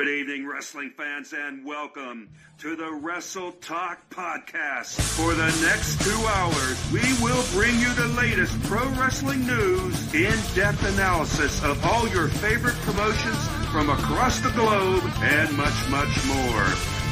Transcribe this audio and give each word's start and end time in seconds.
Good 0.00 0.08
evening, 0.08 0.46
wrestling 0.46 0.92
fans, 0.96 1.34
and 1.34 1.62
welcome 1.62 2.30
to 2.60 2.74
the 2.74 2.90
Wrestle 2.90 3.52
Talk 3.52 3.98
Podcast. 4.08 4.98
For 4.98 5.34
the 5.34 5.52
next 5.60 6.00
two 6.00 6.26
hours, 6.26 6.90
we 6.90 7.02
will 7.22 7.44
bring 7.52 7.78
you 7.78 7.92
the 7.92 8.08
latest 8.16 8.58
pro 8.62 8.88
wrestling 8.92 9.46
news, 9.46 10.14
in 10.14 10.32
depth 10.54 10.82
analysis 10.94 11.62
of 11.62 11.84
all 11.84 12.08
your 12.08 12.28
favorite 12.28 12.76
promotions 12.76 13.46
from 13.70 13.90
across 13.90 14.40
the 14.40 14.48
globe, 14.52 15.02
and 15.20 15.54
much, 15.54 15.88
much 15.90 16.24
more. 16.24 16.64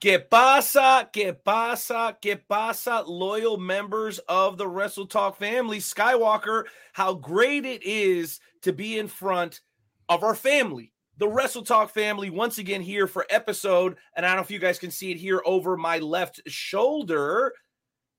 Que 0.02 0.20
pasa, 0.20 1.10
que 1.12 1.34
pasa, 1.34 2.18
que 2.22 2.36
pasa, 2.36 3.04
loyal 3.08 3.58
members 3.58 4.20
of 4.28 4.58
the 4.58 4.68
Wrestle 4.68 5.08
Talk 5.08 5.38
family. 5.38 5.80
Skywalker, 5.80 6.66
how 6.94 7.14
great 7.14 7.66
it 7.66 7.82
is 7.84 8.40
to 8.64 8.74
be 8.74 9.00
in 9.00 9.08
front 9.08 9.62
of 10.10 10.24
our 10.24 10.36
family. 10.36 10.92
The 11.18 11.30
Wrestle 11.30 11.64
Talk 11.64 11.92
family, 11.92 12.30
once 12.30 12.58
again, 12.58 12.82
here 12.82 13.08
for 13.08 13.26
episode, 13.30 13.96
and 14.16 14.26
I 14.26 14.30
don't 14.30 14.38
know 14.38 14.44
if 14.44 14.52
you 14.52 14.60
guys 14.60 14.80
can 14.80 14.92
see 14.92 15.12
it 15.12 15.18
here 15.18 15.42
over 15.46 15.78
my 15.78 16.00
left 16.00 16.42
shoulder, 16.46 17.54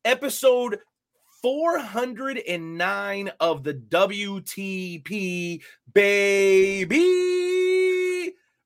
episode 0.05 0.79
409 1.43 3.31
of 3.39 3.63
the 3.65 3.75
WTP, 3.75 5.61
baby. 5.93 7.56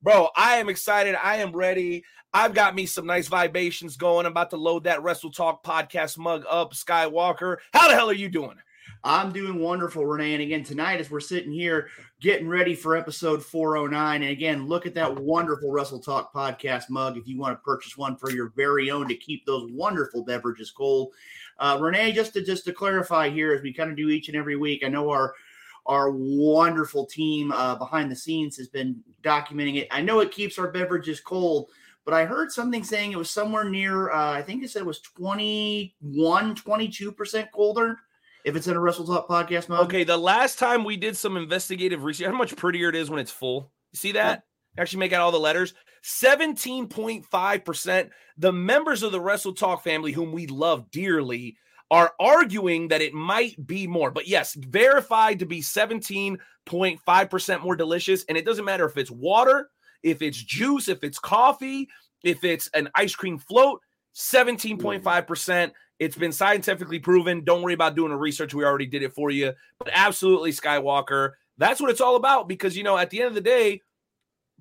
Bro, 0.02 0.30
I 0.34 0.56
am 0.56 0.70
excited. 0.70 1.14
I 1.14 1.36
am 1.36 1.52
ready. 1.52 2.04
I've 2.32 2.54
got 2.54 2.74
me 2.74 2.86
some 2.86 3.04
nice 3.04 3.28
vibrations 3.28 3.98
going. 3.98 4.24
I'm 4.24 4.32
about 4.32 4.48
to 4.50 4.56
load 4.56 4.84
that 4.84 5.02
Wrestle 5.02 5.30
Talk 5.30 5.62
podcast 5.62 6.16
mug 6.16 6.44
up. 6.48 6.72
Skywalker, 6.72 7.58
how 7.74 7.86
the 7.86 7.94
hell 7.94 8.08
are 8.08 8.14
you 8.14 8.30
doing? 8.30 8.56
I'm 9.04 9.30
doing 9.30 9.58
wonderful, 9.58 10.06
Renee. 10.06 10.32
And 10.32 10.42
again, 10.42 10.64
tonight, 10.64 11.00
as 11.00 11.10
we're 11.10 11.20
sitting 11.20 11.52
here 11.52 11.88
getting 12.18 12.48
ready 12.48 12.74
for 12.74 12.96
episode 12.96 13.44
409, 13.44 14.22
and 14.22 14.30
again, 14.30 14.66
look 14.66 14.86
at 14.86 14.94
that 14.94 15.14
wonderful 15.20 15.70
Wrestle 15.70 16.00
Talk 16.00 16.32
podcast 16.32 16.88
mug 16.88 17.18
if 17.18 17.28
you 17.28 17.38
want 17.38 17.52
to 17.52 17.62
purchase 17.62 17.98
one 17.98 18.16
for 18.16 18.30
your 18.30 18.52
very 18.56 18.90
own 18.90 19.06
to 19.08 19.14
keep 19.14 19.44
those 19.44 19.70
wonderful 19.70 20.24
beverages 20.24 20.70
cold. 20.70 21.12
Uh, 21.58 21.76
Renee, 21.78 22.12
just 22.12 22.32
to 22.32 22.42
just 22.42 22.64
to 22.64 22.72
clarify 22.72 23.28
here, 23.28 23.52
as 23.52 23.60
we 23.60 23.70
kind 23.70 23.90
of 23.90 23.98
do 23.98 24.08
each 24.08 24.28
and 24.28 24.36
every 24.36 24.56
week, 24.56 24.82
I 24.82 24.88
know 24.88 25.10
our 25.10 25.34
our 25.90 26.10
wonderful 26.12 27.04
team 27.04 27.50
uh, 27.50 27.74
behind 27.74 28.12
the 28.12 28.16
scenes 28.16 28.56
has 28.56 28.68
been 28.68 29.02
documenting 29.24 29.76
it. 29.76 29.88
I 29.90 30.00
know 30.00 30.20
it 30.20 30.30
keeps 30.30 30.56
our 30.56 30.70
beverages 30.70 31.20
cold, 31.20 31.68
but 32.04 32.14
I 32.14 32.24
heard 32.24 32.52
something 32.52 32.84
saying 32.84 33.10
it 33.10 33.18
was 33.18 33.28
somewhere 33.28 33.64
near, 33.64 34.12
uh, 34.12 34.30
I 34.30 34.40
think 34.40 34.62
it 34.62 34.70
said 34.70 34.82
it 34.82 34.86
was 34.86 35.00
21, 35.00 36.54
22% 36.54 37.50
colder 37.52 37.96
if 38.44 38.54
it's 38.54 38.68
in 38.68 38.76
a 38.76 38.80
Wrestle 38.80 39.04
Talk 39.04 39.28
podcast 39.28 39.68
mode. 39.68 39.80
Okay, 39.80 40.04
the 40.04 40.16
last 40.16 40.60
time 40.60 40.84
we 40.84 40.96
did 40.96 41.16
some 41.16 41.36
investigative 41.36 42.04
research, 42.04 42.28
how 42.28 42.36
much 42.36 42.54
prettier 42.54 42.88
it 42.88 42.94
is 42.94 43.10
when 43.10 43.18
it's 43.18 43.32
full. 43.32 43.72
You 43.90 43.96
see 43.96 44.12
that? 44.12 44.44
Actually, 44.78 45.00
make 45.00 45.12
out 45.12 45.22
all 45.22 45.32
the 45.32 45.40
letters. 45.40 45.74
17.5%. 46.04 48.10
The 48.38 48.52
members 48.52 49.02
of 49.02 49.10
the 49.10 49.20
Wrestle 49.20 49.54
Talk 49.54 49.82
family, 49.82 50.12
whom 50.12 50.30
we 50.30 50.46
love 50.46 50.88
dearly, 50.92 51.56
are 51.90 52.12
arguing 52.20 52.88
that 52.88 53.02
it 53.02 53.12
might 53.12 53.66
be 53.66 53.86
more. 53.86 54.10
But 54.10 54.28
yes, 54.28 54.54
verified 54.54 55.40
to 55.40 55.46
be 55.46 55.60
17.5% 55.60 57.62
more 57.62 57.76
delicious. 57.76 58.24
And 58.28 58.38
it 58.38 58.44
doesn't 58.44 58.64
matter 58.64 58.86
if 58.86 58.96
it's 58.96 59.10
water, 59.10 59.70
if 60.02 60.22
it's 60.22 60.42
juice, 60.42 60.88
if 60.88 61.02
it's 61.02 61.18
coffee, 61.18 61.88
if 62.22 62.44
it's 62.44 62.68
an 62.74 62.88
ice 62.94 63.14
cream 63.14 63.38
float, 63.38 63.80
17.5%. 64.14 65.72
It's 65.98 66.16
been 66.16 66.32
scientifically 66.32 66.98
proven. 66.98 67.44
Don't 67.44 67.62
worry 67.62 67.74
about 67.74 67.94
doing 67.94 68.10
the 68.10 68.16
research. 68.16 68.54
We 68.54 68.64
already 68.64 68.86
did 68.86 69.02
it 69.02 69.12
for 69.12 69.30
you. 69.30 69.52
But 69.78 69.90
absolutely, 69.92 70.52
Skywalker, 70.52 71.32
that's 71.58 71.80
what 71.80 71.90
it's 71.90 72.00
all 72.00 72.16
about 72.16 72.48
because, 72.48 72.76
you 72.76 72.84
know, 72.84 72.96
at 72.96 73.10
the 73.10 73.20
end 73.20 73.28
of 73.28 73.34
the 73.34 73.42
day, 73.42 73.82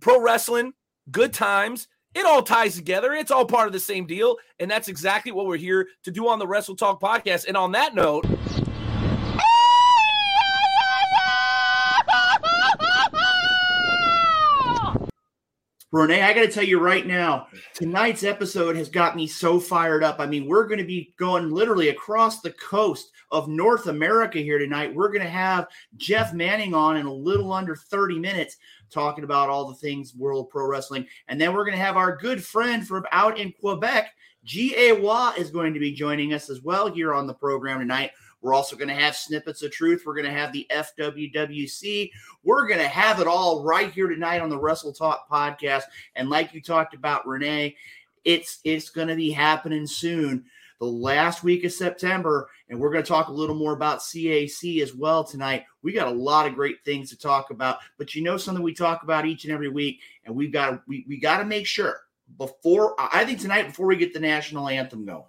pro 0.01 0.19
wrestling, 0.19 0.73
good 1.11 1.33
times, 1.33 1.87
it 2.15 2.25
all 2.25 2.41
ties 2.41 2.75
together. 2.75 3.13
It's 3.13 3.31
all 3.31 3.45
part 3.45 3.67
of 3.67 3.73
the 3.73 3.79
same 3.79 4.05
deal. 4.05 4.37
And 4.59 4.69
that's 4.69 4.87
exactly 4.87 5.31
what 5.31 5.45
we're 5.45 5.57
here 5.57 5.87
to 6.03 6.11
do 6.11 6.27
on 6.27 6.39
the 6.39 6.47
Wrestle 6.47 6.75
Talk 6.75 7.01
podcast. 7.01 7.47
And 7.47 7.55
on 7.55 7.71
that 7.73 7.93
note, 7.93 8.25
Renee, 15.91 16.21
I 16.21 16.33
got 16.33 16.41
to 16.41 16.51
tell 16.51 16.63
you 16.63 16.79
right 16.79 17.07
now, 17.07 17.47
tonight's 17.73 18.23
episode 18.23 18.75
has 18.75 18.89
got 18.89 19.15
me 19.15 19.25
so 19.25 19.59
fired 19.59 20.03
up. 20.03 20.19
I 20.19 20.27
mean, 20.27 20.47
we're 20.47 20.67
going 20.67 20.77
to 20.77 20.83
be 20.83 21.15
going 21.17 21.49
literally 21.49 21.89
across 21.89 22.41
the 22.41 22.51
coast 22.51 23.11
of 23.31 23.47
North 23.47 23.87
America 23.87 24.37
here 24.37 24.59
tonight. 24.59 24.93
We're 24.93 25.09
going 25.09 25.23
to 25.23 25.29
have 25.29 25.67
Jeff 25.97 26.31
Manning 26.31 26.75
on 26.75 26.97
in 26.97 27.07
a 27.07 27.13
little 27.13 27.51
under 27.51 27.75
30 27.75 28.19
minutes 28.19 28.57
talking 28.89 29.23
about 29.23 29.49
all 29.49 29.67
the 29.67 29.75
things 29.75 30.15
World 30.15 30.49
Pro 30.49 30.65
Wrestling. 30.65 31.07
And 31.27 31.39
then 31.39 31.53
we're 31.53 31.65
going 31.65 31.77
to 31.77 31.83
have 31.83 31.97
our 31.97 32.15
good 32.15 32.43
friend 32.43 32.87
from 32.87 33.05
out 33.11 33.39
in 33.39 33.51
Quebec, 33.51 34.13
G.A. 34.43 34.93
Watt, 34.93 35.37
is 35.37 35.51
going 35.51 35.73
to 35.73 35.79
be 35.79 35.91
joining 35.91 36.33
us 36.33 36.49
as 36.49 36.61
well 36.61 36.91
here 36.91 37.13
on 37.13 37.27
the 37.27 37.33
program 37.33 37.79
tonight. 37.79 38.11
We're 38.41 38.53
also 38.53 38.75
going 38.75 38.87
to 38.87 38.93
have 38.93 39.15
snippets 39.15 39.63
of 39.63 39.71
truth. 39.71 40.03
We're 40.05 40.15
going 40.15 40.25
to 40.25 40.31
have 40.31 40.53
the 40.53 40.65
FWWC. 40.71 42.09
We're 42.43 42.67
going 42.67 42.79
to 42.79 42.87
have 42.87 43.19
it 43.19 43.27
all 43.27 43.63
right 43.63 43.91
here 43.91 44.07
tonight 44.07 44.41
on 44.41 44.49
the 44.49 44.59
Wrestle 44.59 44.93
Talk 44.93 45.29
podcast. 45.29 45.83
And 46.15 46.29
like 46.29 46.53
you 46.53 46.61
talked 46.61 46.93
about, 46.93 47.27
Renee, 47.27 47.75
it's 48.23 48.59
it's 48.63 48.89
going 48.89 49.07
to 49.07 49.15
be 49.15 49.31
happening 49.31 49.87
soon. 49.87 50.45
The 50.79 50.85
last 50.85 51.43
week 51.43 51.65
of 51.65 51.73
September, 51.73 52.49
and 52.69 52.79
we're 52.79 52.91
going 52.91 53.03
to 53.03 53.07
talk 53.07 53.27
a 53.27 53.33
little 53.33 53.55
more 53.55 53.73
about 53.73 53.99
CAC 53.99 54.81
as 54.81 54.93
well 54.93 55.23
tonight. 55.23 55.65
We 55.81 55.91
got 55.91 56.07
a 56.07 56.15
lot 56.15 56.45
of 56.45 56.55
great 56.55 56.83
things 56.85 57.09
to 57.09 57.17
talk 57.17 57.49
about, 57.49 57.79
but 57.97 58.13
you 58.15 58.23
know 58.23 58.37
something 58.37 58.63
we 58.63 58.73
talk 58.73 59.03
about 59.03 59.25
each 59.25 59.43
and 59.43 59.53
every 59.53 59.69
week, 59.69 60.01
and 60.25 60.35
we've 60.35 60.53
got 60.53 60.81
we, 60.87 61.05
we 61.07 61.19
got 61.19 61.39
to 61.39 61.45
make 61.45 61.65
sure 61.65 62.01
before 62.37 62.95
I 62.97 63.25
think 63.25 63.39
tonight 63.39 63.67
before 63.67 63.87
we 63.87 63.95
get 63.95 64.13
the 64.13 64.19
national 64.19 64.69
anthem 64.69 65.05
going. 65.05 65.23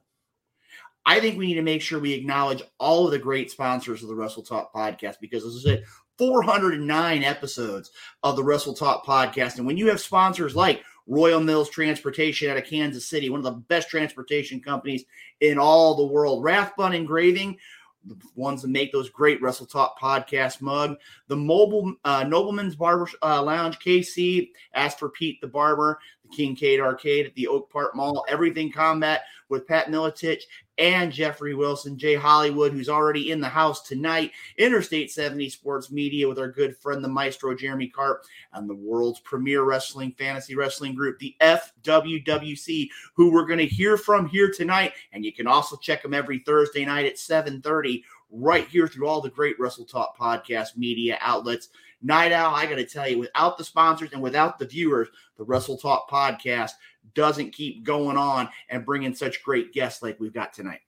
I 1.06 1.18
think 1.18 1.38
we 1.38 1.46
need 1.46 1.54
to 1.54 1.62
make 1.62 1.80
sure 1.80 1.98
we 1.98 2.12
acknowledge 2.12 2.62
all 2.78 3.06
of 3.06 3.10
the 3.10 3.18
great 3.18 3.50
sponsors 3.50 4.02
of 4.02 4.08
the 4.08 4.14
Wrestle 4.14 4.42
Talk 4.42 4.72
podcast 4.72 5.16
because, 5.18 5.44
as 5.44 5.56
I 5.56 5.60
said, 5.60 5.84
409 6.18 7.24
episodes 7.24 7.90
of 8.22 8.36
the 8.36 8.44
Wrestle 8.44 8.74
Talk 8.74 9.06
podcast. 9.06 9.56
And 9.56 9.66
when 9.66 9.78
you 9.78 9.88
have 9.88 10.00
sponsors 10.00 10.54
like 10.54 10.82
Royal 11.10 11.40
Mills 11.40 11.68
Transportation 11.68 12.48
out 12.48 12.56
of 12.56 12.64
Kansas 12.64 13.04
City, 13.04 13.28
one 13.28 13.40
of 13.40 13.44
the 13.44 13.50
best 13.50 13.90
transportation 13.90 14.60
companies 14.60 15.04
in 15.40 15.58
all 15.58 15.96
the 15.96 16.06
world, 16.06 16.44
Rathbun 16.44 16.94
Engraving, 16.94 17.58
the 18.04 18.16
ones 18.36 18.62
that 18.62 18.68
make 18.68 18.92
those 18.92 19.10
great 19.10 19.42
Wrestle 19.42 19.66
Talk 19.66 19.98
podcast 19.98 20.62
mug. 20.62 20.96
The 21.26 21.36
mobile 21.36 21.94
uh, 22.04 22.22
Nobleman's 22.24 22.76
Barber 22.76 23.08
uh, 23.22 23.42
Lounge 23.42 23.78
KC 23.80 24.50
asked 24.72 25.00
for 25.00 25.10
Pete 25.10 25.40
the 25.40 25.48
Barber, 25.48 25.98
Kincaid 26.30 26.80
Arcade 26.80 27.26
at 27.26 27.34
the 27.34 27.48
Oak 27.48 27.70
Park 27.70 27.94
Mall, 27.94 28.24
Everything 28.28 28.70
Combat 28.70 29.22
with 29.48 29.66
Pat 29.66 29.88
Miletich 29.88 30.42
and 30.78 31.12
Jeffrey 31.12 31.54
Wilson, 31.54 31.98
Jay 31.98 32.14
Hollywood, 32.14 32.72
who's 32.72 32.88
already 32.88 33.30
in 33.30 33.40
the 33.40 33.48
house 33.48 33.82
tonight, 33.82 34.32
Interstate 34.56 35.10
70 35.10 35.50
Sports 35.50 35.90
Media 35.90 36.26
with 36.26 36.38
our 36.38 36.50
good 36.50 36.76
friend, 36.78 37.04
the 37.04 37.08
maestro 37.08 37.54
Jeremy 37.54 37.88
Carp, 37.88 38.24
and 38.54 38.68
the 38.68 38.74
world's 38.74 39.20
premier 39.20 39.62
wrestling 39.62 40.14
fantasy 40.16 40.54
wrestling 40.54 40.94
group, 40.94 41.18
the 41.18 41.36
FWWC, 41.42 42.88
who 43.14 43.30
we're 43.30 43.46
going 43.46 43.58
to 43.58 43.66
hear 43.66 43.98
from 43.98 44.26
here 44.26 44.50
tonight. 44.50 44.94
And 45.12 45.24
you 45.24 45.32
can 45.32 45.46
also 45.46 45.76
check 45.76 46.02
them 46.02 46.14
every 46.14 46.38
Thursday 46.38 46.84
night 46.86 47.04
at 47.06 47.16
7:30 47.16 48.02
right 48.30 48.68
here 48.68 48.88
through 48.88 49.06
all 49.06 49.20
the 49.20 49.28
great 49.28 49.58
Wrestle 49.58 49.84
Talk 49.84 50.16
podcast 50.16 50.76
media 50.76 51.18
outlets. 51.20 51.68
Night 52.02 52.32
Owl, 52.32 52.54
I 52.54 52.66
got 52.66 52.76
to 52.76 52.84
tell 52.84 53.08
you, 53.08 53.18
without 53.18 53.58
the 53.58 53.64
sponsors 53.64 54.12
and 54.12 54.22
without 54.22 54.58
the 54.58 54.66
viewers, 54.66 55.08
the 55.36 55.44
Wrestle 55.44 55.76
Talk 55.76 56.08
podcast 56.08 56.72
doesn't 57.14 57.52
keep 57.52 57.84
going 57.84 58.16
on 58.16 58.48
and 58.68 58.86
bringing 58.86 59.14
such 59.14 59.42
great 59.42 59.72
guests 59.72 60.02
like 60.02 60.18
we've 60.20 60.32
got 60.32 60.52
tonight. 60.52 60.80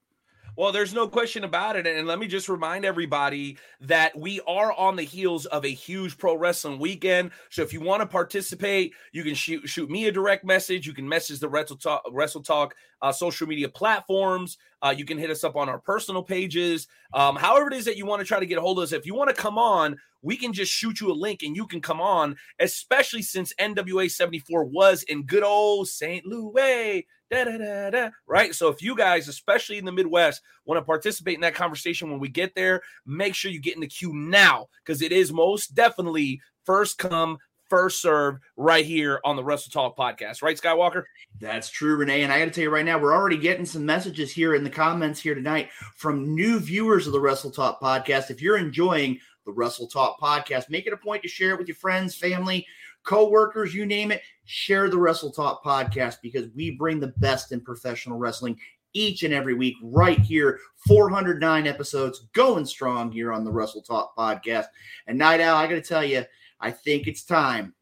Well, 0.55 0.71
there's 0.71 0.93
no 0.93 1.09
question 1.09 1.45
about 1.45 1.77
it. 1.77 1.87
And 1.87 2.07
let 2.07 2.19
me 2.19 2.27
just 2.27 2.49
remind 2.49 2.85
everybody 2.85 3.57
that 3.81 4.17
we 4.19 4.41
are 4.47 4.73
on 4.75 4.97
the 4.97 5.03
heels 5.03 5.47
of 5.47 5.65
a 5.65 5.69
huge 5.69 6.19
pro 6.19 6.37
wrestling 6.37 6.79
weekend. 6.79 7.31
So 7.49 7.63
if 7.63 7.73
you 7.73 7.81
want 7.81 8.03
to 8.03 8.07
participate, 8.07 8.93
you 9.13 9.23
can 9.25 9.35
shoot 9.35 9.67
shoot 9.67 9.91
me 9.91 10.09
a 10.09 10.13
direct 10.13 10.45
message. 10.45 10.87
You 10.87 10.93
can 10.93 11.09
message 11.09 11.41
the 11.41 11.49
Wrestle 11.49 11.77
Talk, 11.77 12.03
Wrestle 12.11 12.43
Talk 12.43 12.75
uh, 13.03 13.13
social 13.13 13.47
media 13.47 13.69
platforms. 13.69 14.57
Uh, 14.81 14.95
you 14.97 15.05
can 15.05 15.19
hit 15.19 15.31
us 15.31 15.45
up 15.45 15.57
on 15.57 15.69
our 15.69 15.79
personal 15.79 16.23
pages. 16.23 16.87
Um, 17.13 17.37
however, 17.37 17.69
it 17.69 17.75
is 17.75 17.85
that 17.85 17.97
you 17.97 18.07
want 18.07 18.21
to 18.21 18.27
try 18.27 18.41
to 18.41 18.47
get 18.47 18.59
a 18.59 18.61
hold 18.61 18.79
of 18.79 18.85
us. 18.85 18.93
If 18.93 19.05
you 19.05 19.15
want 19.15 19.29
to 19.29 19.37
come 19.37 19.59
on, 19.59 19.97
we 20.23 20.37
can 20.37 20.53
just 20.53 20.73
shoot 20.73 21.01
you 21.01 21.11
a 21.11 21.13
link 21.13 21.43
and 21.43 21.57
you 21.57 21.67
can 21.67 21.81
come 21.81 22.01
on, 22.01 22.37
especially 22.61 23.23
since 23.23 23.53
NWA 23.55 24.11
74 24.11 24.65
was 24.65 25.03
in 25.05 25.25
good 25.25 25.43
old 25.43 25.89
St. 25.89 26.25
Louis. 26.25 27.07
Da, 27.31 27.45
da, 27.45 27.91
da, 27.91 28.11
right? 28.27 28.55
So 28.55 28.69
if 28.69 28.83
you 28.83 28.95
guys, 28.95 29.27
especially 29.27 29.79
in 29.79 29.87
the 29.87 29.93
Midwest, 29.93 30.43
want 30.67 30.79
to 30.79 30.85
participate 30.85 31.35
in 31.35 31.41
that 31.41 31.55
conversation 31.55 32.11
when 32.11 32.21
we 32.21 32.29
get 32.29 32.55
there, 32.55 32.83
make 33.07 33.35
sure 33.35 33.51
you 33.51 33.59
get 33.59 33.75
in 33.75 33.81
the 33.81 33.87
queue 33.87 34.13
now 34.13 34.67
because 34.85 35.01
it 35.01 35.13
is 35.13 35.33
most 35.33 35.75
definitely 35.75 36.43
first 36.67 36.99
come, 36.99 37.39
first 37.73 38.03
serve 38.03 38.37
right 38.59 38.85
here 38.85 39.19
on 39.25 39.35
the 39.35 39.43
Wrestle 39.43 39.73
Talk 39.73 39.97
podcast, 39.97 40.43
right, 40.43 40.61
Skywalker? 40.61 41.05
That's 41.41 41.71
true, 41.71 41.97
Renee. 41.97 42.21
And 42.21 42.31
I 42.31 42.39
got 42.39 42.45
to 42.45 42.51
tell 42.51 42.65
you 42.65 42.71
right 42.71 42.85
now, 42.85 42.99
we're 42.99 43.15
already 43.15 43.39
getting 43.39 43.65
some 43.65 43.87
messages 43.87 44.31
here 44.31 44.55
in 44.55 44.63
the 44.63 44.69
comments 44.69 45.19
here 45.19 45.35
tonight 45.35 45.71
from 45.97 46.35
new 46.35 46.61
viewers 46.61 47.07
of 47.07 47.15
the 47.15 47.21
Wrestle 47.21 47.51
Talk 47.51 47.81
podcast. 47.81 48.31
If 48.31 48.43
you're 48.43 48.59
enjoying 48.59 49.19
the 49.47 49.53
Wrestle 49.53 49.87
Talk 49.87 50.21
podcast, 50.21 50.69
make 50.69 50.87
it 50.87 50.93
a 50.93 50.99
point 50.99 51.23
to 51.23 51.31
share 51.31 51.53
it 51.53 51.59
with 51.59 51.67
your 51.67 51.77
friends, 51.77 52.15
family, 52.15 52.67
co-workers, 53.05 53.75
you 53.75 53.87
name 53.87 54.13
it. 54.13 54.21
Share 54.45 54.91
the 54.91 54.99
Wrestle 54.99 55.33
Talk 55.33 55.65
podcast 55.65 56.17
because 56.23 56.49
we 56.55 56.73
bring 56.73 57.01
the 57.01 57.15
best 57.17 57.53
in 57.53 57.63
professional 57.63 58.19
wrestling 58.19 58.59
each 58.93 59.23
and 59.23 59.33
every 59.33 59.55
week 59.55 59.77
right 59.83 60.19
here 60.19 60.61
409 60.87 61.67
episodes 61.67 62.29
going 62.35 62.67
strong 62.67 63.11
here 63.11 63.33
on 63.33 63.45
the 63.45 63.51
Wrestle 63.51 63.81
Talk 63.81 64.15
podcast. 64.15 64.67
And 65.07 65.17
Night 65.17 65.41
Owl, 65.41 65.57
I 65.57 65.67
got 65.67 65.77
to 65.77 65.81
tell 65.81 66.05
you, 66.05 66.27
I 66.63 66.71
think 66.71 67.07
it's 67.07 67.25
time 67.25 67.75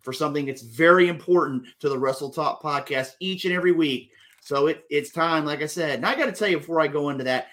for 0.00 0.12
something 0.12 0.46
that's 0.46 0.62
very 0.62 1.08
important 1.08 1.64
to 1.80 1.88
the 1.88 1.98
Wrestle 1.98 2.30
Talk 2.30 2.62
podcast 2.62 3.12
each 3.20 3.44
and 3.44 3.54
every 3.54 3.72
week. 3.72 4.12
So 4.40 4.68
it, 4.68 4.84
it's 4.90 5.10
time, 5.10 5.44
like 5.44 5.62
I 5.62 5.66
said. 5.66 5.96
And 5.96 6.06
I 6.06 6.14
got 6.14 6.26
to 6.26 6.32
tell 6.32 6.48
you 6.48 6.58
before 6.58 6.80
I 6.80 6.86
go 6.86 7.10
into 7.10 7.24
that, 7.24 7.48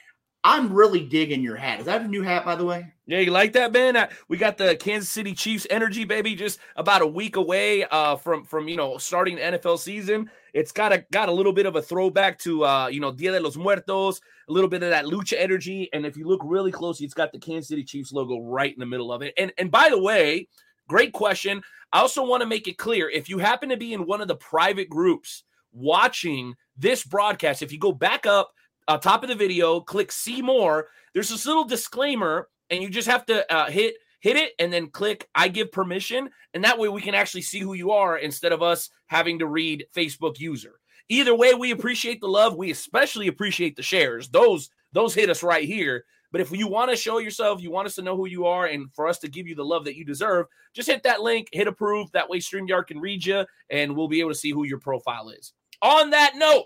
I'm 0.47 0.71
really 0.71 1.01
digging 1.01 1.43
your 1.43 1.57
hat. 1.57 1.81
Is 1.81 1.87
that 1.87 2.03
a 2.03 2.07
new 2.07 2.23
hat, 2.23 2.45
by 2.45 2.55
the 2.55 2.63
way? 2.63 2.93
Yeah, 3.05 3.19
you 3.19 3.31
like 3.31 3.51
that, 3.51 3.73
Ben? 3.73 3.97
Uh, 3.97 4.07
we 4.29 4.37
got 4.37 4.57
the 4.57 4.77
Kansas 4.77 5.09
City 5.09 5.33
Chiefs 5.33 5.67
energy, 5.69 6.05
baby, 6.05 6.35
just 6.35 6.59
about 6.77 7.01
a 7.01 7.05
week 7.07 7.35
away 7.35 7.83
uh, 7.83 8.15
from 8.15 8.45
from 8.45 8.69
you 8.69 8.77
know 8.77 8.97
starting 8.97 9.35
the 9.35 9.41
NFL 9.41 9.77
season. 9.77 10.31
It's 10.53 10.71
got 10.71 10.93
a 10.93 11.05
got 11.11 11.27
a 11.27 11.33
little 11.33 11.51
bit 11.51 11.65
of 11.65 11.75
a 11.75 11.81
throwback 11.81 12.39
to 12.39 12.63
uh, 12.63 12.87
you 12.87 13.01
know 13.01 13.11
Dia 13.11 13.33
de 13.33 13.41
los 13.41 13.57
Muertos, 13.57 14.21
a 14.47 14.53
little 14.53 14.69
bit 14.69 14.83
of 14.83 14.89
that 14.89 15.03
lucha 15.03 15.33
energy, 15.37 15.89
and 15.91 16.05
if 16.05 16.15
you 16.15 16.25
look 16.25 16.39
really 16.45 16.71
closely, 16.71 17.05
it's 17.05 17.13
got 17.13 17.33
the 17.33 17.39
Kansas 17.39 17.67
City 17.67 17.83
Chiefs 17.83 18.13
logo 18.13 18.39
right 18.39 18.71
in 18.71 18.79
the 18.79 18.85
middle 18.85 19.11
of 19.11 19.21
it. 19.21 19.33
And 19.37 19.51
and 19.57 19.69
by 19.69 19.89
the 19.89 20.01
way, 20.01 20.47
great 20.87 21.11
question. 21.11 21.61
I 21.91 21.99
also 21.99 22.25
want 22.25 22.39
to 22.39 22.47
make 22.47 22.69
it 22.69 22.77
clear 22.77 23.09
if 23.09 23.27
you 23.27 23.39
happen 23.39 23.67
to 23.67 23.77
be 23.77 23.91
in 23.91 24.05
one 24.05 24.21
of 24.21 24.29
the 24.29 24.37
private 24.37 24.89
groups 24.89 25.43
watching 25.73 26.55
this 26.77 27.03
broadcast, 27.03 27.61
if 27.61 27.73
you 27.73 27.79
go 27.79 27.91
back 27.91 28.25
up 28.25 28.53
uh, 28.87 28.97
top 28.97 29.23
of 29.23 29.29
the 29.29 29.35
video, 29.35 29.79
click 29.79 30.11
see 30.11 30.41
more. 30.41 30.87
There's 31.13 31.29
this 31.29 31.45
little 31.45 31.65
disclaimer, 31.65 32.49
and 32.69 32.81
you 32.81 32.89
just 32.89 33.07
have 33.07 33.25
to 33.27 33.51
uh, 33.53 33.69
hit 33.69 33.95
hit 34.19 34.35
it 34.35 34.53
and 34.59 34.73
then 34.73 34.87
click 34.87 35.29
I 35.35 35.47
give 35.47 35.71
permission, 35.71 36.29
and 36.53 36.63
that 36.63 36.79
way 36.79 36.89
we 36.89 37.01
can 37.01 37.15
actually 37.15 37.43
see 37.43 37.59
who 37.59 37.73
you 37.73 37.91
are 37.91 38.17
instead 38.17 38.51
of 38.51 38.61
us 38.61 38.89
having 39.07 39.39
to 39.39 39.47
read 39.47 39.85
Facebook 39.95 40.39
user. 40.39 40.79
Either 41.09 41.35
way, 41.35 41.53
we 41.53 41.71
appreciate 41.71 42.19
the 42.19 42.27
love. 42.27 42.55
We 42.55 42.71
especially 42.71 43.27
appreciate 43.27 43.75
the 43.75 43.83
shares. 43.83 44.29
Those 44.29 44.69
those 44.93 45.13
hit 45.13 45.29
us 45.29 45.43
right 45.43 45.65
here. 45.65 46.05
But 46.31 46.41
if 46.41 46.51
you 46.51 46.67
want 46.67 46.91
to 46.91 46.97
show 46.97 47.19
yourself, 47.19 47.61
you 47.61 47.71
want 47.71 47.87
us 47.87 47.95
to 47.95 48.01
know 48.01 48.17
who 48.17 48.27
you 48.27 48.45
are, 48.45 48.65
and 48.65 48.93
for 48.93 49.07
us 49.07 49.19
to 49.19 49.29
give 49.29 49.47
you 49.47 49.55
the 49.55 49.63
love 49.63 49.85
that 49.85 49.95
you 49.95 50.03
deserve, 50.03 50.47
just 50.73 50.89
hit 50.89 51.03
that 51.03 51.21
link, 51.21 51.47
hit 51.53 51.67
approve. 51.67 52.11
That 52.11 52.29
way, 52.29 52.39
StreamYard 52.39 52.87
can 52.87 52.99
read 52.99 53.25
you, 53.25 53.45
and 53.69 53.95
we'll 53.95 54.09
be 54.09 54.19
able 54.19 54.31
to 54.31 54.35
see 54.35 54.51
who 54.51 54.65
your 54.65 54.79
profile 54.79 55.29
is. 55.29 55.53
On 55.81 56.09
that 56.09 56.33
note, 56.35 56.65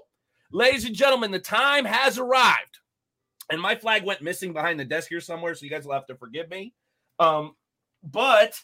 Ladies 0.54 0.86
and 0.86 0.96
gentlemen, 0.96 1.32
the 1.32 1.40
time 1.40 1.86
has 1.86 2.18
arrived. 2.18 2.80
And 3.50 3.62
my 3.62 3.76
flag 3.76 4.04
went 4.04 4.22
missing 4.22 4.54
behind 4.54 4.80
the 4.80 4.86
desk 4.86 5.10
here 5.10 5.22
somewhere, 5.22 5.56
so 5.56 5.64
you 5.64 5.72
guys 5.72 5.86
will 5.86 5.94
have 5.94 6.08
to 6.08 6.16
forgive 6.16 6.50
me. 6.50 6.74
Um, 7.20 7.56
but 8.04 8.60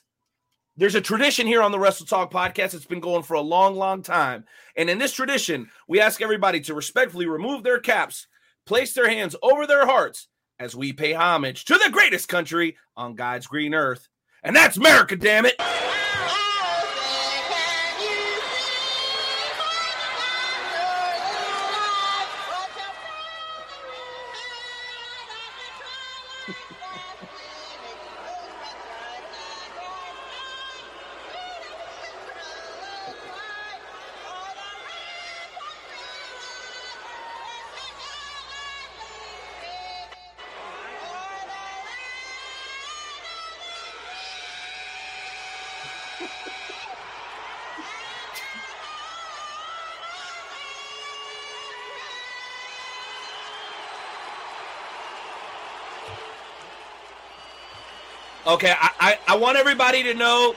there's 0.76 0.96
a 0.96 1.02
tradition 1.02 1.48
here 1.48 1.62
on 1.62 1.72
the 1.72 1.80
Wrestle 1.80 2.06
Talk 2.06 2.32
podcast 2.32 2.72
that's 2.72 2.86
been 2.86 3.00
going 3.00 3.24
for 3.24 3.36
a 3.36 3.42
long, 3.42 3.76
long 3.76 4.02
time. 4.02 4.46
And 4.76 4.90
in 4.90 4.98
this 4.98 5.14
tradition, 5.14 5.70
we 5.88 6.00
ask 6.00 6.22
everybody 6.22 6.60
to 6.62 6.74
respectfully 6.74 7.26
remove 7.26 7.64
their 7.64 7.80
caps, 7.80 8.28
place 8.66 8.94
their 8.94 9.10
hands 9.10 9.36
over 9.42 9.66
their 9.66 9.86
hearts 9.86 10.28
as 10.60 10.76
we 10.76 10.94
pay 10.94 11.14
homage 11.14 11.66
to 11.66 11.74
the 11.74 11.92
greatest 11.92 12.28
country 12.28 12.78
on 12.96 13.16
God's 13.16 13.48
green 13.48 13.74
earth. 13.74 14.08
And 14.44 14.56
that's 14.56 14.78
America, 14.78 15.16
damn 15.16 15.46
it. 15.46 15.56
Okay, 58.48 58.74
I, 58.80 58.90
I, 58.98 59.34
I 59.34 59.36
want 59.36 59.58
everybody 59.58 60.04
to 60.04 60.14
know. 60.14 60.56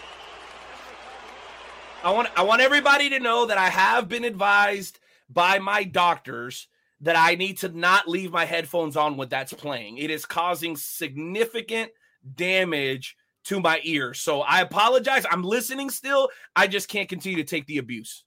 I 2.04 2.12
want 2.12 2.28
I 2.36 2.44
want 2.44 2.62
everybody 2.62 3.10
to 3.10 3.18
know 3.18 3.46
that 3.46 3.58
I 3.58 3.68
have 3.68 4.08
been 4.08 4.22
advised 4.22 5.00
by 5.28 5.58
my 5.58 5.82
doctors 5.82 6.68
that 7.00 7.16
I 7.16 7.34
need 7.34 7.58
to 7.58 7.68
not 7.68 8.06
leave 8.06 8.30
my 8.30 8.44
headphones 8.44 8.96
on 8.96 9.16
when 9.16 9.28
that's 9.28 9.52
playing. 9.52 9.98
It 9.98 10.08
is 10.08 10.24
causing 10.24 10.76
significant 10.76 11.90
damage 12.36 13.16
to 13.46 13.58
my 13.58 13.80
ears. 13.82 14.20
So 14.20 14.42
I 14.42 14.60
apologize. 14.60 15.26
I'm 15.28 15.42
listening 15.42 15.90
still. 15.90 16.28
I 16.54 16.68
just 16.68 16.88
can't 16.88 17.08
continue 17.08 17.38
to 17.38 17.44
take 17.44 17.66
the 17.66 17.78
abuse. 17.78 18.22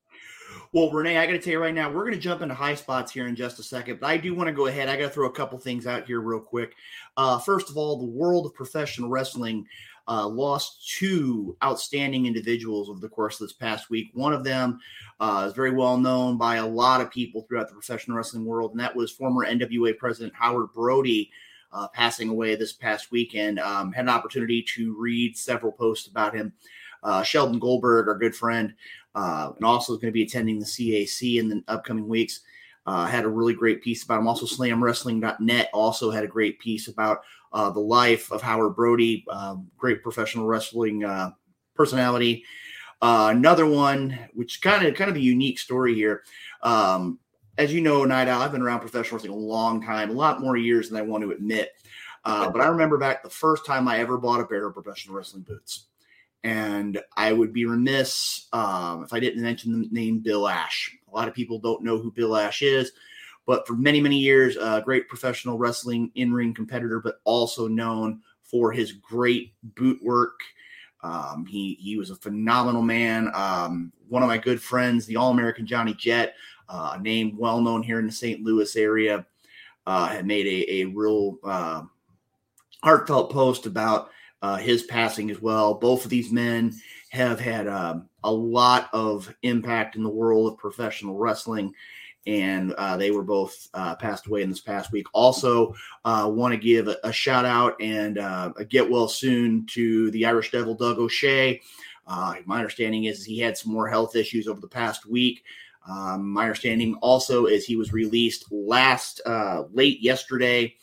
Well, 0.74 0.90
Renee, 0.90 1.20
I 1.20 1.28
got 1.28 1.34
to 1.34 1.40
tell 1.40 1.54
you 1.54 1.60
right 1.60 1.72
now, 1.72 1.92
we're 1.92 2.02
going 2.02 2.16
to 2.16 2.20
jump 2.20 2.42
into 2.42 2.56
high 2.56 2.74
spots 2.74 3.12
here 3.12 3.28
in 3.28 3.36
just 3.36 3.60
a 3.60 3.64
second, 3.64 4.00
but 4.00 4.08
I 4.08 4.18
do 4.18 4.34
want 4.34 4.48
to 4.48 4.54
go 4.54 4.66
ahead. 4.66 4.90
I 4.90 4.98
got 4.98 5.04
to 5.04 5.10
throw 5.12 5.28
a 5.28 5.32
couple 5.32 5.60
things 5.60 5.86
out 5.86 6.08
here 6.08 6.20
real 6.20 6.40
quick. 6.40 6.74
Uh, 7.16 7.38
first 7.38 7.70
of 7.70 7.78
all, 7.78 7.96
the 7.96 8.06
world 8.06 8.48
of 8.48 8.56
professional 8.56 9.08
wrestling 9.08 9.68
uh, 10.08 10.28
lost 10.28 10.90
two 10.98 11.56
outstanding 11.64 12.26
individuals 12.26 12.90
over 12.90 13.00
the 13.00 13.08
course 13.08 13.40
of 13.40 13.48
this 13.48 13.56
past 13.56 13.92
week. 13.92 14.10
One 14.16 14.34
of 14.34 14.44
them 14.44 14.80
uh, 15.20 15.46
is 15.48 15.54
very 15.54 15.70
well 15.70 15.96
known 15.96 16.40
by 16.40 16.56
a 16.56 16.66
lot 16.68 17.02
of 17.02 17.12
people 17.12 17.44
throughout 17.44 17.68
the 17.68 17.76
professional 17.76 18.18
wrestling 18.18 18.44
world, 18.44 18.72
and 18.72 18.80
that 18.80 18.96
was 18.96 19.12
former 19.12 19.46
NWA 19.46 19.96
president 19.96 20.34
Howard 20.36 20.74
Brody. 20.74 21.30
Uh, 21.72 21.88
passing 21.88 22.30
away 22.30 22.54
this 22.56 22.72
past 22.72 23.10
weekend. 23.10 23.60
Um, 23.60 23.92
had 23.94 24.06
an 24.06 24.10
opportunity 24.10 24.64
to 24.76 24.96
read 24.96 25.36
several 25.36 25.72
posts 25.72 26.06
about 26.06 26.36
him. 26.36 26.54
Uh, 27.04 27.24
Sheldon 27.24 27.60
Goldberg, 27.60 28.08
our 28.08 28.18
good 28.18 28.36
friend, 28.36 28.74
uh, 29.16 29.52
and 29.56 29.66
also 29.66 29.94
is 29.94 30.00
going 30.00 30.12
to 30.12 30.14
be 30.14 30.24
attending 30.24 30.60
the 30.60 30.66
CAC 30.66 31.40
in 31.40 31.50
the 31.50 31.64
upcoming 31.68 32.08
weeks. 32.08 32.42
uh, 32.86 33.06
had 33.06 33.26
a 33.26 33.30
really 33.30 33.54
great 33.54 33.82
piece 33.82 34.04
about 34.04 34.20
him. 34.20 34.28
Also, 34.28 34.46
SlamWrestling.net 34.46 35.70
also 35.74 36.12
had 36.12 36.24
a 36.24 36.28
great 36.28 36.60
piece 36.60 36.88
about 36.88 37.22
uh, 37.54 37.70
the 37.70 37.80
life 37.80 38.32
of 38.32 38.42
Howard 38.42 38.76
Brody, 38.76 39.24
uh, 39.30 39.56
great 39.78 40.04
professional 40.04 40.46
wrestling 40.46 41.04
uh, 41.04 41.32
personality. 41.76 42.44
Uh, 43.02 43.30
another 43.32 43.66
one, 43.66 44.18
which 44.34 44.62
kind 44.62 44.86
of 44.86 44.96
kind 44.96 45.10
of 45.10 45.16
a 45.16 45.22
unique 45.22 45.60
story 45.60 45.94
here. 45.94 46.24
Um, 46.62 47.20
as 47.58 47.74
you 47.74 47.82
know, 47.82 48.04
Night 48.06 48.28
Owl, 48.28 48.42
I've 48.42 48.52
been 48.52 48.62
around 48.62 48.80
professional 48.80 49.18
wrestling 49.18 49.34
a 49.34 49.46
long 49.46 49.82
time, 49.84 50.10
a 50.10 50.14
lot 50.14 50.42
more 50.42 50.58
years 50.58 50.90
than 50.90 50.98
I 50.98 51.04
want 51.04 51.24
to 51.24 51.32
admit. 51.32 51.72
Uh, 52.26 52.50
but 52.50 52.62
I 52.62 52.68
remember 52.68 52.98
back 52.98 53.22
the 53.22 53.30
first 53.30 53.66
time 53.66 53.88
I 53.88 54.00
ever 54.00 54.18
bought 54.18 54.40
a 54.40 54.46
pair 54.46 54.66
of 54.66 54.74
professional 54.74 55.16
wrestling 55.16 55.44
boots. 55.44 55.88
And 56.44 57.00
I 57.16 57.32
would 57.32 57.54
be 57.54 57.66
remiss 57.66 58.48
um, 58.52 59.04
if 59.04 59.14
I 59.14 59.20
didn't 59.20 59.42
mention 59.42 59.72
the 59.72 59.88
name 59.92 60.20
Bill 60.20 60.48
Ash. 60.48 60.96
A 61.12 61.16
lot 61.16 61.28
of 61.28 61.34
people 61.34 61.60
don't 61.60 61.84
know 61.84 61.98
who 61.98 62.12
Bill 62.12 62.36
Ash 62.36 62.62
is, 62.62 62.92
but 63.46 63.66
for 63.66 63.74
many, 63.74 64.02
many 64.02 64.18
years, 64.18 64.58
a 64.58 64.82
great 64.84 65.08
professional 65.08 65.58
wrestling 65.58 66.12
in 66.16 66.34
ring 66.34 66.54
competitor, 66.54 67.00
but 67.00 67.20
also 67.24 67.68
known 67.68 68.22
for 68.42 68.72
his 68.72 68.92
great 68.92 69.54
boot 69.76 70.00
work. 70.04 70.40
Um, 71.02 71.46
he, 71.46 71.76
he 71.82 71.98
was 71.98 72.10
a 72.10 72.16
phenomenal 72.16 72.82
man. 72.82 73.30
Um, 73.34 73.92
one 74.08 74.24
of 74.24 74.28
my 74.28 74.38
good 74.38 74.62
friends, 74.62 75.06
the 75.06 75.18
All 75.18 75.32
American 75.32 75.66
Johnny 75.66 75.94
Jett, 75.94 76.36
uh, 76.70 76.96
a 76.96 77.02
name 77.02 77.38
well 77.38 77.62
known 77.62 77.84
here 77.84 78.00
in 78.00 78.06
the 78.06 78.12
St. 78.12 78.42
Louis 78.42 78.76
area, 78.76 79.26
uh, 79.86 80.08
had 80.08 80.26
made 80.26 80.48
a, 80.48 80.82
a 80.82 80.86
real 80.86 81.38
uh, 81.44 81.84
heartfelt 82.84 83.32
post 83.32 83.66
about 83.66 84.12
uh, 84.44 84.58
his 84.58 84.84
passing 84.84 85.32
as 85.32 85.42
well. 85.42 85.74
Both 85.74 86.04
of 86.04 86.12
these 86.12 86.32
men 86.32 86.74
have 87.10 87.40
had 87.40 87.68
um, 87.68 88.10
a 88.26 88.32
lot 88.32 88.90
of 88.92 89.34
impact 89.42 89.96
in 89.96 90.04
the 90.04 90.10
world 90.10 90.52
of 90.52 90.60
professional 90.60 91.18
wrestling, 91.18 91.74
and 92.28 92.74
uh, 92.74 92.98
they 92.98 93.10
were 93.10 93.24
both 93.24 93.70
uh, 93.74 93.96
passed 93.96 94.28
away 94.28 94.42
in 94.42 94.50
this 94.50 94.60
past 94.60 94.92
week. 94.92 95.08
Also, 95.14 95.74
uh, 96.04 96.30
want 96.32 96.54
to 96.54 96.58
give 96.58 96.90
a, 96.90 96.98
a, 97.06 97.12
shout 97.12 97.46
out 97.46 97.82
and 97.82 98.18
uh, 98.18 98.52
a 98.58 98.66
get 98.66 98.90
well 98.90 99.08
soon 99.08 99.66
to 99.68 100.12
the 100.12 100.26
Irish 100.26 100.52
Devil 100.52 100.76
Doug 100.76 101.00
O'Shea. 101.00 101.62
Uh, 102.06 102.36
my 102.46 102.58
understanding 102.58 103.06
is 103.06 103.24
he 103.24 103.40
had 103.40 103.58
some 103.58 103.72
more 103.72 103.88
health 103.88 104.14
issues 104.18 104.50
over 104.50 104.60
the 104.60 104.68
past 104.68 105.06
week. 105.06 105.46
Um, 105.90 106.30
my 106.30 106.44
understanding 106.44 106.96
also 106.96 107.46
is 107.46 107.66
he 107.66 107.78
was 107.78 107.94
released 107.94 108.52
last 108.52 109.22
late 109.72 110.02
yesterday 110.02 110.76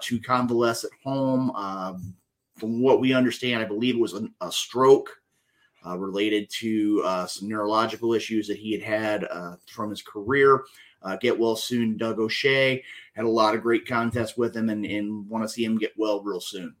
to 0.00 0.20
convalesce 0.20 0.84
at 0.84 0.90
home. 1.04 1.50
Um, 1.50 2.14
from 2.56 2.80
what 2.80 3.00
we 3.00 3.12
understand, 3.12 3.62
I 3.62 3.66
believe 3.66 3.96
it 3.96 4.00
was 4.00 4.14
a, 4.14 4.28
a 4.40 4.50
stroke 4.50 5.10
uh, 5.86 5.96
related 5.96 6.50
to 6.50 7.02
uh, 7.04 7.26
some 7.26 7.48
neurological 7.48 8.12
issues 8.14 8.48
that 8.48 8.56
he 8.56 8.72
had 8.72 8.82
had 8.82 9.24
uh, 9.24 9.56
from 9.66 9.90
his 9.90 10.02
career. 10.02 10.64
Uh, 11.02 11.16
get 11.16 11.38
well 11.38 11.54
soon, 11.54 11.96
Doug 11.96 12.18
O'Shea. 12.18 12.82
Had 13.14 13.24
a 13.24 13.28
lot 13.28 13.54
of 13.54 13.62
great 13.62 13.86
contests 13.86 14.36
with 14.36 14.56
him 14.56 14.70
and, 14.70 14.84
and 14.84 15.28
want 15.28 15.44
to 15.44 15.48
see 15.48 15.64
him 15.64 15.78
get 15.78 15.92
well 15.96 16.22
real 16.22 16.40
soon. 16.40 16.74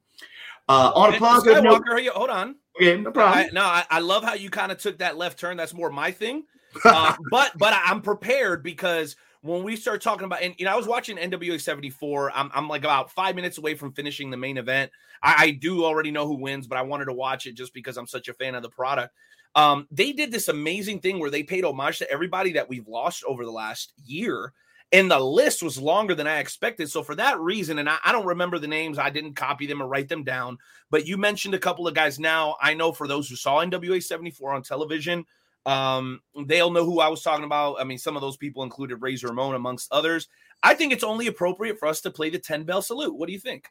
Uh, 0.68 0.90
on 0.96 1.14
a 1.14 1.18
positive 1.18 1.62
note, 1.62 1.84
hold 2.12 2.30
on. 2.30 2.56
Okay, 2.76 3.00
no 3.00 3.12
problem. 3.12 3.38
I, 3.38 3.48
no, 3.52 3.62
I, 3.62 3.84
I, 3.88 4.00
love 4.00 4.24
how 4.24 4.34
you 4.34 4.50
kind 4.50 4.72
of 4.72 4.78
took 4.78 4.98
that 4.98 5.16
left 5.16 5.38
turn. 5.38 5.56
That's 5.56 5.72
more 5.72 5.90
my 5.90 6.10
thing. 6.10 6.44
Uh, 6.84 7.16
but 7.30 7.56
but 7.56 7.72
I'm 7.86 8.02
prepared 8.02 8.62
because 8.62 9.16
when 9.46 9.62
we 9.62 9.76
start 9.76 10.02
talking 10.02 10.24
about, 10.24 10.42
and 10.42 10.54
you 10.58 10.64
know, 10.64 10.72
I 10.72 10.76
was 10.76 10.86
watching 10.86 11.16
NWA 11.16 11.60
74. 11.60 12.32
I'm, 12.34 12.50
I'm 12.54 12.68
like 12.68 12.82
about 12.82 13.10
five 13.10 13.34
minutes 13.34 13.58
away 13.58 13.74
from 13.74 13.92
finishing 13.92 14.30
the 14.30 14.36
main 14.36 14.58
event. 14.58 14.90
I, 15.22 15.34
I, 15.38 15.50
do 15.50 15.84
already 15.84 16.10
know 16.10 16.26
who 16.26 16.34
wins, 16.34 16.66
but 16.66 16.78
I 16.78 16.82
wanted 16.82 17.06
to 17.06 17.12
watch 17.12 17.46
it 17.46 17.54
just 17.54 17.72
because 17.72 17.96
I'm 17.96 18.06
such 18.06 18.28
a 18.28 18.34
fan 18.34 18.54
of 18.54 18.62
the 18.62 18.68
product. 18.68 19.14
Um, 19.54 19.88
they 19.90 20.12
did 20.12 20.30
this 20.30 20.48
amazing 20.48 21.00
thing 21.00 21.18
where 21.18 21.30
they 21.30 21.42
paid 21.42 21.64
homage 21.64 21.98
to 21.98 22.10
everybody 22.10 22.52
that 22.52 22.68
we've 22.68 22.86
lost 22.86 23.24
over 23.24 23.44
the 23.44 23.50
last 23.50 23.92
year. 24.04 24.52
And 24.92 25.10
the 25.10 25.18
list 25.18 25.62
was 25.62 25.80
longer 25.80 26.14
than 26.14 26.26
I 26.26 26.38
expected. 26.38 26.90
So, 26.90 27.02
for 27.02 27.16
that 27.16 27.40
reason, 27.40 27.78
and 27.78 27.88
I, 27.88 27.96
I 28.04 28.12
don't 28.12 28.26
remember 28.26 28.58
the 28.58 28.68
names, 28.68 28.98
I 28.98 29.10
didn't 29.10 29.34
copy 29.34 29.66
them 29.66 29.82
or 29.82 29.88
write 29.88 30.08
them 30.08 30.22
down, 30.22 30.58
but 30.90 31.06
you 31.06 31.16
mentioned 31.16 31.54
a 31.54 31.58
couple 31.58 31.88
of 31.88 31.94
guys 31.94 32.20
now. 32.20 32.56
I 32.60 32.74
know 32.74 32.92
for 32.92 33.08
those 33.08 33.28
who 33.28 33.34
saw 33.34 33.64
NWA 33.64 34.02
74 34.02 34.54
on 34.54 34.62
television, 34.62 35.24
um, 35.66 36.20
they'll 36.46 36.70
know 36.70 36.84
who 36.84 37.00
I 37.00 37.08
was 37.08 37.22
talking 37.22 37.44
about. 37.44 37.80
I 37.80 37.84
mean, 37.84 37.98
some 37.98 38.16
of 38.16 38.22
those 38.22 38.36
people 38.36 38.62
included 38.62 39.02
Razor 39.02 39.28
Ramon, 39.28 39.56
amongst 39.56 39.92
others. 39.92 40.28
I 40.62 40.74
think 40.74 40.92
it's 40.92 41.04
only 41.04 41.26
appropriate 41.26 41.78
for 41.78 41.88
us 41.88 42.00
to 42.02 42.10
play 42.10 42.30
the 42.30 42.38
10 42.38 42.64
bell 42.64 42.80
salute. 42.80 43.14
What 43.14 43.26
do 43.26 43.32
you 43.32 43.38
think? 43.38 43.68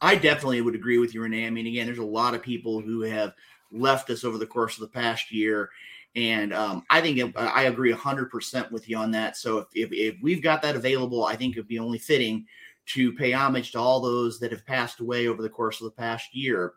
I 0.00 0.14
definitely 0.14 0.60
would 0.60 0.74
agree 0.74 0.98
with 0.98 1.14
you, 1.14 1.22
Renee. 1.22 1.46
I 1.46 1.50
mean, 1.50 1.66
again, 1.66 1.86
there's 1.86 1.98
a 1.98 2.04
lot 2.04 2.34
of 2.34 2.42
people 2.42 2.80
who 2.80 3.00
have 3.00 3.32
left 3.72 4.10
us 4.10 4.24
over 4.24 4.38
the 4.38 4.46
course 4.46 4.74
of 4.74 4.82
the 4.82 4.88
past 4.88 5.32
year. 5.32 5.70
And 6.14 6.52
um, 6.52 6.84
I 6.90 7.00
think 7.00 7.18
it, 7.18 7.32
I 7.36 7.64
agree 7.64 7.92
100% 7.92 8.70
with 8.70 8.88
you 8.88 8.96
on 8.98 9.10
that. 9.12 9.36
So 9.36 9.58
if, 9.58 9.66
if, 9.74 9.92
if 9.92 10.16
we've 10.22 10.42
got 10.42 10.62
that 10.62 10.76
available, 10.76 11.24
I 11.24 11.34
think 11.34 11.56
it'd 11.56 11.68
be 11.68 11.78
only 11.78 11.98
fitting 11.98 12.46
to 12.86 13.12
pay 13.12 13.32
homage 13.32 13.72
to 13.72 13.78
all 13.78 14.00
those 14.00 14.38
that 14.40 14.50
have 14.50 14.66
passed 14.66 15.00
away 15.00 15.28
over 15.28 15.42
the 15.42 15.48
course 15.48 15.80
of 15.80 15.84
the 15.84 15.90
past 15.90 16.34
year 16.34 16.74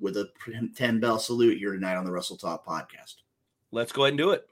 with 0.00 0.16
a 0.16 0.28
10 0.76 1.00
bell 1.00 1.18
salute 1.18 1.58
here 1.58 1.72
tonight 1.72 1.96
on 1.96 2.04
the 2.04 2.10
Wrestle 2.10 2.36
Talk 2.36 2.66
podcast. 2.66 3.21
Let's 3.74 3.90
go 3.90 4.04
ahead 4.04 4.12
and 4.12 4.18
do 4.18 4.30
it. 4.32 4.46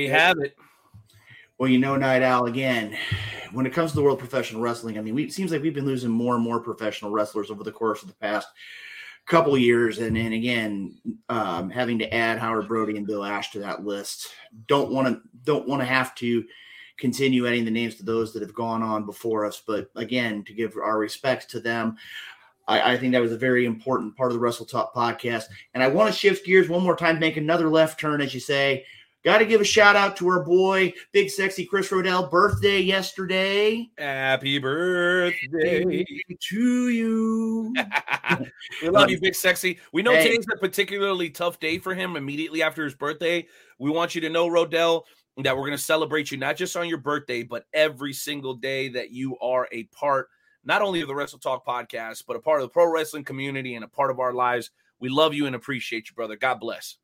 You 0.00 0.10
have 0.10 0.38
it. 0.38 0.56
Well, 1.58 1.68
you 1.68 1.78
know, 1.78 1.96
Night 1.96 2.22
Owl, 2.22 2.46
again, 2.46 2.96
when 3.52 3.66
it 3.66 3.72
comes 3.72 3.90
to 3.90 3.96
the 3.96 4.02
world 4.02 4.20
of 4.20 4.28
professional 4.28 4.62
wrestling, 4.62 4.98
I 4.98 5.02
mean, 5.02 5.14
we, 5.14 5.24
it 5.24 5.32
seems 5.32 5.52
like 5.52 5.62
we've 5.62 5.74
been 5.74 5.84
losing 5.84 6.10
more 6.10 6.34
and 6.34 6.42
more 6.42 6.60
professional 6.60 7.10
wrestlers 7.10 7.50
over 7.50 7.64
the 7.64 7.72
course 7.72 8.02
of 8.02 8.08
the 8.08 8.14
past 8.14 8.48
couple 9.26 9.56
years. 9.58 9.98
And, 9.98 10.16
and 10.16 10.32
again, 10.32 10.98
um, 11.28 11.70
having 11.70 11.98
to 11.98 12.14
add 12.14 12.38
Howard 12.38 12.68
Brody 12.68 12.96
and 12.96 13.06
Bill 13.06 13.24
Ash 13.24 13.50
to 13.52 13.58
that 13.60 13.84
list, 13.84 14.28
don't 14.66 14.90
want 14.90 15.08
to 15.08 15.20
don't 15.44 15.68
want 15.68 15.82
to 15.82 15.86
have 15.86 16.14
to 16.16 16.44
continue 16.96 17.46
adding 17.46 17.64
the 17.64 17.70
names 17.70 17.94
to 17.96 18.04
those 18.04 18.32
that 18.32 18.42
have 18.42 18.54
gone 18.54 18.82
on 18.82 19.06
before 19.06 19.44
us. 19.44 19.62
But 19.66 19.90
again, 19.96 20.44
to 20.44 20.52
give 20.52 20.76
our 20.76 20.98
respects 20.98 21.46
to 21.46 21.60
them, 21.60 21.96
I, 22.68 22.92
I, 22.92 22.96
think 22.98 23.12
that 23.12 23.22
was 23.22 23.32
a 23.32 23.38
very 23.38 23.64
important 23.64 24.16
part 24.16 24.30
of 24.30 24.34
the 24.34 24.40
Wrestle 24.40 24.66
Talk 24.66 24.94
podcast. 24.94 25.44
And 25.74 25.82
I 25.82 25.88
want 25.88 26.12
to 26.12 26.18
shift 26.18 26.44
gears 26.44 26.68
one 26.68 26.82
more 26.82 26.96
time, 26.96 27.18
make 27.18 27.36
another 27.36 27.68
left 27.68 27.98
turn, 27.98 28.20
as 28.20 28.34
you 28.34 28.40
say, 28.40 28.84
Got 29.22 29.38
to 29.38 29.44
give 29.44 29.60
a 29.60 29.64
shout 29.64 29.96
out 29.96 30.16
to 30.16 30.28
our 30.28 30.42
boy, 30.42 30.94
big 31.12 31.28
sexy 31.28 31.66
Chris 31.66 31.90
Rodell, 31.90 32.30
birthday 32.30 32.80
yesterday. 32.80 33.90
Happy 33.98 34.58
birthday 34.58 36.06
to 36.40 36.88
you. 36.88 37.74
we 38.82 38.88
love 38.88 39.10
you, 39.10 39.20
big 39.20 39.34
sexy. 39.34 39.78
We 39.92 40.00
know 40.00 40.12
hey. 40.14 40.22
today's 40.26 40.46
a 40.50 40.56
particularly 40.56 41.28
tough 41.28 41.60
day 41.60 41.78
for 41.78 41.94
him 41.94 42.16
immediately 42.16 42.62
after 42.62 42.82
his 42.82 42.94
birthday. 42.94 43.46
We 43.78 43.90
want 43.90 44.14
you 44.14 44.22
to 44.22 44.30
know, 44.30 44.48
Rodell, 44.48 45.02
that 45.36 45.54
we're 45.54 45.66
going 45.66 45.72
to 45.72 45.78
celebrate 45.78 46.30
you 46.30 46.38
not 46.38 46.56
just 46.56 46.74
on 46.74 46.88
your 46.88 46.96
birthday, 46.96 47.42
but 47.42 47.66
every 47.74 48.14
single 48.14 48.54
day 48.54 48.88
that 48.88 49.10
you 49.10 49.36
are 49.40 49.68
a 49.70 49.84
part, 49.84 50.28
not 50.64 50.80
only 50.80 51.02
of 51.02 51.08
the 51.08 51.14
Wrestle 51.14 51.38
Talk 51.38 51.66
podcast, 51.66 52.24
but 52.26 52.36
a 52.36 52.40
part 52.40 52.62
of 52.62 52.68
the 52.68 52.72
pro 52.72 52.90
wrestling 52.90 53.24
community 53.24 53.74
and 53.74 53.84
a 53.84 53.88
part 53.88 54.10
of 54.10 54.18
our 54.18 54.32
lives. 54.32 54.70
We 54.98 55.10
love 55.10 55.34
you 55.34 55.44
and 55.44 55.54
appreciate 55.54 56.08
you, 56.08 56.14
brother. 56.14 56.36
God 56.36 56.58
bless. 56.58 56.96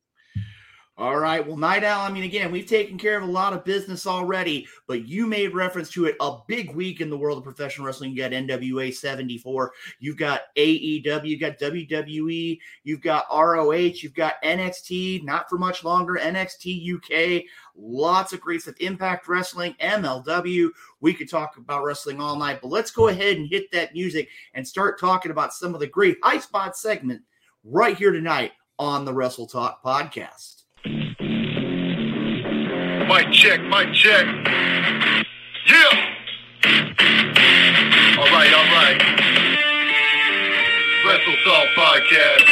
All 0.99 1.19
right. 1.19 1.47
Well, 1.47 1.59
Night 1.59 1.85
Owl, 1.85 2.07
I 2.07 2.11
mean, 2.11 2.25
again, 2.25 2.51
we've 2.51 2.67
taken 2.67 2.97
care 2.97 3.19
of 3.19 3.23
a 3.23 3.31
lot 3.31 3.53
of 3.53 3.67
business 3.67 4.07
already, 4.07 4.67
but 4.87 5.07
you 5.07 5.27
made 5.27 5.53
reference 5.53 5.91
to 5.91 6.07
it. 6.07 6.17
A 6.21 6.39
big 6.49 6.75
week 6.75 7.03
in 7.03 7.11
the 7.11 7.19
world 7.19 7.37
of 7.37 7.45
professional 7.45 7.87
wrestling. 7.87 8.13
You 8.13 8.17
got 8.17 8.31
NWA 8.31 8.95
74, 8.95 9.73
you've 9.99 10.17
got 10.17 10.45
AEW, 10.57 11.29
you've 11.29 11.41
got 11.41 11.59
WWE, 11.59 12.59
you've 12.85 13.03
got 13.03 13.27
ROH, 13.31 13.73
you've 13.75 14.15
got 14.15 14.43
NXT, 14.43 15.23
not 15.23 15.51
for 15.51 15.59
much 15.59 15.85
longer, 15.85 16.15
NXT 16.15 16.95
UK, 16.95 17.45
lots 17.77 18.33
of 18.33 18.41
great 18.41 18.63
stuff, 18.63 18.77
Impact 18.81 19.29
Wrestling, 19.29 19.75
MLW. 19.83 20.71
We 21.01 21.13
could 21.13 21.29
talk 21.29 21.59
about 21.59 21.85
wrestling 21.85 22.23
all 22.23 22.39
night, 22.39 22.61
but 22.63 22.69
let's 22.69 22.91
go 22.91 23.09
ahead 23.09 23.37
and 23.37 23.47
hit 23.47 23.71
that 23.73 23.93
music 23.93 24.31
and 24.55 24.67
start 24.67 24.99
talking 24.99 25.31
about 25.31 25.53
some 25.53 25.75
of 25.75 25.81
the 25.81 25.87
great 25.87 26.17
high 26.23 26.39
spot 26.39 26.75
segment 26.75 27.21
right 27.65 27.99
here 27.99 28.13
tonight 28.13 28.53
on 28.79 29.05
the 29.05 29.13
Wrestle 29.13 29.47
Talk 29.47 29.85
podcast. 29.85 30.56
Mic 33.09 33.31
check, 33.31 33.61
mic 33.63 33.95
check. 33.95 34.27
Yeah. 35.69 35.93
All 38.19 38.31
right, 38.33 38.53
all 38.53 38.69
right. 38.75 39.01
Wrestle 41.07 41.37
Talk 41.45 41.69
Podcast. 41.77 42.45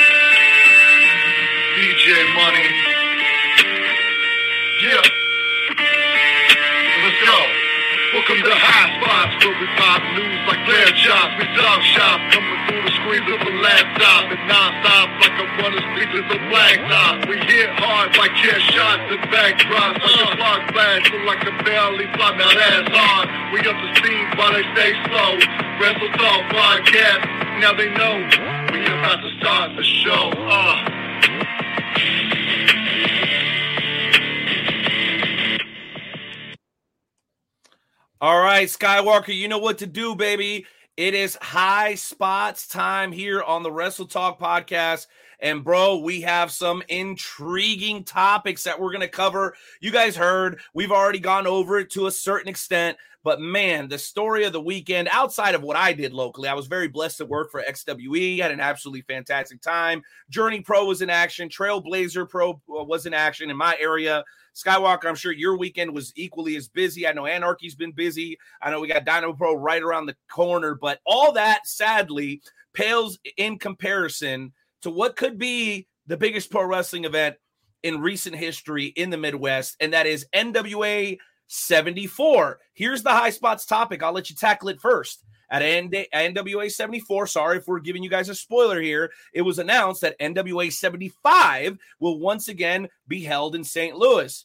DJ 1.76 2.06
Money. 2.36 2.68
Yeah. 4.84 5.23
Welcome 8.24 8.40
to 8.40 8.56
High 8.56 8.88
Spots, 9.04 9.36
where 9.44 9.52
we 9.60 9.68
pop 9.76 10.00
news 10.16 10.40
like 10.48 10.64
flare 10.64 10.96
shots. 10.96 11.36
We 11.36 11.44
talk 11.60 11.80
shop, 11.84 12.16
coming 12.32 12.56
through 12.64 12.80
the 12.88 12.92
screens 12.96 13.28
of 13.28 13.36
a 13.36 13.52
laptop 13.60 14.32
and 14.32 14.40
non-stop 14.48 15.08
like 15.20 15.36
a 15.36 15.46
running 15.60 15.84
speakers 15.92 16.24
of 16.24 16.32
the 16.32 16.40
blacktop. 16.48 17.28
We 17.28 17.36
hit 17.44 17.68
hard 17.76 18.16
like 18.16 18.32
chair 18.40 18.56
shots 18.72 19.12
and 19.12 19.20
backdrops, 19.28 20.00
like 20.00 20.32
a 20.32 20.36
clock 20.40 20.62
flash, 20.72 21.04
look 21.12 21.24
like 21.28 21.44
a 21.44 21.52
barely 21.68 22.08
fly. 22.16 22.32
Now 22.40 22.48
that's 22.48 22.88
hard. 22.96 23.28
We 23.52 23.60
up 23.60 23.76
to 23.76 23.88
speed 24.00 24.24
while 24.40 24.56
they 24.56 24.64
stay 24.72 24.96
slow. 25.04 25.36
Wrestle 25.76 26.08
Talk 26.16 26.48
Podcast, 26.48 27.28
now 27.60 27.76
they 27.76 27.92
know 27.92 28.24
we 28.72 28.88
about 28.88 29.20
to 29.20 29.36
start 29.36 29.76
the 29.76 29.84
show. 29.84 30.32
Uh. 30.32 31.63
All 38.24 38.40
right, 38.40 38.66
Skywalker, 38.66 39.36
you 39.36 39.48
know 39.48 39.58
what 39.58 39.76
to 39.76 39.86
do, 39.86 40.14
baby. 40.14 40.64
It 40.96 41.12
is 41.12 41.36
high 41.42 41.94
spots 41.94 42.66
time 42.66 43.12
here 43.12 43.42
on 43.42 43.62
the 43.62 43.70
Wrestle 43.70 44.06
Talk 44.06 44.40
podcast. 44.40 45.08
And, 45.40 45.62
bro, 45.62 45.98
we 45.98 46.22
have 46.22 46.50
some 46.50 46.82
intriguing 46.88 48.02
topics 48.02 48.64
that 48.64 48.80
we're 48.80 48.92
going 48.92 49.02
to 49.02 49.08
cover. 49.08 49.54
You 49.82 49.90
guys 49.90 50.16
heard, 50.16 50.60
we've 50.72 50.90
already 50.90 51.18
gone 51.18 51.46
over 51.46 51.78
it 51.78 51.90
to 51.90 52.06
a 52.06 52.10
certain 52.10 52.48
extent. 52.48 52.96
But, 53.24 53.42
man, 53.42 53.88
the 53.88 53.98
story 53.98 54.44
of 54.44 54.54
the 54.54 54.60
weekend, 54.60 55.10
outside 55.12 55.54
of 55.54 55.62
what 55.62 55.76
I 55.76 55.92
did 55.92 56.14
locally, 56.14 56.48
I 56.48 56.54
was 56.54 56.66
very 56.66 56.88
blessed 56.88 57.18
to 57.18 57.26
work 57.26 57.50
for 57.50 57.62
XWE, 57.62 58.38
had 58.38 58.52
an 58.52 58.60
absolutely 58.60 59.02
fantastic 59.02 59.60
time. 59.60 60.02
Journey 60.30 60.62
Pro 60.62 60.86
was 60.86 61.02
in 61.02 61.10
action, 61.10 61.50
Trailblazer 61.50 62.26
Pro 62.26 62.52
uh, 62.52 62.84
was 62.84 63.04
in 63.04 63.12
action 63.12 63.50
in 63.50 63.56
my 63.58 63.76
area. 63.78 64.24
Skywalker, 64.54 65.06
I'm 65.06 65.16
sure 65.16 65.32
your 65.32 65.56
weekend 65.56 65.92
was 65.92 66.12
equally 66.14 66.56
as 66.56 66.68
busy. 66.68 67.06
I 67.06 67.12
know 67.12 67.26
Anarchy's 67.26 67.74
been 67.74 67.92
busy. 67.92 68.38
I 68.62 68.70
know 68.70 68.80
we 68.80 68.88
got 68.88 69.04
Dynamo 69.04 69.32
Pro 69.32 69.54
right 69.54 69.82
around 69.82 70.06
the 70.06 70.16
corner, 70.30 70.74
but 70.74 71.00
all 71.04 71.32
that 71.32 71.66
sadly 71.66 72.40
pales 72.72 73.18
in 73.36 73.58
comparison 73.58 74.52
to 74.82 74.90
what 74.90 75.16
could 75.16 75.38
be 75.38 75.88
the 76.06 76.16
biggest 76.16 76.50
pro 76.50 76.64
wrestling 76.64 77.04
event 77.04 77.36
in 77.82 78.00
recent 78.00 78.36
history 78.36 78.86
in 78.86 79.10
the 79.10 79.16
Midwest, 79.16 79.76
and 79.80 79.92
that 79.92 80.06
is 80.06 80.26
NWA 80.34 81.18
74. 81.48 82.58
Here's 82.72 83.02
the 83.02 83.10
high 83.10 83.30
spots 83.30 83.66
topic. 83.66 84.02
I'll 84.02 84.12
let 84.12 84.30
you 84.30 84.36
tackle 84.36 84.68
it 84.68 84.80
first. 84.80 85.24
At 85.50 85.62
NWA 85.62 86.70
74, 86.70 87.26
sorry 87.26 87.58
if 87.58 87.66
we're 87.66 87.80
giving 87.80 88.02
you 88.02 88.10
guys 88.10 88.28
a 88.28 88.34
spoiler 88.34 88.80
here, 88.80 89.12
it 89.32 89.42
was 89.42 89.58
announced 89.58 90.00
that 90.00 90.18
NWA 90.18 90.72
75 90.72 91.78
will 92.00 92.18
once 92.18 92.48
again 92.48 92.88
be 93.06 93.22
held 93.22 93.54
in 93.54 93.62
St. 93.64 93.96
Louis. 93.96 94.44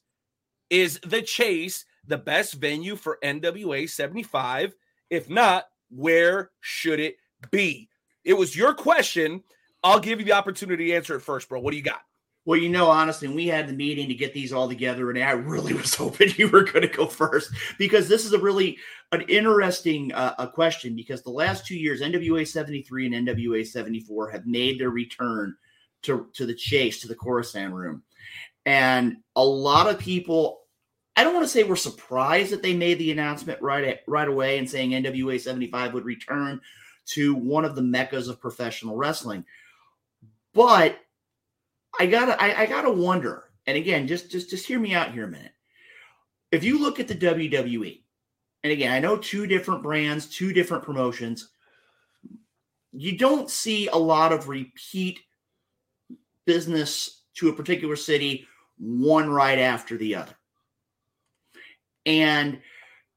Is 0.70 1.00
the 1.06 1.22
Chase 1.22 1.86
the 2.06 2.18
best 2.18 2.56
venue 2.56 2.96
for 2.96 3.18
NWA 3.24 3.90
75? 3.90 4.74
If 5.10 5.30
not, 5.30 5.66
where 5.90 6.52
should 6.60 7.00
it 7.00 7.16
be? 7.50 7.90
It 8.24 8.34
was 8.34 8.56
your 8.56 8.74
question. 8.74 9.44
I'll 9.84 10.00
give 10.00 10.20
you 10.20 10.26
the 10.26 10.34
opportunity 10.34 10.88
to 10.88 10.94
answer 10.94 11.16
it 11.16 11.22
first, 11.22 11.50
bro. 11.50 11.60
What 11.60 11.72
do 11.72 11.78
you 11.78 11.84
got? 11.84 12.02
Well, 12.46 12.60
you 12.60 12.70
know, 12.70 12.90
honestly, 12.90 13.28
we 13.28 13.48
had 13.48 13.68
the 13.68 13.74
meeting 13.74 14.08
to 14.08 14.16
get 14.16 14.34
these 14.34 14.54
all 14.54 14.68
together, 14.68 15.10
and 15.10 15.20
I 15.20 15.32
really 15.32 15.74
was 15.76 15.94
hoping 15.94 16.34
you 16.38 16.48
were 16.48 16.64
going 16.64 16.82
to 16.82 16.88
go 16.88 17.06
first 17.06 17.52
because 17.78 18.08
this 18.08 18.26
is 18.26 18.34
a 18.34 18.40
really 18.40 18.78
an 19.12 19.22
interesting 19.22 20.14
uh, 20.14 20.36
a 20.40 20.48
question 20.48 20.96
because 20.96 21.22
the 21.22 21.30
last 21.30 21.66
two 21.66 21.76
years, 21.76 22.02
NWA 22.02 22.48
73 22.48 23.14
and 23.14 23.28
NWA 23.28 23.66
74 23.66 24.30
have 24.32 24.46
made 24.46 24.80
their 24.80 24.90
return 24.90 25.56
to, 26.04 26.28
to 26.34 26.46
the 26.46 26.56
chase, 26.56 27.02
to 27.02 27.08
the 27.08 27.16
Khorassan 27.16 27.72
room. 27.72 28.04
And 28.66 29.18
a 29.36 29.44
lot 29.44 29.90
of 29.90 30.00
people, 30.00 30.62
I 31.16 31.24
don't 31.24 31.34
want 31.34 31.46
to 31.46 31.52
say 31.52 31.64
we're 31.64 31.76
surprised 31.76 32.52
that 32.52 32.62
they 32.62 32.74
made 32.74 33.00
the 33.00 33.12
announcement 33.12 33.62
right, 33.62 33.84
at, 33.84 34.02
right 34.08 34.28
away 34.28 34.58
and 34.58 34.70
saying 34.70 34.92
NWA 34.92 35.40
75 35.40 35.94
would 35.94 36.06
return 36.06 36.62
to 37.08 37.36
one 37.36 37.66
of 37.66 37.76
the 37.76 37.82
meccas 37.82 38.28
of 38.28 38.40
professional 38.40 38.96
wrestling. 38.96 39.44
But 40.54 41.00
I 41.98 42.06
gotta 42.06 42.42
I, 42.42 42.62
I, 42.62 42.66
gotta 42.66 42.92
wonder, 42.92 43.46
and 43.66 43.78
again, 43.78 44.08
just 44.08 44.30
just 44.30 44.50
just 44.50 44.68
hear 44.68 44.80
me 44.80 44.94
out 44.94 45.14
here 45.14 45.26
a 45.26 45.30
minute. 45.30 45.52
If 46.52 46.64
you 46.64 46.80
look 46.80 47.00
at 47.00 47.08
the 47.08 47.16
WWE, 47.16 48.02
and 48.64 48.72
again, 48.74 48.92
I 48.92 49.00
know 49.00 49.18
two 49.18 49.48
different 49.48 49.84
brands, 49.84 50.28
two 50.28 50.54
different 50.54 50.84
promotions, 50.84 51.50
you 52.92 53.18
don't 53.18 53.50
see 53.50 53.88
a 53.88 53.96
lot 53.96 54.34
of 54.34 54.50
repeat 54.50 55.20
business 56.46 57.24
to 57.36 57.50
a 57.50 57.54
particular 57.54 57.96
city 57.96 58.48
one 58.78 59.30
right 59.30 59.60
after 59.60 59.98
the 59.98 60.16
other. 60.16 60.34
And 62.06 62.62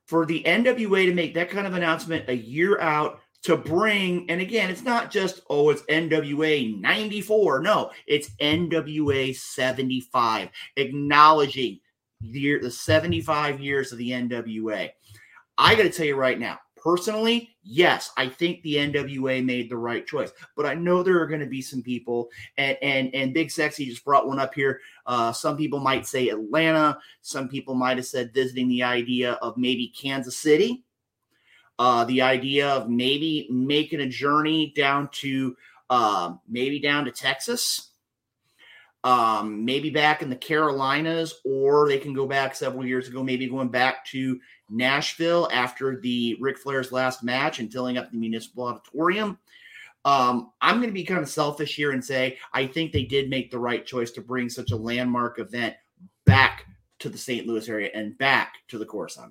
for 0.06 0.26
the 0.26 0.42
NWA 0.42 1.06
to 1.06 1.14
make 1.14 1.34
that 1.34 1.50
kind 1.50 1.66
of 1.66 1.74
announcement 1.74 2.28
a 2.28 2.36
year 2.36 2.78
out 2.80 3.20
to 3.42 3.56
bring, 3.56 4.28
and 4.30 4.40
again, 4.40 4.70
it's 4.70 4.82
not 4.82 5.10
just, 5.10 5.42
oh, 5.50 5.70
it's 5.70 5.82
NWA 5.82 6.80
94. 6.80 7.60
No, 7.60 7.90
it's 8.06 8.30
NWA 8.40 9.34
75, 9.34 10.48
acknowledging 10.76 11.80
the, 12.20 12.58
the 12.58 12.70
75 12.70 13.60
years 13.60 13.90
of 13.92 13.98
the 13.98 14.10
NWA. 14.10 14.90
I 15.58 15.74
got 15.74 15.82
to 15.82 15.90
tell 15.90 16.06
you 16.06 16.16
right 16.16 16.38
now, 16.38 16.58
personally, 16.76 17.50
yes, 17.62 18.10
I 18.16 18.28
think 18.28 18.62
the 18.62 18.76
NWA 18.76 19.44
made 19.44 19.68
the 19.68 19.76
right 19.76 20.06
choice. 20.06 20.32
But 20.56 20.66
I 20.66 20.74
know 20.74 21.02
there 21.02 21.20
are 21.20 21.26
going 21.26 21.40
to 21.40 21.46
be 21.46 21.62
some 21.62 21.82
people, 21.82 22.30
and 22.56 22.76
and 22.82 23.14
and 23.14 23.34
Big 23.34 23.50
Sexy 23.50 23.86
just 23.86 24.04
brought 24.04 24.26
one 24.26 24.38
up 24.38 24.54
here. 24.54 24.80
Uh, 25.06 25.32
some 25.32 25.56
people 25.56 25.80
might 25.80 26.06
say 26.06 26.28
Atlanta. 26.28 26.98
Some 27.20 27.48
people 27.48 27.74
might 27.74 27.96
have 27.96 28.06
said 28.06 28.32
visiting 28.32 28.68
the 28.68 28.82
idea 28.82 29.32
of 29.34 29.56
maybe 29.56 29.92
Kansas 29.96 30.36
City. 30.36 30.84
Uh, 31.78 32.04
the 32.04 32.22
idea 32.22 32.68
of 32.68 32.88
maybe 32.88 33.48
making 33.50 34.00
a 34.00 34.08
journey 34.08 34.72
down 34.76 35.08
to 35.10 35.56
uh, 35.90 36.34
maybe 36.48 36.78
down 36.78 37.04
to 37.04 37.10
Texas, 37.10 37.90
um, 39.04 39.64
maybe 39.64 39.90
back 39.90 40.22
in 40.22 40.30
the 40.30 40.36
Carolinas, 40.36 41.40
or 41.44 41.88
they 41.88 41.98
can 41.98 42.14
go 42.14 42.26
back 42.26 42.54
several 42.54 42.86
years 42.86 43.08
ago, 43.08 43.22
maybe 43.22 43.48
going 43.48 43.68
back 43.68 44.04
to 44.06 44.38
Nashville 44.70 45.48
after 45.52 46.00
the 46.00 46.36
Ric 46.40 46.58
Flair's 46.58 46.92
last 46.92 47.22
match 47.22 47.58
and 47.58 47.72
filling 47.72 47.98
up 47.98 48.10
the 48.10 48.16
municipal 48.16 48.64
auditorium. 48.64 49.38
Um, 50.04 50.52
I'm 50.60 50.76
going 50.76 50.88
to 50.88 50.94
be 50.94 51.04
kind 51.04 51.20
of 51.20 51.28
selfish 51.28 51.76
here 51.76 51.92
and 51.92 52.04
say 52.04 52.38
I 52.52 52.66
think 52.66 52.92
they 52.92 53.04
did 53.04 53.30
make 53.30 53.50
the 53.50 53.58
right 53.58 53.84
choice 53.84 54.10
to 54.12 54.20
bring 54.20 54.48
such 54.48 54.70
a 54.72 54.76
landmark 54.76 55.38
event 55.38 55.76
back 56.24 56.66
to 57.00 57.08
the 57.08 57.18
St. 57.18 57.46
Louis 57.46 57.68
area 57.68 57.90
and 57.94 58.16
back 58.18 58.54
to 58.68 58.78
the 58.78 58.86
Khorassan. 58.86 59.30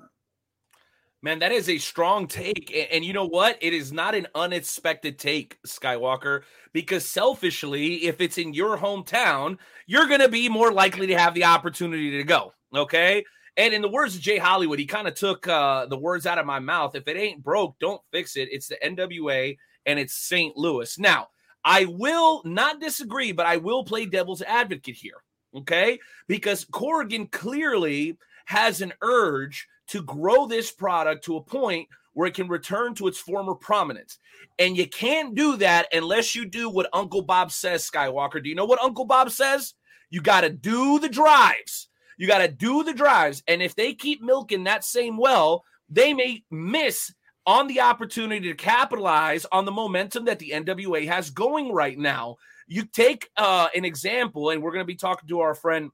Man, 1.24 1.40
that 1.40 1.52
is 1.52 1.70
a 1.70 1.78
strong 1.78 2.28
take. 2.28 2.76
And 2.92 3.06
you 3.06 3.14
know 3.14 3.28
what? 3.28 3.58
It 3.62 3.74
is 3.74 3.94
not 3.94 4.16
an 4.16 4.28
unexpected 4.34 5.20
take, 5.20 5.62
Skywalker, 5.68 6.42
because 6.74 7.06
selfishly, 7.06 8.06
if 8.06 8.22
it's 8.22 8.40
in 8.40 8.56
your 8.56 8.76
hometown, 8.76 9.58
you're 9.86 10.08
going 10.08 10.22
to 10.22 10.30
be 10.30 10.50
more 10.50 10.72
likely 10.72 11.08
to 11.08 11.18
have 11.18 11.36
the 11.36 11.46
opportunity 11.46 12.12
to 12.18 12.24
go. 12.24 12.54
Okay. 12.76 13.24
And 13.56 13.74
in 13.74 13.84
the 13.84 13.90
words 13.90 14.16
of 14.16 14.22
Jay 14.22 14.40
Hollywood, 14.40 14.80
he 14.80 14.86
kind 14.86 15.08
of 15.08 15.14
took 15.14 15.48
uh, 15.48 15.86
the 15.86 15.98
words 15.98 16.26
out 16.26 16.40
of 16.40 16.48
my 16.48 16.58
mouth. 16.58 16.96
If 16.96 17.08
it 17.08 17.18
ain't 17.18 17.44
broke, 17.44 17.78
don't 17.80 18.02
fix 18.12 18.36
it. 18.36 18.50
It's 18.52 18.68
the 18.68 18.78
NWA 18.84 19.58
and 19.86 20.00
it's 20.00 20.16
St. 20.16 20.58
Louis. 20.58 20.98
Now, 20.98 21.28
I 21.64 21.86
will 21.86 22.42
not 22.46 22.82
disagree, 22.82 23.32
but 23.32 23.46
I 23.46 23.58
will 23.58 23.84
play 23.84 24.08
devil's 24.08 24.42
advocate 24.42 24.96
here. 24.96 25.22
Okay. 25.56 26.00
Because 26.28 26.66
Corgan 26.66 27.30
clearly 27.30 28.18
has 28.46 28.82
an 28.82 28.94
urge 29.04 29.68
to 29.91 30.01
grow 30.04 30.47
this 30.47 30.71
product 30.71 31.25
to 31.25 31.36
a 31.36 31.43
point 31.43 31.88
where 32.13 32.27
it 32.27 32.34
can 32.34 32.47
return 32.47 32.95
to 32.95 33.08
its 33.08 33.19
former 33.19 33.54
prominence. 33.54 34.17
And 34.58 34.77
you 34.77 34.88
can't 34.88 35.36
do 35.36 35.58
that 35.58 35.88
unless 35.93 36.34
you 36.34 36.45
do 36.45 36.69
what 36.69 36.89
Uncle 36.93 37.21
Bob 37.21 37.51
says, 37.51 37.89
Skywalker. 37.89 38.41
Do 38.41 38.49
you 38.49 38.56
know 38.56 38.65
what 38.65 38.82
Uncle 38.82 39.06
Bob 39.06 39.32
says? 39.32 39.73
You 40.10 40.21
got 40.21 40.41
to 40.41 40.49
do 40.49 40.99
the 40.99 41.10
drives. 41.10 41.89
You 42.17 42.25
got 42.25 42.39
to 42.39 42.47
do 42.47 42.84
the 42.84 42.93
drives. 42.93 43.43
And 43.47 43.62
if 43.62 43.75
they 43.75 43.93
keep 43.93 44.21
milking 44.21 44.63
that 44.63 44.86
same 44.86 45.17
well, 45.17 45.65
they 45.89 46.13
may 46.13 46.43
miss 46.49 47.13
on 47.45 47.67
the 47.67 47.82
opportunity 47.82 48.47
to 48.47 48.56
capitalize 48.56 49.45
on 49.51 49.65
the 49.65 49.71
momentum 49.71 50.25
that 50.25 50.39
the 50.39 50.51
NWA 50.51 51.06
has 51.08 51.32
going 51.32 51.73
right 51.73 51.97
now. 51.97 52.38
You 52.67 52.86
take 52.86 53.30
uh, 53.36 53.67
an 53.75 53.84
example, 53.84 54.51
and 54.51 54.62
we're 54.62 54.71
going 54.71 54.84
to 54.84 54.86
be 54.86 54.95
talking 54.95 55.27
to 55.27 55.41
our 55.41 55.54
friend 55.54 55.91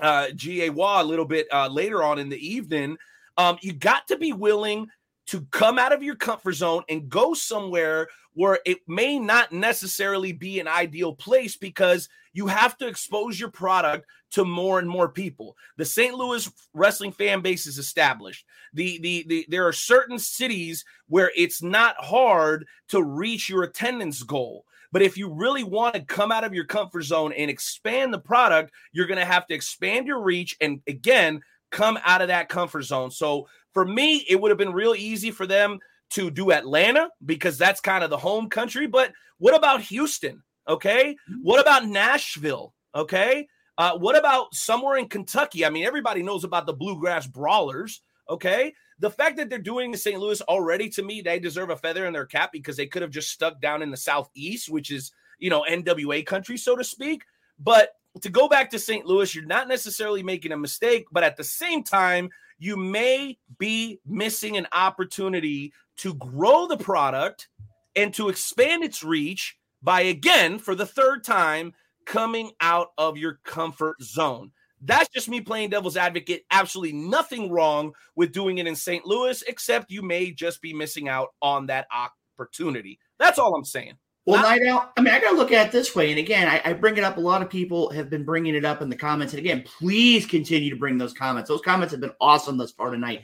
uh, 0.00 0.30
G.A. 0.34 0.70
Waugh 0.70 1.00
a 1.00 1.04
little 1.04 1.24
bit 1.24 1.46
uh, 1.50 1.68
later 1.68 2.02
on 2.02 2.18
in 2.18 2.28
the 2.28 2.36
evening 2.36 2.98
um, 3.36 3.58
you 3.60 3.72
got 3.72 4.08
to 4.08 4.16
be 4.16 4.32
willing 4.32 4.88
to 5.26 5.42
come 5.50 5.78
out 5.78 5.92
of 5.92 6.02
your 6.02 6.16
comfort 6.16 6.52
zone 6.52 6.82
and 6.88 7.08
go 7.08 7.32
somewhere 7.34 8.08
where 8.34 8.58
it 8.64 8.78
may 8.88 9.18
not 9.18 9.52
necessarily 9.52 10.32
be 10.32 10.58
an 10.58 10.68
ideal 10.68 11.14
place 11.14 11.56
because 11.56 12.08
you 12.32 12.46
have 12.46 12.76
to 12.78 12.86
expose 12.86 13.38
your 13.38 13.50
product 13.50 14.06
to 14.30 14.44
more 14.44 14.78
and 14.78 14.88
more 14.88 15.08
people. 15.08 15.56
The 15.76 15.84
St. 15.84 16.14
Louis 16.14 16.50
wrestling 16.72 17.12
fan 17.12 17.40
base 17.42 17.66
is 17.66 17.78
established. 17.78 18.46
The, 18.72 18.98
the 18.98 19.24
the 19.28 19.46
there 19.48 19.66
are 19.66 19.72
certain 19.72 20.18
cities 20.18 20.84
where 21.08 21.30
it's 21.36 21.62
not 21.62 21.96
hard 21.98 22.66
to 22.88 23.02
reach 23.02 23.48
your 23.48 23.64
attendance 23.64 24.22
goal. 24.22 24.64
But 24.92 25.02
if 25.02 25.16
you 25.16 25.32
really 25.32 25.64
want 25.64 25.94
to 25.94 26.02
come 26.02 26.30
out 26.30 26.44
of 26.44 26.52
your 26.52 26.66
comfort 26.66 27.02
zone 27.02 27.32
and 27.32 27.50
expand 27.50 28.12
the 28.12 28.18
product, 28.18 28.72
you're 28.92 29.06
going 29.06 29.18
to 29.18 29.24
have 29.24 29.46
to 29.46 29.54
expand 29.54 30.06
your 30.06 30.20
reach 30.22 30.56
and 30.60 30.80
again, 30.86 31.42
come 31.72 31.98
out 32.04 32.22
of 32.22 32.28
that 32.28 32.48
comfort 32.48 32.82
zone. 32.82 33.10
So 33.10 33.48
for 33.72 33.84
me, 33.84 34.24
it 34.28 34.40
would 34.40 34.50
have 34.50 34.58
been 34.58 34.72
real 34.72 34.94
easy 34.94 35.32
for 35.32 35.46
them 35.46 35.80
to 36.10 36.30
do 36.30 36.52
Atlanta 36.52 37.08
because 37.24 37.58
that's 37.58 37.80
kind 37.80 38.04
of 38.04 38.10
the 38.10 38.18
home 38.18 38.48
country. 38.48 38.86
But 38.86 39.12
what 39.38 39.56
about 39.56 39.80
Houston? 39.80 40.42
Okay. 40.68 41.16
What 41.42 41.60
about 41.60 41.86
Nashville? 41.86 42.74
Okay. 42.94 43.48
Uh, 43.78 43.96
what 43.96 44.16
about 44.16 44.54
somewhere 44.54 44.98
in 44.98 45.08
Kentucky? 45.08 45.64
I 45.64 45.70
mean, 45.70 45.84
everybody 45.84 46.22
knows 46.22 46.44
about 46.44 46.66
the 46.66 46.74
Bluegrass 46.74 47.26
Brawlers. 47.26 48.02
Okay. 48.28 48.72
The 48.98 49.10
fact 49.10 49.38
that 49.38 49.50
they're 49.50 49.58
doing 49.58 49.90
the 49.90 49.98
St. 49.98 50.20
Louis 50.20 50.40
already, 50.42 50.88
to 50.90 51.02
me, 51.02 51.22
they 51.22 51.40
deserve 51.40 51.70
a 51.70 51.76
feather 51.76 52.06
in 52.06 52.12
their 52.12 52.26
cap 52.26 52.52
because 52.52 52.76
they 52.76 52.86
could 52.86 53.02
have 53.02 53.10
just 53.10 53.30
stuck 53.30 53.60
down 53.60 53.82
in 53.82 53.90
the 53.90 53.96
Southeast, 53.96 54.68
which 54.68 54.92
is, 54.92 55.10
you 55.38 55.50
know, 55.50 55.64
NWA 55.68 56.24
country, 56.24 56.56
so 56.56 56.76
to 56.76 56.84
speak. 56.84 57.24
But 57.58 57.94
to 58.20 58.28
go 58.28 58.48
back 58.48 58.70
to 58.70 58.78
St. 58.78 59.06
Louis, 59.06 59.34
you're 59.34 59.44
not 59.44 59.68
necessarily 59.68 60.22
making 60.22 60.52
a 60.52 60.56
mistake, 60.56 61.06
but 61.10 61.24
at 61.24 61.36
the 61.36 61.44
same 61.44 61.82
time, 61.82 62.28
you 62.58 62.76
may 62.76 63.38
be 63.58 63.98
missing 64.06 64.56
an 64.56 64.68
opportunity 64.72 65.72
to 65.98 66.14
grow 66.14 66.66
the 66.66 66.76
product 66.76 67.48
and 67.96 68.12
to 68.14 68.28
expand 68.28 68.84
its 68.84 69.02
reach 69.02 69.56
by 69.82 70.02
again, 70.02 70.58
for 70.58 70.74
the 70.74 70.86
third 70.86 71.24
time, 71.24 71.72
coming 72.06 72.52
out 72.60 72.88
of 72.98 73.16
your 73.16 73.40
comfort 73.44 74.00
zone. 74.02 74.52
That's 74.80 75.08
just 75.08 75.28
me 75.28 75.40
playing 75.40 75.70
devil's 75.70 75.96
advocate. 75.96 76.44
Absolutely 76.50 76.92
nothing 76.92 77.50
wrong 77.50 77.92
with 78.16 78.32
doing 78.32 78.58
it 78.58 78.66
in 78.66 78.76
St. 78.76 79.06
Louis, 79.06 79.42
except 79.46 79.90
you 79.90 80.02
may 80.02 80.32
just 80.32 80.60
be 80.60 80.72
missing 80.72 81.08
out 81.08 81.28
on 81.40 81.66
that 81.66 81.86
opportunity. 81.92 82.98
That's 83.18 83.38
all 83.38 83.54
I'm 83.54 83.64
saying. 83.64 83.94
Well, 84.24 84.40
Not- 84.40 84.50
night 84.50 84.68
out. 84.68 84.92
I 84.96 85.00
mean, 85.00 85.12
I 85.12 85.20
got 85.20 85.30
to 85.30 85.36
look 85.36 85.50
at 85.50 85.68
it 85.68 85.72
this 85.72 85.96
way. 85.96 86.10
And 86.10 86.18
again, 86.18 86.46
I, 86.48 86.60
I, 86.64 86.72
bring 86.74 86.96
it 86.96 87.02
up. 87.02 87.16
A 87.16 87.20
lot 87.20 87.42
of 87.42 87.50
people 87.50 87.90
have 87.90 88.08
been 88.08 88.24
bringing 88.24 88.54
it 88.54 88.64
up 88.64 88.80
in 88.80 88.88
the 88.88 88.96
comments. 88.96 89.32
And 89.32 89.40
again, 89.40 89.64
please 89.64 90.26
continue 90.26 90.70
to 90.70 90.76
bring 90.76 90.96
those 90.96 91.12
comments. 91.12 91.48
Those 91.48 91.60
comments 91.62 91.90
have 91.90 92.00
been 92.00 92.14
awesome 92.20 92.56
thus 92.56 92.70
far 92.70 92.90
tonight. 92.90 93.22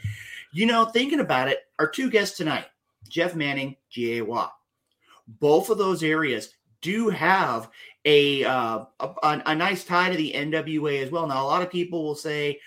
You 0.53 0.67
know, 0.67 0.87
thinking 0.87 1.21
about 1.21 1.49
it, 1.49 1.59
our 1.79 1.89
two 1.89 2.11
guests 2.11 2.37
tonight, 2.37 2.67
Jeff 3.09 3.37
Manning, 3.37 3.77
G.A. 3.91 4.23
Watt, 4.23 4.53
both 5.29 5.71
of 5.71 5.79
those 5.79 6.03
areas 6.03 6.55
do 6.81 7.11
have 7.11 7.69
a, 8.05 8.45
uh, 8.45 8.85
a, 8.99 9.15
a 9.23 9.55
nice 9.55 9.85
tie 9.85 10.11
to 10.11 10.17
the 10.17 10.33
NWA 10.33 11.03
as 11.03 11.11
well. 11.11 11.27
Now, 11.27 11.45
a 11.45 11.47
lot 11.47 11.63
of 11.63 11.71
people 11.71 12.03
will 12.03 12.15
say, 12.15 12.59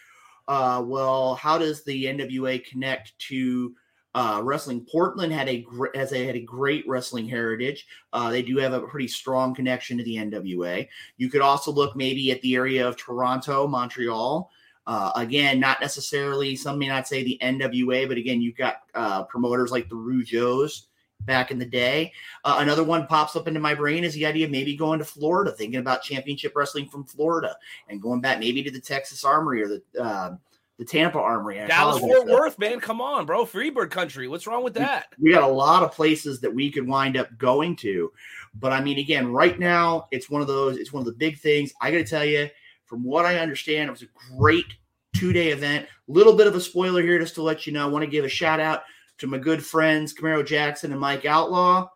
uh, 0.48 0.82
well, 0.86 1.36
how 1.36 1.58
does 1.58 1.84
the 1.84 2.06
NWA 2.06 2.64
connect 2.64 3.18
to 3.28 3.76
uh, 4.14 4.42
wrestling? 4.44 4.86
Portland 4.92 5.32
had 5.32 5.50
a 5.50 5.62
gr- 5.62 5.96
has 5.96 6.12
a, 6.14 6.26
had 6.26 6.36
a 6.36 6.42
great 6.42 6.88
wrestling 6.88 7.28
heritage. 7.28 7.88
Uh, 8.14 8.30
they 8.30 8.42
do 8.42 8.58
have 8.58 8.74
a 8.74 8.82
pretty 8.82 9.08
strong 9.08 9.54
connection 9.56 9.98
to 9.98 10.04
the 10.04 10.16
NWA. 10.16 10.88
You 11.18 11.30
could 11.30 11.42
also 11.42 11.72
look 11.72 11.96
maybe 11.96 12.32
at 12.32 12.42
the 12.42 12.56
area 12.56 12.88
of 12.88 12.98
Toronto, 12.98 13.68
Montreal. 13.68 14.50
Uh, 14.88 15.12
again, 15.16 15.60
not 15.60 15.80
necessarily 15.80 16.56
some 16.56 16.80
may 16.80 16.88
not 16.88 17.08
say 17.08 17.24
the 17.24 17.38
NWA, 17.42 18.08
but 18.08 18.18
again, 18.18 18.42
you've 18.42 18.58
got 18.58 18.82
uh, 18.96 19.24
promoters 19.24 19.72
like 19.72 19.88
the 19.90 19.96
Rougeaus 19.96 20.88
back 21.26 21.52
in 21.52 21.60
the 21.60 21.66
day. 21.66 22.12
Uh, 22.44 22.58
another 22.60 22.84
one 22.84 23.08
pops 23.08 23.36
up 23.36 23.48
into 23.48 23.60
my 23.60 23.76
brain 23.76 24.04
is 24.04 24.14
the 24.14 24.26
idea 24.26 24.46
of 24.46 24.52
maybe 24.52 24.76
going 24.76 25.00
to 25.00 25.06
Florida, 25.06 25.52
thinking 25.52 25.80
about 25.80 26.02
championship 26.02 26.54
wrestling 26.56 26.88
from 26.88 27.04
Florida, 27.04 27.56
and 27.90 28.02
going 28.02 28.22
back 28.22 28.40
maybe 28.40 28.64
to 28.64 28.72
the 28.72 28.80
Texas 28.80 29.24
Armory 29.24 29.62
or 29.62 29.68
the 29.68 30.02
uh, 30.02 30.36
the 30.82 30.86
Tampa 30.86 31.20
Armory. 31.20 31.58
Dallas 31.68 32.00
Fort 32.00 32.26
Worth, 32.26 32.58
man, 32.58 32.80
come 32.80 33.02
on, 33.02 33.28
bro, 33.28 33.46
Freebird 33.46 33.92
country. 33.92 34.28
What's 34.28 34.48
wrong 34.48 34.64
with 34.64 34.74
that? 34.74 35.14
We, 35.20 35.30
we 35.30 35.36
got 35.36 35.48
a 35.48 35.54
lot 35.54 35.84
of 35.84 35.92
places 35.92 36.42
that 36.42 36.52
we 36.52 36.72
could 36.72 36.88
wind 36.88 37.18
up 37.18 37.28
going 37.38 37.76
to, 37.78 38.12
but 38.56 38.72
I 38.72 38.82
mean, 38.82 38.98
again, 38.98 39.32
right 39.32 39.60
now 39.60 40.08
it's 40.10 40.28
one 40.28 40.42
of 40.42 40.48
those. 40.48 40.78
It's 40.78 40.92
one 40.92 41.02
of 41.02 41.06
the 41.06 41.12
big 41.12 41.38
things. 41.38 41.72
I 41.82 41.92
got 41.92 41.98
to 41.98 42.04
tell 42.04 42.26
you, 42.26 42.50
from 42.88 43.04
what 43.04 43.28
I 43.28 43.38
understand, 43.38 43.90
it 43.90 43.92
was 43.92 44.02
a 44.02 44.36
great 44.36 44.74
two 45.16 45.32
day 45.32 45.50
event. 45.50 45.86
Little 46.08 46.36
bit 46.36 46.48
of 46.48 46.56
a 46.56 46.60
spoiler 46.60 47.04
here, 47.04 47.20
just 47.20 47.36
to 47.36 47.44
let 47.44 47.68
you 47.68 47.74
know. 47.74 47.86
I 47.86 47.92
want 47.92 48.04
to 48.04 48.10
give 48.10 48.26
a 48.26 48.30
shout 48.30 48.60
out 48.60 48.82
to 49.20 49.28
my 49.28 49.38
good 49.38 49.64
friends 49.64 50.16
Camaro 50.16 50.44
Jackson 50.44 50.92
and 50.92 51.00
Mike 51.00 51.26
Outlaw, 51.26 51.90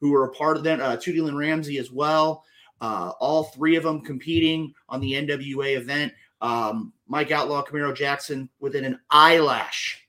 who 0.00 0.12
were 0.12 0.26
a 0.26 0.32
part 0.32 0.56
of 0.56 0.62
that. 0.62 0.80
Uh, 0.80 0.96
Tootie 0.96 1.20
Lynn 1.20 1.36
Ramsey 1.36 1.78
as 1.78 1.90
well. 1.90 2.44
Uh, 2.80 3.10
all 3.18 3.42
three 3.42 3.74
of 3.74 3.82
them 3.82 4.02
competing 4.02 4.72
on 4.88 5.00
the 5.00 5.14
NWA 5.14 5.76
event. 5.76 6.12
Um, 6.40 6.92
Mike 7.06 7.30
Outlaw, 7.30 7.64
Camaro 7.64 7.94
Jackson, 7.94 8.48
within 8.60 8.84
an 8.84 9.00
eyelash 9.10 10.06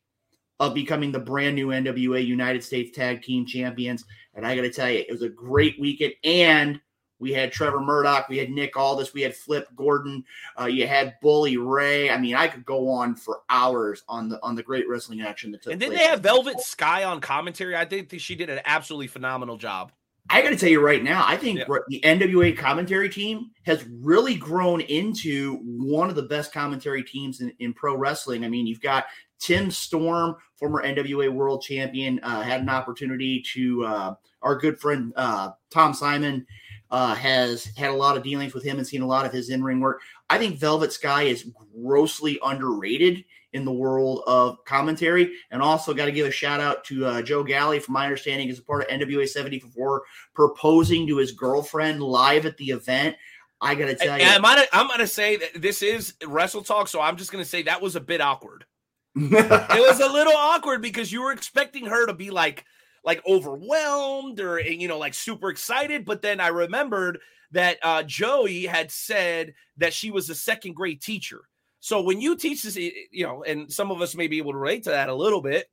of 0.59 0.73
becoming 0.73 1.11
the 1.11 1.19
brand 1.19 1.55
new 1.55 1.67
NWA 1.67 2.25
United 2.25 2.63
States 2.63 2.95
Tag 2.95 3.23
Team 3.23 3.45
Champions. 3.45 4.05
And 4.35 4.45
I 4.45 4.55
got 4.55 4.61
to 4.61 4.71
tell 4.71 4.89
you, 4.89 4.99
it 4.99 5.11
was 5.11 5.23
a 5.23 5.29
great 5.29 5.79
weekend. 5.79 6.13
And 6.23 6.79
we 7.21 7.31
had 7.33 7.51
Trevor 7.51 7.81
Murdoch. 7.81 8.29
We 8.29 8.37
had 8.37 8.49
Nick 8.49 8.75
Aldis. 8.75 9.13
We 9.13 9.21
had 9.21 9.35
Flip 9.35 9.67
Gordon. 9.75 10.23
Uh, 10.59 10.65
you 10.65 10.87
had 10.87 11.15
Bully 11.21 11.57
Ray. 11.57 12.09
I 12.09 12.17
mean, 12.17 12.35
I 12.35 12.47
could 12.47 12.65
go 12.65 12.89
on 12.89 13.15
for 13.15 13.41
hours 13.49 14.03
on 14.09 14.27
the 14.27 14.41
on 14.41 14.55
the 14.55 14.63
great 14.63 14.89
wrestling 14.89 15.21
action 15.21 15.51
that 15.51 15.61
took. 15.61 15.65
Place. 15.65 15.73
And 15.73 15.81
then 15.81 15.91
they 15.91 16.05
have 16.05 16.21
Velvet 16.21 16.59
Sky 16.61 17.03
on 17.03 17.21
commentary. 17.21 17.75
I 17.75 17.85
think 17.85 18.11
she 18.19 18.35
did 18.35 18.49
an 18.49 18.61
absolutely 18.65 19.07
phenomenal 19.07 19.57
job. 19.57 19.91
I 20.29 20.41
got 20.41 20.51
to 20.51 20.55
tell 20.55 20.69
you 20.69 20.79
right 20.79 21.03
now, 21.03 21.25
I 21.27 21.35
think 21.35 21.59
yeah. 21.59 21.65
the 21.89 21.99
NWA 22.01 22.57
commentary 22.57 23.09
team 23.09 23.51
has 23.65 23.85
really 24.01 24.35
grown 24.35 24.81
into 24.81 25.57
one 25.63 26.09
of 26.09 26.15
the 26.15 26.23
best 26.23 26.53
commentary 26.53 27.03
teams 27.03 27.41
in, 27.41 27.51
in 27.59 27.73
pro 27.73 27.95
wrestling. 27.95 28.45
I 28.45 28.47
mean, 28.47 28.65
you've 28.65 28.81
got 28.81 29.05
Tim 29.39 29.71
Storm, 29.71 30.35
former 30.55 30.83
NWA 30.83 31.29
world 31.29 31.63
champion, 31.63 32.19
uh, 32.23 32.41
had 32.41 32.61
an 32.61 32.69
opportunity 32.69 33.43
to 33.53 33.83
uh, 33.83 34.13
our 34.41 34.55
good 34.55 34.79
friend 34.79 35.11
uh, 35.15 35.51
Tom 35.69 35.93
Simon 35.93 36.45
uh, 36.91 37.15
has 37.15 37.65
had 37.77 37.89
a 37.89 37.95
lot 37.95 38.17
of 38.17 38.23
dealings 38.23 38.53
with 38.53 38.63
him 38.63 38.77
and 38.77 38.87
seen 38.87 39.01
a 39.01 39.07
lot 39.07 39.25
of 39.25 39.31
his 39.31 39.49
in 39.49 39.63
ring 39.63 39.79
work. 39.79 40.01
I 40.29 40.37
think 40.37 40.59
Velvet 40.59 40.93
Sky 40.93 41.23
is 41.23 41.49
grossly 41.75 42.39
underrated 42.43 43.23
in 43.53 43.65
the 43.65 43.71
world 43.71 44.23
of 44.27 44.63
commentary. 44.65 45.33
And 45.51 45.61
also 45.61 45.93
got 45.93 46.05
to 46.05 46.11
give 46.11 46.27
a 46.27 46.31
shout 46.31 46.59
out 46.59 46.83
to 46.85 47.05
uh, 47.05 47.21
Joe 47.21 47.43
Galli, 47.43 47.79
from 47.79 47.93
my 47.93 48.05
understanding, 48.05 48.49
is 48.49 48.59
a 48.59 48.63
part 48.63 48.83
of 48.83 48.87
NWA 48.87 49.27
74, 49.27 50.03
proposing 50.33 51.07
to 51.07 51.17
his 51.17 51.31
girlfriend 51.31 52.01
live 52.01 52.45
at 52.45 52.57
the 52.57 52.69
event. 52.69 53.15
I 53.59 53.75
got 53.75 53.87
to 53.87 53.95
tell 53.95 54.17
you. 54.17 54.25
I'm 54.25 54.41
gonna, 54.41 54.63
I'm 54.73 54.87
gonna 54.87 55.05
say 55.05 55.35
that 55.37 55.61
this 55.61 55.83
is 55.83 56.15
Wrestle 56.25 56.63
Talk, 56.63 56.87
so 56.87 56.99
I'm 56.99 57.15
just 57.15 57.31
gonna 57.31 57.45
say 57.45 57.61
that 57.63 57.79
was 57.79 57.95
a 57.95 58.01
bit 58.01 58.19
awkward. 58.19 58.65
it 59.15 59.87
was 59.87 59.99
a 59.99 60.11
little 60.11 60.33
awkward 60.33 60.81
because 60.81 61.11
you 61.11 61.21
were 61.21 61.31
expecting 61.31 61.85
her 61.85 62.07
to 62.07 62.13
be 62.13 62.31
like 62.31 62.65
like 63.03 63.21
overwhelmed 63.27 64.39
or 64.39 64.59
you 64.59 64.87
know 64.87 64.97
like 64.97 65.13
super 65.13 65.49
excited 65.49 66.05
but 66.05 66.21
then 66.21 66.39
i 66.39 66.47
remembered 66.47 67.19
that 67.51 67.77
uh, 67.83 68.03
joey 68.03 68.65
had 68.65 68.89
said 68.89 69.53
that 69.75 69.93
she 69.93 70.11
was 70.11 70.29
a 70.29 70.35
second 70.35 70.73
grade 70.73 71.01
teacher 71.01 71.41
so 71.81 72.01
when 72.01 72.21
you 72.21 72.37
teach 72.37 72.63
this 72.63 72.77
you 72.77 73.25
know 73.25 73.43
and 73.43 73.71
some 73.71 73.91
of 73.91 74.01
us 74.01 74.15
may 74.15 74.27
be 74.27 74.37
able 74.37 74.53
to 74.53 74.57
relate 74.57 74.83
to 74.83 74.91
that 74.91 75.09
a 75.09 75.15
little 75.15 75.41
bit 75.41 75.69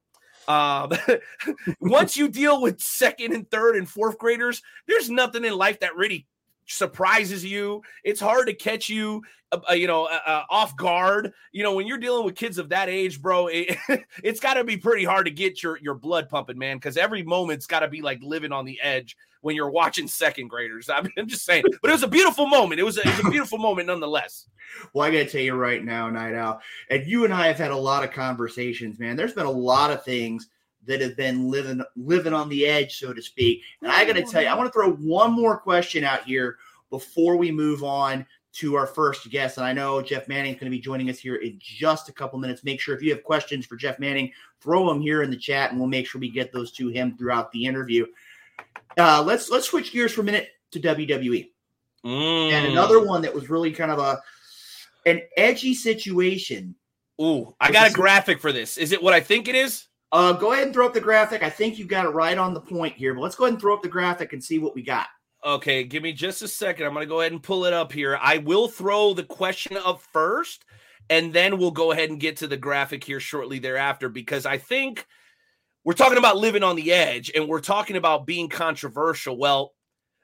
um, 0.48 0.90
once 1.80 2.16
you 2.16 2.28
deal 2.28 2.60
with 2.60 2.80
second 2.80 3.32
and 3.32 3.48
third 3.50 3.76
and 3.76 3.88
fourth 3.88 4.18
graders 4.18 4.60
there's 4.88 5.08
nothing 5.08 5.44
in 5.44 5.54
life 5.54 5.78
that 5.80 5.94
really 5.94 6.26
surprises 6.68 7.44
you. 7.44 7.82
It's 8.04 8.20
hard 8.20 8.46
to 8.46 8.54
catch 8.54 8.88
you, 8.88 9.22
uh, 9.50 9.58
uh 9.70 9.74
you 9.74 9.86
know, 9.86 10.04
uh, 10.04 10.20
uh, 10.24 10.42
off 10.50 10.76
guard. 10.76 11.32
You 11.52 11.62
know, 11.62 11.74
when 11.74 11.86
you're 11.86 11.98
dealing 11.98 12.24
with 12.24 12.36
kids 12.36 12.58
of 12.58 12.68
that 12.68 12.88
age, 12.88 13.20
bro, 13.20 13.48
it, 13.48 13.76
has 14.24 14.40
got 14.40 14.54
to 14.54 14.64
be 14.64 14.76
pretty 14.76 15.04
hard 15.04 15.26
to 15.26 15.32
get 15.32 15.62
your 15.62 15.78
your 15.78 15.94
blood 15.94 16.28
pumping, 16.28 16.58
man. 16.58 16.76
Because 16.76 16.96
every 16.96 17.22
moment's 17.22 17.66
got 17.66 17.80
to 17.80 17.88
be 17.88 18.02
like 18.02 18.20
living 18.22 18.52
on 18.52 18.64
the 18.64 18.78
edge 18.80 19.16
when 19.40 19.56
you're 19.56 19.70
watching 19.70 20.08
second 20.08 20.48
graders. 20.48 20.90
I 20.90 21.02
am 21.16 21.26
just 21.26 21.44
saying, 21.44 21.64
but 21.82 21.90
it 21.90 21.94
was 21.94 22.02
a 22.02 22.08
beautiful 22.08 22.46
moment. 22.46 22.80
It 22.80 22.84
was 22.84 22.98
a, 22.98 23.00
it 23.00 23.16
was 23.16 23.26
a 23.26 23.30
beautiful 23.30 23.58
moment 23.58 23.88
nonetheless. 23.88 24.46
Well, 24.92 25.06
I 25.06 25.10
got 25.10 25.18
to 25.18 25.26
tell 25.26 25.40
you 25.40 25.54
right 25.54 25.84
now, 25.84 26.10
Night 26.10 26.34
Owl, 26.34 26.60
and 26.90 27.06
you 27.06 27.24
and 27.24 27.32
I 27.32 27.46
have 27.46 27.58
had 27.58 27.70
a 27.70 27.76
lot 27.76 28.04
of 28.04 28.12
conversations, 28.12 28.98
man. 28.98 29.16
There's 29.16 29.32
been 29.32 29.46
a 29.46 29.50
lot 29.50 29.90
of 29.90 30.04
things 30.04 30.48
that 30.86 31.00
have 31.00 31.16
been 31.16 31.50
living 31.50 31.82
living 31.96 32.32
on 32.32 32.48
the 32.48 32.66
edge, 32.66 32.98
so 32.98 33.12
to 33.12 33.22
speak. 33.22 33.62
And 33.82 33.90
I 33.90 34.04
got 34.04 34.14
to 34.14 34.22
tell 34.22 34.42
you, 34.42 34.48
I 34.48 34.54
want 34.54 34.68
to 34.68 34.72
throw 34.72 34.92
one 34.92 35.32
more 35.32 35.58
question 35.58 36.04
out 36.04 36.24
here 36.24 36.58
before 36.90 37.36
we 37.36 37.50
move 37.50 37.84
on 37.84 38.26
to 38.54 38.74
our 38.74 38.86
first 38.86 39.30
guest. 39.30 39.58
And 39.58 39.66
I 39.66 39.72
know 39.72 40.02
Jeff 40.02 40.26
Manning 40.26 40.54
is 40.54 40.58
going 40.58 40.70
to 40.70 40.76
be 40.76 40.80
joining 40.80 41.10
us 41.10 41.18
here 41.18 41.36
in 41.36 41.58
just 41.60 42.08
a 42.08 42.12
couple 42.12 42.38
minutes. 42.38 42.64
Make 42.64 42.80
sure 42.80 42.94
if 42.94 43.02
you 43.02 43.10
have 43.12 43.22
questions 43.22 43.66
for 43.66 43.76
Jeff 43.76 43.98
Manning, 43.98 44.32
throw 44.60 44.88
them 44.88 45.00
here 45.00 45.22
in 45.22 45.30
the 45.30 45.36
chat, 45.36 45.70
and 45.70 45.78
we'll 45.78 45.88
make 45.88 46.06
sure 46.06 46.20
we 46.20 46.30
get 46.30 46.52
those 46.52 46.72
to 46.72 46.88
him 46.88 47.16
throughout 47.16 47.52
the 47.52 47.64
interview. 47.64 48.06
Uh, 48.98 49.22
let's 49.22 49.50
let's 49.50 49.66
switch 49.66 49.92
gears 49.92 50.12
for 50.12 50.22
a 50.22 50.24
minute 50.24 50.48
to 50.72 50.80
WWE. 50.80 51.50
Mm. 52.04 52.52
And 52.52 52.66
another 52.66 53.04
one 53.04 53.22
that 53.22 53.34
was 53.34 53.50
really 53.50 53.72
kind 53.72 53.90
of 53.90 53.98
a 53.98 54.20
an 55.06 55.22
edgy 55.36 55.74
situation. 55.74 56.74
Ooh, 57.20 57.54
I 57.60 57.72
got 57.72 57.90
a 57.90 57.92
graphic 57.92 58.40
for 58.40 58.52
this. 58.52 58.76
Is 58.78 58.92
it 58.92 59.02
what 59.02 59.14
I 59.14 59.20
think 59.20 59.48
it 59.48 59.54
is? 59.54 59.86
Uh, 60.10 60.32
go 60.32 60.52
ahead 60.52 60.64
and 60.64 60.74
throw 60.74 60.86
up 60.86 60.94
the 60.94 61.00
graphic. 61.00 61.42
I 61.42 61.50
think 61.50 61.78
you 61.78 61.84
got 61.84 62.06
it 62.06 62.10
right 62.10 62.38
on 62.38 62.54
the 62.54 62.60
point 62.60 62.94
here, 62.94 63.14
but 63.14 63.20
let's 63.20 63.34
go 63.34 63.44
ahead 63.44 63.54
and 63.54 63.60
throw 63.60 63.74
up 63.74 63.82
the 63.82 63.88
graphic 63.88 64.32
and 64.32 64.42
see 64.42 64.58
what 64.58 64.74
we 64.74 64.82
got. 64.82 65.06
Okay, 65.44 65.84
give 65.84 66.02
me 66.02 66.12
just 66.12 66.42
a 66.42 66.48
second. 66.48 66.86
I'm 66.86 66.94
going 66.94 67.06
to 67.06 67.08
go 67.08 67.20
ahead 67.20 67.32
and 67.32 67.42
pull 67.42 67.64
it 67.64 67.72
up 67.72 67.92
here. 67.92 68.18
I 68.20 68.38
will 68.38 68.68
throw 68.68 69.14
the 69.14 69.24
question 69.24 69.76
up 69.76 70.00
first, 70.12 70.64
and 71.10 71.32
then 71.32 71.58
we'll 71.58 71.70
go 71.70 71.92
ahead 71.92 72.10
and 72.10 72.18
get 72.18 72.38
to 72.38 72.46
the 72.46 72.56
graphic 72.56 73.04
here 73.04 73.20
shortly 73.20 73.58
thereafter 73.58 74.08
because 74.08 74.46
I 74.46 74.58
think 74.58 75.06
we're 75.88 75.94
talking 75.94 76.18
about 76.18 76.36
living 76.36 76.62
on 76.62 76.76
the 76.76 76.92
edge 76.92 77.32
and 77.34 77.48
we're 77.48 77.62
talking 77.62 77.96
about 77.96 78.26
being 78.26 78.46
controversial. 78.46 79.38
Well, 79.38 79.72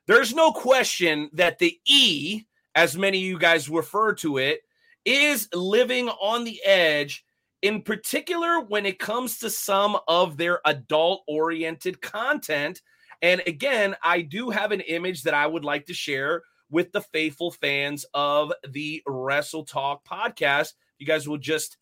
there's 0.07 0.35
no 0.35 0.53
question 0.53 1.31
that 1.33 1.59
the 1.59 1.81
E, 1.87 2.43
as 2.75 2.99
many 2.99 3.17
of 3.17 3.25
you 3.25 3.39
guys 3.39 3.71
refer 3.71 4.13
to 4.17 4.37
it, 4.37 4.61
is 5.07 5.49
living 5.55 6.11
on 6.11 6.45
the 6.45 6.63
edge, 6.67 7.25
in 7.63 7.81
particular 7.81 8.61
when 8.61 8.85
it 8.85 8.99
comes 8.99 9.39
to 9.39 9.49
some 9.49 9.97
of 10.07 10.37
their 10.37 10.61
adult 10.67 11.23
oriented 11.27 12.03
content. 12.03 12.83
And 13.23 13.41
again, 13.47 13.97
I 14.03 14.21
do 14.21 14.51
have 14.51 14.71
an 14.71 14.83
image 14.83 15.23
that 15.23 15.33
I 15.33 15.47
would 15.47 15.65
like 15.65 15.87
to 15.87 15.95
share 15.95 16.43
with 16.69 16.93
the 16.93 17.01
faithful 17.01 17.53
fans 17.53 18.05
of 18.13 18.53
the 18.69 19.03
Wrestle 19.07 19.65
Talk 19.65 20.05
podcast. 20.07 20.75
You 20.99 21.07
guys 21.07 21.27
will 21.27 21.39
just 21.39 21.79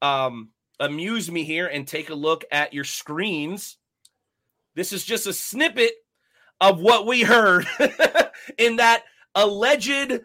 um, 0.00 0.48
amuse 0.80 1.30
me 1.30 1.44
here 1.44 1.66
and 1.66 1.86
take 1.86 2.10
a 2.10 2.14
look 2.14 2.44
at 2.50 2.72
your 2.72 2.84
screens. 2.84 3.78
This 4.74 4.92
is 4.92 5.04
just 5.04 5.26
a 5.26 5.32
snippet 5.32 5.92
of 6.60 6.80
what 6.80 7.06
we 7.06 7.22
heard 7.22 7.66
in 8.58 8.76
that 8.76 9.04
alleged 9.34 10.20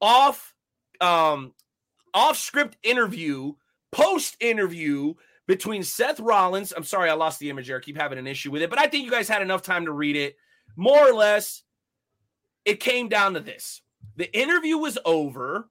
off 0.00 0.54
um, 1.00 1.52
off 2.14 2.36
script 2.36 2.76
interview, 2.82 3.52
post 3.90 4.36
interview 4.40 5.14
between 5.46 5.82
Seth 5.82 6.20
Rollins. 6.20 6.72
I'm 6.76 6.84
sorry, 6.84 7.10
I 7.10 7.14
lost 7.14 7.40
the 7.40 7.50
image 7.50 7.66
there. 7.66 7.76
I 7.76 7.80
keep 7.80 7.96
having 7.96 8.18
an 8.18 8.26
issue 8.26 8.50
with 8.50 8.62
it, 8.62 8.70
but 8.70 8.78
I 8.78 8.86
think 8.86 9.04
you 9.04 9.10
guys 9.10 9.28
had 9.28 9.42
enough 9.42 9.62
time 9.62 9.86
to 9.86 9.92
read 9.92 10.16
it. 10.16 10.36
More 10.76 11.08
or 11.08 11.12
less, 11.12 11.62
it 12.64 12.80
came 12.80 13.08
down 13.08 13.34
to 13.34 13.40
this 13.40 13.82
the 14.16 14.32
interview 14.36 14.78
was 14.78 14.98
over. 15.04 15.68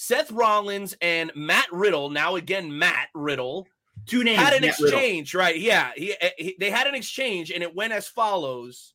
Seth 0.00 0.30
Rollins 0.30 0.96
and 1.00 1.32
Matt 1.34 1.66
Riddle, 1.72 2.08
now 2.08 2.36
again, 2.36 2.78
Matt 2.78 3.08
Riddle, 3.14 3.66
Two 4.06 4.22
names. 4.22 4.38
had 4.38 4.52
an 4.52 4.62
Matt 4.62 4.78
Riddle. 4.78 4.96
exchange, 4.96 5.34
right? 5.34 5.58
Yeah, 5.58 5.90
he, 5.96 6.14
eh, 6.20 6.30
he- 6.38 6.56
they 6.60 6.70
had 6.70 6.86
an 6.86 6.94
exchange, 6.94 7.50
and 7.50 7.64
it 7.64 7.74
went 7.74 7.92
as 7.92 8.06
follows. 8.06 8.94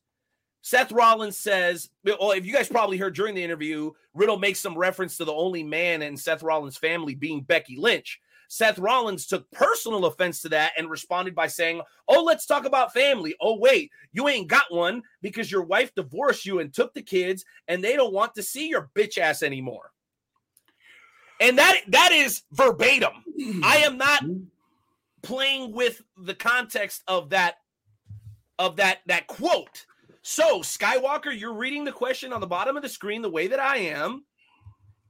Seth 0.62 0.90
Rollins 0.92 1.36
says, 1.36 1.90
"Well, 2.04 2.30
if 2.32 2.46
you 2.46 2.54
guys 2.54 2.70
probably 2.70 2.96
heard 2.96 3.14
during 3.14 3.34
the 3.34 3.44
interview, 3.44 3.92
Riddle 4.14 4.38
makes 4.38 4.60
some 4.60 4.78
reference 4.78 5.18
to 5.18 5.26
the 5.26 5.34
only 5.34 5.62
man 5.62 6.00
in 6.00 6.16
Seth 6.16 6.42
Rollins' 6.42 6.78
family 6.78 7.14
being 7.14 7.42
Becky 7.42 7.76
Lynch." 7.76 8.18
Seth 8.48 8.78
Rollins 8.78 9.26
took 9.26 9.50
personal 9.50 10.06
offense 10.06 10.40
to 10.40 10.48
that 10.48 10.72
and 10.78 10.88
responded 10.88 11.34
by 11.34 11.48
saying, 11.48 11.82
"Oh, 12.08 12.22
let's 12.22 12.46
talk 12.46 12.64
about 12.64 12.94
family. 12.94 13.34
Oh, 13.42 13.56
wait, 13.58 13.90
you 14.12 14.26
ain't 14.26 14.48
got 14.48 14.72
one 14.72 15.02
because 15.20 15.50
your 15.52 15.64
wife 15.64 15.94
divorced 15.94 16.46
you 16.46 16.60
and 16.60 16.72
took 16.72 16.94
the 16.94 17.02
kids, 17.02 17.44
and 17.68 17.84
they 17.84 17.94
don't 17.94 18.14
want 18.14 18.34
to 18.36 18.42
see 18.42 18.68
your 18.68 18.90
bitch 18.94 19.18
ass 19.18 19.42
anymore." 19.42 19.90
And 21.40 21.58
that 21.58 21.80
that 21.88 22.12
is 22.12 22.42
verbatim. 22.52 23.12
Mm-hmm. 23.38 23.64
I 23.64 23.76
am 23.78 23.98
not 23.98 24.22
mm-hmm. 24.22 24.44
playing 25.22 25.72
with 25.72 26.00
the 26.16 26.34
context 26.34 27.02
of 27.08 27.30
that 27.30 27.56
of 28.58 28.76
that 28.76 28.98
that 29.06 29.26
quote. 29.26 29.86
So, 30.22 30.60
Skywalker, 30.60 31.38
you're 31.38 31.54
reading 31.54 31.84
the 31.84 31.92
question 31.92 32.32
on 32.32 32.40
the 32.40 32.46
bottom 32.46 32.76
of 32.76 32.82
the 32.82 32.88
screen 32.88 33.20
the 33.20 33.30
way 33.30 33.46
that 33.48 33.60
I 33.60 33.76
am. 33.78 34.24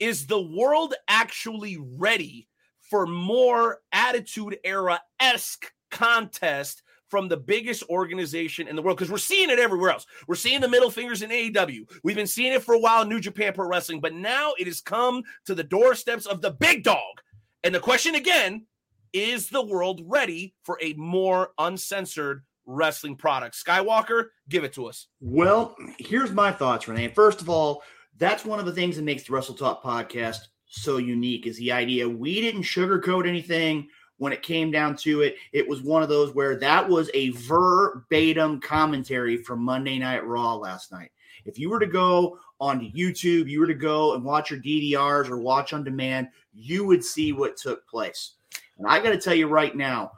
Is 0.01 0.27
the 0.27 0.43
world 0.43 0.95
actually 1.07 1.79
ready 1.81 2.49
for 2.81 3.07
more 3.07 3.79
attitude 3.93 4.59
era 4.65 5.01
esque 5.21 5.73
contest 5.91 6.83
from 7.15 7.29
the 7.29 7.37
biggest 7.37 7.85
organization 7.89 8.67
in 8.67 8.75
the 8.75 8.83
world? 8.83 8.97
Because 8.97 9.09
we're 9.09 9.19
seeing 9.19 9.49
it 9.49 9.61
everywhere 9.61 9.91
else. 9.91 10.05
We're 10.27 10.35
seeing 10.35 10.61
the 10.61 10.69
middle 10.69 10.91
fingers 10.91 11.23
in 11.23 11.31
AEW. 11.31 11.89
We've 12.03 12.17
been 12.17 12.27
seeing 12.27 12.53
it 12.53 12.65
for 12.65 12.75
a 12.75 12.79
while 12.81 13.03
in 13.03 13.09
New 13.09 13.21
Japan 13.21 13.53
Pro 13.53 13.69
Wrestling, 13.69 14.01
but 14.01 14.15
now 14.15 14.55
it 14.59 14.67
has 14.67 14.81
come 14.81 15.23
to 15.47 15.55
the 15.55 15.63
doorsteps 15.63 16.27
of 16.27 16.43
the 16.43 16.51
big 16.51 16.83
dog. 16.83 17.21
And 17.63 17.73
the 17.73 17.79
question 17.79 18.17
again 18.17 18.67
is 19.13 19.49
the 19.49 19.65
world 19.65 20.01
ready 20.07 20.57
for 20.65 20.77
a 20.83 20.95
more 20.95 21.51
uncensored 21.57 22.43
wrestling 22.67 23.15
product? 23.15 23.55
Skywalker, 23.65 24.31
give 24.49 24.65
it 24.65 24.73
to 24.73 24.87
us. 24.87 25.07
Well, 25.21 25.77
here's 26.01 26.33
my 26.33 26.51
thoughts, 26.51 26.89
Renee. 26.89 27.13
First 27.15 27.41
of 27.41 27.49
all, 27.49 27.85
that's 28.19 28.45
one 28.45 28.59
of 28.59 28.67
the 28.67 28.73
things 28.73 28.97
that 28.97 29.03
makes 29.03 29.23
the 29.23 29.33
Wrestle 29.33 29.55
Talk 29.55 29.85
podcast 29.85 30.39
so 30.67 30.97
unique 30.97 31.47
is 31.47 31.59
the 31.59 31.71
idea 31.71 32.09
we 32.09 32.41
didn't 32.41 32.63
sugarcoat 32.63 33.29
anything 33.29 33.87
when 34.19 34.33
it 34.33 34.43
came 34.43 34.71
down 34.71 34.97
to 34.97 35.23
it. 35.23 35.37
It 35.53 35.69
was 35.69 35.83
one 35.83 36.03
of 36.03 36.09
those 36.09 36.35
where 36.35 36.57
that 36.57 36.89
was 36.89 37.11
a 37.15 37.31
verbatim 37.31 38.61
commentary 38.61 39.37
from 39.37 39.63
Monday 39.63 39.99
Night 39.99 40.25
Raw 40.27 40.55
last 40.55 40.93
night. 40.93 41.11
If 41.45 41.59
you 41.59 41.69
were 41.69 41.81
to 41.81 41.87
go 41.87 42.39
onto 42.61 42.91
YouTube, 42.91 43.49
you 43.49 43.61
were 43.61 43.67
to 43.67 43.75
go 43.75 44.15
and 44.15 44.25
watch 44.25 44.51
your 44.51 44.61
DVRs 44.61 45.29
or 45.29 45.39
watch 45.39 45.73
on 45.73 45.85
demand, 45.85 46.29
you 46.55 46.85
would 46.87 47.05
see 47.05 47.33
what 47.33 47.57
took 47.57 47.87
place. 47.87 48.35
And 48.79 48.87
I 48.87 49.01
got 49.01 49.11
to 49.11 49.21
tell 49.21 49.35
you 49.35 49.49
right 49.49 49.77
now, 49.77 50.13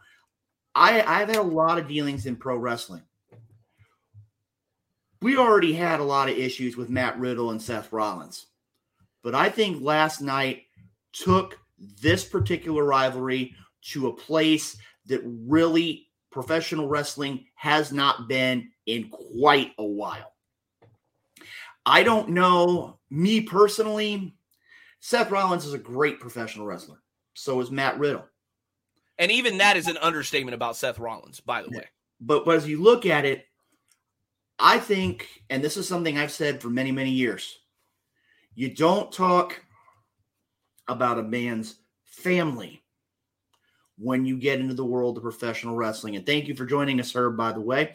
I, 0.74 1.02
I've 1.02 1.28
had 1.28 1.38
a 1.38 1.42
lot 1.42 1.78
of 1.78 1.88
dealings 1.88 2.26
in 2.26 2.36
pro 2.36 2.56
wrestling 2.56 3.02
we 5.22 5.36
already 5.36 5.72
had 5.72 6.00
a 6.00 6.04
lot 6.04 6.28
of 6.28 6.36
issues 6.36 6.76
with 6.76 6.90
Matt 6.90 7.18
Riddle 7.18 7.50
and 7.50 7.60
Seth 7.60 7.92
Rollins. 7.92 8.46
But 9.22 9.34
I 9.34 9.48
think 9.48 9.82
last 9.82 10.20
night 10.20 10.64
took 11.12 11.58
this 12.00 12.24
particular 12.24 12.84
rivalry 12.84 13.54
to 13.90 14.08
a 14.08 14.12
place 14.12 14.76
that 15.06 15.20
really 15.24 16.08
professional 16.30 16.88
wrestling 16.88 17.46
has 17.54 17.92
not 17.92 18.28
been 18.28 18.68
in 18.86 19.08
quite 19.08 19.72
a 19.78 19.84
while. 19.84 20.32
I 21.84 22.02
don't 22.02 22.30
know, 22.30 22.98
me 23.10 23.40
personally, 23.40 24.34
Seth 25.00 25.30
Rollins 25.30 25.64
is 25.64 25.72
a 25.72 25.78
great 25.78 26.18
professional 26.18 26.66
wrestler. 26.66 27.00
So 27.34 27.60
is 27.60 27.70
Matt 27.70 27.98
Riddle. 27.98 28.24
And 29.18 29.30
even 29.30 29.58
that 29.58 29.76
is 29.76 29.86
an 29.86 29.96
understatement 29.98 30.54
about 30.54 30.76
Seth 30.76 30.98
Rollins, 30.98 31.40
by 31.40 31.62
the 31.62 31.70
way. 31.70 31.84
But, 32.20 32.44
but 32.44 32.56
as 32.56 32.66
you 32.66 32.82
look 32.82 33.06
at 33.06 33.24
it, 33.24 33.46
I 34.58 34.78
think, 34.78 35.28
and 35.48 35.62
this 35.62 35.76
is 35.76 35.86
something 35.86 36.18
I've 36.18 36.32
said 36.32 36.60
for 36.60 36.68
many, 36.68 36.90
many 36.90 37.10
years, 37.10 37.58
you 38.54 38.74
don't 38.74 39.12
talk 39.12 39.62
about 40.88 41.18
a 41.18 41.22
man's 41.22 41.76
family 42.04 42.82
when 43.98 44.24
you 44.24 44.38
get 44.38 44.60
into 44.60 44.74
the 44.74 44.84
world 44.84 45.16
of 45.16 45.22
professional 45.22 45.76
wrestling. 45.76 46.16
And 46.16 46.26
thank 46.26 46.48
you 46.48 46.54
for 46.54 46.66
joining 46.66 47.00
us, 47.00 47.14
Herb, 47.14 47.36
by 47.36 47.52
the 47.52 47.60
way. 47.60 47.92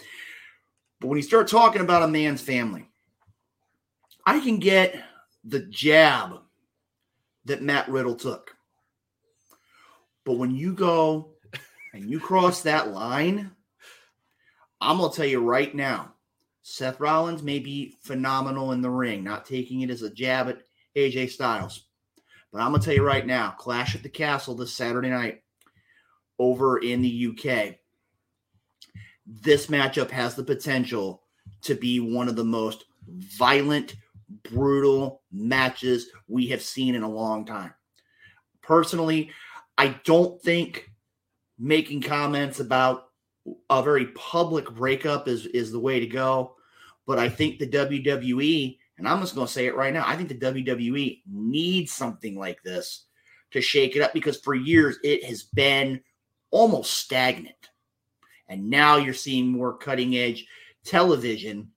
But 1.00 1.08
when 1.08 1.18
you 1.18 1.24
start 1.24 1.48
talking 1.48 1.82
about 1.82 2.04
a 2.04 2.08
man's 2.08 2.42
family, 2.42 2.88
I 4.26 4.40
can 4.40 4.60
get 4.60 4.96
the 5.44 5.62
jab 5.62 6.40
that 7.46 7.62
Matt 7.62 7.90
Riddle 7.90 8.16
took. 8.16 8.56
But 10.24 10.38
when 10.38 10.52
you 10.52 10.74
go 10.74 11.32
and 11.94 12.10
you 12.10 12.20
cross 12.20 12.62
that 12.62 12.92
line, 12.92 13.52
I'm 14.80 14.98
going 14.98 15.10
to 15.10 15.16
tell 15.16 15.26
you 15.26 15.42
right 15.42 15.74
now, 15.74 16.14
Seth 16.64 17.00
Rollins 17.00 17.42
may 17.42 17.60
be 17.60 17.96
phenomenal 18.02 18.72
in 18.72 18.82
the 18.82 18.90
ring, 18.90 19.24
not 19.24 19.46
taking 19.46 19.82
it 19.82 19.90
as 19.90 20.04
a 20.04 20.10
jab 20.12 20.48
at 20.50 20.62
AJ 20.96 21.32
Styles. 21.32 21.86
But 22.52 22.62
I'm 22.62 22.70
going 22.70 22.82
to 22.82 22.86
tell 22.86 22.96
you 22.96 23.04
right 23.04 23.26
now 23.26 23.52
Clash 23.58 23.96
at 23.96 24.04
the 24.04 24.10
Castle 24.10 24.56
this 24.56 24.74
Saturday 24.74 25.10
night 25.10 25.42
over 26.42 26.80
in 26.80 27.04
the 27.04 27.28
UK. 27.28 27.76
This 29.28 29.68
matchup 29.68 30.10
has 30.10 30.34
the 30.34 30.44
potential 30.44 31.22
to 31.62 31.76
be 31.76 32.00
one 32.00 32.28
of 32.28 32.36
the 32.36 32.44
most 32.44 32.86
violent, 33.08 33.96
brutal 34.50 35.22
matches 35.32 36.08
we 36.28 36.48
have 36.48 36.64
seen 36.64 36.96
in 36.96 37.04
a 37.04 37.10
long 37.10 37.46
time. 37.46 37.74
Personally, 38.64 39.30
I 39.78 40.00
don't 40.04 40.42
think 40.42 40.90
making 41.60 42.02
comments 42.02 42.60
about 42.60 43.10
a 43.70 43.84
very 43.84 44.08
public 44.08 44.70
breakup 44.72 45.28
is 45.28 45.46
is 45.46 45.72
the 45.72 45.80
way 45.80 46.00
to 46.00 46.08
go. 46.08 46.56
But 47.06 47.20
I 47.20 47.30
think 47.30 47.60
the 47.60 47.68
WWE, 47.68 48.78
and 48.98 49.08
I'm 49.08 49.20
just 49.20 49.36
going 49.36 49.48
to 49.48 49.54
say 49.54 49.68
it 49.68 49.76
right 49.76 49.94
now, 49.94 50.06
I 50.08 50.16
think 50.16 50.30
the 50.30 50.36
WWE 50.36 51.22
needs 51.28 51.92
something 51.92 52.38
like 52.38 52.64
this 52.64 53.06
to 53.52 53.62
shake 53.62 53.96
it 53.96 54.02
up 54.02 54.14
because 54.14 54.40
for 54.40 54.56
years 54.56 54.98
it 55.04 55.24
has 55.26 55.44
been 55.44 56.02
almost 56.52 56.94
stagnant. 56.94 57.56
And 58.48 58.70
now 58.70 58.98
you're 58.98 59.14
seeing 59.14 59.48
more 59.48 59.78
cutting 59.78 60.16
edge 60.16 60.46
television. 60.86 61.72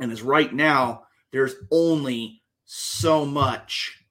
And 0.00 0.12
as 0.12 0.22
right 0.22 0.52
now, 0.52 1.04
there's 1.32 1.56
only 1.70 2.42
so 2.64 3.24
much 3.24 4.04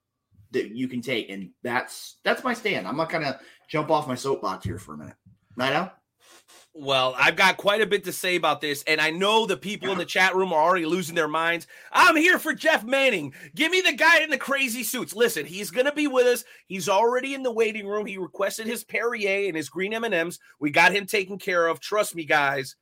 that 0.52 0.72
you 0.72 0.88
can 0.88 1.02
take. 1.02 1.30
And 1.30 1.52
that's 1.63 2.18
that's 2.24 2.44
my 2.44 2.54
stand. 2.54 2.88
I'm 2.88 2.98
not 2.98 3.10
gonna 3.10 3.40
jump 3.70 3.92
off 3.92 4.08
my 4.08 4.16
soapbox 4.16 4.66
here 4.66 4.80
for 4.80 4.96
a 4.96 4.98
minute. 4.98 5.16
Night 5.56 5.74
out. 5.74 5.97
Well, 6.80 7.16
I've 7.18 7.36
got 7.36 7.58
quite 7.58 7.82
a 7.82 7.88
bit 7.88 8.04
to 8.04 8.13
say 8.13 8.36
about 8.36 8.62
this, 8.62 8.84
and 8.86 9.02
I 9.02 9.10
know 9.10 9.48
the 9.48 9.58
people 9.58 9.90
in 9.90 9.98
the 9.98 10.06
chat 10.06 10.36
room 10.36 10.54
are 10.54 10.62
already 10.62 10.86
losing 10.86 11.16
their 11.16 11.28
minds. 11.28 11.66
I'm 11.92 12.16
here 12.16 12.38
for 12.38 12.54
Jeff 12.54 12.84
Manning. 12.84 13.34
Give 13.56 13.72
me 13.72 13.82
the 13.82 13.94
guy 13.94 14.20
in 14.20 14.30
the 14.30 14.38
crazy 14.38 14.84
suits. 14.84 15.16
Listen, 15.16 15.48
he's 15.48 15.72
going 15.72 15.88
to 15.88 15.92
be 15.92 16.06
with 16.06 16.28
us. 16.28 16.44
He's 16.68 16.88
already 16.88 17.34
in 17.34 17.42
the 17.42 17.52
waiting 17.52 17.88
room. 17.88 18.06
He 18.06 18.20
requested 18.20 18.68
his 18.68 18.84
Perrier 18.84 19.48
and 19.48 19.58
his 19.58 19.70
green 19.70 19.92
M&Ms. 19.92 20.38
We 20.60 20.70
got 20.70 20.94
him 20.94 21.08
taken 21.08 21.40
care 21.40 21.66
of. 21.66 21.80
Trust 21.80 22.13
me, 22.13 22.26
guys. 22.26 22.76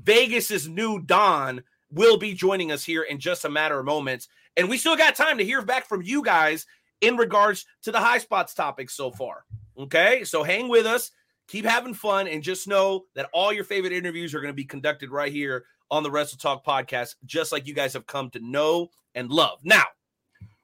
Vegas's 0.00 0.68
new 0.68 1.00
Don 1.00 1.64
will 1.90 2.18
be 2.18 2.34
joining 2.34 2.70
us 2.70 2.84
here 2.84 3.02
in 3.02 3.18
just 3.18 3.44
a 3.44 3.50
matter 3.50 3.80
of 3.80 3.84
moments, 3.84 4.28
and 4.56 4.68
we 4.68 4.78
still 4.78 4.96
got 4.96 5.16
time 5.16 5.38
to 5.38 5.44
hear 5.44 5.60
back 5.60 5.88
from 5.88 6.02
you 6.02 6.22
guys 6.22 6.66
in 7.00 7.16
regards 7.16 7.66
to 7.82 7.90
the 7.90 7.98
high 7.98 8.18
spots 8.18 8.54
topic 8.54 8.90
so 8.90 9.10
far. 9.10 9.44
Okay, 9.76 10.22
so 10.22 10.44
hang 10.44 10.68
with 10.68 10.86
us 10.86 11.10
keep 11.48 11.64
having 11.64 11.94
fun 11.94 12.28
and 12.28 12.42
just 12.42 12.68
know 12.68 13.04
that 13.14 13.28
all 13.32 13.52
your 13.52 13.64
favorite 13.64 13.92
interviews 13.92 14.34
are 14.34 14.40
going 14.40 14.52
to 14.52 14.56
be 14.56 14.64
conducted 14.64 15.10
right 15.10 15.32
here 15.32 15.64
on 15.90 16.02
the 16.02 16.10
Wrestle 16.10 16.38
Talk 16.38 16.64
podcast, 16.64 17.16
just 17.24 17.52
like 17.52 17.66
you 17.66 17.74
guys 17.74 17.92
have 17.92 18.06
come 18.06 18.30
to 18.30 18.40
know 18.40 18.90
and 19.14 19.30
love. 19.30 19.58
Now, 19.62 19.84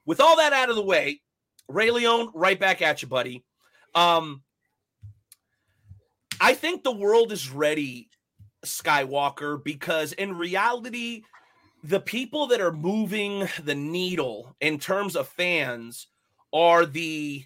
with 0.05 0.19
all 0.19 0.37
that 0.37 0.53
out 0.53 0.69
of 0.69 0.75
the 0.75 0.83
way, 0.83 1.21
Ray 1.67 1.91
Leon, 1.91 2.31
right 2.33 2.59
back 2.59 2.81
at 2.81 3.01
you, 3.01 3.07
buddy. 3.07 3.43
Um, 3.95 4.43
I 6.39 6.53
think 6.53 6.83
the 6.83 6.91
world 6.91 7.31
is 7.31 7.49
ready, 7.49 8.09
Skywalker, 8.65 9.63
because 9.63 10.13
in 10.13 10.37
reality, 10.37 11.23
the 11.83 11.99
people 11.99 12.47
that 12.47 12.61
are 12.61 12.71
moving 12.71 13.47
the 13.63 13.75
needle 13.75 14.55
in 14.59 14.79
terms 14.79 15.15
of 15.15 15.27
fans 15.27 16.07
are 16.53 16.85
the 16.85 17.45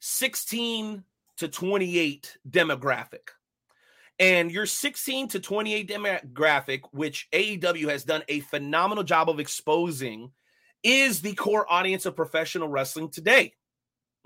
16 0.00 1.04
to 1.38 1.48
28 1.48 2.38
demographic. 2.48 3.30
And 4.18 4.52
your 4.52 4.66
16 4.66 5.28
to 5.28 5.40
28 5.40 5.88
demographic, 5.88 6.82
which 6.92 7.28
AEW 7.32 7.88
has 7.88 8.04
done 8.04 8.22
a 8.28 8.40
phenomenal 8.40 9.04
job 9.04 9.28
of 9.28 9.40
exposing, 9.40 10.30
is 10.82 11.20
the 11.20 11.34
core 11.34 11.70
audience 11.70 12.06
of 12.06 12.16
professional 12.16 12.68
wrestling 12.68 13.08
today. 13.08 13.54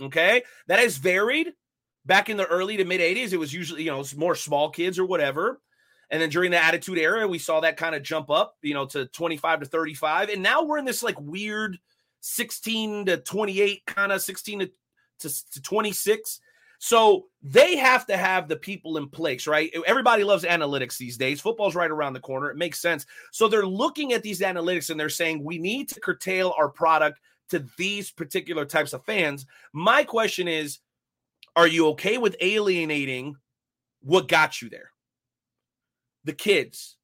Okay. 0.01 0.42
That 0.69 0.79
has 0.79 0.97
varied. 0.97 1.53
Back 2.05 2.29
in 2.29 2.37
the 2.37 2.47
early 2.47 2.77
to 2.77 2.85
mid 2.85 3.01
80s, 3.01 3.33
it 3.33 3.38
was 3.38 3.53
usually, 3.53 3.83
you 3.83 3.90
know, 3.90 4.05
more 4.16 4.37
small 4.37 4.71
kids 4.71 4.99
or 4.99 5.05
whatever. 5.05 5.61
And 6.11 6.23
then 6.23 6.31
during 6.31 6.53
the 6.53 6.62
attitude 6.62 6.99
era, 6.99 7.27
we 7.27 7.38
saw 7.38 7.61
that 7.61 7.77
kind 7.77 7.95
of 7.95 8.03
jump 8.03 8.31
up, 8.31 8.55
you 8.62 8.75
know, 8.75 8.87
to 8.87 9.07
25 9.07 9.61
to 9.61 9.66
35. 9.66 10.29
And 10.29 10.42
now 10.42 10.62
we're 10.62 10.79
in 10.79 10.85
this 10.85 11.03
like 11.03 11.21
weird 11.21 11.79
16 12.21 13.07
to 13.07 13.16
28, 13.16 13.83
kind 13.87 14.12
of 14.12 14.23
16 14.23 14.61
to, 14.61 14.71
to, 15.21 15.51
to 15.53 15.62
26. 15.62 16.40
So 16.79 17.27
they 17.43 17.77
have 17.77 18.07
to 18.07 18.17
have 18.17 18.49
the 18.49 18.57
people 18.57 18.97
in 18.97 19.09
place, 19.09 19.47
right? 19.47 19.71
Everybody 19.87 20.25
loves 20.25 20.45
analytics 20.45 20.99
these 20.99 21.17
days. 21.17 21.41
Football's 21.41 21.75
right 21.75 21.91
around 21.91 22.12
the 22.12 22.21
corner. 22.21 22.51
It 22.51 22.57
makes 22.57 22.81
sense. 22.81 23.07
So 23.33 23.49
they're 23.49 23.67
looking 23.67 24.12
at 24.12 24.23
these 24.23 24.41
analytics 24.41 24.91
and 24.91 24.99
they're 24.99 25.09
saying 25.09 25.43
we 25.43 25.59
need 25.59 25.89
to 25.91 26.01
curtail 26.01 26.55
our 26.59 26.69
product 26.69 27.21
to 27.51 27.65
these 27.79 28.11
particular 28.11 28.65
types 28.65 28.93
of 28.93 29.05
fans. 29.05 29.47
My 29.73 30.05
question 30.05 30.49
is 30.49 30.79
are 31.55 31.67
you 31.67 31.89
okay 31.89 32.19
with 32.19 32.37
alienating 32.41 33.37
what 34.01 34.29
got 34.29 34.61
you 34.61 34.69
there? 34.69 34.91
The 36.25 36.35
kids, 36.35 36.97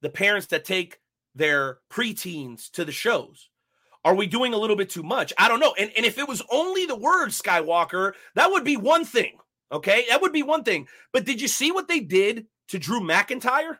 the 0.00 0.08
parents 0.08 0.46
that 0.48 0.64
take 0.64 1.00
their 1.34 1.78
preteens 1.90 2.70
to 2.72 2.84
the 2.84 2.92
shows. 2.92 3.50
Are 4.04 4.14
we 4.14 4.26
doing 4.26 4.54
a 4.54 4.58
little 4.58 4.76
bit 4.76 4.90
too 4.90 5.02
much? 5.02 5.32
I 5.38 5.48
don't 5.48 5.60
know. 5.60 5.74
And, 5.78 5.90
and 5.96 6.06
if 6.06 6.18
it 6.18 6.28
was 6.28 6.42
only 6.50 6.86
the 6.86 6.96
word 6.96 7.30
Skywalker, 7.30 8.12
that 8.34 8.50
would 8.50 8.64
be 8.64 8.76
one 8.76 9.04
thing. 9.04 9.38
Okay. 9.70 10.06
That 10.08 10.22
would 10.22 10.32
be 10.32 10.42
one 10.42 10.64
thing. 10.64 10.88
But 11.12 11.24
did 11.24 11.40
you 11.40 11.48
see 11.48 11.72
what 11.72 11.88
they 11.88 12.00
did 12.00 12.46
to 12.68 12.78
Drew 12.78 13.00
McIntyre? 13.00 13.78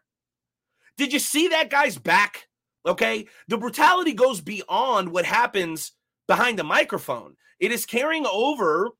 Did 0.96 1.12
you 1.12 1.18
see 1.18 1.48
that 1.48 1.70
guy's 1.70 1.96
back? 1.96 2.48
Okay. 2.84 3.26
The 3.46 3.58
brutality 3.58 4.12
goes 4.12 4.40
beyond 4.40 5.10
what 5.10 5.24
happens 5.24 5.92
behind 6.28 6.58
the 6.58 6.64
microphone, 6.64 7.34
it 7.58 7.72
is 7.72 7.86
carrying 7.86 8.26
over 8.26 8.90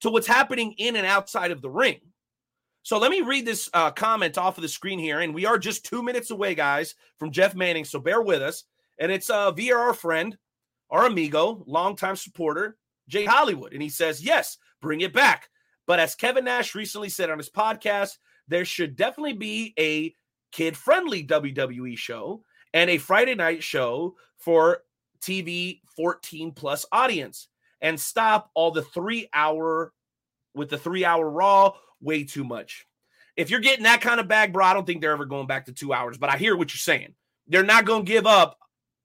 to 0.00 0.08
what's 0.08 0.26
happening 0.26 0.74
in 0.78 0.96
and 0.96 1.06
outside 1.06 1.50
of 1.50 1.60
the 1.60 1.68
ring. 1.68 2.00
So 2.82 2.98
let 2.98 3.10
me 3.10 3.20
read 3.20 3.44
this 3.44 3.68
uh, 3.74 3.90
comment 3.90 4.38
off 4.38 4.56
of 4.56 4.62
the 4.62 4.68
screen 4.68 4.98
here. 4.98 5.20
And 5.20 5.34
we 5.34 5.44
are 5.44 5.58
just 5.58 5.84
two 5.84 6.02
minutes 6.02 6.30
away, 6.30 6.54
guys, 6.54 6.94
from 7.18 7.32
Jeff 7.32 7.54
Manning. 7.54 7.84
So 7.84 7.98
bear 7.98 8.22
with 8.22 8.40
us. 8.40 8.64
And 8.98 9.10
it's 9.10 9.28
uh, 9.28 9.50
via 9.50 9.76
our 9.76 9.92
friend, 9.92 10.38
our 10.90 11.06
amigo, 11.06 11.62
longtime 11.66 12.16
supporter, 12.16 12.76
Jay 13.08 13.24
Hollywood. 13.24 13.72
And 13.72 13.82
he 13.82 13.88
says, 13.88 14.22
yes, 14.22 14.58
bring 14.80 15.00
it 15.00 15.12
back. 15.12 15.48
But 15.86 16.00
as 16.00 16.14
Kevin 16.14 16.44
Nash 16.44 16.74
recently 16.74 17.08
said 17.08 17.30
on 17.30 17.38
his 17.38 17.50
podcast, 17.50 18.18
there 18.48 18.64
should 18.64 18.96
definitely 18.96 19.34
be 19.34 19.74
a 19.78 20.14
kid 20.52 20.76
friendly 20.76 21.24
WWE 21.24 21.96
show 21.96 22.42
and 22.72 22.90
a 22.90 22.98
Friday 22.98 23.34
night 23.34 23.62
show 23.62 24.16
for 24.38 24.82
TV 25.20 25.80
14 25.96 26.52
plus 26.52 26.84
audience 26.92 27.48
and 27.80 27.98
stop 27.98 28.50
all 28.54 28.70
the 28.70 28.82
three 28.82 29.28
hour 29.32 29.92
with 30.54 30.70
the 30.70 30.78
three 30.78 31.04
hour 31.04 31.28
Raw, 31.28 31.72
way 32.00 32.24
too 32.24 32.44
much. 32.44 32.86
If 33.36 33.50
you're 33.50 33.60
getting 33.60 33.84
that 33.84 34.00
kind 34.00 34.18
of 34.18 34.28
bag, 34.28 34.52
bro, 34.52 34.64
I 34.64 34.72
don't 34.72 34.86
think 34.86 35.00
they're 35.00 35.12
ever 35.12 35.26
going 35.26 35.46
back 35.46 35.66
to 35.66 35.72
two 35.72 35.92
hours, 35.92 36.16
but 36.16 36.30
I 36.30 36.36
hear 36.38 36.56
what 36.56 36.72
you're 36.72 36.78
saying. 36.78 37.14
They're 37.46 37.62
not 37.62 37.84
going 37.84 38.04
to 38.04 38.12
give 38.12 38.26
up 38.26 38.58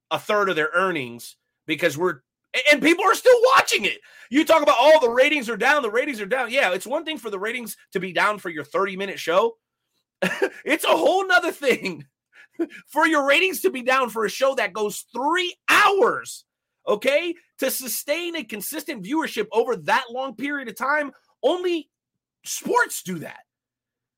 a 0.10 0.18
third 0.18 0.50
of 0.50 0.56
their 0.56 0.70
earnings 0.74 1.36
because 1.68 1.98
we're 1.98 2.22
and 2.72 2.82
people 2.82 3.06
are 3.06 3.16
still 3.16 3.40
watching 3.56 3.86
it. 3.86 4.00
You 4.30 4.44
talk 4.44 4.62
about 4.62 4.78
all 4.78 4.94
oh, 4.96 5.00
the 5.02 5.10
ratings 5.10 5.50
are 5.50 5.58
down, 5.58 5.82
the 5.82 5.92
ratings 5.92 6.20
are 6.20 6.26
down. 6.26 6.52
Yeah, 6.52 6.74
it's 6.74 6.88
one 6.88 7.06
thing 7.06 7.18
for 7.18 7.30
the 7.30 7.40
ratings 7.40 7.78
to 7.94 8.00
be 8.00 8.12
down 8.12 8.40
for 8.40 8.50
your 8.50 8.64
30 8.64 8.98
minute 8.98 9.20
show. 9.20 9.58
it's 10.66 10.84
a 10.84 10.90
whole 10.90 11.26
nother 11.28 11.52
thing 11.52 12.06
for 12.88 13.08
your 13.08 13.26
ratings 13.26 13.62
to 13.62 13.70
be 13.70 13.82
down 13.82 14.10
for 14.10 14.26
a 14.26 14.30
show 14.30 14.56
that 14.56 14.74
goes 14.74 15.06
three 15.16 15.56
hours. 15.70 16.46
Okay, 16.88 17.36
to 17.60 17.70
sustain 17.70 18.36
a 18.36 18.44
consistent 18.44 19.06
viewership 19.06 19.46
over 19.52 19.76
that 19.76 20.06
long 20.10 20.36
period 20.36 20.68
of 20.68 20.76
time, 20.76 21.12
only 21.44 21.90
sports 22.44 23.04
do 23.04 23.20
that. 23.20 23.42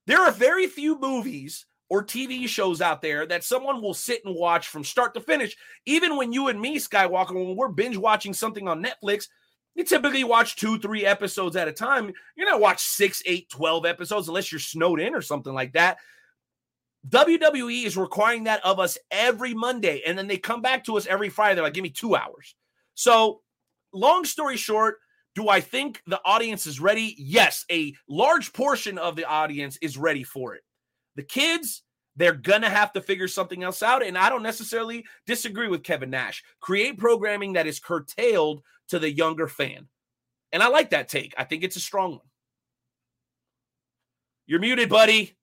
There 0.08 0.22
are 0.22 0.32
very 0.32 0.68
few 0.68 0.98
movies 0.98 1.66
or 1.94 2.04
TV 2.04 2.48
shows 2.48 2.82
out 2.82 3.04
there 3.04 3.28
that 3.28 3.44
someone 3.44 3.80
will 3.80 3.94
sit 3.94 4.26
and 4.26 4.34
watch 4.34 4.68
from 4.68 4.84
start 4.84 5.14
to 5.14 5.22
finish. 5.22 5.56
Even 5.86 6.18
when 6.18 6.34
you 6.34 6.48
and 6.48 6.60
me, 6.60 6.80
Skywalker, 6.80 7.36
when 7.36 7.56
we're 7.56 7.68
binge 7.68 7.98
watching 7.98 8.34
something 8.34 8.68
on 8.68 8.84
Netflix, 8.84 9.28
you 9.76 9.84
typically 9.84 10.24
watch 10.24 10.56
two, 10.56 10.80
three 10.80 11.06
episodes 11.06 11.56
at 11.56 11.68
a 11.68 11.72
time. 11.72 12.12
You're 12.36 12.50
not 12.50 12.60
watch 12.60 12.82
six, 12.82 13.22
eight, 13.28 13.48
12 13.50 13.86
episodes 13.86 14.28
unless 14.28 14.52
you're 14.52 14.58
snowed 14.58 15.00
in 15.00 15.14
or 15.14 15.22
something 15.22 15.54
like 15.54 15.74
that. 15.74 16.00
WWE 17.10 17.86
is 17.86 17.96
requiring 17.96 18.46
that 18.46 18.66
of 18.66 18.80
us 18.80 18.98
every 19.12 19.54
Monday. 19.54 20.02
And 20.04 20.18
then 20.18 20.26
they 20.26 20.38
come 20.38 20.64
back 20.64 20.86
to 20.86 20.98
us 20.98 21.06
every 21.06 21.30
Friday. 21.30 21.54
They're 21.54 21.64
like, 21.64 21.76
give 21.76 21.84
me 21.84 21.92
two 21.92 22.16
hours. 22.16 22.56
So, 22.96 23.42
long 23.94 24.26
story 24.26 24.58
short, 24.58 24.96
do 25.36 25.48
I 25.48 25.62
think 25.62 26.02
the 26.08 26.22
audience 26.26 26.66
is 26.66 26.80
ready? 26.80 27.14
Yes, 27.20 27.66
a 27.72 27.94
large 28.10 28.52
portion 28.52 28.98
of 28.98 29.16
the 29.16 29.26
audience 29.26 29.78
is 29.80 29.96
ready 29.96 30.24
for 30.24 30.56
it. 30.56 30.64
The 31.16 31.24
kids, 31.24 31.84
they're 32.16 32.34
gonna 32.34 32.70
have 32.70 32.94
to 32.94 33.02
figure 33.02 33.28
something 33.28 33.64
else 33.64 33.84
out. 33.84 34.04
And 34.04 34.18
I 34.18 34.30
don't 34.30 34.44
necessarily 34.44 35.06
disagree 35.26 35.68
with 35.68 35.84
Kevin 35.84 36.10
Nash. 36.10 36.44
Create 36.60 36.98
programming 36.98 37.54
that 37.54 37.68
is 37.68 37.80
curtailed 37.80 38.64
to 38.90 39.00
the 39.00 39.12
younger 39.12 39.48
fan. 39.48 39.88
And 40.52 40.62
I 40.62 40.68
like 40.68 40.92
that 40.92 41.10
take. 41.10 41.34
I 41.38 41.44
think 41.44 41.64
it's 41.64 41.76
a 41.76 41.82
strong 41.82 42.12
one. 42.12 42.20
You're 44.46 44.60
muted, 44.60 44.90
buddy. 44.90 45.36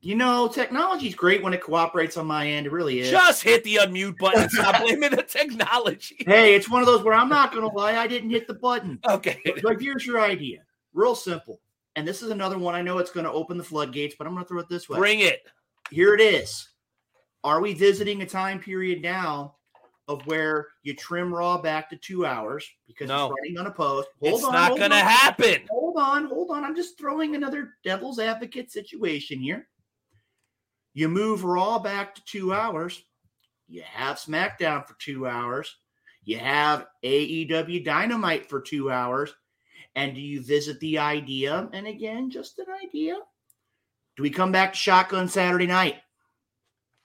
You 0.00 0.14
know, 0.14 0.48
technology's 0.48 1.14
great 1.14 1.42
when 1.42 1.52
it 1.52 1.60
cooperates 1.60 2.16
on 2.16 2.26
my 2.26 2.46
end. 2.46 2.66
It 2.66 2.72
really 2.72 3.00
is. 3.00 3.10
Just 3.10 3.42
hit 3.42 3.64
the 3.64 3.76
unmute 3.76 4.16
button. 4.18 4.48
Stop 4.48 4.80
blaming 4.82 5.10
the 5.10 5.22
technology. 5.22 6.16
Hey, 6.20 6.54
it's 6.54 6.70
one 6.70 6.80
of 6.80 6.86
those 6.86 7.02
where 7.02 7.14
I'm 7.14 7.28
not 7.28 7.52
going 7.52 7.68
to 7.68 7.76
lie. 7.76 7.96
I 7.96 8.06
didn't 8.06 8.30
hit 8.30 8.46
the 8.46 8.54
button. 8.54 9.00
Okay. 9.08 9.40
But 9.62 9.80
here's 9.80 10.06
your 10.06 10.20
idea. 10.20 10.62
Real 10.94 11.14
simple 11.14 11.60
and 11.98 12.06
this 12.06 12.22
is 12.22 12.30
another 12.30 12.58
one 12.58 12.76
I 12.76 12.82
know 12.82 12.98
it's 12.98 13.10
going 13.10 13.26
to 13.26 13.32
open 13.32 13.58
the 13.58 13.64
floodgates, 13.64 14.14
but 14.16 14.28
I'm 14.28 14.32
going 14.32 14.44
to 14.44 14.48
throw 14.48 14.60
it 14.60 14.68
this 14.68 14.88
way. 14.88 14.98
Bring 14.98 15.18
it. 15.18 15.44
Here 15.90 16.14
it 16.14 16.20
is. 16.20 16.68
Are 17.42 17.60
we 17.60 17.74
visiting 17.74 18.22
a 18.22 18.26
time 18.26 18.60
period 18.60 19.02
now 19.02 19.56
of 20.06 20.24
where 20.28 20.68
you 20.84 20.94
trim 20.94 21.34
Raw 21.34 21.58
back 21.58 21.90
to 21.90 21.96
two 21.96 22.24
hours 22.24 22.64
because 22.86 23.08
no. 23.08 23.26
it's 23.26 23.34
running 23.40 23.58
unopposed? 23.58 24.06
Hold 24.20 24.34
it's 24.34 24.44
on, 24.44 24.52
not 24.52 24.78
going 24.78 24.92
to 24.92 24.96
happen. 24.96 25.62
Hold 25.68 25.96
on, 25.98 26.26
hold 26.26 26.52
on. 26.52 26.62
I'm 26.62 26.76
just 26.76 26.96
throwing 26.96 27.34
another 27.34 27.74
devil's 27.82 28.20
advocate 28.20 28.70
situation 28.70 29.40
here. 29.40 29.66
You 30.94 31.08
move 31.08 31.42
Raw 31.42 31.80
back 31.80 32.14
to 32.14 32.24
two 32.26 32.54
hours. 32.54 33.02
You 33.66 33.82
have 33.82 34.18
SmackDown 34.18 34.86
for 34.86 34.94
two 35.00 35.26
hours. 35.26 35.74
You 36.22 36.38
have 36.38 36.86
AEW 37.04 37.84
Dynamite 37.84 38.48
for 38.48 38.60
two 38.60 38.88
hours 38.88 39.34
and 39.94 40.14
do 40.14 40.20
you 40.20 40.42
visit 40.42 40.78
the 40.80 40.98
idea? 40.98 41.68
And 41.72 41.86
again, 41.86 42.30
just 42.30 42.58
an 42.58 42.66
idea. 42.84 43.16
Do 44.16 44.22
we 44.22 44.30
come 44.30 44.52
back 44.52 44.72
to 44.72 44.78
Shotgun 44.78 45.28
Saturday 45.28 45.66
night? 45.66 45.96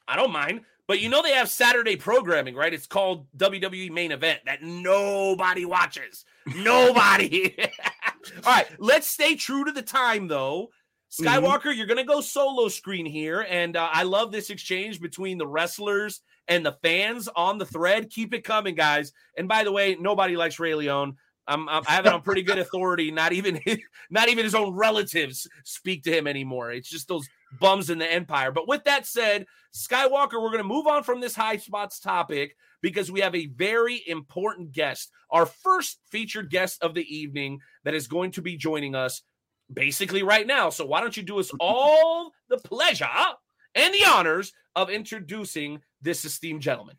I 0.08 0.16
don't 0.16 0.32
mind. 0.32 0.62
But 0.88 1.00
you 1.00 1.08
know 1.08 1.22
they 1.22 1.32
have 1.32 1.50
Saturday 1.50 1.96
programming, 1.96 2.56
right? 2.56 2.74
It's 2.74 2.88
called 2.88 3.26
WWE 3.38 3.90
Main 3.92 4.12
Event 4.12 4.42
that 4.46 4.62
nobody 4.62 5.64
watches. 5.64 6.26
Nobody. 6.56 7.56
All 8.46 8.54
right, 8.54 8.68
let's 8.80 9.08
stay 9.08 9.36
true 9.36 9.64
to 9.64 9.72
the 9.72 9.82
time 9.82 10.28
though. 10.28 10.70
Mm-hmm. 11.12 11.26
Skywalker, 11.26 11.62
mm-hmm. 11.62 11.78
you're 11.78 11.88
going 11.88 11.98
to 11.98 12.04
go 12.04 12.20
solo 12.20 12.68
screen 12.68 13.06
here 13.06 13.46
and 13.50 13.78
uh, 13.78 13.90
I 13.92 14.04
love 14.04 14.32
this 14.32 14.50
exchange 14.50 15.00
between 15.00 15.38
the 15.38 15.48
wrestlers 15.48 16.22
and 16.48 16.66
the 16.66 16.78
fans 16.84 17.30
on 17.36 17.58
the 17.58 17.66
thread. 17.66 18.10
Keep 18.10 18.34
it 18.34 18.44
coming, 18.44 18.76
guys. 18.76 19.14
And 19.38 19.48
by 19.48 19.64
the 19.64 19.72
way, 19.72 19.96
nobody 20.00 20.36
likes 20.36 20.60
Ray 20.60 20.76
Leon. 20.76 21.16
I'm, 21.48 21.68
I'm, 21.68 21.84
i 21.88 21.92
have 21.92 22.06
it 22.06 22.14
on 22.14 22.22
pretty 22.22 22.44
good 22.44 22.58
authority. 22.58 23.12
Not 23.12 23.34
even 23.34 23.60
his, 23.64 23.78
not 24.10 24.30
even 24.30 24.44
his 24.44 24.56
own 24.56 24.74
relatives 24.74 25.48
speak 25.64 26.04
to 26.04 26.16
him 26.16 26.28
anymore. 26.28 26.72
It's 26.72 26.90
just 26.90 27.08
those 27.08 27.28
bums 27.60 27.90
in 27.90 27.98
the 27.98 28.12
empire. 28.12 28.52
But 28.52 28.68
with 28.68 28.84
that 28.86 29.06
said, 29.06 29.46
Skywalker, 29.76 30.42
we're 30.42 30.52
going 30.52 30.58
to 30.60 30.64
move 30.64 30.88
on 30.88 31.04
from 31.04 31.20
this 31.20 31.36
high 31.36 31.58
spots 31.58 32.00
topic 32.00 32.56
because 32.82 33.12
we 33.12 33.22
have 33.22 33.36
a 33.36 33.48
very 33.48 34.04
important 34.08 34.72
guest, 34.72 35.12
our 35.32 35.46
first 35.46 36.00
featured 36.12 36.50
guest 36.50 36.84
of 36.84 36.94
the 36.94 37.16
evening 37.16 37.60
that 37.84 37.94
is 37.94 38.08
going 38.08 38.32
to 38.32 38.42
be 38.42 38.56
joining 38.56 38.94
us 38.94 39.22
basically 39.72 40.24
right 40.24 40.46
now. 40.46 40.70
So 40.70 40.86
why 40.86 41.02
don't 41.02 41.18
you 41.18 41.24
do 41.24 41.40
us 41.40 41.52
all 41.60 42.32
the 42.50 42.58
pleasure 42.58 43.08
and 43.76 43.94
the 43.94 44.06
honors 44.06 44.54
of 44.76 44.90
introducing 44.90 45.82
this 46.02 46.26
esteemed 46.26 46.62
gentleman? 46.62 46.98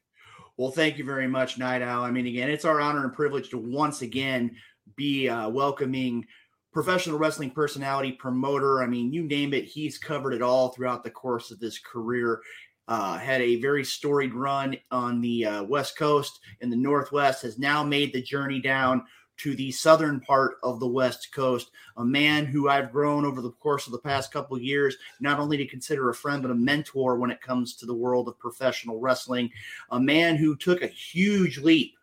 Well, 0.57 0.71
thank 0.71 0.99
you 0.99 1.05
very 1.05 1.27
much, 1.27 1.59
Night 1.59 1.83
Owl. 1.83 2.05
I 2.05 2.11
mean, 2.13 2.27
again, 2.27 2.49
it's 2.49 2.65
our 2.65 2.81
honor 2.81 3.05
and 3.05 3.13
privilege 3.13 3.51
to 3.51 3.59
once 3.59 4.03
again 4.03 4.55
be 4.97 5.29
uh, 5.29 5.49
welcoming 5.49 6.25
professional 6.73 7.19
wrestling 7.19 7.51
personality, 7.51 8.13
promoter. 8.13 8.83
I 8.83 8.87
mean, 8.87 9.13
you 9.13 9.25
name 9.25 9.53
it, 9.53 9.65
he's 9.65 9.99
covered 9.99 10.33
it 10.33 10.43
all 10.43 10.69
throughout 10.69 11.03
the 11.03 11.11
course 11.11 11.51
of 11.51 11.59
this 11.59 11.79
career. 11.79 12.41
Uh, 12.87 13.17
had 13.17 13.41
a 13.41 13.57
very 13.57 13.83
storied 13.83 14.35
run 14.35 14.77
on 14.91 15.21
the 15.21 15.47
uh, 15.47 15.63
West 15.65 15.97
Coast 15.97 16.39
in 16.61 16.71
the 16.71 16.77
Northwest, 16.77 17.43
has 17.43 17.59
now 17.59 17.83
made 17.83 18.13
the 18.13 18.23
journey 18.23 18.61
down 18.61 19.03
to 19.39 19.55
the 19.55 19.71
southern 19.73 20.21
part 20.21 20.57
of 20.63 20.81
the 20.81 20.87
West 20.87 21.33
Coast. 21.33 21.71
A 21.97 22.05
man 22.05 22.45
who 22.47 22.69
I've 22.69 22.93
grown 22.93 23.25
over 23.25 23.41
the 23.41 23.51
course 23.51 23.87
of 23.87 23.93
the 23.93 23.99
past 23.99 24.33
couple 24.33 24.59
years, 24.59 24.97
not 25.21 25.41
only 25.41 25.57
to 25.57 25.67
consider 25.67 26.11
a 26.11 26.15
friend, 26.15 26.43
but 26.43 26.51
a 26.51 26.55
mentor 26.55 27.17
when 27.17 27.31
it 27.31 27.41
comes 27.41 27.75
to 27.77 27.87
the 27.87 27.95
world 27.95 28.29
of 28.29 28.39
professional 28.39 29.01
wrestling. 29.01 29.51
A 29.91 30.01
man 30.01 30.37
who 30.37 30.57
took 30.57 30.83
a 30.83 30.87
huge 30.87 31.59
leap 31.59 31.94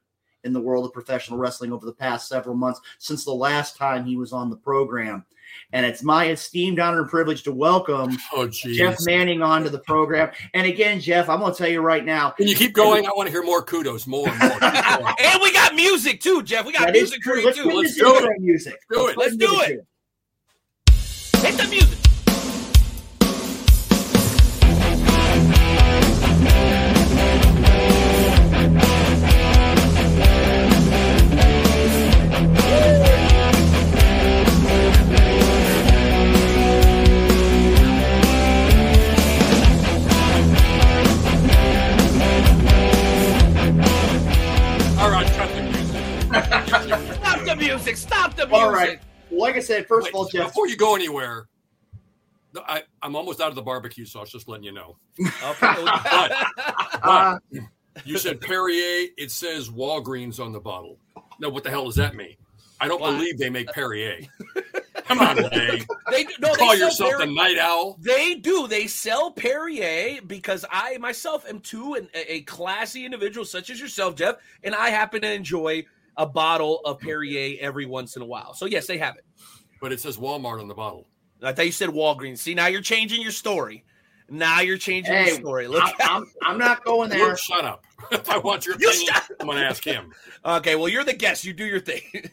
in 0.44 0.54
the 0.54 0.62
world 0.62 0.86
of 0.86 0.94
professional 0.94 1.38
wrestling 1.38 1.72
over 1.72 1.86
the 1.86 1.94
past 1.94 2.28
several 2.28 2.56
months 2.56 2.82
since 2.98 3.26
the 3.26 3.34
last 3.34 3.78
time 3.78 4.06
he 4.06 4.16
was 4.16 4.34
on 4.34 4.50
the 4.50 4.56
program. 4.56 5.26
And 5.74 5.86
it's 5.86 6.04
my 6.04 6.30
esteemed 6.30 6.80
honor 6.80 7.02
and 7.02 7.10
privilege 7.10 7.44
to 7.44 7.52
welcome 7.52 8.18
oh, 8.34 8.48
Jeff 8.48 8.98
Manning 9.02 9.42
onto 9.42 9.70
the 9.70 9.80
program. 9.80 10.32
And 10.54 10.66
again, 10.66 11.00
Jeff, 11.00 11.30
I'm 11.30 11.40
going 11.40 11.52
to 11.52 11.58
tell 11.58 11.70
you 11.70 11.82
right 11.82 12.06
now. 12.06 12.32
Can 12.32 12.48
you 12.48 12.56
keep 12.56 12.74
going? 12.74 13.06
I 13.06 13.12
want 13.16 13.28
to 13.28 13.32
hear 13.32 13.44
more 13.44 13.62
kudos, 13.62 14.08
more 14.08 14.30
and 14.30 14.40
more. 14.40 14.64
and 15.20 15.42
we 15.42 15.54
got 15.54 15.76
music 15.76 16.22
too, 16.22 16.44
Jeff. 16.44 16.66
We 16.66 16.74
got 16.74 16.86
that 16.86 16.94
music 16.94 17.24
for 17.24 17.38
you 17.38 17.46
Let's 17.46 17.58
too. 17.58 17.70
Let's 17.70 17.96
do 17.96 18.16
it. 18.16 18.40
Music. 18.40 18.76
Do 18.90 19.08
it. 19.08 19.18
Let's 19.18 19.36
do 19.36 19.62
it. 19.62 19.86
Hit 21.42 21.58
the 21.58 21.68
music. 21.70 22.01
Music. 47.66 47.98
Stop 47.98 48.36
the 48.36 48.36
music. 48.36 48.36
Stop 48.36 48.36
the 48.36 48.46
music. 48.48 48.54
All 48.54 48.72
right. 48.72 49.00
Well, 49.30 49.42
like 49.42 49.56
I 49.56 49.60
said, 49.60 49.88
first 49.88 50.06
Wait, 50.06 50.10
of 50.12 50.16
all, 50.16 50.28
Jeff. 50.28 50.48
before 50.48 50.68
you 50.68 50.76
go 50.78 50.96
anywhere, 50.96 51.48
I, 52.68 52.84
I'm 53.02 53.16
almost 53.16 53.40
out 53.40 53.48
of 53.50 53.56
the 53.56 53.62
barbecue 53.62 54.06
sauce. 54.06 54.30
Just 54.32 54.48
letting 54.48 54.66
you 54.66 54.74
know. 54.74 54.98
Okay. 55.20 55.74
Uh, 57.04 57.40
You 58.06 58.18
said 58.18 58.40
Perrier. 58.40 59.08
It 59.18 59.32
says 59.32 59.70
Walgreens 59.70 60.40
on 60.40 60.54
the 60.54 60.62
bottle. 60.62 60.98
No, 61.40 61.50
what 61.50 61.64
the 61.66 61.70
hell 61.70 61.86
does 61.86 61.96
that 61.96 62.16
mean? 62.16 62.36
I 62.80 62.88
don't 62.88 63.02
Why? 63.02 63.12
believe 63.12 63.38
they 63.38 63.50
make 63.50 63.68
Perrier. 63.74 64.22
Come 65.06 65.20
on, 65.20 65.36
Renee. 65.36 65.82
they 66.10 66.24
do, 66.24 66.34
no, 66.40 66.54
Call 66.56 66.70
they 66.70 66.78
sell 66.78 66.88
yourself 66.88 67.12
the 67.12 67.18
Perrier- 67.26 67.34
night 67.36 67.58
owl. 67.60 67.98
They 68.00 68.36
do. 68.36 68.68
They 68.68 68.88
sell 68.88 69.32
Perrier 69.32 70.22
because 70.26 70.64
I 70.72 70.98
myself 71.00 71.46
am 71.50 71.60
too 71.60 71.96
an, 71.96 72.08
a 72.14 72.42
classy 72.44 73.04
individual 73.06 73.46
such 73.46 73.70
as 73.70 73.80
yourself, 73.80 74.16
Jeff, 74.16 74.38
and 74.64 74.74
I 74.74 74.90
happen 74.90 75.22
to 75.24 75.32
enjoy 75.32 75.84
a 76.18 76.26
bottle 76.26 76.80
of 76.86 77.00
Perrier 77.00 77.58
every 77.62 77.86
once 77.86 78.16
in 78.16 78.22
a 78.22 78.26
while. 78.26 78.54
So 78.54 78.66
yes, 78.66 78.88
they 78.88 78.98
have 78.98 79.16
it. 79.16 79.26
But 79.82 79.92
it 79.92 80.00
says 80.00 80.18
Walmart 80.18 80.60
on 80.60 80.68
the 80.68 80.76
bottle. 80.76 81.08
I 81.44 81.54
thought 81.54 81.66
you 81.66 81.72
said 81.72 81.90
Walgreens. 81.90 82.38
See, 82.40 82.54
now 82.54 82.68
you're 82.68 82.82
changing 82.82 83.22
your 83.22 83.32
story. 83.32 83.84
Now 84.30 84.62
you're 84.62 84.78
changing 84.78 85.14
Hey, 85.14 85.28
your 85.28 85.36
story. 85.36 85.68
Look. 85.68 85.84
I'm, 85.84 85.94
I'm, 86.02 86.26
I'm 86.44 86.58
not 86.58 86.86
going 86.86 87.10
there. 87.10 87.32
You 87.32 87.36
shut 87.36 87.66
up. 87.66 87.84
if 88.12 88.30
I 88.30 88.38
want 88.38 88.66
your 88.66 88.76
You 88.80 88.90
opinion, 88.90 89.14
shut- 89.14 89.32
I'm 89.40 89.48
going 89.48 89.58
to 89.60 89.66
ask 89.66 89.84
him. 89.84 90.14
okay, 90.46 90.76
well, 90.76 90.88
you're 90.88 91.04
the 91.04 91.14
guest. 91.14 91.44
You 91.44 91.54
do 91.54 91.66
your 91.66 91.80
thing. 91.80 92.02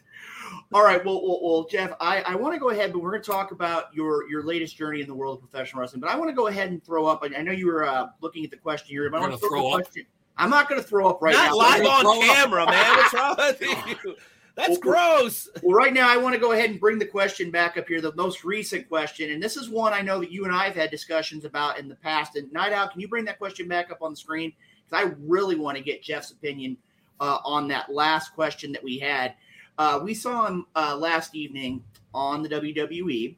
All 0.74 0.84
right, 0.84 1.02
well, 1.04 1.22
well, 1.26 1.40
well 1.42 1.64
Jeff, 1.64 1.92
I, 1.98 2.20
I 2.20 2.34
want 2.34 2.52
to 2.54 2.60
go 2.60 2.68
ahead, 2.68 2.92
but 2.92 2.98
we're 3.00 3.10
going 3.12 3.22
to 3.22 3.30
talk 3.30 3.52
about 3.52 3.84
your 3.94 4.28
your 4.30 4.42
latest 4.42 4.76
journey 4.76 5.00
in 5.00 5.06
the 5.06 5.14
world 5.14 5.38
of 5.42 5.50
professional 5.50 5.80
wrestling. 5.80 6.00
But 6.00 6.10
I 6.10 6.16
want 6.16 6.28
to 6.28 6.34
go 6.34 6.48
ahead 6.48 6.70
and 6.70 6.84
throw 6.84 7.06
up. 7.06 7.22
I 7.22 7.34
I 7.38 7.42
know 7.42 7.52
you 7.52 7.66
were 7.68 7.86
uh, 7.86 8.08
looking 8.20 8.44
at 8.44 8.50
the 8.50 8.58
question 8.58 8.88
here, 8.90 9.08
but 9.10 9.16
I 9.16 9.20
You're 9.20 9.30
want 9.30 9.40
to 9.40 9.48
gonna 9.48 9.50
throw, 9.50 9.60
throw 9.62 9.70
the 9.70 9.76
up? 9.76 9.82
question. 9.86 10.06
I'm 10.38 10.50
not 10.50 10.68
going 10.68 10.80
to 10.80 10.86
throw 10.86 11.08
up 11.08 11.20
right 11.20 11.34
Not 11.34 11.50
now. 11.50 11.56
live 11.56 11.84
on 11.84 12.06
up. 12.06 12.22
camera, 12.22 12.66
man. 12.66 12.96
What's 12.96 13.14
wrong 13.14 13.34
with 13.38 13.60
you? 13.60 14.16
That's 14.54 14.70
Well, 14.70 14.78
gross. 14.78 15.48
Well, 15.62 15.76
right 15.76 15.92
now, 15.92 16.08
I 16.08 16.16
want 16.16 16.34
to 16.34 16.40
go 16.40 16.52
ahead 16.52 16.70
and 16.70 16.80
bring 16.80 16.98
the 16.98 17.06
question 17.06 17.50
back 17.50 17.76
up 17.76 17.86
here, 17.86 18.00
the 18.00 18.14
most 18.14 18.44
recent 18.44 18.88
question. 18.88 19.30
And 19.30 19.42
this 19.42 19.56
is 19.56 19.68
one 19.68 19.92
I 19.92 20.00
know 20.00 20.20
that 20.20 20.32
you 20.32 20.44
and 20.44 20.54
I 20.54 20.64
have 20.64 20.74
had 20.74 20.90
discussions 20.90 21.44
about 21.44 21.78
in 21.78 21.88
the 21.88 21.94
past. 21.96 22.36
And 22.36 22.52
Night 22.52 22.72
Owl, 22.72 22.88
can 22.88 23.00
you 23.00 23.08
bring 23.08 23.24
that 23.26 23.38
question 23.38 23.68
back 23.68 23.90
up 23.90 24.02
on 24.02 24.10
the 24.12 24.16
screen? 24.16 24.52
Because 24.88 25.06
I 25.06 25.12
really 25.20 25.54
want 25.56 25.76
to 25.76 25.82
get 25.82 26.02
Jeff's 26.02 26.30
opinion 26.30 26.76
uh, 27.20 27.38
on 27.44 27.68
that 27.68 27.92
last 27.92 28.34
question 28.34 28.72
that 28.72 28.82
we 28.82 28.98
had. 28.98 29.34
Uh, 29.76 30.00
we 30.02 30.14
saw 30.14 30.46
him 30.46 30.66
uh, 30.74 30.96
last 30.96 31.34
evening 31.34 31.84
on 32.14 32.42
the 32.42 32.48
WWE 32.48 33.36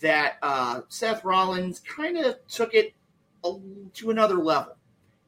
that 0.00 0.38
uh, 0.42 0.80
Seth 0.88 1.24
Rollins 1.24 1.80
kind 1.80 2.16
of 2.18 2.36
took 2.48 2.74
it 2.74 2.94
a, 3.44 3.52
to 3.94 4.10
another 4.10 4.36
level. 4.36 4.74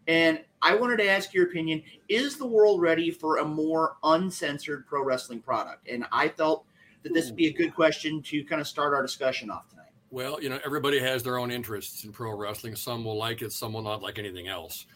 And 0.07 0.41
I 0.61 0.75
wanted 0.75 0.99
to 0.99 1.09
ask 1.09 1.33
your 1.33 1.47
opinion 1.47 1.83
is 2.09 2.37
the 2.37 2.47
world 2.47 2.81
ready 2.81 3.11
for 3.11 3.39
a 3.39 3.45
more 3.45 3.97
uncensored 4.03 4.87
pro 4.87 5.05
wrestling 5.05 5.41
product? 5.41 5.89
And 5.89 6.07
I 6.13 6.29
felt 6.29 6.65
that 7.03 7.13
this 7.15 7.27
would 7.27 7.37
be 7.37 7.47
a 7.47 7.53
good 7.53 7.75
question 7.75 8.23
to 8.23 8.45
kind 8.45 8.61
of 8.61 8.67
start 8.67 8.95
our 8.95 9.03
discussion 9.03 9.51
off 9.51 9.69
tonight. 9.69 9.87
Well, 10.11 10.43
you 10.43 10.49
know, 10.49 10.61
everybody 10.65 11.01
has 11.01 11.23
their 11.23 11.39
own 11.39 11.51
interests 11.51 12.05
in 12.05 12.13
pro 12.13 12.37
wrestling. 12.37 12.77
Some 12.77 13.05
will 13.05 13.17
like 13.17 13.43
it, 13.43 13.53
some 13.53 13.73
will 13.73 13.83
not 13.83 14.03
like 14.03 14.19
anything 14.19 14.47
else. 14.49 14.87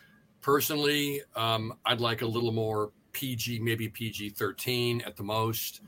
Personally, 0.41 1.23
um, 1.35 1.73
I'd 1.85 2.01
like 2.01 2.23
a 2.23 2.27
little 2.27 2.53
more 2.53 2.93
PG, 3.13 3.61
maybe 3.61 3.89
PG 3.89 4.31
13 4.31 5.01
at 5.07 5.17
the 5.17 5.23
most. 5.23 5.81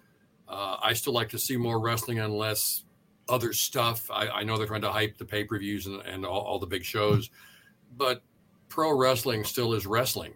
Uh, 0.48 0.78
I 0.82 0.94
still 0.94 1.12
like 1.12 1.28
to 1.30 1.38
see 1.38 1.56
more 1.58 1.78
wrestling 1.78 2.18
and 2.20 2.32
less 2.32 2.84
other 3.28 3.52
stuff. 3.52 4.10
I, 4.10 4.28
I 4.28 4.42
know 4.44 4.56
they're 4.56 4.66
trying 4.66 4.80
to 4.80 4.90
hype 4.90 5.18
the 5.18 5.26
pay 5.26 5.44
per 5.44 5.58
views 5.58 5.86
and, 5.86 6.00
and 6.02 6.24
all, 6.24 6.40
all 6.40 6.58
the 6.58 6.66
big 6.66 6.84
shows, 6.84 7.28
but 7.96 8.22
pro 8.68 8.96
wrestling 8.96 9.44
still 9.44 9.74
is 9.74 9.86
wrestling. 9.86 10.34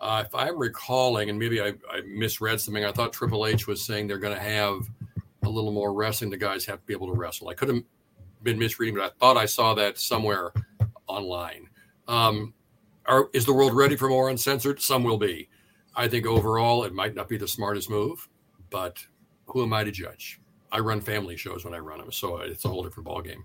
Uh, 0.00 0.24
if 0.26 0.34
I'm 0.34 0.58
recalling, 0.58 1.28
and 1.28 1.38
maybe 1.38 1.60
I, 1.60 1.74
I 1.90 2.00
misread 2.06 2.60
something, 2.60 2.84
I 2.84 2.92
thought 2.92 3.12
Triple 3.12 3.46
H 3.46 3.66
was 3.66 3.84
saying 3.84 4.06
they're 4.06 4.18
going 4.18 4.34
to 4.34 4.42
have 4.42 4.88
a 5.42 5.48
little 5.48 5.72
more 5.72 5.92
wrestling. 5.92 6.30
The 6.30 6.38
guys 6.38 6.64
have 6.66 6.80
to 6.80 6.86
be 6.86 6.94
able 6.94 7.08
to 7.08 7.18
wrestle. 7.18 7.48
I 7.48 7.54
could 7.54 7.68
have 7.68 7.82
been 8.42 8.58
misreading, 8.58 8.94
but 8.94 9.04
I 9.04 9.10
thought 9.18 9.36
I 9.36 9.46
saw 9.46 9.74
that 9.74 9.98
somewhere 9.98 10.52
online. 11.06 11.68
Um, 12.08 12.54
are, 13.06 13.28
is 13.32 13.44
the 13.44 13.52
world 13.52 13.74
ready 13.74 13.96
for 13.96 14.08
more 14.08 14.30
uncensored? 14.30 14.80
Some 14.80 15.04
will 15.04 15.18
be. 15.18 15.48
I 15.94 16.08
think 16.08 16.26
overall 16.26 16.84
it 16.84 16.94
might 16.94 17.14
not 17.14 17.28
be 17.28 17.36
the 17.36 17.48
smartest 17.48 17.90
move, 17.90 18.28
but 18.70 19.04
who 19.46 19.62
am 19.62 19.72
I 19.72 19.84
to 19.84 19.90
judge? 19.90 20.40
I 20.72 20.78
run 20.78 21.00
family 21.00 21.36
shows 21.36 21.64
when 21.64 21.74
I 21.74 21.78
run 21.78 21.98
them, 21.98 22.12
so 22.12 22.38
it's 22.38 22.64
a 22.64 22.68
whole 22.68 22.84
different 22.84 23.08
ballgame. 23.08 23.42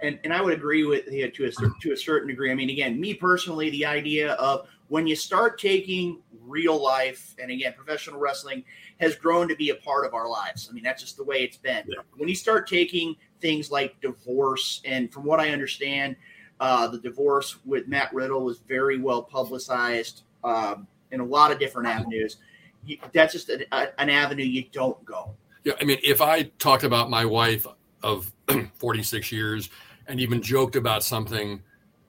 And, 0.00 0.18
and 0.24 0.32
I 0.32 0.40
would 0.40 0.54
agree 0.54 0.84
with 0.84 1.10
you 1.10 1.30
to 1.30 1.46
a, 1.46 1.50
to 1.82 1.92
a 1.92 1.96
certain 1.96 2.28
degree. 2.28 2.50
I 2.50 2.54
mean, 2.54 2.70
again, 2.70 3.00
me 3.00 3.14
personally, 3.14 3.70
the 3.70 3.84
idea 3.84 4.32
of 4.34 4.68
when 4.88 5.06
you 5.06 5.16
start 5.16 5.60
taking 5.60 6.20
real 6.40 6.82
life, 6.82 7.34
and 7.40 7.50
again, 7.50 7.74
professional 7.76 8.18
wrestling 8.18 8.64
has 9.00 9.14
grown 9.14 9.48
to 9.48 9.56
be 9.56 9.70
a 9.70 9.74
part 9.76 10.06
of 10.06 10.14
our 10.14 10.28
lives. 10.28 10.68
I 10.70 10.72
mean, 10.72 10.82
that's 10.82 11.02
just 11.02 11.16
the 11.16 11.24
way 11.24 11.42
it's 11.42 11.56
been. 11.56 11.84
Yeah. 11.86 12.02
When 12.16 12.28
you 12.28 12.34
start 12.34 12.68
taking 12.68 13.16
things 13.40 13.70
like 13.70 14.00
divorce, 14.00 14.80
and 14.84 15.12
from 15.12 15.24
what 15.24 15.40
I 15.40 15.50
understand, 15.50 16.16
uh, 16.60 16.88
the 16.88 16.98
divorce 16.98 17.58
with 17.64 17.86
Matt 17.86 18.12
Riddle 18.12 18.44
was 18.44 18.58
very 18.58 18.98
well 18.98 19.22
publicized 19.22 20.22
um, 20.42 20.86
in 21.12 21.20
a 21.20 21.24
lot 21.24 21.52
of 21.52 21.58
different 21.58 21.88
avenues. 21.88 22.38
You, 22.84 22.98
that's 23.12 23.32
just 23.32 23.48
an, 23.48 23.64
a, 23.72 23.88
an 24.00 24.10
avenue 24.10 24.44
you 24.44 24.64
don't 24.72 25.02
go. 25.04 25.34
Yeah, 25.64 25.74
I 25.80 25.84
mean, 25.84 25.98
if 26.02 26.20
I 26.20 26.44
talked 26.58 26.84
about 26.84 27.10
my 27.10 27.24
wife 27.24 27.66
of 28.02 28.32
46 28.74 29.30
years 29.32 29.70
and 30.08 30.20
even 30.20 30.42
joked 30.42 30.74
about 30.74 31.04
something 31.04 31.62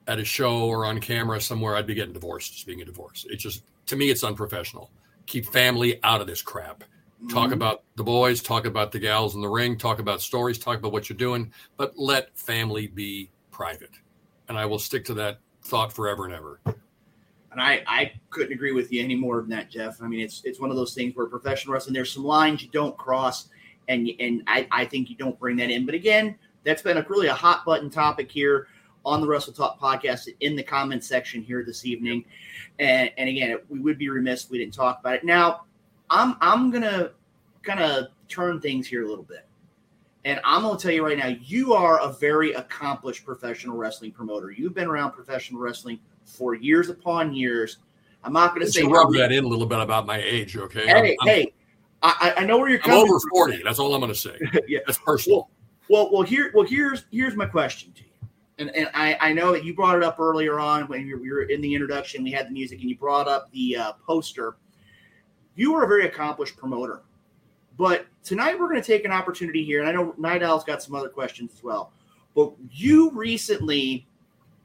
at 0.08 0.18
a 0.18 0.24
show 0.24 0.64
or 0.64 0.84
on 0.86 0.98
camera 0.98 1.40
somewhere, 1.40 1.76
I'd 1.76 1.86
be 1.86 1.94
getting 1.94 2.14
divorced. 2.14 2.58
Speaking 2.58 2.82
of 2.82 2.88
divorce, 2.88 3.26
it's 3.28 3.42
just 3.42 3.62
to 3.86 3.96
me, 3.96 4.10
it's 4.10 4.24
unprofessional. 4.24 4.90
Keep 5.26 5.46
family 5.46 6.00
out 6.02 6.20
of 6.20 6.26
this 6.26 6.42
crap. 6.42 6.82
Talk 7.28 7.50
Mhm. 7.50 7.54
about 7.54 7.84
the 7.96 8.02
boys, 8.02 8.42
talk 8.42 8.64
about 8.64 8.92
the 8.92 8.98
gals 8.98 9.34
in 9.34 9.42
the 9.42 9.48
ring, 9.48 9.76
talk 9.76 9.98
about 9.98 10.22
stories, 10.22 10.58
talk 10.58 10.78
about 10.78 10.90
what 10.90 11.08
you're 11.08 11.18
doing, 11.18 11.52
but 11.76 11.96
let 11.98 12.36
family 12.36 12.86
be 12.86 13.30
private. 13.50 13.90
And 14.48 14.56
I 14.58 14.64
will 14.64 14.78
stick 14.78 15.04
to 15.04 15.14
that 15.14 15.38
thought 15.62 15.92
forever 15.92 16.24
and 16.24 16.32
ever. 16.32 16.60
And 17.52 17.60
I, 17.60 17.82
I 17.86 18.12
couldn't 18.30 18.52
agree 18.52 18.72
with 18.72 18.90
you 18.90 19.02
any 19.02 19.16
more 19.16 19.40
than 19.40 19.50
that, 19.50 19.70
Jeff. 19.70 20.00
I 20.00 20.06
mean, 20.06 20.20
it's 20.20 20.42
it's 20.44 20.60
one 20.60 20.70
of 20.70 20.76
those 20.76 20.94
things 20.94 21.14
where 21.14 21.26
professional 21.26 21.74
wrestling, 21.74 21.94
there's 21.94 22.12
some 22.12 22.24
lines 22.24 22.62
you 22.62 22.70
don't 22.70 22.96
cross, 22.96 23.48
and 23.88 24.08
and 24.18 24.42
I, 24.46 24.66
I 24.70 24.84
think 24.86 25.10
you 25.10 25.16
don't 25.16 25.38
bring 25.38 25.56
that 25.56 25.70
in. 25.70 25.84
But 25.84 25.94
again, 25.94 26.36
that's 26.64 26.82
been 26.82 26.96
a 26.96 27.06
really 27.08 27.28
a 27.28 27.34
hot 27.34 27.64
button 27.64 27.90
topic 27.90 28.30
here 28.30 28.68
on 29.04 29.20
the 29.20 29.26
Wrestle 29.26 29.52
Talk 29.52 29.80
podcast 29.80 30.28
in 30.40 30.56
the 30.56 30.62
comments 30.62 31.06
section 31.06 31.42
here 31.42 31.64
this 31.64 31.86
evening. 31.86 32.24
And 32.78 33.10
and 33.16 33.28
again, 33.28 33.58
we 33.68 33.80
would 33.80 33.98
be 33.98 34.08
remiss 34.08 34.44
if 34.44 34.50
we 34.50 34.58
didn't 34.58 34.74
talk 34.74 35.00
about 35.00 35.14
it. 35.14 35.24
Now, 35.24 35.64
I'm 36.10 36.36
I'm 36.40 36.70
gonna 36.70 37.10
kind 37.62 37.80
of 37.80 38.08
turn 38.28 38.60
things 38.60 38.86
here 38.86 39.04
a 39.04 39.08
little 39.08 39.24
bit. 39.24 39.46
And 40.24 40.38
I'm 40.44 40.62
going 40.62 40.76
to 40.76 40.82
tell 40.82 40.92
you 40.92 41.04
right 41.04 41.16
now, 41.16 41.28
you 41.28 41.72
are 41.72 41.98
a 42.00 42.12
very 42.12 42.52
accomplished 42.52 43.24
professional 43.24 43.76
wrestling 43.76 44.12
promoter. 44.12 44.50
You've 44.50 44.74
been 44.74 44.86
around 44.86 45.12
professional 45.12 45.60
wrestling 45.60 45.98
for 46.24 46.54
years 46.54 46.90
upon 46.90 47.34
years. 47.34 47.78
I'm 48.22 48.34
not 48.34 48.54
going 48.54 48.66
to 48.66 48.70
say 48.70 48.84
rub 48.84 49.14
that 49.14 49.32
in 49.32 49.44
a 49.44 49.48
little 49.48 49.66
bit 49.66 49.80
about 49.80 50.04
my 50.04 50.18
age, 50.18 50.56
okay? 50.58 50.86
Hey, 50.86 51.16
I'm, 51.22 51.28
hey, 51.28 51.54
I, 52.02 52.34
I 52.38 52.44
know 52.44 52.58
where 52.58 52.68
you're 52.68 52.80
I'm 52.80 52.90
coming. 52.90 53.02
over 53.04 53.18
from. 53.18 53.30
40. 53.30 53.62
That's 53.64 53.78
all 53.78 53.94
I'm 53.94 54.00
going 54.00 54.12
to 54.12 54.18
say. 54.18 54.36
yeah. 54.68 54.80
That's 54.86 54.98
personal. 54.98 55.38
Well, 55.38 55.50
well, 55.90 56.08
well, 56.12 56.22
here, 56.22 56.52
well, 56.54 56.64
here's 56.64 57.04
here's 57.10 57.34
my 57.34 57.46
question 57.46 57.92
to 57.94 58.02
you, 58.02 58.28
and 58.58 58.70
and 58.76 58.88
I, 58.94 59.18
I 59.20 59.32
know 59.32 59.50
that 59.50 59.64
you 59.64 59.74
brought 59.74 59.96
it 59.96 60.04
up 60.04 60.20
earlier 60.20 60.60
on 60.60 60.84
when 60.84 61.04
you 61.04 61.18
were 61.18 61.42
in 61.42 61.60
the 61.60 61.74
introduction. 61.74 62.22
We 62.22 62.30
had 62.30 62.46
the 62.46 62.52
music, 62.52 62.80
and 62.80 62.88
you 62.88 62.96
brought 62.96 63.26
up 63.26 63.50
the 63.50 63.76
uh, 63.76 63.92
poster. 64.06 64.56
You 65.56 65.74
are 65.74 65.84
a 65.84 65.88
very 65.88 66.06
accomplished 66.06 66.56
promoter, 66.56 67.02
but 67.76 68.06
tonight 68.22 68.56
we're 68.56 68.68
going 68.68 68.80
to 68.80 68.86
take 68.86 69.04
an 69.04 69.10
opportunity 69.10 69.64
here, 69.64 69.80
and 69.80 69.88
I 69.88 69.92
know 69.92 70.14
Night 70.16 70.44
Owl's 70.44 70.62
got 70.62 70.80
some 70.80 70.94
other 70.94 71.08
questions 71.08 71.52
as 71.52 71.64
well. 71.64 71.92
But 72.36 72.52
you 72.70 73.10
recently 73.10 74.06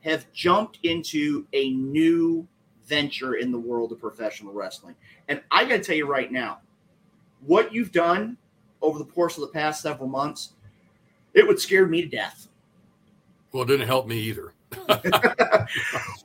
have 0.02 0.32
jumped 0.32 0.78
into 0.84 1.48
a 1.54 1.72
new 1.72 2.48
venture 2.86 3.34
in 3.34 3.52
the 3.52 3.58
world 3.58 3.92
of 3.92 4.00
professional 4.00 4.54
wrestling, 4.54 4.94
and 5.28 5.42
I 5.50 5.66
got 5.66 5.78
to 5.78 5.84
tell 5.84 5.96
you 5.96 6.06
right 6.06 6.32
now, 6.32 6.60
what 7.44 7.74
you've 7.74 7.92
done 7.92 8.38
over 8.84 9.00
the 9.00 9.06
course 9.06 9.38
of 9.38 9.42
the 9.42 9.48
past 9.48 9.82
several 9.82 10.08
months 10.08 10.55
it 11.36 11.48
would 11.48 11.60
scare 11.60 11.86
me 11.86 12.02
to 12.02 12.08
death. 12.08 12.48
Well, 13.52 13.64
it 13.64 13.68
didn't 13.68 13.88
help 13.88 14.08
me 14.08 14.18
either. 14.18 14.54
but, 14.88 15.70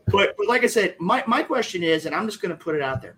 but 0.09 0.47
like 0.49 0.65
I 0.65 0.67
said, 0.67 0.97
my, 0.99 1.23
my 1.27 1.43
question 1.43 1.83
is, 1.83 2.07
and 2.07 2.15
I'm 2.15 2.27
just 2.27 2.41
going 2.41 2.51
to 2.51 2.57
put 2.57 2.75
it 2.75 2.83
out 2.83 3.03
there 3.03 3.17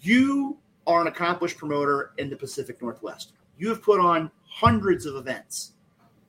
you 0.00 0.58
are 0.86 1.00
an 1.00 1.06
accomplished 1.06 1.58
promoter 1.58 2.12
in 2.18 2.30
the 2.30 2.36
Pacific 2.36 2.80
Northwest. 2.80 3.32
You 3.58 3.68
have 3.68 3.82
put 3.82 4.00
on 4.00 4.30
hundreds 4.44 5.06
of 5.06 5.16
events 5.16 5.72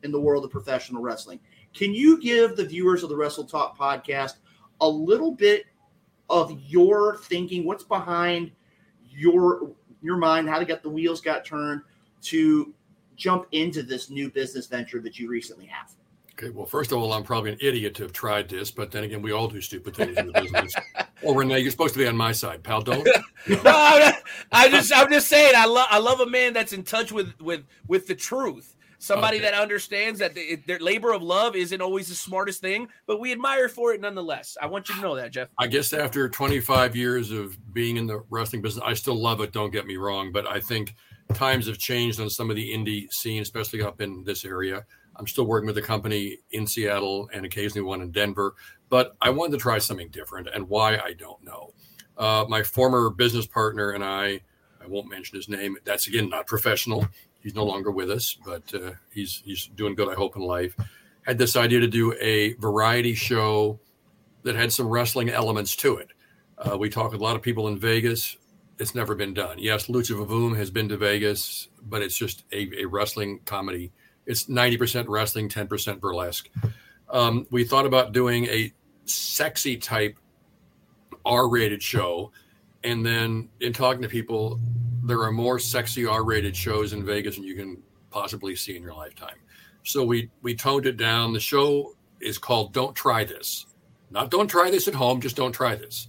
in 0.04 0.12
the 0.12 0.20
world 0.20 0.44
of 0.44 0.52
professional 0.52 1.02
wrestling. 1.02 1.40
Can 1.74 1.94
you 1.94 2.20
give 2.20 2.56
the 2.56 2.66
viewers 2.66 3.04
of 3.04 3.10
the 3.10 3.16
Wrestle 3.16 3.46
Talk 3.46 3.78
podcast 3.78 4.36
a 4.82 4.90
little 4.90 5.32
bit 5.32 5.66
of 6.30 6.60
your 6.66 7.18
thinking? 7.18 7.66
What's 7.66 7.84
behind 7.84 8.52
your 9.10 9.72
your 10.02 10.18
mind? 10.18 10.50
How 10.50 10.60
to 10.60 10.66
get 10.66 10.82
the 10.82 10.90
wheels 10.90 11.22
got 11.22 11.46
turned 11.46 11.82
to 12.24 12.74
jump 13.20 13.46
into 13.52 13.84
this 13.84 14.10
new 14.10 14.32
business 14.32 14.66
venture 14.66 15.00
that 15.02 15.20
you 15.20 15.30
recently 15.30 15.68
have? 15.68 15.92
Okay, 16.34 16.52
well, 16.52 16.66
first 16.66 16.94
of 16.94 16.98
all, 16.98 17.12
I'm 17.12 17.24
probably 17.24 17.52
an 17.52 17.58
idiot 17.60 17.94
to 17.96 18.04
have 18.04 18.14
tried 18.14 18.48
this, 18.48 18.72
but 18.72 18.92
then 18.92 19.04
again, 19.04 19.22
we 19.22 19.34
all 19.34 19.50
do 19.50 19.60
stupid 19.60 19.94
things 19.94 20.18
in 20.18 20.28
the 20.28 20.42
business. 20.42 20.74
well, 21.22 21.36
Renee, 21.36 21.60
you're 21.60 21.70
supposed 21.70 21.94
to 21.96 22.00
be 22.00 22.08
on 22.08 22.16
my 22.16 22.32
side, 22.32 22.64
pal. 22.64 22.82
Don't. 22.82 23.06
no, 23.48 23.62
I'm, 23.66 24.14
I 24.54 24.70
just, 24.70 24.94
I'm 24.96 25.12
just 25.12 25.28
saying, 25.28 25.54
I 25.58 25.66
love, 25.66 25.88
I 25.92 26.00
love 26.00 26.22
a 26.22 26.26
man 26.26 26.54
that's 26.54 26.72
in 26.72 26.84
touch 26.84 27.12
with, 27.12 27.34
with, 27.42 27.66
with 27.88 28.08
the 28.08 28.16
truth. 28.16 28.78
Somebody 29.00 29.38
okay. 29.38 29.52
that 29.52 29.54
understands 29.54 30.20
that 30.20 30.34
the, 30.34 30.62
their 30.68 30.80
labor 30.80 31.14
of 31.14 31.22
love 31.22 31.56
isn't 31.56 31.82
always 31.82 32.08
the 32.08 32.16
smartest 32.16 32.62
thing, 32.62 32.88
but 33.06 33.20
we 33.20 33.32
admire 33.34 33.68
for 33.68 33.94
it 33.94 34.00
nonetheless. 34.00 34.58
I 34.62 34.68
want 34.68 34.88
you 34.88 34.96
to 34.96 35.02
know 35.02 35.16
that, 35.16 35.32
Jeff. 35.32 35.50
I 35.58 35.68
guess 35.68 35.92
after 35.92 36.30
25 36.30 36.96
years 36.96 37.32
of 37.32 37.58
being 37.74 37.98
in 37.98 38.08
the 38.08 38.24
wrestling 38.30 38.62
business, 38.62 38.84
I 38.86 38.94
still 38.94 39.16
love 39.16 39.40
it. 39.40 39.54
Don't 39.54 39.72
get 39.72 39.86
me 39.86 39.96
wrong, 39.96 40.34
but 40.34 40.46
I 40.48 40.60
think 40.60 40.96
times 41.34 41.68
have 41.68 41.78
changed 41.78 42.20
on 42.20 42.30
some 42.30 42.50
of 42.50 42.56
the 42.56 42.74
indie 42.74 43.12
scene, 43.12 43.42
especially 43.42 43.82
up 43.82 44.02
in 44.02 44.24
this 44.24 44.46
area. 44.46 44.86
I'm 45.16 45.28
still 45.28 45.46
working 45.46 45.68
with 45.68 45.78
a 45.78 45.82
company 45.82 46.38
in 46.52 46.66
Seattle 46.66 47.30
and 47.34 47.46
occasionally 47.46 47.82
one 47.82 48.02
in 48.02 48.12
Denver, 48.12 48.56
but 48.90 49.16
I 49.22 49.30
wanted 49.30 49.54
to 49.54 49.58
try 49.58 49.78
something 49.78 50.10
different. 50.10 50.48
And 50.54 50.70
why, 50.70 50.98
I 50.98 51.14
don't 51.14 51.44
know. 51.44 51.74
Uh, 52.18 52.46
my 52.48 52.64
former 52.64 53.10
business 53.10 53.46
partner 53.46 53.92
and 53.92 54.04
I, 54.04 54.42
I 54.82 54.88
won't 54.88 55.10
mention 55.10 55.36
his 55.36 55.50
name. 55.50 55.78
That's 55.84 56.08
again 56.08 56.30
not 56.30 56.48
professional. 56.48 57.08
He's 57.42 57.56
no 57.56 57.66
longer 57.66 57.92
with 57.92 58.10
us, 58.12 58.38
but 58.46 58.74
uh, 58.74 58.92
he's 59.12 59.42
he's 59.46 59.68
doing 59.68 59.96
good, 59.96 60.10
I 60.10 60.14
hope, 60.16 60.36
in 60.36 60.42
life. 60.42 60.76
Had 61.22 61.38
this 61.38 61.56
idea 61.56 61.80
to 61.80 61.88
do 61.88 62.14
a 62.20 62.54
variety 62.54 63.14
show 63.14 63.80
that 64.44 64.56
had 64.56 64.74
some 64.74 64.88
wrestling 64.88 65.30
elements 65.30 65.76
to 65.78 65.98
it. 65.98 66.10
Uh, 66.58 66.78
we 66.78 66.90
talked 66.90 67.12
with 67.12 67.22
a 67.22 67.24
lot 67.24 67.36
of 67.36 67.42
people 67.42 67.68
in 67.68 67.78
Vegas. 67.78 68.38
It's 68.80 68.96
never 68.96 69.14
been 69.14 69.34
done. 69.34 69.60
Yes, 69.60 69.88
Lucha 69.88 70.16
Vavoom 70.16 70.56
has 70.56 70.72
been 70.72 70.90
to 70.90 70.98
Vegas, 70.98 71.68
but 71.84 72.02
it's 72.02 72.18
just 72.18 72.46
a, 72.54 72.84
a 72.84 72.86
wrestling 72.86 73.42
comedy 73.46 73.92
it's 74.30 74.46
90% 74.46 75.06
wrestling, 75.08 75.50
10% 75.50 76.00
burlesque. 76.00 76.50
Um, 77.10 77.48
we 77.50 77.64
thought 77.64 77.88
about 77.88 78.12
doing 78.12 78.46
a 78.46 78.72
sexy 79.06 79.76
type 79.76 80.20
R 81.26 81.50
rated 81.50 81.82
show. 81.82 82.32
And 82.84 83.04
then 83.04 83.50
in 83.60 83.74
talking 83.74 84.04
to 84.04 84.08
people, 84.08 84.60
there 85.04 85.24
are 85.24 85.32
more 85.32 85.58
sexy 85.58 86.06
R 86.06 86.24
rated 86.24 86.56
shows 86.56 86.94
in 86.94 87.04
Vegas 87.04 87.38
than 87.38 87.44
you 87.44 87.56
can 87.56 87.82
possibly 88.12 88.56
see 88.56 88.78
in 88.78 88.84
your 88.84 88.94
lifetime. 88.94 89.38
So 89.84 90.04
we, 90.04 90.30
we 90.44 90.54
toned 90.54 90.86
it 90.86 90.98
down. 90.98 91.34
The 91.34 91.40
show 91.40 91.96
is 92.22 92.38
called 92.38 92.72
Don't 92.72 92.96
Try 92.96 93.24
This. 93.24 93.66
Not 94.12 94.30
don't 94.30 94.48
try 94.48 94.70
this 94.70 94.88
at 94.88 94.94
home, 94.94 95.22
just 95.22 95.36
don't 95.36 95.52
try 95.52 95.76
this. 95.76 96.08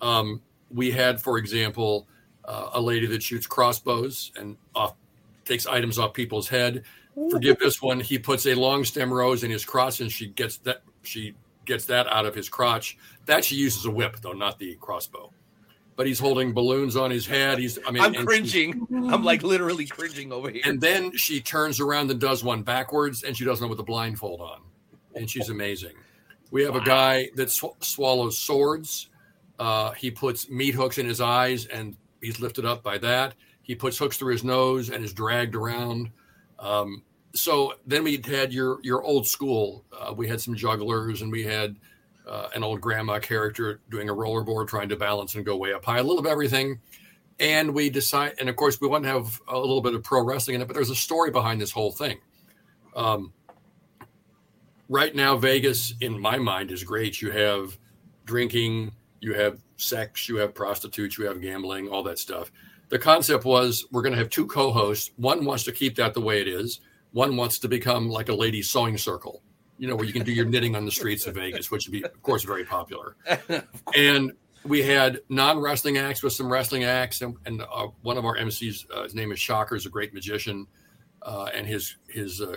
Um, 0.00 0.42
we 0.72 0.90
had, 0.90 1.20
for 1.20 1.38
example, 1.38 2.08
uh, 2.44 2.70
a 2.74 2.80
lady 2.80 3.06
that 3.06 3.22
shoots 3.22 3.46
crossbows 3.46 4.32
and 4.36 4.56
off, 4.74 4.94
takes 5.44 5.66
items 5.66 5.98
off 5.98 6.12
people's 6.14 6.48
head 6.48 6.84
forgive 7.30 7.58
this 7.58 7.82
one. 7.82 8.00
He 8.00 8.18
puts 8.18 8.46
a 8.46 8.54
long 8.54 8.84
stem 8.84 9.12
rose 9.12 9.44
in 9.44 9.50
his 9.50 9.64
crotch, 9.64 10.00
and 10.00 10.10
she 10.10 10.28
gets 10.28 10.58
that 10.58 10.82
she 11.02 11.34
gets 11.64 11.86
that 11.86 12.06
out 12.08 12.26
of 12.26 12.34
his 12.34 12.48
crotch. 12.48 12.96
That 13.26 13.44
she 13.44 13.56
uses 13.56 13.84
a 13.84 13.90
whip, 13.90 14.20
though, 14.20 14.32
not 14.32 14.58
the 14.58 14.76
crossbow. 14.80 15.32
But 15.94 16.06
he's 16.06 16.18
holding 16.18 16.54
balloons 16.54 16.96
on 16.96 17.10
his 17.10 17.26
head. 17.26 17.58
He's 17.58 17.78
I 17.86 17.90
mean, 17.90 18.02
I'm 18.02 18.14
cringing. 18.14 18.86
I'm 18.90 19.24
like 19.24 19.42
literally 19.42 19.86
cringing 19.86 20.32
over 20.32 20.50
here. 20.50 20.62
And 20.64 20.80
then 20.80 21.16
she 21.16 21.40
turns 21.40 21.80
around 21.80 22.10
and 22.10 22.20
does 22.20 22.42
one 22.42 22.62
backwards, 22.62 23.24
and 23.24 23.36
she 23.36 23.44
doesn't 23.44 23.62
know 23.62 23.68
with 23.68 23.80
a 23.80 23.84
blindfold 23.84 24.40
on, 24.40 24.62
and 25.14 25.28
she's 25.28 25.50
amazing. 25.50 25.94
We 26.50 26.62
have 26.64 26.74
wow. 26.74 26.80
a 26.80 26.84
guy 26.84 27.28
that 27.36 27.50
sw- 27.50 27.76
swallows 27.80 28.38
swords. 28.38 29.08
Uh, 29.62 29.92
he 29.92 30.10
puts 30.10 30.50
meat 30.50 30.74
hooks 30.74 30.98
in 30.98 31.06
his 31.06 31.20
eyes, 31.20 31.66
and 31.66 31.96
he's 32.20 32.40
lifted 32.40 32.64
up 32.64 32.82
by 32.82 32.98
that. 32.98 33.34
He 33.62 33.76
puts 33.76 33.96
hooks 33.96 34.16
through 34.16 34.32
his 34.32 34.42
nose 34.42 34.90
and 34.90 35.04
is 35.04 35.12
dragged 35.12 35.54
around. 35.54 36.10
Um, 36.58 37.04
so 37.32 37.74
then 37.86 38.02
we 38.02 38.20
had 38.24 38.52
your 38.52 38.80
your 38.82 39.04
old 39.04 39.24
school. 39.24 39.84
Uh, 39.96 40.12
we 40.12 40.26
had 40.26 40.40
some 40.40 40.56
jugglers, 40.56 41.22
and 41.22 41.30
we 41.30 41.44
had 41.44 41.76
uh, 42.26 42.48
an 42.56 42.64
old 42.64 42.80
grandma 42.80 43.20
character 43.20 43.80
doing 43.88 44.08
a 44.08 44.12
rollerboard, 44.12 44.66
trying 44.66 44.88
to 44.88 44.96
balance 44.96 45.36
and 45.36 45.46
go 45.46 45.56
way 45.56 45.72
up 45.72 45.84
high. 45.84 45.98
A 45.98 46.02
little 46.02 46.18
of 46.18 46.26
everything. 46.26 46.80
And 47.38 47.72
we 47.72 47.88
decide, 47.88 48.34
and 48.40 48.48
of 48.48 48.56
course, 48.56 48.80
we 48.80 48.88
want 48.88 49.04
to 49.04 49.10
have 49.10 49.40
a 49.46 49.56
little 49.56 49.80
bit 49.80 49.94
of 49.94 50.02
pro 50.02 50.24
wrestling 50.24 50.56
in 50.56 50.62
it, 50.62 50.66
but 50.66 50.74
there's 50.74 50.90
a 50.90 50.96
story 50.96 51.30
behind 51.30 51.60
this 51.60 51.70
whole 51.70 51.92
thing. 51.92 52.18
Um, 52.96 53.32
right 54.88 55.14
now, 55.14 55.36
Vegas, 55.36 55.94
in 56.00 56.18
my 56.18 56.36
mind, 56.36 56.72
is 56.72 56.82
great. 56.82 57.22
You 57.22 57.30
have 57.30 57.78
drinking, 58.24 58.90
you 59.22 59.32
have 59.34 59.60
sex, 59.76 60.28
you 60.28 60.36
have 60.36 60.54
prostitutes, 60.54 61.16
you 61.16 61.24
have 61.24 61.40
gambling, 61.40 61.88
all 61.88 62.02
that 62.02 62.18
stuff 62.18 62.52
the 62.92 62.98
concept 62.98 63.46
was 63.46 63.86
we're 63.90 64.02
going 64.02 64.12
to 64.12 64.18
have 64.18 64.28
two 64.28 64.46
co-hosts. 64.46 65.12
One 65.16 65.46
wants 65.46 65.64
to 65.64 65.72
keep 65.72 65.96
that 65.96 66.12
the 66.12 66.20
way 66.20 66.42
it 66.42 66.46
is. 66.46 66.80
One 67.12 67.38
wants 67.38 67.58
to 67.60 67.68
become 67.68 68.10
like 68.10 68.28
a 68.28 68.34
lady 68.34 68.60
sewing 68.60 68.98
circle, 68.98 69.42
you 69.78 69.88
know, 69.88 69.96
where 69.96 70.04
you 70.04 70.12
can 70.12 70.24
do 70.24 70.32
your 70.32 70.44
knitting 70.44 70.76
on 70.76 70.84
the 70.84 70.90
streets 70.90 71.26
of 71.26 71.36
Vegas, 71.36 71.70
which 71.70 71.86
would 71.86 71.92
be, 71.92 72.04
of 72.04 72.22
course, 72.22 72.44
very 72.44 72.66
popular. 72.66 73.16
and 73.96 74.32
we 74.64 74.82
had 74.82 75.20
non-wrestling 75.30 75.96
acts 75.96 76.22
with 76.22 76.34
some 76.34 76.52
wrestling 76.52 76.84
acts, 76.84 77.22
and, 77.22 77.34
and 77.46 77.62
uh, 77.62 77.86
one 78.02 78.18
of 78.18 78.26
our 78.26 78.36
MCs, 78.36 78.84
uh, 78.94 79.04
his 79.04 79.14
name 79.14 79.32
is 79.32 79.40
Shocker, 79.40 79.74
is 79.74 79.86
a 79.86 79.90
great 79.90 80.12
magician, 80.12 80.66
uh, 81.22 81.48
and 81.54 81.66
his 81.66 81.96
his 82.08 82.42
uh, 82.42 82.56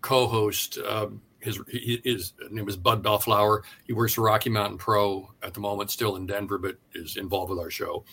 co-host, 0.00 0.78
um, 0.88 1.20
his 1.46 1.60
his 1.68 2.34
name 2.50 2.68
is 2.68 2.76
Bud 2.76 3.02
Bellflower. 3.02 3.62
He 3.86 3.92
works 3.92 4.14
for 4.14 4.22
Rocky 4.22 4.50
Mountain 4.50 4.78
Pro 4.78 5.32
at 5.42 5.54
the 5.54 5.60
moment, 5.60 5.90
still 5.90 6.16
in 6.16 6.26
Denver, 6.26 6.58
but 6.58 6.76
is 6.94 7.16
involved 7.16 7.50
with 7.50 7.58
our 7.58 7.70
show 7.70 8.04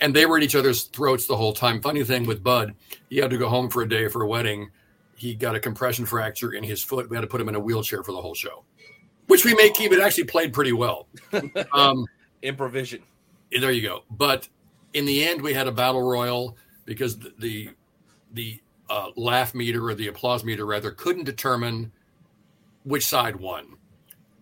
and 0.00 0.14
they 0.14 0.26
were 0.26 0.38
at 0.38 0.42
each 0.42 0.54
other's 0.54 0.84
throats 0.84 1.26
the 1.26 1.36
whole 1.36 1.52
time. 1.52 1.80
Funny 1.80 2.02
thing 2.04 2.26
with 2.26 2.42
Bud, 2.42 2.74
he 3.08 3.18
had 3.18 3.30
to 3.30 3.38
go 3.38 3.48
home 3.48 3.68
for 3.68 3.82
a 3.82 3.88
day 3.88 4.08
for 4.08 4.22
a 4.22 4.26
wedding. 4.26 4.70
He 5.16 5.34
got 5.34 5.54
a 5.54 5.60
compression 5.60 6.06
fracture 6.06 6.52
in 6.52 6.64
his 6.64 6.82
foot. 6.82 7.10
We 7.10 7.16
had 7.16 7.22
to 7.22 7.26
put 7.26 7.40
him 7.40 7.48
in 7.48 7.54
a 7.54 7.60
wheelchair 7.60 8.02
for 8.02 8.12
the 8.12 8.20
whole 8.20 8.34
show, 8.34 8.64
which 9.26 9.44
we 9.44 9.54
may 9.54 9.70
keep. 9.70 9.92
It 9.92 10.00
actually 10.00 10.24
played 10.24 10.52
pretty 10.52 10.72
well. 10.72 11.08
Um, 11.74 12.06
Improvision. 12.42 13.02
There 13.52 13.70
you 13.70 13.82
go. 13.82 14.04
But 14.10 14.48
in 14.94 15.04
the 15.04 15.22
end, 15.22 15.42
we 15.42 15.52
had 15.52 15.66
a 15.66 15.72
battle 15.72 16.02
royal 16.02 16.56
because 16.86 17.18
the 17.18 17.34
the, 17.38 17.70
the 18.32 18.60
uh, 18.88 19.10
laugh 19.16 19.54
meter 19.54 19.86
or 19.86 19.94
the 19.94 20.08
applause 20.08 20.42
meter 20.42 20.64
rather 20.64 20.90
couldn't 20.90 21.24
determine 21.24 21.92
which 22.84 23.06
side 23.06 23.36
won. 23.36 23.76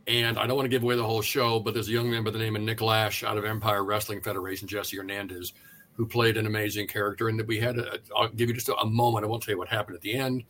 And 0.06 0.38
I 0.38 0.46
don't 0.46 0.56
want 0.56 0.64
to 0.64 0.70
give 0.70 0.82
away 0.82 0.96
the 0.96 1.04
whole 1.04 1.20
show, 1.20 1.60
but 1.60 1.74
there's 1.74 1.88
a 1.88 1.92
young 1.92 2.10
man 2.10 2.24
by 2.24 2.30
the 2.30 2.38
name 2.38 2.56
of 2.56 2.62
Nick 2.62 2.80
Lash 2.80 3.22
out 3.22 3.36
of 3.36 3.44
Empire 3.44 3.84
Wrestling 3.84 4.22
Federation, 4.22 4.66
Jesse 4.66 4.96
Hernandez, 4.96 5.52
who 5.92 6.06
played 6.06 6.38
an 6.38 6.46
amazing 6.46 6.86
character. 6.86 7.28
And 7.28 7.38
that 7.38 7.46
we 7.46 7.58
had, 7.58 7.78
a, 7.78 7.98
I'll 8.16 8.28
give 8.28 8.48
you 8.48 8.54
just 8.54 8.70
a, 8.70 8.76
a 8.76 8.86
moment. 8.86 9.24
I 9.24 9.28
won't 9.28 9.42
tell 9.42 9.52
you 9.52 9.58
what 9.58 9.68
happened 9.68 9.96
at 9.96 10.02
the 10.02 10.14
end, 10.14 10.44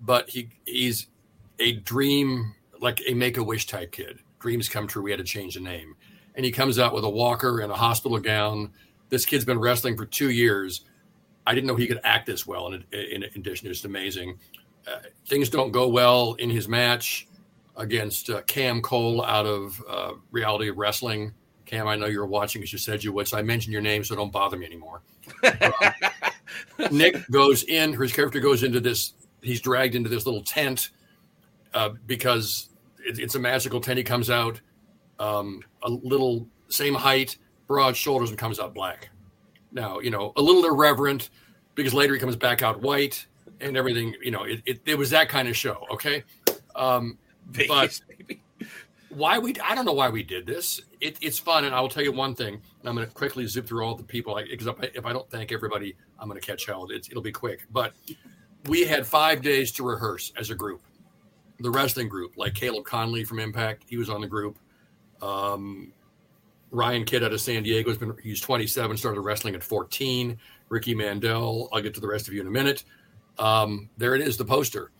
but 0.00 0.28
he 0.28 0.48
he's 0.64 1.06
a 1.60 1.74
dream, 1.76 2.54
like 2.80 3.02
a 3.06 3.14
make 3.14 3.36
a 3.36 3.42
wish 3.44 3.66
type 3.66 3.92
kid. 3.92 4.18
Dreams 4.40 4.68
come 4.68 4.88
true. 4.88 5.02
We 5.02 5.12
had 5.12 5.18
to 5.18 5.24
change 5.24 5.54
the 5.54 5.60
name. 5.60 5.94
And 6.34 6.44
he 6.44 6.50
comes 6.50 6.80
out 6.80 6.92
with 6.92 7.04
a 7.04 7.08
walker 7.08 7.60
and 7.60 7.70
a 7.70 7.76
hospital 7.76 8.18
gown. 8.18 8.72
This 9.10 9.24
kid's 9.24 9.44
been 9.44 9.60
wrestling 9.60 9.96
for 9.96 10.06
two 10.06 10.30
years. 10.30 10.80
I 11.46 11.54
didn't 11.54 11.68
know 11.68 11.76
he 11.76 11.86
could 11.86 12.00
act 12.02 12.26
this 12.26 12.46
well. 12.46 12.66
In, 12.66 12.84
in, 12.92 13.22
in 13.22 13.30
addition, 13.36 13.68
it's 13.68 13.84
amazing. 13.84 14.38
uh, 14.86 14.98
things 15.26 15.48
don't 15.48 15.72
go 15.72 15.88
well 15.88 16.34
in 16.34 16.50
his 16.50 16.68
match 16.68 17.28
against 17.76 18.30
uh, 18.30 18.42
Cam 18.42 18.80
Cole 18.80 19.24
out 19.24 19.46
of 19.46 19.82
uh, 19.88 20.12
Reality 20.30 20.68
of 20.68 20.78
Wrestling. 20.78 21.32
Cam, 21.66 21.88
I 21.88 21.96
know 21.96 22.06
you're 22.06 22.26
watching 22.26 22.62
as 22.62 22.72
you 22.72 22.78
said 22.78 23.02
you 23.02 23.12
would, 23.12 23.26
so 23.26 23.38
I 23.38 23.42
mentioned 23.42 23.72
your 23.72 23.82
name, 23.82 24.04
so 24.04 24.14
don't 24.14 24.32
bother 24.32 24.56
me 24.56 24.66
anymore. 24.66 25.02
Nick 26.90 27.16
goes 27.30 27.64
in, 27.64 27.94
his 27.94 28.12
character 28.12 28.40
goes 28.40 28.62
into 28.62 28.80
this, 28.80 29.14
he's 29.40 29.60
dragged 29.60 29.94
into 29.94 30.08
this 30.08 30.26
little 30.26 30.42
tent 30.42 30.90
uh, 31.72 31.90
because 32.06 32.68
it, 33.04 33.18
it's 33.18 33.34
a 33.34 33.38
magical 33.38 33.80
tent. 33.80 33.98
He 33.98 34.04
comes 34.04 34.30
out 34.30 34.60
um, 35.18 35.62
a 35.82 35.90
little, 35.90 36.46
same 36.68 36.94
height, 36.94 37.38
broad 37.66 37.96
shoulders, 37.96 38.30
and 38.30 38.38
comes 38.38 38.60
out 38.60 38.74
black. 38.74 39.10
Now, 39.72 39.98
you 39.98 40.10
know, 40.10 40.32
a 40.36 40.42
little 40.42 40.64
irreverent 40.64 41.30
because 41.74 41.94
later 41.94 42.14
he 42.14 42.20
comes 42.20 42.36
back 42.36 42.62
out 42.62 42.80
white 42.80 43.26
and 43.60 43.76
everything. 43.76 44.14
You 44.22 44.30
know, 44.30 44.44
it, 44.44 44.62
it, 44.66 44.80
it 44.86 44.98
was 44.98 45.10
that 45.10 45.28
kind 45.28 45.48
of 45.48 45.56
show. 45.56 45.86
Okay. 45.90 46.22
Um, 46.76 47.18
but 47.68 48.00
why 49.14 49.38
we 49.38 49.54
I 49.62 49.74
don't 49.74 49.84
know 49.84 49.92
why 49.92 50.08
we 50.08 50.22
did 50.22 50.46
this. 50.46 50.80
It, 51.00 51.18
it's 51.20 51.38
fun, 51.38 51.64
and 51.64 51.74
I 51.74 51.80
will 51.80 51.88
tell 51.88 52.02
you 52.02 52.12
one 52.12 52.34
thing. 52.34 52.54
And 52.54 52.88
I'm 52.88 52.94
going 52.94 53.06
to 53.06 53.12
quickly 53.12 53.46
zip 53.46 53.66
through 53.66 53.84
all 53.84 53.94
the 53.94 54.02
people 54.02 54.36
I 54.36 54.44
because 54.44 54.66
if, 54.66 54.76
if, 54.94 55.06
I 55.06 55.12
don't 55.12 55.28
thank 55.30 55.52
everybody, 55.52 55.94
I'm 56.18 56.28
going 56.28 56.40
to 56.40 56.46
catch 56.46 56.66
hell. 56.66 56.88
It's, 56.90 57.08
it'll 57.08 57.22
be 57.22 57.32
quick. 57.32 57.66
But 57.70 57.94
we 58.66 58.86
had 58.86 59.06
five 59.06 59.42
days 59.42 59.72
to 59.72 59.84
rehearse 59.84 60.32
as 60.36 60.50
a 60.50 60.54
group. 60.54 60.82
The 61.60 61.70
wrestling 61.70 62.08
group, 62.08 62.36
like 62.36 62.54
Caleb 62.54 62.84
Conley 62.84 63.24
from 63.24 63.38
Impact, 63.38 63.84
he 63.86 63.96
was 63.96 64.10
on 64.10 64.20
the 64.20 64.26
group. 64.26 64.58
Um, 65.22 65.92
Ryan 66.70 67.04
Kidd 67.04 67.22
out 67.22 67.32
of 67.32 67.40
San 67.40 67.62
Diego 67.62 67.88
has 67.90 67.98
been 67.98 68.16
he's 68.22 68.40
27, 68.40 68.96
started 68.96 69.20
wrestling 69.20 69.54
at 69.54 69.62
14. 69.62 70.36
Ricky 70.68 70.94
Mandel, 70.94 71.68
I'll 71.72 71.82
get 71.82 71.94
to 71.94 72.00
the 72.00 72.08
rest 72.08 72.26
of 72.26 72.34
you 72.34 72.40
in 72.40 72.46
a 72.46 72.50
minute. 72.50 72.84
Um, 73.38 73.90
there 73.96 74.14
it 74.14 74.22
is, 74.22 74.36
the 74.36 74.44
poster. 74.44 74.90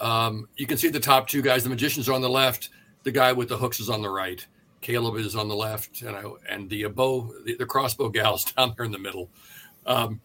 Um, 0.00 0.48
you 0.56 0.66
can 0.66 0.78
see 0.78 0.88
the 0.88 1.00
top 1.00 1.28
two 1.28 1.42
guys. 1.42 1.64
The 1.64 1.70
magicians 1.70 2.08
are 2.08 2.12
on 2.12 2.20
the 2.20 2.28
left. 2.28 2.70
The 3.02 3.10
guy 3.10 3.32
with 3.32 3.48
the 3.48 3.56
hooks 3.56 3.80
is 3.80 3.90
on 3.90 4.02
the 4.02 4.10
right. 4.10 4.46
Caleb 4.80 5.16
is 5.16 5.34
on 5.34 5.48
the 5.48 5.56
left, 5.56 6.02
and 6.02 6.16
I, 6.16 6.24
and 6.48 6.70
the 6.70 6.86
bow, 6.86 7.32
the, 7.44 7.56
the, 7.56 7.66
crossbow 7.66 8.10
gals 8.10 8.44
down 8.52 8.74
there 8.76 8.86
in 8.86 8.92
the 8.92 8.98
middle. 8.98 9.28
Um, 9.86 10.20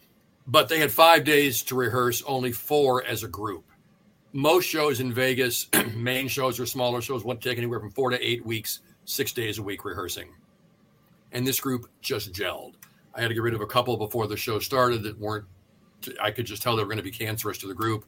but 0.46 0.70
they 0.70 0.80
had 0.80 0.92
five 0.92 1.24
days 1.24 1.64
to 1.64 1.76
rehearse, 1.76 2.22
only 2.24 2.52
four 2.52 3.04
as 3.04 3.24
a 3.24 3.28
group. 3.28 3.64
Most 4.32 4.66
shows 4.66 5.00
in 5.00 5.14
Vegas, 5.14 5.68
main 5.96 6.28
shows 6.28 6.60
or 6.60 6.66
smaller 6.66 7.02
shows, 7.02 7.24
would 7.24 7.42
take 7.42 7.58
anywhere 7.58 7.80
from 7.80 7.92
four 7.92 8.10
to 8.10 8.24
eight 8.24 8.46
weeks, 8.46 8.82
six 9.06 9.32
days 9.32 9.58
a 9.58 9.64
week 9.64 9.86
rehearsing. 9.86 10.30
And 11.32 11.48
this 11.48 11.60
group 11.60 11.90
just 12.02 12.32
gelled. 12.34 12.74
I 13.16 13.22
had 13.22 13.30
to 13.30 13.34
get 13.34 13.44
rid 13.44 13.54
of 13.54 13.62
a 13.62 13.68
couple 13.68 13.96
before 13.98 14.28
the 14.28 14.38
show 14.38 14.60
started 14.60 15.04
that 15.04 15.20
weren't. 15.20 15.46
I 16.22 16.32
could 16.32 16.46
just 16.46 16.62
tell 16.62 16.76
they 16.76 16.84
were 16.84 16.90
going 16.90 16.98
to 16.98 17.04
be 17.04 17.12
cancerous 17.12 17.60
to 17.60 17.68
the 17.68 17.74
group 17.74 18.06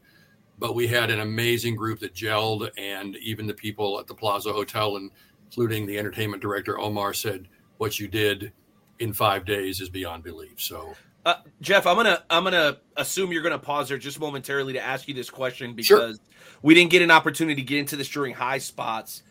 but 0.60 0.76
we 0.76 0.88
had 0.88 1.10
an 1.10 1.20
amazing 1.20 1.76
group 1.76 2.00
that 2.00 2.14
gelled, 2.14 2.70
and 2.78 3.16
even 3.18 3.48
the 3.48 3.54
people 3.54 4.00
at 4.00 4.08
the 4.08 4.14
Plaza 4.14 4.54
Hotel, 4.54 4.98
including 4.98 5.86
the 5.86 5.98
entertainment 5.98 6.42
director 6.42 6.80
Omar, 6.80 7.14
said 7.14 7.48
what 7.78 8.00
you 8.00 8.08
did 8.08 8.52
in 9.00 9.14
five 9.14 9.46
days 9.46 9.82
is 9.82 9.90
beyond 9.90 10.24
belief. 10.24 10.62
So. 10.62 10.96
Uh, 11.26 11.36
Jeff, 11.60 11.88
I'm 11.88 11.96
gonna 11.96 12.24
I'm 12.30 12.44
gonna 12.44 12.78
assume 12.98 13.32
you're 13.32 13.42
gonna 13.42 13.58
pause 13.58 13.90
there 13.90 13.98
just 13.98 14.20
momentarily 14.20 14.74
to 14.74 14.82
ask 14.82 15.08
you 15.08 15.14
this 15.16 15.30
question 15.30 15.74
because 15.74 15.88
sure. 15.88 16.14
we 16.62 16.76
didn't 16.76 16.92
get 16.92 17.02
an 17.02 17.10
opportunity 17.10 17.62
to 17.62 17.68
get 17.68 17.80
into 17.80 17.96
this 17.96 18.10
during 18.10 18.34
high 18.34 18.60
spots. 18.60 19.24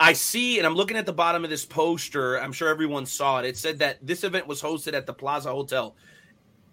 I 0.00 0.14
see, 0.14 0.58
and 0.58 0.66
I'm 0.66 0.74
looking 0.74 0.96
at 0.96 1.06
the 1.06 1.12
bottom 1.12 1.44
of 1.44 1.50
this 1.50 1.64
poster. 1.64 2.40
I'm 2.40 2.52
sure 2.52 2.68
everyone 2.68 3.04
saw 3.06 3.40
it. 3.40 3.46
It 3.46 3.56
said 3.56 3.78
that 3.80 3.98
this 4.02 4.24
event 4.24 4.46
was 4.46 4.62
hosted 4.62 4.94
at 4.94 5.06
the 5.06 5.12
Plaza 5.12 5.50
Hotel. 5.50 5.94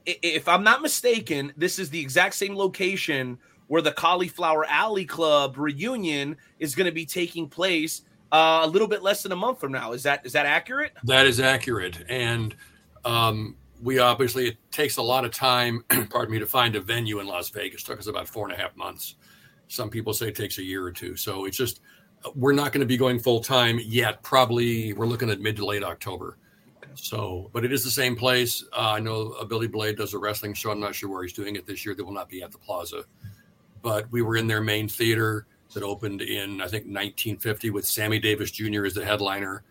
If 0.05 0.47
I'm 0.47 0.63
not 0.63 0.81
mistaken, 0.81 1.53
this 1.55 1.79
is 1.79 1.89
the 1.89 1.99
exact 1.99 2.35
same 2.35 2.55
location 2.55 3.37
where 3.67 3.81
the 3.81 3.91
Cauliflower 3.91 4.65
Alley 4.65 5.05
Club 5.05 5.57
reunion 5.57 6.37
is 6.59 6.75
going 6.75 6.85
to 6.85 6.91
be 6.91 7.05
taking 7.05 7.47
place 7.47 8.01
uh, 8.31 8.61
a 8.63 8.67
little 8.67 8.87
bit 8.87 9.03
less 9.03 9.23
than 9.23 9.31
a 9.31 9.35
month 9.35 9.59
from 9.59 9.71
now. 9.71 9.93
Is 9.93 10.03
that 10.03 10.25
is 10.25 10.33
that 10.33 10.45
accurate? 10.45 10.93
That 11.03 11.25
is 11.25 11.39
accurate, 11.39 12.03
and 12.09 12.55
um, 13.05 13.55
we 13.81 13.99
obviously 13.99 14.47
it 14.47 14.57
takes 14.71 14.97
a 14.97 15.01
lot 15.01 15.25
of 15.25 15.31
time. 15.31 15.83
pardon 16.09 16.31
me 16.31 16.39
to 16.39 16.47
find 16.47 16.75
a 16.75 16.81
venue 16.81 17.19
in 17.19 17.27
Las 17.27 17.49
Vegas. 17.49 17.81
It 17.81 17.85
took 17.85 17.99
us 17.99 18.07
about 18.07 18.27
four 18.27 18.47
and 18.49 18.57
a 18.57 18.59
half 18.59 18.75
months. 18.75 19.15
Some 19.67 19.89
people 19.89 20.13
say 20.13 20.27
it 20.27 20.35
takes 20.35 20.57
a 20.57 20.63
year 20.63 20.83
or 20.83 20.91
two. 20.91 21.15
So 21.15 21.45
it's 21.45 21.57
just 21.57 21.81
we're 22.35 22.53
not 22.53 22.71
going 22.71 22.81
to 22.81 22.87
be 22.87 22.97
going 22.97 23.19
full 23.19 23.41
time 23.41 23.79
yet. 23.83 24.23
Probably 24.23 24.93
we're 24.93 25.05
looking 25.05 25.29
at 25.29 25.41
mid 25.41 25.55
to 25.57 25.65
late 25.65 25.83
October. 25.83 26.37
So, 26.95 27.49
but 27.53 27.65
it 27.65 27.73
is 27.73 27.83
the 27.83 27.91
same 27.91 28.15
place. 28.15 28.63
Uh, 28.71 28.91
I 28.91 28.99
know 28.99 29.35
Billy 29.49 29.67
Blade 29.67 29.97
does 29.97 30.13
a 30.13 30.17
wrestling 30.17 30.53
show. 30.53 30.71
I'm 30.71 30.79
not 30.79 30.93
sure 30.93 31.09
where 31.09 31.23
he's 31.23 31.33
doing 31.33 31.55
it 31.55 31.65
this 31.65 31.85
year. 31.85 31.95
They 31.95 32.03
will 32.03 32.13
not 32.13 32.29
be 32.29 32.43
at 32.43 32.51
the 32.51 32.59
Plaza 32.59 33.03
but 33.83 34.11
we 34.11 34.23
were 34.23 34.35
in 34.35 34.47
their 34.47 34.61
main 34.61 34.87
theater 34.87 35.45
that 35.73 35.83
opened 35.83 36.21
in 36.21 36.61
I 36.61 36.67
think 36.67 36.85
1950 36.85 37.69
with 37.69 37.85
Sammy 37.85 38.17
Davis 38.17 38.49
Jr. 38.49 38.85
as 38.85 38.95
the 38.95 39.05
headliner. 39.05 39.63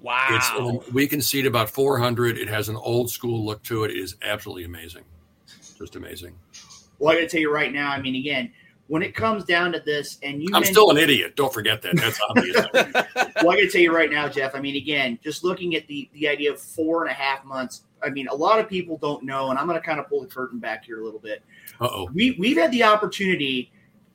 Wow! 0.00 0.28
It's, 0.30 0.92
we 0.92 1.06
can 1.06 1.20
seat 1.20 1.46
about 1.46 1.68
400. 1.70 2.38
It 2.38 2.48
has 2.48 2.68
an 2.68 2.76
old 2.76 3.10
school 3.10 3.44
look 3.44 3.62
to 3.64 3.84
it. 3.84 3.90
It 3.90 3.98
is 3.98 4.16
absolutely 4.22 4.64
amazing, 4.64 5.04
just 5.76 5.96
amazing. 5.96 6.34
Well, 6.98 7.12
I 7.12 7.16
got 7.16 7.20
to 7.22 7.28
tell 7.28 7.40
you 7.40 7.52
right 7.52 7.72
now. 7.72 7.90
I 7.90 8.00
mean, 8.00 8.14
again, 8.14 8.52
when 8.88 9.02
it 9.02 9.14
comes 9.14 9.44
down 9.44 9.72
to 9.72 9.80
this, 9.80 10.18
and 10.22 10.42
you, 10.42 10.48
I'm 10.54 10.64
still 10.64 10.90
an 10.90 10.98
idiot. 10.98 11.36
Don't 11.36 11.52
forget 11.52 11.82
that. 11.82 11.96
That's 11.96 12.20
obvious. 12.28 12.56
well, 12.74 13.50
I 13.50 13.56
got 13.56 13.56
to 13.56 13.68
tell 13.68 13.80
you 13.80 13.94
right 13.94 14.10
now, 14.10 14.28
Jeff. 14.28 14.54
I 14.54 14.60
mean, 14.60 14.76
again, 14.76 15.18
just 15.22 15.44
looking 15.44 15.74
at 15.74 15.86
the 15.88 16.08
the 16.12 16.28
idea 16.28 16.52
of 16.52 16.60
four 16.60 17.02
and 17.02 17.10
a 17.10 17.14
half 17.14 17.44
months. 17.44 17.82
I 18.02 18.10
mean, 18.10 18.28
a 18.28 18.34
lot 18.34 18.60
of 18.60 18.68
people 18.68 18.96
don't 18.98 19.24
know, 19.24 19.50
and 19.50 19.58
I'm 19.58 19.66
going 19.66 19.78
to 19.78 19.84
kind 19.84 19.98
of 19.98 20.08
pull 20.08 20.20
the 20.20 20.28
curtain 20.28 20.58
back 20.58 20.84
here 20.84 21.00
a 21.00 21.04
little 21.04 21.18
bit. 21.18 21.42
Uh-oh. 21.80 22.10
We 22.12 22.36
we've 22.38 22.56
had 22.56 22.72
the 22.72 22.84
opportunity 22.84 23.72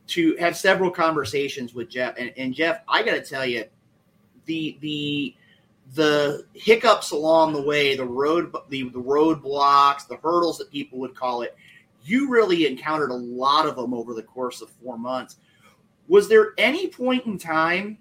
to 0.07 0.35
have 0.37 0.57
several 0.57 0.91
conversations 0.91 1.73
with 1.73 1.89
Jeff, 1.89 2.15
and, 2.17 2.33
and 2.37 2.53
Jeff, 2.53 2.81
I 2.87 3.03
got 3.03 3.13
to 3.13 3.21
tell 3.21 3.45
you, 3.45 3.65
the 4.45 4.77
the 4.81 5.35
the 5.93 6.45
hiccups 6.53 7.11
along 7.11 7.53
the 7.53 7.61
way, 7.61 7.95
the 7.95 8.05
road 8.05 8.53
the 8.69 8.89
the 8.89 9.01
roadblocks, 9.01 10.07
the 10.07 10.17
hurdles 10.17 10.57
that 10.57 10.71
people 10.71 10.99
would 10.99 11.15
call 11.15 11.41
it, 11.41 11.55
you 12.03 12.29
really 12.29 12.67
encountered 12.67 13.11
a 13.11 13.15
lot 13.15 13.65
of 13.65 13.75
them 13.75 13.93
over 13.93 14.13
the 14.13 14.23
course 14.23 14.61
of 14.61 14.69
four 14.69 14.97
months. 14.97 15.37
Was 16.07 16.27
there 16.27 16.53
any 16.57 16.87
point 16.87 17.25
in 17.25 17.37
time 17.37 17.97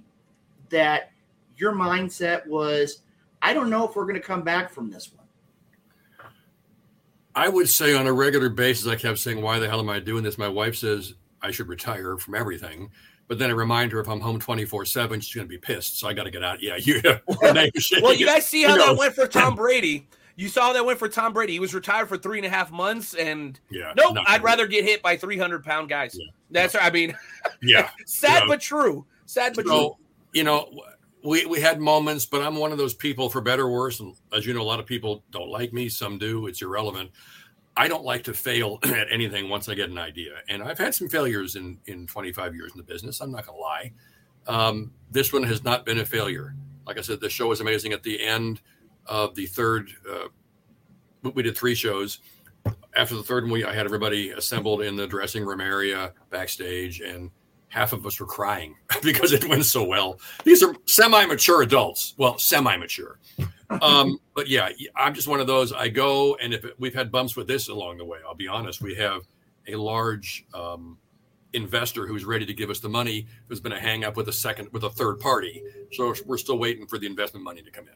that 0.71 1.13
your 1.57 1.73
mindset 1.73 2.47
was, 2.47 3.03
I 3.41 3.55
don't 3.55 3.71
know 3.71 3.89
if 3.89 3.95
we're 3.95 4.07
going 4.07 4.17
to 4.17 4.21
come 4.21 4.43
back 4.43 4.73
from 4.73 4.91
this 4.91 5.13
one? 5.13 5.22
I 7.35 7.49
would 7.49 7.69
say 7.69 7.95
on 7.95 8.07
a 8.07 8.13
regular 8.13 8.49
basis, 8.49 8.87
I 8.87 8.97
kept 8.97 9.19
saying, 9.19 9.41
Why 9.41 9.59
the 9.59 9.69
hell 9.69 9.81
am 9.81 9.89
I 9.89 10.01
doing 10.01 10.23
this? 10.23 10.39
My 10.39 10.49
wife 10.49 10.77
says 10.77 11.15
I 11.41 11.51
should 11.51 11.69
retire 11.69 12.17
from 12.17 12.35
everything. 12.35 12.91
But 13.29 13.39
then 13.39 13.51
I 13.51 13.55
remind 13.55 13.93
her 13.93 14.01
if 14.01 14.09
I'm 14.09 14.21
home 14.21 14.39
24 14.39 14.85
7, 14.85 15.21
she's 15.21 15.35
going 15.35 15.47
to 15.47 15.49
be 15.49 15.59
pissed. 15.59 15.99
So 15.99 16.09
I 16.09 16.13
got 16.13 16.25
to 16.25 16.31
get 16.31 16.45
out. 16.45 16.63
Yeah. 16.63 16.77
You, 16.85 17.01
well, 18.03 18.15
you 18.15 18.27
guys 18.27 18.47
see 18.47 18.63
how 18.63 18.77
that 18.77 18.97
went 18.97 19.15
for 19.15 19.27
Tom 19.29 19.55
Brady. 19.55 20.07
You 20.37 20.49
saw 20.49 20.73
that 20.73 20.85
went 20.85 20.99
for 20.99 21.09
Tom 21.09 21.33
Brady. 21.33 21.53
He 21.53 21.61
was 21.61 21.75
retired 21.75 22.09
for 22.09 22.17
three 22.17 22.39
and 22.39 22.47
a 22.47 22.51
half 22.51 22.71
months. 22.71 23.15
And 23.15 23.59
yeah, 23.71 23.93
nope, 23.97 24.17
I'd 24.27 24.43
rather 24.43 24.67
get 24.67 24.85
hit 24.85 25.03
by 25.03 25.17
300 25.17 25.65
pound 25.65 25.89
guys. 25.89 26.17
Yeah, 26.19 26.27
That's, 26.51 26.75
I 26.75 26.91
mean, 26.91 27.17
yeah. 27.63 27.91
sad 28.07 28.45
but 28.49 28.61
true. 28.61 29.07
Sad 29.27 29.55
but 29.55 29.67
so, 29.67 29.71
true. 29.71 29.97
You 30.33 30.45
know, 30.45 30.71
we, 31.25 31.47
we 31.47 31.61
had 31.61 31.81
moments, 31.81 32.27
but 32.27 32.43
I'm 32.43 32.57
one 32.57 32.73
of 32.73 32.79
those 32.79 32.95
people, 32.95 33.29
for 33.29 33.41
better 33.41 33.65
or 33.65 33.73
worse. 33.73 34.01
And 34.01 34.15
as 34.33 34.47
you 34.47 34.55
know, 34.55 34.63
a 34.63 34.65
lot 34.65 34.81
of 34.81 34.87
people 34.87 35.25
don't 35.31 35.51
like 35.51 35.73
me. 35.73 35.89
Some 35.89 36.19
do. 36.19 36.47
It's 36.47 36.63
irrelevant. 36.63 37.11
I 37.77 37.89
don't 37.89 38.05
like 38.05 38.25
to 38.25 38.35
fail 38.35 38.79
at 38.85 39.11
anything 39.11 39.49
once 39.49 39.69
I 39.69 39.75
get 39.75 39.91
an 39.91 39.99
idea. 39.99 40.33
And 40.49 40.63
I've 40.63 40.79
had 40.79 40.95
some 40.95 41.09
failures 41.09 41.57
in, 41.57 41.79
in 41.87 42.07
25 42.07 42.55
years 42.55 42.73
in 42.73 42.79
the 42.79 42.85
business. 42.85 43.21
I'm 43.21 43.31
not 43.31 43.47
going 43.47 43.59
to 43.59 43.63
lie. 43.63 43.93
Um, 44.47 44.93
this 45.11 45.33
one 45.33 45.45
has 45.45 45.63
not 45.63 45.87
been 45.87 45.99
a 45.99 46.05
failure. 46.05 46.55
Like 46.87 46.99
I 46.99 47.03
said, 47.03 47.21
the 47.21 47.31
show 47.31 47.49
was 47.49 47.61
amazing. 47.61 47.93
At 47.93 48.03
the 48.03 48.23
end 48.23 48.61
of 49.07 49.35
the 49.35 49.47
third, 49.47 49.91
uh, 50.11 50.29
we 51.23 51.43
did 51.43 51.57
three 51.57 51.77
shows. 51.77 52.19
After 52.97 53.15
the 53.15 53.23
third 53.23 53.45
one, 53.45 53.53
we, 53.53 53.65
I 53.65 53.73
had 53.75 53.87
everybody 53.87 54.31
assembled 54.31 54.83
in 54.83 54.97
the 54.97 55.07
dressing 55.07 55.45
room 55.45 55.61
area 55.61 56.13
backstage, 56.31 57.01
and 57.01 57.31
half 57.73 57.95
of 57.95 58.05
us 58.05 58.21
were 58.21 58.27
crying 58.27 58.77
because 59.03 59.33
it 59.33 59.49
went 59.49 59.65
so 59.65 59.83
well. 59.83 60.21
These 60.45 60.63
are 60.63 60.75
semi 60.87 61.25
mature 61.25 61.63
adults. 61.63 62.15
Well, 62.19 62.39
semi 62.39 62.77
mature. 62.77 63.19
Um, 63.71 64.19
but 64.35 64.47
yeah, 64.47 64.69
I'm 64.95 65.15
just 65.15 65.27
one 65.27 65.41
of 65.41 65.47
those. 65.47 65.73
I 65.73 65.89
go, 65.89 66.37
and 66.37 66.53
if 66.53 66.65
it, 66.65 66.75
we've 66.79 66.95
had 66.95 67.11
bumps 67.11 67.35
with 67.35 67.49
this 67.49 67.69
along 67.69 67.97
the 67.97 68.05
way, 68.05 68.19
I'll 68.27 68.35
be 68.35 68.47
honest, 68.47 68.83
we 68.83 68.95
have 68.97 69.23
a 69.67 69.77
large 69.77 70.45
um, 70.53 70.99
investor 71.55 72.07
who's 72.07 72.27
ready 72.27 72.45
to 72.45 72.53
give 72.53 72.69
us 72.69 72.79
the 72.79 72.91
money 72.91 73.27
who's 73.49 73.61
been 73.61 73.73
a 73.73 73.81
hang 73.81 74.05
up 74.05 74.17
with 74.17 74.29
a 74.29 74.33
second, 74.33 74.69
with 74.73 74.85
a 74.85 74.91
third 74.91 75.19
party. 75.19 75.63
So 75.93 76.15
we're 76.27 76.39
still 76.39 76.59
waiting 76.59 76.87
for 76.87 76.99
the 76.99 77.07
investment 77.07 77.43
money 77.43 77.63
to 77.63 77.71
come 77.71 77.87
in. 77.87 77.95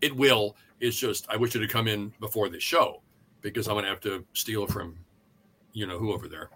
It 0.00 0.16
will. 0.16 0.56
It's 0.80 0.96
just, 0.96 1.26
I 1.28 1.36
wish 1.36 1.54
it 1.54 1.60
had 1.60 1.70
come 1.70 1.86
in 1.86 2.14
before 2.18 2.48
this 2.48 2.62
show 2.62 3.02
because 3.42 3.68
I'm 3.68 3.74
going 3.74 3.84
to 3.84 3.90
have 3.90 4.00
to 4.00 4.24
steal 4.32 4.66
from, 4.66 4.96
you 5.74 5.86
know, 5.86 5.98
who 5.98 6.12
over 6.12 6.28
there. 6.28 6.50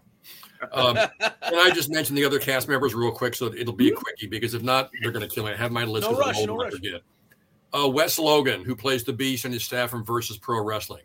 Um, 0.72 0.96
and 1.20 1.32
I 1.42 1.70
just 1.74 1.90
mentioned 1.90 2.16
the 2.16 2.24
other 2.24 2.38
cast 2.38 2.68
members 2.68 2.94
real 2.94 3.12
quick, 3.12 3.34
so 3.34 3.52
it'll 3.52 3.74
be 3.74 3.90
a 3.90 3.94
quickie 3.94 4.26
because 4.26 4.54
if 4.54 4.62
not, 4.62 4.90
they're 5.00 5.12
going 5.12 5.28
to 5.28 5.34
kill 5.34 5.44
me. 5.44 5.52
I 5.52 5.56
have 5.56 5.72
my 5.72 5.84
list. 5.84 6.10
No 6.10 6.16
rush, 6.16 6.44
no 6.44 6.56
rush. 6.56 6.72
Forget. 6.72 7.02
Uh, 7.72 7.88
Wes 7.88 8.18
Logan, 8.18 8.64
who 8.64 8.76
plays 8.76 9.02
the 9.02 9.12
Beast 9.12 9.44
and 9.44 9.54
his 9.54 9.64
staff 9.64 9.90
from 9.90 10.04
Versus 10.04 10.36
Pro 10.36 10.62
Wrestling. 10.62 11.04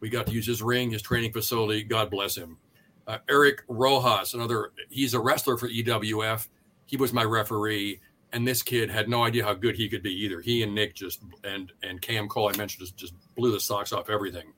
We 0.00 0.08
got 0.08 0.26
to 0.26 0.32
use 0.32 0.46
his 0.46 0.62
ring, 0.62 0.90
his 0.90 1.02
training 1.02 1.32
facility. 1.32 1.82
God 1.82 2.10
bless 2.10 2.36
him. 2.36 2.58
Uh, 3.06 3.18
Eric 3.28 3.62
Rojas, 3.68 4.34
another, 4.34 4.72
he's 4.90 5.14
a 5.14 5.20
wrestler 5.20 5.56
for 5.56 5.68
EWF. 5.68 6.46
He 6.86 6.96
was 6.96 7.12
my 7.12 7.24
referee, 7.24 8.00
and 8.32 8.46
this 8.46 8.62
kid 8.62 8.90
had 8.90 9.08
no 9.08 9.24
idea 9.24 9.44
how 9.44 9.54
good 9.54 9.76
he 9.76 9.88
could 9.88 10.02
be 10.02 10.12
either. 10.24 10.40
He 10.40 10.62
and 10.62 10.74
Nick 10.74 10.94
just 10.94 11.22
and 11.44 11.72
and 11.82 12.00
Cam 12.02 12.28
Cole, 12.28 12.50
I 12.52 12.56
mentioned, 12.56 12.80
just, 12.80 12.96
just 12.96 13.14
blew 13.36 13.50
the 13.52 13.60
socks 13.60 13.92
off 13.92 14.10
everything. 14.10 14.52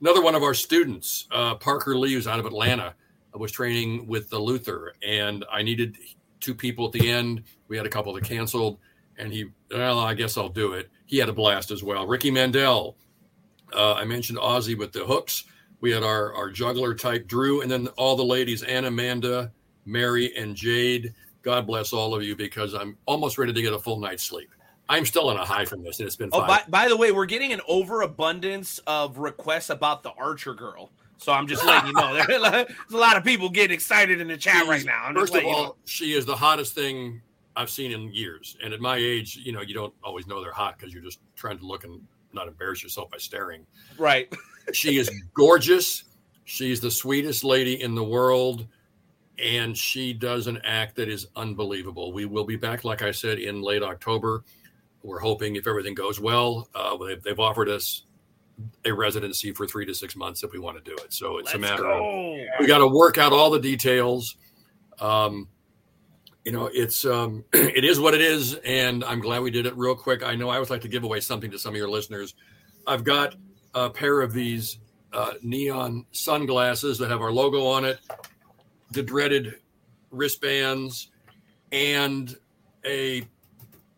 Another 0.00 0.22
one 0.22 0.34
of 0.34 0.42
our 0.42 0.54
students, 0.54 1.26
uh, 1.32 1.56
Parker 1.56 1.96
Lee, 1.96 2.12
who's 2.12 2.28
out 2.28 2.38
of 2.38 2.46
Atlanta, 2.46 2.94
was 3.36 3.52
training 3.52 4.06
with 4.06 4.30
the 4.30 4.38
Luther, 4.38 4.94
and 5.06 5.44
I 5.50 5.62
needed 5.62 5.96
two 6.40 6.54
people 6.54 6.86
at 6.86 6.92
the 6.92 7.10
end. 7.10 7.42
We 7.68 7.76
had 7.76 7.86
a 7.86 7.90
couple 7.90 8.12
that 8.14 8.24
canceled, 8.24 8.78
and 9.16 9.32
he, 9.32 9.46
well, 9.70 9.98
I 9.98 10.14
guess 10.14 10.36
I'll 10.36 10.48
do 10.48 10.72
it. 10.72 10.88
He 11.06 11.18
had 11.18 11.28
a 11.28 11.32
blast 11.32 11.70
as 11.70 11.82
well. 11.82 12.06
Ricky 12.06 12.30
Mandel, 12.30 12.96
uh, 13.74 13.94
I 13.94 14.04
mentioned 14.04 14.38
Ozzy 14.38 14.76
with 14.76 14.92
the 14.92 15.04
hooks. 15.04 15.44
We 15.80 15.92
had 15.92 16.02
our 16.02 16.34
our 16.34 16.50
juggler 16.50 16.94
type 16.94 17.28
Drew, 17.28 17.60
and 17.60 17.70
then 17.70 17.88
all 17.96 18.16
the 18.16 18.24
ladies, 18.24 18.62
Anna, 18.62 18.88
Amanda, 18.88 19.52
Mary, 19.84 20.34
and 20.36 20.54
Jade. 20.56 21.14
God 21.42 21.66
bless 21.66 21.92
all 21.92 22.14
of 22.14 22.22
you 22.22 22.34
because 22.34 22.74
I'm 22.74 22.96
almost 23.06 23.38
ready 23.38 23.52
to 23.52 23.62
get 23.62 23.72
a 23.72 23.78
full 23.78 24.00
night's 24.00 24.24
sleep. 24.24 24.50
I'm 24.88 25.04
still 25.04 25.28
on 25.28 25.36
a 25.36 25.44
high 25.44 25.64
from 25.64 25.82
this, 25.82 26.00
and 26.00 26.06
it's 26.06 26.16
been. 26.16 26.30
Oh, 26.32 26.40
fun. 26.40 26.48
by, 26.48 26.62
by 26.68 26.88
the 26.88 26.96
way, 26.96 27.12
we're 27.12 27.26
getting 27.26 27.52
an 27.52 27.60
overabundance 27.68 28.78
of 28.86 29.18
requests 29.18 29.70
about 29.70 30.02
the 30.02 30.10
Archer 30.12 30.54
girl. 30.54 30.90
So 31.18 31.32
I'm 31.32 31.46
just 31.46 31.64
letting 31.64 31.88
you 31.88 31.92
know 31.94 32.14
there's 32.26 32.42
a 32.92 32.96
lot 32.96 33.16
of 33.16 33.24
people 33.24 33.48
getting 33.50 33.74
excited 33.74 34.20
in 34.20 34.28
the 34.28 34.36
chat 34.36 34.66
right 34.66 34.84
now. 34.84 35.04
I'm 35.04 35.14
First 35.14 35.30
of 35.30 35.34
letting 35.34 35.50
you 35.50 35.54
all, 35.54 35.64
know. 35.64 35.76
she 35.84 36.12
is 36.12 36.24
the 36.24 36.36
hottest 36.36 36.74
thing 36.74 37.20
I've 37.56 37.70
seen 37.70 37.90
in 37.92 38.12
years. 38.12 38.56
And 38.62 38.72
at 38.72 38.80
my 38.80 38.96
age, 38.96 39.36
you 39.36 39.52
know, 39.52 39.60
you 39.60 39.74
don't 39.74 39.92
always 40.04 40.26
know 40.28 40.40
they're 40.40 40.52
hot 40.52 40.78
because 40.78 40.94
you're 40.94 41.02
just 41.02 41.18
trying 41.34 41.58
to 41.58 41.66
look 41.66 41.84
and 41.84 42.00
not 42.32 42.46
embarrass 42.46 42.82
yourself 42.82 43.10
by 43.10 43.18
staring. 43.18 43.66
right. 43.98 44.32
She 44.74 44.98
is 44.98 45.10
gorgeous. 45.32 46.04
She's 46.44 46.78
the 46.78 46.90
sweetest 46.90 47.42
lady 47.42 47.80
in 47.82 47.94
the 47.94 48.04
world. 48.04 48.66
And 49.38 49.74
she 49.74 50.12
does 50.12 50.46
an 50.46 50.60
act 50.62 50.94
that 50.96 51.08
is 51.08 51.28
unbelievable. 51.36 52.12
We 52.12 52.26
will 52.26 52.44
be 52.44 52.56
back, 52.56 52.84
like 52.84 53.00
I 53.00 53.10
said, 53.10 53.38
in 53.38 53.62
late 53.62 53.82
October. 53.82 54.44
We're 55.02 55.20
hoping, 55.20 55.56
if 55.56 55.66
everything 55.66 55.94
goes 55.94 56.20
well, 56.20 56.68
uh, 56.74 56.98
they've, 56.98 57.22
they've 57.22 57.40
offered 57.40 57.70
us 57.70 58.02
a 58.84 58.92
residency 58.92 59.52
for 59.52 59.66
three 59.66 59.86
to 59.86 59.94
six 59.94 60.16
months 60.16 60.42
if 60.42 60.52
we 60.52 60.58
want 60.58 60.82
to 60.82 60.90
do 60.90 60.96
it. 61.02 61.12
So 61.12 61.38
it's 61.38 61.54
a 61.54 61.58
Let's 61.58 61.70
matter 61.70 61.90
of 61.90 62.02
we 62.60 62.66
got 62.66 62.78
to 62.78 62.88
work 62.88 63.18
out 63.18 63.32
all 63.32 63.50
the 63.50 63.60
details. 63.60 64.36
Um, 65.00 65.48
you 66.44 66.52
know, 66.52 66.70
it's 66.72 67.04
um, 67.04 67.44
it 67.52 67.84
is 67.84 68.00
what 68.00 68.14
it 68.14 68.20
is, 68.20 68.54
and 68.64 69.04
I'm 69.04 69.20
glad 69.20 69.42
we 69.42 69.50
did 69.50 69.66
it 69.66 69.76
real 69.76 69.94
quick. 69.94 70.22
I 70.22 70.34
know 70.34 70.48
I 70.48 70.54
always 70.54 70.70
like 70.70 70.80
to 70.82 70.88
give 70.88 71.04
away 71.04 71.20
something 71.20 71.50
to 71.50 71.58
some 71.58 71.74
of 71.74 71.76
your 71.76 71.90
listeners. 71.90 72.34
I've 72.86 73.04
got 73.04 73.34
a 73.74 73.90
pair 73.90 74.20
of 74.22 74.32
these 74.32 74.78
uh, 75.12 75.34
neon 75.42 76.06
sunglasses 76.12 76.98
that 76.98 77.10
have 77.10 77.20
our 77.20 77.32
logo 77.32 77.66
on 77.66 77.84
it, 77.84 77.98
the 78.92 79.02
dreaded 79.02 79.56
wristbands, 80.10 81.08
and 81.70 82.36
a 82.84 83.26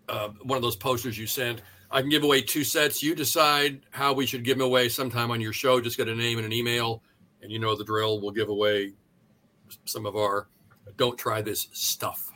uh, 0.09 0.29
one 0.43 0.57
of 0.57 0.63
those 0.63 0.77
posters 0.77 1.17
you 1.17 1.27
sent. 1.27 1.63
I 1.91 2.01
can 2.01 2.11
give 2.11 2.23
away 2.23 2.41
two 2.43 2.63
sets. 2.65 3.03
You 3.03 3.15
decide 3.15 3.81
how 3.91 4.13
we 4.13 4.25
should 4.27 4.45
give 4.45 4.59
them 4.59 4.67
away 4.67 4.89
sometime 4.89 5.31
on 5.31 5.41
your 5.41 5.53
show. 5.53 5.81
Just 5.81 5.97
get 5.97 6.09
a 6.09 6.15
name 6.15 6.39
and 6.39 6.47
an 6.47 6.53
email, 6.53 7.03
and 7.43 7.51
you 7.51 7.59
know 7.59 7.75
the 7.77 7.85
drill. 7.85 8.21
We'll 8.21 8.31
give 8.31 8.49
away 8.49 8.93
some 9.85 10.07
of 10.07 10.17
our 10.17 10.49
don't 10.97 11.19
try 11.19 11.41
this 11.43 11.69
stuff. 11.73 12.31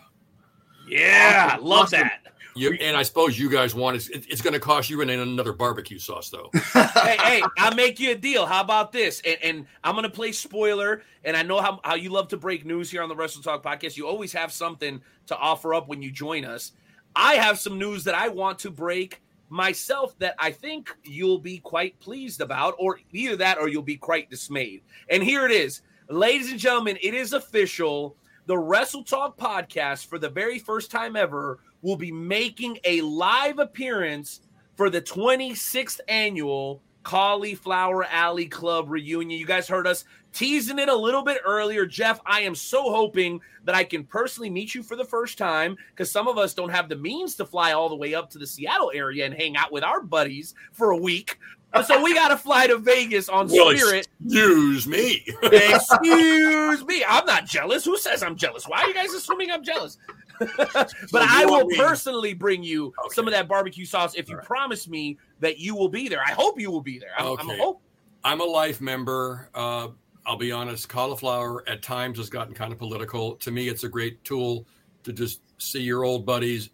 Yeah, 0.88 1.52
Awesome. 1.54 1.64
love 1.66 1.80
Awesome. 1.84 2.00
that. 2.00 2.20
You, 2.56 2.74
and 2.80 2.96
I 2.96 3.02
suppose 3.02 3.36
you 3.36 3.50
guys 3.50 3.74
want 3.74 3.96
it. 3.96 4.08
it- 4.10 4.26
It's 4.30 4.40
going 4.40 4.52
to 4.54 4.60
cost 4.60 4.88
you 4.88 5.00
another 5.00 5.52
barbecue 5.52 5.98
sauce, 5.98 6.30
though. 6.30 6.50
hey, 6.72 7.16
hey, 7.20 7.42
I'll 7.58 7.74
make 7.74 7.98
you 7.98 8.12
a 8.12 8.14
deal. 8.14 8.46
How 8.46 8.60
about 8.60 8.92
this? 8.92 9.20
And, 9.26 9.36
and 9.42 9.66
I'm 9.82 9.94
going 9.96 10.04
to 10.04 10.08
play 10.10 10.30
spoiler. 10.30 11.02
And 11.24 11.36
I 11.36 11.42
know 11.42 11.60
how, 11.60 11.80
how 11.82 11.96
you 11.96 12.10
love 12.10 12.28
to 12.28 12.36
break 12.36 12.64
news 12.64 12.92
here 12.92 13.02
on 13.02 13.08
the 13.08 13.16
Wrestle 13.16 13.42
Talk 13.42 13.64
podcast. 13.64 13.96
You 13.96 14.06
always 14.06 14.32
have 14.34 14.52
something 14.52 15.00
to 15.26 15.36
offer 15.36 15.74
up 15.74 15.88
when 15.88 16.00
you 16.00 16.12
join 16.12 16.44
us. 16.44 16.70
I 17.16 17.34
have 17.34 17.58
some 17.58 17.76
news 17.76 18.04
that 18.04 18.14
I 18.14 18.28
want 18.28 18.60
to 18.60 18.70
break 18.70 19.20
myself 19.48 20.18
that 20.18 20.34
I 20.38 20.50
think 20.50 20.94
you'll 21.04 21.38
be 21.38 21.58
quite 21.58 21.98
pleased 22.00 22.40
about, 22.40 22.74
or 22.78 22.98
either 23.12 23.36
that 23.36 23.58
or 23.58 23.68
you'll 23.68 23.82
be 23.82 23.96
quite 23.96 24.30
dismayed. 24.30 24.82
And 25.08 25.22
here 25.22 25.44
it 25.44 25.52
is. 25.52 25.82
Ladies 26.08 26.50
and 26.50 26.60
gentlemen, 26.60 26.98
it 27.02 27.14
is 27.14 27.32
official. 27.32 28.16
The 28.46 28.58
Wrestle 28.58 29.04
Talk 29.04 29.38
podcast, 29.38 30.06
for 30.06 30.18
the 30.18 30.28
very 30.28 30.58
first 30.58 30.90
time 30.90 31.16
ever, 31.16 31.60
will 31.82 31.96
be 31.96 32.12
making 32.12 32.78
a 32.84 33.00
live 33.02 33.58
appearance 33.58 34.40
for 34.76 34.90
the 34.90 35.00
26th 35.00 36.00
annual 36.08 36.82
Cauliflower 37.04 38.04
Alley 38.04 38.46
Club 38.46 38.90
reunion. 38.90 39.38
You 39.38 39.46
guys 39.46 39.68
heard 39.68 39.86
us 39.86 40.04
teasing 40.34 40.78
it 40.78 40.88
a 40.88 40.94
little 40.94 41.22
bit 41.22 41.38
earlier. 41.46 41.86
Jeff, 41.86 42.20
I 42.26 42.40
am 42.40 42.54
so 42.54 42.90
hoping 42.92 43.40
that 43.64 43.74
I 43.74 43.84
can 43.84 44.04
personally 44.04 44.50
meet 44.50 44.74
you 44.74 44.82
for 44.82 44.96
the 44.96 45.04
first 45.04 45.38
time 45.38 45.76
because 45.90 46.10
some 46.10 46.28
of 46.28 46.36
us 46.36 46.52
don't 46.52 46.68
have 46.70 46.88
the 46.90 46.96
means 46.96 47.34
to 47.36 47.46
fly 47.46 47.72
all 47.72 47.88
the 47.88 47.96
way 47.96 48.14
up 48.14 48.28
to 48.30 48.38
the 48.38 48.46
Seattle 48.46 48.90
area 48.94 49.24
and 49.24 49.32
hang 49.34 49.56
out 49.56 49.72
with 49.72 49.82
our 49.84 50.02
buddies 50.02 50.54
for 50.72 50.90
a 50.90 50.96
week. 50.96 51.38
So 51.86 52.00
we 52.02 52.14
got 52.14 52.28
to 52.28 52.36
fly 52.36 52.68
to 52.68 52.78
Vegas 52.78 53.28
on 53.28 53.48
Well, 53.48 53.74
Spirit. 53.76 54.06
excuse 54.24 54.86
me. 54.86 55.24
Excuse 55.42 56.84
me. 56.84 57.04
I'm 57.08 57.26
not 57.26 57.46
jealous. 57.46 57.84
Who 57.84 57.96
says 57.98 58.22
I'm 58.22 58.36
jealous? 58.36 58.68
Why 58.68 58.82
are 58.82 58.86
you 58.88 58.94
guys 58.94 59.12
assuming 59.12 59.50
I'm 59.50 59.64
jealous? 59.64 59.98
but 60.38 60.88
I 61.14 61.44
will 61.46 61.66
me- 61.66 61.76
personally 61.76 62.34
bring 62.34 62.62
you 62.62 62.86
Okay. 63.06 63.14
some 63.14 63.26
of 63.26 63.32
that 63.32 63.48
barbecue 63.48 63.84
sauce 63.84 64.14
if 64.14 64.28
you 64.28 64.36
right. 64.36 64.44
promise 64.44 64.88
me 64.88 65.18
that 65.40 65.58
you 65.58 65.74
will 65.74 65.88
be 65.88 66.08
there. 66.08 66.20
I 66.24 66.32
hope 66.32 66.60
you 66.60 66.70
will 66.70 66.80
be 66.80 66.98
there. 66.98 67.10
I'm, 67.16 67.26
I'm 67.38 67.48
a 67.48 67.52
Okay. 67.52 67.58
hope. 67.58 67.80
I'm 68.22 68.40
a 68.40 68.44
life 68.44 68.80
member. 68.80 69.50
Uh, 69.54 69.88
I'll 70.26 70.36
be 70.36 70.52
honest, 70.52 70.88
cauliflower 70.88 71.68
at 71.68 71.82
times 71.82 72.18
has 72.18 72.30
gotten 72.30 72.54
kind 72.54 72.72
of 72.72 72.78
political. 72.78 73.36
To 73.36 73.50
me, 73.50 73.68
it's 73.68 73.84
a 73.84 73.88
great 73.88 74.22
tool 74.24 74.66
to 75.02 75.12
just 75.12 75.40
see 75.58 75.82
your 75.82 76.04
old 76.04 76.24
buddies, 76.24 76.70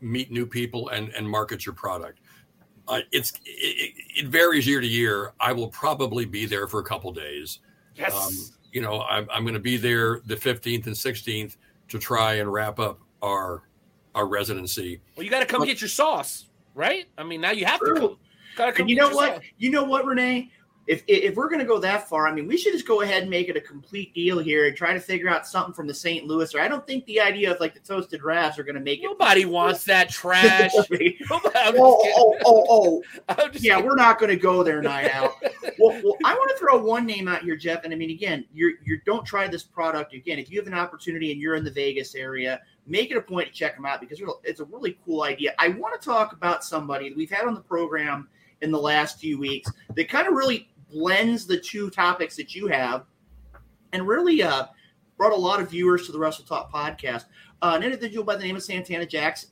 meet 0.00 0.30
new 0.30 0.46
people, 0.46 0.88
and 0.90 1.08
and 1.10 1.28
market 1.28 1.66
your 1.66 1.74
product. 1.74 2.20
Uh, 2.88 3.00
it's 3.10 3.32
it, 3.44 3.94
it 4.16 4.26
varies 4.26 4.66
year 4.66 4.80
to 4.80 4.86
year. 4.86 5.32
I 5.40 5.52
will 5.52 5.68
probably 5.68 6.24
be 6.24 6.46
there 6.46 6.66
for 6.66 6.80
a 6.80 6.84
couple 6.84 7.12
days. 7.12 7.60
Yes. 7.96 8.14
Um, 8.14 8.32
you 8.72 8.80
know, 8.80 9.02
I'm, 9.02 9.28
I'm 9.30 9.42
going 9.42 9.54
to 9.54 9.60
be 9.60 9.76
there 9.76 10.20
the 10.26 10.34
15th 10.34 10.86
and 10.86 10.94
16th 10.94 11.56
to 11.88 11.98
try 11.98 12.34
and 12.34 12.50
wrap 12.50 12.78
up 12.78 13.00
our 13.20 13.62
our 14.14 14.26
residency. 14.26 15.00
well, 15.16 15.24
you 15.24 15.30
got 15.30 15.40
to 15.40 15.46
come 15.46 15.64
get 15.64 15.80
your 15.80 15.88
sauce, 15.88 16.46
right? 16.74 17.06
I 17.16 17.24
mean, 17.24 17.40
now 17.40 17.50
you 17.50 17.64
have 17.64 17.80
to 17.80 17.94
come. 17.94 18.16
Gotta 18.56 18.72
come 18.72 18.82
And 18.82 18.90
you 18.90 18.96
know 18.96 19.08
what? 19.10 19.36
sauce. 19.36 19.44
You 19.58 19.70
know 19.70 19.84
what, 19.84 20.04
Renee? 20.04 20.50
If 20.86 21.04
if 21.06 21.36
we're 21.36 21.48
gonna 21.48 21.64
go 21.64 21.78
that 21.78 22.08
far, 22.08 22.26
I 22.26 22.32
mean, 22.32 22.46
we 22.48 22.56
should 22.56 22.72
just 22.72 22.86
go 22.86 23.02
ahead 23.02 23.22
and 23.22 23.30
make 23.30 23.48
it 23.48 23.56
a 23.56 23.60
complete 23.60 24.12
deal 24.14 24.38
here 24.40 24.66
and 24.66 24.76
try 24.76 24.92
to 24.92 25.00
figure 25.00 25.28
out 25.28 25.46
something 25.46 25.72
from 25.72 25.86
the 25.86 25.94
St. 25.94 26.26
Louis. 26.26 26.52
Or 26.54 26.60
I 26.60 26.66
don't 26.66 26.84
think 26.86 27.04
the 27.06 27.20
idea 27.20 27.52
of 27.52 27.60
like 27.60 27.74
the 27.74 27.80
toasted 27.80 28.24
wraps 28.24 28.58
are 28.58 28.64
gonna 28.64 28.80
make 28.80 29.00
it. 29.00 29.04
Nobody 29.04 29.44
wants 29.44 29.84
that 29.84 30.08
trash. 30.08 30.72
oh, 31.30 31.40
I'm 31.54 31.74
just 31.74 31.78
oh, 31.78 32.04
oh, 32.16 32.38
oh, 32.44 32.66
oh. 32.68 33.02
I'm 33.28 33.52
just 33.52 33.64
Yeah, 33.64 33.80
we're 33.80 33.94
not 33.94 34.18
going 34.18 34.30
to 34.30 34.36
go 34.36 34.62
there 34.62 34.82
Night 34.82 35.14
Owl. 35.14 35.38
well, 35.78 36.00
well, 36.02 36.16
I 36.24 36.34
want 36.34 36.50
to 36.50 36.56
throw 36.56 36.82
one 36.82 37.06
name 37.06 37.28
out 37.28 37.42
here, 37.42 37.56
Jeff. 37.56 37.84
And 37.84 37.92
I 37.92 37.96
mean, 37.96 38.10
again, 38.10 38.44
you're 38.52 38.72
you 38.84 39.00
don't 39.06 39.24
try 39.24 39.46
this 39.48 39.62
product 39.62 40.14
again. 40.14 40.38
If 40.38 40.50
you 40.50 40.58
have 40.58 40.66
an 40.66 40.74
opportunity 40.74 41.32
and 41.32 41.40
you're 41.40 41.54
in 41.54 41.64
the 41.64 41.70
Vegas 41.70 42.14
area, 42.14 42.60
make 42.86 43.10
it 43.10 43.16
a 43.16 43.22
point 43.22 43.48
to 43.48 43.54
check 43.54 43.76
them 43.76 43.86
out 43.86 44.00
because 44.00 44.20
it's 44.44 44.60
a 44.60 44.64
really 44.64 44.98
cool 45.04 45.22
idea. 45.22 45.54
I 45.58 45.68
want 45.68 46.00
to 46.00 46.04
talk 46.04 46.32
about 46.32 46.64
somebody 46.64 47.08
that 47.08 47.16
we've 47.16 47.30
had 47.30 47.46
on 47.46 47.54
the 47.54 47.60
program 47.60 48.28
in 48.60 48.70
the 48.70 48.78
last 48.78 49.18
few 49.18 49.38
weeks 49.38 49.70
that 49.94 50.08
kind 50.08 50.26
of 50.26 50.34
really 50.34 50.68
blends 50.92 51.46
the 51.46 51.58
two 51.58 51.90
topics 51.90 52.36
that 52.36 52.54
you 52.54 52.66
have, 52.68 53.04
and 53.92 54.06
really 54.06 54.42
uh, 54.42 54.66
brought 55.16 55.32
a 55.32 55.36
lot 55.36 55.60
of 55.60 55.70
viewers 55.70 56.06
to 56.06 56.12
the 56.12 56.18
Wrestle 56.18 56.44
Talk 56.44 56.72
podcast. 56.72 57.26
Uh, 57.60 57.74
an 57.76 57.82
individual 57.82 58.24
by 58.24 58.36
the 58.36 58.44
name 58.44 58.56
of 58.56 58.62
Santana 58.62 59.06
Jackson. 59.06 59.50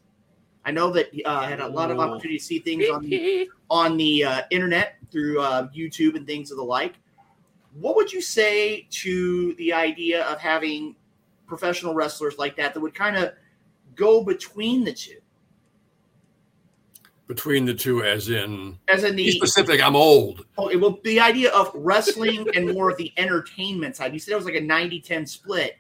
I 0.65 0.73
know 0.73 0.91
that 0.91 1.11
uh, 1.25 1.43
had 1.43 1.61
a 1.61 1.69
lot 1.69 1.91
of 1.91 1.99
opportunity 1.99 2.39
to 2.39 2.45
see 2.45 2.59
things 2.59 2.89
on 2.91 3.05
the 3.05 3.49
on 3.71 3.97
the 3.97 4.25
uh, 4.25 4.43
internet 4.51 4.97
through 5.11 5.41
uh, 5.41 5.69
YouTube 5.69 6.17
and 6.17 6.27
things 6.27 6.51
of 6.51 6.59
the 6.59 6.63
like. 6.63 6.97
What 7.79 7.97
would 7.97 8.13
you 8.13 8.21
say 8.21 8.87
to 8.91 9.55
the 9.55 9.73
idea 9.73 10.25
of 10.27 10.41
having 10.41 10.97
professional 11.47 11.95
wrestlers 11.95 12.37
like 12.37 12.57
that 12.57 12.75
that 12.75 12.81
would 12.81 12.95
kind 12.95 13.17
of 13.17 13.33
go 13.95 14.23
between 14.23 14.85
the 14.85 14.93
two? 14.93 15.19
Between 17.31 17.65
the 17.65 17.75
two, 17.75 18.03
as 18.03 18.29
in, 18.29 18.77
As 18.89 19.05
in 19.05 19.15
be 19.15 19.27
the 19.27 19.31
specific, 19.31 19.81
I'm 19.81 19.95
old. 19.95 20.47
oh, 20.59 20.67
it 20.67 20.75
will 20.75 20.99
the 21.05 21.21
idea 21.21 21.53
of 21.53 21.71
wrestling 21.77 22.45
and 22.57 22.75
more 22.75 22.91
of 22.91 22.97
the 22.97 23.13
entertainment 23.17 23.95
side. 23.95 24.13
You 24.13 24.19
said 24.19 24.33
it 24.33 24.35
was 24.35 24.47
like 24.47 24.57
a 24.57 24.61
90-10 24.61 25.29
split. 25.29 25.77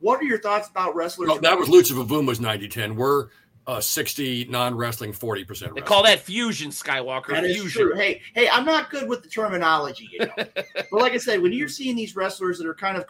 What 0.00 0.20
are 0.20 0.24
your 0.24 0.40
thoughts 0.40 0.68
about 0.68 0.96
wrestlers? 0.96 1.28
No, 1.28 1.38
that 1.38 1.56
was 1.56 1.68
Lucha 1.68 1.92
Vavoom 1.92 2.40
90 2.40 2.66
10. 2.66 2.96
We're 2.96 3.28
uh, 3.68 3.80
60 3.80 4.46
non 4.46 4.74
wrestling, 4.74 5.12
40% 5.12 5.72
They 5.72 5.82
call 5.82 6.02
that 6.02 6.18
fusion, 6.18 6.72
Skywalker. 6.72 7.28
That 7.28 7.44
is 7.44 7.54
fusion. 7.60 7.82
true. 7.82 7.94
Hey, 7.94 8.20
hey, 8.34 8.48
I'm 8.48 8.64
not 8.64 8.90
good 8.90 9.08
with 9.08 9.22
the 9.22 9.28
terminology, 9.28 10.08
you 10.10 10.18
know. 10.18 10.32
but 10.74 10.92
like 10.92 11.12
I 11.12 11.18
said, 11.18 11.40
when 11.40 11.52
you're 11.52 11.68
seeing 11.68 11.94
these 11.94 12.16
wrestlers 12.16 12.58
that 12.58 12.66
are 12.66 12.74
kind 12.74 12.96
of 12.96 13.04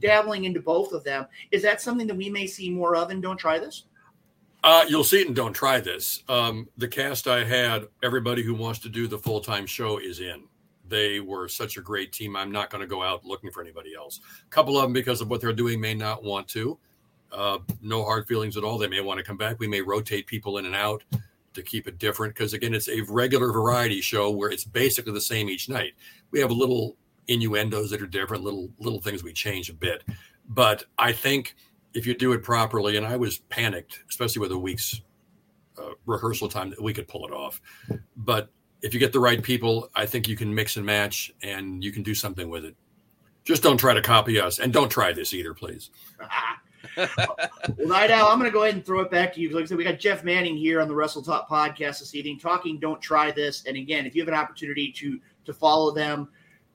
dabbling 0.00 0.42
into 0.42 0.60
both 0.60 0.92
of 0.92 1.04
them, 1.04 1.28
is 1.52 1.62
that 1.62 1.80
something 1.80 2.08
that 2.08 2.16
we 2.16 2.30
may 2.30 2.48
see 2.48 2.68
more 2.68 2.96
of? 2.96 3.10
And 3.10 3.22
don't 3.22 3.36
try 3.36 3.60
this. 3.60 3.84
Uh, 4.66 4.84
you'll 4.88 5.04
see 5.04 5.20
it 5.20 5.28
and 5.28 5.36
don't 5.36 5.52
try 5.52 5.78
this. 5.78 6.24
Um, 6.28 6.68
the 6.76 6.88
cast 6.88 7.28
I 7.28 7.44
had, 7.44 7.84
everybody 8.02 8.42
who 8.42 8.52
wants 8.52 8.80
to 8.80 8.88
do 8.88 9.06
the 9.06 9.16
full 9.16 9.40
time 9.40 9.64
show 9.64 9.98
is 9.98 10.18
in. 10.18 10.42
they 10.88 11.20
were 11.20 11.48
such 11.48 11.76
a 11.76 11.80
great 11.80 12.12
team. 12.12 12.36
I'm 12.36 12.52
not 12.52 12.70
going 12.70 12.80
to 12.80 12.86
go 12.86 13.02
out 13.02 13.24
looking 13.24 13.50
for 13.50 13.60
anybody 13.62 13.94
else. 13.94 14.20
A 14.44 14.50
couple 14.50 14.76
of 14.76 14.82
them, 14.82 14.92
because 14.92 15.20
of 15.20 15.28
what 15.28 15.40
they're 15.40 15.52
doing, 15.52 15.80
may 15.80 15.94
not 15.94 16.22
want 16.22 16.48
to. 16.48 16.78
Uh, 17.32 17.58
no 17.82 18.04
hard 18.04 18.26
feelings 18.26 18.56
at 18.56 18.64
all. 18.64 18.78
They 18.78 18.86
may 18.86 19.00
want 19.00 19.18
to 19.18 19.24
come 19.24 19.36
back. 19.36 19.58
We 19.58 19.66
may 19.68 19.80
rotate 19.80 20.26
people 20.26 20.58
in 20.58 20.66
and 20.66 20.74
out 20.74 21.02
to 21.54 21.62
keep 21.62 21.88
it 21.88 21.98
different 21.98 22.34
because, 22.34 22.52
again, 22.52 22.74
it's 22.74 22.88
a 22.88 23.00
regular 23.08 23.52
variety 23.52 24.00
show 24.00 24.30
where 24.30 24.50
it's 24.50 24.64
basically 24.64 25.12
the 25.12 25.20
same 25.20 25.48
each 25.48 25.68
night. 25.68 25.94
We 26.30 26.40
have 26.40 26.50
little 26.50 26.96
innuendos 27.28 27.90
that 27.90 28.02
are 28.02 28.06
different, 28.06 28.44
little 28.44 28.70
little 28.78 29.00
things 29.00 29.24
we 29.24 29.32
change 29.32 29.70
a 29.70 29.74
bit. 29.74 30.04
But 30.48 30.84
I 30.98 31.12
think 31.12 31.56
if 31.96 32.06
you 32.06 32.14
do 32.14 32.32
it 32.32 32.42
properly, 32.42 32.98
and 32.98 33.06
I 33.06 33.16
was 33.16 33.38
panicked, 33.38 34.00
especially 34.10 34.40
with 34.40 34.52
a 34.52 34.58
week's 34.58 35.00
uh, 35.78 35.92
rehearsal 36.04 36.46
time, 36.46 36.68
that 36.70 36.82
we 36.82 36.92
could 36.92 37.08
pull 37.08 37.26
it 37.26 37.32
off. 37.32 37.62
But 38.16 38.50
if 38.82 38.92
you 38.92 39.00
get 39.00 39.14
the 39.14 39.20
right 39.20 39.42
people, 39.42 39.90
I 39.94 40.04
think 40.04 40.28
you 40.28 40.36
can 40.36 40.54
mix 40.54 40.76
and 40.76 40.84
match 40.84 41.32
and 41.42 41.82
you 41.82 41.92
can 41.92 42.02
do 42.02 42.14
something 42.14 42.50
with 42.50 42.66
it. 42.66 42.76
Just 43.44 43.62
don't 43.62 43.78
try 43.78 43.94
to 43.94 44.02
copy 44.02 44.38
us 44.38 44.58
and 44.58 44.74
don't 44.74 44.90
try 44.90 45.12
this 45.12 45.32
either, 45.32 45.54
please. 45.54 45.90
well, 46.96 47.08
Owl, 47.92 48.26
I'm 48.28 48.38
going 48.38 48.50
to 48.50 48.54
go 48.54 48.64
ahead 48.64 48.74
and 48.74 48.84
throw 48.84 49.00
it 49.00 49.10
back 49.10 49.32
to 49.34 49.40
you. 49.40 49.48
Like 49.50 49.64
I 49.64 49.66
said, 49.66 49.78
we 49.78 49.84
got 49.84 49.98
Jeff 49.98 50.22
Manning 50.22 50.56
here 50.56 50.82
on 50.82 50.88
the 50.88 50.94
Wrestle 50.94 51.22
Talk 51.22 51.48
podcast 51.48 52.00
this 52.00 52.14
evening 52.14 52.38
talking 52.38 52.78
Don't 52.78 53.00
Try 53.00 53.30
This. 53.30 53.64
And 53.64 53.76
again, 53.76 54.04
if 54.04 54.14
you 54.14 54.20
have 54.20 54.28
an 54.28 54.34
opportunity 54.34 54.92
to 54.92 55.18
to 55.46 55.54
follow 55.54 55.94
them 55.94 56.28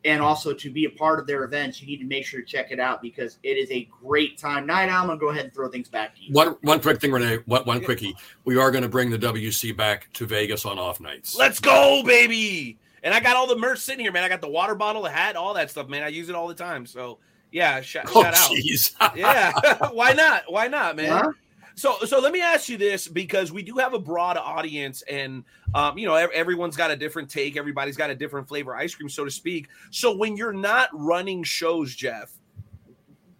and 0.04 0.22
also 0.22 0.54
to 0.54 0.70
be 0.72 0.86
a 0.86 0.90
part 0.90 1.20
of 1.20 1.28
their 1.28 1.44
events, 1.44 1.82
you 1.82 1.88
need 1.88 1.98
to 1.98 2.06
make 2.06 2.26
sure 2.26 2.42
to 2.42 2.46
check 2.46 2.72
it 2.72 2.80
out 2.80 3.02
because 3.02 3.38
it 3.44 3.58
is 3.58 3.70
a 3.72 3.88
great 4.04 4.38
time. 4.38 4.66
Night 4.66 4.90
Owl, 4.90 5.02
I'm 5.02 5.08
going 5.08 5.20
to 5.20 5.26
go 5.26 5.30
ahead 5.30 5.46
and 5.46 5.54
throw 5.54 5.70
things 5.70 5.90
back 5.90 6.16
to 6.16 6.24
you. 6.24 6.34
One, 6.34 6.56
one 6.62 6.82
quick 6.82 7.00
thing, 7.00 7.12
Renee, 7.12 7.40
one, 7.46 7.64
one 7.64 7.84
quickie. 7.84 8.16
We 8.46 8.58
are 8.58 8.72
going 8.72 8.84
to 8.84 8.90
bring 8.90 9.10
the 9.10 9.20
WC 9.20 9.76
back 9.76 10.12
to 10.14 10.26
Vegas 10.26 10.66
on 10.66 10.80
off 10.80 11.00
nights. 11.00 11.36
Let's 11.36 11.60
go, 11.60 12.02
baby. 12.04 12.80
And 13.04 13.14
I 13.14 13.20
got 13.20 13.36
all 13.36 13.48
the 13.48 13.58
merch 13.58 13.80
sitting 13.80 14.04
here, 14.04 14.12
man. 14.12 14.24
I 14.24 14.30
got 14.30 14.42
the 14.42 14.50
water 14.50 14.76
bottle, 14.76 15.04
the 15.04 15.10
hat, 15.10 15.36
all 15.36 15.54
that 15.56 15.70
stuff, 15.70 15.88
man. 15.88 16.04
I 16.04 16.08
use 16.08 16.30
it 16.30 16.36
all 16.36 16.48
the 16.48 16.54
time. 16.54 16.86
So 16.86 17.20
yeah, 17.52 17.82
sh- 17.82 17.98
oh, 18.06 18.24
shout 18.24 18.36
out. 18.36 19.16
yeah, 19.16 19.90
why 19.92 20.14
not? 20.14 20.44
Why 20.48 20.68
not, 20.68 20.96
man? 20.96 21.10
Huh? 21.12 21.32
So, 21.76 21.98
so 22.06 22.20
let 22.20 22.34
me 22.34 22.42
ask 22.42 22.70
you 22.70 22.78
this 22.78 23.08
because 23.08 23.52
we 23.52 23.64
do 23.64 23.76
have 23.76 23.94
a 23.94 24.00
broad 24.00 24.38
audience, 24.38 25.02
and 25.04 25.44
um, 25.74 25.98
you 25.98 26.06
know, 26.08 26.16
everyone's 26.16 26.76
got 26.76 26.92
a 26.92 26.96
different 26.96 27.30
take. 27.30 27.58
Everybody's 27.58 27.98
got 27.98 28.10
a 28.10 28.16
different 28.16 28.48
flavor 28.48 28.76
ice 28.76 28.94
cream, 28.94 29.10
so 29.10 29.26
to 29.26 29.32
speak. 29.32 29.68
So, 29.90 30.16
when 30.16 30.36
you're 30.36 30.54
not 30.54 30.90
running 30.94 31.44
shows, 31.44 31.96
Jeff, 31.96 32.34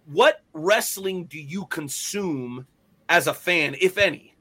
what 0.06 0.42
wrestling 0.52 1.24
do 1.24 1.38
you 1.38 1.66
consume 1.66 2.66
as 3.08 3.26
a 3.26 3.34
fan, 3.34 3.76
if 3.80 3.98
any? 3.98 4.34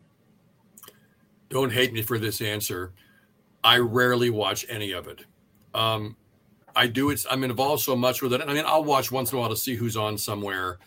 Don't 1.49 1.71
hate 1.71 1.91
me 1.91 2.01
for 2.01 2.17
this 2.17 2.41
answer. 2.41 2.93
I 3.63 3.77
rarely 3.77 4.29
watch 4.29 4.65
any 4.69 4.91
of 4.91 5.07
it. 5.07 5.25
Um, 5.73 6.15
I 6.75 6.87
do 6.87 7.09
it. 7.09 7.25
I'm 7.29 7.43
involved 7.43 7.83
so 7.83 7.95
much 7.95 8.21
with 8.21 8.33
it. 8.33 8.41
I 8.41 8.53
mean, 8.53 8.63
I'll 8.65 8.83
watch 8.83 9.11
once 9.11 9.31
in 9.31 9.37
a 9.37 9.41
while 9.41 9.49
to 9.49 9.57
see 9.57 9.75
who's 9.75 9.97
on 9.97 10.17
somewhere, 10.17 10.79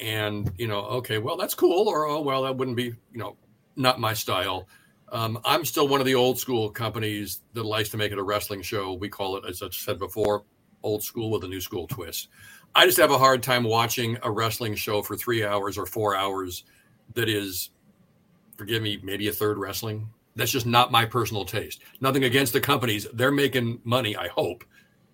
and 0.00 0.50
you 0.58 0.66
know, 0.66 0.80
okay, 0.80 1.18
well, 1.18 1.36
that's 1.36 1.54
cool, 1.54 1.88
or 1.88 2.06
oh, 2.06 2.20
well, 2.20 2.42
that 2.42 2.56
wouldn't 2.56 2.76
be, 2.76 2.84
you 2.84 3.18
know, 3.18 3.36
not 3.76 4.00
my 4.00 4.14
style. 4.14 4.68
Um, 5.12 5.38
I'm 5.44 5.64
still 5.64 5.86
one 5.86 6.00
of 6.00 6.06
the 6.06 6.14
old 6.14 6.38
school 6.38 6.70
companies 6.70 7.40
that 7.52 7.64
likes 7.64 7.88
to 7.90 7.96
make 7.96 8.10
it 8.10 8.18
a 8.18 8.22
wrestling 8.22 8.62
show. 8.62 8.94
We 8.94 9.08
call 9.08 9.36
it, 9.36 9.44
as 9.48 9.62
I 9.62 9.68
said 9.70 9.98
before, 9.98 10.44
old 10.82 11.02
school 11.02 11.30
with 11.30 11.44
a 11.44 11.48
new 11.48 11.60
school 11.60 11.86
twist. 11.86 12.28
I 12.74 12.86
just 12.86 12.98
have 12.98 13.12
a 13.12 13.18
hard 13.18 13.42
time 13.42 13.62
watching 13.62 14.18
a 14.22 14.30
wrestling 14.30 14.74
show 14.74 15.02
for 15.02 15.16
three 15.16 15.44
hours 15.44 15.78
or 15.78 15.86
four 15.86 16.16
hours 16.16 16.64
that 17.14 17.28
is, 17.28 17.70
forgive 18.56 18.82
me, 18.82 18.98
maybe 19.02 19.28
a 19.28 19.32
third 19.32 19.58
wrestling. 19.58 20.08
That's 20.34 20.50
just 20.50 20.66
not 20.66 20.90
my 20.90 21.04
personal 21.04 21.44
taste. 21.44 21.82
Nothing 22.00 22.24
against 22.24 22.52
the 22.52 22.60
companies. 22.60 23.06
They're 23.12 23.30
making 23.30 23.80
money, 23.84 24.16
I 24.16 24.26
hope. 24.28 24.64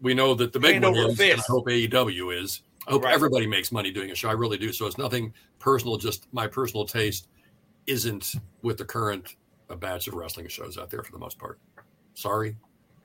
We 0.00 0.14
know 0.14 0.32
that 0.34 0.54
the 0.54 0.60
big 0.60 0.82
Hand 0.82 0.84
one 0.84 0.96
is, 0.96 1.20
I 1.20 1.42
hope 1.46 1.66
AEW 1.66 2.42
is. 2.42 2.62
I 2.86 2.92
hope 2.92 3.04
Right. 3.04 3.14
everybody 3.14 3.46
makes 3.46 3.70
money 3.72 3.90
doing 3.90 4.10
a 4.10 4.14
show. 4.14 4.28
I 4.28 4.32
really 4.32 4.58
do. 4.58 4.72
So 4.72 4.86
it's 4.86 4.98
nothing 4.98 5.34
personal, 5.58 5.96
just 5.96 6.26
my 6.32 6.46
personal 6.46 6.84
taste 6.86 7.28
isn't 7.86 8.34
with 8.62 8.78
the 8.78 8.84
current 8.84 9.36
uh, 9.68 9.76
batch 9.76 10.08
of 10.08 10.14
wrestling 10.14 10.48
shows 10.48 10.78
out 10.78 10.90
there 10.90 11.02
for 11.02 11.12
the 11.12 11.18
most 11.18 11.38
part. 11.38 11.58
Sorry. 12.14 12.56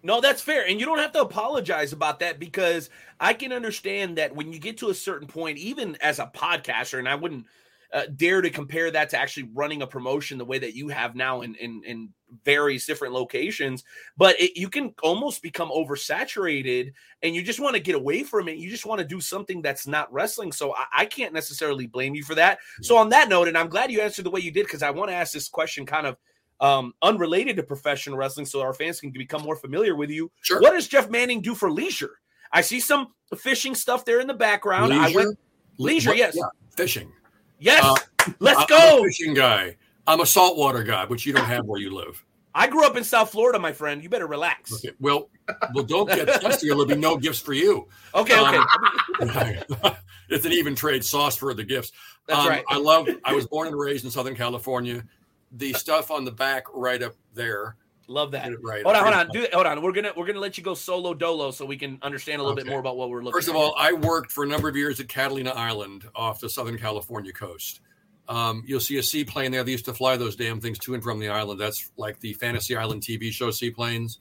No, 0.04 0.22
that's 0.22 0.42
fair. 0.42 0.68
And 0.68 0.80
you 0.80 0.86
don't 0.86 1.00
have 1.00 1.14
to 1.14 1.22
apologize 1.22 1.92
about 1.92 2.20
that 2.20 2.40
because 2.40 2.90
I 3.20 3.34
can 3.34 3.52
understand 3.52 4.18
that 4.18 4.36
when 4.36 4.54
you 4.54 4.60
get 4.60 4.78
to 4.78 4.90
a 4.90 4.94
certain 4.94 5.28
point, 5.28 5.58
even 5.58 5.98
as 6.00 6.20
a 6.20 6.28
podcaster, 6.28 7.00
and 7.00 7.10
I 7.10 7.16
wouldn't 7.16 7.46
uh, 7.94 8.04
dare 8.16 8.42
to 8.42 8.50
compare 8.50 8.92
that 8.92 9.10
to 9.10 9.18
actually 9.18 9.50
running 9.54 9.82
a 9.82 9.88
promotion 9.88 10.38
the 10.38 10.46
way 10.46 10.60
that 10.60 10.76
you 10.76 10.88
have 10.90 11.16
now 11.16 11.42
in, 11.42 11.56
in, 11.56 11.82
in 11.86 12.10
various 12.44 12.86
different 12.86 13.14
locations, 13.14 13.84
but 14.18 14.40
it, 14.40 14.58
you 14.60 14.70
can 14.70 14.94
almost 15.02 15.42
become 15.42 15.70
oversaturated 15.70 16.92
and 17.24 17.36
you 17.36 17.42
just 17.42 17.60
want 17.60 17.76
to 17.76 17.82
get 17.82 17.96
away 17.96 18.24
from 18.24 18.48
it. 18.48 18.58
You 18.58 18.70
just 18.70 18.86
want 18.86 19.00
to 19.00 19.08
do 19.08 19.22
something 19.22 19.62
that's 19.62 19.88
not 19.88 20.12
wrestling. 20.12 20.52
So 20.52 20.74
I, 20.74 20.86
I 20.98 21.06
can't 21.06 21.34
necessarily 21.34 21.88
blame 21.88 22.16
you 22.16 22.24
for 22.24 22.36
that. 22.36 22.60
So, 22.82 22.98
on 22.98 23.10
that 23.10 23.30
note, 23.30 23.48
and 23.48 23.58
I'm 23.58 23.70
glad 23.70 23.92
you 23.92 24.02
answered 24.02 24.26
the 24.26 24.32
way 24.32 24.42
you 24.42 24.52
did 24.52 24.66
because 24.66 24.84
I 24.84 24.92
want 24.92 25.10
to 25.10 25.16
ask 25.16 25.32
this 25.34 25.48
question 25.50 25.86
kind 25.86 26.08
of 26.08 26.18
um, 26.60 26.94
unrelated 27.02 27.56
to 27.58 27.64
professional 27.64 28.18
wrestling 28.18 28.46
so 28.46 28.62
our 28.62 28.74
fans 28.74 29.00
can 29.00 29.12
become 29.12 29.42
more 29.44 29.56
familiar 29.56 29.96
with 29.96 30.10
you. 30.10 30.32
Sure. 30.42 30.62
What 30.62 30.74
does 30.74 30.88
Jeff 30.88 31.10
Manning 31.10 31.42
do 31.42 31.56
for 31.56 31.72
leisure? 31.72 32.20
I 32.52 32.62
see 32.62 32.80
some 32.80 33.08
fishing 33.38 33.76
stuff 33.76 34.06
there 34.06 34.20
in 34.20 34.28
the 34.28 34.34
background. 34.34 34.94
I 34.94 35.12
went, 35.14 35.38
Leisure, 35.78 36.12
What- 36.12 36.18
yes. 36.18 36.36
Yeah, 36.38 36.46
fishing. 36.76 37.12
Yes, 37.60 37.84
Uh, 37.84 38.32
let's 38.40 38.60
I'm 38.60 38.66
go. 38.68 39.00
a 39.00 39.04
fishing 39.06 39.34
guy. 39.34 39.76
I'm 40.08 40.20
a 40.22 40.26
saltwater 40.26 40.84
guy, 40.84 41.06
which 41.06 41.26
you 41.26 41.34
don't 41.34 41.46
have 41.46 41.66
where 41.66 41.80
you 41.80 41.94
live. 41.94 42.24
I 42.54 42.68
grew 42.68 42.86
up 42.86 42.96
in 42.96 43.04
South 43.04 43.32
Florida, 43.32 43.60
my 43.60 43.74
friend. 43.74 44.02
You 44.02 44.08
better 44.08 44.28
relax. 44.28 44.74
Okay. 44.74 44.92
Well, 45.02 45.30
well, 45.74 45.84
don't 45.84 46.08
get 46.08 46.28
testy. 46.42 46.68
There'll 46.68 46.86
be 46.86 46.96
no 46.96 47.18
gifts 47.18 47.40
for 47.40 47.54
you. 47.54 47.88
Okay, 48.14 48.40
okay. 48.40 49.60
Um, 49.84 49.96
it's 50.30 50.46
an 50.46 50.54
even 50.54 50.74
trade 50.76 51.04
sauce 51.04 51.36
for 51.36 51.54
the 51.54 51.64
gifts. 51.64 51.92
That's 52.28 52.40
Um, 52.40 52.48
right. 52.48 52.64
I 52.70 52.78
love. 52.78 53.10
I 53.26 53.34
was 53.34 53.46
born 53.48 53.68
and 53.68 53.78
raised 53.78 54.06
in 54.06 54.12
Southern 54.12 54.36
California. 54.36 55.04
The 55.52 55.74
stuff 55.74 56.12
on 56.12 56.24
the 56.24 56.32
back, 56.32 56.64
right 56.74 57.02
up 57.04 57.16
there. 57.34 57.76
Love 58.08 58.32
that. 58.32 58.52
Right. 58.62 58.84
Hold 58.84 58.96
on, 58.96 59.04
hold 59.04 59.16
on. 59.16 59.30
Do 59.30 59.48
hold 59.52 59.66
on. 59.66 59.82
We're 59.82 59.92
gonna 59.92 60.12
we're 60.16 60.28
gonna 60.28 60.40
let 60.40 60.58
you 60.58 60.64
go 60.64 60.76
solo 60.76 61.14
dolo 61.14 61.52
so 61.52 61.66
we 61.66 61.78
can 61.78 61.98
understand 62.04 62.40
a 62.40 62.44
little 62.44 62.56
bit 62.56 62.68
more 62.68 62.80
about 62.80 62.98
what 62.98 63.10
we're 63.10 63.24
looking. 63.24 63.38
First 63.38 63.48
of 63.48 63.56
at. 63.56 63.60
all, 63.60 63.74
I 63.78 63.94
worked 63.94 64.32
for 64.32 64.44
a 64.44 64.48
number 64.48 64.70
of 64.70 64.76
years 64.76 65.00
at 65.00 65.08
Catalina 65.08 65.52
Island 65.52 66.06
off 66.14 66.40
the 66.40 66.50
Southern 66.50 66.78
California 66.78 67.34
coast. 67.34 67.82
Um, 68.28 68.64
you'll 68.66 68.80
see 68.80 68.98
a 68.98 69.04
seaplane 69.04 69.52
there. 69.52 69.64
They 69.64 69.72
used 69.72 69.86
to 69.86 69.94
fly 69.94 70.18
those 70.18 70.36
damn 70.36 70.60
things 70.60 70.80
to 70.80 70.94
and 70.94 71.04
from 71.04 71.20
the 71.20 71.30
island. 71.30 71.60
That's 71.60 71.92
like 71.98 72.20
the 72.20 72.34
Fantasy 72.34 72.76
Island 72.76 73.02
TV 73.02 73.32
show 73.32 73.52
seaplanes. 73.52 74.20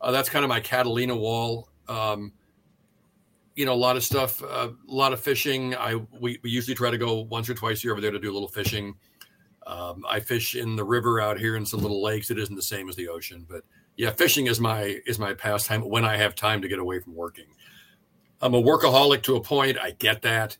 Uh, 0.00 0.10
that's 0.10 0.28
kind 0.28 0.44
of 0.44 0.48
my 0.48 0.60
Catalina 0.60 1.16
wall. 1.16 1.68
Um, 1.88 2.32
you 3.54 3.64
know, 3.64 3.72
a 3.72 3.74
lot 3.74 3.96
of 3.96 4.04
stuff, 4.04 4.42
uh, 4.42 4.68
a 4.68 4.74
lot 4.86 5.12
of 5.12 5.20
fishing. 5.20 5.74
I 5.74 5.94
we, 5.94 6.38
we 6.42 6.50
usually 6.50 6.74
try 6.74 6.90
to 6.90 6.98
go 6.98 7.20
once 7.22 7.48
or 7.48 7.54
twice 7.54 7.82
a 7.82 7.84
year 7.84 7.92
over 7.92 8.00
there 8.00 8.10
to 8.10 8.18
do 8.18 8.30
a 8.30 8.34
little 8.34 8.48
fishing. 8.48 8.94
Um, 9.66 10.04
I 10.08 10.20
fish 10.20 10.54
in 10.54 10.76
the 10.76 10.84
river 10.84 11.20
out 11.20 11.38
here 11.38 11.56
in 11.56 11.66
some 11.66 11.80
little 11.80 12.02
lakes. 12.02 12.30
It 12.30 12.38
isn't 12.38 12.54
the 12.54 12.62
same 12.62 12.88
as 12.88 12.94
the 12.94 13.08
ocean, 13.08 13.44
but 13.48 13.64
yeah, 13.96 14.10
fishing 14.10 14.46
is 14.46 14.60
my 14.60 15.00
is 15.06 15.18
my 15.18 15.34
pastime 15.34 15.82
when 15.82 16.04
I 16.04 16.16
have 16.16 16.34
time 16.34 16.62
to 16.62 16.68
get 16.68 16.78
away 16.78 17.00
from 17.00 17.14
working. 17.14 17.46
I'm 18.40 18.54
a 18.54 18.62
workaholic 18.62 19.22
to 19.24 19.36
a 19.36 19.40
point. 19.40 19.78
I 19.78 19.92
get 19.92 20.22
that, 20.22 20.56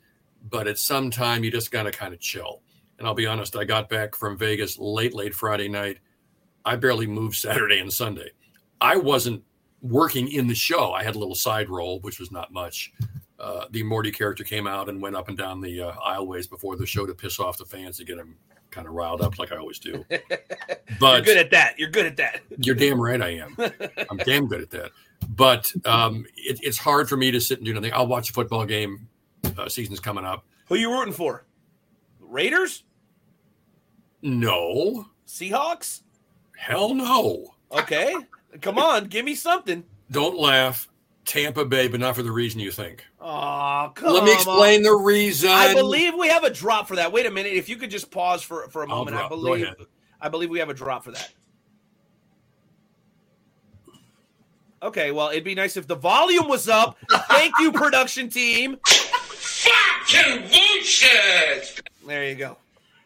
but 0.51 0.67
at 0.67 0.79
some 0.79 1.11
time 1.11 1.45
you 1.45 1.51
just 1.51 1.71
gotta 1.71 1.93
kind 1.93 2.15
of 2.15 2.21
chill. 2.21 2.63
And 2.99 3.07
I'll 3.07 3.15
be 3.15 3.27
honest, 3.27 3.57
I 3.57 3.65
got 3.65 3.89
back 3.89 4.15
from 4.15 4.39
Vegas 4.39 4.79
late, 4.79 5.15
late 5.15 5.35
Friday 5.35 5.69
night. 5.69 5.99
I 6.65 6.77
barely 6.77 7.07
moved 7.07 7.37
Saturday 7.37 7.79
and 7.79 7.93
Sunday. 7.93 8.31
I 8.81 8.97
wasn't 8.97 9.45
working 9.83 10.33
in 10.33 10.47
the 10.49 10.55
show. 10.55 10.93
I 10.93 11.05
had 11.05 11.15
a 11.15 11.19
little 11.19 11.35
side 11.35 11.69
role, 11.69 12.01
which 12.01 12.19
was 12.19 12.33
not 12.33 12.53
much. 12.53 12.93
Uh, 13.39 13.67
the 13.71 13.83
Morty 13.83 14.11
character 14.11 14.43
came 14.43 14.67
out 14.67 14.89
and 14.89 15.01
went 15.01 15.15
up 15.15 15.29
and 15.29 15.37
down 15.37 15.61
the 15.61 15.83
uh, 15.83 15.93
aisleways 15.97 16.49
before 16.49 16.77
the 16.77 16.87
show 16.87 17.07
to 17.07 17.15
piss 17.15 17.39
off 17.39 17.59
the 17.59 17.67
fans 17.67 17.99
to 17.99 18.05
get 18.05 18.17
them 18.17 18.37
kind 18.77 18.87
of 18.87 18.93
riled 18.95 19.23
up, 19.23 19.39
like 19.39 19.51
I 19.53 19.57
always 19.57 19.79
do. 19.79 20.05
But 21.01 21.17
you're 21.27 21.35
good 21.35 21.37
at 21.39 21.51
that. 21.51 21.79
You're 21.79 21.91
good 21.91 22.07
at 22.07 22.17
that. 22.19 22.41
you're 22.59 22.75
damn 22.77 23.01
right 23.01 23.21
I 23.21 23.31
am. 23.31 23.57
I'm 24.09 24.17
damn 24.19 24.47
good 24.47 24.63
at 24.63 24.71
that. 24.71 24.93
But 25.29 25.73
um, 25.85 26.25
it, 26.37 26.61
it's 26.63 26.79
hard 26.79 27.09
for 27.09 27.17
me 27.17 27.31
to 27.33 27.41
sit 27.41 27.59
and 27.59 27.67
do 27.67 27.75
nothing. 27.75 27.93
I'll 27.93 28.07
watch 28.07 28.31
a 28.31 28.33
football 28.33 28.65
game. 28.65 29.09
Uh, 29.59 29.69
season's 29.69 30.01
coming 30.01 30.25
up. 30.25 30.45
Who 30.69 30.77
you 30.77 30.91
rooting 30.93 31.13
for? 31.13 31.45
Raiders? 32.21 32.85
No, 34.23 35.07
Seahawks? 35.27 36.03
hell 36.57 36.95
no. 36.95 37.55
Okay. 37.73 38.15
Come 38.63 38.79
on, 38.79 39.07
give 39.07 39.25
me 39.25 39.35
something. 39.35 39.85
Don't 40.11 40.39
laugh. 40.39 40.89
Tampa 41.27 41.65
Bay, 41.65 41.89
but 41.89 42.01
not 42.01 42.15
for 42.17 42.23
the 42.23 42.31
reason 42.31 42.61
you 42.61 42.71
think. 42.71 43.05
Oh, 43.21 43.91
come 43.95 44.15
Let 44.15 44.25
me 44.25 44.31
on. 44.31 44.37
explain 44.37 44.83
the 44.83 44.95
reason. 44.95 45.51
I 45.51 45.75
believe 45.75 46.15
we 46.15 46.29
have 46.29 46.45
a 46.45 46.51
drop 46.51 46.87
for 46.89 46.97
that. 46.97 47.13
Wait 47.13 47.27
a 47.27 47.31
minute. 47.31 47.53
If 47.53 47.69
you 47.69 47.77
could 47.77 47.91
just 47.91 48.11
pause 48.11 48.43
for, 48.43 48.69
for 48.69 48.85
a 48.85 48.91
I'll 48.91 48.99
moment, 48.99 49.17
I 49.17 49.29
believe. 49.29 49.67
I 50.21 50.29
believe 50.29 50.49
we 50.51 50.61
have 50.61 50.71
a 50.71 50.75
drop 50.75 51.05
for 51.05 51.11
that. 51.11 51.33
Okay, 54.83 55.11
well, 55.11 55.31
it'd 55.31 55.43
be 55.43 55.55
nice 55.55 55.77
if 55.77 55.87
the 55.87 55.95
volume 55.97 56.49
was 56.49 56.69
up. 56.69 56.97
Thank 57.29 57.55
you, 57.59 57.73
production 57.73 58.29
team. 58.29 58.77
Fucking 58.87 60.43
witches. 60.43 61.81
There 62.07 62.29
you 62.29 62.37
go. 62.37 62.57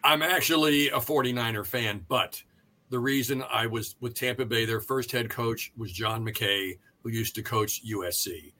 I'm 0.04 0.20
actually 0.22 0.88
a 0.88 0.98
49er 0.98 1.64
fan, 1.64 2.04
but 2.08 2.42
the 2.90 2.98
reason 2.98 3.42
I 3.50 3.66
was 3.66 3.96
with 4.00 4.14
Tampa 4.14 4.44
Bay, 4.44 4.64
their 4.64 4.80
first 4.80 5.10
head 5.12 5.30
coach 5.30 5.72
was 5.76 5.92
John 5.92 6.24
McKay, 6.24 6.78
who 7.03 7.11
used 7.11 7.34
to 7.36 7.42
coach 7.42 7.82
USC, 7.84 8.53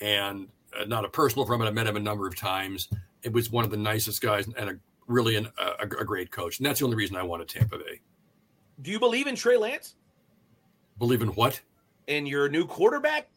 and 0.00 0.48
uh, 0.78 0.84
not 0.84 1.04
a 1.04 1.08
personal 1.08 1.46
friend, 1.46 1.60
but 1.60 1.68
I 1.68 1.72
met 1.72 1.86
him 1.86 1.96
a 1.96 2.00
number 2.00 2.26
of 2.26 2.36
times. 2.36 2.88
It 3.22 3.32
was 3.32 3.50
one 3.50 3.64
of 3.64 3.70
the 3.70 3.76
nicest 3.76 4.20
guys 4.22 4.48
and 4.56 4.70
a 4.70 4.78
really 5.06 5.36
an, 5.36 5.48
a, 5.58 5.82
a 5.82 6.04
great 6.04 6.30
coach, 6.30 6.58
and 6.58 6.66
that's 6.66 6.80
the 6.80 6.84
only 6.84 6.96
reason 6.96 7.16
I 7.16 7.22
wanted 7.22 7.48
Tampa 7.48 7.78
Bay. 7.78 8.00
Do 8.82 8.90
you 8.90 8.98
believe 8.98 9.26
in 9.26 9.34
Trey 9.34 9.56
Lance? 9.56 9.96
Believe 10.98 11.22
in 11.22 11.28
what? 11.28 11.60
In 12.06 12.26
your 12.26 12.48
new 12.48 12.64
quarterback, 12.66 13.28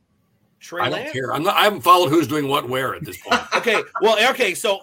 Trey 0.60 0.82
I 0.82 0.90
Lance? 0.90 1.06
don't 1.06 1.14
care. 1.14 1.34
I'm 1.34 1.44
not. 1.44 1.56
I 1.56 1.64
haven't 1.64 1.82
followed 1.82 2.10
who's 2.10 2.28
doing 2.28 2.48
what 2.48 2.70
where 2.70 2.96
at 2.96 3.04
this 3.04 3.18
point. 3.18 3.42
okay. 3.56 3.82
Well, 4.02 4.18
okay. 4.32 4.54
So, 4.54 4.82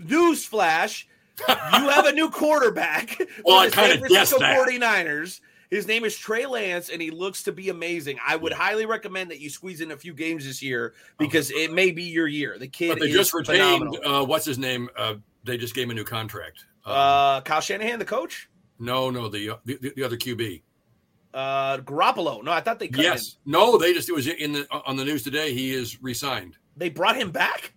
newsflash: 0.00 1.04
you 1.48 1.88
have 1.88 2.06
a 2.06 2.12
new 2.12 2.30
quarterback. 2.30 3.18
Well, 3.44 3.58
I 3.58 3.68
kinda 3.70 4.06
guessed 4.08 4.38
that. 4.38 4.66
49ers. 4.66 5.40
His 5.74 5.88
name 5.88 6.04
is 6.04 6.16
Trey 6.16 6.46
Lance, 6.46 6.88
and 6.88 7.02
he 7.02 7.10
looks 7.10 7.42
to 7.42 7.52
be 7.52 7.68
amazing. 7.68 8.18
I 8.24 8.36
would 8.36 8.52
highly 8.52 8.86
recommend 8.86 9.30
that 9.32 9.40
you 9.40 9.50
squeeze 9.50 9.80
in 9.80 9.90
a 9.90 9.96
few 9.96 10.14
games 10.14 10.44
this 10.44 10.62
year 10.62 10.94
because 11.18 11.50
it 11.50 11.72
may 11.72 11.90
be 11.90 12.04
your 12.04 12.28
year. 12.28 12.56
The 12.60 12.68
kid 12.68 12.90
but 12.90 13.00
they 13.00 13.06
is 13.06 13.12
just 13.14 13.34
retained. 13.34 13.58
phenomenal. 13.58 13.98
Uh, 14.06 14.24
what's 14.24 14.44
his 14.44 14.56
name? 14.56 14.88
Uh, 14.96 15.14
they 15.42 15.56
just 15.56 15.74
gave 15.74 15.84
him 15.84 15.90
a 15.90 15.94
new 15.94 16.04
contract. 16.04 16.64
Uh, 16.86 16.90
Uh, 16.90 17.40
Kyle 17.40 17.60
Shanahan, 17.60 17.98
the 17.98 18.04
coach. 18.04 18.48
no, 18.78 19.10
no, 19.10 19.28
the, 19.28 19.50
uh, 19.50 19.56
the 19.64 19.92
the 19.96 20.04
other 20.04 20.16
QB. 20.16 20.62
Uh, 21.32 21.78
Garoppolo. 21.78 22.44
No, 22.44 22.52
I 22.52 22.60
thought 22.60 22.78
they 22.78 22.86
cut 22.86 23.04
him. 23.04 23.12
Yes, 23.12 23.38
no, 23.44 23.76
they 23.76 23.92
just 23.92 24.08
it 24.08 24.14
was 24.14 24.28
in 24.28 24.52
the 24.52 24.68
on 24.70 24.94
the 24.96 25.04
news 25.04 25.24
today. 25.24 25.52
He 25.54 25.72
is 25.72 26.00
resigned. 26.00 26.56
They 26.76 26.88
brought 26.88 27.16
him 27.16 27.32
back 27.32 27.74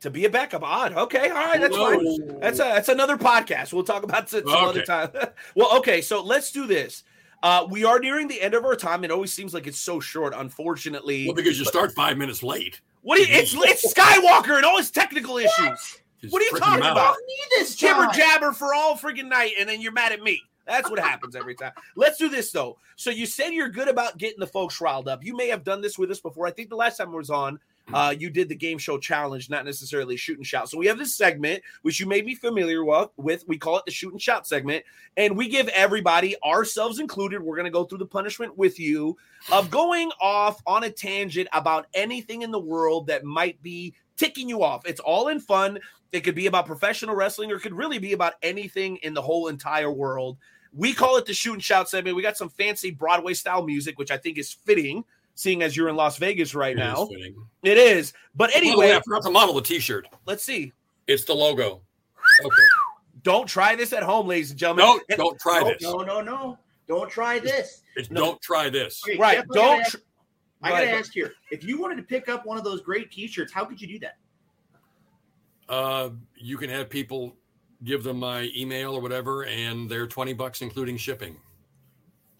to 0.00 0.10
be 0.10 0.24
a 0.24 0.30
backup. 0.30 0.62
Odd. 0.62 0.92
Okay, 0.94 1.28
all 1.30 1.36
right, 1.46 1.60
that's 1.60 1.76
Whoa. 1.76 1.94
fine. 1.98 2.40
That's 2.40 2.58
a, 2.58 2.64
that's 2.64 2.88
another 2.88 3.16
podcast. 3.16 3.72
We'll 3.72 3.84
talk 3.84 4.02
about 4.02 4.24
it 4.24 4.30
some 4.30 4.48
other 4.48 4.82
time. 4.82 5.10
well, 5.54 5.76
okay, 5.78 6.00
so 6.00 6.22
let's 6.22 6.52
do 6.52 6.66
this. 6.66 7.04
Uh, 7.42 7.66
we 7.70 7.84
are 7.84 7.98
nearing 8.00 8.26
the 8.26 8.40
end 8.40 8.54
of 8.54 8.64
our 8.64 8.74
time. 8.74 9.04
It 9.04 9.10
always 9.10 9.32
seems 9.32 9.54
like 9.54 9.66
it's 9.66 9.78
so 9.78 10.00
short. 10.00 10.34
Unfortunately, 10.36 11.26
Well, 11.26 11.34
because 11.34 11.58
you 11.58 11.64
start 11.64 11.92
five 11.92 12.16
minutes 12.18 12.42
late. 12.42 12.80
what 13.02 13.16
do 13.16 13.22
you, 13.22 13.28
it's 13.30 13.54
it's 13.56 13.94
Skywalker 13.94 14.56
and 14.56 14.64
all 14.64 14.76
his 14.78 14.90
technical 14.90 15.38
issues. 15.38 16.00
Just 16.20 16.32
What 16.32 16.42
are 16.42 16.46
you 16.46 16.58
talking 16.58 16.78
him 16.78 16.82
out. 16.82 16.92
about? 16.92 17.16
need 17.28 17.60
this 17.60 17.76
Jibber 17.76 18.08
jabber 18.12 18.50
for 18.52 18.74
all 18.74 18.96
freaking 18.96 19.28
night, 19.28 19.52
and 19.58 19.68
then 19.68 19.80
you're 19.80 19.92
mad 19.92 20.10
at 20.12 20.20
me. 20.20 20.42
That's 20.66 20.90
what 20.90 20.98
happens 20.98 21.34
every 21.36 21.54
time. 21.54 21.72
Let's 21.96 22.18
do 22.18 22.28
this 22.28 22.50
though. 22.50 22.76
So 22.96 23.10
you 23.10 23.24
said 23.24 23.50
you're 23.50 23.68
good 23.70 23.88
about 23.88 24.18
getting 24.18 24.40
the 24.40 24.46
folks 24.46 24.80
riled 24.80 25.08
up. 25.08 25.24
You 25.24 25.36
may 25.36 25.48
have 25.48 25.64
done 25.64 25.80
this 25.80 25.96
with 25.96 26.10
us 26.10 26.20
before. 26.20 26.46
I 26.46 26.50
think 26.50 26.68
the 26.68 26.76
last 26.76 26.96
time 26.98 27.08
I 27.10 27.16
was 27.16 27.30
on, 27.30 27.58
uh, 27.92 28.14
you 28.16 28.30
did 28.30 28.48
the 28.48 28.54
game 28.54 28.78
show 28.78 28.98
challenge, 28.98 29.50
not 29.50 29.64
necessarily 29.64 30.16
shoot 30.16 30.36
and 30.36 30.46
shout. 30.46 30.68
So 30.68 30.78
we 30.78 30.86
have 30.86 30.98
this 30.98 31.14
segment 31.14 31.62
which 31.82 32.00
you 32.00 32.06
may 32.06 32.20
be 32.20 32.34
familiar 32.34 32.84
with. 32.84 33.44
We 33.46 33.58
call 33.58 33.78
it 33.78 33.84
the 33.86 33.92
shoot 33.92 34.12
and 34.12 34.20
shout 34.20 34.46
segment, 34.46 34.84
and 35.16 35.36
we 35.36 35.48
give 35.48 35.68
everybody, 35.68 36.36
ourselves 36.42 36.98
included, 36.98 37.42
we're 37.42 37.56
going 37.56 37.64
to 37.64 37.70
go 37.70 37.84
through 37.84 37.98
the 37.98 38.06
punishment 38.06 38.56
with 38.56 38.78
you 38.78 39.16
of 39.52 39.70
going 39.70 40.10
off 40.20 40.62
on 40.66 40.84
a 40.84 40.90
tangent 40.90 41.48
about 41.52 41.86
anything 41.94 42.42
in 42.42 42.50
the 42.50 42.58
world 42.58 43.06
that 43.06 43.24
might 43.24 43.60
be 43.62 43.94
ticking 44.16 44.48
you 44.48 44.62
off. 44.62 44.86
It's 44.86 45.00
all 45.00 45.28
in 45.28 45.40
fun. 45.40 45.78
It 46.12 46.20
could 46.20 46.34
be 46.34 46.46
about 46.46 46.66
professional 46.66 47.14
wrestling 47.14 47.52
or 47.52 47.56
it 47.56 47.60
could 47.60 47.74
really 47.74 47.98
be 47.98 48.12
about 48.12 48.34
anything 48.42 48.96
in 48.98 49.14
the 49.14 49.22
whole 49.22 49.48
entire 49.48 49.90
world. 49.90 50.36
We 50.72 50.92
call 50.92 51.16
it 51.16 51.26
the 51.26 51.32
shoot 51.32 51.54
and 51.54 51.62
shout 51.62 51.88
segment. 51.88 52.16
We 52.16 52.22
got 52.22 52.36
some 52.36 52.50
fancy 52.50 52.90
Broadway 52.90 53.34
style 53.34 53.64
music, 53.64 53.98
which 53.98 54.10
I 54.10 54.18
think 54.18 54.36
is 54.36 54.52
fitting, 54.52 55.04
seeing 55.38 55.62
as 55.62 55.76
you're 55.76 55.88
in 55.88 55.94
Las 55.94 56.16
Vegas 56.16 56.52
right 56.52 56.76
It 56.76 56.80
is 56.80 56.84
now. 56.84 57.06
fitting. 57.06 57.36
It 57.62 57.78
is. 57.78 58.12
But 58.34 58.50
By 58.52 58.58
the 58.58 58.66
way, 58.66 58.70
anyway, 58.72 58.96
I 58.96 59.00
forgot 59.02 59.22
to 59.22 59.30
model 59.30 59.54
the 59.54 59.62
T-shirt. 59.62 60.08
let's 60.26 60.42
see. 60.42 60.72
It's 61.06 61.22
the 61.22 61.32
logo. 61.34 61.80
Okay. 62.44 62.56
Don't 63.22 63.46
try 63.48 63.76
this 63.76 63.92
at 63.92 64.02
home, 64.02 64.26
ladies 64.26 64.50
and 64.50 64.58
gentlemen. 64.58 64.84
No, 64.86 65.00
And- 65.08 65.16
don't 65.18 65.38
try 65.40 65.60
No, 65.60 65.68
this. 65.68 65.82
no, 65.82 65.98
no, 65.98 66.20
no. 66.20 66.58
Don't 66.88 67.08
try 67.08 67.38
this. 67.38 67.82
It's 67.94 68.10
No. 68.10 68.20
don't 68.20 68.42
try 68.42 68.68
this. 68.68 69.00
Okay, 69.06 69.16
Right. 69.16 69.36
Jeff, 69.38 69.46
Don't. 69.52 69.54
gotta 69.64 69.80
ask- 69.82 69.90
tr- 69.92 69.96
I 70.62 70.70
gotta 70.70 70.84
ahead. 70.86 70.98
ask 70.98 71.12
here. 71.12 71.32
If 71.52 71.62
you 71.62 71.80
wanted 71.80 71.96
to 71.98 72.02
pick 72.02 72.28
up 72.28 72.44
one 72.44 72.58
of 72.58 72.64
those 72.64 72.80
great 72.80 73.12
T-shirts, 73.12 73.52
how 73.52 73.64
could 73.64 73.80
you 73.80 73.86
do 73.86 73.98
that? 74.00 74.16
Uh, 75.68 76.10
you 76.36 76.56
can 76.56 76.68
have 76.70 76.90
people 76.90 77.36
give 77.84 78.02
them 78.02 78.18
my 78.18 78.50
email 78.56 78.92
or 78.94 79.00
whatever, 79.00 79.44
and 79.44 79.88
they're 79.88 80.06
twenty 80.08 80.32
bucks 80.32 80.62
including 80.62 80.96
shipping. 80.96 81.36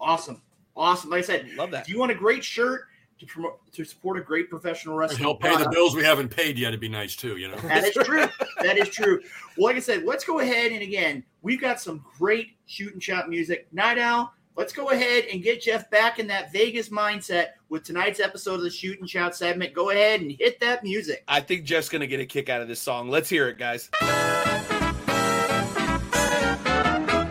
Awesome, 0.01 0.41
awesome. 0.75 1.09
Like 1.09 1.19
I 1.19 1.21
said, 1.23 1.49
Love 1.55 1.71
that. 1.71 1.81
if 1.83 1.89
you 1.89 1.99
want 1.99 2.11
a 2.11 2.15
great 2.15 2.43
shirt 2.43 2.85
to 3.19 3.25
promote 3.25 3.59
to 3.73 3.83
support 3.83 4.17
a 4.17 4.21
great 4.21 4.49
professional 4.49 4.93
And 4.93 4.99
wrestling, 5.01 5.19
help 5.21 5.41
pay 5.41 5.55
the 5.57 5.69
bills 5.69 5.95
we 5.95 6.03
haven't 6.03 6.29
paid 6.29 6.57
yet. 6.57 6.69
It'd 6.69 6.79
be 6.79 6.87
nice 6.89 7.15
too, 7.15 7.35
you 7.37 7.49
know. 7.49 7.57
That 7.57 7.83
is 7.83 7.93
true. 8.05 8.27
That 8.61 8.77
is 8.77 8.89
true. 8.89 9.21
Well, 9.57 9.67
like 9.67 9.75
I 9.75 9.79
said, 9.79 10.03
let's 10.05 10.23
go 10.23 10.39
ahead 10.39 10.71
and 10.71 10.81
again, 10.81 11.23
we've 11.41 11.59
got 11.59 11.81
some 11.81 12.05
great 12.17 12.51
shoot 12.65 12.93
and 12.93 13.03
shout 13.03 13.27
music. 13.29 13.67
Night 13.73 13.97
Owl, 13.97 14.31
let's 14.55 14.71
go 14.71 14.89
ahead 14.91 15.25
and 15.25 15.43
get 15.43 15.61
Jeff 15.61 15.89
back 15.91 16.17
in 16.19 16.27
that 16.27 16.53
Vegas 16.53 16.87
mindset 16.89 17.47
with 17.67 17.83
tonight's 17.83 18.21
episode 18.21 18.55
of 18.55 18.61
the 18.61 18.69
shoot 18.69 18.99
and 19.01 19.09
shout 19.09 19.35
segment. 19.35 19.73
Go 19.73 19.89
ahead 19.89 20.21
and 20.21 20.31
hit 20.31 20.59
that 20.61 20.83
music. 20.85 21.23
I 21.27 21.41
think 21.41 21.65
Jeff's 21.65 21.89
going 21.89 21.99
to 22.01 22.07
get 22.07 22.21
a 22.21 22.25
kick 22.25 22.47
out 22.49 22.61
of 22.61 22.67
this 22.69 22.79
song. 22.79 23.09
Let's 23.09 23.27
hear 23.29 23.49
it, 23.49 23.57
guys. 23.57 23.89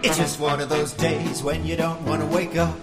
It's 0.00 0.16
just 0.16 0.38
one 0.38 0.60
of 0.60 0.68
those 0.68 0.92
days 0.92 1.42
when 1.42 1.64
you 1.66 1.76
don't 1.76 2.02
want 2.04 2.20
to 2.20 2.26
wake 2.26 2.56
up. 2.56 2.76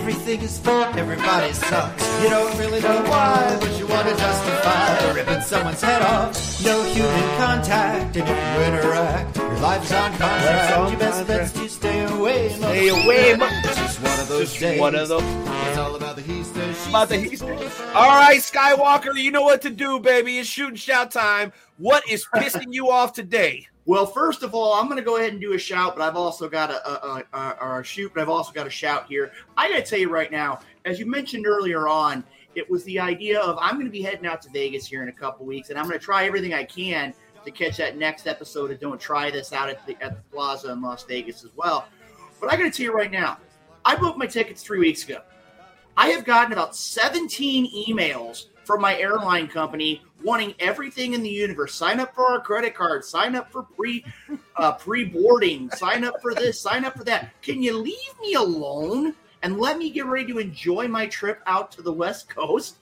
Everything 0.00 0.40
is 0.40 0.58
fun, 0.58 0.98
everybody 0.98 1.52
sucks. 1.52 2.22
You 2.22 2.30
don't 2.30 2.56
really 2.58 2.80
know 2.80 3.02
why, 3.02 3.56
but 3.60 3.78
you 3.78 3.86
want 3.86 4.08
to 4.08 4.16
justify 4.16 5.12
ripping 5.12 5.42
someone's 5.42 5.80
head 5.82 6.00
off. 6.02 6.64
No 6.64 6.82
human 6.84 7.36
contact, 7.36 8.16
and 8.16 8.26
if 8.28 8.28
you 8.28 8.62
interact, 8.64 9.36
your 9.36 9.56
life's 9.58 9.92
on 9.92 10.10
contract. 10.12 10.72
on 10.78 10.90
Your 10.90 10.98
best 11.00 11.26
bet's 11.26 11.52
to 11.52 11.68
stay 11.68 12.04
away. 12.04 12.48
Stay 12.48 12.88
away, 12.88 13.36
mo- 13.36 13.46
It's 13.64 13.76
just 13.76 14.00
one 14.02 14.18
of 14.20 14.28
those 14.28 14.48
Just 14.48 14.60
days. 14.60 14.80
one 14.80 14.94
of 14.94 15.08
those. 15.08 15.22
It's 15.68 15.78
all 15.78 15.94
about 15.94 16.16
the 16.16 16.22
he 16.22 16.42
says, 16.44 16.82
she 16.82 16.88
About 16.90 17.08
the 17.10 17.36
says 17.36 17.40
he 17.42 17.84
All 17.94 18.08
right, 18.08 18.40
Skywalker, 18.40 19.14
you 19.14 19.30
know 19.30 19.42
what 19.42 19.60
to 19.62 19.70
do, 19.70 20.00
baby. 20.00 20.38
It's 20.38 20.48
shoot 20.48 20.68
and 20.68 20.78
shout 20.80 21.10
time. 21.10 21.52
What 21.76 22.08
is 22.08 22.24
pissing 22.34 22.72
you 22.72 22.90
off 22.90 23.12
today? 23.12 23.68
Well, 23.86 24.06
first 24.06 24.42
of 24.42 24.54
all, 24.54 24.74
I'm 24.74 24.86
going 24.86 24.98
to 24.98 25.04
go 25.04 25.16
ahead 25.16 25.32
and 25.32 25.40
do 25.40 25.54
a 25.54 25.58
shout, 25.58 25.96
but 25.96 26.02
I've 26.02 26.16
also 26.16 26.48
got 26.48 26.70
a, 26.70 26.88
a, 26.88 27.24
a, 27.32 27.78
a, 27.80 27.84
shoot, 27.84 28.12
but 28.14 28.20
I've 28.20 28.28
also 28.28 28.52
got 28.52 28.66
a 28.66 28.70
shout 28.70 29.06
here. 29.08 29.32
I 29.56 29.70
got 29.70 29.76
to 29.76 29.82
tell 29.82 29.98
you 29.98 30.10
right 30.10 30.30
now, 30.30 30.60
as 30.84 30.98
you 30.98 31.06
mentioned 31.06 31.46
earlier 31.46 31.88
on, 31.88 32.22
it 32.54 32.68
was 32.68 32.84
the 32.84 33.00
idea 33.00 33.40
of 33.40 33.56
I'm 33.60 33.74
going 33.74 33.86
to 33.86 33.92
be 33.92 34.02
heading 34.02 34.26
out 34.26 34.42
to 34.42 34.50
Vegas 34.50 34.86
here 34.86 35.02
in 35.02 35.08
a 35.08 35.12
couple 35.12 35.46
weeks, 35.46 35.70
and 35.70 35.78
I'm 35.78 35.86
going 35.86 35.98
to 35.98 36.04
try 36.04 36.26
everything 36.26 36.52
I 36.52 36.64
can 36.64 37.14
to 37.44 37.50
catch 37.50 37.78
that 37.78 37.96
next 37.96 38.26
episode 38.26 38.70
of 38.70 38.80
Don't 38.80 39.00
Try 39.00 39.30
This 39.30 39.52
out 39.52 39.70
at 39.70 39.86
the, 39.86 39.96
at 40.02 40.16
the 40.16 40.22
Plaza 40.30 40.70
in 40.72 40.82
Las 40.82 41.04
Vegas 41.04 41.42
as 41.42 41.50
well. 41.56 41.86
But 42.38 42.52
I 42.52 42.56
got 42.56 42.64
to 42.64 42.70
tell 42.70 42.84
you 42.84 42.92
right 42.92 43.10
now, 43.10 43.38
I 43.84 43.96
booked 43.96 44.18
my 44.18 44.26
tickets 44.26 44.62
three 44.62 44.78
weeks 44.78 45.04
ago. 45.04 45.22
I 45.96 46.08
have 46.08 46.24
gotten 46.24 46.52
about 46.52 46.76
17 46.76 47.88
emails 47.88 48.46
from 48.64 48.80
my 48.80 48.96
airline 48.98 49.48
company 49.48 50.02
wanting 50.22 50.54
everything 50.58 51.14
in 51.14 51.22
the 51.22 51.30
universe. 51.30 51.74
Sign 51.74 52.00
up 52.00 52.14
for 52.14 52.26
our 52.26 52.40
credit 52.40 52.74
card. 52.74 53.04
Sign 53.04 53.34
up 53.34 53.50
for 53.50 53.62
pre 53.62 54.04
uh, 54.56 54.72
pre 54.72 55.04
boarding. 55.04 55.70
Sign 55.70 56.04
up 56.04 56.20
for 56.20 56.34
this. 56.34 56.60
Sign 56.60 56.84
up 56.84 56.96
for 56.96 57.04
that. 57.04 57.30
Can 57.42 57.62
you 57.62 57.76
leave 57.76 58.20
me 58.20 58.34
alone 58.34 59.14
and 59.42 59.58
let 59.58 59.78
me 59.78 59.90
get 59.90 60.06
ready 60.06 60.32
to 60.32 60.38
enjoy 60.38 60.86
my 60.88 61.06
trip 61.06 61.40
out 61.46 61.72
to 61.72 61.82
the 61.82 61.92
West 61.92 62.28
Coast? 62.28 62.76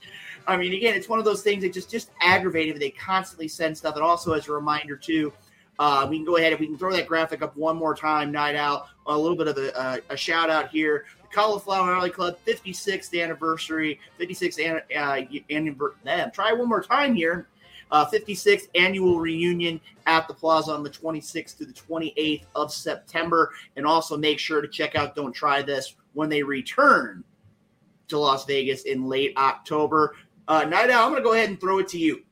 I 0.47 0.57
mean, 0.57 0.73
again, 0.73 0.95
it's 0.95 1.07
one 1.07 1.19
of 1.19 1.25
those 1.25 1.41
things 1.41 1.63
that 1.63 1.73
just 1.73 1.89
just 1.89 2.11
aggravating. 2.21 2.77
They 2.79 2.89
constantly 2.91 3.47
send 3.47 3.77
stuff. 3.77 3.95
And 3.95 4.03
also, 4.03 4.33
as 4.33 4.47
a 4.47 4.51
reminder 4.51 4.95
too, 4.95 5.31
uh, 5.77 6.07
we 6.09 6.17
can 6.17 6.25
go 6.25 6.37
ahead 6.37 6.53
if 6.53 6.59
we 6.59 6.67
can 6.67 6.77
throw 6.77 6.91
that 6.91 7.07
graphic 7.07 7.41
up 7.41 7.55
one 7.55 7.77
more 7.77 7.95
time. 7.95 8.31
Night 8.31 8.55
Owl. 8.55 8.89
A 9.07 9.17
little 9.17 9.37
bit 9.37 9.47
of 9.47 9.57
a, 9.57 10.01
a, 10.09 10.13
a 10.13 10.17
shout 10.17 10.49
out 10.49 10.69
here. 10.69 11.05
Cauliflower 11.31 11.93
Alley 11.93 12.09
Club 12.09 12.37
56th 12.45 13.21
anniversary, 13.21 13.99
56th 14.19 14.59
an, 14.59 14.81
uh, 14.97 15.21
anniversary. 15.49 16.31
Try 16.33 16.53
one 16.53 16.69
more 16.69 16.83
time 16.83 17.15
here. 17.15 17.47
Uh, 17.91 18.05
56th 18.05 18.67
annual 18.75 19.19
reunion 19.19 19.81
at 20.05 20.27
the 20.27 20.33
Plaza 20.33 20.71
on 20.71 20.83
the 20.83 20.89
26th 20.89 21.57
to 21.57 21.65
the 21.65 21.73
28th 21.73 22.43
of 22.53 22.71
September, 22.71 23.51
and 23.75 23.85
also 23.85 24.15
make 24.15 24.37
sure 24.37 24.61
to 24.61 24.67
check 24.67 24.95
out 24.95 25.15
Don't 25.15 25.33
Try 25.33 25.63
This 25.63 25.95
when 26.13 26.29
they 26.29 26.43
return 26.43 27.23
to 28.09 28.19
Las 28.19 28.45
Vegas 28.45 28.83
in 28.83 29.07
late 29.07 29.33
October. 29.37 30.15
Uh, 30.47 30.65
Night 30.65 30.89
Owl, 30.89 31.05
I'm 31.05 31.11
going 31.11 31.23
to 31.23 31.27
go 31.27 31.33
ahead 31.33 31.49
and 31.49 31.59
throw 31.59 31.79
it 31.79 31.87
to 31.89 31.97
you. 31.97 32.23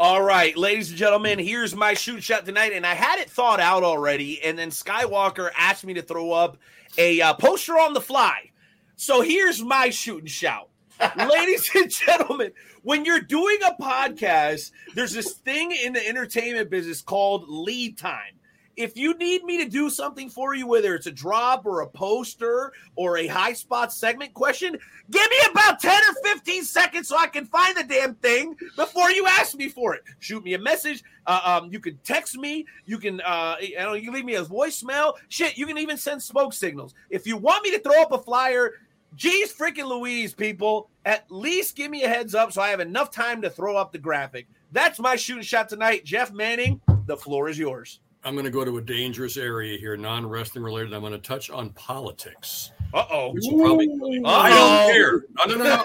All 0.00 0.22
right, 0.22 0.56
ladies 0.56 0.88
and 0.88 0.96
gentlemen, 0.96 1.38
here's 1.38 1.76
my 1.76 1.92
shoot 1.92 2.22
shot 2.22 2.46
tonight, 2.46 2.72
and 2.72 2.86
I 2.86 2.94
had 2.94 3.18
it 3.18 3.28
thought 3.28 3.60
out 3.60 3.82
already, 3.82 4.42
and 4.42 4.58
then 4.58 4.70
Skywalker 4.70 5.50
asked 5.54 5.84
me 5.84 5.92
to 5.92 6.00
throw 6.00 6.32
up 6.32 6.56
a 6.96 7.20
uh, 7.20 7.34
poster 7.34 7.78
on 7.78 7.92
the 7.92 8.00
fly. 8.00 8.50
So 8.96 9.20
here's 9.20 9.62
my 9.62 9.90
shoot 9.90 10.20
and 10.20 10.30
shout. 10.30 10.70
ladies 11.16 11.70
and 11.74 11.90
gentlemen, 11.90 12.52
when 12.80 13.04
you're 13.04 13.20
doing 13.20 13.58
a 13.62 13.74
podcast, 13.74 14.70
there's 14.94 15.12
this 15.12 15.34
thing 15.34 15.70
in 15.70 15.92
the 15.92 16.08
entertainment 16.08 16.70
business 16.70 17.02
called 17.02 17.44
lead 17.50 17.98
time. 17.98 18.39
If 18.80 18.96
you 18.96 19.12
need 19.18 19.44
me 19.44 19.62
to 19.62 19.68
do 19.68 19.90
something 19.90 20.30
for 20.30 20.54
you, 20.54 20.66
whether 20.66 20.94
it's 20.94 21.06
a 21.06 21.12
drop 21.12 21.66
or 21.66 21.82
a 21.82 21.86
poster 21.86 22.72
or 22.96 23.18
a 23.18 23.26
high 23.26 23.52
spot 23.52 23.92
segment 23.92 24.32
question, 24.32 24.78
give 25.10 25.30
me 25.30 25.36
about 25.50 25.80
10 25.80 25.92
or 25.92 26.14
15 26.24 26.64
seconds 26.64 27.08
so 27.08 27.18
I 27.18 27.26
can 27.26 27.44
find 27.44 27.76
the 27.76 27.84
damn 27.84 28.14
thing 28.14 28.56
before 28.76 29.10
you 29.10 29.26
ask 29.26 29.54
me 29.54 29.68
for 29.68 29.94
it. 29.94 30.02
Shoot 30.18 30.44
me 30.44 30.54
a 30.54 30.58
message. 30.58 31.04
Uh, 31.26 31.60
um, 31.62 31.70
you 31.70 31.78
can 31.78 31.98
text 32.04 32.38
me. 32.38 32.64
You 32.86 32.96
can, 32.96 33.20
uh, 33.20 33.56
you 33.60 33.76
know, 33.76 33.92
you 33.92 34.04
can 34.04 34.14
leave 34.14 34.24
me 34.24 34.36
a 34.36 34.44
voicemail. 34.44 35.12
Shit, 35.28 35.58
you 35.58 35.66
can 35.66 35.76
even 35.76 35.98
send 35.98 36.22
smoke 36.22 36.54
signals. 36.54 36.94
If 37.10 37.26
you 37.26 37.36
want 37.36 37.62
me 37.62 37.72
to 37.72 37.80
throw 37.80 38.00
up 38.00 38.12
a 38.12 38.18
flyer, 38.18 38.72
Geez, 39.16 39.52
freaking 39.52 39.88
Louise, 39.88 40.32
people. 40.32 40.88
At 41.04 41.26
least 41.30 41.74
give 41.74 41.90
me 41.90 42.04
a 42.04 42.08
heads 42.08 42.34
up 42.34 42.52
so 42.52 42.62
I 42.62 42.68
have 42.68 42.78
enough 42.78 43.10
time 43.10 43.42
to 43.42 43.50
throw 43.50 43.76
up 43.76 43.90
the 43.90 43.98
graphic. 43.98 44.46
That's 44.70 45.00
my 45.00 45.16
shooting 45.16 45.42
shot 45.42 45.68
tonight. 45.68 46.04
Jeff 46.04 46.32
Manning, 46.32 46.80
the 47.06 47.16
floor 47.16 47.48
is 47.48 47.58
yours. 47.58 47.98
I'm 48.22 48.34
going 48.34 48.44
to 48.44 48.50
go 48.50 48.64
to 48.64 48.76
a 48.76 48.82
dangerous 48.82 49.36
area 49.36 49.78
here, 49.78 49.96
non 49.96 50.26
wrestling 50.28 50.62
related. 50.64 50.92
I'm 50.92 51.00
going 51.00 51.12
to 51.12 51.18
touch 51.18 51.48
on 51.50 51.70
politics. 51.70 52.70
Uh 52.92 53.04
oh. 53.10 53.34
Probably, 53.56 53.88
I 54.24 54.50
don't 54.50 54.92
care. 54.92 55.24
No, 55.46 55.54
no, 55.56 55.64
no. 55.64 55.84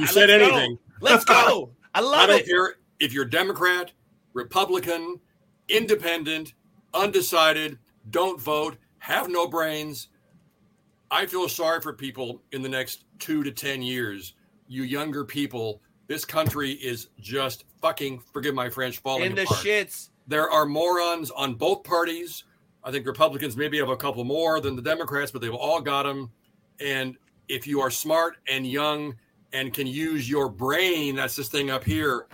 You 0.00 0.06
said 0.06 0.30
Let's 0.30 0.38
go. 0.50 0.56
anything. 0.56 0.78
Let's 1.00 1.24
go. 1.24 1.70
I 1.94 2.00
love 2.00 2.14
it. 2.14 2.22
I 2.22 2.26
don't 2.26 2.40
it. 2.40 2.46
care 2.46 2.74
if 3.00 3.12
you're 3.12 3.24
Democrat, 3.24 3.92
Republican, 4.32 5.20
independent, 5.68 6.54
undecided, 6.94 7.78
don't 8.10 8.40
vote, 8.40 8.76
have 8.98 9.28
no 9.28 9.46
brains. 9.46 10.08
I 11.10 11.26
feel 11.26 11.48
sorry 11.48 11.80
for 11.80 11.92
people 11.92 12.42
in 12.52 12.62
the 12.62 12.68
next 12.68 13.04
two 13.18 13.42
to 13.42 13.50
10 13.50 13.82
years. 13.82 14.34
You 14.68 14.82
younger 14.84 15.24
people, 15.24 15.80
this 16.06 16.24
country 16.24 16.72
is 16.72 17.08
just 17.18 17.64
fucking, 17.80 18.20
forgive 18.32 18.54
my 18.54 18.68
French, 18.70 18.98
falling 18.98 19.24
In 19.24 19.34
the 19.34 19.42
apart. 19.42 19.60
shits. 19.60 20.10
There 20.28 20.50
are 20.50 20.66
morons 20.66 21.30
on 21.30 21.54
both 21.54 21.84
parties. 21.84 22.44
I 22.84 22.90
think 22.90 23.06
Republicans 23.06 23.56
maybe 23.56 23.78
have 23.78 23.88
a 23.88 23.96
couple 23.96 24.24
more 24.24 24.60
than 24.60 24.76
the 24.76 24.82
Democrats, 24.82 25.30
but 25.30 25.40
they've 25.40 25.52
all 25.52 25.80
got 25.80 26.02
them. 26.02 26.30
And 26.80 27.16
if 27.48 27.66
you 27.66 27.80
are 27.80 27.90
smart 27.90 28.36
and 28.46 28.66
young 28.66 29.16
and 29.54 29.72
can 29.72 29.86
use 29.86 30.28
your 30.28 30.50
brain, 30.50 31.16
that's 31.16 31.34
this 31.34 31.48
thing 31.48 31.70
up 31.70 31.82
here, 31.82 32.26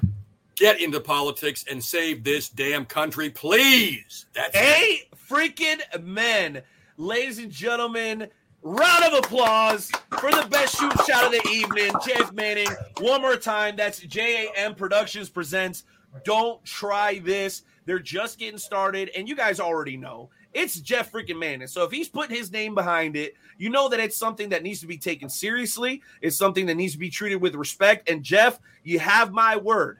get 0.56 0.80
into 0.80 1.00
politics 1.00 1.64
and 1.70 1.82
save 1.82 2.24
this 2.24 2.48
damn 2.48 2.84
country, 2.84 3.30
please. 3.30 4.26
That's 4.34 4.54
it. 4.54 4.82
Eight 4.82 5.08
freaking 5.28 5.80
men. 6.02 6.62
Ladies 6.96 7.38
and 7.38 7.50
gentlemen, 7.50 8.28
round 8.62 9.04
of 9.04 9.24
applause 9.24 9.90
for 10.18 10.32
the 10.32 10.46
best 10.50 10.76
shoot 10.78 10.92
shot 11.06 11.26
of 11.26 11.32
the 11.32 11.48
evening. 11.48 11.92
Jeff 12.04 12.32
Manning. 12.32 12.68
One 12.98 13.22
more 13.22 13.36
time. 13.36 13.76
That's 13.76 14.00
JAM 14.00 14.74
Productions 14.74 15.28
presents 15.28 15.84
Don't 16.24 16.64
Try 16.64 17.20
This. 17.20 17.62
They're 17.86 17.98
just 17.98 18.38
getting 18.38 18.58
started, 18.58 19.10
and 19.16 19.28
you 19.28 19.36
guys 19.36 19.60
already 19.60 19.96
know 19.96 20.30
it's 20.54 20.80
Jeff 20.80 21.12
freaking 21.12 21.38
Manning. 21.38 21.66
So 21.66 21.84
if 21.84 21.90
he's 21.90 22.08
putting 22.08 22.34
his 22.34 22.50
name 22.52 22.74
behind 22.74 23.16
it, 23.16 23.34
you 23.58 23.70
know 23.70 23.88
that 23.88 24.00
it's 24.00 24.16
something 24.16 24.48
that 24.50 24.62
needs 24.62 24.80
to 24.80 24.86
be 24.86 24.96
taken 24.96 25.28
seriously. 25.28 26.00
It's 26.22 26.36
something 26.36 26.66
that 26.66 26.76
needs 26.76 26.92
to 26.92 26.98
be 26.98 27.10
treated 27.10 27.36
with 27.36 27.54
respect. 27.56 28.08
And 28.08 28.22
Jeff, 28.22 28.58
you 28.84 29.00
have 29.00 29.32
my 29.32 29.56
word. 29.56 29.98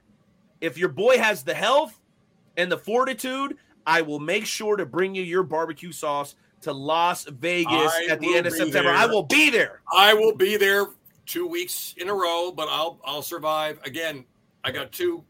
If 0.60 0.78
your 0.78 0.88
boy 0.88 1.18
has 1.18 1.42
the 1.42 1.54
health 1.54 1.98
and 2.56 2.70
the 2.70 2.78
fortitude, 2.78 3.56
I 3.86 4.02
will 4.02 4.20
make 4.20 4.46
sure 4.46 4.76
to 4.76 4.86
bring 4.86 5.14
you 5.14 5.22
your 5.22 5.42
barbecue 5.42 5.92
sauce 5.92 6.36
to 6.62 6.72
Las 6.72 7.24
Vegas 7.24 7.70
I 7.72 8.06
at 8.10 8.20
the 8.20 8.34
end 8.34 8.46
of 8.46 8.52
September. 8.54 8.90
there. 8.90 8.94
I 8.94 9.06
will 9.06 9.24
be 9.24 9.50
there. 9.50 9.82
I 9.92 10.14
will 10.14 10.34
be 10.34 10.56
there 10.56 10.86
two 11.26 11.46
weeks 11.46 11.94
in 11.98 12.08
a 12.08 12.14
row, 12.14 12.52
but 12.54 12.68
I'll 12.68 12.98
I'll 13.04 13.22
survive. 13.22 13.78
Again, 13.84 14.24
I 14.62 14.70
got 14.70 14.92
two 14.92 15.24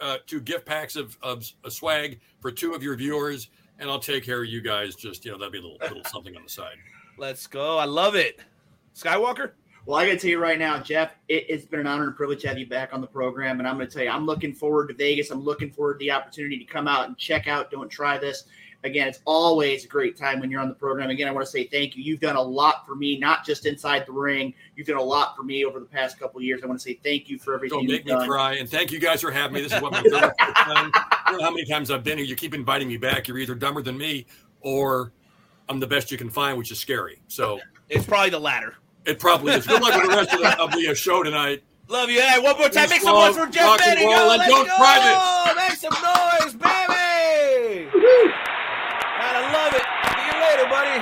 uh, 0.00 0.18
two 0.26 0.40
gift 0.40 0.66
packs 0.66 0.96
of, 0.96 1.16
of 1.22 1.50
of 1.64 1.72
swag 1.72 2.20
for 2.40 2.50
two 2.50 2.74
of 2.74 2.82
your 2.82 2.96
viewers, 2.96 3.48
and 3.78 3.90
I'll 3.90 3.98
take 3.98 4.24
care 4.24 4.42
of 4.42 4.48
you 4.48 4.60
guys. 4.60 4.94
Just 4.94 5.24
you 5.24 5.32
know, 5.32 5.38
that'd 5.38 5.52
be 5.52 5.58
a 5.58 5.62
little 5.62 5.78
little 5.80 6.04
something 6.10 6.36
on 6.36 6.42
the 6.42 6.50
side. 6.50 6.76
Let's 7.18 7.46
go. 7.46 7.78
I 7.78 7.84
love 7.84 8.14
it. 8.14 8.40
Skywalker? 8.94 9.52
Well, 9.86 9.98
I 9.98 10.04
got 10.04 10.12
to 10.12 10.18
tell 10.18 10.30
you 10.30 10.40
right 10.40 10.58
now, 10.58 10.80
Jeff, 10.80 11.12
it, 11.28 11.46
it's 11.48 11.64
been 11.64 11.78
an 11.78 11.86
honor 11.86 12.08
and 12.08 12.16
privilege 12.16 12.42
to 12.42 12.48
have 12.48 12.58
you 12.58 12.66
back 12.66 12.92
on 12.92 13.00
the 13.00 13.06
program. 13.06 13.60
And 13.60 13.68
I'm 13.68 13.76
going 13.76 13.86
to 13.86 13.94
tell 13.94 14.02
you, 14.02 14.10
I'm 14.10 14.26
looking 14.26 14.52
forward 14.52 14.88
to 14.88 14.94
Vegas. 14.94 15.30
I'm 15.30 15.44
looking 15.44 15.70
forward 15.70 15.94
to 15.94 15.98
the 16.00 16.10
opportunity 16.10 16.58
to 16.58 16.64
come 16.64 16.88
out 16.88 17.06
and 17.06 17.16
check 17.16 17.46
out 17.46 17.70
Don't 17.70 17.88
Try 17.88 18.18
This. 18.18 18.44
Again, 18.84 19.08
it's 19.08 19.20
always 19.24 19.84
a 19.84 19.88
great 19.88 20.16
time 20.16 20.38
when 20.38 20.50
you're 20.50 20.60
on 20.60 20.68
the 20.68 20.74
program. 20.74 21.10
Again, 21.10 21.26
I 21.26 21.32
want 21.32 21.44
to 21.44 21.50
say 21.50 21.64
thank 21.64 21.96
you. 21.96 22.04
You've 22.04 22.20
done 22.20 22.36
a 22.36 22.42
lot 22.42 22.86
for 22.86 22.94
me, 22.94 23.18
not 23.18 23.44
just 23.44 23.66
inside 23.66 24.06
the 24.06 24.12
ring. 24.12 24.54
You've 24.76 24.86
done 24.86 24.98
a 24.98 25.02
lot 25.02 25.34
for 25.36 25.42
me 25.42 25.64
over 25.64 25.80
the 25.80 25.86
past 25.86 26.18
couple 26.18 26.38
of 26.38 26.44
years. 26.44 26.60
I 26.62 26.66
want 26.66 26.78
to 26.78 26.84
say 26.84 26.94
thank 27.02 27.28
you 27.28 27.38
for 27.38 27.54
everything 27.54 27.78
Don't 27.78 27.82
you've 27.88 27.92
make 27.92 28.06
me 28.06 28.12
done. 28.12 28.28
cry, 28.28 28.54
and 28.54 28.68
thank 28.68 28.92
you 28.92 29.00
guys 29.00 29.20
for 29.22 29.30
having 29.32 29.54
me. 29.54 29.60
This 29.62 29.72
is 29.72 29.82
what 29.82 29.90
my 29.92 30.02
third 30.02 30.12
time. 30.12 30.90
I 30.94 31.22
don't 31.30 31.38
know 31.38 31.44
how 31.44 31.50
many 31.50 31.64
times 31.64 31.90
I've 31.90 32.04
been 32.04 32.18
here. 32.18 32.26
You 32.26 32.36
keep 32.36 32.54
inviting 32.54 32.86
me 32.86 32.96
back. 32.96 33.26
You're 33.26 33.38
either 33.38 33.54
dumber 33.56 33.82
than 33.82 33.98
me, 33.98 34.26
or 34.60 35.12
I'm 35.68 35.80
the 35.80 35.86
best 35.88 36.12
you 36.12 36.18
can 36.18 36.30
find, 36.30 36.56
which 36.56 36.70
is 36.70 36.78
scary. 36.78 37.20
So 37.26 37.58
It's 37.88 38.06
probably 38.06 38.30
the 38.30 38.38
latter. 38.38 38.74
it 39.04 39.18
probably 39.18 39.52
is. 39.54 39.66
Good 39.66 39.82
luck 39.82 39.94
with 40.00 40.10
the 40.10 40.16
rest 40.16 40.32
of 40.32 40.40
the, 40.40 40.60
of 40.62 40.70
the 40.72 40.88
uh, 40.90 40.94
show 40.94 41.22
tonight. 41.24 41.62
Love 41.88 42.08
you. 42.10 42.20
Hey, 42.20 42.38
one 42.40 42.56
more 42.58 42.68
time. 42.68 42.88
Make 42.90 43.00
some 43.00 43.14
noise 43.14 43.36
for 43.36 43.46
Jeff 43.46 43.64
rock 43.64 43.80
and 43.86 43.94
Manning. 43.98 44.06
roll, 44.12 44.26
Yo, 44.26 44.30
and 44.30 44.38
let's 44.38 44.50
don't 44.50 44.66
go. 44.66 44.76
try 44.76 45.54
Make 45.56 45.78
some 45.78 45.92
noise, 45.94 46.52
baby. 46.54 47.86
Man, 47.86 49.34
I 49.38 49.52
love 49.54 49.72
it. 49.72 49.86
See 50.10 50.26
you 50.26 50.34
later, 50.42 50.66
buddy. 50.68 50.98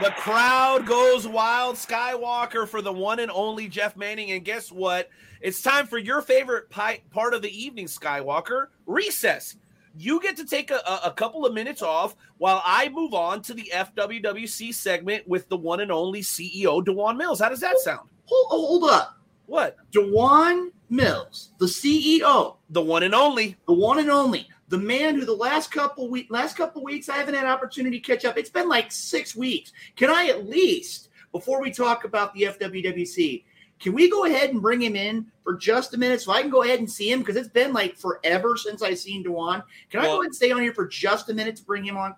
The 0.00 0.10
crowd 0.10 0.86
goes 0.86 1.28
wild. 1.28 1.76
Skywalker 1.76 2.66
for 2.66 2.82
the 2.82 2.92
one 2.92 3.20
and 3.20 3.30
only 3.30 3.68
Jeff 3.68 3.96
Manning. 3.96 4.32
And 4.32 4.44
guess 4.44 4.72
what? 4.72 5.10
It's 5.40 5.60
time 5.62 5.86
for 5.86 5.98
your 5.98 6.22
favorite 6.22 6.70
pi- 6.70 7.02
part 7.10 7.34
of 7.34 7.42
the 7.42 7.50
evening, 7.50 7.86
Skywalker 7.86 8.68
recess. 8.86 9.56
You 9.96 10.20
get 10.20 10.36
to 10.38 10.46
take 10.46 10.70
a, 10.70 10.80
a, 11.04 11.12
couple 11.12 11.44
of 11.44 11.52
minutes 11.52 11.82
off 11.82 12.16
while 12.38 12.62
I 12.64 12.88
move 12.88 13.12
on 13.12 13.42
to 13.42 13.54
the 13.54 13.70
FWWC 13.74 14.72
segment 14.72 15.28
with 15.28 15.48
the 15.48 15.56
one 15.56 15.80
and 15.80 15.92
only 15.92 16.22
CEO, 16.22 16.82
Dewan 16.82 17.18
Mills. 17.18 17.40
How 17.40 17.50
does 17.50 17.60
that 17.60 17.78
sound? 17.78 18.08
Hold, 18.24 18.46
oh, 18.50 18.66
hold 18.66 18.90
up. 18.90 19.18
What? 19.46 19.76
Dewan 19.90 20.72
Mills, 20.88 21.50
the 21.58 21.66
CEO, 21.66 22.56
The 22.70 22.80
one 22.80 23.02
and 23.02 23.14
only. 23.14 23.56
the 23.66 23.74
one 23.74 23.98
and 23.98 24.10
only, 24.10 24.48
the 24.72 24.78
man 24.78 25.14
who 25.14 25.26
the 25.26 25.34
last 25.34 25.70
couple 25.70 26.08
week 26.08 26.28
last 26.30 26.56
couple 26.56 26.82
weeks 26.82 27.10
I 27.10 27.18
haven't 27.18 27.34
had 27.34 27.44
an 27.44 27.50
opportunity 27.50 28.00
to 28.00 28.06
catch 28.06 28.24
up. 28.24 28.38
It's 28.38 28.48
been 28.48 28.70
like 28.70 28.90
six 28.90 29.36
weeks. 29.36 29.70
Can 29.96 30.08
I 30.08 30.28
at 30.28 30.48
least, 30.48 31.10
before 31.30 31.60
we 31.60 31.70
talk 31.70 32.04
about 32.04 32.32
the 32.32 32.44
FWWC, 32.44 33.44
can 33.78 33.92
we 33.92 34.08
go 34.08 34.24
ahead 34.24 34.48
and 34.48 34.62
bring 34.62 34.80
him 34.80 34.96
in 34.96 35.26
for 35.44 35.56
just 35.56 35.92
a 35.92 35.98
minute 35.98 36.22
so 36.22 36.32
I 36.32 36.40
can 36.40 36.50
go 36.50 36.62
ahead 36.62 36.78
and 36.78 36.90
see 36.90 37.12
him? 37.12 37.18
Because 37.18 37.36
it's 37.36 37.50
been 37.50 37.74
like 37.74 37.98
forever 37.98 38.56
since 38.56 38.82
I've 38.82 38.98
seen 38.98 39.22
Dewan. 39.22 39.62
Can 39.90 40.00
I 40.00 40.04
go 40.04 40.12
ahead 40.14 40.24
and 40.24 40.34
stay 40.34 40.50
on 40.52 40.62
here 40.62 40.72
for 40.72 40.86
just 40.86 41.28
a 41.28 41.34
minute 41.34 41.56
to 41.56 41.64
bring 41.64 41.84
him 41.84 41.98
on? 41.98 42.14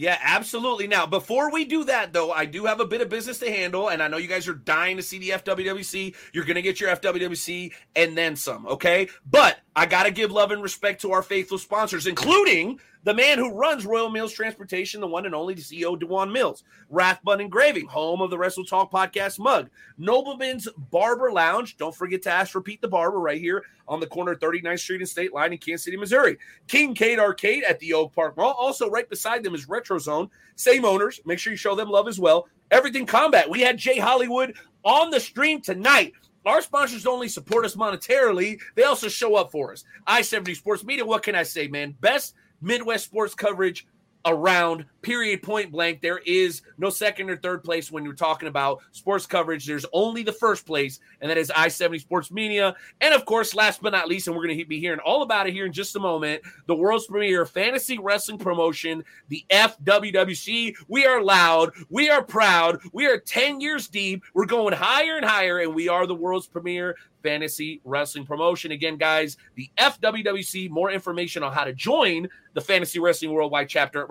Yeah, 0.00 0.16
absolutely. 0.22 0.86
Now, 0.86 1.04
before 1.04 1.52
we 1.52 1.66
do 1.66 1.84
that, 1.84 2.14
though, 2.14 2.32
I 2.32 2.46
do 2.46 2.64
have 2.64 2.80
a 2.80 2.86
bit 2.86 3.02
of 3.02 3.10
business 3.10 3.38
to 3.40 3.50
handle, 3.50 3.90
and 3.90 4.02
I 4.02 4.08
know 4.08 4.16
you 4.16 4.28
guys 4.28 4.48
are 4.48 4.54
dying 4.54 4.96
to 4.96 5.02
see 5.02 5.18
the 5.18 5.30
FWWC. 5.30 6.14
You're 6.32 6.44
going 6.44 6.54
to 6.54 6.62
get 6.62 6.80
your 6.80 6.96
FWWC 6.96 7.72
and 7.96 8.16
then 8.16 8.34
some, 8.34 8.66
okay? 8.66 9.08
But 9.28 9.58
I 9.76 9.86
got 9.86 10.02
to 10.02 10.10
give 10.10 10.32
love 10.32 10.50
and 10.50 10.62
respect 10.62 11.00
to 11.02 11.12
our 11.12 11.22
faithful 11.22 11.58
sponsors, 11.58 12.06
including 12.08 12.80
the 13.04 13.14
man 13.14 13.38
who 13.38 13.54
runs 13.54 13.86
Royal 13.86 14.10
Mills 14.10 14.32
Transportation, 14.32 15.00
the 15.00 15.06
one 15.06 15.26
and 15.26 15.34
only 15.34 15.54
CEO 15.54 15.98
Dewan 15.98 16.32
Mills, 16.32 16.64
Rathbun 16.90 17.40
Engraving, 17.40 17.86
home 17.86 18.20
of 18.20 18.30
the 18.30 18.36
Wrestle 18.36 18.64
Talk 18.64 18.90
podcast 18.90 19.38
mug, 19.38 19.70
Nobleman's 19.98 20.68
Barber 20.76 21.30
Lounge. 21.30 21.76
Don't 21.76 21.94
forget 21.94 22.22
to 22.22 22.32
ask 22.32 22.50
for 22.50 22.60
Pete 22.60 22.82
the 22.82 22.88
Barber 22.88 23.20
right 23.20 23.40
here 23.40 23.64
on 23.86 24.00
the 24.00 24.06
corner 24.06 24.32
of 24.32 24.40
39th 24.40 24.80
Street 24.80 25.00
and 25.00 25.08
State 25.08 25.32
Line 25.32 25.52
in 25.52 25.58
Kansas 25.58 25.84
City, 25.84 25.96
Missouri. 25.96 26.36
Kincaid 26.66 27.18
Arcade 27.18 27.62
at 27.62 27.78
the 27.78 27.94
Oak 27.94 28.12
Park 28.12 28.36
Mall. 28.36 28.54
Also, 28.58 28.90
right 28.90 29.08
beside 29.08 29.44
them 29.44 29.54
is 29.54 29.68
Retro 29.68 29.98
Zone. 29.98 30.28
Same 30.56 30.84
owners. 30.84 31.20
Make 31.24 31.38
sure 31.38 31.52
you 31.52 31.56
show 31.56 31.76
them 31.76 31.88
love 31.88 32.08
as 32.08 32.18
well. 32.18 32.48
Everything 32.70 33.06
Combat. 33.06 33.48
We 33.48 33.60
had 33.60 33.78
Jay 33.78 33.98
Hollywood 33.98 34.56
on 34.84 35.10
the 35.10 35.20
stream 35.20 35.60
tonight. 35.60 36.12
Our 36.46 36.62
sponsors 36.62 37.06
only 37.06 37.28
support 37.28 37.66
us 37.66 37.76
monetarily, 37.76 38.60
they 38.74 38.84
also 38.84 39.08
show 39.08 39.36
up 39.36 39.52
for 39.52 39.72
us. 39.72 39.84
I 40.06 40.22
70 40.22 40.54
Sports 40.54 40.84
Media, 40.84 41.04
what 41.04 41.22
can 41.22 41.34
I 41.34 41.42
say, 41.42 41.68
man? 41.68 41.96
Best 42.00 42.34
Midwest 42.62 43.04
sports 43.04 43.34
coverage 43.34 43.86
around, 44.24 44.86
period, 45.02 45.42
point 45.42 45.70
blank. 45.72 46.00
There 46.00 46.18
is 46.18 46.62
no 46.78 46.90
second 46.90 47.30
or 47.30 47.36
third 47.36 47.64
place 47.64 47.90
when 47.90 48.04
you're 48.04 48.14
talking 48.14 48.48
about 48.48 48.80
sports 48.92 49.26
coverage. 49.26 49.66
There's 49.66 49.86
only 49.92 50.22
the 50.22 50.32
first 50.32 50.66
place, 50.66 51.00
and 51.20 51.30
that 51.30 51.38
is 51.38 51.50
I 51.54 51.68
70 51.68 51.98
Sports 52.00 52.30
Media. 52.30 52.74
And 53.00 53.14
of 53.14 53.24
course, 53.24 53.54
last 53.54 53.82
but 53.82 53.92
not 53.92 54.08
least, 54.08 54.26
and 54.26 54.36
we're 54.36 54.46
going 54.46 54.58
to 54.58 54.64
be 54.64 54.80
hearing 54.80 55.00
all 55.00 55.22
about 55.22 55.46
it 55.46 55.52
here 55.52 55.66
in 55.66 55.72
just 55.72 55.96
a 55.96 56.00
moment, 56.00 56.42
the 56.66 56.74
world's 56.74 57.06
premier 57.06 57.46
fantasy 57.46 57.98
wrestling 57.98 58.38
promotion, 58.38 59.04
the 59.28 59.44
FWWC. 59.50 60.74
We 60.88 61.06
are 61.06 61.22
loud. 61.22 61.72
We 61.88 62.10
are 62.10 62.22
proud. 62.22 62.80
We 62.92 63.06
are 63.06 63.18
10 63.18 63.60
years 63.60 63.88
deep. 63.88 64.22
We're 64.34 64.46
going 64.46 64.74
higher 64.74 65.16
and 65.16 65.24
higher, 65.24 65.60
and 65.60 65.74
we 65.74 65.88
are 65.88 66.06
the 66.06 66.14
world's 66.14 66.46
premier 66.46 66.96
fantasy 67.22 67.80
wrestling 67.84 68.24
promotion. 68.24 68.72
Again, 68.72 68.96
guys, 68.96 69.36
the 69.54 69.70
FWWC, 69.78 70.70
more 70.70 70.90
information 70.90 71.42
on 71.42 71.52
how 71.52 71.64
to 71.64 71.72
join 71.72 72.28
the 72.54 72.60
Fantasy 72.60 72.98
Wrestling 72.98 73.32
Worldwide 73.32 73.68
chapter 73.68 74.02
at 74.02 74.08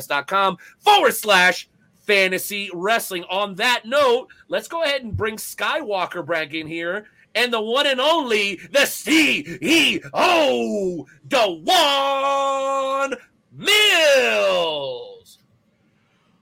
WrestleTalkPodcast.com 0.00 0.58
forward 0.78 1.14
slash 1.14 1.68
fantasy 1.98 2.70
wrestling. 2.72 3.24
On 3.30 3.54
that 3.56 3.82
note, 3.84 4.28
let's 4.48 4.68
go 4.68 4.82
ahead 4.82 5.02
and 5.02 5.16
bring 5.16 5.36
Skywalker 5.36 6.26
back 6.26 6.54
in 6.54 6.66
here. 6.66 7.06
And 7.34 7.52
the 7.52 7.60
one 7.60 7.86
and 7.86 8.00
only, 8.00 8.56
the 8.72 8.80
CEO, 8.80 10.00
Dewan 11.28 13.14
Mills. 13.52 15.38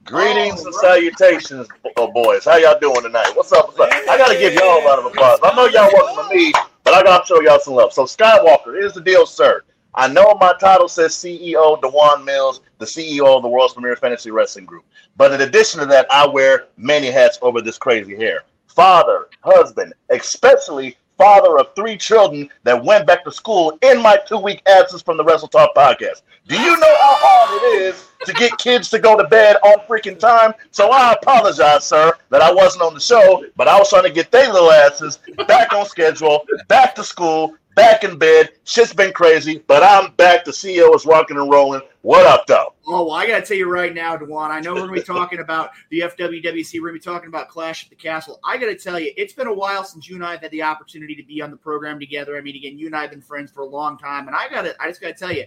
Greetings 0.04 0.62
oh, 0.62 0.66
and 0.66 0.74
salutations, 0.74 1.68
oh 1.98 2.10
boys. 2.10 2.46
How 2.46 2.56
y'all 2.56 2.78
doing 2.80 3.02
tonight? 3.02 3.30
What's 3.34 3.52
up? 3.52 3.76
What's 3.76 3.94
up? 3.94 4.08
I 4.08 4.16
gotta 4.16 4.38
give 4.38 4.54
y'all 4.54 4.82
a 4.82 4.84
lot 4.86 4.98
of 4.98 5.04
applause. 5.04 5.38
I 5.42 5.54
know 5.54 5.66
y'all 5.66 5.90
working 5.92 6.14
for 6.14 6.34
me, 6.34 6.50
but 6.84 6.94
I 6.94 7.02
gotta 7.02 7.26
show 7.26 7.42
y'all 7.42 7.60
some 7.60 7.74
love. 7.74 7.92
So 7.92 8.04
Skywalker, 8.04 8.72
here's 8.72 8.94
the 8.94 9.02
deal, 9.02 9.26
sir. 9.26 9.62
I 9.94 10.08
know 10.08 10.36
my 10.40 10.52
title 10.60 10.88
says 10.88 11.12
CEO 11.12 11.80
Dewan 11.80 12.24
Mills, 12.24 12.60
the 12.78 12.84
CEO 12.84 13.36
of 13.36 13.42
the 13.42 13.48
world's 13.48 13.74
premier 13.74 13.96
fantasy 13.96 14.30
wrestling 14.30 14.66
group. 14.66 14.84
But 15.16 15.32
in 15.32 15.40
addition 15.40 15.80
to 15.80 15.86
that, 15.86 16.06
I 16.10 16.26
wear 16.26 16.66
many 16.76 17.10
hats 17.10 17.38
over 17.42 17.60
this 17.60 17.78
crazy 17.78 18.16
hair. 18.16 18.44
Father, 18.66 19.28
husband, 19.42 19.94
especially 20.10 20.96
father 21.18 21.58
of 21.58 21.74
three 21.74 21.96
children 21.96 22.48
that 22.62 22.82
went 22.82 23.06
back 23.06 23.24
to 23.24 23.32
school 23.32 23.76
in 23.82 24.00
my 24.00 24.18
two 24.26 24.38
week 24.38 24.62
absence 24.66 25.02
from 25.02 25.16
the 25.16 25.24
Wrestle 25.24 25.48
Talk 25.48 25.74
podcast. 25.74 26.22
Do 26.46 26.58
you 26.58 26.78
know 26.78 26.96
how 27.00 27.14
hard 27.18 27.62
it 27.62 27.82
is 27.82 28.06
to 28.24 28.32
get 28.32 28.56
kids 28.56 28.88
to 28.90 28.98
go 28.98 29.16
to 29.16 29.24
bed 29.28 29.56
on 29.64 29.80
freaking 29.80 30.18
time? 30.18 30.54
So 30.70 30.90
I 30.90 31.12
apologize, 31.12 31.84
sir, 31.84 32.12
that 32.30 32.40
I 32.40 32.52
wasn't 32.52 32.84
on 32.84 32.94
the 32.94 33.00
show, 33.00 33.44
but 33.56 33.68
I 33.68 33.78
was 33.78 33.90
trying 33.90 34.04
to 34.04 34.10
get 34.10 34.30
their 34.30 34.50
little 34.50 34.70
asses 34.70 35.18
back 35.46 35.72
on 35.72 35.84
schedule, 35.86 36.46
back 36.68 36.94
to 36.94 37.04
school, 37.04 37.54
back 37.78 38.02
in 38.02 38.18
bed. 38.18 38.50
Shit's 38.64 38.92
been 38.92 39.12
crazy, 39.12 39.62
but 39.68 39.84
I'm 39.84 40.12
back. 40.14 40.44
The 40.44 40.50
CEO 40.50 40.92
is 40.96 41.06
rocking 41.06 41.38
and 41.38 41.48
rolling. 41.48 41.80
What 42.02 42.26
up, 42.26 42.44
though? 42.48 42.74
Oh, 42.88 43.06
well, 43.06 43.12
I 43.12 43.24
got 43.24 43.38
to 43.38 43.46
tell 43.46 43.56
you 43.56 43.70
right 43.70 43.94
now, 43.94 44.16
Dewan, 44.16 44.50
I 44.50 44.58
know 44.58 44.74
we're 44.74 44.88
going 44.88 44.94
to 44.96 45.00
be 45.00 45.06
talking 45.06 45.38
about 45.38 45.70
the 45.90 46.00
FWWC. 46.00 46.80
We're 46.80 46.88
going 46.88 47.00
to 47.00 47.08
be 47.08 47.12
talking 47.12 47.28
about 47.28 47.48
Clash 47.48 47.84
at 47.84 47.90
the 47.90 47.94
Castle. 47.94 48.40
I 48.44 48.56
got 48.56 48.66
to 48.66 48.74
tell 48.74 48.98
you, 48.98 49.12
it's 49.16 49.32
been 49.32 49.46
a 49.46 49.54
while 49.54 49.84
since 49.84 50.08
you 50.08 50.16
and 50.16 50.24
I 50.24 50.32
have 50.32 50.40
had 50.40 50.50
the 50.50 50.62
opportunity 50.62 51.14
to 51.14 51.22
be 51.22 51.40
on 51.40 51.52
the 51.52 51.56
program 51.56 52.00
together. 52.00 52.36
I 52.36 52.40
mean, 52.40 52.56
again, 52.56 52.76
you 52.80 52.86
and 52.86 52.96
I 52.96 53.02
have 53.02 53.10
been 53.10 53.22
friends 53.22 53.52
for 53.52 53.60
a 53.60 53.66
long 53.66 53.96
time. 53.96 54.26
And 54.26 54.34
I 54.34 54.48
got 54.48 54.62
to, 54.62 54.74
I 54.82 54.88
just 54.88 55.00
got 55.00 55.08
to 55.08 55.14
tell 55.14 55.32
you, 55.32 55.44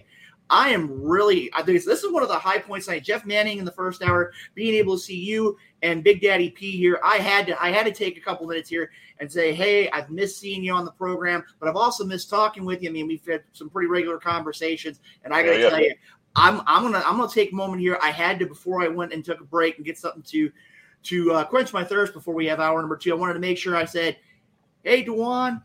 I 0.48 0.70
am 0.70 1.02
really, 1.02 1.50
I 1.52 1.62
think 1.62 1.84
this 1.84 2.02
is 2.02 2.12
one 2.12 2.22
of 2.22 2.30
the 2.30 2.38
high 2.38 2.58
points 2.58 2.86
tonight. 2.86 3.04
Jeff 3.04 3.26
Manning 3.26 3.58
in 3.58 3.66
the 3.66 3.72
first 3.72 4.02
hour, 4.02 4.32
being 4.54 4.74
able 4.74 4.96
to 4.96 5.02
see 5.02 5.18
you 5.18 5.58
and 5.82 6.02
Big 6.02 6.22
Daddy 6.22 6.48
P 6.48 6.70
here. 6.70 6.98
I 7.04 7.16
had 7.16 7.46
to, 7.48 7.62
I 7.62 7.70
had 7.70 7.84
to 7.84 7.92
take 7.92 8.16
a 8.16 8.20
couple 8.20 8.46
minutes 8.46 8.70
here 8.70 8.90
and 9.22 9.30
say, 9.30 9.54
hey, 9.54 9.88
I've 9.90 10.10
missed 10.10 10.40
seeing 10.40 10.64
you 10.64 10.72
on 10.72 10.84
the 10.84 10.90
program, 10.90 11.44
but 11.60 11.68
I've 11.68 11.76
also 11.76 12.04
missed 12.04 12.28
talking 12.28 12.64
with 12.64 12.82
you. 12.82 12.90
I 12.90 12.92
mean, 12.92 13.06
we've 13.06 13.24
had 13.24 13.44
some 13.52 13.70
pretty 13.70 13.86
regular 13.86 14.18
conversations, 14.18 14.98
and 15.22 15.32
I 15.32 15.44
got 15.44 15.52
to 15.52 15.58
Yeah, 15.58 15.62
yeah. 15.62 15.70
tell 15.70 15.80
you, 15.80 15.94
I'm, 16.34 16.60
I'm 16.66 16.82
gonna, 16.82 17.04
I'm 17.06 17.18
gonna 17.18 17.30
take 17.30 17.52
a 17.52 17.54
moment 17.54 17.80
here. 17.80 17.96
I 18.02 18.10
had 18.10 18.40
to 18.40 18.46
before 18.46 18.82
I 18.82 18.88
went 18.88 19.12
and 19.12 19.24
took 19.24 19.40
a 19.40 19.44
break 19.44 19.76
and 19.76 19.86
get 19.86 19.96
something 19.96 20.22
to, 20.22 20.50
to 21.04 21.32
uh, 21.34 21.44
quench 21.44 21.72
my 21.72 21.84
thirst 21.84 22.14
before 22.14 22.34
we 22.34 22.46
have 22.46 22.58
hour 22.58 22.80
number 22.80 22.96
two. 22.96 23.12
I 23.12 23.14
wanted 23.14 23.34
to 23.34 23.38
make 23.38 23.58
sure 23.58 23.76
I 23.76 23.84
said, 23.84 24.16
hey, 24.82 25.04
Dewan, 25.04 25.62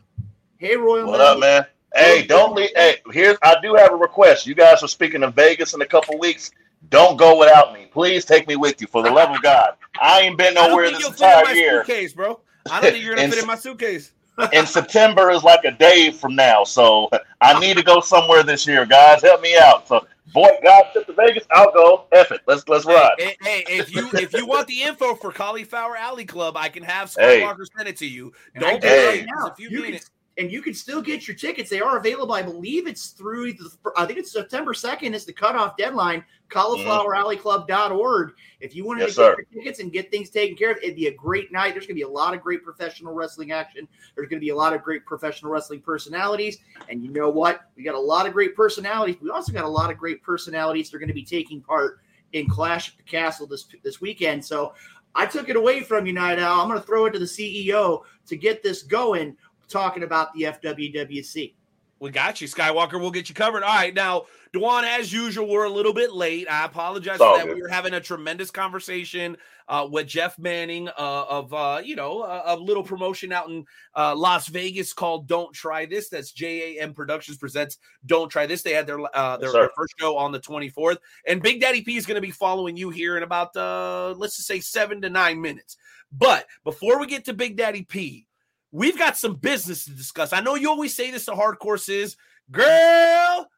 hey, 0.58 0.76
Royal. 0.76 1.08
What 1.08 1.20
up, 1.20 1.40
man? 1.40 1.66
Hey, 1.96 2.24
don't 2.24 2.54
leave. 2.54 2.70
Hey, 2.76 2.98
here's 3.10 3.38
I 3.42 3.56
do 3.60 3.74
have 3.74 3.90
a 3.90 3.96
request. 3.96 4.46
You 4.46 4.54
guys 4.54 4.84
are 4.84 4.88
speaking 4.88 5.24
of 5.24 5.34
Vegas 5.34 5.74
in 5.74 5.82
a 5.82 5.86
couple 5.86 6.16
weeks. 6.20 6.52
Don't 6.90 7.16
go 7.16 7.36
without 7.36 7.72
me. 7.72 7.88
Please 7.90 8.24
take 8.24 8.46
me 8.46 8.54
with 8.54 8.80
you 8.80 8.86
for 8.86 9.02
the 9.02 9.10
love 9.10 9.34
of 9.34 9.42
God. 9.42 9.70
I 10.00 10.20
ain't 10.20 10.38
been 10.38 10.54
nowhere 10.54 10.84
think 10.84 10.98
this 10.98 11.02
you'll 11.02 11.12
fit 11.12 11.22
in 11.22 11.28
entire 11.28 11.44
my 11.44 11.52
year. 11.54 11.84
suitcase, 11.84 12.12
bro. 12.12 12.40
I 12.70 12.80
don't 12.80 12.92
think 12.92 13.04
you're 13.04 13.14
gonna 13.14 13.24
And- 13.24 13.32
fit 13.34 13.42
in 13.42 13.46
my 13.46 13.56
suitcase. 13.56 14.12
And 14.52 14.68
September 14.68 15.30
is 15.30 15.42
like 15.42 15.64
a 15.64 15.72
day 15.72 16.12
from 16.12 16.36
now. 16.36 16.62
So 16.62 17.10
I 17.40 17.58
need 17.58 17.76
to 17.76 17.82
go 17.82 18.00
somewhere 18.00 18.44
this 18.44 18.68
year, 18.68 18.86
guys. 18.86 19.20
Help 19.20 19.40
me 19.40 19.56
out. 19.58 19.88
So 19.88 20.06
boy, 20.32 20.48
God 20.62 20.84
trip 20.92 21.06
to 21.08 21.12
Vegas, 21.12 21.44
I'll 21.50 21.72
go. 21.72 22.04
F 22.12 22.30
it. 22.30 22.42
Let's 22.46 22.62
let's 22.68 22.84
ride. 22.84 23.10
Hey, 23.18 23.36
hey, 23.42 23.64
hey, 23.66 23.78
if 23.78 23.92
you 23.92 24.08
if 24.14 24.32
you 24.32 24.46
want 24.46 24.68
the 24.68 24.80
info 24.82 25.16
for 25.16 25.32
Cauliflower 25.32 25.96
Alley 25.96 26.24
Club, 26.24 26.56
I 26.56 26.68
can 26.68 26.84
have 26.84 27.10
Scott 27.10 27.24
Hey. 27.24 27.42
Walker 27.42 27.64
send 27.76 27.88
it 27.88 27.96
to 27.96 28.06
you. 28.06 28.32
Don't 28.58 28.62
tell 28.62 28.74
you 28.74 28.80
be 28.80 28.86
Hey. 28.86 29.06
right 29.08 29.14
late, 29.16 29.26
now, 29.26 29.42
'cause 29.48 29.52
if 29.58 29.58
you 29.58 29.70
you 29.70 29.76
mean 29.82 29.86
can, 29.86 29.94
it. 29.96 30.10
And 30.38 30.52
you 30.52 30.62
can 30.62 30.72
still 30.72 31.02
get 31.02 31.26
your 31.26 31.36
tickets. 31.36 31.68
They 31.68 31.80
are 31.80 31.98
available. 31.98 32.32
I 32.32 32.42
believe 32.42 32.86
it's 32.86 33.08
through 33.08 33.54
the, 33.54 33.70
I 33.96 34.06
think 34.06 34.20
it's 34.20 34.32
September 34.32 34.72
2nd 34.72 35.12
is 35.14 35.24
the 35.24 35.32
cutoff 35.32 35.76
deadline. 35.76 36.24
Caulifloweralleyclub.org. 36.48 38.32
If 38.60 38.74
you 38.74 38.86
wanted 38.86 39.00
Yes, 39.00 39.16
to 39.16 39.20
get 39.20 39.26
sir. 39.26 39.36
your 39.36 39.62
tickets 39.62 39.80
and 39.80 39.92
get 39.92 40.10
things 40.10 40.30
taken 40.30 40.56
care 40.56 40.70
of, 40.70 40.78
it'd 40.78 40.96
be 40.96 41.08
a 41.08 41.14
great 41.14 41.52
night. 41.52 41.74
There's 41.74 41.86
going 41.86 41.96
to 41.96 42.00
be 42.00 42.02
a 42.02 42.08
lot 42.08 42.34
of 42.34 42.40
great 42.40 42.62
professional 42.62 43.12
wrestling 43.12 43.52
action. 43.52 43.86
There's 44.14 44.28
going 44.28 44.38
to 44.40 44.44
be 44.44 44.50
a 44.50 44.56
lot 44.56 44.72
of 44.72 44.82
great 44.82 45.04
professional 45.04 45.50
wrestling 45.52 45.80
personalities. 45.80 46.58
And 46.88 47.02
you 47.02 47.10
know 47.10 47.28
what? 47.28 47.62
We 47.76 47.82
got 47.82 47.96
a 47.96 48.00
lot 48.00 48.26
of 48.26 48.32
great 48.32 48.54
personalities. 48.54 49.16
We 49.20 49.30
also 49.30 49.52
got 49.52 49.64
a 49.64 49.68
lot 49.68 49.90
of 49.90 49.98
great 49.98 50.22
personalities 50.22 50.88
that 50.88 50.96
are 50.96 51.00
going 51.00 51.08
to 51.08 51.14
be 51.14 51.24
taking 51.24 51.60
part 51.60 52.00
in 52.32 52.48
Clash 52.48 52.90
at 52.90 52.96
the 52.96 53.02
Castle 53.02 53.46
this 53.46 53.66
this 53.82 54.00
weekend. 54.00 54.44
So 54.44 54.72
I 55.14 55.26
took 55.26 55.48
it 55.48 55.56
away 55.56 55.80
from 55.80 56.06
you, 56.06 56.12
Night 56.12 56.38
Owl. 56.38 56.60
I'm 56.60 56.68
going 56.68 56.80
to 56.80 56.86
throw 56.86 57.06
it 57.06 57.12
to 57.12 57.18
the 57.18 57.24
CEO 57.24 58.02
to 58.26 58.36
get 58.36 58.62
this 58.62 58.82
going, 58.82 59.36
talking 59.68 60.02
about 60.02 60.32
the 60.34 60.42
FWWC. 60.42 61.54
We 62.00 62.10
got 62.10 62.40
you, 62.40 62.46
Skywalker. 62.46 63.00
We'll 63.00 63.10
get 63.10 63.28
you 63.28 63.34
covered. 63.34 63.64
All 63.64 63.74
right, 63.74 63.92
now, 63.92 64.26
Dewan, 64.52 64.84
as 64.84 65.12
usual, 65.12 65.48
we're 65.48 65.64
a 65.64 65.70
little 65.70 65.92
bit 65.92 66.12
late. 66.12 66.48
I 66.48 66.64
apologize 66.64 67.16
It's 67.16 67.24
for 67.24 67.36
that. 67.36 67.46
good. 67.46 67.56
We 67.56 67.60
were 67.62 67.68
having 67.68 67.94
a 67.94 68.00
tremendous 68.00 68.52
conversation 68.52 69.36
uh, 69.68 69.88
with 69.90 70.06
Jeff 70.06 70.38
Manning 70.38 70.88
uh, 70.88 70.92
of, 70.96 71.52
uh, 71.52 71.82
you 71.84 71.96
know, 71.96 72.22
a, 72.22 72.54
a 72.54 72.56
little 72.56 72.84
promotion 72.84 73.32
out 73.32 73.48
in 73.48 73.64
uh, 73.96 74.14
Las 74.14 74.46
Vegas 74.46 74.92
called 74.92 75.26
"Don't 75.26 75.52
Try 75.52 75.86
This." 75.86 76.08
That's 76.08 76.30
JAM 76.30 76.94
Productions 76.94 77.36
presents 77.36 77.78
"Don't 78.06 78.28
Try 78.28 78.46
This." 78.46 78.62
They 78.62 78.74
had 78.74 78.86
their 78.86 79.00
uh, 79.16 79.36
their, 79.38 79.48
Yes, 79.48 79.54
their 79.54 79.70
first 79.76 79.94
show 79.98 80.16
on 80.16 80.30
the 80.30 80.40
24th, 80.40 80.98
and 81.26 81.42
Big 81.42 81.60
Daddy 81.60 81.82
P 81.82 81.96
is 81.96 82.06
going 82.06 82.14
to 82.14 82.20
be 82.20 82.30
following 82.30 82.76
you 82.76 82.90
here 82.90 83.16
in 83.16 83.24
about 83.24 83.56
uh, 83.56 84.14
let's 84.16 84.36
just 84.36 84.46
say 84.46 84.60
seven 84.60 85.00
to 85.00 85.10
nine 85.10 85.40
minutes. 85.40 85.76
But 86.12 86.46
before 86.62 87.00
we 87.00 87.08
get 87.08 87.24
to 87.24 87.32
Big 87.34 87.56
Daddy 87.56 87.82
P, 87.82 88.27
we've 88.72 88.98
got 88.98 89.16
some 89.16 89.34
business 89.34 89.84
to 89.84 89.90
discuss. 89.90 90.32
I 90.32 90.40
know 90.40 90.54
you 90.54 90.68
always 90.68 90.94
say 90.94 91.10
this 91.10 91.24
to 91.26 91.32
hardcore 91.32 91.88
is, 91.88 92.16
girl, 92.50 93.48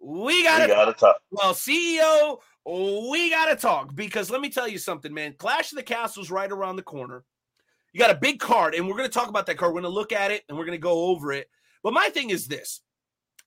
we 0.00 0.34
We 0.36 0.42
gotta 0.44 0.66
gotta 0.68 0.92
talk. 0.92 1.16
well, 1.30 1.54
CEO, 1.54 2.38
we 3.10 3.30
got 3.30 3.46
to 3.46 3.56
talk 3.56 3.94
because 3.94 4.30
let 4.30 4.40
me 4.40 4.50
tell 4.50 4.68
you 4.68 4.78
something, 4.78 5.12
man. 5.12 5.34
Clash 5.38 5.72
of 5.72 5.76
the 5.76 5.82
Castle's 5.82 6.30
right 6.30 6.50
around 6.50 6.76
the 6.76 6.82
corner. 6.82 7.24
You 7.92 7.98
got 7.98 8.10
a 8.10 8.18
big 8.18 8.38
card, 8.38 8.74
and 8.74 8.86
we're 8.86 8.96
going 8.96 9.08
to 9.08 9.12
talk 9.12 9.28
about 9.28 9.46
that 9.46 9.56
card. 9.56 9.72
We're 9.72 9.80
going 9.80 9.90
to 9.90 9.96
look 9.96 10.12
at 10.12 10.30
it 10.30 10.44
and 10.48 10.58
we're 10.58 10.66
going 10.66 10.78
to 10.78 10.82
go 10.82 11.06
over 11.06 11.32
it. 11.32 11.48
But 11.82 11.94
my 11.94 12.10
thing 12.10 12.30
is 12.30 12.46
this 12.46 12.82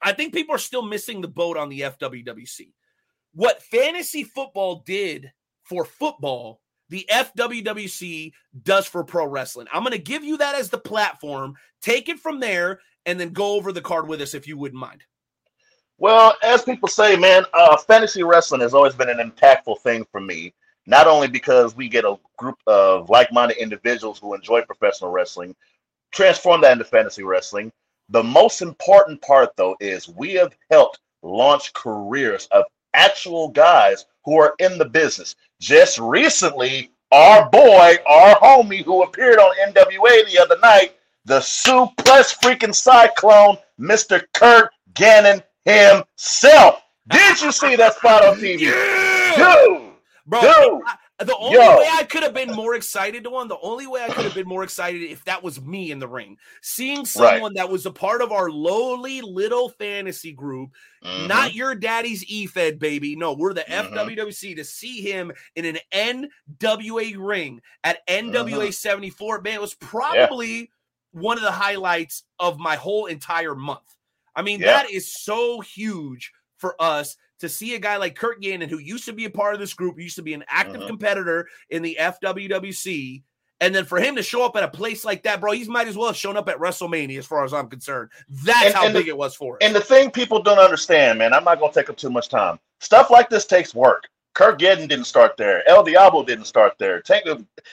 I 0.02 0.14
think 0.14 0.34
people 0.34 0.56
are 0.56 0.60
still 0.60 0.81
missing 0.81 1.22
the 1.22 1.27
boat 1.27 1.57
on 1.57 1.69
the 1.69 1.81
FWWC. 1.81 2.73
What 3.34 3.61
fantasy 3.61 4.23
football 4.23 4.84
did 4.85 5.31
for 5.64 5.85
football, 5.85 6.60
the 6.91 7.07
FWWC 7.09 8.34
does 8.63 8.85
for 8.85 9.03
pro 9.03 9.26
wrestling. 9.26 9.68
I'm 9.73 9.81
going 9.81 9.93
to 9.93 9.97
give 9.97 10.23
you 10.23 10.38
that 10.38 10.55
as 10.55 10.69
the 10.69 10.77
platform. 10.77 11.55
Take 11.81 12.09
it 12.09 12.19
from 12.19 12.39
there 12.39 12.81
and 13.05 13.19
then 13.19 13.31
go 13.31 13.53
over 13.53 13.72
the 13.72 13.81
card 13.81 14.07
with 14.07 14.22
us 14.22 14.34
if 14.34 14.45
you 14.45 14.57
wouldn't 14.57 14.80
mind. 14.80 15.03
Well, 15.97 16.35
as 16.43 16.63
people 16.63 16.89
say, 16.89 17.15
man, 17.15 17.45
uh, 17.53 17.77
fantasy 17.77 18.23
wrestling 18.23 18.61
has 18.61 18.73
always 18.73 18.93
been 18.93 19.09
an 19.09 19.18
impactful 19.18 19.80
thing 19.80 20.05
for 20.11 20.19
me. 20.19 20.53
Not 20.85 21.07
only 21.07 21.27
because 21.27 21.76
we 21.76 21.88
get 21.88 22.03
a 22.05 22.18
group 22.38 22.57
of 22.68 23.09
like-minded 23.09 23.57
individuals 23.57 24.19
who 24.19 24.34
enjoy 24.34 24.61
professional 24.63 25.11
wrestling, 25.11 25.55
transform 26.11 26.59
that 26.61 26.73
into 26.73 26.84
fantasy 26.84 27.23
wrestling. 27.23 27.72
The 28.09 28.23
most 28.23 28.61
important 28.61 29.22
part, 29.22 29.55
though, 29.55 29.77
is 29.80 30.09
we 30.09 30.34
have 30.34 30.53
helped 30.69 30.99
launch 31.22 31.72
careers 31.73 32.47
of 32.51 32.65
actual 32.93 33.47
guys 33.47 34.05
who 34.26 34.38
are 34.39 34.55
in 34.59 34.77
the 34.77 34.85
business. 34.85 35.35
Just 35.61 35.99
recently, 35.99 36.89
our 37.11 37.47
boy, 37.51 37.95
our 38.07 38.35
homie 38.39 38.83
who 38.83 39.03
appeared 39.03 39.38
on 39.38 39.55
NWA 39.71 40.25
the 40.25 40.39
other 40.41 40.57
night, 40.59 40.95
the 41.25 41.39
suplex 41.39 42.35
freaking 42.41 42.73
cyclone, 42.73 43.57
Mr. 43.79 44.23
Kurt 44.33 44.71
Gannon 44.95 45.43
himself. 45.63 46.81
Did 47.09 47.39
you 47.41 47.51
see 47.51 47.75
that 47.75 47.93
spot 47.95 48.25
on 48.25 48.38
TV? 48.38 48.59
Yeah. 48.61 49.35
Dude, 49.67 49.91
Bro, 50.25 50.41
Dude, 50.41 50.81
I- 50.88 50.95
the 51.23 51.35
only 51.38 51.57
yo. 51.57 51.77
way 51.77 51.88
I 51.91 52.03
could 52.03 52.23
have 52.23 52.34
been 52.34 52.52
more 52.52 52.76
excited 52.76 53.23
to 53.23 53.30
one, 53.30 53.48
the 53.48 53.60
only 53.61 53.88
way 53.88 54.03
I 54.03 54.10
could 54.10 54.26
have 54.26 54.34
been 54.34 54.48
more 54.48 54.64
excited 54.64 55.02
if 55.02 55.23
that 55.26 55.43
was 55.43 55.61
me 55.61 55.91
in 55.91 55.99
the 55.99 56.07
ring. 56.07 56.38
Seeing 56.61 57.06
someone 57.06 57.53
that 57.56 57.69
was 57.69 57.85
a 57.85 57.91
part 57.91 58.22
of 58.22 58.31
our 58.31 58.49
lowly 58.49 59.22
little 59.22 59.69
fantasy 59.69 60.31
group, 60.31 60.72
Mhm. 61.03 61.27
not 61.27 61.53
your 61.53 61.76
daddy's 61.76 62.23
E-Fed, 62.26 62.80
baby. 62.80 63.15
No, 63.15 63.34
we're 63.34 63.53
the 63.53 63.61
Mhm. 63.61 63.91
FWWC 63.91 64.56
to 64.56 64.64
see 64.64 65.02
him 65.02 65.31
in 65.56 65.65
an 65.65 65.80
NWA 65.91 67.15
ring 67.15 67.61
at 67.84 68.02
NWA 68.07 68.72
74. 68.72 69.41
Man, 69.41 69.56
it 69.56 69.61
was 69.61 69.73
probably 69.76 70.72
one 71.11 71.38
of 71.38 71.43
the 71.43 71.52
highlights 71.52 72.23
of 72.39 72.60
my 72.60 72.76
whole 72.76 73.06
entire 73.06 73.56
month. 73.56 73.95
I 74.35 74.41
mean, 74.41 74.61
Yeah. 74.61 74.68
that 74.68 74.89
is 74.89 75.14
so 75.14 75.60
huge 75.60 76.31
for 76.57 76.81
us 76.81 77.18
to 77.41 77.49
see 77.49 77.76
a 77.76 77.80
guy 77.80 77.97
like 77.97 78.15
Kurt 78.15 78.41
Gannon, 78.41 78.69
who 78.69 78.80
used 78.80 79.05
to 79.05 79.13
be 79.13 79.26
a 79.26 79.30
part 79.30 79.53
of 79.53 79.59
this 79.59 79.73
group, 79.73 79.99
used 79.99 80.15
to 80.15 80.22
be 80.22 80.34
an 80.34 80.43
active 80.47 80.81
Mhm. 80.81 80.88
competitor 80.88 81.47
in 81.69 81.81
the 81.81 81.97
FWWC, 81.99 83.23
and 83.59 83.76
then 83.76 83.85
for 83.85 83.99
him 83.99 84.15
to 84.15 84.23
show 84.23 84.43
up 84.43 84.55
at 84.55 84.63
a 84.63 84.68
place 84.68 85.05
like 85.05 85.23
that, 85.23 85.39
bro, 85.41 85.51
he's 85.51 85.68
might 85.68 85.88
as 85.88 85.95
well 85.97 86.07
have 86.07 86.15
shown 86.18 86.38
up 86.38 86.49
at 86.49 86.57
WrestleMania, 86.57 87.18
as 87.19 87.26
far 87.27 87.43
as 87.43 87.53
I'm 87.53 87.69
concerned. 87.69 88.09
That's 88.30 88.65
And- 88.65 88.73
how 88.73 88.85
and 88.85 88.95
the- 88.95 88.99
big 88.99 89.07
it 89.09 89.18
was 89.18 89.35
for 89.35 89.55
us. 89.55 89.59
And 89.61 89.76
the 89.76 89.81
thing 89.81 90.09
people 90.11 90.41
don't 90.41 90.59
understand, 90.59 91.19
man, 91.19 91.34
I'm 91.34 91.43
not 91.43 91.59
going 91.59 91.72
to 91.72 91.80
take 91.80 91.89
up 91.89 91.97
too 91.97 92.09
much 92.09 92.30
time. 92.30 92.59
Stuff 92.80 93.09
like 93.11 93.30
this 93.30 93.45
takes 93.45 93.76
work. 93.76 94.07
Kurt 94.34 94.59
Gedden 94.59 94.88
didn't 94.88 95.05
start 95.07 95.35
there. 95.35 95.68
El 95.68 95.84
Diablo 95.84 96.23
didn't 96.23 96.45
start 96.45 96.76
there. 96.80 97.01
Tank, 97.01 97.26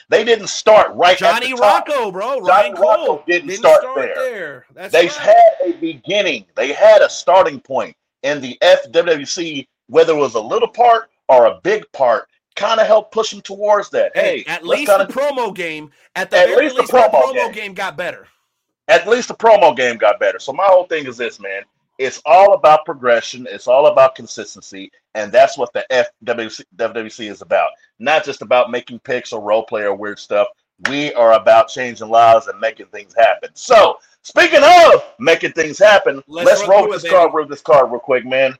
they 0.09 0.25
didn't 0.25 0.47
start 0.47 0.91
right 0.93 1.17
Johnny 1.17 1.53
the. 1.53 1.55
Rocco, 1.55 2.11
bro, 2.11 2.35
Johnny 2.45 2.71
Ryan 2.71 2.73
Rocco 2.73 3.05
Cole 3.05 3.23
didn't 3.25 3.51
start 3.51 3.85
there. 3.95 4.65
That's 4.73 4.91
They 4.91 5.03
right. 5.07 5.15
had 5.15 5.53
a 5.63 5.71
beginning. 5.77 6.45
They 6.55 6.73
had 6.73 7.01
a 7.01 7.09
starting 7.09 7.61
point. 7.61 7.95
And 8.23 8.41
the 8.41 8.57
FWC, 8.61 9.67
whether 9.87 10.13
it 10.13 10.19
was 10.19 10.35
a 10.35 10.39
little 10.41 10.67
part 10.67 11.09
or 11.27 11.45
a 11.45 11.59
big 11.63 11.89
part, 11.93 12.27
kind 12.55 12.79
of 12.79 12.87
helped 12.87 13.13
push 13.13 13.31
him 13.33 13.41
towards 13.41 13.89
that. 13.91 14.11
Hey, 14.15 14.43
at 14.47 14.65
least 14.65 14.89
kinda- 14.91 15.05
the 15.05 15.13
promo 15.13 15.53
game, 15.55 15.91
at 16.15 16.29
the 16.29 16.37
At 16.39 16.47
very 16.49 16.63
least 16.63 16.75
the 16.75 16.81
least, 16.81 16.91
the 16.91 16.97
promo 16.97 17.11
promo 17.11 17.33
game. 17.33 17.51
game 17.51 17.73
got 17.73 17.95
better. 17.95 18.27
at 18.87 19.07
least 19.07 19.27
the 19.27 19.35
promo 19.35 19.75
game 19.75 19.97
got 19.97 20.19
better. 20.19 20.39
So 20.39 20.51
my 20.51 20.65
whole 20.65 20.85
thing 20.85 21.05
is 21.05 21.15
this, 21.17 21.39
man. 21.39 21.61
It's 21.99 22.21
all 22.25 22.53
about 22.53 22.85
progression. 22.85 23.47
It's 23.49 23.67
all 23.67 23.87
about 23.87 24.15
consistency, 24.15 24.91
and 25.15 25.31
that's 25.31 25.57
what 25.57 25.71
the 25.73 25.85
FWC, 25.91 27.27
is 27.29 27.41
about. 27.41 27.71
Not 27.99 28.23
just 28.25 28.41
about 28.41 28.71
making 28.71 28.99
picks 28.99 29.31
or 29.33 29.41
role 29.41 29.63
play 29.63 29.83
or 29.83 29.93
weird 29.93 30.17
stuff. 30.19 30.47
We 30.89 31.13
are 31.13 31.33
about 31.33 31.67
changing 31.67 32.09
lives 32.09 32.47
and 32.47 32.59
making 32.59 32.87
things 32.87 33.13
happen. 33.15 33.49
So, 33.53 33.99
speaking 34.23 34.61
of 34.63 35.03
making 35.19 35.53
things 35.53 35.77
happen, 35.79 36.23
Let's 36.27 36.47
let's, 36.47 36.67
roll 36.67 36.83
through 36.83 36.89
with 36.89 36.99
it, 36.99 37.03
this 37.03 37.11
card. 37.11 37.33
With 37.33 37.49
this 37.49 37.61
card, 37.61 37.91
real 37.91 37.99
quick, 37.99 38.25
man. 38.25 38.55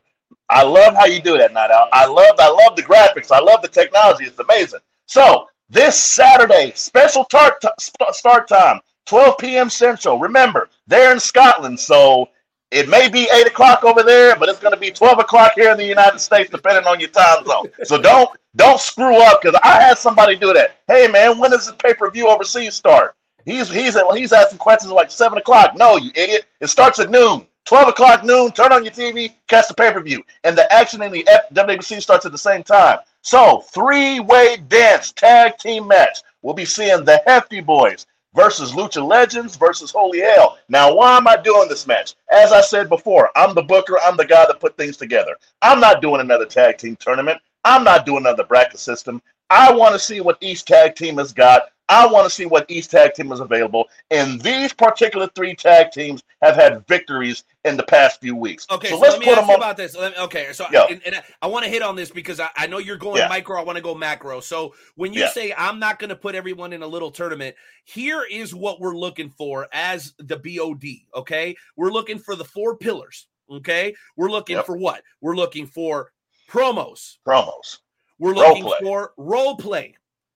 I 0.49 0.63
love 0.63 0.95
how 0.95 1.05
you 1.05 1.21
do 1.21 1.37
that, 1.37 1.53
Night 1.53 1.71
Owl. 1.71 1.89
I 1.93 2.05
love, 2.05 2.35
I 2.39 2.49
love 2.49 2.75
the 2.75 2.83
graphics. 2.83 3.31
I 3.31 3.39
love 3.39 3.61
the 3.61 3.67
technology. 3.67 4.25
It's 4.25 4.39
amazing. 4.39 4.79
So 5.05 5.47
this 5.69 5.97
Saturday, 5.97 6.71
special 6.75 7.23
tar- 7.25 7.57
t- 7.61 7.69
start 8.11 8.47
time, 8.47 8.79
12 9.05 9.37
p.m. 9.37 9.69
Central. 9.69 10.19
Remember, 10.19 10.69
they're 10.87 11.11
in 11.11 11.19
Scotland, 11.19 11.79
so 11.79 12.29
it 12.71 12.87
may 12.89 13.09
be 13.09 13.27
eight 13.33 13.47
o'clock 13.47 13.83
over 13.83 14.03
there, 14.03 14.35
but 14.35 14.49
it's 14.49 14.59
going 14.59 14.73
to 14.73 14.79
be 14.79 14.91
12 14.91 15.19
o'clock 15.19 15.53
here 15.55 15.71
in 15.71 15.77
the 15.77 15.85
United 15.85 16.19
States, 16.19 16.49
depending 16.49 16.85
on 16.85 16.99
your 16.99 17.09
time 17.09 17.45
zone. 17.45 17.69
So 17.83 17.99
don't 17.99 18.29
don't 18.55 18.79
screw 18.79 19.17
up 19.23 19.41
because 19.41 19.59
I 19.63 19.81
had 19.81 19.97
somebody 19.97 20.35
do 20.35 20.53
that. 20.53 20.77
Hey 20.87 21.07
man, 21.07 21.37
when 21.37 21.51
does 21.51 21.67
the 21.67 21.73
pay 21.73 21.93
per 21.93 22.09
view 22.11 22.27
overseas 22.27 22.75
start? 22.75 23.15
He's 23.49 23.67
he's 23.67 23.97
he's 24.13 24.31
asking 24.31 24.59
questions 24.59 24.91
like 24.91 25.09
seven 25.09 25.39
o'clock. 25.39 25.75
No, 25.75 25.97
you 25.97 26.11
idiot. 26.13 26.45
It 26.61 26.67
starts 26.67 26.99
at 26.99 27.09
noon. 27.09 27.47
12 27.65 27.89
o'clock 27.89 28.23
noon, 28.23 28.51
turn 28.51 28.71
on 28.71 28.83
your 28.83 28.93
TV, 28.93 29.33
catch 29.47 29.67
the 29.67 29.73
pay 29.75 29.91
per 29.91 30.01
view. 30.01 30.23
And 30.43 30.57
the 30.57 30.71
action 30.73 31.03
in 31.03 31.11
the 31.11 31.27
F- 31.27 31.49
WWC 31.53 32.01
starts 32.01 32.25
at 32.25 32.31
the 32.31 32.37
same 32.37 32.63
time. 32.63 32.97
So, 33.21 33.61
three 33.73 34.19
way 34.19 34.57
dance 34.67 35.11
tag 35.11 35.57
team 35.57 35.87
match. 35.87 36.19
We'll 36.41 36.53
be 36.53 36.65
seeing 36.65 37.05
the 37.05 37.21
Hefty 37.27 37.61
Boys 37.61 38.07
versus 38.33 38.71
Lucha 38.71 39.05
Legends 39.05 39.55
versus 39.55 39.91
Holy 39.91 40.19
Hell. 40.19 40.57
Now, 40.69 40.93
why 40.93 41.17
am 41.17 41.27
I 41.27 41.35
doing 41.37 41.69
this 41.69 41.85
match? 41.85 42.15
As 42.31 42.51
I 42.51 42.61
said 42.61 42.87
before, 42.87 43.29
I'm 43.35 43.53
the 43.53 43.63
booker, 43.63 43.99
I'm 44.03 44.17
the 44.17 44.25
guy 44.25 44.45
that 44.47 44.59
put 44.59 44.77
things 44.77 44.97
together. 44.97 45.35
I'm 45.61 45.79
not 45.79 46.01
doing 46.01 46.21
another 46.21 46.45
tag 46.45 46.77
team 46.77 46.95
tournament, 46.95 47.39
I'm 47.65 47.83
not 47.83 48.05
doing 48.05 48.19
another 48.19 48.45
bracket 48.45 48.79
system. 48.79 49.21
I 49.49 49.71
want 49.71 49.93
to 49.93 49.99
see 49.99 50.21
what 50.21 50.37
each 50.41 50.65
tag 50.65 50.95
team 50.95 51.17
has 51.17 51.33
got. 51.33 51.63
I 51.91 52.05
want 52.05 52.25
to 52.25 52.29
see 52.29 52.45
what 52.45 52.67
each 52.69 52.87
tag 52.87 53.15
team 53.15 53.31
is 53.31 53.39
available. 53.39 53.85
And 54.11 54.39
these 54.41 54.71
particular 54.73 55.27
three 55.33 55.55
tag 55.55 55.91
teams 55.91 56.21
have 56.43 56.55
had 56.55 56.85
victories 56.87 57.45
in 57.65 57.77
the 57.77 57.83
past 57.83 58.21
few 58.21 58.35
weeks. 58.35 58.67
Okay, 58.69 58.89
so, 58.89 58.95
so, 58.95 59.01
let's 59.01 59.13
let 59.13 59.19
me 59.21 59.25
put 59.25 59.31
ask 59.31 59.41
them 59.41 59.47
you 59.47 59.53
on. 59.55 59.59
about 59.59 59.77
this. 59.77 59.95
Me- 59.95 60.13
okay, 60.19 60.53
so 60.53 60.67
Yeah. 60.71 60.85
and, 60.87 61.01
and 61.03 61.15
I, 61.15 61.23
I 61.41 61.47
want 61.47 61.65
to 61.65 61.71
hit 61.71 61.81
on 61.81 61.95
this 61.95 62.11
because 62.11 62.39
I, 62.39 62.49
I 62.55 62.67
know 62.67 62.77
you're 62.77 62.95
going 62.95 63.17
Yeah. 63.17 63.27
micro. 63.27 63.59
I 63.59 63.63
want 63.63 63.77
to 63.77 63.81
go 63.81 63.95
macro. 63.95 64.39
So 64.39 64.75
when 64.97 65.13
you 65.13 65.21
Yeah. 65.21 65.29
say 65.31 65.51
I'm 65.57 65.79
not 65.79 65.97
going 65.97 66.09
to 66.09 66.15
put 66.15 66.35
everyone 66.35 66.73
in 66.73 66.83
a 66.83 66.87
little 66.87 67.09
tournament, 67.09 67.55
here 67.85 68.23
is 68.29 68.53
what 68.53 68.79
we're 68.79 68.95
looking 68.95 69.31
for 69.31 69.67
as 69.73 70.13
the 70.19 70.37
BOD. 70.37 70.85
Okay, 71.19 71.55
we're 71.75 71.89
looking 71.91 72.19
for 72.19 72.35
the 72.35 72.45
four 72.45 72.77
pillars. 72.77 73.25
Okay, 73.49 73.95
we're 74.15 74.29
looking 74.29 74.57
Yep. 74.57 74.67
for 74.67 74.77
what? 74.77 75.01
We're 75.21 75.35
looking 75.35 75.65
for 75.65 76.11
promos. 76.47 77.17
promos. 77.27 77.79
We're 78.19 78.33
looking 78.33 78.63
play. 78.63 78.77
for 78.81 79.13
role 79.17 79.55
play. 79.57 79.95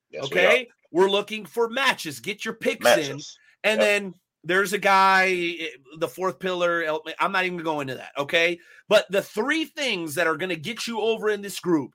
Yes, 0.09 0.31
we 0.31 0.39
are. 0.39 0.47
okay, 0.47 0.69
we're 0.91 1.09
looking 1.09 1.45
for 1.45 1.69
matches. 1.69 2.19
Get 2.19 2.45
your 2.45 2.53
picks 2.55 2.85
in. 2.97 3.19
And 3.63 3.79
Yep. 3.79 3.79
then 3.79 4.13
there's 4.43 4.73
a 4.73 4.77
guy, 4.77 5.55
eh, 5.59 5.67
the 5.99 6.07
fourth 6.07 6.39
pillar. 6.39 6.85
I'm 7.19 7.31
not 7.31 7.45
even 7.45 7.59
going 7.59 7.87
to 7.87 7.95
that. 7.95 8.11
Okay. 8.17 8.59
But 8.89 9.05
the 9.09 9.21
three 9.21 9.65
things 9.65 10.15
that 10.15 10.27
are 10.27 10.35
going 10.37 10.49
to 10.49 10.55
get 10.55 10.85
you 10.85 10.99
over 11.01 11.29
in 11.29 11.41
this 11.41 11.59
group 11.59 11.93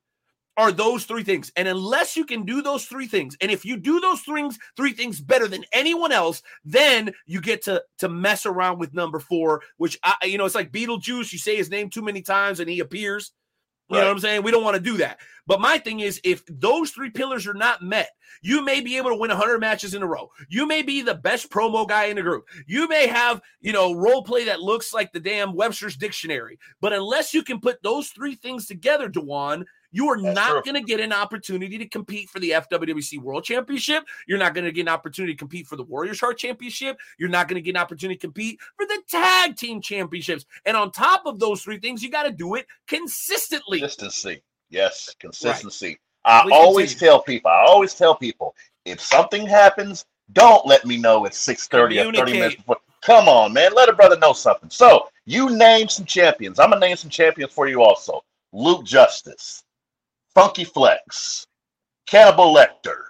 are 0.57 0.73
those 0.73 1.05
three 1.05 1.23
things. 1.23 1.53
And 1.57 1.69
unless 1.69 2.17
you 2.17 2.25
can 2.25 2.45
do 2.45 2.63
those 2.63 2.87
three 2.87 3.07
things, 3.07 3.37
and 3.41 3.51
if 3.51 3.65
you 3.65 3.77
do 3.77 4.01
those 4.01 4.23
things, 4.23 4.59
three 4.77 4.93
things 4.93 5.21
better 5.21 5.47
than 5.47 5.65
anyone 5.73 6.11
else, 6.11 6.43
then 6.65 7.13
you 7.27 7.41
get 7.41 7.63
to 7.65 7.85
to 7.99 8.09
mess 8.09 8.45
around 8.45 8.79
with 8.79 8.93
number 8.95 9.21
four, 9.21 9.63
which 9.77 9.97
I, 10.03 10.17
you 10.25 10.37
know, 10.39 10.47
it's 10.47 10.57
like 10.57 10.73
Beetlejuice. 10.73 11.33
You 11.33 11.39
say 11.39 11.55
his 11.55 11.71
name 11.71 11.91
too 11.91 12.03
many 12.03 12.23
times 12.23 12.59
and 12.59 12.69
he 12.69 12.81
appears. 12.81 13.33
You 13.91 13.97
know 13.97 14.05
what 14.05 14.11
I'm 14.11 14.19
saying? 14.19 14.43
We 14.43 14.51
don't 14.51 14.65
want 14.65 14.77
to 14.77 14.83
do 14.83 14.99
that. 14.99 15.19
But 15.47 15.63
my 15.63 15.79
thing 15.79 16.01
is, 16.01 16.21
if 16.23 16.45
those 16.47 16.91
three 16.91 17.09
pillars 17.09 17.47
are 17.47 17.55
not 17.55 17.81
met, 17.81 18.11
you 18.43 18.63
may 18.63 18.83
be 18.83 18.99
able 18.99 19.09
to 19.11 19.17
win 19.17 19.31
100 19.31 19.59
matches 19.59 19.95
in 19.95 20.03
a 20.03 20.07
row. 20.07 20.31
You 20.51 20.67
may 20.67 20.83
be 20.83 21.01
the 21.01 21.15
best 21.15 21.51
promo 21.51 21.89
guy 21.89 22.05
in 22.05 22.17
the 22.17 22.23
group. 22.23 22.45
You 22.67 22.87
may 22.87 23.07
have, 23.07 23.41
you 23.63 23.73
know, 23.73 23.95
role 23.95 24.23
play 24.23 24.45
that 24.45 24.61
looks 24.61 24.93
like 24.93 25.13
the 25.13 25.21
damn 25.21 25.55
Webster's 25.55 25.97
dictionary. 25.97 26.59
But 26.83 26.93
unless 26.93 27.33
you 27.33 27.43
can 27.43 27.61
put 27.61 27.83
those 27.83 28.09
three 28.11 28.35
things 28.35 28.67
together, 28.67 29.09
Dewan, 29.09 29.65
you 29.91 30.09
are 30.09 30.21
That's 30.21 30.35
not 30.35 30.65
going 30.65 30.75
to 30.75 30.83
get 30.83 31.01
an 31.01 31.13
opportunity 31.13 31.79
to 31.79 31.87
compete 31.87 32.29
for 32.29 32.41
the 32.41 32.51
FWWC 32.51 33.21
World 33.21 33.45
Championship. 33.45 34.05
You're 34.27 34.39
not 34.39 34.55
going 34.55 34.65
to 34.65 34.73
get 34.73 34.83
an 34.83 34.89
opportunity 34.89 35.35
to 35.35 35.39
compete 35.39 35.67
for 35.67 35.77
the 35.77 35.85
Warriors 35.85 36.21
Heart 36.21 36.39
Championship. 36.39 36.99
You're 37.19 37.29
not 37.29 37.49
going 37.49 37.57
to 37.57 37.63
get 37.63 37.71
an 37.71 37.81
opportunity 37.81 38.17
to 38.17 38.27
compete 38.27 38.61
for 38.77 38.87
the 38.87 39.03
Tag 39.09 39.57
Team 39.57 39.81
Championships. 39.81 40.45
And 40.67 40.77
on 40.77 40.93
top 40.93 41.23
of 41.27 41.39
those 41.39 41.63
three 41.63 41.79
things, 41.79 42.03
you 42.03 42.11
got 42.11 42.25
to 42.25 42.33
do 42.33 42.55
it 42.55 42.67
consistently. 42.87 43.81
Consistency. 43.81 44.43
Yes, 44.71 45.15
consistency. 45.19 45.99
I 46.25 46.43
Please 46.43 46.53
always 46.53 46.91
continue. 46.93 47.11
tell 47.11 47.23
people, 47.23 47.51
I 47.51 47.65
always 47.67 47.95
tell 47.95 48.15
people, 48.15 48.55
if 48.85 49.01
something 49.01 49.47
happens, 49.47 50.05
don't 50.33 50.67
let 50.67 50.85
me 50.85 50.99
know 50.99 51.25
it's 51.25 51.39
6:30 51.39 52.09
or 52.09 52.13
30 52.13 52.33
minutes 52.33 52.57
before. 52.57 52.77
Come 53.01 53.29
on, 53.29 53.53
man. 53.53 53.73
Let 53.75 53.89
a 53.89 53.93
brother 53.93 54.19
know 54.19 54.33
something. 54.33 54.69
So 54.69 55.09
you 55.25 55.57
name 55.57 55.89
some 55.89 56.05
champions. 56.05 56.59
I'm 56.59 56.71
gonna 56.71 56.85
name 56.85 56.97
some 56.97 57.11
champions 57.11 57.53
for 57.53 57.69
you 57.69 57.83
also. 57.83 58.23
Luke 58.53 58.85
Justice, 58.85 59.65
Funky 60.39 60.63
Flex, 60.63 61.49
Cannibal 62.07 62.55
Lecter. 62.55 63.07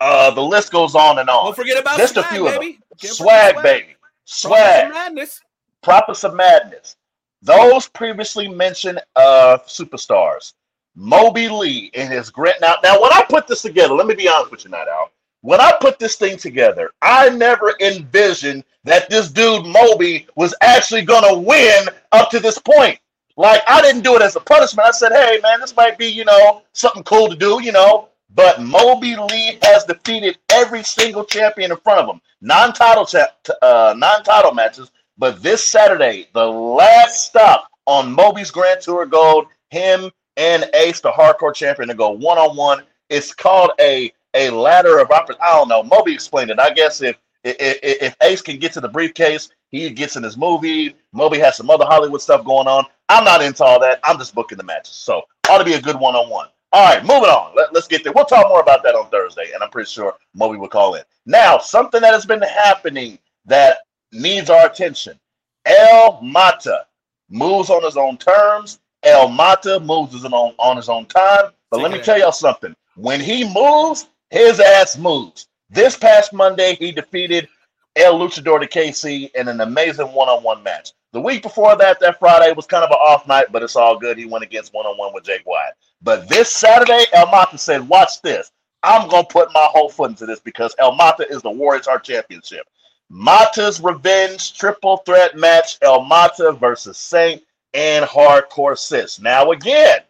Uh, 0.00 0.30
the 0.30 0.40
list 0.40 0.72
goes 0.72 0.94
on 0.94 1.18
and 1.18 1.28
on. 1.28 1.44
Don't 1.44 1.54
forget 1.54 1.78
about 1.78 1.98
Just 1.98 2.16
a 2.16 2.22
swag, 2.22 2.32
few 2.32 2.46
of 2.46 2.52
them. 2.54 2.60
baby. 2.62 2.78
Swag, 2.96 3.62
baby. 3.62 3.96
Swag. 4.24 4.84
and 4.84 4.94
Madness. 4.94 5.42
Prophets 5.82 6.24
of 6.24 6.34
Madness. 6.34 6.96
Those 7.42 7.88
previously 7.88 8.48
mentioned 8.48 9.02
uh, 9.16 9.58
superstars. 9.66 10.54
Moby 10.94 11.50
Lee 11.50 11.90
in 11.92 12.10
his 12.10 12.30
grant. 12.30 12.62
Now, 12.62 12.76
now, 12.82 13.02
when 13.02 13.12
I 13.12 13.22
put 13.28 13.46
this 13.46 13.60
together, 13.60 13.92
let 13.92 14.06
me 14.06 14.14
be 14.14 14.26
honest 14.26 14.50
with 14.50 14.64
you, 14.64 14.70
Night 14.70 14.88
Owl. 14.88 15.10
When 15.42 15.60
I 15.60 15.74
put 15.78 15.98
this 15.98 16.16
thing 16.16 16.38
together, 16.38 16.90
I 17.02 17.28
never 17.28 17.74
envisioned 17.82 18.64
that 18.84 19.10
this 19.10 19.30
dude 19.30 19.66
Moby 19.66 20.26
was 20.36 20.54
actually 20.62 21.02
gonna 21.02 21.38
win 21.38 21.86
up 22.12 22.30
to 22.30 22.40
this 22.40 22.56
point. 22.58 22.98
Like, 23.36 23.62
I 23.68 23.82
didn't 23.82 24.02
do 24.02 24.16
it 24.16 24.22
as 24.22 24.36
a 24.36 24.40
punishment. 24.40 24.88
I 24.88 24.92
said, 24.92 25.12
hey, 25.12 25.38
man, 25.42 25.60
this 25.60 25.76
might 25.76 25.98
be, 25.98 26.06
you 26.06 26.24
know, 26.24 26.62
something 26.72 27.02
cool 27.04 27.28
to 27.28 27.36
do, 27.36 27.62
you 27.62 27.72
know. 27.72 28.08
But 28.34 28.62
Moby 28.62 29.16
Lee 29.16 29.58
has 29.62 29.84
defeated 29.84 30.38
every 30.50 30.82
single 30.82 31.24
champion 31.24 31.70
in 31.70 31.76
front 31.78 32.00
of 32.00 32.08
him. 32.14 32.20
Non-title, 32.40 33.06
cha- 33.06 33.32
uh, 33.62 33.94
non-title 33.96 34.52
matches. 34.54 34.90
But 35.18 35.42
this 35.42 35.66
Saturday, 35.66 36.28
the 36.34 36.44
last 36.44 37.26
stop 37.26 37.68
on 37.86 38.12
Moby's 38.12 38.50
Grand 38.50 38.80
Tour 38.80 39.06
Gold, 39.06 39.46
him 39.70 40.10
and 40.36 40.68
Ace, 40.74 41.00
the 41.00 41.10
hardcore 41.10 41.54
champion, 41.54 41.88
to 41.88 41.94
go 41.94 42.10
one 42.10 42.38
on 42.38 42.56
one. 42.56 42.82
It's 43.08 43.34
called 43.34 43.70
a 43.80 44.12
a 44.34 44.50
ladder 44.50 44.98
of 44.98 45.10
opportunity. 45.10 45.40
I 45.42 45.52
don't 45.56 45.68
know. 45.68 45.82
Moby 45.82 46.12
explained 46.12 46.50
it. 46.50 46.58
I 46.58 46.70
guess 46.70 47.00
if, 47.00 47.16
if 47.44 47.78
if 47.82 48.16
Ace 48.22 48.42
can 48.42 48.58
get 48.58 48.72
to 48.74 48.80
the 48.80 48.88
briefcase, 48.88 49.48
he 49.70 49.88
gets 49.90 50.16
in 50.16 50.22
his 50.22 50.36
movie. 50.36 50.94
Moby 51.12 51.38
has 51.38 51.56
some 51.56 51.70
other 51.70 51.86
Hollywood 51.86 52.20
stuff 52.20 52.44
going 52.44 52.68
on. 52.68 52.84
I'm 53.08 53.24
not 53.24 53.42
into 53.42 53.64
all 53.64 53.80
that. 53.80 54.00
I'm 54.04 54.18
just 54.18 54.34
booking 54.34 54.58
the 54.58 54.64
matches. 54.64 54.94
So 54.94 55.22
ought 55.48 55.58
to 55.58 55.64
be 55.64 55.74
a 55.74 55.80
good 55.80 55.98
one 55.98 56.14
on 56.14 56.28
one. 56.28 56.48
All 56.72 56.84
right, 56.84 57.02
moving 57.02 57.30
on. 57.30 57.54
Let, 57.54 57.72
let's 57.72 57.86
get 57.86 58.02
there. 58.04 58.12
We'll 58.12 58.24
talk 58.24 58.48
more 58.48 58.60
about 58.60 58.82
that 58.82 58.94
on 58.94 59.08
Thursday, 59.08 59.52
and 59.54 59.62
I'm 59.62 59.70
pretty 59.70 59.88
sure 59.88 60.14
Moby 60.34 60.58
will 60.58 60.68
call 60.68 60.94
in. 60.96 61.02
Now, 61.24 61.58
something 61.58 62.00
that 62.00 62.12
has 62.12 62.26
been 62.26 62.42
happening 62.42 63.18
that 63.46 63.78
needs 64.12 64.50
our 64.50 64.66
attention. 64.66 65.18
El 65.64 66.20
Mata 66.20 66.86
moves 67.30 67.70
on 67.70 67.82
his 67.84 67.96
own 67.96 68.18
terms. 68.18 68.80
El 69.02 69.28
Mata 69.28 69.80
moves 69.80 70.12
his 70.12 70.24
own, 70.24 70.54
on 70.58 70.76
his 70.76 70.88
own 70.88 71.06
time. 71.06 71.50
But 71.70 71.80
let 71.80 71.90
me 71.90 71.98
Take 71.98 72.06
tell 72.06 72.18
y'all 72.18 72.32
something. 72.32 72.74
When 72.96 73.20
he 73.20 73.44
moves, 73.44 74.08
his 74.30 74.60
ass 74.60 74.98
moves. 74.98 75.48
This 75.70 75.96
past 75.96 76.32
Monday, 76.32 76.76
he 76.76 76.92
defeated 76.92 77.48
El 77.96 78.18
Luchador 78.18 78.60
de 78.60 78.66
KC 78.66 79.34
in 79.34 79.48
an 79.48 79.60
amazing 79.60 80.12
one-on-one 80.12 80.62
match. 80.62 80.92
The 81.16 81.22
week 81.22 81.42
before 81.42 81.74
that, 81.76 81.98
that 82.00 82.18
Friday 82.18 82.52
was 82.52 82.66
kind 82.66 82.84
of 82.84 82.90
an 82.90 82.98
off 82.98 83.26
night, 83.26 83.46
but 83.50 83.62
it's 83.62 83.74
all 83.74 83.98
good. 83.98 84.18
He 84.18 84.26
went 84.26 84.44
against 84.44 84.74
one-on-one 84.74 85.14
with 85.14 85.24
Jake 85.24 85.46
Wyatt. 85.46 85.72
But 86.02 86.28
this 86.28 86.50
Saturday, 86.50 87.06
El 87.14 87.28
Mata 87.28 87.56
said, 87.56 87.88
"Watch 87.88 88.20
this. 88.20 88.52
I'm 88.82 89.08
gonna 89.08 89.26
put 89.26 89.50
my 89.54 89.66
whole 89.72 89.88
foot 89.88 90.10
into 90.10 90.26
this 90.26 90.40
because 90.40 90.74
El 90.78 90.92
Mata 90.94 91.26
is 91.30 91.40
the 91.40 91.50
Warriors 91.50 91.86
Heart 91.86 92.04
Championship. 92.04 92.66
Mata's 93.08 93.80
revenge 93.80 94.58
triple 94.58 94.98
threat 95.06 95.34
match: 95.34 95.78
El 95.80 96.04
Mata 96.04 96.52
versus 96.52 96.98
Saint 96.98 97.42
and 97.72 98.04
Hardcore 98.04 98.76
Sis. 98.76 99.18
Now 99.18 99.52
again, 99.52 100.00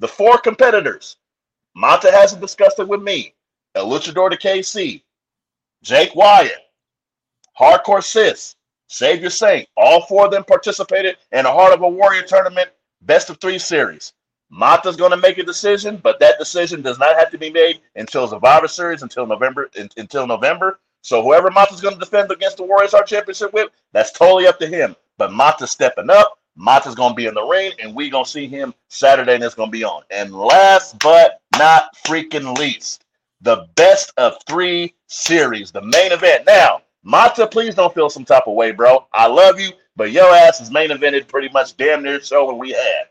the 0.00 0.08
four 0.08 0.36
competitors. 0.36 1.14
Mata 1.76 2.10
hasn't 2.10 2.42
discussed 2.42 2.80
it 2.80 2.88
with 2.88 3.02
me. 3.02 3.34
El 3.76 3.86
Luchador 3.88 4.30
de 4.30 4.36
KC, 4.36 5.04
Jake 5.84 6.16
Wyatt, 6.16 6.66
Hardcore 7.56 8.02
Sis, 8.02 8.55
Savior 8.88 9.30
Saint. 9.30 9.68
All 9.76 10.02
four 10.06 10.26
of 10.26 10.30
them 10.30 10.44
participated 10.44 11.16
in 11.32 11.46
a 11.46 11.52
Heart 11.52 11.74
of 11.74 11.82
a 11.82 11.88
Warrior 11.88 12.22
tournament, 12.22 12.70
best 13.02 13.30
of 13.30 13.38
three 13.40 13.58
series. 13.58 14.12
Mata's 14.50 14.96
going 14.96 15.10
to 15.10 15.16
make 15.16 15.38
a 15.38 15.42
decision, 15.42 15.96
but 15.96 16.20
that 16.20 16.38
decision 16.38 16.82
does 16.82 16.98
not 16.98 17.16
have 17.16 17.30
to 17.30 17.38
be 17.38 17.50
made 17.50 17.80
until 17.96 18.22
the 18.22 18.36
Survivor 18.36 18.68
Series, 18.68 19.02
until 19.02 19.26
November. 19.26 19.68
in- 19.74 19.90
until 19.96 20.26
November. 20.26 20.78
So 21.02 21.22
whoever 21.22 21.50
Mata's 21.50 21.80
going 21.80 21.94
to 21.94 22.00
defend 22.00 22.30
against 22.30 22.56
the 22.56 22.62
Warriors 22.62 22.92
Heart 22.92 23.06
Championship 23.06 23.52
with, 23.52 23.70
that's 23.92 24.12
totally 24.12 24.46
up 24.46 24.58
to 24.60 24.66
him. 24.66 24.94
But 25.18 25.32
Mata's 25.32 25.70
stepping 25.70 26.10
up. 26.10 26.38
Mata's 26.56 26.94
gonna 26.94 27.14
be 27.14 27.26
in 27.26 27.34
the 27.34 27.44
ring, 27.44 27.72
and 27.82 27.94
we're 27.94 28.10
gonna 28.10 28.24
see 28.24 28.48
him 28.48 28.72
Saturday, 28.88 29.34
and 29.34 29.44
it's 29.44 29.54
gonna 29.54 29.70
be 29.70 29.84
on. 29.84 30.02
And 30.10 30.34
last 30.34 30.98
but 31.00 31.40
not 31.58 31.94
freaking 32.06 32.56
least, 32.58 33.04
the 33.42 33.66
best 33.74 34.12
of 34.16 34.38
three 34.48 34.94
series, 35.06 35.70
the 35.70 35.82
main 35.82 36.12
event. 36.12 36.46
Now, 36.46 36.80
Mata, 37.06 37.46
please 37.46 37.76
don't 37.76 37.94
feel 37.94 38.10
some 38.10 38.24
type 38.24 38.48
of 38.48 38.54
way, 38.54 38.72
bro. 38.72 39.06
I 39.12 39.28
love 39.28 39.60
you, 39.60 39.70
but 39.94 40.10
your 40.10 40.26
ass 40.34 40.60
is 40.60 40.72
main 40.72 40.90
evented 40.90 41.28
pretty 41.28 41.48
much 41.50 41.76
damn 41.76 42.02
near 42.02 42.20
show 42.20 42.44
what 42.46 42.58
we 42.58 42.70
had. 42.72 43.04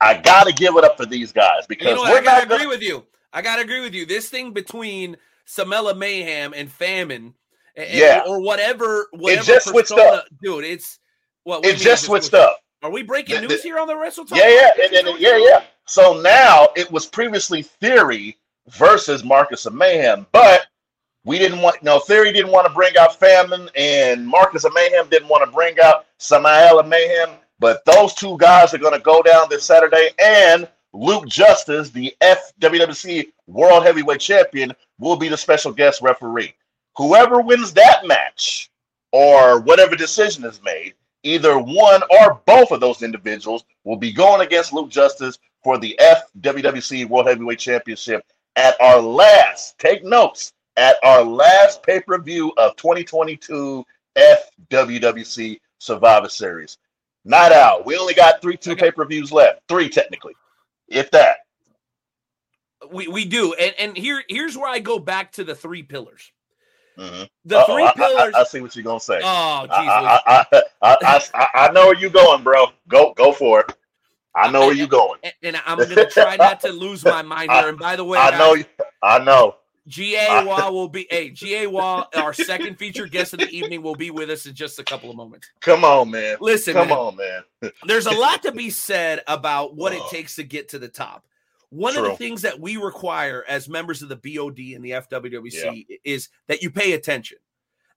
I 0.00 0.14
gotta 0.18 0.52
give 0.52 0.74
it 0.76 0.82
up 0.82 0.96
for 0.96 1.06
these 1.06 1.30
guys 1.30 1.64
because 1.68 1.86
You 1.86 1.94
know, 1.94 2.00
what? 2.00 2.10
we're 2.10 2.18
I 2.18 2.22
gotta 2.24 2.42
agree 2.42 2.56
gonna, 2.58 2.68
with 2.70 2.82
you. 2.82 3.04
I 3.32 3.42
gotta 3.42 3.62
agree 3.62 3.80
with 3.80 3.94
you. 3.94 4.04
This 4.04 4.28
thing 4.28 4.52
between 4.52 5.16
Samela 5.46 5.96
Mayhem 5.96 6.54
and 6.54 6.70
Famine, 6.72 7.34
and, 7.76 7.88
Yeah. 7.88 8.24
or 8.26 8.40
whatever, 8.40 9.06
whatever 9.12 9.40
It 9.42 9.44
just 9.44 9.68
switched 9.68 9.90
persona- 9.90 10.10
up. 10.18 10.24
dude. 10.42 10.64
It's 10.64 10.98
what? 11.44 11.60
what 11.62 11.72
it 11.72 11.76
just 11.78 12.04
switched 12.06 12.34
up. 12.34 12.60
Are 12.82 12.90
we 12.90 13.04
breaking 13.04 13.36
The- 13.42 13.42
news 13.48 13.62
the- 13.62 13.68
here 13.68 13.78
on 13.78 13.86
the 13.86 13.96
Wrestle 13.96 14.24
Talk? 14.24 14.38
Yeah, 14.38 14.48
yeah, 14.48 14.70
podcast? 14.72 14.98
and, 14.98 15.08
and, 15.08 15.18
yeah, 15.20 15.36
yeah. 15.36 15.62
So 15.86 16.20
now 16.20 16.70
it 16.74 16.90
was 16.90 17.06
previously 17.06 17.62
Theory 17.62 18.38
versus 18.70 19.22
Marcus 19.22 19.66
of 19.66 19.72
Mayhem, 19.74 20.26
but 20.32 20.66
we 21.26 21.38
didn't 21.38 21.60
want 21.60 21.82
no 21.82 21.98
Theory 21.98 22.32
didn't 22.32 22.52
want 22.52 22.66
to 22.66 22.72
bring 22.72 22.96
out 22.96 23.18
Famine, 23.18 23.68
and 23.74 24.26
Marcus 24.26 24.64
of 24.64 24.72
Mayhem 24.72 25.08
didn't 25.08 25.28
want 25.28 25.44
to 25.44 25.54
bring 25.54 25.78
out 25.80 26.06
Samael 26.18 26.78
of 26.78 26.86
Mayhem. 26.86 27.30
But 27.58 27.84
those 27.84 28.14
two 28.14 28.38
guys 28.38 28.72
are 28.72 28.78
going 28.78 28.94
to 28.94 29.00
go 29.00 29.22
down 29.22 29.48
this 29.50 29.64
Saturday, 29.64 30.10
and 30.22 30.68
Luke 30.92 31.26
Justice, 31.26 31.90
the 31.90 32.14
FWWC 32.22 33.32
World 33.46 33.84
Heavyweight 33.84 34.20
Champion, 34.20 34.72
will 34.98 35.16
be 35.16 35.28
the 35.28 35.36
special 35.36 35.72
guest 35.72 36.00
referee. 36.00 36.54
Whoever 36.96 37.40
wins 37.40 37.72
that 37.72 38.06
match, 38.06 38.70
or 39.10 39.60
whatever 39.60 39.96
decision 39.96 40.44
is 40.44 40.62
made, 40.62 40.94
either 41.22 41.58
one 41.58 42.02
or 42.10 42.40
both 42.46 42.70
of 42.70 42.80
those 42.80 43.02
individuals 43.02 43.64
will 43.84 43.96
be 43.96 44.12
going 44.12 44.46
against 44.46 44.72
Luke 44.72 44.90
Justice 44.90 45.38
for 45.64 45.76
the 45.76 45.98
FWWC 46.00 47.08
World 47.08 47.26
Heavyweight 47.26 47.58
Championship 47.58 48.24
at 48.54 48.80
our 48.80 49.00
last, 49.00 49.78
take 49.78 50.04
notes, 50.04 50.52
at 50.76 50.96
our 51.02 51.22
last 51.22 51.82
pay 51.82 52.00
per 52.00 52.18
view 52.18 52.52
of 52.58 52.76
2022 52.76 53.84
FWWC 54.16 55.60
Survivor 55.78 56.28
Series. 56.28 56.78
Not 57.24 57.52
out. 57.52 57.84
We 57.86 57.96
only 57.96 58.14
got 58.14 58.40
three 58.40 58.56
two 58.56 58.76
pay 58.76 58.90
per 58.90 59.04
views 59.04 59.32
left. 59.32 59.60
Three, 59.68 59.88
technically, 59.88 60.34
if 60.88 61.10
that. 61.10 61.38
we 62.92 63.08
we 63.08 63.24
do, 63.24 63.52
and 63.54 63.74
and 63.78 63.96
here 63.96 64.22
here's 64.28 64.56
where 64.56 64.68
I 64.70 64.78
go 64.78 64.98
back 64.98 65.32
to 65.32 65.44
the 65.44 65.54
three 65.54 65.82
pillars. 65.82 66.30
Mhm. 66.98 67.28
The 67.44 67.58
Uh-oh, 67.58 67.74
three 67.74 67.84
I- 67.84 67.92
pillars. 67.94 68.34
I, 68.34 68.40
I 68.40 68.44
see 68.44 68.60
what 68.60 68.74
you're 68.74 68.84
going 68.84 69.00
to 69.00 69.04
say. 69.04 69.20
oh, 69.22 69.26
I, 69.26 69.62
Jesus. 69.66 69.76
I, 69.90 70.20
I, 70.52 70.64
I, 70.82 71.20
I, 71.34 71.48
I 71.68 71.72
know 71.72 71.86
where 71.86 71.96
you're 71.96 72.08
going, 72.10 72.42
bro. 72.42 72.66
Go 72.88 73.12
go 73.14 73.32
for 73.32 73.60
it. 73.60 73.72
I 74.34 74.50
know 74.50 74.60
where 74.66 74.74
you're 74.74 74.86
going. 74.86 75.18
and, 75.24 75.32
and 75.42 75.62
I'm 75.66 75.78
gonna 75.78 76.08
try 76.10 76.36
not 76.36 76.60
to 76.60 76.68
lose 76.70 77.04
my 77.04 77.22
mind 77.22 77.50
here. 77.52 77.68
And 77.70 77.78
by 77.78 77.96
the 77.96 78.04
way, 78.04 78.18
I 78.18 78.30
guys, 78.30 78.38
know. 78.38 78.86
I 79.02 79.18
know. 79.24 79.56
GA 79.88 80.44
Wah 80.44 80.70
will 80.72 80.88
be 80.88 81.06
hey 81.10 81.30
GA 81.30 81.66
Wah, 81.66 82.06
our 82.16 82.32
second 82.32 82.76
featured 82.78 83.10
guest 83.10 83.32
of 83.32 83.38
the 83.40 83.48
evening, 83.50 83.82
will 83.82 83.94
be 83.94 84.10
with 84.10 84.30
us 84.30 84.46
in 84.46 84.54
just 84.54 84.78
a 84.78 84.84
couple 84.84 85.10
of 85.10 85.16
moments. 85.16 85.48
Come 85.60 85.84
on, 85.84 86.10
man. 86.10 86.36
Listen, 86.40 86.74
Come 86.74 86.88
man, 86.88 86.98
on, 86.98 87.16
man. 87.16 87.42
there's 87.86 88.06
a 88.06 88.10
lot 88.12 88.42
to 88.42 88.52
be 88.52 88.70
said 88.70 89.22
about 89.28 89.74
what 89.76 89.92
it 89.92 90.00
Oh. 90.02 90.08
takes 90.10 90.36
to 90.36 90.42
get 90.42 90.68
to 90.70 90.78
the 90.78 90.88
top. 90.88 91.24
One 91.70 91.96
of 91.96 92.04
the 92.04 92.16
things 92.16 92.42
that 92.42 92.58
we 92.60 92.76
require 92.76 93.44
as 93.48 93.68
members 93.68 94.00
of 94.00 94.08
the 94.08 94.16
BOD 94.16 94.58
and 94.76 94.84
the 94.84 94.92
FWWC 94.92 95.86
is 96.04 96.28
that 96.46 96.62
you 96.62 96.70
pay 96.70 96.92
attention. 96.92 97.38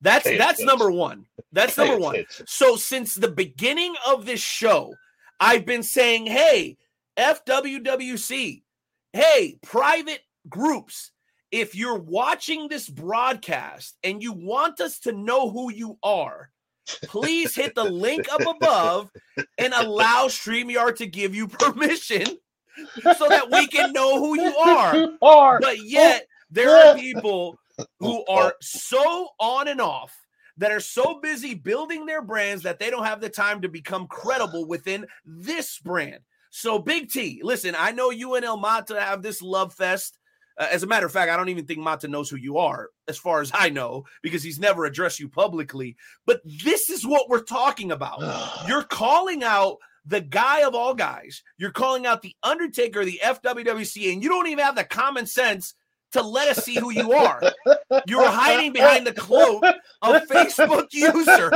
That's 0.02 0.24
Pay 0.26 0.38
that's 0.38 0.60
attention. 0.60 0.66
number 0.66 0.92
one. 0.92 1.26
That's 1.52 1.76
Pay 1.76 1.86
number 1.88 2.02
one. 2.04 2.26
So 2.48 2.78
since 2.78 3.16
the 3.16 3.28
beginning 3.28 3.94
of 4.08 4.26
this 4.26 4.40
show, 4.40 4.94
I've 5.40 5.66
been 5.66 5.84
saying, 5.84 6.26
hey, 6.26 6.78
FWWC, 7.18 8.62
hey, 9.14 9.58
private 9.62 10.22
groups, 10.48 11.12
if 11.52 11.76
you're 11.76 12.00
watching 12.00 12.68
this 12.68 12.88
broadcast 12.88 13.98
and 14.04 14.22
you 14.22 14.34
want 14.34 14.80
us 14.80 15.00
to 15.00 15.12
know 15.12 15.50
who 15.50 15.72
you 15.72 15.98
are, 16.04 16.52
please 17.04 17.56
hit 17.56 17.76
the 17.76 17.84
link 17.84 18.32
up 18.32 18.42
above 18.42 19.10
and 19.58 19.74
allow 19.74 20.28
StreamYard 20.28 20.96
to 20.98 21.08
give 21.08 21.36
you 21.36 21.48
permission 21.48 22.26
so 23.18 23.28
that 23.28 23.50
we 23.52 23.68
can 23.68 23.92
know 23.94 24.20
who 24.20 24.40
you 24.42 24.56
are. 24.58 25.10
But 25.60 25.84
yet, 25.84 26.28
there 26.50 26.76
are 26.76 26.96
people 26.96 27.60
who 28.00 28.26
are 28.30 28.54
so 28.62 29.30
on 29.40 29.68
and 29.68 29.82
off 29.82 30.16
that 30.58 30.72
are 30.72 30.80
so 30.80 31.20
busy 31.22 31.56
building 31.56 32.06
their 32.06 32.22
brands 32.22 32.64
that 32.64 32.80
they 32.80 32.90
don't 32.90 33.06
have 33.06 33.22
the 33.22 33.30
time 33.30 33.62
to 33.62 33.70
become 33.70 34.08
credible 34.08 34.68
within 34.68 35.06
this 35.26 35.80
brand. 35.80 36.20
So, 36.52 36.80
Big 36.80 37.10
T, 37.10 37.40
listen, 37.44 37.76
I 37.78 37.92
know 37.92 38.10
you 38.10 38.36
and 38.36 38.44
El 38.44 38.58
Mata 38.58 39.00
have 39.00 39.22
this 39.22 39.42
love 39.42 39.74
fest. 39.74 40.18
Uh, 40.60 40.68
as 40.72 40.84
a 40.84 40.88
matter 40.88 41.06
of 41.06 41.12
fact, 41.12 41.32
I 41.32 41.38
don't 41.38 41.50
even 41.50 41.66
think 41.66 41.80
Mata 41.80 42.08
knows 42.08 42.30
who 42.30 42.36
you 42.36 42.58
are, 42.58 42.90
as 43.08 43.18
far 43.18 43.42
as 43.42 43.50
I 43.54 43.70
know, 43.70 44.04
because 44.22 44.44
he's 44.44 44.60
never 44.60 44.86
addressed 44.86 45.20
you 45.20 45.30
publicly. 45.30 45.96
But 46.26 46.42
this 46.46 46.90
is 46.90 47.06
what 47.08 47.30
we're 47.30 47.44
talking 47.44 47.92
about. 47.92 48.20
You're 48.68 48.84
calling 48.84 49.44
out 49.44 49.78
the 50.06 50.22
guy 50.22 50.62
of 50.62 50.76
all 50.76 50.94
guys. 50.94 51.44
You're 51.58 51.72
calling 51.72 52.06
out 52.06 52.22
the 52.22 52.36
Undertaker, 52.44 53.06
the 53.06 53.20
FWWC, 53.24 54.12
and 54.14 54.22
you 54.22 54.30
don't 54.30 54.48
even 54.48 54.64
have 54.66 54.76
the 54.76 54.84
common 54.84 55.26
sense 55.26 55.76
to 56.12 56.24
let 56.24 56.48
us 56.48 56.66
see 56.66 56.74
who 56.76 56.90
you 56.92 57.14
are. 57.14 57.40
You're 58.08 58.28
hiding 58.30 58.74
behind 58.74 59.06
the 59.06 59.14
cloak 59.14 59.64
of 60.02 60.24
Facebook 60.28 60.88
user. 60.92 61.52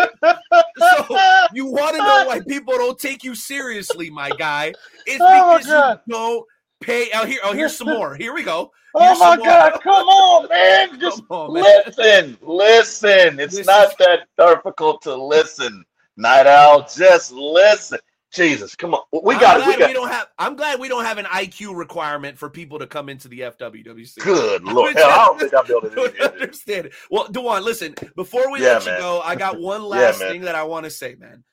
So 0.77 1.17
you 1.53 1.65
want 1.65 1.95
to 1.95 1.97
know 1.97 2.25
why 2.27 2.39
people 2.47 2.75
don't 2.75 2.99
take 2.99 3.23
you 3.23 3.33
seriously, 3.33 4.11
my 4.11 4.29
guy? 4.29 4.73
It's 5.07 5.19
Oh, 5.19 5.57
because 5.57 5.65
God. 5.65 5.99
you 6.05 6.13
don't 6.13 6.45
pay. 6.85 7.09
Oh, 7.13 7.25
here, 7.25 7.39
oh, 7.43 7.53
here's 7.53 7.75
some 7.77 7.87
more. 7.87 8.15
Here 8.23 8.33
we 8.33 8.43
go. 8.43 8.71
Oh 8.95 9.17
my 9.17 9.35
some 9.35 9.39
more. 9.39 9.47
God! 9.47 9.81
Come 9.81 10.07
on, 10.07 10.49
man. 10.49 10.99
Just 10.99 11.23
on, 11.29 11.53
man. 11.53 11.63
listen, 11.63 12.37
listen. 12.41 13.39
It's 13.39 13.57
This 13.57 13.67
not 13.67 13.97
that 13.99 14.27
difficult 14.37 15.01
to 15.03 15.15
listen. 15.15 15.83
Night 16.17 16.45
Owl, 16.45 16.87
just 16.95 17.31
listen. 17.31 17.99
Jesus, 18.31 18.75
come 18.75 18.93
on. 18.95 19.01
We 19.23 19.35
got 19.35 19.61
it. 19.61 19.67
We 19.67 19.77
got 19.77 19.93
don't 19.93 20.09
have. 20.09 20.27
I'm 20.39 20.55
glad 20.55 20.79
we 20.79 20.87
don't 20.87 21.05
have 21.05 21.17
an 21.19 21.25
IQ 21.25 21.75
requirement 21.75 22.37
for 22.37 22.49
people 22.49 22.79
to 22.79 22.87
come 22.87 23.09
into 23.09 23.27
the 23.27 23.41
FWWC. 23.41 24.17
Good 24.19 24.63
Lord. 24.65 24.95
Hell, 24.95 25.09
I 25.09 25.25
don't 25.25 25.39
think 25.39 25.53
I'm 25.53 25.67
don't 25.67 25.85
it. 25.85 26.21
in. 26.21 26.31
understand 26.41 26.87
it. 26.87 26.93
Well, 27.11 27.27
Dewan, 27.27 27.63
listen, 27.63 27.95
before 28.15 28.51
we 28.51 28.59
Yeah, 28.61 28.73
let 28.73 28.85
you 28.85 28.91
go, 28.93 29.21
I 29.21 29.35
got 29.35 29.59
one 29.59 29.83
last 29.83 30.19
man. 30.19 30.29
thing 30.29 30.41
that 30.41 30.55
I 30.55 30.63
want 30.63 30.85
to 30.85 30.89
say, 30.89 31.15
man. 31.15 31.43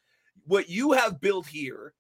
What 0.47 0.69
you 0.70 0.93
have 0.93 1.20
built 1.20 1.47
here 1.47 1.93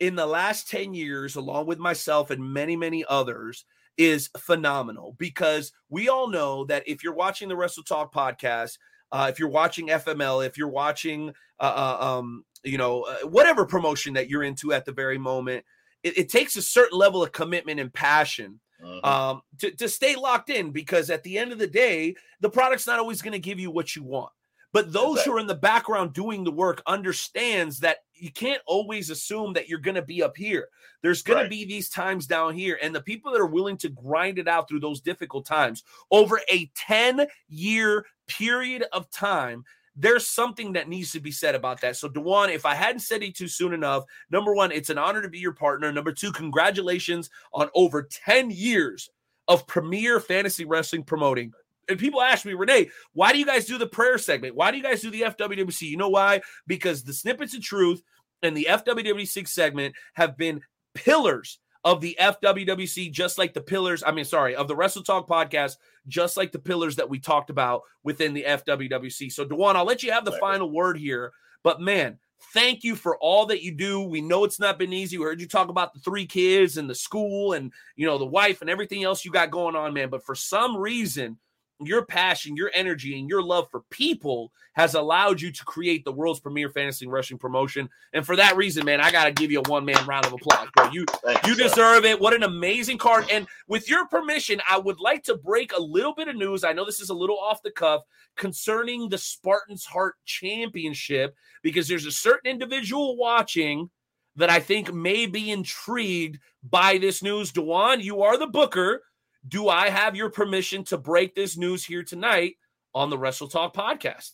in 0.00 0.16
the 0.16 0.26
last 0.26 0.68
10 0.68 0.94
years, 0.94 1.36
along 1.36 1.66
with 1.66 1.78
myself 1.78 2.30
and 2.30 2.52
many, 2.52 2.76
many 2.76 3.04
others, 3.08 3.64
is 3.96 4.30
phenomenal 4.38 5.14
because 5.18 5.72
we 5.90 6.08
all 6.08 6.28
know 6.28 6.64
that 6.64 6.82
if 6.88 7.04
you're 7.04 7.14
watching 7.14 7.48
the 7.48 7.56
Wrestle 7.56 7.82
Talk 7.84 8.12
podcast, 8.12 8.78
uh, 9.12 9.26
if 9.30 9.38
you're 9.38 9.48
watching 9.48 9.88
FML, 9.88 10.46
if 10.46 10.56
you're 10.56 10.68
watching, 10.68 11.32
uh, 11.58 11.96
uh, 12.00 12.04
um, 12.04 12.44
you 12.64 12.78
know, 12.78 13.02
uh, 13.02 13.26
whatever 13.28 13.66
promotion 13.66 14.14
that 14.14 14.28
you're 14.30 14.42
into 14.42 14.72
at 14.72 14.84
the 14.86 14.92
very 14.92 15.18
moment, 15.18 15.64
it, 16.02 16.16
it 16.16 16.28
takes 16.30 16.56
a 16.56 16.62
certain 16.62 16.98
level 16.98 17.22
of 17.22 17.32
commitment 17.32 17.78
and 17.78 17.92
passion 17.92 18.58
Mhm. 18.82 19.04
um, 19.04 19.42
to, 19.58 19.70
to 19.72 19.88
stay 19.90 20.16
locked 20.16 20.48
in 20.48 20.70
because 20.70 21.10
at 21.10 21.22
the 21.22 21.36
end 21.36 21.52
of 21.52 21.58
the 21.58 21.66
day, 21.66 22.14
the 22.40 22.48
product's 22.48 22.86
not 22.86 22.98
always 22.98 23.20
going 23.20 23.32
to 23.32 23.38
give 23.38 23.60
you 23.60 23.70
what 23.70 23.94
you 23.94 24.02
want. 24.02 24.32
But 24.72 24.92
those 24.92 25.22
who 25.22 25.32
are 25.34 25.40
in 25.40 25.48
the 25.48 25.54
background 25.54 26.12
doing 26.12 26.44
the 26.44 26.50
work 26.52 26.82
understands 26.86 27.80
that 27.80 27.98
you 28.14 28.30
can't 28.30 28.62
always 28.66 29.10
assume 29.10 29.52
that 29.54 29.68
you're 29.68 29.78
going 29.80 29.94
to 29.96 30.02
be 30.02 30.22
up 30.22 30.36
here. 30.36 30.68
There's 31.02 31.22
going 31.22 31.38
Right. 31.38 31.42
to 31.44 31.48
be 31.48 31.64
these 31.64 31.88
times 31.88 32.26
down 32.26 32.54
here, 32.54 32.78
and 32.80 32.94
the 32.94 33.00
people 33.00 33.32
that 33.32 33.40
are 33.40 33.46
willing 33.46 33.76
to 33.78 33.88
grind 33.88 34.38
it 34.38 34.46
out 34.46 34.68
through 34.68 34.80
those 34.80 35.00
difficult 35.00 35.46
times 35.46 35.82
over 36.10 36.40
a 36.50 36.70
10 36.76 37.26
year 37.48 38.06
period 38.28 38.84
of 38.92 39.10
time. 39.10 39.64
There's 39.96 40.26
something 40.26 40.74
that 40.74 40.88
needs 40.88 41.10
to 41.12 41.20
be 41.20 41.32
said 41.32 41.54
about 41.56 41.80
that. 41.80 41.96
So, 41.96 42.08
Dewan, 42.08 42.50
if 42.50 42.64
I 42.64 42.74
hadn't 42.74 43.00
said 43.00 43.22
it 43.24 43.34
too 43.36 43.48
soon 43.48 43.74
enough, 43.74 44.04
number 44.30 44.54
one, 44.54 44.70
it's 44.70 44.88
an 44.88 44.98
honor 44.98 45.20
to 45.20 45.28
be 45.28 45.40
your 45.40 45.52
partner. 45.52 45.90
Number 45.90 46.12
two, 46.12 46.30
congratulations 46.30 47.28
on 47.52 47.70
over 47.74 48.04
10 48.04 48.50
years 48.50 49.10
of 49.48 49.66
premier 49.66 50.20
fantasy 50.20 50.64
wrestling 50.64 51.02
promoting. 51.02 51.52
And 51.90 51.98
people 51.98 52.22
ask 52.22 52.44
me, 52.46 52.54
Renee, 52.54 52.90
why 53.12 53.32
do 53.32 53.38
you 53.38 53.46
guys 53.46 53.66
do 53.66 53.76
the 53.78 53.86
prayer 53.86 54.16
segment? 54.18 54.54
Why 54.54 54.70
do 54.70 54.76
you 54.76 54.82
guys 54.82 55.02
do 55.02 55.10
the 55.10 55.22
FWWC? 55.22 55.82
You 55.82 55.96
know 55.96 56.08
why? 56.08 56.40
Because 56.66 57.02
the 57.02 57.12
snippets 57.12 57.54
of 57.54 57.62
truth 57.62 58.02
and 58.42 58.56
the 58.56 58.68
FWWC 58.70 59.46
segment 59.48 59.94
have 60.14 60.36
been 60.36 60.62
pillars 60.94 61.58
of 61.84 62.00
the 62.00 62.16
FWWC, 62.20 63.10
just 63.10 63.38
like 63.38 63.54
the 63.54 63.60
pillars, 63.60 64.02
I 64.06 64.12
mean, 64.12 64.24
sorry, 64.24 64.54
of 64.54 64.68
the 64.68 64.76
Wrestle 64.76 65.02
Talk 65.02 65.28
podcast, 65.28 65.76
just 66.08 66.36
like 66.36 66.52
the 66.52 66.58
pillars 66.58 66.96
that 66.96 67.08
we 67.08 67.18
talked 67.18 67.50
about 67.50 67.82
within 68.02 68.34
the 68.34 68.44
FWWC. 68.44 69.32
So, 69.32 69.44
Dewan, 69.44 69.76
I'll 69.76 69.84
let 69.84 70.02
you 70.02 70.12
have 70.12 70.24
the 70.24 70.30
Right. 70.32 70.40
final 70.40 70.70
word 70.70 70.98
here. 70.98 71.32
But 71.62 71.80
man, 71.80 72.18
thank 72.52 72.84
you 72.84 72.96
for 72.96 73.16
all 73.18 73.46
that 73.46 73.62
you 73.62 73.72
do. 73.72 74.00
We 74.02 74.20
know 74.20 74.44
it's 74.44 74.60
not 74.60 74.78
been 74.78 74.92
easy. 74.92 75.18
We 75.18 75.24
heard 75.24 75.40
you 75.40 75.48
talk 75.48 75.68
about 75.68 75.94
the 75.94 76.00
three 76.00 76.26
kids 76.26 76.76
and 76.76 76.88
the 76.88 76.94
school 76.94 77.52
and 77.54 77.72
you 77.96 78.06
know 78.06 78.18
the 78.18 78.26
wife 78.26 78.60
and 78.60 78.70
everything 78.70 79.02
else 79.04 79.24
you 79.24 79.30
got 79.30 79.50
going 79.50 79.76
on, 79.76 79.94
man. 79.94 80.08
But 80.10 80.24
for 80.24 80.34
some 80.34 80.76
reason, 80.76 81.38
your 81.80 82.04
passion, 82.04 82.56
your 82.56 82.70
energy, 82.74 83.18
and 83.18 83.28
your 83.28 83.42
love 83.42 83.68
for 83.70 83.80
people 83.90 84.52
has 84.74 84.94
allowed 84.94 85.40
you 85.40 85.50
to 85.50 85.64
create 85.64 86.04
the 86.04 86.12
world's 86.12 86.40
premier 86.40 86.68
fantasy 86.68 87.06
rushing 87.06 87.38
promotion. 87.38 87.88
And 88.12 88.24
for 88.24 88.36
that 88.36 88.56
reason, 88.56 88.84
man, 88.84 89.00
I 89.00 89.10
gotta 89.10 89.32
give 89.32 89.50
you 89.50 89.60
a 89.64 89.68
one 89.68 89.84
man 89.84 90.04
round 90.06 90.26
of 90.26 90.32
applause, 90.32 90.68
bro. 90.74 90.90
You 90.90 91.06
Thank 91.24 91.46
you 91.46 91.54
deserve 91.54 92.04
it. 92.04 92.20
What 92.20 92.34
an 92.34 92.42
amazing 92.42 92.98
card. 92.98 93.26
And 93.30 93.46
with 93.66 93.88
your 93.88 94.06
permission, 94.06 94.60
I 94.68 94.78
would 94.78 95.00
like 95.00 95.24
to 95.24 95.36
break 95.36 95.72
a 95.72 95.80
little 95.80 96.14
bit 96.14 96.28
of 96.28 96.36
news. 96.36 96.64
I 96.64 96.72
know 96.72 96.84
this 96.84 97.00
is 97.00 97.10
a 97.10 97.14
little 97.14 97.38
off 97.38 97.62
the 97.62 97.70
cuff 97.70 98.02
concerning 98.36 99.08
the 99.08 99.18
Spartans 99.18 99.84
Heart 99.84 100.16
Championship 100.24 101.34
because 101.62 101.88
there's 101.88 102.06
a 102.06 102.12
certain 102.12 102.50
individual 102.50 103.16
watching 103.16 103.90
that 104.36 104.50
I 104.50 104.60
think 104.60 104.92
may 104.92 105.26
be 105.26 105.50
intrigued 105.50 106.38
by 106.62 106.98
this 106.98 107.22
news. 107.22 107.52
Dewan, 107.52 108.00
you 108.00 108.22
are 108.22 108.38
the 108.38 108.46
booker. 108.46 109.02
Do 109.48 109.68
I 109.68 109.88
have 109.88 110.14
your 110.14 110.30
permission 110.30 110.84
to 110.84 110.98
break 110.98 111.34
this 111.34 111.56
news 111.56 111.84
here 111.84 112.02
tonight 112.02 112.56
on 112.94 113.10
the 113.10 113.18
Wrestle 113.18 113.48
Talk 113.48 113.74
podcast? 113.74 114.32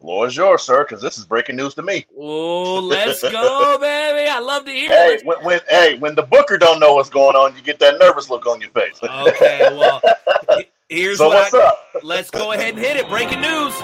Floor 0.00 0.26
is 0.26 0.36
yours, 0.36 0.62
sir, 0.62 0.84
because 0.84 1.00
this 1.02 1.16
is 1.18 1.24
breaking 1.24 1.56
news 1.56 1.74
to 1.74 1.82
me. 1.82 2.06
Oh, 2.16 2.74
let's 2.80 3.22
go, 3.22 3.78
baby. 3.80 4.28
I 4.28 4.38
love 4.40 4.64
to 4.66 4.70
hear 4.70 4.88
Hey, 4.88 5.14
it. 5.14 5.24
when, 5.26 5.42
when 5.42 5.60
hey, 5.68 5.98
when 5.98 6.14
the 6.14 6.22
booker 6.22 6.58
don't 6.58 6.78
know 6.78 6.94
what's 6.94 7.08
going 7.08 7.34
on, 7.34 7.56
you 7.56 7.62
get 7.62 7.78
that 7.78 7.98
nervous 7.98 8.28
look 8.28 8.46
on 8.46 8.60
your 8.60 8.70
face. 8.70 8.98
Okay, 9.02 9.60
well, 9.72 10.02
here's 10.88 11.18
so 11.18 11.28
what 11.28 11.50
what's 11.52 11.54
I, 11.54 11.60
up? 11.66 11.78
Let's 12.02 12.30
go 12.30 12.52
ahead 12.52 12.74
and 12.74 12.78
hit 12.78 12.96
it. 12.96 13.08
Breaking 13.08 13.40
news. 13.40 13.74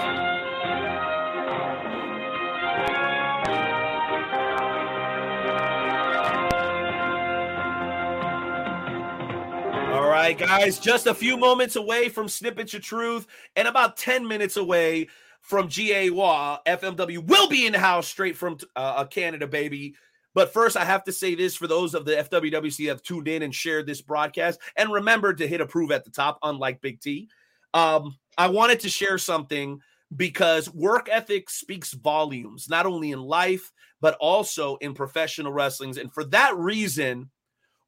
Right, 10.22 10.38
guys, 10.38 10.78
just 10.78 11.08
a 11.08 11.14
few 11.14 11.36
moments 11.36 11.74
away 11.74 12.08
from 12.08 12.28
Snippets 12.28 12.74
of 12.74 12.82
Truth 12.82 13.26
and 13.56 13.66
about 13.66 13.96
10 13.96 14.28
minutes 14.28 14.56
away 14.56 15.08
from 15.40 15.66
GA 15.66 16.10
Wa. 16.10 16.60
FMW 16.64 17.26
will 17.26 17.48
be 17.48 17.66
in 17.66 17.72
the 17.72 17.80
house 17.80 18.06
straight 18.06 18.36
from 18.36 18.56
uh, 18.76 19.04
Canada, 19.06 19.48
baby. 19.48 19.96
But 20.32 20.52
first, 20.52 20.76
I 20.76 20.84
have 20.84 21.02
to 21.04 21.12
say 21.12 21.34
this 21.34 21.56
for 21.56 21.66
those 21.66 21.94
of 21.94 22.04
the 22.04 22.12
FWWC 22.12 22.84
that 22.84 22.90
have 22.90 23.02
tuned 23.02 23.26
in 23.26 23.42
and 23.42 23.52
shared 23.52 23.84
this 23.84 24.00
broadcast. 24.00 24.60
And 24.76 24.92
remember 24.92 25.34
to 25.34 25.48
hit 25.48 25.60
approve 25.60 25.90
at 25.90 26.04
the 26.04 26.10
top, 26.12 26.38
unlike 26.44 26.80
Big 26.80 27.00
T. 27.00 27.28
Um, 27.74 28.16
I 28.38 28.46
wanted 28.46 28.78
to 28.80 28.88
share 28.88 29.18
something 29.18 29.80
because 30.14 30.72
work 30.72 31.08
ethic 31.10 31.50
speaks 31.50 31.94
volumes, 31.94 32.68
not 32.68 32.86
only 32.86 33.10
in 33.10 33.20
life, 33.20 33.72
but 34.00 34.16
also 34.20 34.76
in 34.76 34.94
professional 34.94 35.52
wrestlings. 35.52 35.98
And 35.98 36.12
for 36.12 36.22
that 36.26 36.56
reason, 36.56 37.28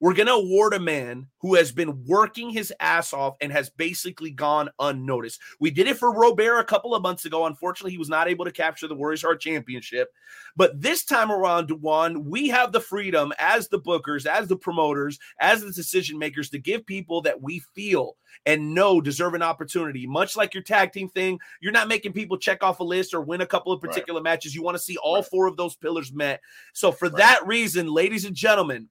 we're 0.01 0.15
going 0.15 0.27
to 0.27 0.35
award 0.35 0.75
a 0.75 0.81
man 0.81 1.29
who 1.39 1.55
has 1.55 1.73
been 1.73 2.05
working 2.05 2.51
his 2.51 2.73
ass 2.81 3.13
off 3.13 3.37
and 3.41 3.53
has 3.53 3.71
basically 3.71 4.31
gone 4.31 4.69
unnoticed. 4.79 5.41
We 5.61 5.71
did 5.71 5.87
it 5.87 5.97
for 5.99 6.13
Robert 6.13 6.59
a 6.59 6.65
couple 6.65 6.95
of 6.95 7.03
months 7.03 7.25
ago. 7.25 7.47
Unfortunately, 7.47 7.93
he 7.93 7.99
was 7.99 8.09
not 8.09 8.29
able 8.29 8.45
to 8.45 8.51
capture 8.51 8.89
the 8.89 8.95
Warriors 8.95 9.23
Heart 9.23 9.41
Championship. 9.41 10.09
But 10.57 10.81
this 10.81 11.05
time 11.05 11.31
around, 11.31 11.69
Dewan, 11.69 12.29
we 12.29 12.49
have 12.49 12.73
the 12.73 12.81
freedom 12.81 13.33
as 13.39 13.69
the 13.69 13.81
bookers, 13.81 14.27
as 14.27 14.49
the 14.49 14.57
promoters, 14.57 15.19
as 15.41 15.63
the 15.63 15.71
decision 15.73 16.19
makers 16.19 16.51
to 16.51 16.59
give 16.59 16.85
people 16.87 17.23
that 17.23 17.41
we 17.41 17.61
feel 17.75 18.17
and 18.47 18.75
know 18.75 19.01
deserve 19.01 19.35
an 19.35 19.43
opportunity. 19.43 20.07
Much 20.07 20.37
like 20.37 20.55
your 20.55 20.63
tag 20.63 20.93
team 20.93 21.09
thing, 21.09 21.39
you're 21.61 21.73
not 21.73 21.89
making 21.89 22.13
people 22.13 22.37
check 22.37 22.63
off 22.63 22.81
a 22.81 22.85
list 22.85 23.15
or 23.15 23.21
win 23.21 23.41
a 23.41 23.47
couple 23.47 23.73
of 23.73 23.83
Right. 23.83 23.91
particular 23.91 24.21
matches. 24.21 24.55
You 24.55 24.63
want 24.63 24.77
to 24.77 24.83
see 24.83 24.97
all 24.97 25.17
Right. 25.17 25.27
four 25.27 25.47
of 25.47 25.57
those 25.57 25.77
pillars 25.77 26.13
met. 26.13 26.41
So, 26.73 26.91
for 26.93 27.09
Right. 27.09 27.17
that 27.19 27.47
reason, 27.47 27.87
ladies 27.87 28.25
and 28.25 28.35
gentlemen, 28.35 28.89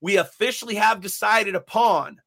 we 0.00 0.16
officially 0.16 0.74
have 0.74 1.00
decided 1.00 1.54
upon 1.54 2.20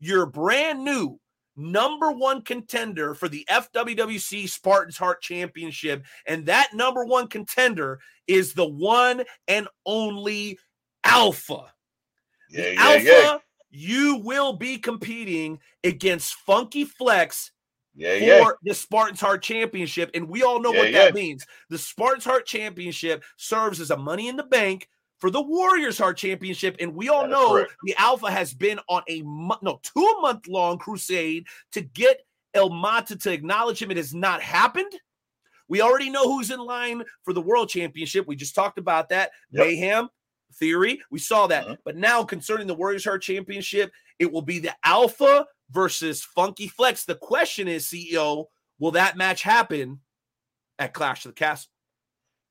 your 0.00 0.26
brand 0.26 0.84
new 0.84 1.18
number 1.58 2.12
one 2.12 2.42
contender 2.42 3.14
for 3.14 3.28
the 3.28 3.44
FWWC 3.50 4.48
Spartans 4.48 4.96
Heart 4.96 5.20
Championship. 5.20 6.04
And 6.26 6.46
that 6.46 6.70
number 6.72 7.04
one 7.04 7.26
contender 7.26 7.98
is 8.26 8.54
the 8.54 8.68
one 8.68 9.24
and 9.48 9.68
only 9.84 10.58
Alpha. 11.04 11.72
Yeah, 12.50 12.62
The 12.62 12.74
yeah, 12.74 12.82
Alpha, 12.82 13.04
yeah, 13.04 13.38
you 13.70 14.20
will 14.24 14.54
be 14.54 14.78
competing 14.78 15.58
against 15.84 16.34
Funky 16.34 16.84
Flex 16.84 17.50
yeah, 17.94 18.42
for 18.42 18.58
the 18.62 18.74
Spartans 18.74 19.20
Heart 19.20 19.42
Championship. 19.42 20.10
And 20.14 20.28
we 20.28 20.44
all 20.44 20.60
know 20.60 20.70
what 20.70 20.92
that 20.92 21.14
means. 21.14 21.44
The 21.68 21.78
Spartans 21.78 22.24
Heart 22.24 22.46
Championship 22.46 23.24
serves 23.36 23.80
as 23.80 23.90
a 23.90 23.96
money 23.96 24.28
in 24.28 24.36
the 24.36 24.44
bank 24.44 24.88
for 25.18 25.30
the 25.30 25.40
Warriors 25.42 25.98
Heart 25.98 26.16
Championship. 26.16 26.76
And 26.80 26.94
we 26.94 27.08
all 27.08 27.26
know 27.26 27.52
correct. 27.52 27.72
the 27.84 27.94
Alpha 27.98 28.30
has 28.30 28.54
been 28.54 28.78
on 28.88 29.02
a 29.08 29.22
month, 29.22 29.62
no, 29.62 29.80
two 29.82 30.16
month 30.20 30.46
long 30.48 30.78
crusade 30.78 31.46
to 31.72 31.80
get 31.80 32.20
El 32.54 32.70
Mata 32.70 33.16
to 33.16 33.32
acknowledge 33.32 33.82
him. 33.82 33.90
It 33.90 33.96
has 33.96 34.14
not 34.14 34.40
happened. 34.40 34.92
We 35.68 35.82
already 35.82 36.08
know 36.08 36.24
who's 36.24 36.50
in 36.50 36.60
line 36.60 37.02
for 37.24 37.32
the 37.34 37.42
World 37.42 37.68
Championship. 37.68 38.26
We 38.26 38.36
just 38.36 38.54
talked 38.54 38.78
about 38.78 39.10
that. 39.10 39.32
Yep. 39.50 39.66
Mayhem 39.66 40.08
Theory. 40.54 41.00
We 41.10 41.18
saw 41.18 41.46
that. 41.48 41.66
Mhm. 41.66 41.78
But 41.84 41.96
now 41.96 42.24
concerning 42.24 42.66
the 42.66 42.74
Warriors 42.74 43.04
Heart 43.04 43.20
Championship, 43.22 43.92
it 44.18 44.32
will 44.32 44.40
be 44.42 44.58
the 44.58 44.74
Alpha 44.82 45.46
versus 45.70 46.24
Funky 46.24 46.68
Flex. 46.68 47.04
The 47.04 47.16
question 47.16 47.68
is, 47.68 47.86
CEO, 47.86 48.46
will 48.78 48.92
that 48.92 49.18
match 49.18 49.42
happen 49.42 50.00
at 50.78 50.94
Clash 50.94 51.26
of 51.26 51.32
the 51.32 51.34
Castle? 51.38 51.70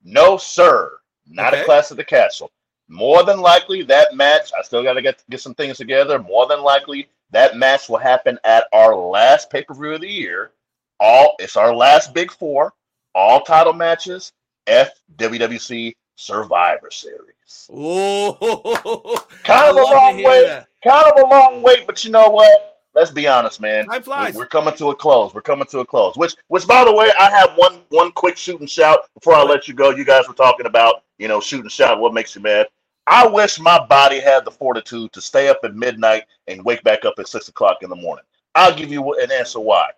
No, 0.04 0.36
sir. 0.36 1.00
Not 1.26 1.52
Okay. 1.52 1.62
a 1.62 1.64
Clash 1.64 1.90
of 1.90 1.96
the 1.96 2.04
Castle. 2.04 2.52
More 2.88 3.22
than 3.22 3.40
likely, 3.40 3.82
that 3.82 4.14
match, 4.14 4.50
I 4.58 4.62
still 4.62 4.82
got 4.82 4.94
to 4.94 5.02
get 5.02 5.22
get 5.30 5.40
some 5.40 5.54
things 5.54 5.76
together. 5.76 6.18
More 6.18 6.46
than 6.46 6.62
likely, 6.62 7.08
that 7.30 7.56
match 7.56 7.88
will 7.88 7.98
happen 7.98 8.38
at 8.44 8.66
our 8.72 8.94
last 8.96 9.50
pay 9.50 9.62
per 9.62 9.74
view 9.74 9.92
of 9.94 10.00
the 10.00 10.08
year. 10.10 10.52
All 11.00 11.36
it's 11.38 11.56
our 11.56 11.74
last 11.74 12.14
big 12.14 12.32
four, 12.32 12.72
all 13.14 13.42
title 13.42 13.72
matches, 13.74 14.32
FWWC 14.66 15.94
Survivor 16.16 16.90
Series. 16.90 17.68
Oh, 17.72 19.24
Kind 19.44 19.70
of 19.70 19.76
a 19.76 19.82
long 19.82 20.16
wait. 20.22 20.46
that. 20.46 20.68
Kind 20.82 21.12
of 21.12 21.24
a 21.24 21.26
long 21.26 21.62
wait, 21.62 21.86
but 21.86 22.04
you 22.04 22.10
know 22.10 22.28
what? 22.28 22.80
Let's 22.94 23.10
be 23.10 23.28
honest, 23.28 23.60
man. 23.60 23.86
Time 23.86 24.02
flies. 24.02 24.34
We're 24.34 24.46
coming 24.46 24.74
to 24.76 24.90
a 24.90 24.94
close. 24.94 25.32
We're 25.32 25.40
coming 25.42 25.66
to 25.68 25.80
a 25.80 25.86
close. 25.86 26.16
Which, 26.16 26.34
which, 26.48 26.66
by 26.66 26.84
the 26.84 26.92
way, 26.92 27.10
I 27.18 27.30
have 27.30 27.52
one 27.56 27.80
one 27.90 28.10
quick 28.12 28.36
shoot 28.36 28.60
and 28.60 28.68
shout 28.68 29.00
before 29.14 29.34
I 29.34 29.42
let 29.42 29.68
you 29.68 29.74
go. 29.74 29.90
You 29.90 30.04
guys 30.04 30.26
were 30.26 30.34
talking 30.34 30.66
about, 30.66 31.04
you 31.18 31.28
know, 31.28 31.40
shoot 31.40 31.60
and 31.60 31.70
shout. 31.70 32.00
What 32.00 32.12
makes 32.14 32.34
you 32.34 32.40
mad? 32.42 32.66
I 33.10 33.26
wish 33.26 33.58
my 33.58 33.84
body 33.86 34.20
had 34.20 34.44
the 34.44 34.50
fortitude 34.50 35.12
to 35.14 35.20
stay 35.20 35.48
up 35.48 35.60
at 35.64 35.74
midnight 35.74 36.24
and 36.46 36.64
wake 36.64 36.82
back 36.84 37.04
up 37.04 37.14
at 37.18 37.26
six 37.26 37.48
o'clock 37.48 37.78
in 37.82 37.88
the 37.88 37.96
morning. 37.96 38.24
I'll 38.54 38.74
give 38.74 38.90
you 38.90 39.14
an 39.14 39.32
answer 39.32 39.60
why. 39.60 39.90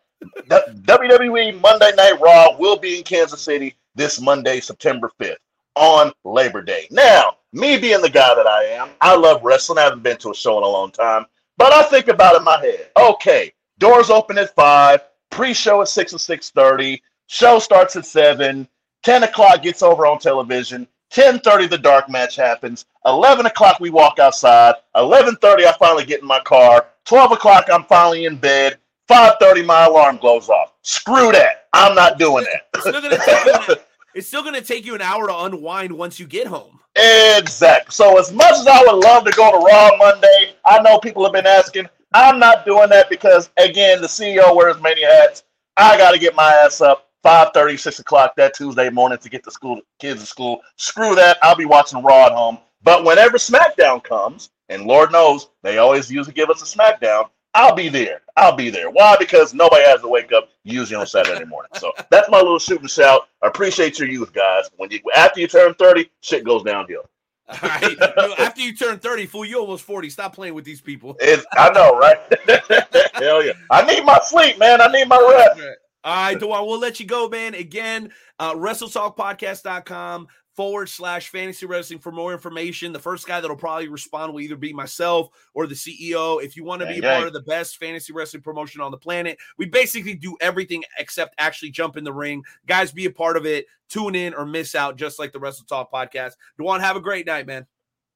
WWE 0.48 1.60
Monday 1.60 1.90
Night 1.96 2.20
Raw 2.20 2.56
will 2.56 2.78
be 2.78 2.98
in 2.98 3.04
Kansas 3.04 3.40
City 3.40 3.74
this 3.94 4.20
Monday, 4.20 4.60
September 4.60 5.10
5th 5.18 5.36
on 5.74 6.12
Labor 6.24 6.62
Day. 6.62 6.86
Now, 6.90 7.36
me 7.52 7.78
being 7.78 8.00
the 8.00 8.10
guy 8.10 8.34
that 8.34 8.46
I 8.46 8.64
am, 8.64 8.90
I 9.00 9.16
love 9.16 9.42
wrestling. 9.42 9.78
I 9.78 9.82
haven't 9.82 10.02
been 10.02 10.18
to 10.18 10.30
a 10.30 10.34
show 10.34 10.58
in 10.58 10.64
a 10.64 10.68
long 10.68 10.90
time, 10.92 11.26
but 11.56 11.72
I 11.72 11.82
think 11.84 12.08
about 12.08 12.34
it 12.34 12.38
in 12.38 12.44
my 12.44 12.60
head. 12.60 12.90
Okay, 12.96 13.52
doors 13.78 14.10
open 14.10 14.38
at 14.38 14.54
five, 14.54 15.02
pre-show 15.30 15.82
at 15.82 15.88
six 15.88 16.12
or 16.12 16.18
six 16.18 16.50
thirty, 16.50 17.02
show 17.26 17.58
starts 17.58 17.96
at 17.96 18.06
seven, 18.06 18.68
ten 19.02 19.22
o'clock 19.24 19.62
gets 19.62 19.82
over 19.82 20.06
on 20.06 20.18
television. 20.18 20.86
10:30 21.10 21.68
the 21.68 21.78
dark 21.78 22.08
match 22.08 22.36
happens. 22.36 22.86
11 23.04 23.46
o'clock 23.46 23.80
we 23.80 23.90
walk 23.90 24.18
outside. 24.18 24.74
11:30 24.94 25.66
I 25.66 25.72
finally 25.78 26.04
get 26.04 26.20
in 26.20 26.26
my 26.26 26.40
car. 26.40 26.86
12 27.04 27.32
o'clock 27.32 27.66
I'm 27.72 27.84
finally 27.84 28.24
in 28.26 28.36
bed. 28.36 28.78
5:30 29.08 29.64
my 29.64 29.86
alarm 29.86 30.18
goes 30.18 30.48
off. 30.48 30.72
Screw 30.82 31.32
that. 31.32 31.66
I'm 31.72 31.94
not 31.94 32.18
doing 32.18 32.46
It's 32.74 32.82
still 32.86 33.02
gonna 33.02 33.16
take 33.16 33.44
that. 33.44 33.84
it's 34.14 34.28
still 34.28 34.42
gonna 34.42 34.60
take 34.60 34.86
you 34.86 34.94
an 34.94 35.02
hour 35.02 35.26
to 35.26 35.36
unwind 35.36 35.92
once 35.92 36.20
you 36.20 36.26
get 36.26 36.46
home. 36.46 36.78
Exact. 36.96 37.92
So 37.92 38.18
as 38.18 38.32
much 38.32 38.52
as 38.52 38.66
I 38.66 38.82
would 38.82 39.04
love 39.04 39.24
to 39.24 39.30
go 39.32 39.50
to 39.50 39.58
Raw 39.58 39.96
Monday, 39.96 40.54
I 40.64 40.80
know 40.82 40.98
people 40.98 41.24
have 41.24 41.32
been 41.32 41.46
asking. 41.46 41.88
I'm 42.12 42.38
not 42.38 42.64
doing 42.66 42.88
that 42.90 43.08
because 43.08 43.50
again, 43.56 44.00
the 44.00 44.08
CEO 44.08 44.54
wears 44.54 44.80
many 44.80 45.04
hats. 45.04 45.44
I 45.76 45.96
got 45.96 46.10
to 46.10 46.18
get 46.18 46.34
my 46.34 46.52
ass 46.64 46.80
up 46.80 47.09
5:30, 47.24 47.78
6 47.78 47.98
o'clock 47.98 48.34
that 48.36 48.54
Tuesday 48.54 48.90
morning 48.90 49.18
to 49.18 49.28
get 49.28 49.44
the 49.44 49.50
school 49.50 49.80
kids 49.98 50.20
to 50.20 50.26
school. 50.26 50.60
Screw 50.76 51.14
that. 51.14 51.38
I'll 51.42 51.56
be 51.56 51.64
watching 51.66 52.02
Raw 52.02 52.26
at 52.26 52.32
home. 52.32 52.58
But 52.82 53.04
whenever 53.04 53.36
SmackDown 53.36 54.02
comes, 54.02 54.50
and 54.68 54.84
Lord 54.84 55.12
knows 55.12 55.48
they 55.62 55.78
always 55.78 56.10
usually 56.10 56.34
give 56.34 56.48
us 56.48 56.62
a 56.62 56.78
SmackDown, 56.78 57.28
I'll 57.54 57.74
be 57.74 57.88
there. 57.88 58.22
I'll 58.36 58.54
be 58.54 58.70
there. 58.70 58.90
Why? 58.90 59.16
Because 59.18 59.52
nobody 59.52 59.84
has 59.84 60.00
to 60.02 60.08
wake 60.08 60.32
up 60.32 60.50
usually 60.62 60.96
on 60.96 61.06
Saturday 61.06 61.44
morning. 61.44 61.70
So 61.76 61.92
that's 62.10 62.30
my 62.30 62.38
little 62.38 62.58
shoot 62.58 62.80
and 62.80 62.90
shout. 62.90 63.28
I 63.42 63.48
appreciate 63.48 63.98
your 63.98 64.08
youth, 64.08 64.32
guys. 64.32 64.70
When 64.76 64.90
you 64.90 65.00
after 65.14 65.40
you 65.40 65.48
turn 65.48 65.74
30, 65.74 66.10
shit 66.20 66.44
goes 66.44 66.62
downhill. 66.62 67.08
All 67.50 67.68
right. 67.68 68.00
After 68.38 68.60
you 68.60 68.74
turn 68.74 68.98
30, 68.98 69.26
fool, 69.26 69.44
you 69.44 69.58
almost 69.58 69.84
40. 69.84 70.08
Stop 70.10 70.34
playing 70.34 70.54
with 70.54 70.64
these 70.64 70.80
people. 70.80 71.16
It's, 71.20 71.44
I 71.52 71.70
know, 71.70 71.98
right? 71.98 72.18
Hell 73.14 73.44
yeah. 73.44 73.52
I 73.70 73.84
need 73.84 74.04
my 74.04 74.20
sleep, 74.22 74.58
man. 74.58 74.80
I 74.80 74.86
need 74.86 75.08
my 75.08 75.18
rest. 75.18 75.60
All 76.02 76.14
right, 76.14 76.38
Dewan, 76.38 76.66
we'll 76.66 76.78
let 76.78 76.98
you 76.98 77.06
go, 77.06 77.28
man. 77.28 77.54
Again, 77.54 78.10
uh, 78.38 78.54
WrestleTalkPodcast.com 78.54 80.28
forward 80.56 80.88
slash 80.88 81.28
fantasy 81.28 81.66
wrestling 81.66 81.98
for 81.98 82.10
more 82.10 82.32
information. 82.32 82.92
The 82.92 82.98
first 82.98 83.26
guy 83.26 83.40
that'll 83.40 83.56
probably 83.56 83.88
respond 83.88 84.32
will 84.32 84.40
either 84.40 84.56
be 84.56 84.72
myself 84.72 85.28
or 85.54 85.66
the 85.66 85.74
CEO. 85.74 86.42
If 86.42 86.56
you 86.56 86.64
want 86.64 86.82
to 86.82 86.88
be 86.88 87.00
part 87.00 87.26
of 87.26 87.32
the 87.32 87.42
best 87.42 87.76
fantasy 87.78 88.12
wrestling 88.12 88.42
promotion 88.42 88.80
on 88.80 88.90
the 88.90 88.96
planet, 88.96 89.38
we 89.58 89.66
basically 89.66 90.14
do 90.14 90.36
everything 90.40 90.84
except 90.98 91.34
actually 91.38 91.70
jump 91.70 91.96
in 91.96 92.04
the 92.04 92.12
ring. 92.12 92.42
Guys, 92.66 92.92
be 92.92 93.06
a 93.06 93.10
part 93.10 93.36
of 93.36 93.46
it. 93.46 93.66
Tune 93.88 94.14
in 94.14 94.34
or 94.34 94.46
miss 94.46 94.74
out, 94.74 94.96
just 94.96 95.18
like 95.18 95.32
the 95.32 95.40
Wrestle 95.40 95.66
Talk 95.66 95.92
podcast. 95.92 96.32
Dewan, 96.58 96.80
have 96.80 96.96
a 96.96 97.00
great 97.00 97.26
night, 97.26 97.46
man. 97.46 97.66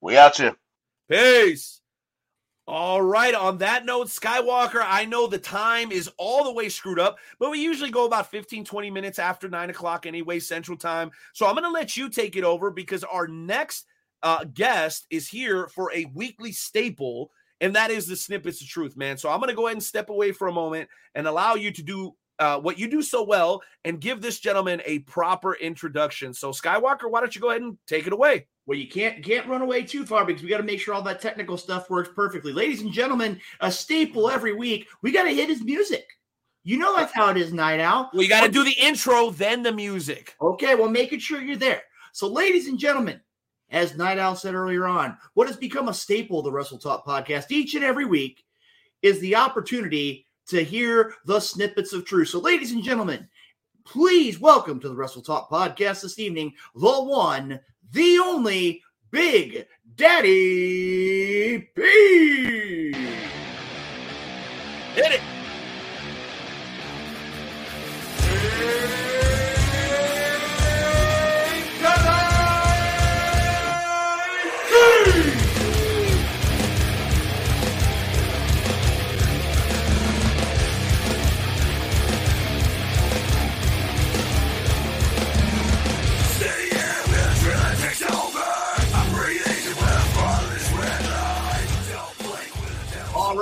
We 0.00 0.16
out 0.16 0.38
you. 0.38 0.56
Peace. 1.08 1.80
All 2.66 3.02
right. 3.02 3.34
On 3.34 3.58
that 3.58 3.84
note, 3.84 4.06
Skywalker, 4.06 4.82
I 4.82 5.04
know 5.04 5.26
the 5.26 5.38
time 5.38 5.92
is 5.92 6.10
all 6.16 6.44
the 6.44 6.52
way 6.52 6.70
screwed 6.70 6.98
up, 6.98 7.18
but 7.38 7.50
we 7.50 7.60
usually 7.62 7.90
go 7.90 8.06
about 8.06 8.30
15, 8.30 8.64
20 8.64 8.90
minutes 8.90 9.18
after 9.18 9.48
nine 9.50 9.68
o'clock 9.68 10.06
anyway, 10.06 10.40
Central 10.40 10.78
Time. 10.78 11.10
So 11.34 11.46
I'm 11.46 11.54
going 11.54 11.64
to 11.64 11.70
let 11.70 11.94
you 11.96 12.08
take 12.08 12.36
it 12.36 12.44
over 12.44 12.70
because 12.70 13.04
our 13.04 13.28
next 13.28 13.84
uh, 14.22 14.44
guest 14.44 15.06
is 15.10 15.28
here 15.28 15.68
for 15.68 15.92
a 15.92 16.06
weekly 16.14 16.52
staple, 16.52 17.30
and 17.60 17.76
that 17.76 17.90
is 17.90 18.06
the 18.06 18.16
Snippets 18.16 18.62
of 18.62 18.68
Truth, 18.68 18.96
man. 18.96 19.18
So 19.18 19.28
I'm 19.28 19.40
going 19.40 19.50
to 19.50 19.56
go 19.56 19.66
ahead 19.66 19.76
and 19.76 19.82
step 19.82 20.08
away 20.08 20.32
for 20.32 20.48
a 20.48 20.52
moment 20.52 20.88
and 21.14 21.26
allow 21.26 21.56
you 21.56 21.70
to 21.70 21.82
do 21.82 22.14
uh, 22.38 22.58
what 22.58 22.78
you 22.78 22.88
do 22.88 23.02
so 23.02 23.22
well 23.22 23.62
and 23.84 24.00
give 24.00 24.22
this 24.22 24.40
gentleman 24.40 24.80
a 24.86 25.00
proper 25.00 25.54
introduction. 25.54 26.32
So, 26.32 26.50
Skywalker, 26.50 27.10
why 27.10 27.20
don't 27.20 27.34
you 27.34 27.42
go 27.42 27.50
ahead 27.50 27.60
and 27.60 27.76
take 27.86 28.06
it 28.06 28.14
away? 28.14 28.46
Well, 28.66 28.78
you 28.78 28.88
can't 28.88 29.22
can't 29.22 29.46
run 29.46 29.62
away 29.62 29.82
too 29.82 30.06
far 30.06 30.24
because 30.24 30.42
we 30.42 30.48
got 30.48 30.56
to 30.56 30.62
make 30.62 30.80
sure 30.80 30.94
all 30.94 31.02
that 31.02 31.20
technical 31.20 31.58
stuff 31.58 31.90
works 31.90 32.08
perfectly. 32.14 32.52
Ladies 32.52 32.80
and 32.80 32.92
gentlemen, 32.92 33.38
a 33.60 33.70
staple 33.70 34.30
every 34.30 34.54
week. 34.54 34.88
We 35.02 35.12
got 35.12 35.24
to 35.24 35.34
hit 35.34 35.48
his 35.48 35.62
music. 35.62 36.06
You 36.66 36.78
know 36.78 36.96
that's 36.96 37.14
how 37.14 37.28
it 37.28 37.36
is, 37.36 37.52
Night 37.52 37.80
Owl. 37.80 38.08
Well, 38.14 38.22
you 38.22 38.28
got 38.28 38.46
to 38.46 38.50
do 38.50 38.64
the 38.64 38.76
intro, 38.80 39.30
then 39.30 39.62
the 39.62 39.72
music. 39.72 40.34
Okay, 40.40 40.74
well, 40.74 40.88
making 40.88 41.18
sure 41.18 41.42
you're 41.42 41.56
there. 41.56 41.82
So, 42.12 42.26
ladies 42.26 42.68
and 42.68 42.78
gentlemen, 42.78 43.20
as 43.70 43.98
Night 43.98 44.18
Owl 44.18 44.34
said 44.34 44.54
earlier 44.54 44.86
on, 44.86 45.18
what 45.34 45.46
has 45.46 45.58
become 45.58 45.88
a 45.88 45.94
staple 45.94 46.38
of 46.38 46.44
the 46.44 46.52
Wrestle 46.52 46.78
Talk 46.78 47.04
podcast 47.04 47.50
each 47.50 47.74
and 47.74 47.84
every 47.84 48.06
week 48.06 48.44
is 49.02 49.20
the 49.20 49.36
opportunity 49.36 50.26
to 50.46 50.64
hear 50.64 51.14
the 51.26 51.38
snippets 51.38 51.92
of 51.92 52.06
truth. 52.06 52.28
So, 52.28 52.38
ladies 52.38 52.72
and 52.72 52.82
gentlemen, 52.82 53.28
please 53.84 54.40
welcome 54.40 54.80
to 54.80 54.88
the 54.88 54.94
Wrestle 54.94 55.20
Talk 55.20 55.50
podcast 55.50 56.00
this 56.00 56.18
evening 56.18 56.54
the 56.74 57.02
one, 57.02 57.60
the 57.92 58.18
only 58.18 58.82
Big 59.10 59.66
Daddy 59.96 61.58
P. 61.74 62.92
Hit 64.94 65.12
it. 65.12 65.33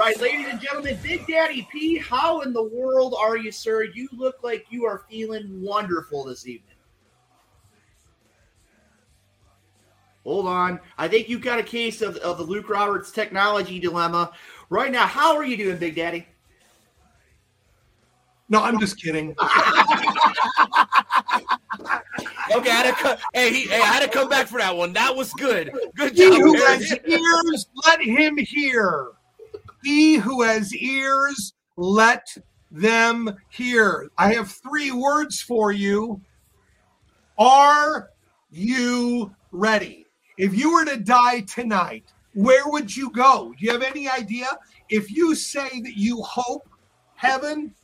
Right, 0.02 0.20
ladies 0.20 0.46
and 0.48 0.60
gentlemen, 0.60 0.98
Big 1.02 1.26
Daddy 1.26 1.66
P, 1.70 1.96
how 1.96 2.40
in 2.40 2.52
the 2.52 2.62
world 2.62 3.14
are 3.18 3.36
you, 3.36 3.52
sir? 3.52 3.84
You 3.84 4.08
look 4.12 4.42
like 4.42 4.66
you 4.70 4.84
are 4.84 5.04
feeling 5.08 5.62
wonderful 5.62 6.24
this 6.24 6.46
evening. 6.46 6.76
Hold 10.24 10.46
on. 10.46 10.80
I 10.98 11.08
think 11.08 11.28
you've 11.28 11.40
got 11.40 11.58
a 11.58 11.62
case 11.64 12.00
of, 12.00 12.16
of 12.18 12.38
the 12.38 12.44
Luke 12.44 12.68
Roberts 12.68 13.10
technology 13.10 13.78
dilemma. 13.78 14.32
Right 14.70 14.90
now, 14.90 15.06
how 15.06 15.36
are 15.36 15.44
you 15.44 15.56
doing, 15.56 15.78
Big 15.78 15.96
Daddy? 15.96 16.26
No, 18.48 18.62
I'm 18.62 18.78
just 18.78 19.00
kidding. 19.00 19.34
Okay, 22.54 22.70
I 22.70 22.74
had 22.74 22.94
to 22.94 23.02
co- 23.02 23.16
hey, 23.32 23.50
he, 23.50 23.62
hey, 23.62 23.80
I 23.80 23.86
had 23.86 24.02
to 24.02 24.08
come 24.08 24.28
back 24.28 24.46
for 24.46 24.58
that 24.58 24.76
one. 24.76 24.92
That 24.92 25.14
was 25.14 25.32
good. 25.34 25.72
Good 25.94 26.14
job. 26.14 26.32
He 26.32 26.38
job. 26.38 26.40
who 26.42 26.54
has 26.54 26.98
ears, 27.06 27.66
let 27.86 28.02
him 28.02 28.36
hear. 28.36 29.12
He 29.82 30.16
who 30.16 30.42
has 30.42 30.74
ears, 30.74 31.54
let 31.76 32.26
them 32.70 33.36
hear. 33.48 34.10
I 34.16 34.32
have 34.34 34.50
three 34.50 34.92
words 34.92 35.40
for 35.40 35.72
you. 35.72 36.20
Are 37.38 38.10
you 38.50 39.34
ready? 39.50 40.06
If 40.38 40.54
you 40.54 40.72
were 40.72 40.84
to 40.84 40.96
die 40.96 41.40
tonight, 41.40 42.04
where 42.34 42.62
would 42.66 42.94
you 42.94 43.10
go? 43.10 43.54
Do 43.58 43.66
you 43.66 43.72
have 43.72 43.82
any 43.82 44.08
idea? 44.08 44.46
If 44.88 45.10
you 45.10 45.34
say 45.34 45.80
that 45.80 45.96
you 45.96 46.22
hope 46.22 46.68
heaven, 47.16 47.74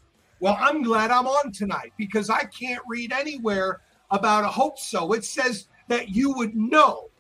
well, 0.40 0.56
I'm 0.58 0.82
glad 0.82 1.10
I'm 1.10 1.26
on 1.26 1.52
tonight 1.52 1.92
because 1.98 2.30
I 2.30 2.44
can't 2.44 2.82
read 2.88 3.12
anywhere 3.12 3.80
about 4.10 4.44
a 4.44 4.48
hope 4.48 4.78
so. 4.78 5.12
It 5.12 5.24
says 5.24 5.68
that 5.88 6.10
you 6.10 6.32
would 6.34 6.54
know 6.54 7.10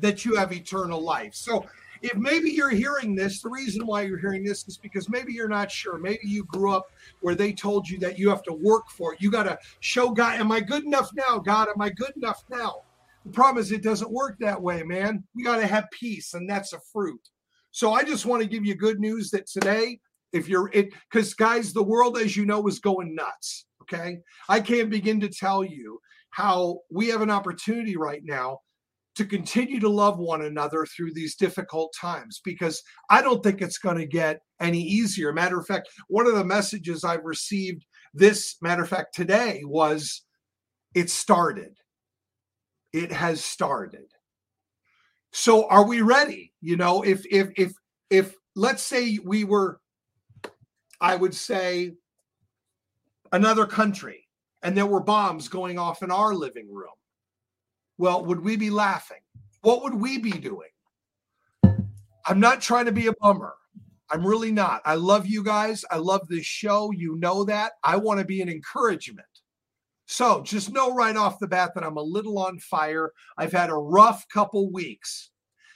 that 0.00 0.24
you 0.24 0.36
have 0.36 0.52
eternal 0.52 1.00
life. 1.00 1.34
So 1.34 1.66
if 2.02 2.16
maybe 2.16 2.50
you're 2.50 2.70
hearing 2.70 3.14
this, 3.14 3.42
the 3.42 3.50
reason 3.50 3.86
why 3.86 4.02
you're 4.02 4.18
hearing 4.18 4.42
this 4.42 4.66
is 4.66 4.76
because 4.76 5.08
maybe 5.08 5.32
you're 5.32 5.48
not 5.48 5.70
sure. 5.70 5.98
Maybe 5.98 6.26
you 6.26 6.44
grew 6.44 6.72
up 6.72 6.90
where 7.20 7.34
they 7.34 7.52
told 7.52 7.88
you 7.88 7.98
that 7.98 8.18
you 8.18 8.28
have 8.30 8.42
to 8.44 8.52
work 8.52 8.88
for 8.90 9.14
it. 9.14 9.20
You 9.20 9.30
got 9.30 9.44
to 9.44 9.58
show 9.80 10.10
God, 10.10 10.40
am 10.40 10.50
I 10.50 10.60
good 10.60 10.84
enough 10.84 11.10
now? 11.14 11.38
God, 11.38 11.68
am 11.68 11.80
I 11.80 11.90
good 11.90 12.12
enough 12.16 12.44
now? 12.50 12.82
The 13.26 13.32
problem 13.32 13.60
is 13.60 13.70
it 13.70 13.82
doesn't 13.82 14.10
work 14.10 14.38
that 14.40 14.60
way, 14.60 14.82
man. 14.82 15.24
We 15.34 15.44
got 15.44 15.56
to 15.56 15.66
have 15.66 15.90
peace, 15.92 16.32
and 16.32 16.48
that's 16.48 16.72
a 16.72 16.80
fruit. 16.92 17.20
So 17.70 17.92
I 17.92 18.02
just 18.02 18.26
want 18.26 18.42
to 18.42 18.48
give 18.48 18.64
you 18.64 18.74
good 18.74 18.98
news 18.98 19.30
that 19.30 19.46
today, 19.46 20.00
if 20.32 20.48
you're 20.48 20.70
it, 20.72 20.90
because 21.10 21.34
guys, 21.34 21.72
the 21.72 21.82
world, 21.82 22.16
as 22.16 22.36
you 22.36 22.46
know, 22.46 22.66
is 22.66 22.78
going 22.78 23.14
nuts. 23.14 23.66
Okay. 23.82 24.20
I 24.48 24.60
can't 24.60 24.88
begin 24.88 25.20
to 25.20 25.28
tell 25.28 25.64
you 25.64 26.00
how 26.30 26.78
we 26.90 27.08
have 27.08 27.22
an 27.22 27.30
opportunity 27.30 27.96
right 27.96 28.22
now 28.24 28.60
to 29.16 29.24
continue 29.24 29.80
to 29.80 29.88
love 29.88 30.18
one 30.18 30.42
another 30.42 30.86
through 30.86 31.12
these 31.12 31.34
difficult 31.34 31.92
times 32.00 32.40
because 32.44 32.82
I 33.10 33.22
don't 33.22 33.42
think 33.42 33.60
it's 33.60 33.78
going 33.78 33.98
to 33.98 34.06
get 34.06 34.40
any 34.60 34.80
easier. 34.80 35.32
Matter 35.32 35.58
of 35.58 35.66
fact, 35.66 35.88
one 36.08 36.26
of 36.26 36.34
the 36.34 36.44
messages 36.44 37.04
I've 37.04 37.24
received 37.24 37.84
this 38.14 38.56
matter 38.62 38.82
of 38.82 38.88
fact 38.88 39.14
today 39.14 39.62
was 39.64 40.22
it 40.94 41.10
started. 41.10 41.76
It 42.92 43.12
has 43.12 43.44
started. 43.44 44.06
So 45.32 45.68
are 45.68 45.86
we 45.86 46.02
ready? 46.02 46.52
You 46.60 46.76
know, 46.76 47.02
if 47.02 47.24
if 47.30 47.50
if 47.56 47.72
if 48.10 48.34
let's 48.56 48.82
say 48.82 49.18
we 49.24 49.44
were 49.44 49.80
I 51.00 51.16
would 51.16 51.34
say 51.34 51.92
another 53.32 53.66
country 53.66 54.26
and 54.62 54.76
there 54.76 54.86
were 54.86 55.00
bombs 55.00 55.48
going 55.48 55.78
off 55.78 56.02
in 56.02 56.10
our 56.10 56.34
living 56.34 56.72
room 56.72 56.90
well, 58.00 58.24
would 58.24 58.42
we 58.42 58.56
be 58.56 58.70
laughing? 58.70 59.20
What 59.60 59.82
would 59.82 59.92
we 59.92 60.16
be 60.16 60.30
doing? 60.30 60.70
I'm 62.26 62.40
not 62.40 62.62
trying 62.62 62.86
to 62.86 62.92
be 62.92 63.08
a 63.08 63.12
bummer. 63.20 63.52
I'm 64.08 64.26
really 64.26 64.50
not. 64.50 64.80
I 64.86 64.94
love 64.94 65.26
you 65.26 65.44
guys. 65.44 65.84
I 65.90 65.98
love 65.98 66.26
this 66.26 66.46
show. 66.46 66.92
You 66.92 67.16
know 67.16 67.44
that. 67.44 67.72
I 67.84 67.96
want 67.96 68.18
to 68.18 68.24
be 68.24 68.40
an 68.40 68.48
encouragement. 68.48 69.26
So 70.06 70.42
just 70.42 70.72
know 70.72 70.94
right 70.94 71.14
off 71.14 71.38
the 71.38 71.46
bat 71.46 71.72
that 71.74 71.84
I'm 71.84 71.98
a 71.98 72.02
little 72.02 72.38
on 72.38 72.58
fire. 72.58 73.12
I've 73.36 73.52
had 73.52 73.68
a 73.68 73.74
rough 73.74 74.26
couple 74.32 74.72
weeks. 74.72 75.30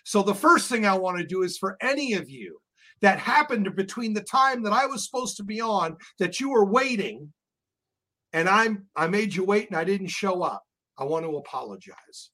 So 0.05 0.23
the 0.23 0.35
first 0.35 0.71
thing 0.71 0.87
I 0.87 0.97
want 0.97 1.19
to 1.19 1.27
do 1.27 1.43
is 1.43 1.59
for 1.59 1.77
any 1.83 2.15
of 2.15 2.31
you 2.31 2.59
that 3.03 3.19
happened 3.19 3.77
between 3.77 4.15
the 4.15 4.23
time 4.23 4.63
that 4.63 4.73
I 4.73 4.87
was 4.87 5.05
supposed 5.05 5.37
to 5.37 5.45
be 5.45 5.61
on 5.61 5.99
that 6.19 6.41
you 6.41 6.49
were 6.49 6.65
waiting 6.65 7.31
and 8.33 8.49
I'm 8.49 8.87
I 8.97 9.09
made 9.09 9.35
you 9.35 9.45
wait 9.45 9.69
and 9.69 9.77
I 9.77 9.85
didn't 9.85 10.07
show 10.07 10.43
up. 10.43 10.65
I 10.99 11.05
want 11.05 11.25
to 11.25 11.37
apologize. 11.37 12.31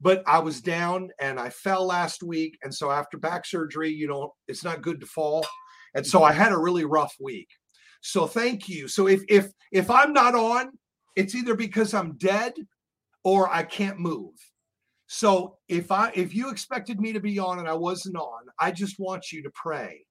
But 0.00 0.22
I 0.26 0.38
was 0.38 0.60
down 0.60 1.10
and 1.20 1.40
I 1.40 1.48
fell 1.50 1.86
last 1.86 2.22
week. 2.22 2.58
And 2.62 2.74
so 2.74 2.90
after 2.90 3.16
back 3.16 3.46
surgery, 3.46 3.90
you 3.90 4.06
know, 4.06 4.34
it's 4.46 4.62
not 4.64 4.82
good 4.82 5.00
to 5.00 5.06
fall. 5.06 5.46
And 5.94 6.06
so 6.06 6.22
I 6.22 6.32
had 6.32 6.52
a 6.52 6.58
really 6.58 6.84
rough 6.84 7.14
week. 7.20 7.48
So 8.02 8.26
thank 8.26 8.68
you. 8.68 8.88
So 8.88 9.08
if 9.08 9.22
if 9.28 9.48
if 9.72 9.90
I'm 9.90 10.12
not 10.12 10.34
on, 10.34 10.70
it's 11.16 11.34
either 11.34 11.54
because 11.54 11.94
I'm 11.94 12.16
dead 12.18 12.52
or 13.24 13.52
I 13.52 13.62
can't 13.62 13.98
move. 13.98 14.34
So 15.08 15.56
if 15.68 15.90
I 15.90 16.12
if 16.14 16.34
you 16.34 16.50
expected 16.50 17.00
me 17.00 17.12
to 17.12 17.20
be 17.20 17.38
on 17.38 17.58
and 17.58 17.68
I 17.68 17.74
wasn't 17.74 18.16
on, 18.16 18.42
I 18.60 18.70
just 18.70 18.98
want 18.98 19.32
you 19.32 19.42
to 19.42 19.50
pray 19.54 20.04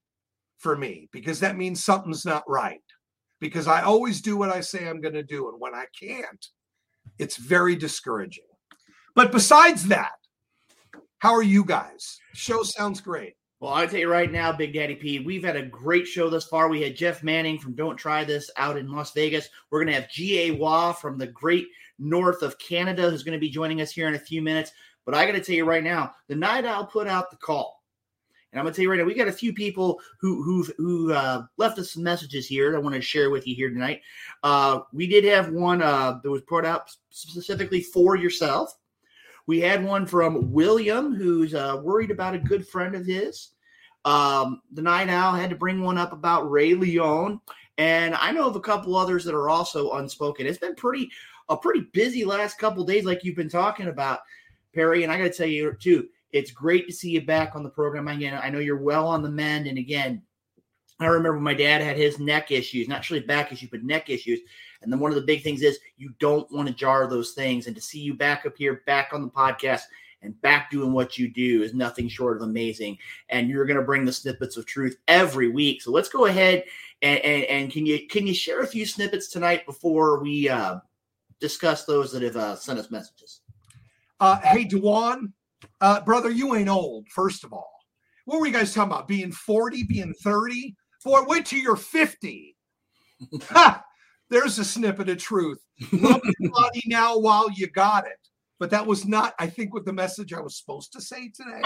for 0.57 0.75
me 0.75 1.07
because 1.11 1.39
that 1.41 1.57
means 1.57 1.83
something's 1.83 2.25
not 2.25 2.43
right. 2.47 2.81
Because 3.39 3.67
I 3.67 3.81
always 3.81 4.21
do 4.21 4.37
what 4.37 4.49
I 4.49 4.61
say 4.61 4.87
I'm 4.87 5.01
going 5.01 5.13
to 5.13 5.23
do 5.23 5.49
and 5.49 5.59
when 5.59 5.75
I 5.75 5.85
can't, 5.97 6.45
it's 7.19 7.37
very 7.37 7.75
discouraging. 7.75 8.43
But 9.15 9.31
besides 9.31 9.87
that, 9.87 10.11
how 11.19 11.33
are 11.33 11.43
you 11.43 11.63
guys? 11.63 12.19
Show 12.33 12.63
sounds 12.63 13.01
great. 13.01 13.35
Well, 13.61 13.73
I'll 13.73 13.87
tell 13.87 13.99
you 13.99 14.11
right 14.11 14.31
now, 14.31 14.51
Big 14.51 14.73
Daddy 14.73 14.95
P, 14.95 15.19
we've 15.19 15.43
had 15.43 15.55
a 15.55 15.65
great 15.65 16.05
show 16.05 16.29
thus 16.29 16.45
far. 16.45 16.67
We 16.67 16.81
had 16.81 16.95
Jeff 16.95 17.23
Manning 17.23 17.57
from 17.57 17.73
Don't 17.73 17.95
Try 17.95 18.25
This 18.25 18.51
out 18.57 18.77
in 18.77 18.91
Las 18.91 19.13
Vegas. 19.13 19.47
We're 19.71 19.79
going 19.79 19.93
to 19.95 20.01
have 20.01 20.11
G.A. 20.11 20.51
Roy 20.51 20.91
from 20.91 21.17
the 21.17 21.27
great 21.27 21.67
north 21.97 22.41
of 22.41 22.59
Canada 22.59 23.09
who's 23.09 23.23
going 23.23 23.33
to 23.33 23.39
be 23.39 23.49
joining 23.49 23.79
us 23.79 23.91
here 23.91 24.07
in 24.07 24.15
a 24.15 24.19
few 24.19 24.41
minutes. 24.41 24.71
But 25.05 25.15
I 25.15 25.25
got 25.25 25.31
to 25.31 25.41
tell 25.41 25.55
you 25.55 25.65
right 25.65 25.83
now, 25.83 26.11
the 26.27 26.35
Night 26.35 26.65
Owl 26.65 26.87
put 26.87 27.07
out 27.07 27.31
the 27.31 27.37
call. 27.37 27.74
And 28.55 28.61
I'm 28.61 28.71
to 28.71 28.73
tell 28.73 28.83
you 28.83 28.89
right 28.89 28.97
now, 28.97 29.03
we 29.03 29.13
got 29.13 29.27
a 29.27 29.33
few 29.33 29.51
people 29.51 29.99
who 30.17 30.41
who've, 30.41 30.71
who 30.77 31.11
uh, 31.11 31.43
left 31.57 31.77
us 31.77 31.91
some 31.91 32.03
messages 32.03 32.47
here 32.47 32.71
that 32.71 32.77
I 32.77 32.79
want 32.79 32.95
to 32.95 33.01
share 33.01 33.29
with 33.29 33.45
you 33.45 33.53
here 33.53 33.69
tonight. 33.69 34.01
Uh, 34.43 34.79
we 34.93 35.07
did 35.07 35.25
have 35.25 35.49
one 35.49 35.81
uh, 35.81 36.19
that 36.23 36.31
was 36.31 36.41
put 36.43 36.63
out 36.63 36.89
specifically 37.09 37.81
for 37.81 38.15
yourself. 38.15 38.77
We 39.45 39.59
had 39.59 39.83
one 39.83 40.05
from 40.05 40.53
William, 40.53 41.13
who's 41.13 41.53
uh, 41.53 41.81
worried 41.83 42.11
about 42.11 42.33
a 42.33 42.39
good 42.39 42.65
friend 42.65 42.95
of 42.95 43.05
his. 43.05 43.49
Um, 44.05 44.61
the 44.71 44.81
Night 44.81 45.09
Owl 45.09 45.33
had 45.33 45.49
to 45.49 45.57
bring 45.57 45.81
one 45.81 45.97
up 45.97 46.13
about 46.13 46.49
Ray 46.49 46.75
Leon, 46.75 47.41
and 47.77 48.15
I 48.15 48.31
know 48.31 48.47
of 48.47 48.55
a 48.55 48.61
couple 48.61 48.95
others 48.95 49.25
that 49.25 49.35
are 49.35 49.49
also 49.49 49.91
unspoken. 49.93 50.47
It's 50.47 50.57
been 50.57 50.75
pretty 50.75 51.11
a 51.49 51.57
pretty 51.57 51.81
busy 51.91 52.23
last 52.23 52.57
couple 52.57 52.85
days, 52.85 53.03
like 53.03 53.25
you've 53.25 53.35
been 53.35 53.49
talking 53.49 53.89
about, 53.89 54.19
Perry. 54.73 55.03
And 55.03 55.11
I 55.11 55.17
got 55.17 55.25
to 55.25 55.29
tell 55.31 55.45
you 55.45 55.75
too, 55.77 56.07
it's 56.31 56.51
great 56.51 56.87
to 56.87 56.93
see 56.93 57.11
you 57.11 57.21
back 57.21 57.55
on 57.55 57.63
the 57.63 57.69
program 57.69 58.07
again. 58.07 58.39
I 58.41 58.49
know 58.49 58.59
you're 58.59 58.77
well 58.77 59.07
on 59.07 59.23
the 59.23 59.29
mend, 59.29 59.67
and 59.67 59.77
again, 59.77 60.21
I 60.99 61.07
remember 61.07 61.39
my 61.39 61.53
dad 61.53 61.81
had 61.81 61.97
his 61.97 62.19
neck 62.19 62.51
issues, 62.51 62.87
not 62.87 62.99
actually 62.99 63.19
back 63.21 63.51
issues, 63.51 63.69
but 63.69 63.83
neck 63.83 64.09
issues. 64.09 64.39
And 64.81 64.91
then 64.91 64.99
one 64.99 65.11
of 65.11 65.15
the 65.15 65.21
big 65.21 65.43
things 65.43 65.61
is 65.61 65.79
you 65.97 66.13
don't 66.19 66.49
want 66.51 66.67
to 66.67 66.73
jar 66.73 67.07
those 67.07 67.31
things. 67.31 67.67
And 67.67 67.75
to 67.75 67.81
see 67.81 67.99
you 67.99 68.13
back 68.13 68.45
up 68.45 68.55
here, 68.57 68.81
back 68.85 69.09
on 69.11 69.21
the 69.21 69.29
podcast, 69.29 69.81
and 70.21 70.39
back 70.41 70.71
doing 70.71 70.91
what 70.91 71.17
you 71.17 71.27
do 71.27 71.63
is 71.63 71.73
nothing 71.73 72.07
short 72.07 72.37
of 72.37 72.43
amazing. 72.43 72.97
And 73.29 73.49
you're 73.49 73.65
going 73.65 73.79
to 73.79 73.85
bring 73.85 74.05
the 74.05 74.13
snippets 74.13 74.57
of 74.57 74.65
truth 74.65 74.97
every 75.07 75.49
week. 75.49 75.81
So 75.81 75.91
let's 75.91 76.09
go 76.09 76.25
ahead 76.25 76.63
and, 77.01 77.19
and, 77.19 77.43
and 77.45 77.71
can 77.71 77.85
you 77.85 78.07
can 78.07 78.25
you 78.25 78.33
share 78.33 78.61
a 78.61 78.67
few 78.67 78.85
snippets 78.85 79.27
tonight 79.27 79.65
before 79.65 80.21
we 80.21 80.49
uh, 80.49 80.79
discuss 81.39 81.85
those 81.85 82.11
that 82.11 82.23
have 82.23 82.35
uh, 82.35 82.55
sent 82.55 82.79
us 82.79 82.91
messages? 82.91 83.41
Uh, 84.19 84.39
hey, 84.39 84.63
Dewan, 84.63 85.33
uh, 85.81 86.01
brother, 86.01 86.29
you 86.29 86.55
ain't 86.55 86.69
old. 86.69 87.07
First 87.09 87.43
of 87.43 87.53
all, 87.53 87.71
what 88.25 88.39
were 88.39 88.47
you 88.47 88.53
guys 88.53 88.73
talking 88.73 88.91
about? 88.91 89.07
Being 89.07 89.31
forty, 89.31 89.83
being 89.83 90.13
thirty? 90.23 90.75
Boy, 91.03 91.21
wait 91.27 91.45
till 91.45 91.59
you're 91.59 91.75
fifty. 91.75 92.55
ha! 93.43 93.83
There's 94.29 94.57
a 94.59 94.65
snippet 94.65 95.09
of 95.09 95.17
truth. 95.17 95.59
Love 95.91 96.21
your 96.39 96.51
body 96.51 96.81
now 96.87 97.17
while 97.17 97.49
you 97.51 97.67
got 97.67 98.07
it. 98.07 98.17
But 98.57 98.69
that 98.71 98.87
was 98.87 99.05
not, 99.05 99.33
I 99.37 99.47
think, 99.47 99.73
what 99.73 99.85
the 99.85 99.93
message 99.93 100.33
I 100.33 100.39
was 100.39 100.57
supposed 100.57 100.93
to 100.93 101.01
say 101.01 101.29
today. 101.29 101.61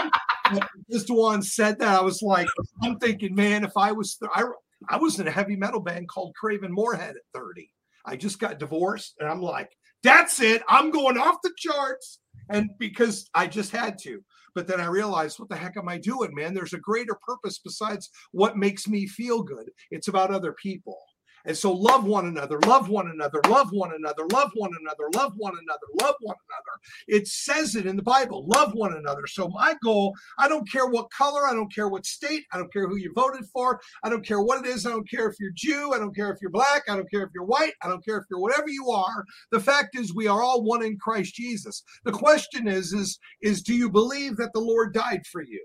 This 0.88 1.06
one 1.08 1.42
said 1.42 1.78
that. 1.78 2.00
I 2.00 2.02
was 2.02 2.20
like, 2.20 2.48
I'm 2.82 2.98
thinking, 2.98 3.34
man, 3.34 3.64
if 3.64 3.76
I 3.76 3.92
was, 3.92 4.16
th- 4.16 4.30
I, 4.34 4.44
I 4.88 4.96
was 4.96 5.20
in 5.20 5.28
a 5.28 5.30
heavy 5.30 5.56
metal 5.56 5.80
band 5.80 6.08
called 6.08 6.34
Craven 6.34 6.72
Moorhead 6.72 7.14
at 7.14 7.22
30. 7.40 7.70
I 8.04 8.16
just 8.16 8.40
got 8.40 8.58
divorced, 8.58 9.14
and 9.20 9.28
I'm 9.28 9.40
like, 9.40 9.70
that's 10.02 10.40
it. 10.40 10.62
I'm 10.68 10.90
going 10.90 11.18
off 11.18 11.42
the 11.42 11.52
charts. 11.56 12.18
And 12.50 12.70
because 12.78 13.28
I 13.34 13.46
just 13.46 13.70
had 13.70 13.98
to. 14.02 14.22
But 14.54 14.66
then 14.66 14.80
I 14.80 14.86
realized, 14.86 15.38
what 15.38 15.48
the 15.48 15.56
heck 15.56 15.76
am 15.76 15.88
I 15.88 15.96
doing, 15.96 16.34
man? 16.34 16.52
There's 16.52 16.72
a 16.72 16.78
greater 16.78 17.14
purpose 17.14 17.60
besides 17.62 18.10
what 18.32 18.56
makes 18.56 18.88
me 18.88 19.06
feel 19.06 19.42
good. 19.42 19.70
It's 19.92 20.08
about 20.08 20.32
other 20.32 20.52
people. 20.52 20.98
And 21.46 21.56
so 21.56 21.72
love 21.72 22.04
one 22.04 22.26
another, 22.26 22.58
love 22.60 22.88
one 22.88 23.10
another, 23.10 23.40
love 23.48 23.72
one 23.72 23.92
another, 23.94 24.26
love 24.32 24.50
one 24.54 24.72
another, 24.78 25.08
love 25.14 25.32
one 25.36 25.52
another, 25.52 25.86
love 26.00 26.14
one 26.20 26.36
another. 26.48 26.80
It 27.08 27.28
says 27.28 27.76
it 27.76 27.86
in 27.86 27.96
the 27.96 28.02
Bible, 28.02 28.46
love 28.46 28.74
one 28.74 28.94
another. 28.94 29.26
So 29.26 29.48
my 29.48 29.74
goal, 29.82 30.14
I 30.38 30.48
don't 30.48 30.70
care 30.70 30.86
what 30.86 31.10
color, 31.10 31.46
I 31.46 31.54
don't 31.54 31.72
care 31.74 31.88
what 31.88 32.06
state, 32.06 32.44
I 32.52 32.58
don't 32.58 32.72
care 32.72 32.88
who 32.88 32.96
you 32.96 33.12
voted 33.14 33.46
for, 33.52 33.80
I 34.04 34.10
don't 34.10 34.24
care 34.24 34.42
what 34.42 34.64
it 34.64 34.68
is, 34.68 34.86
I 34.86 34.90
don't 34.90 35.08
care 35.08 35.28
if 35.28 35.36
you're 35.40 35.52
Jew, 35.54 35.92
I 35.94 35.98
don't 35.98 36.14
care 36.14 36.30
if 36.30 36.40
you're 36.40 36.50
black, 36.50 36.82
I 36.88 36.96
don't 36.96 37.10
care 37.10 37.22
if 37.22 37.30
you're 37.34 37.44
white, 37.44 37.74
I 37.82 37.88
don't 37.88 38.04
care 38.04 38.18
if 38.18 38.24
you're 38.30 38.40
whatever 38.40 38.68
you 38.68 38.90
are. 38.90 39.24
The 39.50 39.60
fact 39.60 39.96
is 39.96 40.14
we 40.14 40.26
are 40.26 40.42
all 40.42 40.62
one 40.62 40.84
in 40.84 40.98
Christ 40.98 41.34
Jesus. 41.34 41.82
The 42.04 42.12
question 42.12 42.68
is 42.68 42.92
is 42.92 43.18
is 43.42 43.62
do 43.62 43.74
you 43.74 43.90
believe 43.90 44.36
that 44.36 44.52
the 44.52 44.60
Lord 44.60 44.92
died 44.94 45.26
for 45.26 45.42
you? 45.42 45.64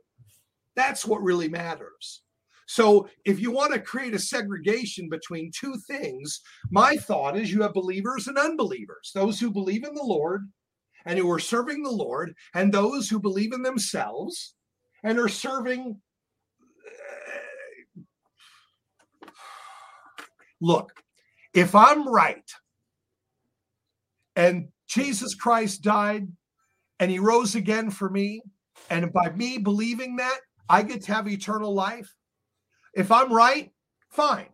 That's 0.76 1.06
what 1.06 1.22
really 1.22 1.48
matters. 1.48 2.22
So 2.66 3.08
if 3.26 3.40
you 3.40 3.52
want 3.52 3.74
to 3.74 3.80
create 3.80 4.14
a 4.14 4.20
segregation 4.20 5.08
between 5.10 5.52
two 5.52 5.76
things, 5.88 6.42
my 6.72 6.96
thought 6.96 7.38
is 7.38 7.52
you 7.52 7.62
have 7.62 7.74
believers 7.74 8.28
and 8.28 8.38
unbelievers, 8.38 9.12
those 9.14 9.40
who 9.40 9.52
believe 9.52 9.84
in 9.84 9.94
the 9.94 10.04
Lord 10.04 10.50
and 11.06 11.20
who 11.20 11.32
are 11.32 11.40
serving 11.40 11.84
the 11.84 11.92
Lord, 11.92 12.34
and 12.56 12.74
those 12.74 13.08
who 13.08 13.20
believe 13.20 13.54
in 13.54 13.62
themselves 13.62 14.56
and 15.04 15.20
are 15.20 15.30
serving. 15.30 16.02
Look, 20.62 20.92
if 21.54 21.76
I'm 21.76 22.08
right 22.08 22.50
and 24.36 24.70
Jesus 24.88 25.36
Christ 25.36 25.84
died 25.84 26.28
and 27.00 27.12
he 27.12 27.20
rose 27.20 27.56
again 27.56 27.92
for 27.92 28.10
me, 28.10 28.42
and 28.90 29.12
by 29.14 29.30
me 29.30 29.58
believing 29.58 30.16
that, 30.18 30.40
I 30.68 30.82
get 30.82 31.04
to 31.04 31.14
have 31.14 31.28
eternal 31.28 31.74
life. 31.74 32.12
If 32.96 33.12
I'm 33.12 33.32
right, 33.32 33.72
fine. 34.10 34.48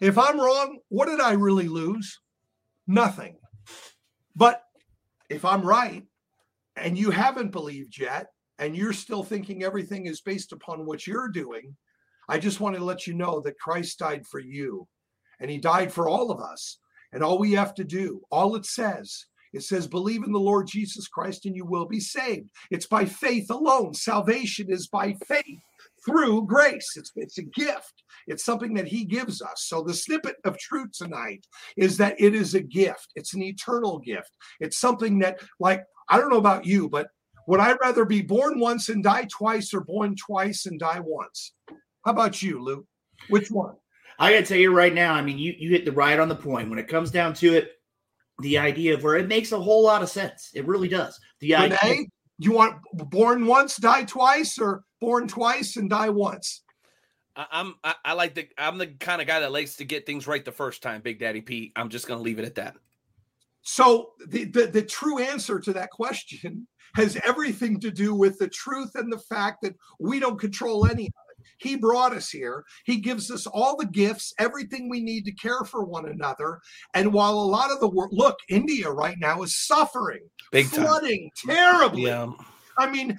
If 0.00 0.16
I'm 0.16 0.40
wrong, 0.40 0.78
what 0.88 1.06
did 1.06 1.20
I 1.20 1.32
really 1.32 1.68
lose? 1.68 2.18
Nothing. 2.86 3.36
But 4.34 4.62
if 5.28 5.44
I'm 5.44 5.62
right 5.62 6.04
and 6.76 6.96
you 6.96 7.10
haven't 7.10 7.52
believed 7.52 7.98
yet, 7.98 8.28
and 8.60 8.76
you're 8.76 8.92
still 8.92 9.22
thinking 9.22 9.62
everything 9.62 10.06
is 10.06 10.20
based 10.20 10.52
upon 10.52 10.84
what 10.84 11.06
you're 11.06 11.28
doing, 11.28 11.74
I 12.28 12.38
just 12.38 12.60
want 12.60 12.76
to 12.76 12.84
let 12.84 13.06
you 13.06 13.14
know 13.14 13.40
that 13.40 13.58
Christ 13.58 13.98
died 13.98 14.26
for 14.26 14.38
you 14.38 14.86
and 15.40 15.50
he 15.50 15.56
died 15.58 15.90
for 15.92 16.08
all 16.08 16.30
of 16.30 16.40
us. 16.40 16.78
And 17.12 17.24
all 17.24 17.38
we 17.38 17.52
have 17.52 17.74
to 17.74 17.84
do, 17.84 18.20
all 18.30 18.54
it 18.54 18.66
says, 18.66 19.24
it 19.52 19.62
says, 19.62 19.88
believe 19.88 20.22
in 20.22 20.30
the 20.30 20.38
Lord 20.38 20.68
Jesus 20.68 21.08
Christ 21.08 21.46
and 21.46 21.56
you 21.56 21.64
will 21.64 21.86
be 21.86 22.00
saved. 22.00 22.50
It's 22.70 22.86
by 22.86 23.06
faith 23.06 23.50
alone. 23.50 23.94
Salvation 23.94 24.70
is 24.70 24.86
by 24.86 25.14
faith 25.26 25.62
through 26.04 26.46
grace. 26.46 26.92
It's, 26.96 27.12
it's 27.16 27.38
a 27.38 27.42
gift. 27.42 28.02
It's 28.26 28.44
something 28.44 28.74
that 28.74 28.86
he 28.86 29.04
gives 29.04 29.42
us. 29.42 29.64
So 29.66 29.82
the 29.82 29.94
snippet 29.94 30.36
of 30.44 30.58
truth 30.58 30.90
tonight 30.92 31.46
is 31.76 31.96
that 31.98 32.20
it 32.20 32.34
is 32.34 32.54
a 32.54 32.60
gift. 32.60 33.08
It's 33.14 33.34
an 33.34 33.42
eternal 33.42 33.98
gift. 33.98 34.30
It's 34.60 34.78
something 34.78 35.18
that, 35.20 35.40
like, 35.58 35.84
I 36.08 36.18
don't 36.18 36.30
know 36.30 36.38
about 36.38 36.64
you, 36.64 36.88
but 36.88 37.08
would 37.46 37.60
I 37.60 37.74
rather 37.82 38.04
be 38.04 38.22
born 38.22 38.60
once 38.60 38.88
and 38.88 39.02
die 39.02 39.26
twice 39.30 39.74
or 39.74 39.80
born 39.80 40.14
twice 40.16 40.66
and 40.66 40.78
die 40.78 41.00
once? 41.00 41.54
How 42.04 42.12
about 42.12 42.42
you, 42.42 42.62
Luke? 42.62 42.86
Which 43.28 43.50
one? 43.50 43.74
I 44.18 44.32
got 44.32 44.40
to 44.40 44.46
tell 44.46 44.58
you 44.58 44.72
right 44.72 44.94
now, 44.94 45.14
I 45.14 45.22
mean, 45.22 45.38
you, 45.38 45.54
you 45.58 45.70
hit 45.70 45.84
the 45.84 45.92
right 45.92 46.18
on 46.18 46.28
the 46.28 46.36
point. 46.36 46.70
When 46.70 46.78
it 46.78 46.88
comes 46.88 47.10
down 47.10 47.34
to 47.34 47.54
it, 47.54 47.72
the 48.40 48.58
idea 48.58 48.94
of 48.94 49.02
where 49.02 49.16
it 49.16 49.28
makes 49.28 49.52
a 49.52 49.60
whole 49.60 49.82
lot 49.82 50.02
of 50.02 50.08
sense. 50.08 50.50
It 50.54 50.66
really 50.66 50.88
does. 50.88 51.18
The 51.40 51.54
idea. 51.54 52.04
You 52.38 52.52
want 52.52 52.76
born 52.92 53.44
once, 53.44 53.76
die 53.76 54.04
twice, 54.04 54.58
or 54.58 54.82
born 55.00 55.28
twice 55.28 55.76
and 55.76 55.90
die 55.90 56.10
once? 56.10 56.62
I'm 57.36 57.74
I, 57.84 57.94
I 58.04 58.12
like 58.14 58.34
the 58.34 58.48
I'm 58.58 58.78
the 58.78 58.88
kind 58.88 59.20
of 59.20 59.26
guy 59.26 59.40
that 59.40 59.52
likes 59.52 59.76
to 59.76 59.84
get 59.84 60.04
things 60.04 60.26
right 60.26 60.44
the 60.44 60.52
first 60.52 60.82
time, 60.82 61.00
Big 61.00 61.18
Daddy 61.18 61.40
Pete. 61.40 61.72
I'm 61.76 61.88
just 61.88 62.06
gonna 62.06 62.20
leave 62.20 62.38
it 62.38 62.44
at 62.44 62.56
that. 62.56 62.76
So 63.62 64.12
the, 64.26 64.44
the 64.44 64.66
the 64.66 64.82
true 64.82 65.18
answer 65.18 65.60
to 65.60 65.72
that 65.74 65.90
question 65.90 66.66
has 66.94 67.18
everything 67.24 67.78
to 67.80 67.90
do 67.90 68.14
with 68.14 68.38
the 68.38 68.48
truth 68.48 68.90
and 68.94 69.12
the 69.12 69.18
fact 69.18 69.62
that 69.62 69.76
we 69.98 70.18
don't 70.18 70.40
control 70.40 70.86
any 70.86 71.04
of 71.06 71.08
it. 71.08 71.46
He 71.58 71.76
brought 71.76 72.12
us 72.14 72.30
here. 72.30 72.64
He 72.84 72.96
gives 72.96 73.30
us 73.30 73.46
all 73.46 73.76
the 73.76 73.86
gifts, 73.86 74.34
everything 74.38 74.88
we 74.88 75.00
need 75.00 75.24
to 75.26 75.32
care 75.32 75.64
for 75.64 75.84
one 75.84 76.08
another. 76.08 76.58
And 76.94 77.12
while 77.12 77.34
a 77.34 77.40
lot 77.44 77.70
of 77.70 77.80
the 77.80 77.88
world, 77.88 78.10
look, 78.12 78.38
India 78.48 78.90
right 78.90 79.16
now 79.18 79.42
is 79.42 79.56
suffering, 79.66 80.22
Big 80.52 80.70
time. 80.70 80.84
flooding 80.84 81.30
terribly. 81.46 82.02
Yeah. 82.02 82.32
I 82.78 82.90
mean, 82.90 83.18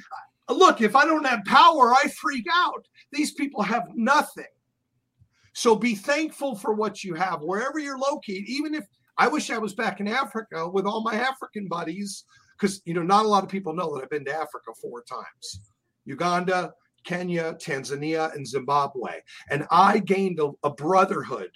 look, 0.50 0.82
if 0.82 0.96
I 0.96 1.06
don't 1.06 1.26
have 1.26 1.46
power, 1.46 1.94
I 1.94 2.08
freak 2.20 2.46
out. 2.52 2.88
These 3.12 3.34
people 3.34 3.62
have 3.62 3.84
nothing. 3.96 4.46
So 5.54 5.76
be 5.76 5.96
thankful 5.96 6.56
for 6.56 6.74
what 6.74 7.04
you 7.04 7.14
have 7.16 7.42
wherever 7.42 7.80
you're 7.80 8.00
located. 8.00 8.46
Even 8.48 8.74
if 8.74 8.86
I 9.18 9.28
wish 9.28 9.52
I 9.52 9.58
was 9.58 9.74
back 9.74 10.00
in 10.00 10.08
Africa 10.08 10.68
with 10.68 10.86
all 10.86 11.04
my 11.04 11.16
African 11.16 11.68
buddies, 11.68 12.24
because 12.58 12.82
you 12.86 12.94
know, 12.94 13.04
not 13.04 13.26
a 13.26 13.28
lot 13.28 13.44
of 13.44 13.50
people 13.50 13.74
know 13.74 13.94
that 13.94 14.04
I've 14.04 14.10
been 14.10 14.26
to 14.26 14.34
Africa 14.34 14.72
four 14.82 15.04
times. 15.04 15.62
Uganda, 16.06 16.74
Kenya, 17.04 17.54
Tanzania, 17.54 18.34
and 18.36 18.48
Zimbabwe. 18.48 19.20
And 19.50 19.68
I 19.72 20.00
gained 20.00 20.40
a, 20.40 20.52
a 20.64 20.70
brotherhood 20.70 21.52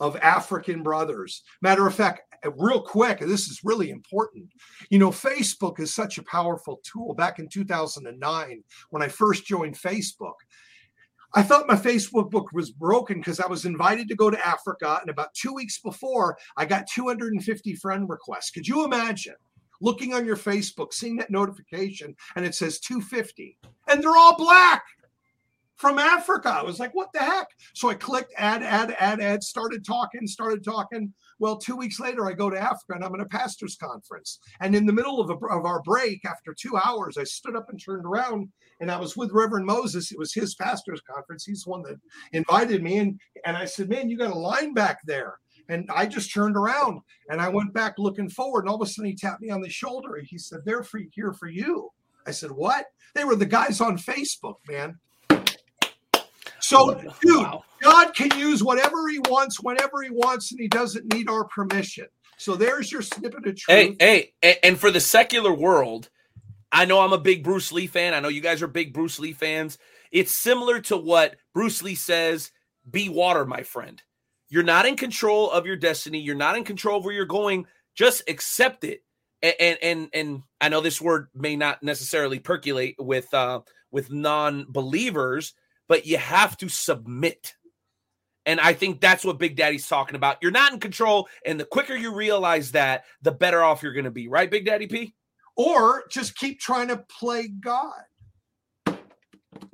of 0.00 0.16
African 0.16 0.82
brothers. 0.82 1.42
Matter 1.62 1.86
of 1.86 1.94
fact, 1.94 2.22
real 2.56 2.80
quick, 2.80 3.20
this 3.20 3.48
is 3.48 3.60
really 3.64 3.90
important. 3.90 4.48
You 4.90 4.98
know, 4.98 5.10
Facebook 5.10 5.80
is 5.80 5.92
such 5.92 6.18
a 6.18 6.22
powerful 6.24 6.80
tool. 6.84 7.14
Back 7.14 7.38
in 7.38 7.48
2009, 7.48 8.64
when 8.90 9.02
I 9.02 9.08
first 9.08 9.46
joined 9.46 9.76
Facebook, 9.76 10.34
I 11.34 11.42
thought 11.42 11.68
my 11.68 11.76
Facebook 11.76 12.30
book 12.30 12.48
was 12.52 12.70
broken 12.70 13.18
because 13.18 13.38
I 13.40 13.46
was 13.46 13.66
invited 13.66 14.08
to 14.08 14.16
go 14.16 14.30
to 14.30 14.46
Africa. 14.46 14.98
And 15.00 15.10
about 15.10 15.34
two 15.34 15.52
weeks 15.52 15.78
before, 15.78 16.38
I 16.56 16.64
got 16.64 16.86
250 16.86 17.74
friend 17.74 18.08
requests. 18.08 18.50
Could 18.50 18.66
you 18.66 18.84
imagine 18.84 19.34
looking 19.80 20.14
on 20.14 20.24
your 20.24 20.36
Facebook, 20.36 20.92
seeing 20.92 21.16
that 21.16 21.30
notification, 21.30 22.14
and 22.34 22.44
it 22.44 22.54
says 22.54 22.80
250, 22.80 23.58
and 23.88 24.02
they're 24.02 24.16
all 24.16 24.36
black? 24.36 24.82
From 25.78 25.98
Africa. 25.98 26.50
I 26.50 26.62
was 26.62 26.78
like, 26.78 26.94
what 26.94 27.12
the 27.14 27.20
heck? 27.20 27.46
So 27.72 27.88
I 27.88 27.94
clicked 27.94 28.34
add, 28.36 28.62
add, 28.62 28.94
add, 28.98 29.20
add, 29.20 29.42
started 29.42 29.84
talking, 29.84 30.26
started 30.26 30.64
talking. 30.64 31.14
Well, 31.38 31.56
two 31.56 31.76
weeks 31.76 32.00
later, 32.00 32.26
I 32.26 32.32
go 32.32 32.50
to 32.50 32.58
Africa 32.58 32.94
and 32.94 33.04
I'm 33.04 33.14
in 33.14 33.20
a 33.20 33.26
pastor's 33.26 33.76
conference. 33.76 34.40
And 34.60 34.74
in 34.74 34.86
the 34.86 34.92
middle 34.92 35.20
of, 35.20 35.30
a, 35.30 35.34
of 35.46 35.64
our 35.64 35.80
break, 35.82 36.24
after 36.24 36.52
two 36.52 36.76
hours, 36.76 37.16
I 37.16 37.24
stood 37.24 37.54
up 37.54 37.70
and 37.70 37.80
turned 37.82 38.04
around 38.04 38.48
and 38.80 38.90
I 38.90 38.98
was 38.98 39.16
with 39.16 39.30
Reverend 39.32 39.66
Moses. 39.66 40.10
It 40.10 40.18
was 40.18 40.34
his 40.34 40.56
pastor's 40.56 41.00
conference. 41.00 41.44
He's 41.44 41.62
the 41.62 41.70
one 41.70 41.82
that 41.82 42.00
invited 42.32 42.82
me. 42.82 42.98
And, 42.98 43.20
and 43.44 43.56
I 43.56 43.64
said, 43.64 43.88
man, 43.88 44.10
you 44.10 44.18
got 44.18 44.34
a 44.34 44.38
line 44.38 44.74
back 44.74 44.98
there. 45.06 45.38
And 45.68 45.88
I 45.94 46.06
just 46.06 46.32
turned 46.32 46.56
around 46.56 47.00
and 47.28 47.40
I 47.40 47.50
went 47.50 47.72
back 47.72 47.94
looking 47.98 48.30
forward. 48.30 48.60
And 48.60 48.70
all 48.70 48.82
of 48.82 48.88
a 48.88 48.90
sudden, 48.90 49.10
he 49.10 49.14
tapped 49.14 49.42
me 49.42 49.50
on 49.50 49.60
the 49.60 49.68
shoulder. 49.68 50.20
He 50.24 50.38
said, 50.38 50.60
they're 50.64 50.84
here 51.12 51.32
for 51.32 51.48
you. 51.48 51.90
I 52.26 52.32
said, 52.32 52.50
what? 52.50 52.86
They 53.14 53.24
were 53.24 53.36
the 53.36 53.46
guys 53.46 53.80
on 53.80 53.96
Facebook, 53.96 54.56
man. 54.68 54.98
So, 56.60 56.94
dude, 57.20 57.36
wow. 57.36 57.64
God 57.82 58.14
can 58.14 58.36
use 58.38 58.62
whatever 58.62 59.08
He 59.08 59.18
wants, 59.20 59.60
whenever 59.60 60.02
He 60.02 60.10
wants, 60.10 60.50
and 60.50 60.60
He 60.60 60.68
doesn't 60.68 61.12
need 61.14 61.28
our 61.28 61.44
permission. 61.44 62.06
So 62.36 62.54
there's 62.54 62.92
your 62.92 63.02
snippet 63.02 63.46
of 63.46 63.56
truth. 63.56 63.96
Hey, 64.00 64.32
hey, 64.42 64.58
and 64.62 64.78
for 64.78 64.90
the 64.90 65.00
secular 65.00 65.52
world, 65.52 66.08
I 66.70 66.84
know 66.84 67.00
I'm 67.00 67.12
a 67.12 67.18
big 67.18 67.42
Bruce 67.42 67.72
Lee 67.72 67.86
fan. 67.86 68.14
I 68.14 68.20
know 68.20 68.28
you 68.28 68.40
guys 68.40 68.62
are 68.62 68.68
big 68.68 68.92
Bruce 68.92 69.18
Lee 69.18 69.32
fans. 69.32 69.78
It's 70.12 70.34
similar 70.34 70.80
to 70.82 70.96
what 70.96 71.36
Bruce 71.54 71.82
Lee 71.82 71.94
says 71.94 72.52
be 72.90 73.08
water, 73.08 73.44
my 73.44 73.62
friend. 73.62 74.00
You're 74.48 74.62
not 74.62 74.86
in 74.86 74.96
control 74.96 75.50
of 75.50 75.66
your 75.66 75.76
destiny. 75.76 76.20
You're 76.20 76.34
not 76.34 76.56
in 76.56 76.64
control 76.64 76.98
of 76.98 77.04
where 77.04 77.14
you're 77.14 77.26
going. 77.26 77.66
Just 77.94 78.22
accept 78.28 78.84
it. 78.84 79.02
And 79.42 79.54
and 79.60 79.78
and, 79.82 80.08
and 80.14 80.42
I 80.60 80.68
know 80.68 80.80
this 80.80 81.00
word 81.00 81.28
may 81.34 81.56
not 81.56 81.82
necessarily 81.82 82.38
percolate 82.38 82.96
with 82.98 83.32
uh 83.34 83.60
with 83.90 84.10
non-believers, 84.10 85.54
but 85.88 86.06
you 86.06 86.18
have 86.18 86.56
to 86.58 86.68
submit. 86.68 87.54
And 88.46 88.60
I 88.60 88.72
think 88.72 89.00
that's 89.00 89.24
what 89.24 89.38
Big 89.38 89.56
Daddy's 89.56 89.88
talking 89.88 90.16
about. 90.16 90.38
You're 90.40 90.50
not 90.50 90.72
in 90.72 90.80
control. 90.80 91.28
And 91.44 91.58
the 91.58 91.64
quicker 91.64 91.94
you 91.94 92.14
realize 92.14 92.72
that, 92.72 93.04
the 93.20 93.32
better 93.32 93.62
off 93.62 93.82
you're 93.82 93.92
going 93.92 94.04
to 94.04 94.10
be. 94.10 94.28
Right, 94.28 94.50
Big 94.50 94.64
Daddy 94.64 94.86
P? 94.86 95.14
Or 95.56 96.04
just 96.10 96.36
keep 96.36 96.60
trying 96.60 96.88
to 96.88 97.04
play 97.18 97.48
God. 97.48 98.04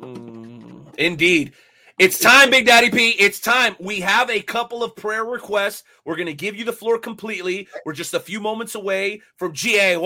Mm, 0.01 0.95
indeed. 0.97 1.53
It's 1.99 2.19
time, 2.19 2.51
Big 2.51 2.66
Daddy 2.66 2.91
P. 2.91 3.11
It's 3.11 3.39
time. 3.39 3.77
We 3.78 4.01
have 4.01 4.28
a 4.28 4.43
couple 4.43 4.82
of 4.82 4.97
prayer 4.97 5.24
requests. 5.24 5.85
We're 6.05 6.16
going 6.16 6.27
to 6.27 6.35
give 6.35 6.57
you 6.57 6.65
the 6.65 6.73
floor 6.73 6.99
completely. 6.99 7.69
We're 7.86 7.93
just 7.93 8.15
a 8.15 8.20
few 8.20 8.41
moments 8.41 8.74
away 8.74 9.23
from 9.36 9.53
GAY. 9.53 9.97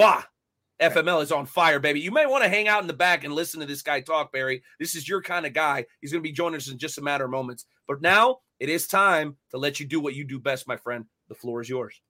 FML 0.80 1.22
is 1.22 1.32
on 1.32 1.46
fire, 1.46 1.80
baby. 1.80 2.00
You 2.00 2.12
may 2.12 2.26
want 2.26 2.44
to 2.44 2.48
hang 2.48 2.68
out 2.68 2.82
in 2.82 2.86
the 2.86 2.92
back 2.92 3.24
and 3.24 3.34
listen 3.34 3.60
to 3.60 3.66
this 3.66 3.82
guy 3.82 4.00
talk, 4.00 4.32
Barry. 4.32 4.62
This 4.78 4.94
is 4.94 5.08
your 5.08 5.20
kind 5.20 5.44
of 5.44 5.52
guy. 5.52 5.84
He's 6.00 6.12
going 6.12 6.22
to 6.22 6.28
be 6.28 6.32
joining 6.32 6.56
us 6.56 6.70
in 6.70 6.78
just 6.78 6.98
a 6.98 7.02
matter 7.02 7.24
of 7.24 7.30
moments. 7.30 7.66
But 7.88 8.00
now 8.00 8.38
it 8.60 8.68
is 8.68 8.86
time 8.86 9.36
to 9.50 9.58
let 9.58 9.80
you 9.80 9.86
do 9.86 10.00
what 10.00 10.14
you 10.14 10.24
do 10.24 10.38
best, 10.38 10.68
my 10.68 10.76
friend. 10.76 11.04
The 11.28 11.34
floor 11.34 11.60
is 11.60 11.68
yours. 11.68 12.00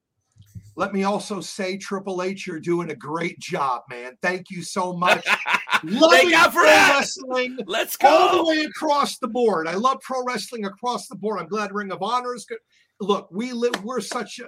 Let 0.76 0.92
me 0.92 1.02
also 1.02 1.40
say, 1.40 1.76
Triple 1.76 2.22
H, 2.22 2.46
you're 2.46 2.60
doing 2.60 2.90
a 2.90 2.94
great 2.94 3.38
job, 3.40 3.82
man. 3.90 4.16
Thank 4.22 4.50
you 4.50 4.62
so 4.62 4.92
much. 4.92 5.26
Thank 5.82 6.30
God 6.30 6.52
for 6.52 6.62
that. 6.62 6.94
wrestling. 6.96 7.58
Let's 7.66 7.96
go 7.96 8.08
all 8.08 8.44
the 8.44 8.50
way 8.50 8.64
across 8.64 9.18
the 9.18 9.26
board. 9.26 9.66
I 9.66 9.74
love 9.74 10.00
pro 10.02 10.22
wrestling 10.24 10.66
across 10.66 11.08
the 11.08 11.16
board. 11.16 11.40
I'm 11.40 11.48
glad 11.48 11.74
Ring 11.74 11.90
of 11.90 12.02
Honor 12.02 12.34
is 12.34 12.44
good. 12.44 12.58
Look, 13.00 13.28
we 13.32 13.52
live. 13.52 13.82
We're 13.82 14.00
such 14.00 14.38
a 14.38 14.46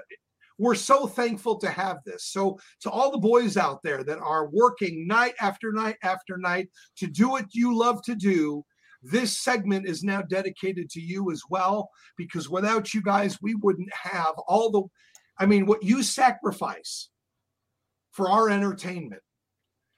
we're 0.60 0.74
so 0.74 1.06
thankful 1.06 1.56
to 1.56 1.70
have 1.70 2.00
this. 2.04 2.26
So, 2.26 2.58
to 2.82 2.90
all 2.90 3.10
the 3.10 3.18
boys 3.18 3.56
out 3.56 3.82
there 3.82 4.04
that 4.04 4.18
are 4.18 4.50
working 4.50 5.06
night 5.06 5.32
after 5.40 5.72
night 5.72 5.96
after 6.02 6.36
night 6.36 6.68
to 6.98 7.06
do 7.06 7.30
what 7.30 7.54
you 7.54 7.74
love 7.74 8.02
to 8.02 8.14
do, 8.14 8.62
this 9.02 9.40
segment 9.40 9.88
is 9.88 10.04
now 10.04 10.20
dedicated 10.20 10.90
to 10.90 11.00
you 11.00 11.30
as 11.32 11.40
well, 11.48 11.88
because 12.18 12.50
without 12.50 12.92
you 12.92 13.00
guys, 13.00 13.38
we 13.40 13.54
wouldn't 13.54 13.88
have 13.94 14.34
all 14.46 14.70
the, 14.70 14.82
I 15.42 15.46
mean, 15.46 15.64
what 15.64 15.82
you 15.82 16.02
sacrifice 16.02 17.08
for 18.12 18.28
our 18.28 18.50
entertainment. 18.50 19.22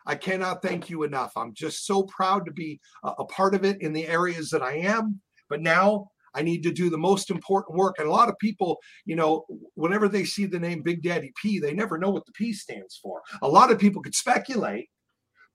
I 0.07 0.15
cannot 0.15 0.63
thank 0.63 0.89
you 0.89 1.03
enough. 1.03 1.33
I'm 1.37 1.55
just 1.55 1.87
so 1.87 2.05
proud 2.05 2.47
to 2.47 2.53
be 2.53 2.81
a, 3.03 3.25
part 3.25 3.57
of 3.57 3.65
it 3.65 3.83
in 3.83 3.93
the 3.93 4.07
areas 4.07 4.51
that 4.51 4.63
I 4.63 4.75
am. 4.75 5.21
But 5.49 5.61
now 5.61 6.12
I 6.35 6.43
need 6.43 6.63
to 6.63 6.73
do 6.73 6.91
the 6.91 6.99
most 6.99 7.31
important 7.31 7.79
work. 7.79 7.97
And 7.99 8.09
a 8.09 8.13
lot 8.13 8.29
of 8.29 8.39
people, 8.39 8.79
you 9.05 9.17
know, 9.17 9.45
whenever 9.75 10.09
they 10.09 10.25
see 10.25 10.47
the 10.47 10.59
name 10.59 10.83
Big 10.83 11.03
Daddy 11.03 11.33
P, 11.41 11.59
they 11.59 11.75
never 11.75 11.99
know 11.99 12.11
what 12.11 12.27
the 12.27 12.33
P 12.33 12.53
stands 12.53 12.99
for. 13.03 13.21
A 13.43 13.49
lot 13.49 13.71
of 13.71 13.79
people 13.79 14.03
could 14.03 14.15
speculate, 14.15 14.89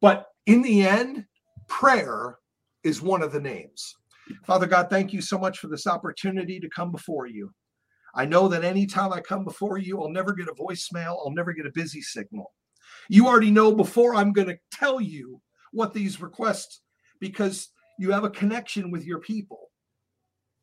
but 0.01 0.25
in 0.45 0.61
the 0.61 0.87
end, 0.87 1.25
prayer 1.67 2.37
is 2.83 3.01
one 3.01 3.21
of 3.21 3.31
the 3.31 3.41
names. 3.41 3.95
Father 4.45 4.67
God, 4.67 4.89
thank 4.89 5.13
you 5.13 5.21
so 5.21 5.37
much 5.37 5.59
for 5.59 5.67
this 5.67 5.87
opportunity 5.87 6.59
to 6.59 6.69
come 6.69 6.91
before 6.91 7.27
you. 7.27 7.51
I 8.13 8.25
know 8.25 8.47
that 8.47 8.63
anytime 8.63 9.13
I 9.13 9.21
come 9.21 9.43
before 9.43 9.77
you, 9.77 10.01
I'll 10.01 10.09
never 10.09 10.33
get 10.33 10.47
a 10.47 10.53
voicemail, 10.53 11.17
I'll 11.23 11.33
never 11.33 11.53
get 11.53 11.65
a 11.65 11.71
busy 11.73 12.01
signal. 12.01 12.51
You 13.09 13.27
already 13.27 13.51
know 13.51 13.73
before 13.73 14.15
I'm 14.15 14.33
going 14.33 14.47
to 14.47 14.57
tell 14.71 14.99
you 14.99 15.41
what 15.71 15.93
these 15.93 16.21
requests 16.21 16.81
because 17.19 17.69
you 17.99 18.11
have 18.11 18.23
a 18.23 18.29
connection 18.29 18.91
with 18.91 19.05
your 19.05 19.19
people. 19.19 19.69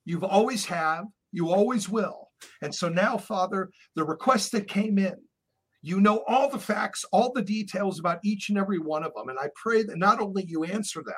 You've 0.05 0.25
always 0.25 0.67
have, 0.67 1.07
you 1.33 1.51
always 1.51 1.89
will. 1.89 2.29
And 2.63 2.75
so 2.75 2.89
now, 2.89 3.17
Father, 3.17 3.71
the 3.97 4.05
request 4.05 4.53
that 4.53 4.69
came 4.69 4.99
in, 4.99 5.15
you 5.83 6.01
know 6.01 6.25
all 6.27 6.49
the 6.49 6.59
facts, 6.59 7.05
all 7.13 7.33
the 7.33 7.43
details 7.43 7.99
about 7.99 8.19
each 8.25 8.49
and 8.49 8.59
every 8.59 8.79
one 8.79 9.05
of 9.05 9.13
them. 9.15 9.29
And 9.29 9.39
I 9.39 9.49
pray 9.55 9.83
that 9.83 9.99
not 9.99 10.21
only 10.21 10.45
you 10.47 10.65
answer 10.65 11.03
them, 11.03 11.15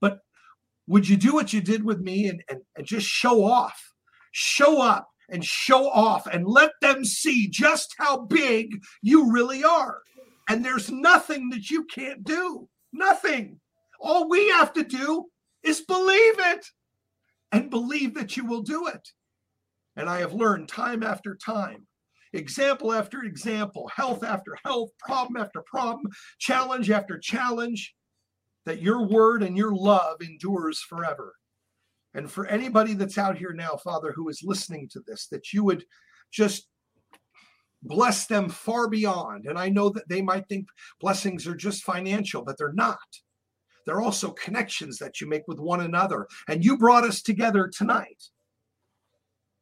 but 0.00 0.18
would 0.86 1.08
you 1.08 1.16
do 1.16 1.32
what 1.32 1.52
you 1.52 1.60
did 1.60 1.84
with 1.84 2.00
me 2.00 2.28
and, 2.28 2.42
and, 2.50 2.60
and 2.76 2.86
just 2.86 3.06
show 3.06 3.44
off, 3.44 3.80
show 4.32 4.82
up 4.82 5.08
and 5.30 5.44
show 5.44 5.88
off 5.88 6.26
and 6.26 6.46
let 6.46 6.72
them 6.80 7.04
see 7.04 7.48
just 7.48 7.94
how 7.98 8.18
big 8.26 8.68
you 9.00 9.32
really 9.32 9.64
are. 9.64 10.00
And 10.48 10.64
there's 10.64 10.90
nothing 10.90 11.48
that 11.50 11.70
you 11.70 11.84
can't 11.84 12.24
do. 12.24 12.68
Nothing. 12.92 13.60
All 14.00 14.28
we 14.28 14.48
have 14.50 14.72
to 14.74 14.84
do 14.84 15.26
is 15.62 15.80
believe 15.80 16.34
it 16.38 16.66
and 17.52 17.70
believe 17.70 18.14
that 18.14 18.36
you 18.36 18.44
will 18.44 18.62
do 18.62 18.88
it. 18.88 19.08
And 19.96 20.08
I 20.08 20.20
have 20.20 20.32
learned 20.32 20.68
time 20.68 21.02
after 21.02 21.36
time, 21.36 21.86
example 22.32 22.92
after 22.92 23.22
example, 23.22 23.90
health 23.94 24.24
after 24.24 24.56
health, 24.64 24.90
problem 24.98 25.36
after 25.36 25.62
problem, 25.66 26.06
challenge 26.38 26.90
after 26.90 27.18
challenge, 27.18 27.94
that 28.64 28.80
your 28.80 29.06
word 29.06 29.42
and 29.42 29.56
your 29.56 29.74
love 29.74 30.22
endures 30.22 30.80
forever. 30.80 31.34
And 32.14 32.30
for 32.30 32.46
anybody 32.46 32.94
that's 32.94 33.18
out 33.18 33.36
here 33.36 33.52
now, 33.52 33.76
Father, 33.76 34.12
who 34.12 34.28
is 34.28 34.42
listening 34.42 34.88
to 34.92 35.00
this, 35.06 35.28
that 35.28 35.52
you 35.52 35.64
would 35.64 35.84
just 36.30 36.68
bless 37.82 38.26
them 38.26 38.48
far 38.48 38.88
beyond. 38.88 39.46
And 39.46 39.58
I 39.58 39.68
know 39.68 39.90
that 39.90 40.08
they 40.08 40.22
might 40.22 40.46
think 40.48 40.68
blessings 41.00 41.46
are 41.46 41.54
just 41.54 41.82
financial, 41.82 42.42
but 42.44 42.56
they're 42.58 42.72
not. 42.72 42.98
They're 43.86 44.00
also 44.02 44.30
connections 44.30 44.98
that 44.98 45.20
you 45.20 45.28
make 45.28 45.46
with 45.48 45.58
one 45.58 45.80
another. 45.80 46.26
And 46.48 46.64
you 46.64 46.78
brought 46.78 47.04
us 47.04 47.22
together 47.22 47.68
tonight. 47.68 48.22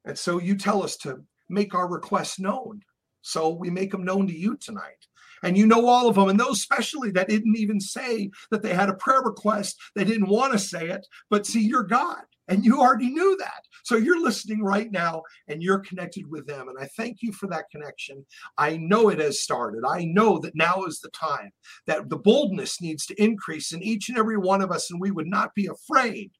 And 0.04 0.18
so 0.18 0.38
you 0.40 0.56
tell 0.56 0.82
us 0.82 0.96
to 0.98 1.22
make 1.48 1.74
our 1.74 1.88
requests 1.88 2.38
known. 2.38 2.82
So 3.22 3.50
we 3.50 3.70
make 3.70 3.90
them 3.90 4.04
known 4.04 4.26
to 4.28 4.36
you 4.36 4.56
tonight. 4.56 5.06
And 5.42 5.56
you 5.56 5.66
know 5.66 5.86
all 5.86 6.08
of 6.08 6.16
them. 6.16 6.28
And 6.28 6.38
those, 6.38 6.58
especially 6.58 7.10
that 7.12 7.28
didn't 7.28 7.56
even 7.56 7.80
say 7.80 8.30
that 8.50 8.62
they 8.62 8.74
had 8.74 8.88
a 8.88 8.94
prayer 8.94 9.22
request, 9.22 9.76
they 9.94 10.04
didn't 10.04 10.28
want 10.28 10.52
to 10.52 10.58
say 10.58 10.88
it. 10.88 11.06
But 11.30 11.46
see, 11.46 11.60
you're 11.60 11.82
God. 11.82 12.22
And 12.50 12.64
you 12.64 12.80
already 12.80 13.10
knew 13.10 13.36
that. 13.38 13.62
So 13.84 13.96
you're 13.96 14.20
listening 14.20 14.62
right 14.62 14.90
now 14.90 15.22
and 15.48 15.62
you're 15.62 15.78
connected 15.78 16.28
with 16.28 16.46
them. 16.48 16.68
And 16.68 16.76
I 16.78 16.86
thank 16.96 17.22
you 17.22 17.32
for 17.32 17.46
that 17.46 17.70
connection. 17.70 18.26
I 18.58 18.76
know 18.76 19.08
it 19.08 19.20
has 19.20 19.40
started. 19.40 19.84
I 19.88 20.04
know 20.04 20.38
that 20.40 20.56
now 20.56 20.82
is 20.84 20.98
the 20.98 21.10
time 21.10 21.52
that 21.86 22.10
the 22.10 22.18
boldness 22.18 22.80
needs 22.80 23.06
to 23.06 23.22
increase 23.22 23.72
in 23.72 23.82
each 23.82 24.08
and 24.08 24.18
every 24.18 24.36
one 24.36 24.60
of 24.60 24.72
us, 24.72 24.90
and 24.90 25.00
we 25.00 25.12
would 25.12 25.28
not 25.28 25.54
be 25.54 25.68
afraid 25.68 26.32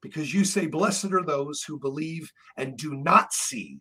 because 0.00 0.32
you 0.32 0.44
say, 0.44 0.66
Blessed 0.66 1.12
are 1.12 1.24
those 1.24 1.62
who 1.62 1.78
believe 1.78 2.32
and 2.56 2.76
do 2.76 2.94
not 2.94 3.34
see. 3.34 3.80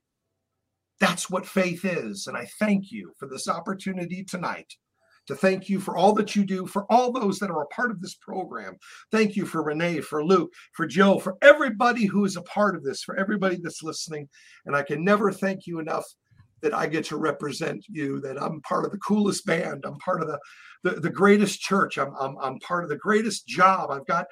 That's 1.00 1.30
what 1.30 1.46
faith 1.46 1.86
is. 1.86 2.28
And 2.28 2.36
I 2.36 2.48
thank 2.60 2.92
you 2.92 3.14
for 3.18 3.28
this 3.28 3.48
opportunity 3.48 4.26
tonight 4.26 4.74
to 5.28 5.36
thank 5.36 5.70
you 5.70 5.80
for 5.80 5.96
all 5.98 6.14
that 6.14 6.36
you 6.36 6.46
do, 6.46 6.66
for 6.68 6.86
all 6.92 7.12
those 7.12 7.40
that 7.40 7.50
are 7.50 7.64
a 7.64 7.68
part 7.68 7.92
of 7.92 8.02
this 8.02 8.16
program. 8.16 8.76
Thank 9.12 9.36
you 9.36 9.46
for 9.46 9.64
Renee, 9.64 10.02
for 10.02 10.24
Luke, 10.24 10.52
for 10.74 10.86
Joe, 10.86 11.20
for 11.20 11.38
everybody 11.42 12.06
who 12.06 12.26
is 12.26 12.36
a 12.36 12.42
part 12.44 12.76
of 12.76 12.84
this, 12.84 13.04
for 13.04 13.16
everybody 13.18 13.58
that's 13.62 13.84
listening. 13.84 14.28
And 14.66 14.76
I 14.76 14.84
can 14.84 15.04
never 15.04 15.32
thank 15.32 15.66
you 15.66 15.80
enough 15.80 16.06
that 16.62 16.74
I 16.74 16.88
get 16.88 17.06
to 17.06 17.18
represent 17.18 17.86
you, 17.90 18.22
that 18.22 18.42
I'm 18.42 18.62
part 18.62 18.86
of 18.86 18.92
the 18.92 18.98
coolest 19.00 19.46
band, 19.46 19.84
I'm 19.86 19.98
part 19.98 20.22
of 20.22 20.28
the 20.28 20.40
the, 20.84 21.00
the 21.00 21.10
greatest 21.10 21.62
church, 21.62 21.98
I'm, 21.98 22.14
I'm 22.20 22.38
I'm 22.42 22.60
part 22.60 22.84
of 22.84 22.90
the 22.90 22.98
greatest 22.98 23.48
job. 23.48 23.90
I've 23.90 24.06
got 24.06 24.26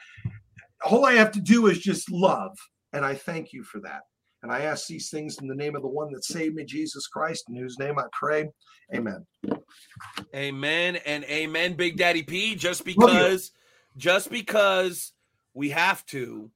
all 0.86 1.06
I 1.06 1.14
have 1.14 1.32
to 1.34 1.42
do 1.42 1.68
is 1.68 1.80
just 1.80 2.12
love. 2.12 2.58
And 2.94 3.06
I 3.06 3.16
thank 3.16 3.54
you 3.54 3.64
for 3.64 3.80
that. 3.82 4.02
And 4.44 4.52
I 4.52 4.62
ask 4.62 4.88
these 4.88 5.10
things 5.10 5.38
in 5.40 5.48
the 5.48 5.56
name 5.56 5.76
of 5.76 5.82
the 5.84 5.88
one 5.88 6.12
that 6.14 6.24
saved 6.24 6.56
me, 6.56 6.66
Jesus 6.66 7.08
Christ, 7.08 7.46
in 7.50 7.56
whose 7.56 7.78
name 7.78 8.00
I 8.00 8.06
pray. 8.12 8.50
Amen. 8.94 9.26
Amen 10.36 10.96
and 11.06 11.24
amen, 11.26 11.74
Big 11.74 11.98
Daddy 11.98 12.24
P. 12.24 12.56
Just 12.56 12.84
because, 12.84 13.52
just 13.98 14.32
because 14.32 15.14
we 15.54 15.70
have 15.70 16.06
to. 16.08 16.50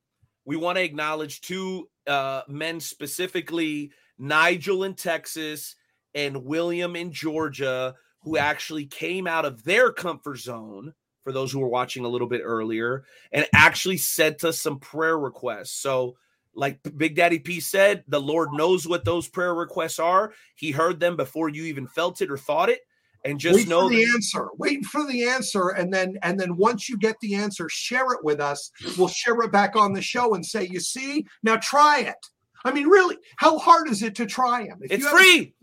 We 0.46 0.56
want 0.56 0.78
to 0.78 0.84
acknowledge 0.84 1.42
two 1.42 1.90
uh, 2.08 2.42
men 2.48 2.80
specifically, 2.80 3.92
Nigel 4.18 4.84
in 4.84 4.96
Texas 4.96 5.76
and 6.14 6.46
William 6.46 6.96
in 6.96 7.12
Georgia, 7.12 7.96
who 8.22 8.38
actually 8.38 8.86
came 8.86 9.28
out 9.28 9.46
of 9.46 9.64
their 9.64 9.92
comfort 9.92 10.38
zone. 10.38 10.94
For 11.24 11.32
those 11.32 11.52
who 11.52 11.60
were 11.60 11.68
watching 11.68 12.06
a 12.06 12.08
little 12.08 12.28
bit 12.28 12.42
earlier, 12.44 13.04
and 13.32 13.48
actually 13.52 13.98
sent 13.98 14.44
us 14.44 14.60
some 14.60 14.78
prayer 14.78 15.18
requests. 15.18 15.72
So, 15.72 16.18
like 16.56 16.80
Big 16.98 17.16
Daddy 17.16 17.40
P 17.40 17.60
said, 17.60 18.04
the 18.08 18.20
Lord 18.22 18.50
knows 18.54 18.88
what 18.88 19.06
those 19.06 19.28
prayer 19.28 19.54
requests 19.54 20.00
are. 20.00 20.34
He 20.56 20.72
heard 20.72 21.00
them 21.00 21.16
before 21.18 21.50
you 21.50 21.64
even 21.66 21.88
felt 21.88 22.22
it 22.22 22.32
or 22.32 22.38
thought 22.38 22.70
it. 22.70 22.80
And 23.24 23.40
just 23.40 23.56
Wait 23.56 23.68
know 23.68 23.90
the 23.90 24.06
that- 24.06 24.14
answer. 24.14 24.50
Wait 24.58 24.86
for 24.86 25.04
the 25.08 25.28
answer, 25.28 25.70
and 25.70 25.92
then 25.92 26.16
and 26.22 26.40
then 26.40 26.58
once 26.58 26.88
you 26.88 26.96
get 26.96 27.16
the 27.22 27.34
answer, 27.34 27.68
share 27.70 28.14
it 28.14 28.24
with 28.24 28.40
us. 28.40 28.70
We'll 29.00 29.08
share 29.08 29.42
it 29.42 29.52
back 29.52 29.76
on 29.76 29.94
the 29.94 30.02
show 30.02 30.36
and 30.36 30.46
say, 30.46 30.68
"You 30.68 30.80
see, 30.80 31.26
now 31.42 31.56
try 31.58 32.02
it." 32.02 32.24
I 32.64 32.72
mean, 32.72 32.88
really, 32.88 33.18
how 33.38 33.58
hard 33.58 33.90
is 33.90 34.04
it 34.04 34.14
to 34.16 34.28
try 34.28 34.68
them? 34.68 34.78
If 34.84 34.92
it's 34.92 35.04
you 35.04 35.08
have 35.10 35.16
a 35.16 35.24
free. 35.24 35.54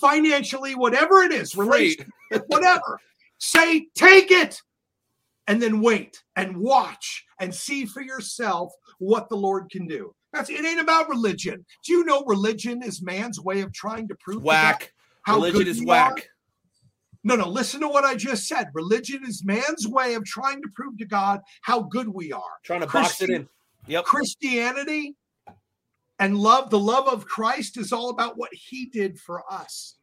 financially, 0.00 0.76
whatever 0.76 1.22
it 1.22 1.32
is, 1.32 1.56
whatever, 1.56 3.00
say, 3.38 3.88
take 3.96 4.30
it, 4.30 4.60
and 5.48 5.60
then 5.60 5.80
wait 5.80 6.22
and 6.36 6.56
watch 6.56 7.24
and 7.40 7.52
see 7.52 7.84
for 7.84 8.00
yourself 8.00 8.72
what 8.98 9.28
the 9.28 9.36
Lord 9.36 9.70
can 9.70 9.86
do. 9.86 10.14
That's 10.32 10.50
it. 10.50 10.64
Ain't 10.64 10.80
about 10.80 11.08
religion. 11.08 11.64
Do 11.84 11.92
you 11.92 12.04
know 12.04 12.22
religion 12.26 12.82
is 12.82 13.02
man's 13.02 13.40
way 13.40 13.62
of 13.62 13.72
trying 13.72 14.08
to 14.08 14.16
prove 14.16 14.42
Whack. 14.42 14.92
how 15.22 15.36
Religion 15.36 15.58
good 15.60 15.68
is 15.68 15.84
whack. 15.84 16.12
are? 16.12 16.22
No, 17.24 17.34
no, 17.34 17.48
listen 17.48 17.80
to 17.80 17.88
what 17.88 18.04
I 18.04 18.14
just 18.14 18.46
said. 18.46 18.68
Religion 18.72 19.22
is 19.26 19.44
man's 19.44 19.88
way 19.88 20.14
of 20.14 20.24
trying 20.24 20.62
to 20.62 20.68
prove 20.74 20.96
to 20.98 21.06
God 21.06 21.40
how 21.62 21.82
good 21.82 22.08
we 22.08 22.32
are. 22.32 22.60
Trying 22.64 22.82
to 22.82 22.86
box 22.86 23.20
it 23.20 23.30
in. 23.30 23.48
Yep. 23.88 24.04
Christianity 24.04 25.16
and 26.18 26.38
love, 26.38 26.70
the 26.70 26.78
love 26.78 27.08
of 27.08 27.26
Christ 27.26 27.78
is 27.78 27.92
all 27.92 28.10
about 28.10 28.38
what 28.38 28.50
he 28.52 28.86
did 28.86 29.18
for 29.18 29.42
us. 29.50 29.96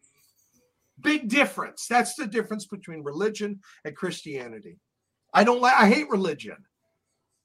Big 1.00 1.30
difference. 1.30 1.88
That's 1.90 2.16
the 2.16 2.28
difference 2.28 2.66
between 2.66 3.04
religion 3.04 3.62
and 3.86 3.96
Christianity. 3.96 4.80
I 5.34 5.44
don't 5.44 5.62
like, 5.62 5.76
I 5.76 5.88
hate 5.88 6.10
religion. 6.10 6.58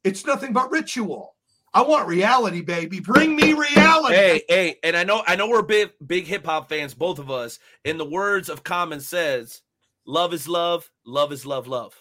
It's 0.05 0.27
nothing 0.27 0.53
but 0.53 0.71
ritual. 0.71 1.37
I 1.75 1.83
want 1.83 2.09
reality, 2.09 2.63
baby. 2.63 3.01
Bring 3.01 3.37
me 3.37 3.53
reality. 3.53 4.15
Hey, 4.15 4.43
hey, 4.49 4.77
and 4.83 4.97
I 4.97 5.05
know 5.05 5.23
I 5.27 5.37
know 5.37 5.49
we're 5.49 5.63
big 5.63 5.91
big 6.07 6.25
hip 6.25 6.45
hop 6.47 6.69
fans, 6.69 6.95
both 6.95 7.19
of 7.19 7.31
us. 7.31 7.59
In 7.85 7.99
the 7.99 8.05
words 8.05 8.49
of 8.49 8.65
Common 8.65 9.01
says, 9.01 9.61
love 10.07 10.33
is 10.33 10.49
love, 10.49 10.91
love 11.05 11.33
is 11.33 11.45
love, 11.45 11.67
love. 11.67 11.95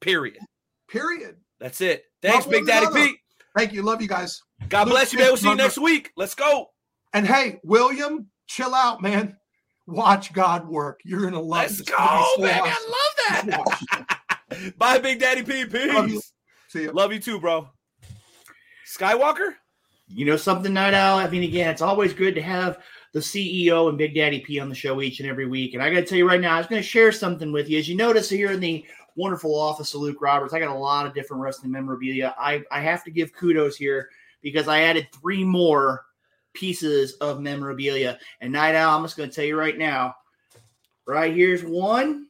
Period. 0.00 0.38
Period. 0.88 1.36
That's 1.58 1.80
it. 1.80 2.04
Thanks, 2.20 2.44
Love 2.46 2.52
Big 2.52 2.66
Daddy 2.66 2.86
another. 2.86 3.06
Pete. 3.06 3.16
Thank 3.56 3.72
you. 3.72 3.82
Love 3.82 4.02
you 4.02 4.08
guys. 4.08 4.42
God 4.68 4.86
Luke 4.86 4.94
bless 4.94 5.12
you, 5.12 5.18
man. 5.18 5.28
We'll 5.28 5.36
see 5.36 5.48
you 5.48 5.54
next 5.54 5.78
week. 5.78 6.12
Let's 6.16 6.34
go. 6.34 6.70
And 7.14 7.26
hey, 7.26 7.60
William, 7.64 8.28
chill 8.46 8.74
out, 8.74 9.00
man. 9.00 9.36
Watch 9.86 10.32
God 10.32 10.68
work. 10.68 11.00
You're 11.04 11.22
gonna 11.22 11.40
love 11.40 11.62
Let's 11.62 11.78
this. 11.78 11.88
go, 11.88 11.96
baby. 12.38 12.50
awesome. 12.52 12.72
I 12.76 13.44
love 13.46 13.56
that. 13.56 14.74
Bye, 14.78 14.98
Big 14.98 15.20
Daddy 15.20 15.42
P. 15.42 15.64
Love 15.92 16.08
you. 16.08 16.16
Peace. 16.16 16.32
See 16.68 16.84
ya. 16.84 16.90
Love 16.92 17.12
you 17.12 17.18
too, 17.18 17.38
bro. 17.40 17.68
Skywalker? 18.86 19.54
You 20.08 20.26
know 20.26 20.36
something, 20.36 20.72
Night 20.72 20.94
Owl? 20.94 21.18
I 21.18 21.28
mean, 21.28 21.44
again, 21.44 21.70
it's 21.70 21.82
always 21.82 22.12
good 22.12 22.34
to 22.34 22.42
have 22.42 22.78
the 23.12 23.20
CEO 23.20 23.88
and 23.88 23.96
Big 23.96 24.14
Daddy 24.14 24.40
P 24.40 24.60
on 24.60 24.68
the 24.68 24.74
show 24.74 25.00
each 25.00 25.20
and 25.20 25.28
every 25.28 25.46
week. 25.46 25.74
And 25.74 25.82
I 25.82 25.88
got 25.88 26.00
to 26.00 26.04
tell 26.04 26.18
you 26.18 26.28
right 26.28 26.40
now, 26.40 26.54
I 26.54 26.58
was 26.58 26.66
going 26.66 26.82
to 26.82 26.86
share 26.86 27.10
something 27.10 27.52
with 27.52 27.70
you. 27.70 27.78
As 27.78 27.88
you 27.88 27.96
notice 27.96 28.28
here 28.28 28.52
in 28.52 28.60
the 28.60 28.84
wonderful 29.16 29.58
office 29.58 29.94
of 29.94 30.00
Luke 30.00 30.20
Roberts, 30.20 30.52
I 30.52 30.58
got 30.58 30.74
a 30.74 30.78
lot 30.78 31.06
of 31.06 31.14
different 31.14 31.42
wrestling 31.42 31.72
memorabilia. 31.72 32.34
I, 32.38 32.62
I 32.70 32.80
have 32.80 33.02
to 33.04 33.10
give 33.10 33.32
kudos 33.32 33.76
here 33.76 34.10
because 34.42 34.68
I 34.68 34.82
added 34.82 35.08
three 35.12 35.42
more 35.42 36.04
pieces 36.52 37.14
of 37.14 37.40
memorabilia. 37.40 38.18
And 38.40 38.52
Night 38.52 38.74
Owl, 38.74 38.96
I'm 38.96 39.04
just 39.04 39.16
going 39.16 39.30
to 39.30 39.34
tell 39.34 39.44
you 39.44 39.58
right 39.58 39.78
now, 39.78 40.14
right 41.06 41.34
here's 41.34 41.64
one. 41.64 42.26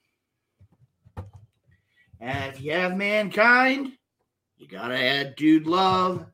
And 2.21 2.55
if 2.55 2.61
you 2.63 2.73
have 2.73 2.97
mankind, 2.97 3.93
you 4.57 4.69
got 4.69 4.89
to 4.89 4.99
add 4.99 5.35
Dude 5.37 5.67
Love. 5.67 6.27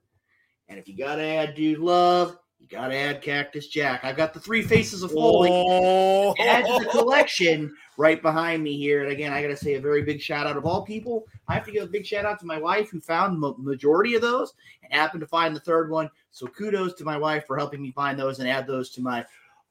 And 0.71 0.79
if 0.79 0.89
you 0.89 0.97
got 0.97 1.17
to 1.17 1.25
add 1.25 1.57
Dude 1.57 1.81
Love, 1.81 2.39
you 2.61 2.69
got 2.69 2.89
to 2.89 2.97
add 2.97 3.23
Cactus 3.23 3.67
Jack. 3.67 4.05
I've 4.05 4.17
got 4.17 4.33
the 4.33 4.39
three 4.39 4.63
faces 4.63 5.03
of 5.03 5.11
Foley 5.11 5.51
Oh, 5.53 6.33
add 6.39 6.65
to 6.65 6.85
the 6.85 6.91
collection 6.93 7.75
right 7.99 8.23
behind 8.23 8.63
me 8.63 8.79
here. 8.79 9.03
And 9.03 9.11
again, 9.11 9.33
I 9.33 9.43
got 9.43 9.49
to 9.49 9.57
say 9.57 9.75
a 9.75 9.81
very 9.81 10.03
big 10.03 10.21
shout 10.21 10.47
out 10.47 10.57
of 10.57 10.65
all 10.65 10.83
people. 10.83 11.27
I 11.49 11.55
have 11.55 11.65
to 11.65 11.73
give 11.73 11.83
a 11.83 11.89
big 11.89 12.07
shout 12.07 12.25
out 12.25 12.39
to 12.39 12.47
my 12.47 12.59
wife 12.59 12.89
who 12.89 13.01
found 13.01 13.43
the 13.43 13.53
majority 13.59 14.15
of 14.15 14.23
those 14.23 14.55
and 14.85 14.93
happened 14.93 15.23
to 15.23 15.27
find 15.27 15.57
the 15.57 15.61
third 15.61 15.91
one. 15.91 16.09
So 16.31 16.47
kudos 16.47 16.95
to 16.95 17.05
my 17.05 17.19
wife 17.19 17.47
for 17.49 17.57
helping 17.57 17.83
me 17.83 17.91
find 17.91 18.17
those 18.17 18.39
and 18.39 18.49
add 18.49 18.69
those 18.69 18.91
to 18.91 19.01
my 19.01 19.27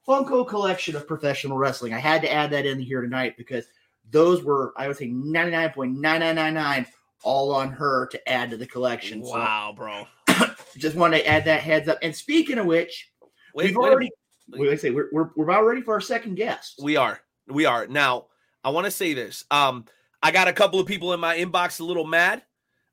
Funko 0.06 0.46
collection 0.46 0.96
of 0.96 1.06
professional 1.06 1.56
wrestling. 1.56 1.94
I 1.94 1.98
had 1.98 2.20
to 2.22 2.32
add 2.32 2.50
that 2.50 2.66
in 2.66 2.78
here 2.78 3.00
tonight 3.00 3.38
because 3.38 3.68
those 4.10 4.44
were, 4.44 4.74
I 4.76 4.86
would 4.86 4.98
say, 4.98 5.08
99.9999 5.08 6.86
all 7.22 7.54
on 7.54 7.70
her 7.70 8.06
to 8.06 8.28
add 8.28 8.50
to 8.50 8.56
the 8.56 8.66
collection. 8.66 9.20
Wow, 9.20 9.74
bro. 9.76 10.06
Just 10.76 10.96
wanted 10.96 11.18
to 11.18 11.26
add 11.26 11.44
that 11.44 11.62
heads 11.62 11.88
up. 11.88 11.98
And 12.02 12.14
speaking 12.14 12.58
of 12.58 12.66
which, 12.66 13.10
Wait, 13.54 13.66
we've 13.66 13.76
wait 13.76 13.90
already, 13.90 14.10
wait, 14.48 14.70
I 14.70 14.76
say, 14.76 14.90
we're, 14.90 15.08
we're, 15.12 15.30
we're 15.36 15.44
about 15.44 15.64
ready 15.64 15.82
for 15.82 15.94
our 15.94 16.00
second 16.00 16.36
guest. 16.36 16.80
We 16.82 16.96
are. 16.96 17.20
We 17.48 17.66
are. 17.66 17.86
Now, 17.86 18.26
I 18.62 18.70
want 18.70 18.84
to 18.86 18.90
say 18.90 19.14
this. 19.14 19.44
Um, 19.50 19.86
I 20.22 20.30
got 20.30 20.48
a 20.48 20.52
couple 20.52 20.78
of 20.78 20.86
people 20.86 21.12
in 21.12 21.20
my 21.20 21.36
inbox 21.36 21.80
a 21.80 21.84
little 21.84 22.06
mad. 22.06 22.42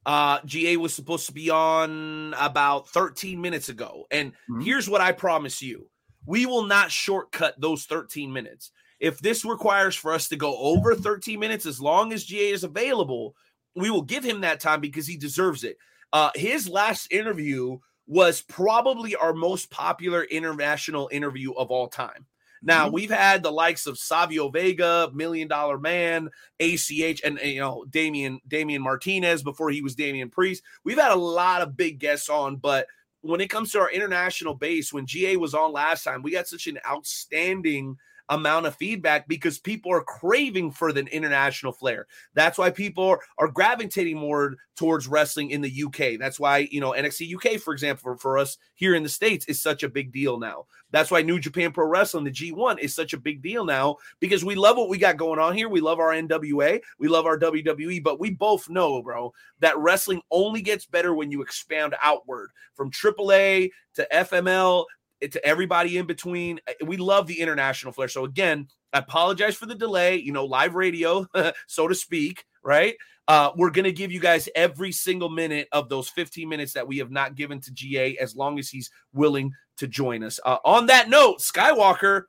Uh, 0.05 0.39
GA 0.45 0.77
was 0.77 0.93
supposed 0.93 1.25
to 1.27 1.33
be 1.33 1.49
on 1.49 2.33
about 2.39 2.87
13 2.89 3.41
minutes 3.41 3.67
ago. 3.67 4.05
And 4.09 4.31
Mhm. 4.49 4.63
here's 4.63 4.89
what 4.89 5.01
I 5.01 5.11
promise 5.11 5.61
you 5.61 5.89
we 6.25 6.45
will 6.45 6.63
not 6.63 6.91
shortcut 6.91 7.59
those 7.59 7.85
13 7.85 8.31
minutes. 8.31 8.71
If 8.99 9.19
this 9.19 9.45
requires 9.45 9.95
for 9.95 10.13
us 10.13 10.27
to 10.29 10.35
go 10.35 10.57
over 10.57 10.95
13 10.95 11.39
minutes, 11.39 11.65
as 11.65 11.79
long 11.79 12.11
as 12.13 12.23
GA 12.23 12.51
is 12.51 12.63
available, 12.63 13.35
we 13.75 13.89
will 13.89 14.01
give 14.01 14.23
him 14.23 14.41
that 14.41 14.59
time 14.59 14.81
because 14.81 15.07
he 15.07 15.17
deserves 15.17 15.63
it. 15.63 15.77
Uh, 16.13 16.31
his 16.35 16.69
last 16.69 17.11
interview 17.11 17.77
was 18.07 18.41
probably 18.41 19.15
our 19.15 19.33
most 19.33 19.69
popular 19.69 20.23
international 20.23 21.09
interview 21.11 21.51
of 21.53 21.69
all 21.71 21.87
time. 21.87 22.25
Now 22.63 22.87
Mhm. 22.87 22.93
we've 22.93 23.11
had 23.11 23.43
the 23.43 23.51
likes 23.51 23.85
of 23.85 23.99
Savio 23.99 24.49
Vega, 24.49 25.11
Million 25.13 25.47
Dollar 25.47 25.77
Man, 25.77 26.29
ACH, 26.59 27.21
and 27.23 27.39
you 27.43 27.59
know 27.59 27.85
Damian 27.89 28.39
Damian 28.47 28.81
Martinez 28.81 29.43
before 29.43 29.69
he 29.69 29.81
was 29.81 29.95
Damian 29.95 30.29
Priest. 30.29 30.63
We've 30.83 30.97
had 30.97 31.11
a 31.11 31.15
lot 31.15 31.61
of 31.61 31.77
big 31.77 31.99
guests 31.99 32.29
on, 32.29 32.55
but 32.55 32.87
when 33.21 33.41
it 33.41 33.49
comes 33.49 33.71
to 33.71 33.79
our 33.79 33.91
international 33.91 34.55
base, 34.55 34.91
when 34.93 35.05
GA 35.05 35.35
was 35.37 35.53
on 35.53 35.71
last 35.71 36.03
time, 36.03 36.23
we 36.23 36.31
got 36.31 36.47
such 36.47 36.67
an 36.67 36.79
outstanding 36.87 37.97
amount 38.29 38.65
of 38.65 38.75
feedback 38.75 39.27
because 39.27 39.59
people 39.59 39.91
are 39.91 40.03
craving 40.03 40.71
for 40.71 40.91
the 40.91 41.01
international 41.05 41.71
flair. 41.71 42.07
That's 42.33 42.57
why 42.57 42.69
people 42.69 43.05
are, 43.05 43.19
are 43.37 43.47
gravitating 43.47 44.17
more 44.17 44.55
towards 44.75 45.07
wrestling 45.07 45.51
in 45.51 45.61
the 45.61 45.83
UK. 45.85 46.19
That's 46.19 46.39
why, 46.39 46.67
you 46.71 46.79
know, 46.79 46.91
NXT 46.91 47.35
UK, 47.35 47.59
for 47.59 47.73
example, 47.73 48.01
for, 48.03 48.17
for 48.17 48.37
us 48.37 48.57
here 48.75 48.95
in 48.95 49.03
the 49.03 49.09
States 49.09 49.45
is 49.45 49.61
such 49.61 49.83
a 49.83 49.89
big 49.89 50.11
deal 50.11 50.37
now. 50.37 50.65
That's 50.91 51.11
why 51.11 51.21
New 51.21 51.39
Japan 51.39 51.71
Pro 51.71 51.87
Wrestling, 51.87 52.23
the 52.23 52.31
G1, 52.31 52.79
is 52.79 52.93
such 52.93 53.13
a 53.13 53.19
big 53.19 53.41
deal 53.41 53.65
now 53.65 53.97
because 54.19 54.45
we 54.45 54.55
love 54.55 54.77
what 54.77 54.89
we 54.89 54.97
got 54.97 55.17
going 55.17 55.39
on 55.39 55.55
here. 55.55 55.67
We 55.67 55.81
love 55.81 55.99
our 55.99 56.11
NWA, 56.11 56.79
we 56.99 57.07
love 57.07 57.25
our 57.25 57.39
WWE, 57.39 58.03
but 58.03 58.19
we 58.19 58.29
both 58.29 58.69
know, 58.69 59.01
bro, 59.01 59.33
that 59.59 59.77
wrestling 59.77 60.21
only 60.31 60.61
gets 60.61 60.85
better 60.85 61.13
when 61.13 61.31
you 61.31 61.41
expand 61.41 61.95
outward 62.01 62.51
from 62.75 62.91
AAA 62.91 63.71
to 63.95 64.07
FML 64.13 64.85
to 65.21 65.45
everybody 65.45 65.97
in 65.97 66.05
between. 66.05 66.59
Uh, 66.67 66.85
We 66.85 66.97
love 66.97 67.27
the 67.27 67.39
international 67.39 67.93
flair. 67.93 68.07
So 68.07 68.25
again, 68.25 68.67
I 68.93 68.99
apologize 68.99 69.55
for 69.55 69.65
the 69.65 69.75
delay, 69.75 70.17
you 70.17 70.31
know, 70.31 70.45
live 70.45 70.75
radio, 70.75 71.27
so 71.67 71.87
to 71.87 71.95
speak, 71.95 72.45
right? 72.63 72.95
Uh, 73.27 73.51
we're 73.57 73.71
going 73.71 73.85
to 73.85 73.91
give 73.91 74.11
you 74.11 74.21
guys 74.21 74.47
every 74.55 74.91
single 74.91 75.29
minute 75.29 75.67
of 75.73 75.89
those 75.89 76.07
15 76.09 76.47
minutes 76.47 76.73
that 76.73 76.87
we 76.87 76.97
have 76.99 77.11
not 77.11 77.35
given 77.35 77.59
to 77.59 77.71
GA 77.71 78.15
as 78.17 78.35
long 78.35 78.57
as 78.57 78.69
he's 78.69 78.89
willing 79.11 79.51
to 79.77 79.87
join 79.87 80.23
us. 80.23 80.39
Uh, 80.45 80.57
on 80.63 80.85
that 80.85 81.09
note, 81.09 81.39
Skywalker, 81.39 82.23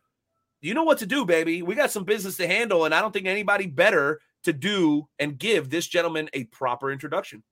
you 0.60 0.74
know 0.74 0.82
what 0.82 0.98
to 0.98 1.06
do, 1.06 1.24
baby. 1.24 1.62
We 1.62 1.77
got 1.77 1.93
some 1.93 2.05
business 2.05 2.36
to 2.39 2.48
handle, 2.48 2.85
and 2.85 2.93
I 2.94 3.01
don't 3.01 3.12
think 3.12 3.27
anybody 3.27 3.66
better 3.66 4.20
to 4.43 4.52
do 4.52 5.09
and 5.20 5.39
give 5.39 5.70
this 5.70 5.86
gentleman 5.86 6.28
a 6.32 6.44
proper 6.44 6.90
introduction. 6.90 7.44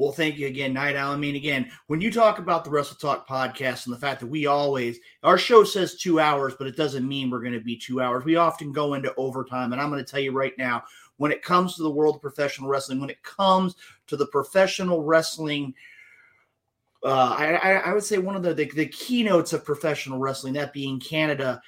Well, 0.00 0.12
thank 0.12 0.38
you 0.38 0.46
again, 0.46 0.72
Night 0.72 0.96
Owl. 0.96 1.12
I 1.12 1.16
mean, 1.18 1.36
again, 1.36 1.70
when 1.88 2.00
you 2.00 2.10
talk 2.10 2.38
about 2.38 2.64
the 2.64 2.70
Wrestle 2.70 2.96
Talk 2.96 3.28
podcast 3.28 3.84
and 3.84 3.94
the 3.94 3.98
fact 3.98 4.20
that 4.20 4.28
we 4.28 4.46
always, 4.46 4.98
our 5.22 5.36
show 5.36 5.62
says 5.62 5.96
two 5.96 6.18
hours, 6.18 6.54
but 6.56 6.66
it 6.66 6.74
doesn't 6.74 7.06
mean 7.06 7.28
we're 7.28 7.42
going 7.42 7.52
to 7.52 7.60
be 7.60 7.76
two 7.76 8.00
hours. 8.00 8.24
We 8.24 8.36
often 8.36 8.72
go 8.72 8.94
into 8.94 9.14
overtime. 9.16 9.74
And 9.74 9.80
I'm 9.80 9.90
going 9.90 10.02
to 10.02 10.10
tell 10.10 10.20
you 10.20 10.32
right 10.32 10.56
now, 10.56 10.84
when 11.18 11.30
it 11.30 11.42
comes 11.42 11.76
to 11.76 11.82
the 11.82 11.90
world 11.90 12.14
of 12.14 12.22
professional 12.22 12.70
wrestling, 12.70 12.98
when 12.98 13.10
it 13.10 13.22
comes 13.22 13.76
to 14.06 14.16
the 14.16 14.24
professional 14.28 15.02
wrestling, 15.02 15.74
uh, 17.04 17.36
I, 17.38 17.72
I, 17.84 17.92
would 17.92 18.02
say 18.02 18.16
one 18.16 18.36
of 18.36 18.42
the, 18.42 18.54
the, 18.54 18.70
the 18.70 18.86
keynotes 18.86 19.52
of 19.52 19.66
professional 19.66 20.18
wrestling, 20.18 20.54
that 20.54 20.72
being 20.72 20.98
Canada, 20.98 21.60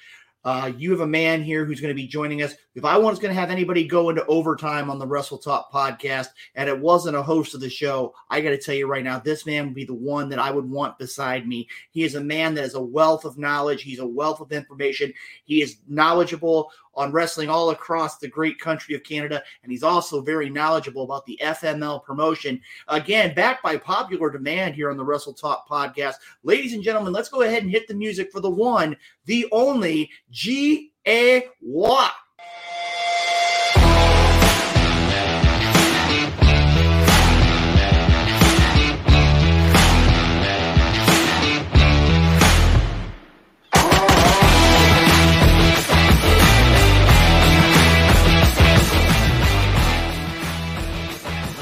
Uh, 0.45 0.71
you 0.77 0.91
have 0.91 0.99
a 0.99 1.07
man 1.07 1.41
here 1.41 1.65
who's 1.65 1.79
going 1.79 1.93
to 1.93 2.01
be 2.01 2.07
joining 2.07 2.41
us. 2.41 2.53
If 2.75 2.83
I 2.83 2.97
was 2.97 3.19
going 3.19 3.33
to 3.33 3.39
have 3.39 3.49
anybody 3.49 3.87
go 3.87 4.09
into 4.09 4.25
overtime 4.25 4.89
on 4.89 4.99
the 4.99 5.07
Wrestle 5.07 5.37
Talk 5.37 5.71
podcast 5.71 6.27
and 6.55 6.67
it 6.67 6.77
wasn't 6.77 7.15
a 7.15 7.23
host 7.23 7.53
of 7.53 7.61
the 7.61 7.69
show, 7.69 8.13
I 8.29 8.41
got 8.41 8.49
to 8.49 8.57
tell 8.57 8.75
you 8.75 8.87
right 8.87 9.03
now, 9.03 9.19
this 9.19 9.45
man 9.45 9.65
would 9.65 9.75
be 9.75 9.85
the 9.85 9.93
one 9.93 10.29
that 10.29 10.39
I 10.39 10.51
would 10.51 10.69
want 10.69 10.99
beside 10.99 11.47
me. 11.47 11.67
He 11.91 12.03
is 12.03 12.15
a 12.15 12.23
man 12.23 12.55
that 12.55 12.61
has 12.63 12.75
a 12.75 12.81
wealth 12.81 13.25
of 13.25 13.37
knowledge, 13.37 13.83
he's 13.83 13.99
a 13.99 14.05
wealth 14.05 14.41
of 14.41 14.51
information, 14.51 15.13
he 15.45 15.61
is 15.61 15.77
knowledgeable 15.87 16.71
on 16.95 17.11
wrestling 17.11 17.49
all 17.49 17.71
across 17.71 18.17
the 18.17 18.27
great 18.27 18.59
country 18.59 18.95
of 18.95 19.03
Canada, 19.03 19.41
and 19.63 19.71
he's 19.71 19.83
also 19.83 20.21
very 20.21 20.49
knowledgeable 20.49 21.03
about 21.03 21.25
the 21.25 21.39
FML 21.41 22.03
promotion. 22.03 22.59
Again, 22.87 23.33
backed 23.33 23.63
by 23.63 23.77
popular 23.77 24.29
demand 24.29 24.75
here 24.75 24.89
on 24.89 24.97
the 24.97 25.03
Wrestle 25.03 25.33
Talk 25.33 25.67
podcast. 25.67 26.15
Ladies 26.43 26.73
and 26.73 26.83
gentlemen, 26.83 27.13
let's 27.13 27.29
go 27.29 27.41
ahead 27.41 27.63
and 27.63 27.71
hit 27.71 27.87
the 27.87 27.93
music 27.93 28.31
for 28.31 28.39
the 28.39 28.49
one, 28.49 28.95
the 29.25 29.47
only 29.51 30.09
G 30.31 30.91
A 31.07 31.47
Roy. 31.61 32.07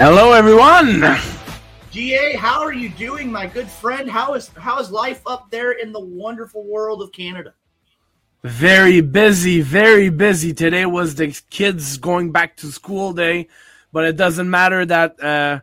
Hello, 0.03 0.31
everyone. 0.31 1.15
GA, 1.91 2.33
how 2.33 2.59
are 2.59 2.73
you 2.73 2.89
doing, 2.89 3.31
my 3.31 3.45
good 3.45 3.69
friend? 3.69 4.09
How 4.09 4.33
is 4.33 4.47
how 4.57 4.79
is 4.79 4.89
life 4.89 5.21
up 5.27 5.51
there 5.51 5.73
in 5.73 5.91
the 5.91 5.99
wonderful 5.99 6.63
world 6.63 7.03
of 7.03 7.11
Canada? 7.11 7.53
Very 8.41 9.01
busy, 9.01 9.61
very 9.61 10.09
busy. 10.09 10.55
Today 10.55 10.87
was 10.87 11.13
the 11.13 11.39
kids 11.51 11.99
going 11.99 12.31
back 12.31 12.57
to 12.57 12.71
school 12.71 13.13
day, 13.13 13.47
but 13.93 14.05
it 14.05 14.17
doesn't 14.17 14.49
matter 14.49 14.83
that 14.87 15.23
uh, 15.23 15.59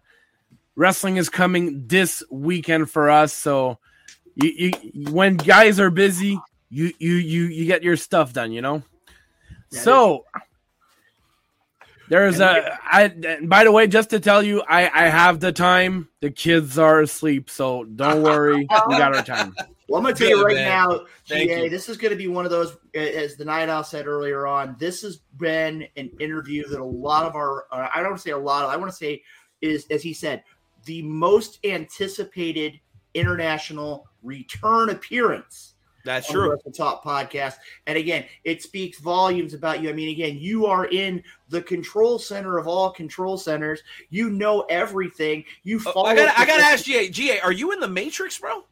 wrestling 0.76 1.16
is 1.16 1.28
coming 1.28 1.88
this 1.88 2.22
weekend 2.30 2.92
for 2.92 3.10
us. 3.10 3.32
So, 3.34 3.78
you, 4.36 4.70
you 4.92 5.12
when 5.12 5.36
guys 5.36 5.80
are 5.80 5.90
busy, 5.90 6.38
you 6.70 6.92
you 7.00 7.14
you 7.14 7.42
you 7.46 7.66
get 7.66 7.82
your 7.82 7.96
stuff 7.96 8.34
done. 8.34 8.52
You 8.52 8.62
know. 8.62 8.82
That 9.72 9.78
so. 9.80 10.26
There's 12.08 12.40
a 12.40 12.78
I 12.82 13.38
by 13.42 13.64
the 13.64 13.72
way, 13.72 13.86
just 13.86 14.10
to 14.10 14.20
tell 14.20 14.42
you, 14.42 14.62
I 14.68 14.88
I 14.88 15.08
have 15.08 15.40
the 15.40 15.52
time. 15.52 16.08
The 16.20 16.30
kids 16.30 16.78
are 16.78 17.00
asleep, 17.00 17.50
so 17.50 17.84
don't 17.84 18.22
worry. 18.22 18.56
we 18.88 18.98
got 18.98 19.14
our 19.14 19.22
time. 19.22 19.54
Well, 19.88 19.98
I'm 19.98 20.04
going 20.04 20.14
to 20.14 20.20
tell 20.20 20.28
you 20.28 20.44
right 20.44 20.56
man. 20.56 20.68
now, 20.68 21.00
Thank 21.26 21.48
GA, 21.48 21.64
you. 21.64 21.70
this 21.70 21.88
is 21.88 21.96
going 21.96 22.10
to 22.10 22.16
be 22.16 22.28
one 22.28 22.44
of 22.44 22.50
those, 22.50 22.76
as 22.94 23.36
the 23.36 23.44
Night 23.46 23.70
Owl 23.70 23.84
said 23.84 24.06
earlier 24.06 24.46
on, 24.46 24.76
this 24.78 25.00
has 25.00 25.16
been 25.38 25.86
an 25.96 26.10
interview 26.20 26.68
that 26.68 26.78
a 26.78 26.84
lot 26.84 27.24
of 27.24 27.34
our, 27.34 27.64
uh, 27.72 27.88
I 27.94 28.00
don't 28.00 28.10
want 28.10 28.18
to 28.18 28.22
say 28.22 28.32
a 28.32 28.38
lot 28.38 28.64
of, 28.64 28.70
I 28.70 28.76
want 28.76 28.90
to 28.90 28.96
say 28.96 29.22
is, 29.62 29.86
as 29.90 30.02
he 30.02 30.12
said, 30.12 30.44
the 30.84 31.00
most 31.02 31.64
anticipated 31.64 32.78
international 33.14 34.06
return 34.22 34.90
appearance 34.90 35.74
That's 36.08 36.30
on 36.30 36.34
the 36.34 36.40
true. 36.40 36.50
Wrestle 36.52 36.72
Talk 36.72 37.04
podcast. 37.04 37.56
And 37.86 37.98
again, 37.98 38.24
it 38.42 38.62
speaks 38.62 38.98
volumes 38.98 39.52
about 39.52 39.82
you. 39.82 39.90
I 39.90 39.92
mean, 39.92 40.08
again, 40.08 40.38
you 40.38 40.64
are 40.64 40.86
in 40.86 41.22
the 41.50 41.60
control 41.60 42.18
center 42.18 42.56
of 42.56 42.66
all 42.66 42.90
control 42.90 43.36
centers. 43.36 43.82
You 44.08 44.30
know 44.30 44.62
everything. 44.70 45.44
You 45.64 45.76
Oh, 45.84 45.92
follow. 45.92 46.06
I 46.06 46.14
got 46.14 46.38
I 46.38 46.46
got 46.46 46.56
to 46.56 46.62
ask 46.62 46.86
GA. 46.86 47.10
GA, 47.10 47.40
are 47.40 47.52
you 47.52 47.72
in 47.72 47.80
the 47.80 47.88
Matrix, 47.88 48.38
bro? 48.38 48.64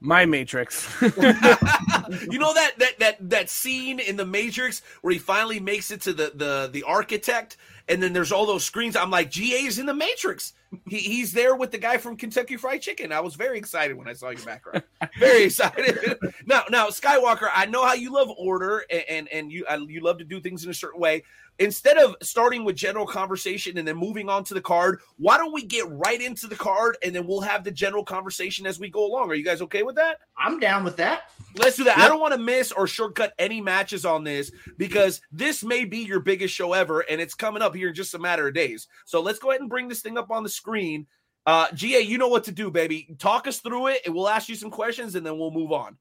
My 0.00 0.26
Matrix. 0.26 0.92
you 1.02 1.10
know 1.12 2.52
that 2.52 2.72
that 2.78 2.98
that 2.98 3.30
that 3.30 3.48
scene 3.48 4.00
in 4.00 4.16
the 4.16 4.26
Matrix 4.26 4.82
where 5.02 5.12
he 5.12 5.20
finally 5.20 5.60
makes 5.60 5.92
it 5.92 6.00
to 6.02 6.12
the 6.12 6.32
the 6.34 6.68
the 6.72 6.82
architect, 6.82 7.56
and 7.88 8.02
then 8.02 8.12
there's 8.12 8.32
all 8.32 8.46
those 8.46 8.64
screens. 8.64 8.96
I'm 8.96 9.10
like, 9.10 9.30
GA's 9.30 9.78
in 9.78 9.86
the 9.86 9.94
Matrix. 9.94 10.52
He, 10.88 10.98
he's 10.98 11.32
there 11.32 11.54
with 11.54 11.70
the 11.70 11.78
guy 11.78 11.98
from 11.98 12.16
Kentucky 12.16 12.56
Fried 12.56 12.80
Chicken. 12.80 13.12
I 13.12 13.20
was 13.20 13.34
very 13.34 13.58
excited 13.58 13.96
when 13.96 14.08
I 14.08 14.14
saw 14.14 14.30
your 14.30 14.44
background. 14.44 14.82
Very 15.18 15.44
excited. 15.44 16.18
now, 16.46 16.62
now, 16.70 16.86
Skywalker, 16.88 17.50
I 17.52 17.66
know 17.66 17.84
how 17.84 17.92
you 17.92 18.10
love 18.12 18.30
order 18.38 18.84
and 18.90 19.04
and, 19.08 19.28
and 19.28 19.52
you 19.52 19.66
uh, 19.66 19.78
you 19.86 20.00
love 20.00 20.18
to 20.18 20.24
do 20.24 20.40
things 20.40 20.64
in 20.64 20.70
a 20.70 20.74
certain 20.74 21.00
way. 21.00 21.24
Instead 21.58 21.98
of 21.98 22.16
starting 22.22 22.64
with 22.64 22.74
general 22.74 23.06
conversation 23.06 23.78
and 23.78 23.86
then 23.86 23.96
moving 23.96 24.28
on 24.28 24.42
to 24.44 24.54
the 24.54 24.60
card, 24.60 25.00
why 25.16 25.36
don't 25.36 25.52
we 25.52 25.64
get 25.64 25.88
right 25.88 26.20
into 26.20 26.46
the 26.46 26.56
card 26.56 26.96
and 27.04 27.14
then 27.14 27.26
we'll 27.26 27.40
have 27.40 27.62
the 27.62 27.70
general 27.70 28.04
conversation 28.04 28.66
as 28.66 28.80
we 28.80 28.88
go 28.88 29.06
along? 29.06 29.30
Are 29.30 29.34
you 29.34 29.44
guys 29.44 29.62
okay 29.62 29.82
with 29.82 29.96
that? 29.96 30.18
I'm 30.36 30.58
down 30.58 30.82
with 30.82 30.96
that. 30.96 31.30
Let's 31.56 31.76
do 31.76 31.84
that. 31.84 31.98
I 31.98 32.08
don't 32.08 32.20
want 32.20 32.32
to 32.32 32.40
miss 32.40 32.72
or 32.72 32.86
shortcut 32.86 33.34
any 33.38 33.60
matches 33.60 34.04
on 34.04 34.24
this 34.24 34.50
because 34.78 35.20
this 35.30 35.62
may 35.62 35.84
be 35.84 35.98
your 35.98 36.20
biggest 36.20 36.54
show 36.54 36.72
ever, 36.72 37.00
and 37.00 37.20
it's 37.20 37.34
coming 37.34 37.62
up 37.62 37.74
here 37.74 37.88
in 37.88 37.94
just 37.94 38.14
a 38.14 38.18
matter 38.18 38.48
of 38.48 38.54
days. 38.54 38.88
So 39.04 39.20
let's 39.20 39.38
go 39.38 39.50
ahead 39.50 39.60
and 39.60 39.70
bring 39.70 39.88
this 39.88 40.00
thing 40.00 40.16
up 40.16 40.30
on 40.30 40.42
the 40.42 40.48
screen. 40.48 41.06
Uh, 41.44 41.66
GA, 41.74 42.00
you 42.00 42.18
know 42.18 42.28
what 42.28 42.44
to 42.44 42.52
do, 42.52 42.70
baby. 42.70 43.14
Talk 43.18 43.46
us 43.46 43.58
through 43.58 43.88
it, 43.88 44.02
and 44.06 44.14
we'll 44.14 44.28
ask 44.28 44.48
you 44.48 44.54
some 44.54 44.70
questions, 44.70 45.14
and 45.14 45.26
then 45.26 45.38
we'll 45.38 45.50
move 45.50 45.72
on. 45.72 45.98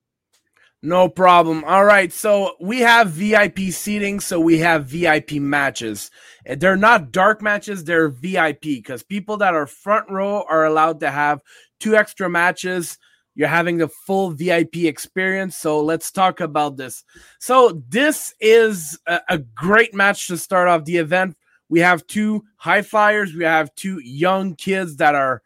No 0.83 1.07
problem. 1.07 1.63
All 1.63 1.85
right. 1.85 2.11
So 2.11 2.55
we 2.59 2.79
have 2.79 3.09
VIP 3.09 3.59
seating. 3.69 4.19
So 4.19 4.39
we 4.39 4.57
have 4.59 4.85
VIP 4.85 5.33
matches. 5.33 6.09
They're 6.45 6.75
not 6.75 7.11
dark 7.11 7.41
matches. 7.41 7.83
They're 7.83 8.09
VIP 8.09 8.61
because 8.61 9.03
people 9.03 9.37
that 9.37 9.53
are 9.53 9.67
front 9.67 10.09
row 10.09 10.43
are 10.49 10.65
allowed 10.65 10.99
to 11.01 11.11
have 11.11 11.41
two 11.79 11.95
extra 11.95 12.29
matches. 12.29 12.97
You're 13.35 13.47
having 13.47 13.77
the 13.77 13.87
full 13.87 14.31
VIP 14.31 14.77
experience. 14.77 15.55
So 15.55 15.83
let's 15.83 16.11
talk 16.11 16.39
about 16.39 16.77
this. 16.77 17.03
So 17.39 17.83
this 17.87 18.33
is 18.39 18.99
a, 19.05 19.21
a 19.29 19.37
great 19.37 19.93
match 19.93 20.27
to 20.27 20.37
start 20.37 20.67
off 20.67 20.85
the 20.85 20.97
event. 20.97 21.37
We 21.69 21.79
have 21.81 22.07
two 22.07 22.43
high 22.57 22.81
flyers. 22.81 23.35
We 23.35 23.43
have 23.43 23.73
two 23.75 23.99
young 24.03 24.55
kids 24.55 24.97
that 24.97 25.13
are 25.13 25.43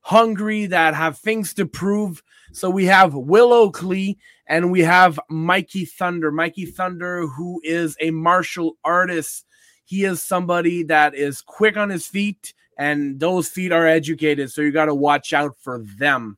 hungry, 0.00 0.66
that 0.66 0.94
have 0.94 1.18
things 1.18 1.54
to 1.54 1.66
prove. 1.66 2.22
So 2.52 2.68
we 2.68 2.86
have 2.86 3.14
Willow 3.14 3.62
Oakley 3.62 4.18
and 4.52 4.70
we 4.70 4.80
have 4.80 5.18
Mikey 5.30 5.86
Thunder. 5.86 6.30
Mikey 6.30 6.66
Thunder, 6.66 7.26
who 7.26 7.62
is 7.64 7.96
a 8.00 8.10
martial 8.10 8.76
artist. 8.84 9.46
He 9.86 10.04
is 10.04 10.22
somebody 10.22 10.82
that 10.82 11.14
is 11.14 11.40
quick 11.40 11.78
on 11.78 11.88
his 11.88 12.06
feet, 12.06 12.52
and 12.76 13.18
those 13.18 13.48
feet 13.48 13.72
are 13.72 13.86
educated. 13.86 14.52
So 14.52 14.60
you 14.60 14.70
got 14.70 14.84
to 14.86 14.94
watch 14.94 15.32
out 15.32 15.56
for 15.62 15.82
them. 15.98 16.36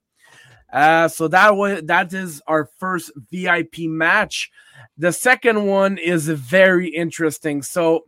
Uh, 0.72 1.08
so 1.08 1.26
that 1.26 1.56
was 1.56 1.82
that 1.86 2.12
is 2.12 2.40
our 2.46 2.70
first 2.78 3.10
VIP 3.32 3.80
match. 3.80 4.48
The 4.96 5.12
second 5.12 5.66
one 5.66 5.98
is 5.98 6.28
very 6.28 6.90
interesting. 6.90 7.62
So 7.62 8.04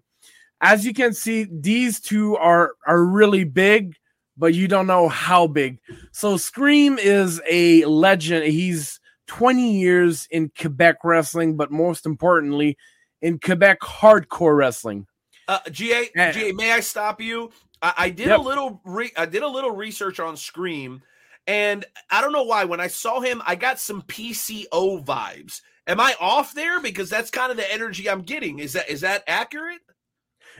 as 0.61 0.87
you 0.87 0.95
can 0.95 1.15
see, 1.15 1.49
these 1.51 1.99
two 1.99 2.37
are 2.37 2.75
are 2.87 3.05
really 3.05 3.43
big, 3.43 3.97
but 4.37 4.55
you 4.55 4.69
don't 4.69 4.87
know 4.87 5.09
how 5.09 5.49
big. 5.49 5.81
So 6.13 6.37
Scream 6.37 6.97
is 6.97 7.43
a 7.51 7.85
legend. 7.87 8.45
He's 8.45 9.01
20 9.27 9.79
years 9.79 10.27
in 10.31 10.51
Quebec 10.59 10.97
wrestling, 11.05 11.57
but 11.57 11.71
most 11.71 12.07
importantly, 12.07 12.77
in 13.23 13.39
Quebec 13.39 13.81
hardcore 13.81 14.57
wrestling. 14.57 15.07
Uh, 15.49 15.61
GA, 15.71 16.11
Yeah. 16.15 16.33
GA, 16.33 16.53
may 16.53 16.73
I 16.73 16.81
stop 16.81 17.21
you? 17.21 17.51
I, 17.83 17.95
I 17.97 18.11
did 18.11 18.29
Yep. 18.29 18.39
a 18.39 18.43
little 18.43 18.81
re- 18.85 19.13
I 19.17 19.27
did 19.27 19.43
a 19.43 19.49
little 19.49 19.71
research 19.71 20.19
on 20.21 20.37
Scream, 20.37 21.03
and 21.47 21.85
I 22.11 22.21
don't 22.21 22.33
know 22.33 22.43
why. 22.45 22.65
When 22.65 22.81
I 22.81 22.89
saw 22.89 23.21
him, 23.21 23.43
I 23.47 23.55
got 23.55 23.79
some 23.79 24.03
PCO 24.03 25.05
vibes. 25.05 25.61
Am 25.87 26.01
I 26.01 26.15
off 26.21 26.53
there? 26.55 26.81
Because 26.81 27.09
that's 27.09 27.31
kind 27.31 27.51
of 27.53 27.57
the 27.57 27.73
energy 27.73 28.11
I'm 28.11 28.23
getting. 28.23 28.59
Is 28.59 28.73
that 28.73 28.89
is 28.89 29.03
that 29.03 29.23
accurate? 29.29 29.81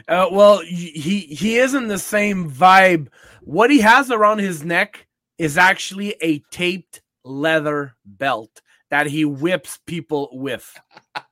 Uh, 0.09 0.29
well, 0.31 0.59
he 0.61 1.21
he 1.21 1.57
isn't 1.57 1.89
the 1.89 1.99
same 1.99 2.51
vibe. 2.51 3.09
What 3.43 3.71
he 3.71 3.81
has 3.81 4.11
around 4.11 4.39
his 4.39 4.63
neck 4.65 5.07
is 5.39 5.59
actually 5.59 6.15
a 6.23 6.39
taped 6.51 7.01
leather 7.27 7.97
belt 8.05 8.63
that 8.91 9.07
he 9.07 9.25
whips 9.25 9.79
people 9.87 10.31
with. 10.33 10.79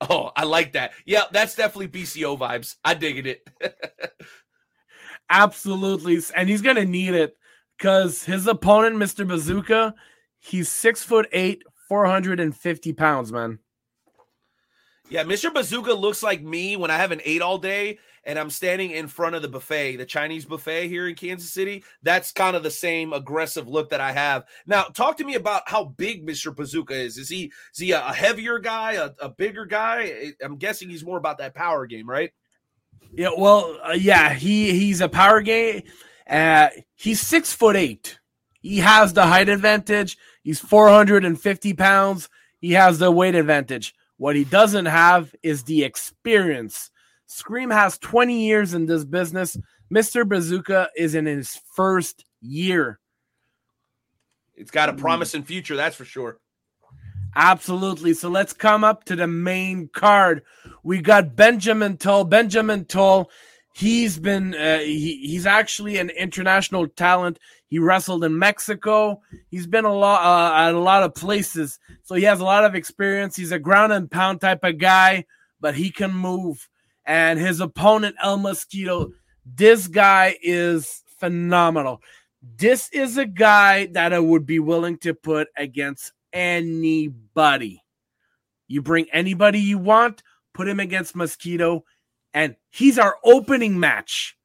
Oh, 0.00 0.30
I 0.36 0.44
like 0.44 0.72
that. 0.72 0.92
Yeah, 1.04 1.24
that's 1.30 1.54
definitely 1.54 1.88
PCO 1.88 2.38
vibes. 2.38 2.76
I 2.84 2.94
digging 2.94 3.26
it. 3.26 3.48
Absolutely, 5.30 6.20
and 6.34 6.48
he's 6.48 6.62
gonna 6.62 6.84
need 6.84 7.14
it 7.14 7.36
because 7.76 8.24
his 8.24 8.46
opponent, 8.46 8.96
Mr. 8.96 9.26
Bazooka, 9.26 9.94
he's 10.38 10.68
six 10.68 11.02
foot 11.02 11.28
eight, 11.32 11.62
four 11.88 12.06
hundred 12.06 12.40
and 12.40 12.56
fifty 12.56 12.92
pounds, 12.92 13.32
man. 13.32 13.58
Yeah, 15.08 15.24
Mr. 15.24 15.52
Bazooka 15.52 15.92
looks 15.92 16.22
like 16.22 16.42
me 16.42 16.76
when 16.76 16.90
I 16.90 16.96
haven't 16.96 17.22
ate 17.24 17.42
all 17.42 17.58
day 17.58 17.98
and 18.26 18.38
I'm 18.38 18.50
standing 18.50 18.90
in 18.90 19.08
front 19.08 19.36
of 19.36 19.42
the 19.42 19.48
buffet, 19.48 19.96
the 19.96 20.04
Chinese 20.04 20.44
buffet 20.44 20.88
here 20.88 21.08
in 21.08 21.14
Kansas 21.14 21.52
City. 21.52 21.84
That's 22.02 22.32
kind 22.32 22.56
of 22.56 22.62
the 22.62 22.70
same 22.70 23.12
aggressive 23.12 23.68
look 23.68 23.90
that 23.90 24.00
I 24.00 24.12
have. 24.12 24.44
Now, 24.66 24.84
talk 24.84 25.16
to 25.18 25.24
me 25.24 25.36
about 25.36 25.62
how 25.66 25.84
big 25.84 26.26
Mr. 26.26 26.54
Bazooka 26.54 26.94
is. 26.94 27.16
Is 27.16 27.28
he 27.28 27.52
is 27.72 27.78
he 27.78 27.92
a 27.92 28.00
heavier 28.00 28.58
guy, 28.58 28.92
a, 28.92 29.10
a 29.20 29.28
bigger 29.30 29.64
guy? 29.64 30.32
I'm 30.42 30.56
guessing 30.56 30.90
he's 30.90 31.04
more 31.04 31.18
about 31.18 31.38
that 31.38 31.54
power 31.54 31.86
game, 31.86 32.08
right? 32.08 32.32
Yeah, 33.12 33.30
well, 33.36 33.78
uh, 33.88 33.92
yeah, 33.92 34.34
he 34.34 34.72
he's 34.72 35.00
a 35.00 35.08
power 35.08 35.40
game. 35.40 35.82
Uh, 36.28 36.68
he's 36.96 37.20
six 37.20 37.54
foot 37.54 37.76
eight. 37.76 38.18
He 38.60 38.78
has 38.78 39.12
the 39.12 39.26
height 39.26 39.48
advantage. 39.48 40.18
He's 40.42 40.58
four 40.58 40.88
hundred 40.88 41.24
and 41.24 41.40
fifty 41.40 41.72
pounds. 41.72 42.28
He 42.28 42.36
he 42.66 42.72
has 42.72 42.98
the 42.98 43.12
weight 43.12 43.36
advantage. 43.36 43.94
What 44.16 44.34
he 44.34 44.44
doesn't 44.44 44.86
have 44.86 45.32
is 45.42 45.62
the 45.62 45.84
experience. 45.84 46.90
Scream 47.26 47.70
has 47.70 47.98
20 47.98 48.46
years 48.46 48.74
in 48.74 48.86
this 48.86 49.04
business. 49.04 49.56
Mr. 49.92 50.28
Bazooka 50.28 50.90
is 50.96 51.14
in 51.14 51.26
his 51.26 51.60
first 51.74 52.24
year. 52.40 52.98
It's 54.54 54.70
got 54.70 54.88
a 54.88 54.94
promising 54.94 55.42
future, 55.42 55.76
that's 55.76 55.96
for 55.96 56.04
sure. 56.04 56.38
Absolutely. 57.34 58.14
So 58.14 58.30
let's 58.30 58.54
come 58.54 58.82
up 58.82 59.04
to 59.04 59.16
the 59.16 59.26
main 59.26 59.90
card. 59.92 60.42
We 60.82 61.02
got 61.02 61.36
Benjamin 61.36 61.98
Toll. 61.98 62.24
Benjamin 62.24 62.86
Toll, 62.86 63.30
he's 63.74 64.18
been 64.18 64.54
uh, 64.54 64.78
he, 64.78 65.18
he's 65.26 65.44
actually 65.44 65.98
an 65.98 66.08
international 66.08 66.88
talent. 66.88 67.38
He 67.68 67.78
wrestled 67.78 68.24
in 68.24 68.38
Mexico. 68.38 69.20
He's 69.50 69.66
been 69.66 69.84
a 69.84 69.92
lot 69.92 70.24
uh, 70.24 70.68
at 70.68 70.74
a 70.74 70.78
lot 70.78 71.02
of 71.02 71.14
places. 71.14 71.78
So 72.04 72.14
he 72.14 72.22
has 72.22 72.40
a 72.40 72.44
lot 72.44 72.64
of 72.64 72.74
experience. 72.74 73.36
He's 73.36 73.52
a 73.52 73.58
ground 73.58 73.92
and 73.92 74.10
pound 74.10 74.40
type 74.40 74.64
of 74.64 74.78
guy, 74.78 75.26
but 75.60 75.74
he 75.74 75.90
can 75.90 76.14
move. 76.14 76.66
And 77.06 77.38
his 77.38 77.60
opponent 77.60 78.16
El 78.22 78.38
Mosquito, 78.38 79.12
this 79.44 79.86
guy 79.86 80.36
is 80.42 81.02
phenomenal. 81.18 82.02
This 82.42 82.88
is 82.90 83.16
a 83.16 83.26
guy 83.26 83.86
that 83.86 84.12
I 84.12 84.18
would 84.18 84.44
be 84.44 84.58
willing 84.58 84.98
to 84.98 85.14
put 85.14 85.48
against 85.56 86.12
anybody. 86.32 87.82
You 88.68 88.82
bring 88.82 89.06
anybody 89.12 89.60
you 89.60 89.78
want, 89.78 90.22
put 90.52 90.68
him 90.68 90.80
against 90.80 91.16
Mosquito, 91.16 91.84
and 92.34 92.56
he's 92.70 92.98
our 92.98 93.16
opening 93.24 93.78
match. 93.78 94.36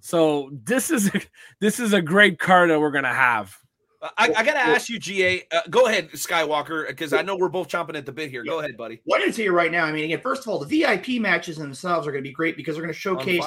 So 0.00 0.50
this 0.52 0.90
is 0.90 1.14
a, 1.14 1.20
this 1.60 1.78
is 1.78 1.92
a 1.92 2.02
great 2.02 2.38
card 2.38 2.70
that 2.70 2.80
we're 2.80 2.90
gonna 2.90 3.14
have. 3.14 3.56
I, 4.00 4.32
I 4.36 4.44
got 4.44 4.52
to 4.52 4.60
ask 4.60 4.88
you, 4.88 4.98
GA. 4.98 5.42
Uh, 5.50 5.60
go 5.70 5.86
ahead, 5.86 6.10
Skywalker, 6.12 6.86
because 6.86 7.12
I 7.12 7.22
know 7.22 7.36
we're 7.36 7.48
both 7.48 7.68
chomping 7.68 7.96
at 7.96 8.06
the 8.06 8.12
bit 8.12 8.30
here. 8.30 8.44
Go 8.44 8.60
ahead, 8.60 8.76
buddy. 8.76 9.00
I'm 9.12 9.20
going 9.20 9.32
to 9.32 9.50
right 9.50 9.72
now. 9.72 9.84
I 9.86 9.92
mean, 9.92 10.04
again, 10.04 10.20
first 10.20 10.42
of 10.42 10.48
all, 10.48 10.64
the 10.64 10.80
VIP 10.80 11.20
matches 11.20 11.56
themselves 11.56 12.06
are 12.06 12.12
going 12.12 12.22
to 12.22 12.28
be 12.28 12.32
great 12.32 12.56
because 12.56 12.76
they're 12.76 12.84
going 12.84 12.94
to 12.94 12.98
showcase 12.98 13.44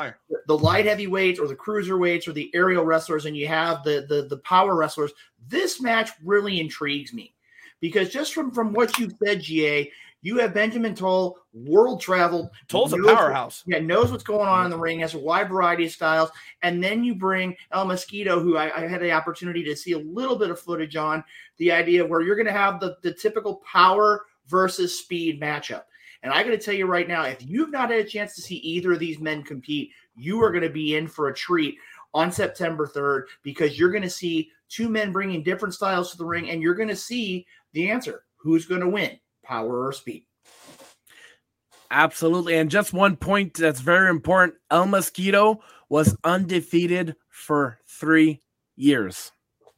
the 0.48 0.58
light 0.58 0.86
heavyweights 0.86 1.40
or 1.40 1.48
the 1.48 1.56
cruiserweights 1.56 2.28
or 2.28 2.34
the 2.34 2.52
aerial 2.54 2.84
wrestlers, 2.84 3.26
and 3.26 3.38
you 3.38 3.48
have 3.48 3.84
the 3.84 4.06
the 4.10 4.24
the 4.24 4.38
power 4.40 4.76
wrestlers. 4.76 5.14
This 5.48 5.80
match 5.80 6.10
really 6.24 6.60
intrigues 6.60 7.14
me 7.14 7.34
because 7.80 8.10
just 8.10 8.34
from 8.34 8.52
from 8.52 8.74
what 8.74 8.98
you 9.00 9.10
said, 9.24 9.42
GA, 9.42 9.90
you 10.22 10.38
have 10.38 10.54
Benjamin 10.54 10.96
Toll, 10.96 11.38
world 11.54 12.02
traveled. 12.02 12.50
Toll's 12.68 12.94
a 12.94 12.98
powerhouse. 12.98 13.64
Yeah, 13.66 13.80
knows 13.80 14.12
what's 14.12 14.24
going 14.24 14.48
on 14.48 14.66
in 14.66 14.72
the 14.72 14.78
ring, 14.78 15.00
has 15.00 15.14
a 15.14 15.20
wide 15.20 15.50
variety 15.50 15.86
of 15.86 15.92
styles, 15.92 16.30
and 16.62 16.84
then 16.84 17.04
you 17.04 17.16
bring 17.16 17.56
El 17.72 17.86
Mosquito, 17.86 18.40
who 18.40 18.58
I, 18.58 18.84
I 18.84 18.88
had 18.88 19.02
the 19.02 19.12
opportunity 19.12 19.64
to 19.64 19.76
see 19.76 19.94
a 19.94 20.00
little 20.00 20.38
bit 20.38 20.52
of 20.52 20.60
footage 20.60 20.96
on. 20.96 21.24
The 21.58 21.72
idea 21.72 22.06
where 22.06 22.22
you're 22.22 22.36
going 22.36 22.46
to 22.46 22.52
have 22.52 22.80
the 22.80 22.98
the 23.02 23.14
typical 23.14 23.62
power 23.72 24.26
versus 24.48 24.98
speed 24.98 25.42
matchup. 25.42 25.84
And 26.24 26.32
I 26.32 26.44
got 26.44 26.50
to 26.50 26.58
tell 26.58 26.74
you 26.74 26.86
right 26.86 27.08
now, 27.08 27.24
if 27.24 27.44
you've 27.44 27.72
not 27.72 27.90
had 27.90 28.00
a 28.00 28.04
chance 28.04 28.36
to 28.36 28.42
see 28.42 28.58
either 28.58 28.94
of 28.94 29.00
these 29.00 29.20
men 29.20 29.42
compete, 29.42 29.90
you 30.16 30.42
are 30.44 30.52
going 30.52 30.64
to 30.64 30.70
be 30.70 30.96
in 30.96 31.08
for 31.08 31.30
a 31.30 31.34
treat 31.34 31.76
on 32.14 32.32
September 32.32 32.86
3rd 32.88 33.24
because 33.44 33.80
you're 33.80 33.92
going 33.92 34.04
to 34.04 34.10
see 34.10 34.52
two 34.70 34.88
men 34.88 35.12
bringing 35.12 35.42
different 35.42 35.74
styles 35.74 36.12
to 36.12 36.18
the 36.18 36.26
ring, 36.26 36.50
and 36.50 36.62
you're 36.62 36.76
going 36.76 36.90
to 36.90 36.96
see 36.96 37.46
the 37.74 37.90
answer 37.90 38.24
who's 38.38 38.66
going 38.66 38.82
to 38.82 38.90
win, 38.90 39.20
power 39.44 39.88
or 39.88 39.94
speed. 39.94 40.26
Absolutely. 41.90 42.56
And 42.58 42.72
just 42.72 42.94
one 42.94 43.18
point 43.18 43.54
that's 43.56 43.82
very 43.82 44.10
important 44.10 44.56
El 44.70 44.88
Mosquito 44.88 45.62
was 45.90 46.16
undefeated 46.24 47.16
for 47.30 47.80
three 47.86 48.42
years. 48.78 49.32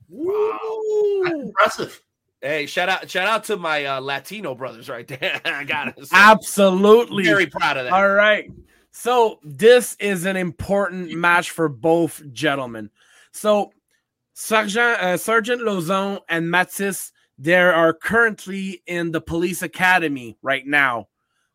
That's 0.10 1.34
impressive. 1.34 2.02
Hey, 2.40 2.65
shout 2.65 2.90
out, 2.90 3.10
shout 3.10 3.27
out 3.27 3.45
to 3.45 3.57
my 3.57 3.85
uh, 3.85 4.02
Latino 4.02 4.53
brothers 4.53 4.90
right 4.90 5.07
there. 5.07 5.40
I 5.45 5.64
got 5.64 5.88
it. 5.88 5.95
Absolutely. 6.11 7.23
Very 7.23 7.48
proud 7.48 7.77
of 7.77 7.85
that. 7.85 7.94
All 7.94 8.10
right. 8.10 8.52
So 8.91 9.40
this 9.44 9.95
is 9.99 10.26
an 10.26 10.35
important 10.35 11.14
match 11.14 11.52
for 11.52 11.68
both 11.69 12.22
gentlemen. 12.31 12.91
So 13.31 13.72
Sergeant 14.34 14.99
uh, 14.99 15.18
Sergeant 15.18 15.61
Lozon 15.61 16.19
and 16.27 16.52
Matisse, 16.52 17.12
they 17.43 17.55
are 17.55 17.91
currently 17.93 18.81
in 18.87 19.11
the 19.11 19.19
police 19.19 19.61
academy 19.61 20.37
right 20.41 20.65
now. 20.65 21.09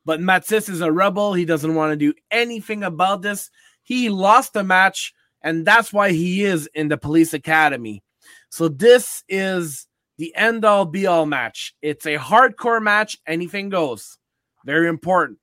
But 0.04 0.20
Matisse 0.20 0.68
is 0.68 0.82
a 0.82 0.92
rebel. 0.92 1.32
He 1.32 1.46
doesn't 1.46 1.74
want 1.74 1.92
to 1.92 1.96
do 1.96 2.12
anything 2.30 2.82
about 2.82 3.22
this. 3.22 3.50
He 3.84 4.10
lost 4.10 4.52
the 4.52 4.62
match, 4.62 5.14
and 5.40 5.64
that's 5.64 5.90
why 5.90 6.10
he 6.12 6.44
is 6.44 6.68
in 6.74 6.88
the 6.88 6.98
police 6.98 7.32
academy. 7.32 8.02
So 8.50 8.68
this 8.68 9.24
is 9.30 9.86
the 10.18 10.34
end 10.36 10.66
all 10.66 10.84
be 10.84 11.06
all 11.06 11.24
match. 11.24 11.74
It's 11.80 12.04
a 12.04 12.18
hardcore 12.18 12.82
match. 12.82 13.16
Anything 13.26 13.70
goes. 13.70 14.18
Very 14.66 14.88
important. 14.88 15.38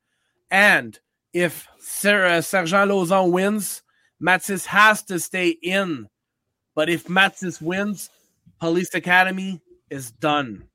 And 0.52 1.00
if 1.34 1.68
Ser- 1.80 2.26
uh, 2.26 2.42
Sergeant 2.42 2.92
Lozon 2.92 3.32
wins, 3.32 3.82
Matisse 4.20 4.68
has 4.68 5.02
to 5.06 5.20
stay 5.20 5.50
in. 5.50 6.08
But 6.76 6.88
if 6.88 7.10
Matisse 7.10 7.60
wins, 7.60 8.12
Police 8.60 8.94
Academy 8.94 9.60
is 9.90 10.12
done. 10.12 10.68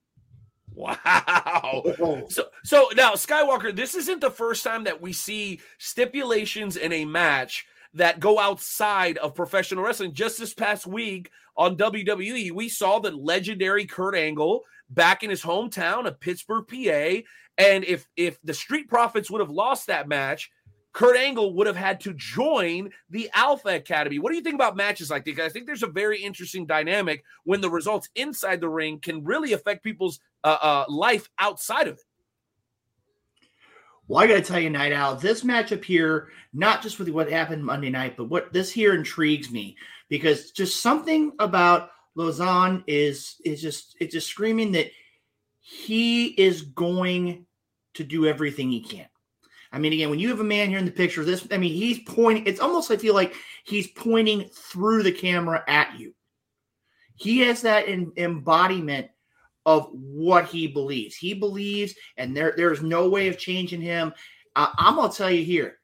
Wow. 0.75 1.83
Oh. 2.01 2.27
So 2.29 2.45
so 2.65 2.89
now 2.95 3.13
Skywalker, 3.13 3.75
this 3.75 3.95
isn't 3.95 4.21
the 4.21 4.31
first 4.31 4.65
time 4.65 4.85
that 4.85 5.01
we 5.01 5.13
see 5.13 5.61
stipulations 5.79 6.77
in 6.77 6.93
a 6.93 7.05
match 7.05 7.67
that 7.95 8.21
go 8.21 8.39
outside 8.39 9.19
of 9.19 9.35
professional 9.35 9.85
wrestling. 9.85 10.15
Just 10.15 10.39
this 10.39 10.55
past 10.55 10.87
week 10.87 11.31
on 11.57 11.77
WWE, 11.77 12.53
we 12.53 12.69
saw 12.69 12.99
the 12.99 13.11
legendary 13.11 13.85
Kurt 13.85 14.15
Angle 14.15 14.63
back 14.89 15.23
in 15.23 15.31
his 15.31 15.43
hometown 15.43 16.07
of 16.07 16.21
Pittsburgh, 16.21 16.67
PA. 16.67 17.27
And 17.59 17.85
if 17.85 18.09
if 18.17 18.41
the 18.43 18.55
Street 18.55 18.89
Profits 18.89 19.31
would 19.31 19.41
have 19.41 19.51
lost 19.51 19.89
that 19.89 20.09
match, 20.09 20.51
Kurt 20.93 21.17
Angle 21.17 21.55
would 21.55 21.67
have 21.67 21.77
had 21.77 22.01
to 22.01 22.13
join 22.15 22.91
the 23.11 23.31
Alpha 23.33 23.69
Academy. 23.69 24.19
What 24.19 24.31
do 24.31 24.37
you 24.37 24.43
think 24.43 24.57
about 24.57 24.77
matches 24.77 25.11
like 25.11 25.25
this? 25.25 25.39
I 25.39 25.49
think 25.49 25.67
there's 25.67 25.85
a 25.85 25.89
very 25.89 26.21
interesting 26.21 26.67
dynamic 26.67 27.25
when 27.45 27.61
the 27.61 27.71
results 27.71 28.09
inside 28.17 28.61
the 28.61 28.69
ring 28.69 28.99
can 28.99 29.25
really 29.25 29.53
affect 29.53 29.85
people's 29.85 30.21
uh, 30.43 30.59
uh, 30.61 30.85
life 30.89 31.29
outside 31.39 31.87
of 31.87 31.95
it. 31.95 32.05
Well, 34.09 34.25
I 34.25 34.27
got 34.27 34.35
to 34.35 34.43
tell 34.43 34.59
you, 34.59 34.71
Night 34.71 34.93
Owl, 34.93 35.15
this 35.15 35.45
matchup 35.45 35.85
here, 35.85 36.31
not 36.53 36.83
just 36.83 36.99
with 36.99 37.09
what 37.11 37.31
happened 37.31 37.65
Monday 37.65 37.91
night, 37.91 38.17
but 38.17 38.25
what 38.25 38.53
this 38.53 38.73
here 38.73 38.93
intrigues 38.93 39.53
me 39.53 39.77
because 40.09 40.51
just 40.51 40.83
something 40.83 41.31
about 41.39 41.91
Lozon 42.19 42.83
is 42.89 43.37
is 43.45 43.63
just 43.63 43.97
it's 44.01 44.13
just 44.13 44.27
screaming 44.27 44.73
that 44.73 44.91
he 45.61 46.27
is 46.27 46.63
going 46.63 47.47
to 47.95 48.03
do 48.03 48.27
everything 48.27 48.71
he 48.71 48.83
can. 48.83 49.07
I 49.73 49.79
mean, 49.79 49.93
again, 49.93 50.11
when 50.11 50.19
you 50.19 50.29
have 50.31 50.41
a 50.41 50.45
man 50.45 50.69
here 50.69 50.79
in 50.79 50.85
the 50.85 50.91
picture, 50.91 51.25
this 51.25 51.47
I 51.51 51.59
mean, 51.59 51.73
he's 51.73 52.01
pointing. 52.01 52.47
It's 52.47 52.61
almost 52.61 52.91
I 52.91 52.97
feel 52.97 53.15
like 53.15 53.35
he's 53.65 53.87
pointing 53.89 54.49
through 54.49 55.05
the 55.05 55.13
camera 55.13 55.63
at 55.69 55.99
you. 55.99 56.15
He 57.15 57.41
has 57.41 57.63
that 57.63 57.87
in, 57.87 58.13
embodiment 58.17 59.09
of 59.67 59.91
what 59.93 60.47
he 60.47 60.67
believes. 60.67 61.15
He 61.15 61.35
believes, 61.35 61.95
and 62.17 62.37
there 62.37 62.55
there's 62.57 62.83
no 62.83 63.09
way 63.09 63.29
of 63.29 63.39
changing 63.39 63.81
him. 63.81 64.13
Uh, 64.57 64.71
I'm 64.77 64.97
gonna 64.97 65.13
tell 65.13 65.31
you 65.31 65.45
here, 65.45 65.79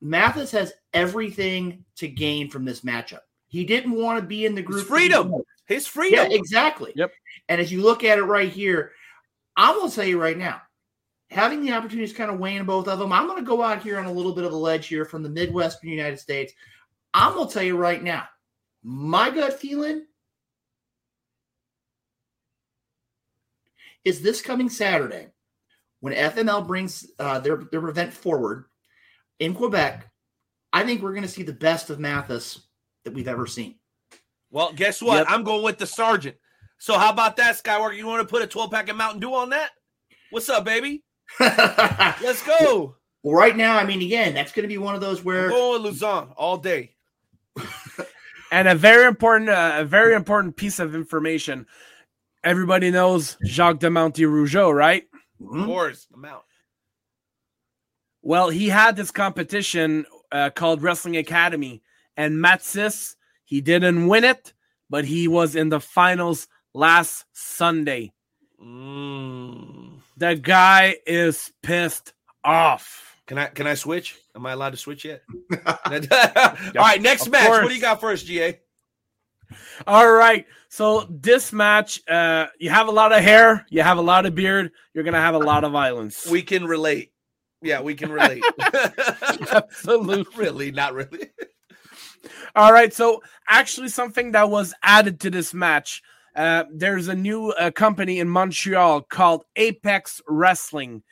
Mathis 0.00 0.50
has 0.50 0.72
everything 0.92 1.84
to 1.96 2.08
gain 2.08 2.50
from 2.50 2.64
this 2.64 2.80
matchup. 2.80 3.20
He 3.48 3.64
didn't 3.64 3.92
want 3.92 4.20
to 4.20 4.26
be 4.26 4.46
in 4.46 4.54
the 4.54 4.62
His 4.62 4.66
group. 4.66 4.86
freedom. 4.86 5.32
His 5.66 5.86
freedom. 5.86 6.30
Yeah, 6.30 6.36
exactly. 6.36 6.92
Yep. 6.96 7.12
And 7.48 7.60
as 7.60 7.70
you 7.70 7.82
look 7.82 8.02
at 8.02 8.18
it 8.18 8.22
right 8.24 8.50
here, 8.50 8.92
I'm 9.56 9.78
gonna 9.78 9.90
tell 9.90 10.04
you 10.04 10.20
right 10.20 10.36
now, 10.36 10.60
having 11.30 11.62
the 11.62 11.72
opportunity 11.72 12.08
to 12.08 12.14
kind 12.14 12.30
of 12.30 12.38
weigh 12.38 12.56
in 12.56 12.66
both 12.66 12.88
of 12.88 12.98
them, 12.98 13.12
I'm 13.12 13.26
gonna 13.26 13.42
go 13.42 13.62
out 13.62 13.82
here 13.82 13.98
on 13.98 14.06
a 14.06 14.12
little 14.12 14.34
bit 14.34 14.44
of 14.44 14.52
a 14.52 14.56
ledge 14.56 14.86
here 14.86 15.04
from 15.04 15.22
the 15.22 15.28
Midwestern 15.28 15.90
United 15.90 16.18
States. 16.18 16.52
I'm 17.14 17.34
gonna 17.34 17.50
tell 17.50 17.62
you 17.62 17.76
right 17.76 18.02
now, 18.02 18.24
my 18.82 19.30
gut 19.30 19.58
feeling 19.58 20.06
is 24.04 24.22
this 24.22 24.40
coming 24.40 24.68
Saturday 24.68 25.28
when 26.00 26.14
FML 26.14 26.66
brings 26.66 27.10
uh, 27.18 27.40
their 27.40 27.56
their 27.72 27.88
event 27.88 28.12
forward 28.12 28.66
in 29.40 29.54
Quebec. 29.54 30.08
I 30.72 30.84
think 30.84 31.02
we're 31.02 31.12
going 31.12 31.22
to 31.22 31.28
see 31.28 31.42
the 31.42 31.52
best 31.52 31.90
of 31.90 31.98
Mathis 31.98 32.68
that 33.04 33.14
we've 33.14 33.28
ever 33.28 33.46
seen. 33.46 33.76
Well, 34.50 34.72
guess 34.72 35.02
what? 35.02 35.18
Yep. 35.18 35.26
I'm 35.28 35.42
going 35.42 35.62
with 35.62 35.78
the 35.78 35.86
sergeant. 35.86 36.36
So 36.78 36.98
how 36.98 37.10
about 37.10 37.36
that, 37.38 37.56
Skywalker? 37.56 37.96
You 37.96 38.06
want 38.06 38.26
to 38.26 38.30
put 38.30 38.42
a 38.42 38.46
12 38.46 38.70
pack 38.70 38.88
of 38.88 38.96
Mountain 38.96 39.20
Dew 39.20 39.34
on 39.34 39.50
that? 39.50 39.70
What's 40.30 40.48
up, 40.48 40.64
baby? 40.64 41.02
Let's 41.40 42.42
go. 42.42 42.96
Well, 43.22 43.34
right 43.34 43.56
now, 43.56 43.76
I 43.76 43.84
mean, 43.84 44.00
again, 44.02 44.34
that's 44.34 44.52
going 44.52 44.62
to 44.62 44.68
be 44.68 44.78
one 44.78 44.94
of 44.94 45.00
those 45.00 45.24
where 45.24 45.48
with 45.48 45.52
Lozon 45.54 46.32
all 46.36 46.58
day. 46.58 46.94
And 48.52 48.68
a 48.68 48.76
very 48.76 49.08
important, 49.08 49.50
uh, 49.50 49.72
a 49.78 49.84
very 49.84 50.14
important 50.14 50.54
piece 50.54 50.78
of 50.78 50.94
information. 50.94 51.66
Everybody 52.44 52.92
knows 52.92 53.36
Jacques 53.44 53.80
de 53.80 53.90
Monty 53.90 54.22
Rougeau, 54.22 54.72
right? 54.72 55.02
Of 55.40 55.46
Mhm. 55.48 55.66
course, 55.66 56.06
I'm. 56.14 56.24
Well, 58.22 58.50
he 58.50 58.68
had 58.68 58.94
this 58.94 59.10
competition 59.10 60.06
uh, 60.30 60.50
called 60.50 60.80
Wrestling 60.82 61.16
Academy, 61.16 61.82
and 62.16 62.34
Matsis, 62.36 63.16
he 63.44 63.60
didn't 63.60 64.06
win 64.06 64.22
it, 64.22 64.52
but 64.88 65.04
he 65.04 65.26
was 65.26 65.56
in 65.56 65.68
the 65.70 65.80
finals 65.80 66.46
last 66.74 67.24
Sunday. 67.32 68.12
Mm. 68.62 69.85
The 70.16 70.34
guy 70.34 70.96
is 71.06 71.52
pissed 71.62 72.12
off. 72.44 73.16
Can 73.26 73.38
I 73.38 73.46
can 73.46 73.66
I 73.66 73.74
switch? 73.74 74.16
Am 74.34 74.46
I 74.46 74.52
allowed 74.52 74.70
to 74.70 74.76
switch 74.76 75.04
yet? 75.04 75.22
All 75.66 75.74
right, 76.74 77.02
next 77.02 77.26
Of 77.26 77.32
match. 77.32 77.48
What 77.48 77.68
do 77.68 77.74
you 77.74 77.80
got 77.80 78.00
first, 78.00 78.26
GA? 78.26 78.60
All 79.86 80.10
right. 80.10 80.46
So 80.68 81.06
this 81.08 81.52
match, 81.52 82.00
uh, 82.08 82.46
you 82.58 82.70
have 82.70 82.88
a 82.88 82.92
lot 82.92 83.12
of 83.12 83.22
hair, 83.22 83.64
you 83.70 83.82
have 83.82 83.98
a 83.98 84.02
lot 84.02 84.26
of 84.26 84.34
beard, 84.34 84.72
you're 84.94 85.04
gonna 85.04 85.20
have 85.20 85.34
a 85.34 85.38
lot 85.38 85.64
of 85.64 85.72
violence. 85.72 86.26
We 86.26 86.42
can 86.42 86.64
relate. 86.64 87.12
Yeah, 87.62 87.80
we 87.80 87.94
can 87.94 88.12
relate. 88.12 88.44
Absolutely. 89.50 90.26
really, 90.36 90.70
not 90.70 90.94
really. 90.94 91.30
All 92.54 92.72
right. 92.72 92.92
So 92.92 93.22
actually, 93.48 93.88
something 93.88 94.32
that 94.32 94.50
was 94.50 94.74
added 94.82 95.20
to 95.20 95.30
this 95.30 95.54
match. 95.54 96.02
Uh, 96.36 96.64
there's 96.70 97.08
a 97.08 97.14
new 97.14 97.50
uh, 97.52 97.70
company 97.70 98.20
in 98.20 98.28
Montreal 98.28 99.00
called 99.00 99.44
Apex 99.56 100.20
Wrestling, 100.28 101.02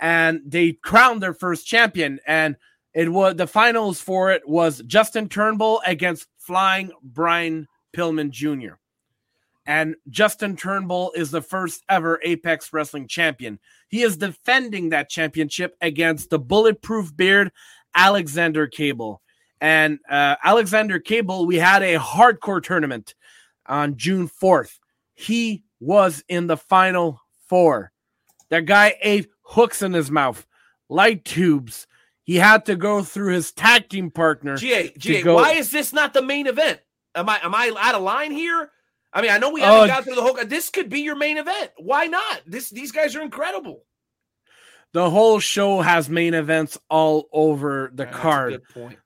and 0.00 0.40
they 0.44 0.72
crowned 0.72 1.22
their 1.22 1.34
first 1.34 1.66
champion. 1.66 2.18
And 2.26 2.56
it 2.92 3.10
was 3.10 3.36
the 3.36 3.46
finals 3.46 4.00
for 4.00 4.32
it 4.32 4.46
was 4.46 4.82
Justin 4.86 5.28
Turnbull 5.28 5.80
against 5.86 6.26
Flying 6.36 6.90
Brian 7.00 7.68
Pillman 7.96 8.30
Jr. 8.30 8.74
And 9.64 9.94
Justin 10.10 10.56
Turnbull 10.56 11.12
is 11.14 11.30
the 11.30 11.42
first 11.42 11.84
ever 11.88 12.18
Apex 12.24 12.72
Wrestling 12.72 13.06
champion. 13.06 13.60
He 13.88 14.02
is 14.02 14.16
defending 14.16 14.88
that 14.88 15.08
championship 15.08 15.76
against 15.80 16.30
the 16.30 16.40
bulletproof 16.40 17.16
beard 17.16 17.52
Alexander 17.94 18.66
Cable. 18.66 19.22
And 19.60 20.00
uh, 20.10 20.34
Alexander 20.42 20.98
Cable, 20.98 21.46
we 21.46 21.56
had 21.56 21.84
a 21.84 21.98
hardcore 21.98 22.60
tournament 22.60 23.14
on 23.66 23.96
June 23.96 24.28
4th. 24.28 24.78
He 25.14 25.64
was 25.80 26.22
in 26.28 26.46
the 26.46 26.56
final 26.56 27.20
four. 27.48 27.92
That 28.50 28.66
guy 28.66 28.96
ate 29.02 29.28
hooks 29.42 29.82
in 29.82 29.92
his 29.92 30.10
mouth, 30.10 30.46
light 30.88 31.24
tubes. 31.24 31.86
He 32.24 32.36
had 32.36 32.64
to 32.66 32.76
go 32.76 33.02
through 33.02 33.32
his 33.32 33.52
tag 33.52 33.88
team 33.88 34.10
partner. 34.10 34.56
GA, 34.56 34.92
GA, 34.96 35.22
go- 35.22 35.34
why 35.34 35.52
is 35.52 35.70
this 35.70 35.92
not 35.92 36.14
the 36.14 36.22
main 36.22 36.46
event? 36.46 36.80
Am 37.14 37.28
I 37.28 37.40
am 37.42 37.54
I 37.54 37.72
out 37.78 37.94
of 37.94 38.02
line 38.02 38.30
here? 38.30 38.70
I 39.12 39.20
mean, 39.20 39.30
I 39.30 39.38
know 39.38 39.50
we 39.50 39.60
haven't 39.60 39.80
Oh, 39.84 39.86
got 39.86 40.04
through 40.04 40.14
the 40.14 40.22
whole. 40.22 40.36
This 40.46 40.70
could 40.70 40.88
be 40.88 41.00
your 41.00 41.16
main 41.16 41.36
event. 41.36 41.70
Why 41.78 42.06
not? 42.06 42.40
This 42.46 42.70
these 42.70 42.92
guys 42.92 43.14
are 43.16 43.20
incredible. 43.22 43.84
the 44.92 45.10
whole 45.10 45.38
show 45.40 45.80
has 45.80 46.08
main 46.08 46.32
events 46.34 46.78
all 46.88 47.28
over 47.32 47.90
the 47.94 48.04
That's 48.04 48.16
a 48.16 48.20
card. 48.20 48.52
good 48.52 48.68
point. 48.68 48.98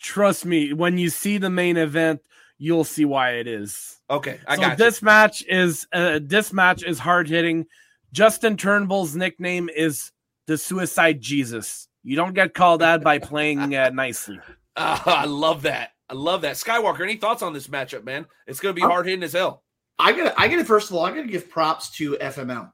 Trust 0.00 0.44
me, 0.44 0.72
when 0.72 0.98
you 0.98 1.10
see 1.10 1.38
the 1.38 1.50
main 1.50 1.76
event, 1.76 2.20
you'll 2.58 2.84
see 2.84 3.04
why 3.04 3.32
it 3.32 3.46
is. 3.46 3.98
Okay, 4.10 4.38
I 4.46 4.56
so 4.56 4.62
got 4.62 4.78
this 4.78 5.02
match 5.02 5.44
is 5.48 5.86
uh, 5.92 6.20
this 6.22 6.52
match 6.52 6.82
is 6.84 6.98
hard 6.98 7.28
hitting. 7.28 7.66
Justin 8.12 8.56
Turnbull's 8.56 9.14
nickname 9.14 9.68
is 9.74 10.12
the 10.46 10.58
Suicide 10.58 11.20
Jesus. 11.20 11.88
You 12.02 12.16
don't 12.16 12.34
get 12.34 12.54
called 12.54 12.80
that 12.80 13.02
by 13.02 13.18
playing 13.18 13.74
uh, 13.74 13.90
nicely. 13.94 14.36
you. 14.36 14.54
Ah, 14.76 15.22
I 15.22 15.24
love 15.26 15.62
that. 15.62 15.90
I 16.08 16.14
love 16.14 16.42
that. 16.42 16.56
Skywalker, 16.56 17.00
any 17.00 17.16
thoughts 17.16 17.42
on 17.42 17.52
this 17.52 17.68
matchup, 17.68 18.04
man? 18.04 18.26
It's 18.46 18.60
going 18.60 18.74
to 18.74 18.80
be 18.80 18.86
hard 18.86 19.06
hitting 19.06 19.22
as 19.22 19.34
hell. 19.34 19.62
I 19.98 20.12
got 20.12 20.34
I 20.38 20.48
got 20.48 20.56
to 20.56 20.64
first 20.64 20.90
of 20.90 20.96
all, 20.96 21.04
I 21.04 21.10
got 21.10 21.22
to 21.22 21.28
give 21.28 21.50
props 21.50 21.90
to 21.96 22.12
FML 22.14 22.72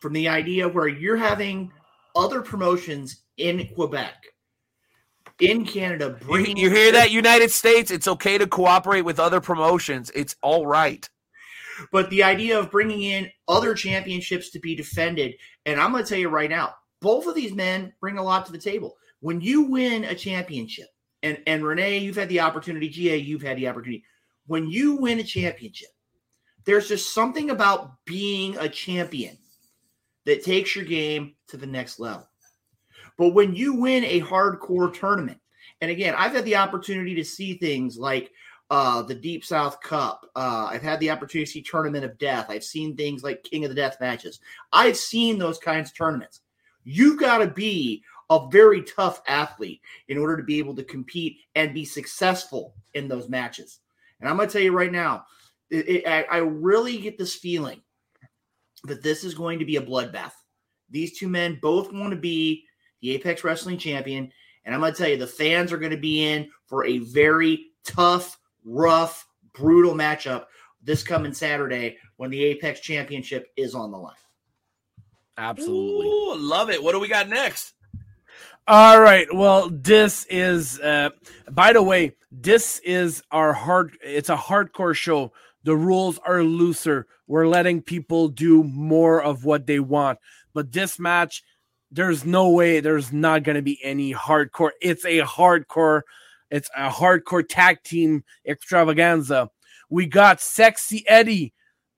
from 0.00 0.12
the 0.12 0.28
idea 0.28 0.68
where 0.68 0.88
you're 0.88 1.16
having 1.16 1.70
other 2.16 2.42
promotions 2.42 3.22
in 3.36 3.68
Quebec, 3.74 4.14
in 5.40 5.64
Canada, 5.64 6.18
You, 6.28 6.54
you 6.56 6.70
hear 6.70 6.92
that, 6.92 7.10
United 7.10 7.50
States? 7.50 7.90
It's 7.90 8.08
okay 8.08 8.38
to 8.38 8.46
cooperate 8.46 9.02
with 9.02 9.18
other 9.18 9.40
promotions. 9.40 10.10
It's 10.14 10.36
all 10.42 10.66
right. 10.66 11.08
But 11.90 12.08
the 12.10 12.22
idea 12.22 12.58
of 12.58 12.70
bringing 12.70 13.02
in 13.02 13.30
other 13.48 13.74
championships 13.74 14.50
to 14.50 14.60
be 14.60 14.76
defended, 14.76 15.34
and 15.66 15.80
I'm 15.80 15.90
going 15.90 16.04
to 16.04 16.08
tell 16.08 16.18
you 16.18 16.28
right 16.28 16.50
now, 16.50 16.74
both 17.00 17.26
of 17.26 17.34
these 17.34 17.52
men 17.52 17.92
bring 18.00 18.18
a 18.18 18.22
lot 18.22 18.46
to 18.46 18.52
the 18.52 18.58
table. 18.58 18.96
When 19.20 19.40
you 19.40 19.62
win 19.62 20.04
a 20.04 20.14
championship, 20.14 20.86
and 21.22 21.38
and 21.46 21.64
Renee, 21.64 21.98
you've 21.98 22.16
had 22.16 22.28
the 22.28 22.40
opportunity, 22.40 22.88
GA, 22.88 23.16
you've 23.16 23.42
had 23.42 23.56
the 23.56 23.66
opportunity. 23.66 24.04
When 24.46 24.68
you 24.68 24.96
win 24.96 25.18
a 25.18 25.24
championship, 25.24 25.88
there's 26.64 26.88
just 26.88 27.14
something 27.14 27.50
about 27.50 28.04
being 28.04 28.56
a 28.58 28.68
champion 28.68 29.36
that 30.26 30.44
takes 30.44 30.76
your 30.76 30.84
game 30.84 31.34
to 31.48 31.56
the 31.56 31.66
next 31.66 31.98
level. 31.98 32.28
But 33.16 33.30
when 33.30 33.54
you 33.54 33.74
win 33.74 34.04
a 34.04 34.20
hardcore 34.20 34.92
tournament, 34.92 35.38
and 35.80 35.90
again, 35.90 36.14
I've 36.16 36.32
had 36.32 36.44
the 36.44 36.56
opportunity 36.56 37.14
to 37.14 37.24
see 37.24 37.54
things 37.54 37.96
like 37.98 38.32
uh, 38.70 39.02
the 39.02 39.14
Deep 39.14 39.44
South 39.44 39.80
Cup. 39.80 40.30
Uh, 40.34 40.68
I've 40.70 40.82
had 40.82 40.98
the 41.00 41.10
opportunity 41.10 41.46
to 41.46 41.52
see 41.52 41.62
Tournament 41.62 42.04
of 42.04 42.18
Death. 42.18 42.46
I've 42.48 42.64
seen 42.64 42.96
things 42.96 43.22
like 43.22 43.44
King 43.44 43.64
of 43.64 43.68
the 43.68 43.74
Death 43.74 43.98
matches. 44.00 44.40
I've 44.72 44.96
seen 44.96 45.38
those 45.38 45.58
kinds 45.58 45.90
of 45.90 45.96
tournaments. 45.96 46.40
You've 46.84 47.20
got 47.20 47.38
to 47.38 47.46
be 47.46 48.02
a 48.30 48.48
very 48.50 48.82
tough 48.82 49.20
athlete 49.26 49.80
in 50.08 50.18
order 50.18 50.36
to 50.36 50.42
be 50.42 50.58
able 50.58 50.74
to 50.76 50.84
compete 50.84 51.38
and 51.54 51.74
be 51.74 51.84
successful 51.84 52.74
in 52.94 53.06
those 53.06 53.28
matches. 53.28 53.80
And 54.20 54.28
I'm 54.28 54.36
going 54.36 54.48
to 54.48 54.52
tell 54.52 54.62
you 54.62 54.72
right 54.72 54.92
now, 54.92 55.26
it, 55.70 55.88
it, 55.88 56.08
I, 56.08 56.22
I 56.24 56.36
really 56.38 56.98
get 56.98 57.18
this 57.18 57.34
feeling 57.34 57.80
that 58.84 59.02
this 59.02 59.24
is 59.24 59.34
going 59.34 59.58
to 59.58 59.64
be 59.64 59.76
a 59.76 59.82
bloodbath. 59.82 60.32
These 60.90 61.18
two 61.18 61.28
men 61.28 61.58
both 61.60 61.92
want 61.92 62.10
to 62.10 62.18
be 62.18 62.64
the 63.04 63.10
Apex 63.10 63.44
Wrestling 63.44 63.76
champion. 63.76 64.32
And 64.64 64.74
I'm 64.74 64.80
going 64.80 64.92
to 64.92 64.98
tell 64.98 65.10
you, 65.10 65.18
the 65.18 65.26
fans 65.26 65.72
are 65.72 65.78
going 65.78 65.90
to 65.90 65.98
be 65.98 66.24
in 66.24 66.48
for 66.66 66.86
a 66.86 66.98
very 66.98 67.66
tough, 67.84 68.38
rough, 68.64 69.26
brutal 69.52 69.94
matchup 69.94 70.46
this 70.82 71.02
coming 71.02 71.34
Saturday 71.34 71.98
when 72.16 72.30
the 72.30 72.42
Apex 72.42 72.80
Championship 72.80 73.52
is 73.58 73.74
on 73.74 73.90
the 73.90 73.98
line. 73.98 74.14
Absolutely. 75.36 76.06
Ooh, 76.06 76.36
love 76.36 76.70
it. 76.70 76.82
What 76.82 76.92
do 76.92 77.00
we 77.00 77.08
got 77.08 77.28
next? 77.28 77.74
All 78.66 78.98
right. 78.98 79.26
Well, 79.34 79.68
this 79.70 80.24
is 80.30 80.80
uh 80.80 81.10
by 81.50 81.74
the 81.74 81.82
way, 81.82 82.16
this 82.32 82.78
is 82.84 83.22
our 83.30 83.52
hard 83.52 83.98
it's 84.02 84.30
a 84.30 84.36
hardcore 84.36 84.94
show. 84.94 85.32
The 85.64 85.76
rules 85.76 86.18
are 86.24 86.42
looser. 86.42 87.06
We're 87.26 87.48
letting 87.48 87.82
people 87.82 88.28
do 88.28 88.62
more 88.64 89.22
of 89.22 89.44
what 89.44 89.66
they 89.66 89.80
want. 89.80 90.18
But 90.54 90.72
this 90.72 90.98
match 90.98 91.42
there's 91.90 92.24
no 92.24 92.50
way 92.50 92.80
there's 92.80 93.12
not 93.12 93.42
going 93.42 93.56
to 93.56 93.62
be 93.62 93.78
any 93.82 94.12
hardcore. 94.12 94.70
It's 94.80 95.04
a 95.04 95.20
hardcore 95.20 96.02
it's 96.50 96.70
a 96.76 96.88
hardcore 96.88 97.44
tag 97.48 97.82
team 97.82 98.24
extravaganza. 98.46 99.50
We 99.90 100.06
got 100.06 100.40
Sexy 100.40 101.04
Eddie 101.08 101.52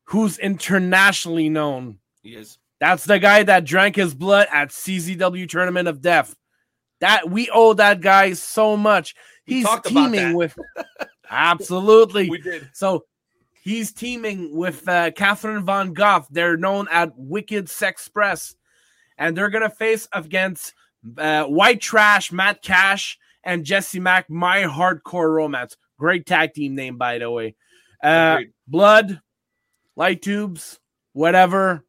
who's 0.05 0.39
internationally 0.39 1.49
known. 1.49 1.99
Yes. 2.23 2.59
That's 2.81 3.05
the 3.05 3.19
guy 3.19 3.43
that 3.43 3.65
drank 3.65 3.97
his 3.97 4.15
blood 4.15 4.49
at 4.53 4.69
CZW 4.69 5.49
Tournament 5.49 5.89
of 5.89 6.01
Death. 6.01 6.35
That 7.01 7.31
we 7.31 7.51
owe 7.53 7.75
that 7.75 8.01
guy 8.01 8.33
so 8.33 8.77
much. 8.77 9.15
We 9.47 9.57
He's 9.57 9.69
teaming 9.85 10.35
with 10.35 10.57
absolutely. 11.31 12.31
We 12.31 12.41
did. 12.41 12.69
So 12.73 13.05
he's 13.63 13.93
teaming 13.93 14.57
with 14.57 14.87
uh, 14.89 15.11
Catherine 15.11 15.65
Von 15.65 15.93
Goff. 15.93 16.29
They're 16.31 16.57
known 16.57 16.89
at 16.91 17.13
Wicked 17.17 17.69
Sex 17.69 18.09
Press, 18.09 18.55
and 19.19 19.37
they're 19.37 19.51
gonna 19.51 19.71
face 19.71 20.09
against 20.13 20.75
uh, 21.19 21.45
White 21.45 21.81
Trash, 21.81 22.33
Matt 22.33 22.63
Cash, 22.63 23.19
and 23.45 23.65
Jesse 23.65 24.01
Mack. 24.01 24.29
My 24.29 24.63
Hardcore 24.63 25.35
Romance. 25.35 25.77
Great 25.99 26.27
tag 26.27 26.53
team 26.53 26.75
name, 26.75 26.99
by 26.99 27.19
the 27.19 27.31
way. 27.31 27.55
Uh, 28.03 28.41
blood, 28.67 29.21
light 29.97 30.23
tubes, 30.23 30.79
whatever. 31.13 31.85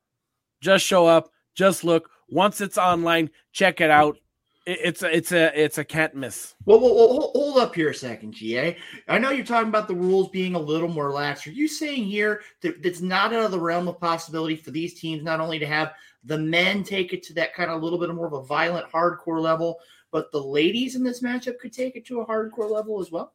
Just 0.62 0.86
show 0.86 1.06
up. 1.06 1.30
Just 1.56 1.84
look. 1.84 2.10
Once 2.30 2.62
it's 2.62 2.78
online, 2.78 3.30
check 3.52 3.82
it 3.82 3.90
out. 3.90 4.18
It's 4.66 5.02
a, 5.02 5.16
it's 5.16 5.32
a 5.32 5.64
it's 5.64 5.78
a 5.78 5.86
can't 5.86 6.14
miss. 6.14 6.54
Well, 6.66 6.82
well, 6.82 6.94
well, 6.94 7.08
hold- 7.08 7.32
hold 7.34 7.58
up 7.58 7.74
here 7.74 7.90
a 7.90 7.96
second, 7.96 8.34
GA. 8.34 8.76
I 9.08 9.18
know 9.18 9.30
you're 9.30 9.46
talking 9.46 9.70
about 9.70 9.88
the 9.88 9.96
rules 9.96 10.28
being 10.28 10.56
a 10.56 10.60
little 10.60 10.90
more 10.90 11.14
lax. 11.14 11.48
Are 11.48 11.52
you 11.52 11.70
saying 11.70 12.04
here 12.04 12.42
that 12.62 12.86
it's 12.86 13.00
not 13.00 13.34
out 13.34 13.46
of 13.46 13.52
the 13.52 13.60
realm 13.60 13.88
of 13.88 13.98
possibility 13.98 14.58
for 14.58 14.72
these 14.72 15.00
teams 15.00 15.24
not 15.24 15.40
only 15.40 15.58
to 15.60 15.66
have 15.66 15.94
the 16.28 16.38
men 16.38 16.84
take 16.84 17.14
it 17.14 17.24
to 17.24 17.34
that 17.34 17.54
kind 17.54 17.72
of 17.72 17.82
little 17.82 18.00
bit 18.00 18.14
more 18.14 18.28
of 18.28 18.34
a 18.34 18.44
violent, 18.44 18.90
hardcore 18.92 19.42
level, 19.42 19.80
but 20.12 20.32
the 20.32 20.42
ladies 20.42 20.96
in 20.96 21.04
this 21.04 21.22
matchup 21.22 21.58
could 21.60 21.74
take 21.74 21.96
it 21.96 22.06
to 22.06 22.22
a 22.22 22.26
hardcore 22.26 22.70
level 22.70 23.02
as 23.02 23.12
well? 23.12 23.34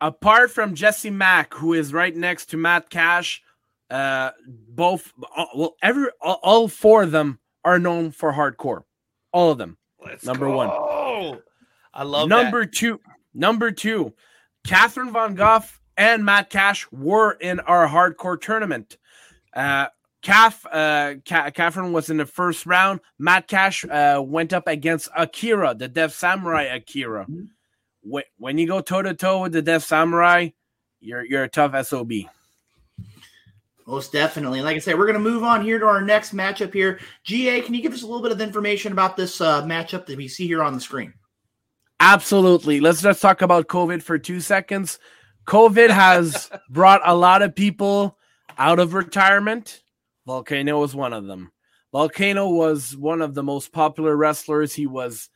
apart 0.00 0.50
from 0.50 0.74
Jesse 0.74 1.10
Mack, 1.10 1.54
who 1.54 1.72
is 1.72 1.92
right 1.92 2.14
next 2.14 2.46
to 2.46 2.56
Matt 2.56 2.90
Cash, 2.90 3.42
uh, 3.90 4.30
both 4.68 5.12
uh, 5.36 5.46
well, 5.54 5.76
every 5.82 6.08
all, 6.20 6.40
all 6.42 6.68
four 6.68 7.04
of 7.04 7.12
them 7.12 7.38
are 7.64 7.78
known 7.78 8.10
for 8.10 8.32
hardcore. 8.32 8.82
All 9.32 9.50
of 9.50 9.58
them. 9.58 9.76
Let's 10.04 10.24
Number 10.24 10.48
one. 10.48 10.68
go. 10.68 11.42
I 11.92 12.02
love 12.02 12.28
number 12.28 12.64
that. 12.64 12.72
two. 12.72 13.00
Number 13.34 13.70
two. 13.70 14.14
Catherine 14.64 15.12
Von 15.12 15.34
Goff 15.34 15.80
and 15.96 16.24
Matt 16.24 16.50
Cash 16.50 16.90
were 16.90 17.32
in 17.32 17.60
our 17.60 17.88
hardcore 17.88 18.40
tournament. 18.40 18.98
Uh, 19.54 19.86
Kath, 20.26 20.66
uh, 20.66 21.14
Ca- 21.24 21.52
Catherine 21.52 21.92
was 21.92 22.10
in 22.10 22.16
the 22.16 22.26
first 22.26 22.66
round. 22.66 22.98
Matt 23.16 23.46
Cash 23.46 23.84
uh, 23.84 24.20
went 24.20 24.52
up 24.52 24.66
against 24.66 25.08
Akira, 25.16 25.72
the 25.72 25.86
Deaf 25.86 26.12
Samurai 26.12 26.64
Akira. 26.64 27.28
When, 28.02 28.24
when 28.36 28.58
you 28.58 28.66
go 28.66 28.80
toe 28.80 29.02
to 29.02 29.14
toe 29.14 29.42
with 29.42 29.52
the 29.52 29.62
Deaf 29.62 29.84
Samurai, 29.84 30.48
you're 30.98 31.24
you're 31.24 31.44
a 31.44 31.48
tough 31.48 31.86
sob. 31.86 32.10
Most 33.86 34.10
definitely. 34.10 34.62
Like 34.62 34.74
I 34.74 34.80
said, 34.80 34.98
we're 34.98 35.06
going 35.06 35.14
to 35.14 35.20
move 35.20 35.44
on 35.44 35.62
here 35.62 35.78
to 35.78 35.86
our 35.86 36.02
next 36.02 36.34
matchup 36.34 36.72
here. 36.74 36.98
GA, 37.22 37.60
can 37.60 37.72
you 37.72 37.80
give 37.80 37.92
us 37.92 38.02
a 38.02 38.06
little 38.06 38.22
bit 38.22 38.32
of 38.32 38.40
information 38.40 38.90
about 38.90 39.16
this 39.16 39.40
uh, 39.40 39.62
matchup 39.62 40.06
that 40.06 40.16
we 40.16 40.26
see 40.26 40.48
here 40.48 40.60
on 40.60 40.74
the 40.74 40.80
screen? 40.80 41.14
Absolutely. 42.00 42.80
Let's 42.80 43.00
just 43.00 43.22
talk 43.22 43.42
about 43.42 43.68
COVID 43.68 44.02
for 44.02 44.18
two 44.18 44.40
seconds. 44.40 44.98
COVID 45.46 45.90
has 45.90 46.50
brought 46.68 47.00
a 47.04 47.14
lot 47.14 47.42
of 47.42 47.54
people 47.54 48.18
out 48.58 48.80
of 48.80 48.92
retirement. 48.92 49.84
Volcano 50.26 50.80
was 50.80 50.94
one 50.94 51.12
of 51.12 51.26
them. 51.26 51.52
Volcano 51.92 52.48
was 52.48 52.96
one 52.96 53.22
of 53.22 53.34
the 53.34 53.42
most 53.42 53.72
popular 53.72 54.16
wrestlers. 54.16 54.74
He 54.74 54.86
was, 54.86 55.30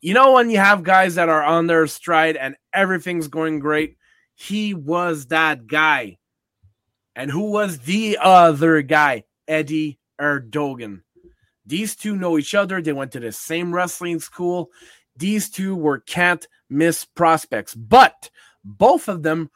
you 0.00 0.12
know, 0.12 0.32
when 0.32 0.50
you 0.50 0.58
have 0.58 0.82
guys 0.82 1.14
that 1.14 1.28
are 1.28 1.42
on 1.42 1.66
their 1.66 1.86
stride 1.86 2.36
and 2.36 2.56
everything's 2.74 3.28
going 3.28 3.60
great, 3.60 3.96
he 4.34 4.74
was 4.74 5.26
that 5.26 5.66
guy. 5.66 6.18
And 7.14 7.30
who 7.30 7.50
was 7.52 7.78
the 7.78 8.18
other 8.20 8.82
guy? 8.82 9.24
Eddie 9.46 9.98
Erdogan. 10.20 11.02
These 11.64 11.96
two 11.96 12.16
know 12.16 12.38
each 12.38 12.54
other. 12.54 12.82
They 12.82 12.92
went 12.92 13.12
to 13.12 13.20
the 13.20 13.32
same 13.32 13.74
wrestling 13.74 14.20
school. 14.20 14.70
These 15.16 15.50
two 15.50 15.74
were 15.74 16.00
can't 16.00 16.46
miss 16.70 17.04
prospects, 17.04 17.74
but 17.74 18.30
both 18.64 19.08
of 19.08 19.22
them 19.22 19.50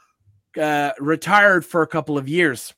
uh, 0.61 0.93
retired 0.99 1.65
for 1.65 1.83
a 1.83 1.87
couple 1.87 2.19
of 2.19 2.29
years. 2.29 2.75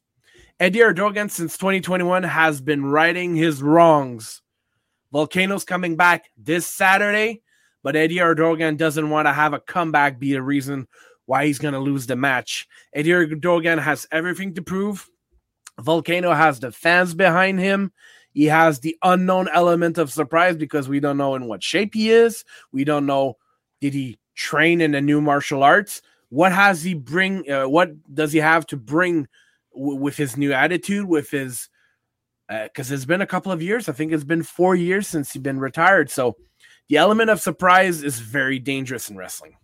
Eddie 0.60 0.80
Erdogan, 0.80 1.30
since 1.30 1.58
2021, 1.58 2.22
has 2.22 2.60
been 2.60 2.86
righting 2.86 3.34
his 3.34 3.62
wrongs. 3.62 4.40
Volcano's 5.12 5.64
coming 5.64 5.96
back 5.96 6.30
this 6.36 6.66
Saturday, 6.66 7.42
but 7.82 7.96
Eddie 7.96 8.16
Erdogan 8.16 8.76
doesn't 8.76 9.10
want 9.10 9.26
to 9.26 9.32
have 9.32 9.52
a 9.52 9.60
comeback 9.60 10.18
be 10.18 10.34
a 10.34 10.42
reason 10.42 10.86
why 11.26 11.46
he's 11.46 11.58
going 11.58 11.74
to 11.74 11.80
lose 11.80 12.06
the 12.06 12.16
match. 12.16 12.68
Eddie 12.92 13.10
Erdogan 13.10 13.80
has 13.80 14.06
everything 14.12 14.54
to 14.54 14.62
prove. 14.62 15.08
Volcano 15.80 16.32
has 16.32 16.60
the 16.60 16.70
fans 16.70 17.14
behind 17.14 17.58
him. 17.58 17.92
He 18.32 18.44
has 18.46 18.80
the 18.80 18.96
unknown 19.02 19.48
element 19.52 19.98
of 19.98 20.12
surprise 20.12 20.56
because 20.56 20.88
we 20.88 21.00
don't 21.00 21.16
know 21.16 21.34
in 21.34 21.46
what 21.46 21.62
shape 21.62 21.94
he 21.94 22.10
is. 22.10 22.44
We 22.72 22.84
don't 22.84 23.06
know 23.06 23.38
did 23.80 23.94
he 23.94 24.18
train 24.34 24.80
in 24.80 24.94
a 24.94 25.00
new 25.00 25.20
martial 25.20 25.62
arts? 25.62 26.00
What 26.28 26.52
has 26.52 26.82
he 26.82 26.94
bring? 26.94 27.50
Uh, 27.50 27.68
what 27.68 27.90
does 28.12 28.32
he 28.32 28.38
have 28.38 28.66
to 28.68 28.76
bring 28.76 29.28
w- 29.74 29.98
with 30.00 30.16
his 30.16 30.36
new 30.36 30.52
attitude? 30.52 31.06
With 31.06 31.30
his 31.30 31.68
because 32.48 32.90
uh, 32.90 32.94
it's 32.94 33.04
been 33.04 33.22
a 33.22 33.26
couple 33.26 33.52
of 33.52 33.62
years. 33.62 33.88
I 33.88 33.92
think 33.92 34.12
it's 34.12 34.24
been 34.24 34.42
four 34.42 34.74
years 34.74 35.06
since 35.08 35.32
he's 35.32 35.42
been 35.42 35.58
retired. 35.58 36.10
So 36.10 36.36
the 36.88 36.98
element 36.98 37.30
of 37.30 37.40
surprise 37.40 38.02
is 38.02 38.18
very 38.18 38.58
dangerous 38.58 39.08
in 39.08 39.16
wrestling. 39.16 39.56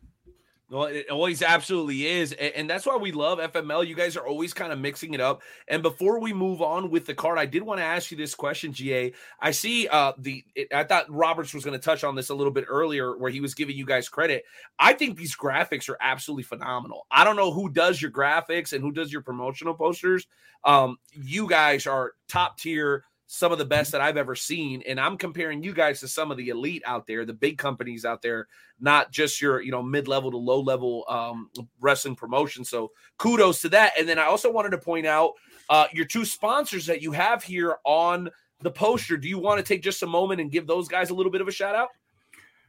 Well, 0.71 0.85
it 0.85 1.11
always 1.11 1.43
absolutely 1.43 2.07
is. 2.07 2.33
And 2.33 2.71
that's 2.71 2.87
why 2.87 2.97
we 2.97 3.11
love 3.11 3.41
FML. 3.41 3.85
You 3.85 3.97
guys 3.97 4.17
are 4.17 4.25
always 4.25 4.55
kind 4.55 4.73
of 4.73 4.79
mixing 4.79 5.15
it 5.15 5.21
up. 5.21 5.43
And 5.67 5.83
before 5.83 6.21
we 6.21 6.33
move 6.33 6.63
on 6.63 6.91
with 6.91 7.07
the 7.07 7.15
card, 7.15 7.39
I 7.39 7.47
did 7.47 7.65
want 7.65 7.81
to 7.81 7.85
ask 7.85 8.13
you 8.13 8.17
this 8.17 8.37
question, 8.37 8.73
GA. 8.73 9.13
I 9.41 9.51
see 9.51 9.89
uh 9.89 10.13
the 10.17 10.45
it, 10.55 10.73
I 10.73 10.85
thought 10.85 11.13
Roberts 11.13 11.53
was 11.53 11.65
going 11.65 11.79
to 11.79 11.85
touch 11.85 12.05
on 12.05 12.15
this 12.15 12.31
a 12.31 12.35
little 12.35 12.53
bit 12.53 12.67
earlier 12.69 13.19
where 13.19 13.33
he 13.33 13.41
was 13.41 13.53
giving 13.55 13.77
you 13.77 13.85
guys 13.85 14.09
credit. 14.09 14.45
I 14.79 14.93
think 14.93 15.19
these 15.19 15.37
graphics 15.37 15.89
are 15.89 15.99
absolutely 16.01 16.45
phenomenal. 16.45 17.05
I 17.11 17.25
don't 17.25 17.37
know 17.37 17.51
who 17.53 17.69
does 17.69 18.01
your 18.01 18.13
graphics 18.13 18.73
and 18.73 18.81
who 18.81 18.93
does 18.93 19.13
your 19.13 19.23
promotional 19.23 19.75
posters. 19.75 20.29
Um, 20.65 20.99
you 21.11 21.49
guys 21.49 21.87
are 21.89 22.13
top 22.29 22.59
tier 22.59 23.05
some 23.32 23.52
of 23.52 23.59
the 23.59 23.65
best 23.65 23.93
that 23.93 24.01
I've 24.01 24.16
ever 24.16 24.35
seen. 24.35 24.82
And 24.89 24.98
I'm 24.98 25.16
comparing 25.16 25.62
you 25.62 25.73
guys 25.73 26.01
to 26.01 26.09
some 26.09 26.32
of 26.32 26.36
the 26.36 26.48
elite 26.48 26.82
out 26.85 27.07
there, 27.07 27.24
the 27.24 27.32
big 27.32 27.59
companies 27.59 28.05
out 28.05 28.23
there, 28.23 28.48
not 28.81 29.12
just 29.12 29.40
your, 29.40 29.62
you 29.62 29.70
know, 29.70 29.85
mid-level 29.85 30.32
to 30.32 30.36
low-level 30.36 31.05
um, 31.09 31.48
wrestling 31.81 32.16
promotion. 32.16 32.65
So 32.65 32.90
kudos 33.19 33.61
to 33.61 33.69
that. 33.69 33.93
And 33.97 34.09
then 34.09 34.19
I 34.19 34.24
also 34.24 34.51
wanted 34.51 34.70
to 34.70 34.78
point 34.78 35.07
out 35.07 35.35
uh, 35.69 35.86
your 35.93 36.07
two 36.07 36.24
sponsors 36.24 36.86
that 36.86 37.02
you 37.02 37.12
have 37.12 37.44
here 37.44 37.77
on 37.85 38.31
the 38.62 38.70
poster. 38.73 39.16
Do 39.16 39.28
you 39.28 39.39
want 39.39 39.59
to 39.59 39.65
take 39.65 39.85
just 39.85 40.02
a 40.02 40.09
moment 40.09 40.40
and 40.40 40.51
give 40.51 40.66
those 40.66 40.89
guys 40.89 41.11
a 41.11 41.15
little 41.15 41.31
bit 41.31 41.40
of 41.40 41.47
a 41.47 41.52
shout 41.52 41.77
out? 41.77 41.90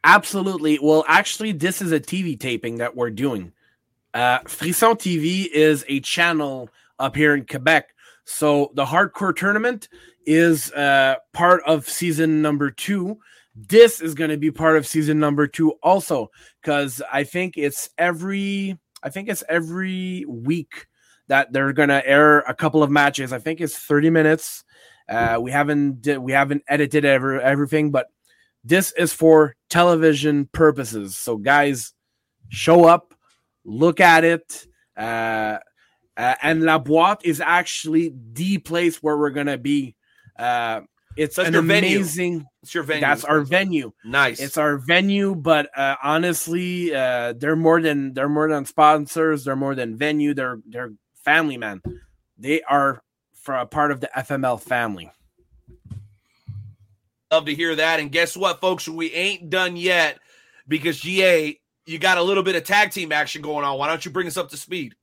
Absolutely. 0.03 0.77
Well, 0.79 1.03
actually, 1.07 1.53
this 1.53 1.81
is 1.81 1.91
a 1.91 1.99
TV 1.99 2.39
taping 2.39 2.77
that 2.77 2.95
we're 2.95 3.09
doing. 3.09 3.51
Uh, 4.13 4.41
Frisson 4.41 4.95
TV 4.95 5.47
is 5.47 5.83
a 5.87 6.01
channel 6.01 6.69
up 6.99 7.15
here 7.15 7.33
in 7.33 7.47
Quebec. 7.47 7.95
So 8.31 8.71
the 8.73 8.85
hardcore 8.85 9.35
tournament 9.35 9.89
is 10.25 10.71
uh, 10.71 11.15
part 11.33 11.61
of 11.65 11.87
season 11.87 12.41
number 12.41 12.71
two. 12.71 13.19
This 13.55 14.01
is 14.01 14.15
going 14.15 14.29
to 14.29 14.37
be 14.37 14.51
part 14.51 14.77
of 14.77 14.87
season 14.87 15.19
number 15.19 15.47
two 15.47 15.71
also, 15.83 16.31
because 16.61 17.01
I 17.11 17.23
think 17.25 17.57
it's 17.57 17.89
every 17.97 18.79
I 19.03 19.09
think 19.09 19.29
it's 19.29 19.43
every 19.49 20.25
week 20.27 20.87
that 21.27 21.51
they're 21.51 21.73
going 21.73 21.89
to 21.89 22.05
air 22.07 22.39
a 22.39 22.53
couple 22.53 22.83
of 22.83 22.89
matches. 22.89 23.33
I 23.33 23.39
think 23.39 23.61
it's 23.61 23.77
30 23.77 24.09
minutes. 24.09 24.63
Uh, 25.09 25.37
we 25.41 25.51
haven't 25.51 26.07
we 26.21 26.31
haven't 26.31 26.63
edited 26.67 27.03
ever 27.03 27.39
everything, 27.41 27.91
but 27.91 28.07
this 28.63 28.93
is 28.93 29.11
for 29.11 29.55
television 29.69 30.47
purposes. 30.53 31.17
So 31.17 31.37
guys, 31.37 31.93
show 32.49 32.85
up, 32.85 33.13
look 33.65 33.99
at 33.99 34.23
it. 34.23 34.65
Uh, 34.95 35.57
uh, 36.17 36.35
and 36.41 36.63
La 36.63 36.79
Boîte 36.79 37.21
is 37.23 37.41
actually 37.41 38.13
the 38.33 38.57
place 38.57 39.01
where 39.01 39.17
we're 39.17 39.29
gonna 39.31 39.57
be 39.57 39.95
uh, 40.37 40.81
it's 41.17 41.37
an 41.37 41.55
amazing. 41.55 42.33
Venue. 42.33 42.45
It's 42.63 42.73
your 42.73 42.83
venue. 42.83 43.01
That's 43.01 43.23
our 43.23 43.41
venue. 43.41 43.91
Nice. 44.05 44.39
It's 44.39 44.57
our 44.57 44.77
venue, 44.77 45.35
but 45.35 45.69
uh, 45.77 45.95
honestly, 46.03 46.93
uh, 46.93 47.33
they're 47.33 47.55
more 47.55 47.81
than 47.81 48.13
they're 48.13 48.29
more 48.29 48.49
than 48.49 48.65
sponsors. 48.65 49.43
They're 49.43 49.55
more 49.55 49.75
than 49.75 49.97
venue. 49.97 50.33
They're 50.33 50.59
they're 50.65 50.93
family, 51.23 51.57
man. 51.57 51.81
They 52.37 52.61
are 52.63 53.01
for 53.33 53.55
a 53.55 53.65
part 53.65 53.91
of 53.91 53.99
the 53.99 54.09
FML 54.15 54.61
family. 54.61 55.11
Love 57.31 57.45
to 57.45 57.55
hear 57.55 57.75
that. 57.75 57.99
And 57.99 58.11
guess 58.11 58.35
what, 58.35 58.59
folks? 58.59 58.87
We 58.87 59.11
ain't 59.13 59.49
done 59.49 59.77
yet 59.77 60.19
because 60.67 60.99
GA, 60.99 61.59
you 61.85 61.97
got 61.97 62.17
a 62.17 62.23
little 62.23 62.43
bit 62.43 62.55
of 62.55 62.63
tag 62.63 62.91
team 62.91 63.11
action 63.11 63.41
going 63.41 63.65
on. 63.65 63.77
Why 63.77 63.87
don't 63.87 64.03
you 64.03 64.11
bring 64.11 64.27
us 64.27 64.37
up 64.37 64.49
to 64.49 64.57
speed? 64.57 64.95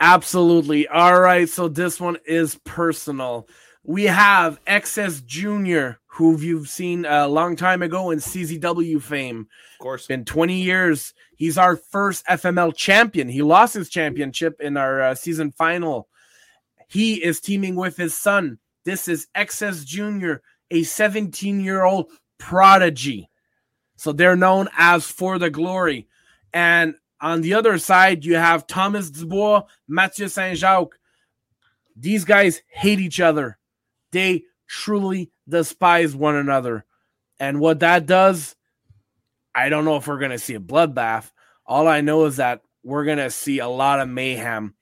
Absolutely. 0.00 0.88
All 0.88 1.20
right. 1.20 1.48
So 1.48 1.68
this 1.68 2.00
one 2.00 2.16
is 2.24 2.58
personal. 2.64 3.46
We 3.84 4.04
have 4.04 4.62
XS 4.64 5.24
Junior, 5.26 6.00
who 6.06 6.38
you've 6.38 6.68
seen 6.68 7.04
a 7.04 7.28
long 7.28 7.54
time 7.54 7.82
ago 7.82 8.10
in 8.10 8.18
CZW 8.18 9.02
fame. 9.02 9.46
Of 9.74 9.82
course. 9.82 10.06
In 10.08 10.24
20 10.24 10.60
years. 10.60 11.12
He's 11.36 11.56
our 11.56 11.76
first 11.76 12.26
FML 12.26 12.74
champion. 12.74 13.28
He 13.28 13.42
lost 13.42 13.74
his 13.74 13.88
championship 13.88 14.60
in 14.60 14.76
our 14.76 15.00
uh, 15.00 15.14
season 15.14 15.52
final. 15.52 16.08
He 16.88 17.22
is 17.22 17.40
teaming 17.40 17.76
with 17.76 17.96
his 17.96 18.16
son. 18.16 18.58
This 18.84 19.08
is 19.08 19.28
XS 19.34 19.86
Junior, 19.86 20.42
a 20.70 20.82
17 20.82 21.60
year 21.60 21.84
old 21.84 22.10
prodigy. 22.38 23.30
So 23.96 24.12
they're 24.12 24.36
known 24.36 24.68
as 24.76 25.06
For 25.06 25.38
the 25.38 25.50
Glory. 25.50 26.08
And 26.52 26.94
on 27.20 27.42
the 27.42 27.54
other 27.54 27.78
side, 27.78 28.24
you 28.24 28.36
have 28.36 28.66
Thomas 28.66 29.10
Dubois, 29.10 29.62
Mathieu 29.88 30.28
Saint 30.28 30.58
Jacques. 30.58 30.98
These 31.96 32.24
guys 32.24 32.62
hate 32.66 33.00
each 33.00 33.20
other. 33.20 33.58
They 34.12 34.44
truly 34.66 35.30
despise 35.48 36.14
one 36.14 36.36
another. 36.36 36.84
And 37.38 37.60
what 37.60 37.80
that 37.80 38.06
does, 38.06 38.54
I 39.54 39.68
don't 39.68 39.84
know 39.84 39.96
if 39.96 40.06
we're 40.06 40.18
going 40.18 40.30
to 40.30 40.38
see 40.38 40.54
a 40.54 40.60
bloodbath. 40.60 41.30
All 41.66 41.88
I 41.88 42.00
know 42.00 42.24
is 42.24 42.36
that 42.36 42.62
we're 42.82 43.04
going 43.04 43.18
to 43.18 43.30
see 43.30 43.58
a 43.58 43.68
lot 43.68 44.00
of 44.00 44.08
mayhem. 44.08 44.74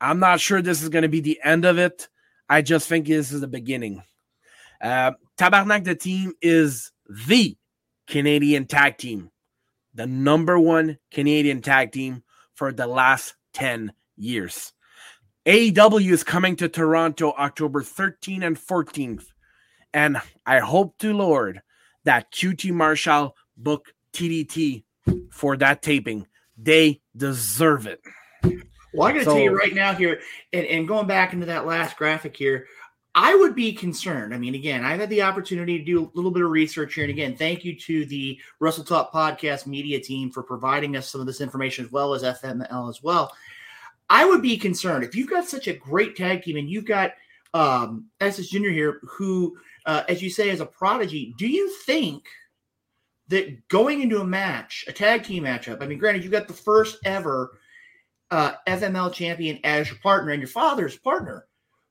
I'm 0.00 0.20
not 0.20 0.40
sure 0.40 0.62
this 0.62 0.82
is 0.82 0.88
going 0.88 1.02
to 1.02 1.08
be 1.08 1.20
the 1.20 1.40
end 1.44 1.64
of 1.64 1.78
it. 1.78 2.08
I 2.48 2.62
just 2.62 2.88
think 2.88 3.06
this 3.06 3.32
is 3.32 3.40
the 3.40 3.48
beginning. 3.48 4.02
Uh, 4.80 5.12
Tabarnak, 5.36 5.84
the 5.84 5.94
team, 5.94 6.32
is 6.40 6.92
the 7.08 7.56
Canadian 8.06 8.66
tag 8.66 8.96
team, 8.96 9.30
the 9.98 10.06
number 10.06 10.58
one 10.60 10.96
Canadian 11.10 11.60
tag 11.60 11.90
team 11.90 12.22
for 12.54 12.72
the 12.72 12.86
last 12.86 13.34
10 13.54 13.92
years. 14.16 14.72
AEW 15.44 16.12
is 16.12 16.22
coming 16.22 16.54
to 16.56 16.68
Toronto 16.68 17.32
October 17.32 17.82
13th 17.82 18.46
and 18.46 18.56
14th. 18.56 19.24
And 19.92 20.20
I 20.46 20.60
hope 20.60 20.96
to 20.98 21.12
Lord 21.12 21.62
that 22.04 22.30
QT 22.30 22.72
Marshall 22.72 23.34
book 23.56 23.92
TDT 24.12 24.84
for 25.32 25.56
that 25.56 25.82
taping. 25.82 26.28
They 26.56 27.00
deserve 27.16 27.88
it. 27.88 28.00
Well, 28.94 29.08
I'm 29.08 29.14
going 29.14 29.18
to 29.18 29.24
so, 29.24 29.34
tell 29.34 29.42
you 29.42 29.56
right 29.56 29.74
now 29.74 29.94
here, 29.94 30.20
and, 30.52 30.64
and 30.66 30.86
going 30.86 31.08
back 31.08 31.32
into 31.32 31.46
that 31.46 31.66
last 31.66 31.96
graphic 31.96 32.36
here, 32.36 32.66
I 33.20 33.34
would 33.34 33.56
be 33.56 33.72
concerned. 33.72 34.32
I 34.32 34.38
mean, 34.38 34.54
again, 34.54 34.84
I've 34.84 35.00
had 35.00 35.10
the 35.10 35.22
opportunity 35.22 35.76
to 35.76 35.84
do 35.84 36.04
a 36.04 36.10
little 36.14 36.30
bit 36.30 36.44
of 36.44 36.52
research 36.52 36.94
here. 36.94 37.02
And 37.02 37.10
again, 37.10 37.34
thank 37.36 37.64
you 37.64 37.74
to 37.74 38.04
the 38.04 38.38
Wrestle 38.60 38.84
Talk 38.84 39.12
podcast 39.12 39.66
media 39.66 39.98
team 39.98 40.30
for 40.30 40.44
providing 40.44 40.94
us 40.96 41.10
some 41.10 41.20
of 41.20 41.26
this 41.26 41.40
information 41.40 41.84
as 41.84 41.90
well 41.90 42.14
as 42.14 42.22
FML 42.22 42.88
as 42.88 43.02
well. 43.02 43.32
I 44.08 44.24
would 44.24 44.40
be 44.40 44.56
concerned 44.56 45.02
if 45.02 45.16
you've 45.16 45.28
got 45.28 45.48
such 45.48 45.66
a 45.66 45.72
great 45.72 46.14
tag 46.14 46.44
team 46.44 46.58
and 46.58 46.70
you've 46.70 46.84
got 46.84 47.10
um, 47.54 48.04
SS 48.20 48.50
Junior 48.50 48.70
here, 48.70 49.00
who, 49.02 49.58
uh, 49.84 50.04
as 50.08 50.22
you 50.22 50.30
say, 50.30 50.50
is 50.50 50.60
a 50.60 50.66
prodigy. 50.66 51.34
Do 51.38 51.48
you 51.48 51.70
think 51.86 52.22
that 53.26 53.66
going 53.66 54.00
into 54.00 54.20
a 54.20 54.24
match, 54.24 54.84
a 54.86 54.92
tag 54.92 55.24
team 55.24 55.42
matchup? 55.42 55.82
I 55.82 55.88
mean, 55.88 55.98
granted, 55.98 56.22
you 56.22 56.30
got 56.30 56.46
the 56.46 56.54
first 56.54 56.98
ever 57.04 57.58
uh, 58.30 58.52
FML 58.68 59.12
champion 59.12 59.58
as 59.64 59.88
your 59.88 59.98
partner 59.98 60.30
and 60.30 60.40
your 60.40 60.48
father's 60.48 60.96
partner, 60.96 61.47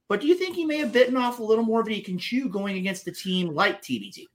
But 0.09 0.21
do 0.21 0.27
you 0.27 0.35
think 0.35 0.55
he 0.55 0.65
may 0.65 0.77
have 0.77 0.93
bitten 0.93 1.17
off 1.17 1.39
a 1.39 1.43
little 1.43 1.65
more 1.65 1.83
than 1.83 1.93
he 1.93 2.01
can 2.01 2.17
chew 2.17 2.47
going 2.47 2.77
against 2.77 3.07
a 3.07 3.11
team 3.11 3.53
like 3.53 3.81
TDT? 3.81 4.25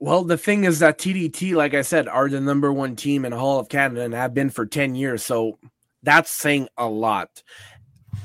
Well, 0.00 0.24
the 0.24 0.38
thing 0.38 0.64
is 0.64 0.78
that 0.78 0.98
TDT, 0.98 1.54
like 1.54 1.74
I 1.74 1.82
said, 1.82 2.08
are 2.08 2.28
the 2.28 2.40
number 2.40 2.72
one 2.72 2.96
team 2.96 3.24
in 3.24 3.32
Hall 3.32 3.58
of 3.58 3.68
Canada 3.68 4.02
and 4.02 4.14
have 4.14 4.32
been 4.32 4.48
for 4.48 4.64
10 4.64 4.94
years. 4.94 5.24
So 5.24 5.58
that's 6.02 6.30
saying 6.30 6.68
a 6.78 6.88
lot. 6.88 7.42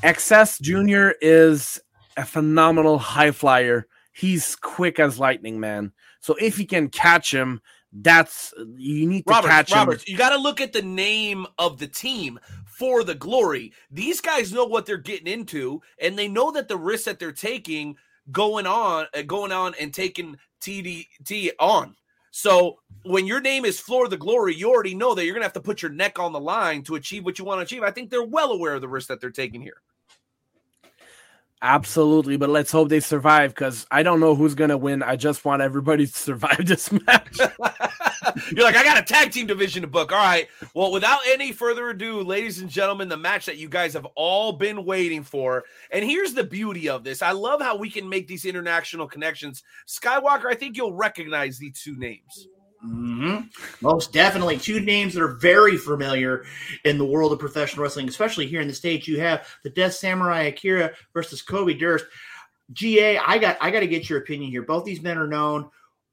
Excess 0.04 0.60
Jr. 0.60 1.10
is 1.22 1.82
a 2.16 2.26
phenomenal 2.26 3.00
high 3.00 3.32
flyer. 3.32 3.88
He's 4.12 4.56
quick 4.56 5.00
as 5.00 5.20
lightning, 5.20 5.60
man. 5.60 5.92
So 6.20 6.36
if 6.40 6.60
you 6.60 6.68
can 6.68 6.90
catch 6.90 7.34
him, 7.34 7.62
that's 7.92 8.54
you 8.76 9.08
need 9.08 9.26
to 9.28 9.32
Robert, 9.32 9.48
catch 9.48 9.72
him. 9.72 9.78
Robert, 9.80 10.08
you 10.08 10.18
got 10.18 10.30
to 10.30 10.38
look 10.38 10.62
at 10.62 10.74
the 10.74 10.82
name 10.82 11.46
of 11.58 11.80
the 11.80 11.88
team 11.88 12.40
for 12.78 13.04
the 13.04 13.16
glory. 13.16 13.74
These 13.92 14.22
guys 14.22 14.54
know 14.54 14.66
what 14.66 14.86
they're 14.86 14.98
getting 14.98 15.32
into, 15.32 15.82
and 16.00 16.18
they 16.18 16.28
know 16.28 16.52
that 16.52 16.68
the 16.68 16.78
risks 16.78 17.06
that 17.06 17.20
they're 17.20 17.32
taking 17.32 17.96
going 18.32 18.66
on, 18.66 19.08
uh, 19.14 19.22
going 19.24 19.52
on, 19.52 19.74
and 19.80 19.94
taking 19.94 20.38
TDT 20.62 21.52
on. 21.60 21.96
So 22.32 22.80
when 23.04 23.28
your 23.28 23.42
name 23.42 23.64
is 23.64 23.80
For 23.80 24.08
the 24.08 24.18
Glory, 24.18 24.56
you 24.56 24.70
already 24.72 24.96
know 24.96 25.14
that 25.14 25.24
you're 25.26 25.36
gonna 25.36 25.46
have 25.46 25.54
to 25.54 25.62
put 25.62 25.82
your 25.82 25.92
neck 25.92 26.18
on 26.18 26.34
the 26.34 26.40
line 26.40 26.82
to 26.84 26.96
achieve 26.96 27.26
what 27.26 27.38
you 27.38 27.46
want 27.46 27.60
to 27.60 27.64
achieve. 27.64 27.84
I 27.84 27.92
think 27.92 28.10
they're 28.10 28.24
well 28.24 28.52
aware 28.52 28.74
of 28.74 28.82
the 28.82 28.88
risk 28.88 29.08
that 29.10 29.22
they're 29.22 29.30
taking 29.30 29.62
here. 29.62 29.82
Absolutely, 31.64 32.36
but 32.36 32.50
let's 32.50 32.74
hope 32.74 32.90
they 32.90 33.00
survive 33.00 33.56
because 33.56 33.88
I 33.90 34.04
don't 34.04 34.20
know 34.20 34.36
who's 34.36 34.54
gonna 34.54 34.78
win. 34.78 35.02
I 35.02 35.16
just 35.16 35.46
want 35.46 35.62
everybody 35.62 36.06
to 36.08 36.14
survive 36.14 36.66
this 36.66 36.92
match. 36.92 37.40
You're 38.52 38.66
like, 38.66 38.76
I 38.76 38.84
got 38.84 38.98
a 38.98 39.02
tag 39.02 39.32
team 39.32 39.48
division 39.48 39.82
to 39.82 39.88
book. 39.88 40.12
All 40.12 40.18
right. 40.18 40.50
Well, 40.74 40.92
without 40.92 41.22
any 41.26 41.54
further 41.54 41.90
ado, 41.90 42.22
ladies 42.22 42.60
and 42.60 42.70
gentlemen, 42.70 43.08
the 43.08 43.16
match 43.16 43.46
that 43.46 43.58
you 43.58 43.70
guys 43.70 43.94
have 43.94 44.06
all 44.16 44.52
been 44.52 44.84
waiting 44.84 45.24
for. 45.24 45.64
And 45.90 46.04
here's 46.04 46.34
the 46.34 46.44
beauty 46.44 46.90
of 46.90 47.06
this. 47.06 47.22
I 47.22 47.32
love 47.32 47.62
how 47.62 47.78
we 47.78 47.90
can 47.90 48.10
make 48.10 48.28
these 48.28 48.44
international 48.44 49.08
connections. 49.08 49.64
Skywalker, 49.88 50.48
I 50.48 50.56
think 50.56 50.76
you'll 50.76 50.94
recognize 50.94 51.60
these 51.60 51.82
two 51.82 51.96
names. 51.96 52.48
Hmm 52.84 53.40
Most 53.82 54.12
definitely. 54.12 54.58
Two 54.58 54.82
names 54.82 55.14
that 55.14 55.24
are 55.24 55.36
very 55.36 55.78
familiar 55.78 56.46
in 56.84 56.98
the 56.98 57.06
world 57.06 57.32
of 57.32 57.40
professional 57.40 57.84
wrestling, 57.84 58.10
especially 58.10 58.46
here 58.46 58.62
in 58.62 58.68
the 58.68 58.74
States. 58.74 59.08
You 59.08 59.20
have 59.22 59.48
the 59.64 59.70
Death 59.70 59.94
Samurai 59.94 60.44
Akira 60.44 60.92
versus 61.14 61.42
Kobe 61.42 61.74
Durst. 61.74 62.06
GA, 62.74 63.18
I 63.18 63.38
got 63.38 63.58
I 63.62 63.72
got 63.72 63.82
to 63.82 63.88
get 63.88 64.10
your 64.10 64.20
opinion 64.20 64.52
here. 64.52 64.64
Both 64.64 64.84
these 64.84 65.02
men 65.02 65.18
are 65.18 65.28
known 65.28 65.70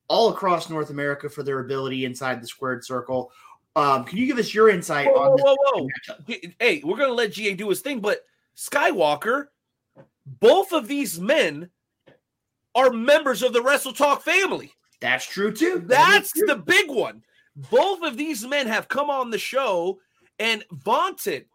all 0.09 0.30
across 0.30 0.70
North 0.70 0.90
America 0.90 1.28
for 1.28 1.42
their 1.42 1.60
ability 1.60 2.05
inside 2.05 2.40
the 2.40 2.47
squared 2.47 2.84
circle. 2.84 3.32
Um, 3.76 4.05
can 4.05 4.18
you 4.18 4.26
give 4.26 4.38
us 4.38 4.52
your 4.52 4.68
insight 4.68 5.06
Whoa, 5.06 5.32
on 5.32 5.38
whoa, 5.38 5.56
whoa, 5.60 5.88
matchup? 5.88 6.55
Hey, 6.59 6.82
we're 6.84 6.97
going 6.97 7.09
to 7.09 7.14
let 7.14 7.32
GA 7.32 7.55
do 7.55 7.68
his 7.68 7.80
thing, 7.80 8.01
but 8.01 8.24
Skywalker, 8.56 9.47
both 10.26 10.72
of 10.72 10.88
these 10.88 11.20
men 11.20 11.70
are 12.74 12.90
members 12.90 13.42
of 13.42 13.52
the 13.52 13.62
Wrestle 13.62 13.92
Talk 13.92 14.22
family. 14.22 14.72
That's 15.01 15.27
true 15.27 15.52
too. 15.52 15.81
That 15.86 16.10
That's 16.10 16.32
true. 16.32 16.47
the 16.47 16.56
big 16.56 16.90
one. 16.90 17.22
Both 17.56 18.02
of 18.02 18.16
these 18.16 18.47
men 18.47 18.66
have 18.66 18.89
come 18.89 19.10
on 19.10 19.31
the 19.31 19.39
show 19.39 19.98
and 20.39 20.64
vaunted 20.72 21.47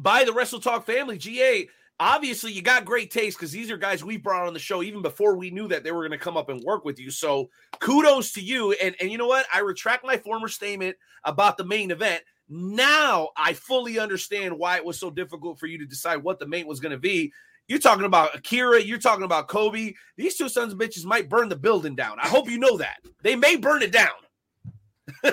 by 0.00 0.24
the 0.24 0.32
Wrestle 0.32 0.60
Talk 0.60 0.84
family. 0.84 1.16
GA, 1.18 1.68
obviously, 2.00 2.52
you 2.52 2.62
got 2.62 2.84
great 2.84 3.10
taste 3.10 3.38
because 3.38 3.52
these 3.52 3.70
are 3.70 3.76
guys 3.76 4.04
we 4.04 4.16
brought 4.16 4.46
on 4.46 4.52
the 4.52 4.58
show 4.58 4.82
even 4.82 5.02
before 5.02 5.36
we 5.36 5.50
knew 5.50 5.68
that 5.68 5.84
they 5.84 5.92
were 5.92 6.06
going 6.06 6.18
to 6.18 6.22
come 6.22 6.36
up 6.36 6.48
and 6.48 6.62
work 6.62 6.84
with 6.84 6.98
you. 6.98 7.10
So 7.10 7.50
kudos 7.78 8.32
to 8.32 8.40
you. 8.40 8.72
And, 8.72 8.94
and 9.00 9.10
you 9.10 9.18
know 9.18 9.26
what? 9.26 9.46
I 9.52 9.60
retract 9.60 10.04
my 10.04 10.16
former 10.16 10.48
statement 10.48 10.96
about 11.24 11.56
the 11.56 11.64
main 11.64 11.90
event. 11.90 12.22
Now 12.48 13.30
I 13.36 13.52
fully 13.54 13.98
understand 13.98 14.58
why 14.58 14.76
it 14.76 14.84
was 14.84 14.98
so 14.98 15.10
difficult 15.10 15.58
for 15.58 15.66
you 15.66 15.78
to 15.78 15.86
decide 15.86 16.16
what 16.22 16.38
the 16.38 16.46
main 16.46 16.66
was 16.66 16.80
going 16.80 16.92
to 16.92 16.98
be. 16.98 17.32
You're 17.68 17.78
talking 17.78 18.04
about 18.04 18.34
Akira. 18.34 18.82
You're 18.82 18.98
talking 18.98 19.24
about 19.24 19.48
Kobe. 19.48 19.94
These 20.16 20.36
two 20.36 20.48
sons 20.48 20.72
of 20.72 20.78
bitches 20.78 21.04
might 21.04 21.28
burn 21.28 21.48
the 21.48 21.56
building 21.56 21.94
down. 21.94 22.18
I 22.20 22.28
hope 22.28 22.50
you 22.50 22.58
know 22.58 22.76
that. 22.78 22.98
They 23.22 23.36
may 23.36 23.56
burn 23.56 23.82
it 23.82 23.92
down. 23.92 24.10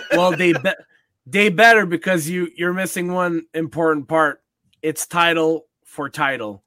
well, 0.12 0.32
they 0.32 0.54
be- 0.54 0.72
they 1.26 1.50
better 1.50 1.86
because 1.86 2.30
you 2.30 2.50
you're 2.56 2.74
missing 2.74 3.14
one 3.14 3.44
important 3.54 4.08
part. 4.08 4.42
It's 4.82 5.06
title 5.06 5.68
for 5.84 6.10
title. 6.10 6.64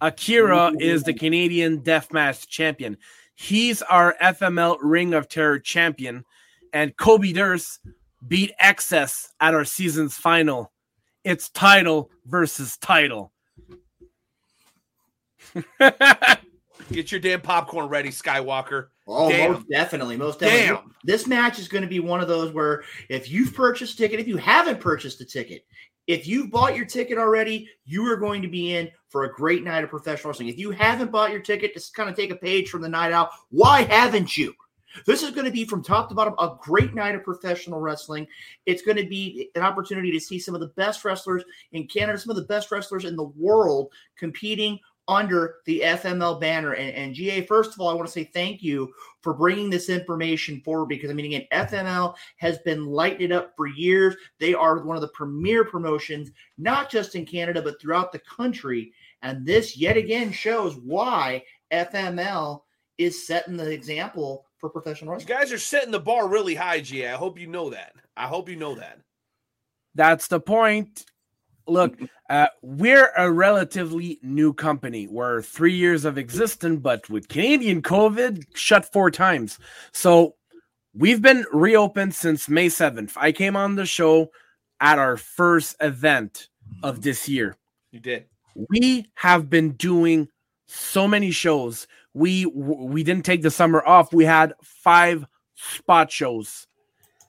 Akira 0.00 0.72
is 0.78 1.02
the 1.02 1.14
Canadian 1.14 1.80
Deathmatch 1.80 2.48
champion. 2.48 2.98
He's 3.34 3.82
our 3.82 4.14
FML 4.22 4.78
Ring 4.80 5.14
of 5.14 5.28
Terror 5.28 5.58
champion, 5.58 6.24
and 6.72 6.96
Kobe 6.96 7.32
Durst 7.32 7.80
beat 8.26 8.52
Excess 8.58 9.32
at 9.40 9.54
our 9.54 9.64
season's 9.64 10.16
final. 10.16 10.72
It's 11.24 11.48
title 11.50 12.10
versus 12.24 12.76
title. 12.76 13.32
Get 16.92 17.10
your 17.10 17.20
damn 17.20 17.40
popcorn 17.40 17.88
ready, 17.88 18.10
Skywalker. 18.10 18.88
Oh, 19.08 19.28
Damn. 19.28 19.52
most 19.52 19.68
definitely, 19.68 20.16
most 20.16 20.40
definitely. 20.40 20.66
Damn. 20.66 20.94
This 21.04 21.26
match 21.26 21.58
is 21.58 21.68
going 21.68 21.82
to 21.82 21.88
be 21.88 22.00
one 22.00 22.20
of 22.20 22.28
those 22.28 22.52
where 22.52 22.84
if 23.08 23.30
you've 23.30 23.54
purchased 23.54 23.94
a 23.94 23.96
ticket, 23.96 24.20
if 24.20 24.28
you 24.28 24.36
haven't 24.36 24.80
purchased 24.80 25.20
a 25.20 25.24
ticket, 25.24 25.64
if 26.06 26.26
you've 26.26 26.50
bought 26.50 26.76
your 26.76 26.84
ticket 26.84 27.18
already, 27.18 27.68
you 27.84 28.04
are 28.10 28.16
going 28.16 28.42
to 28.42 28.48
be 28.48 28.74
in 28.74 28.90
for 29.08 29.24
a 29.24 29.32
great 29.32 29.64
night 29.64 29.82
of 29.84 29.90
professional 29.90 30.30
wrestling. 30.30 30.48
If 30.48 30.58
you 30.58 30.70
haven't 30.70 31.10
bought 31.10 31.32
your 31.32 31.40
ticket, 31.40 31.74
just 31.74 31.94
kind 31.94 32.08
of 32.08 32.14
take 32.14 32.30
a 32.30 32.36
page 32.36 32.68
from 32.68 32.82
the 32.82 32.88
night 32.88 33.12
out. 33.12 33.30
Why 33.50 33.82
haven't 33.82 34.36
you? 34.36 34.54
This 35.04 35.22
is 35.22 35.30
going 35.30 35.44
to 35.44 35.50
be 35.50 35.64
from 35.64 35.82
top 35.82 36.08
to 36.08 36.14
bottom 36.14 36.34
a 36.38 36.56
great 36.60 36.94
night 36.94 37.14
of 37.14 37.24
professional 37.24 37.80
wrestling. 37.80 38.26
It's 38.64 38.82
going 38.82 38.96
to 38.96 39.06
be 39.06 39.50
an 39.54 39.62
opportunity 39.62 40.10
to 40.12 40.20
see 40.20 40.38
some 40.38 40.54
of 40.54 40.60
the 40.60 40.68
best 40.68 41.04
wrestlers 41.04 41.44
in 41.72 41.86
Canada, 41.86 42.18
some 42.18 42.30
of 42.30 42.36
the 42.36 42.44
best 42.44 42.70
wrestlers 42.70 43.04
in 43.04 43.16
the 43.16 43.24
world 43.24 43.92
competing 44.16 44.78
under 45.08 45.56
the 45.66 45.80
FML 45.84 46.40
banner. 46.40 46.72
And, 46.72 46.94
and 46.94 47.14
GA, 47.14 47.42
first 47.42 47.72
of 47.74 47.80
all, 47.80 47.88
I 47.88 47.94
want 47.94 48.06
to 48.06 48.12
say 48.12 48.24
thank 48.24 48.62
you 48.62 48.92
for 49.22 49.34
bringing 49.34 49.70
this 49.70 49.88
information 49.88 50.60
forward 50.60 50.86
because, 50.86 51.10
I 51.10 51.14
mean, 51.14 51.26
again, 51.26 51.46
FML 51.52 52.14
has 52.38 52.58
been 52.58 52.86
lighting 52.86 53.26
it 53.26 53.32
up 53.32 53.52
for 53.56 53.66
years. 53.66 54.16
They 54.40 54.54
are 54.54 54.82
one 54.82 54.96
of 54.96 55.02
the 55.02 55.08
premier 55.08 55.64
promotions, 55.64 56.30
not 56.58 56.90
just 56.90 57.14
in 57.14 57.24
Canada, 57.24 57.62
but 57.62 57.80
throughout 57.80 58.12
the 58.12 58.20
country. 58.20 58.92
And 59.22 59.46
this 59.46 59.76
yet 59.76 59.96
again 59.96 60.32
shows 60.32 60.76
why 60.76 61.42
FML 61.72 62.62
is 62.98 63.26
setting 63.26 63.56
the 63.56 63.70
example 63.70 64.46
for 64.58 64.70
professional 64.70 65.10
You 65.10 65.18
wrestling. 65.18 65.38
guys 65.38 65.52
are 65.52 65.58
setting 65.58 65.90
the 65.90 66.00
bar 66.00 66.28
really 66.28 66.54
high, 66.54 66.80
GA. 66.80 67.12
I 67.12 67.16
hope 67.16 67.38
you 67.38 67.46
know 67.46 67.70
that. 67.70 67.94
I 68.16 68.26
hope 68.26 68.48
you 68.48 68.56
know 68.56 68.74
that. 68.76 69.00
That's 69.94 70.28
the 70.28 70.40
point. 70.40 71.04
Look, 71.66 71.98
uh, 72.30 72.46
we're 72.62 73.12
a 73.16 73.30
relatively 73.30 74.18
new 74.22 74.52
company. 74.52 75.06
We're 75.06 75.42
three 75.42 75.74
years 75.74 76.04
of 76.04 76.18
existence, 76.18 76.80
but 76.80 77.08
with 77.10 77.28
Canadian 77.28 77.82
COVID, 77.82 78.44
shut 78.54 78.90
four 78.92 79.10
times. 79.10 79.58
So 79.92 80.36
we've 80.94 81.22
been 81.22 81.44
reopened 81.52 82.14
since 82.14 82.48
May 82.48 82.66
7th. 82.68 83.12
I 83.16 83.32
came 83.32 83.56
on 83.56 83.76
the 83.76 83.86
show 83.86 84.30
at 84.80 84.98
our 84.98 85.16
first 85.16 85.76
event 85.80 86.48
of 86.82 87.02
this 87.02 87.28
year. 87.28 87.56
You 87.90 88.00
did. 88.00 88.26
We 88.70 89.06
have 89.14 89.50
been 89.50 89.72
doing 89.72 90.28
so 90.66 91.06
many 91.06 91.30
shows. 91.30 91.86
We 92.14 92.46
we 92.46 93.02
didn't 93.02 93.24
take 93.24 93.42
the 93.42 93.50
summer 93.50 93.84
off. 93.86 94.12
We 94.12 94.24
had 94.24 94.54
five 94.62 95.26
spot 95.54 96.10
shows, 96.10 96.66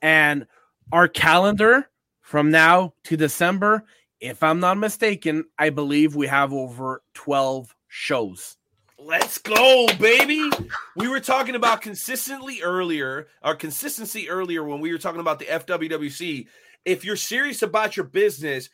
and 0.00 0.46
our 0.92 1.08
calendar 1.08 1.90
from 2.20 2.50
now 2.50 2.94
to 3.04 3.16
December, 3.16 3.84
if 4.20 4.42
I'm 4.42 4.60
not 4.60 4.78
mistaken, 4.78 5.44
I 5.58 5.70
believe 5.70 6.16
we 6.16 6.26
have 6.26 6.52
over 6.52 7.02
twelve 7.14 7.74
shows. 7.88 8.56
Let's 8.98 9.38
go, 9.38 9.86
baby. 10.00 10.50
We 10.96 11.08
were 11.08 11.20
talking 11.20 11.54
about 11.54 11.82
consistently 11.82 12.60
earlier, 12.62 13.28
or 13.44 13.54
consistency 13.54 14.28
earlier 14.28 14.64
when 14.64 14.80
we 14.80 14.90
were 14.90 14.98
talking 14.98 15.20
about 15.20 15.38
the 15.38 15.44
FWWC. 15.44 16.46
If 16.84 17.04
you're 17.04 17.16
serious 17.16 17.62
about 17.62 17.96
your 17.96 18.06
business, 18.06 18.68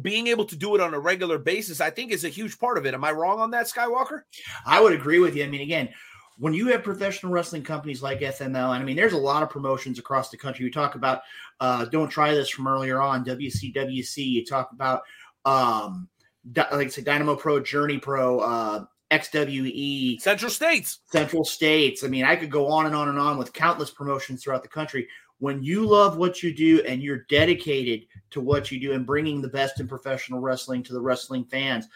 being 0.00 0.28
able 0.28 0.46
to 0.46 0.56
do 0.56 0.74
it 0.74 0.80
on 0.80 0.94
a 0.94 0.98
regular 0.98 1.38
basis, 1.38 1.80
I 1.80 1.90
think 1.90 2.10
is 2.10 2.24
a 2.24 2.30
huge 2.30 2.58
part 2.58 2.78
of 2.78 2.86
it. 2.86 2.94
Am 2.94 3.04
I 3.04 3.12
wrong 3.12 3.38
on 3.38 3.50
that, 3.50 3.66
Skywalker? 3.66 4.22
I 4.64 4.80
would 4.80 4.92
agree 4.92 5.18
with 5.18 5.36
you. 5.36 5.44
I 5.44 5.48
mean, 5.48 5.60
again, 5.60 5.90
when 6.38 6.54
you 6.54 6.68
have 6.68 6.82
professional 6.82 7.32
wrestling 7.32 7.62
companies 7.62 8.02
like 8.02 8.20
FML, 8.20 8.46
and 8.46 8.82
I 8.82 8.82
mean, 8.82 8.96
there's 8.96 9.12
a 9.12 9.18
lot 9.18 9.42
of 9.42 9.50
promotions 9.50 9.98
across 9.98 10.30
the 10.30 10.36
country. 10.36 10.64
We 10.64 10.70
talk 10.70 10.94
about 10.94 11.22
uh, 11.60 11.84
Don't 11.86 12.08
Try 12.08 12.34
This 12.34 12.48
from 12.48 12.66
earlier 12.66 13.00
on, 13.00 13.24
WCWC. 13.24 14.16
You 14.18 14.44
talk 14.44 14.72
about, 14.72 15.02
um, 15.44 16.08
like 16.54 16.72
I 16.72 16.88
said, 16.88 17.04
Dynamo 17.04 17.36
Pro, 17.36 17.60
Journey 17.60 17.98
Pro, 17.98 18.40
uh, 18.40 18.84
XWE, 19.10 20.20
Central 20.20 20.50
States. 20.50 21.00
Central 21.10 21.44
States. 21.44 22.04
I 22.04 22.08
mean, 22.08 22.24
I 22.24 22.36
could 22.36 22.50
go 22.50 22.68
on 22.68 22.86
and 22.86 22.94
on 22.94 23.08
and 23.08 23.18
on 23.18 23.38
with 23.38 23.52
countless 23.52 23.90
promotions 23.90 24.42
throughout 24.42 24.62
the 24.62 24.68
country. 24.68 25.06
When 25.38 25.62
you 25.62 25.86
love 25.86 26.16
what 26.16 26.42
you 26.42 26.54
do 26.54 26.82
and 26.86 27.02
you're 27.02 27.24
dedicated 27.28 28.06
to 28.30 28.40
what 28.40 28.72
you 28.72 28.80
do 28.80 28.92
and 28.92 29.06
bringing 29.06 29.42
the 29.42 29.48
best 29.48 29.80
in 29.80 29.86
professional 29.86 30.40
wrestling 30.40 30.82
to 30.84 30.92
the 30.92 31.00
wrestling 31.00 31.44
fans, 31.44 31.86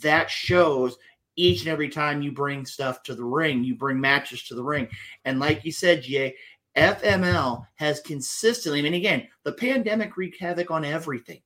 that 0.00 0.30
shows 0.30 0.98
each 1.36 1.60
and 1.60 1.68
every 1.68 1.88
time 1.88 2.20
you 2.20 2.32
bring 2.32 2.66
stuff 2.66 3.02
to 3.04 3.14
the 3.14 3.24
ring, 3.24 3.62
you 3.62 3.76
bring 3.76 4.00
matches 4.00 4.42
to 4.42 4.54
the 4.54 4.62
ring. 4.62 4.88
And 5.24 5.38
like 5.38 5.64
you 5.64 5.70
said, 5.70 6.02
GA, 6.02 6.34
FML 6.78 7.66
has 7.74 8.00
consistently, 8.00 8.78
I 8.78 8.82
mean, 8.82 8.94
again, 8.94 9.26
the 9.42 9.52
pandemic 9.52 10.16
wreaked 10.16 10.40
havoc 10.40 10.70
on 10.70 10.84
everything. 10.84 11.40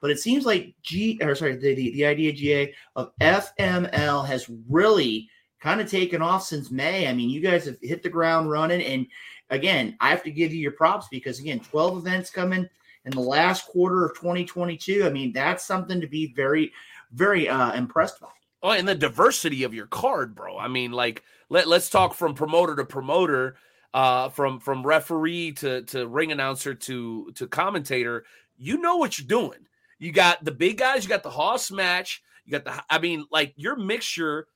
but 0.00 0.10
it 0.10 0.18
seems 0.18 0.44
like 0.44 0.74
G 0.82 1.18
or 1.22 1.34
sorry, 1.34 1.56
the, 1.56 1.74
the, 1.74 1.92
the 1.92 2.06
idea 2.06 2.32
GA 2.32 2.74
of 2.96 3.12
FML 3.20 4.26
has 4.26 4.50
really 4.68 5.28
kind 5.60 5.80
of 5.80 5.90
taken 5.90 6.20
off 6.20 6.44
since 6.44 6.70
May. 6.70 7.08
I 7.08 7.14
mean, 7.14 7.30
you 7.30 7.40
guys 7.40 7.64
have 7.64 7.78
hit 7.80 8.02
the 8.02 8.10
ground 8.10 8.50
running. 8.50 8.82
And 8.82 9.06
again, 9.50 9.96
I 10.00 10.10
have 10.10 10.22
to 10.24 10.30
give 10.30 10.52
you 10.52 10.60
your 10.60 10.72
props 10.72 11.08
because 11.10 11.40
again, 11.40 11.60
12 11.60 11.98
events 11.98 12.30
coming 12.30 12.68
in 13.04 13.10
the 13.12 13.20
last 13.20 13.66
quarter 13.66 14.04
of 14.04 14.14
2022. 14.14 15.04
I 15.04 15.10
mean, 15.10 15.32
that's 15.32 15.64
something 15.64 16.00
to 16.00 16.06
be 16.06 16.32
very, 16.34 16.72
very 17.12 17.48
uh, 17.48 17.72
impressed 17.72 18.20
by. 18.20 18.28
Oh, 18.62 18.70
and 18.70 18.88
the 18.88 18.94
diversity 18.94 19.62
of 19.64 19.74
your 19.74 19.86
card, 19.86 20.34
bro. 20.34 20.58
I 20.58 20.68
mean, 20.68 20.92
like 20.92 21.22
let, 21.48 21.68
let's 21.68 21.90
talk 21.90 22.14
from 22.14 22.34
promoter 22.34 22.76
to 22.76 22.84
promoter, 22.84 23.56
uh, 23.94 24.28
from 24.28 24.58
from 24.58 24.84
referee 24.84 25.52
to 25.52 25.82
to 25.84 26.06
ring 26.06 26.32
announcer 26.32 26.74
to 26.74 27.30
to 27.36 27.46
commentator. 27.46 28.24
You 28.58 28.78
know 28.78 28.96
what 28.96 29.18
you're 29.18 29.26
doing. 29.26 29.60
You 29.98 30.12
got 30.12 30.44
the 30.44 30.52
big 30.52 30.78
guys, 30.78 31.04
you 31.04 31.08
got 31.08 31.22
the 31.22 31.30
Hoss 31.30 31.70
match, 31.70 32.22
you 32.44 32.52
got 32.52 32.64
the 32.64 32.82
I 32.90 32.98
mean, 32.98 33.24
like 33.30 33.54
your 33.56 33.76
mixture 33.76 34.48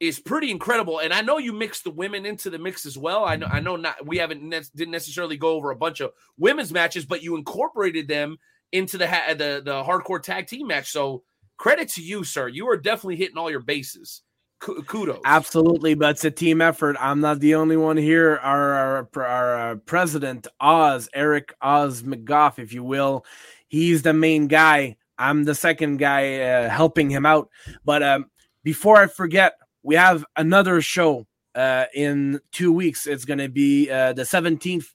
is 0.00 0.18
pretty 0.18 0.50
incredible. 0.50 1.00
And 1.00 1.12
I 1.12 1.20
know 1.20 1.38
you 1.38 1.52
mixed 1.52 1.84
the 1.84 1.90
women 1.90 2.24
into 2.24 2.50
the 2.50 2.58
mix 2.58 2.86
as 2.86 2.96
well. 2.96 3.24
I 3.24 3.36
know 3.36 3.46
I 3.46 3.60
know 3.60 3.76
not 3.76 4.06
we 4.06 4.16
haven't 4.16 4.42
ne- 4.42 4.62
didn't 4.74 4.92
necessarily 4.92 5.36
go 5.36 5.50
over 5.50 5.70
a 5.70 5.76
bunch 5.76 6.00
of 6.00 6.12
women's 6.38 6.72
matches, 6.72 7.04
but 7.04 7.22
you 7.22 7.36
incorporated 7.36 8.08
them 8.08 8.38
into 8.72 8.96
the 8.96 9.06
ha- 9.06 9.34
the 9.34 9.60
the 9.62 9.84
hardcore 9.84 10.22
tag 10.22 10.46
team 10.46 10.66
match. 10.66 10.90
So 10.90 11.24
credit 11.58 11.90
to 11.90 12.02
you, 12.02 12.24
sir. 12.24 12.48
You 12.48 12.68
are 12.70 12.76
definitely 12.76 13.16
hitting 13.16 13.36
all 13.36 13.50
your 13.50 13.60
bases. 13.60 14.22
Kudos. 14.60 15.20
Absolutely, 15.24 15.94
but 15.94 16.10
it's 16.10 16.24
a 16.24 16.30
team 16.30 16.60
effort. 16.60 16.96
I'm 16.98 17.20
not 17.20 17.40
the 17.40 17.54
only 17.54 17.76
one 17.76 17.96
here. 17.96 18.38
Our 18.42 18.72
our, 18.74 19.08
our 19.16 19.70
uh, 19.70 19.74
president 19.76 20.46
Oz, 20.60 21.08
Eric 21.14 21.54
Oz 21.62 22.02
McGough, 22.02 22.58
if 22.58 22.72
you 22.72 22.82
will, 22.82 23.24
he's 23.68 24.02
the 24.02 24.12
main 24.12 24.48
guy. 24.48 24.96
I'm 25.18 25.44
the 25.44 25.54
second 25.54 25.98
guy 25.98 26.40
uh, 26.40 26.68
helping 26.68 27.10
him 27.10 27.26
out. 27.26 27.48
But 27.84 28.02
um, 28.02 28.30
before 28.62 28.96
I 28.96 29.06
forget, 29.06 29.54
we 29.82 29.94
have 29.94 30.24
another 30.36 30.80
show 30.80 31.26
uh, 31.54 31.86
in 31.94 32.40
two 32.52 32.72
weeks. 32.72 33.06
It's 33.06 33.24
going 33.24 33.38
to 33.38 33.48
be 33.48 33.90
uh, 33.90 34.12
the 34.12 34.22
17th, 34.22 34.86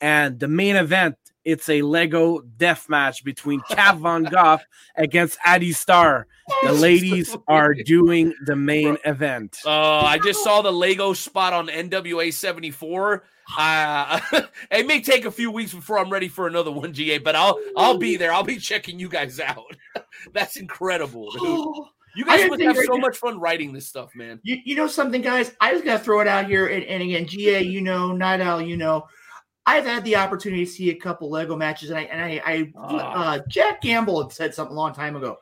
and 0.00 0.38
the 0.38 0.48
main 0.48 0.76
event. 0.76 1.16
It's 1.48 1.70
a 1.70 1.80
Lego 1.80 2.40
death 2.58 2.90
match 2.90 3.24
between 3.24 3.60
Cav 3.70 4.00
Von 4.00 4.24
Goff 4.24 4.62
against 4.96 5.38
Addy 5.46 5.72
Star. 5.72 6.26
The 6.62 6.72
ladies 6.74 7.34
are 7.46 7.72
doing 7.72 8.34
the 8.44 8.54
main 8.54 8.98
event. 9.06 9.56
Oh, 9.64 10.00
I 10.00 10.18
just 10.18 10.44
saw 10.44 10.60
the 10.60 10.70
Lego 10.70 11.14
spot 11.14 11.54
on 11.54 11.68
NWA 11.68 12.34
74. 12.34 13.24
Uh, 13.56 14.20
it 14.70 14.86
may 14.86 15.00
take 15.00 15.24
a 15.24 15.30
few 15.30 15.50
weeks 15.50 15.72
before 15.72 15.98
I'm 15.98 16.10
ready 16.10 16.28
for 16.28 16.48
another 16.48 16.70
one, 16.70 16.92
GA, 16.92 17.16
but 17.16 17.34
I'll 17.34 17.58
I'll 17.78 17.96
be 17.96 18.18
there. 18.18 18.30
I'll 18.30 18.44
be 18.44 18.58
checking 18.58 18.98
you 18.98 19.08
guys 19.08 19.40
out. 19.40 19.74
That's 20.34 20.56
incredible, 20.56 21.30
dude. 21.30 21.86
You 22.16 22.24
guys 22.24 22.40
didn't 22.40 22.66
must 22.66 22.78
have 22.78 22.86
so 22.86 22.98
much 22.98 23.16
fun 23.16 23.38
writing 23.38 23.72
this 23.72 23.86
stuff, 23.86 24.10
man. 24.16 24.40
You, 24.42 24.56
you 24.64 24.74
know 24.74 24.88
something, 24.88 25.22
guys? 25.22 25.54
I 25.60 25.70
just 25.70 25.84
got 25.84 25.98
to 25.98 26.02
throw 26.02 26.18
it 26.18 26.26
out 26.26 26.46
here. 26.46 26.66
And, 26.66 26.82
and 26.84 27.00
again, 27.00 27.26
GA, 27.26 27.62
you 27.62 27.80
know, 27.80 28.12
Night 28.12 28.40
Owl, 28.40 28.60
you 28.60 28.76
know, 28.76 29.06
I've 29.68 29.84
had 29.84 30.02
the 30.04 30.16
opportunity 30.16 30.64
to 30.64 30.70
see 30.70 30.88
a 30.90 30.94
couple 30.94 31.28
Lego 31.28 31.54
matches, 31.54 31.90
and 31.90 31.98
I, 31.98 32.02
and 32.04 32.22
I, 32.22 32.42
I 32.44 32.72
Ah. 32.74 33.34
uh, 33.34 33.38
Jack 33.48 33.82
Gamble 33.82 34.22
had 34.22 34.32
said 34.32 34.54
something 34.54 34.74
a 34.74 34.78
long 34.78 34.94
time 34.94 35.14
ago, 35.14 35.36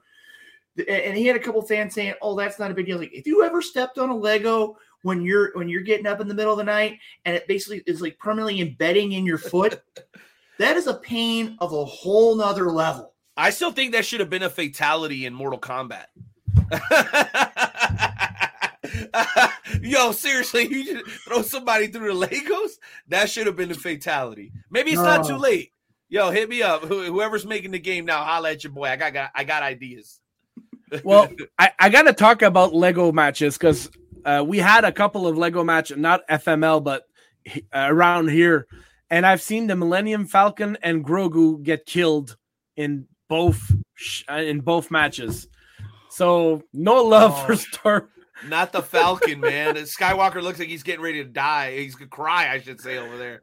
and 0.76 0.88
and 0.88 1.16
he 1.16 1.26
had 1.26 1.36
a 1.36 1.38
couple 1.38 1.62
fans 1.62 1.94
saying, 1.94 2.14
"Oh, 2.20 2.34
that's 2.34 2.58
not 2.58 2.72
a 2.72 2.74
big 2.74 2.86
deal." 2.86 2.98
Like, 2.98 3.12
if 3.12 3.24
you 3.26 3.44
ever 3.44 3.62
stepped 3.62 3.98
on 3.98 4.10
a 4.10 4.16
Lego 4.16 4.76
when 5.02 5.22
you're 5.22 5.52
when 5.54 5.68
you're 5.68 5.82
getting 5.82 6.06
up 6.06 6.20
in 6.20 6.26
the 6.26 6.34
middle 6.34 6.50
of 6.52 6.58
the 6.58 6.64
night, 6.64 6.98
and 7.24 7.36
it 7.36 7.46
basically 7.46 7.84
is 7.86 8.02
like 8.02 8.18
permanently 8.18 8.60
embedding 8.60 9.12
in 9.12 9.24
your 9.24 9.38
foot, 9.38 9.80
that 10.58 10.76
is 10.76 10.88
a 10.88 10.94
pain 10.94 11.56
of 11.60 11.72
a 11.72 11.84
whole 11.84 12.34
nother 12.34 12.70
level. 12.72 13.12
I 13.36 13.50
still 13.50 13.70
think 13.70 13.92
that 13.92 14.04
should 14.04 14.18
have 14.20 14.30
been 14.30 14.42
a 14.42 14.50
fatality 14.50 15.24
in 15.26 15.34
Mortal 15.34 15.60
Kombat. 15.60 16.06
Yo, 19.82 20.12
seriously, 20.12 20.66
you 20.68 20.84
just 20.84 21.06
throw 21.24 21.42
somebody 21.42 21.88
through 21.88 22.18
the 22.18 22.26
Legos? 22.26 22.72
That 23.08 23.28
should 23.30 23.46
have 23.46 23.56
been 23.56 23.70
a 23.70 23.74
fatality. 23.74 24.52
Maybe 24.70 24.92
it's 24.92 25.00
not 25.00 25.26
too 25.26 25.36
late. 25.36 25.72
Yo, 26.08 26.30
hit 26.30 26.48
me 26.48 26.62
up. 26.62 26.82
Whoever's 26.84 27.44
making 27.44 27.72
the 27.72 27.78
game 27.80 28.04
now, 28.06 28.22
holla 28.22 28.52
at 28.52 28.62
your 28.62 28.72
boy. 28.72 28.84
I 28.86 28.96
got, 28.96 29.12
got 29.12 29.30
I 29.34 29.44
got 29.44 29.62
ideas. 29.62 30.20
Well, 31.02 31.28
I, 31.58 31.72
I 31.80 31.88
got 31.88 32.02
to 32.02 32.12
talk 32.12 32.42
about 32.42 32.72
Lego 32.72 33.10
matches 33.10 33.58
because 33.58 33.90
uh, 34.24 34.44
we 34.46 34.58
had 34.58 34.84
a 34.84 34.92
couple 34.92 35.26
of 35.26 35.36
Lego 35.36 35.64
matches, 35.64 35.96
not 35.96 36.20
FML, 36.28 36.84
but 36.84 37.02
uh, 37.48 37.88
around 37.88 38.28
here. 38.28 38.68
And 39.10 39.26
I've 39.26 39.42
seen 39.42 39.66
the 39.66 39.74
Millennium 39.74 40.26
Falcon 40.26 40.78
and 40.82 41.04
Grogu 41.04 41.60
get 41.60 41.86
killed 41.86 42.36
in 42.76 43.08
both 43.28 43.60
sh- 43.94 44.22
uh, 44.30 44.34
in 44.34 44.60
both 44.60 44.92
matches. 44.92 45.48
So 46.08 46.62
no 46.72 47.02
love 47.02 47.32
Oh. 47.34 47.46
for 47.46 47.56
Star. 47.56 48.08
Not 48.44 48.72
the 48.72 48.82
Falcon, 48.82 49.40
man. 49.40 49.76
Skywalker 49.76 50.42
looks 50.42 50.58
like 50.58 50.68
he's 50.68 50.82
getting 50.82 51.02
ready 51.02 51.22
to 51.22 51.28
die. 51.28 51.76
He's 51.78 51.94
gonna 51.94 52.08
cry, 52.08 52.52
I 52.52 52.60
should 52.60 52.80
say, 52.80 52.98
over 52.98 53.16
there. 53.16 53.42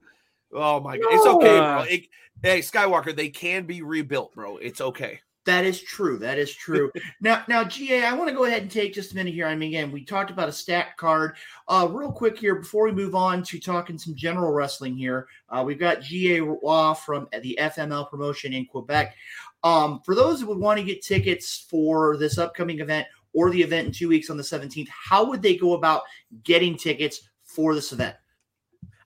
Oh 0.53 0.79
my 0.79 0.97
god. 0.97 1.07
It's 1.11 1.25
okay, 1.25 1.59
bro. 1.59 1.85
It- 1.89 2.07
hey, 2.41 2.59
Skywalker, 2.59 3.15
they 3.15 3.29
can 3.29 3.65
be 3.65 3.81
rebuilt, 3.81 4.33
bro. 4.33 4.57
It's 4.57 4.81
okay. 4.81 5.19
That 5.45 5.65
is 5.65 5.81
true. 5.81 6.17
That 6.19 6.37
is 6.37 6.53
true. 6.53 6.91
now, 7.21 7.43
now, 7.47 7.63
GA, 7.63 8.05
I 8.05 8.13
want 8.13 8.29
to 8.29 8.35
go 8.35 8.45
ahead 8.45 8.61
and 8.61 8.71
take 8.71 8.93
just 8.93 9.11
a 9.11 9.15
minute 9.15 9.33
here. 9.33 9.45
I 9.45 9.55
mean, 9.55 9.69
again, 9.69 9.91
we 9.91 10.05
talked 10.05 10.31
about 10.31 10.47
a 10.47 10.53
stack 10.53 10.95
card. 10.95 11.35
Uh, 11.67 11.87
real 11.91 12.11
quick 12.11 12.37
here 12.37 12.55
before 12.55 12.85
we 12.85 12.91
move 12.91 13.13
on 13.13 13.43
to 13.43 13.59
talking 13.59 13.97
some 13.97 14.15
general 14.15 14.51
wrestling 14.51 14.95
here. 14.95 15.27
Uh, 15.49 15.63
we've 15.65 15.79
got 15.79 16.01
GA 16.01 16.39
Roy 16.39 16.93
from 16.93 17.27
the 17.41 17.57
FML 17.59 18.09
promotion 18.09 18.53
in 18.53 18.65
Quebec. 18.65 19.15
Um, 19.63 20.01
for 20.05 20.15
those 20.15 20.41
who 20.41 20.47
would 20.47 20.59
want 20.59 20.79
to 20.79 20.85
get 20.85 21.01
tickets 21.01 21.65
for 21.69 22.17
this 22.17 22.37
upcoming 22.37 22.79
event 22.79 23.07
or 23.33 23.49
the 23.49 23.61
event 23.61 23.87
in 23.87 23.93
two 23.93 24.09
weeks 24.09 24.29
on 24.29 24.37
the 24.37 24.43
17th, 24.43 24.87
how 24.89 25.25
would 25.25 25.41
they 25.41 25.55
go 25.55 25.73
about 25.73 26.03
getting 26.43 26.77
tickets 26.77 27.21
for 27.43 27.75
this 27.75 27.91
event? 27.91 28.15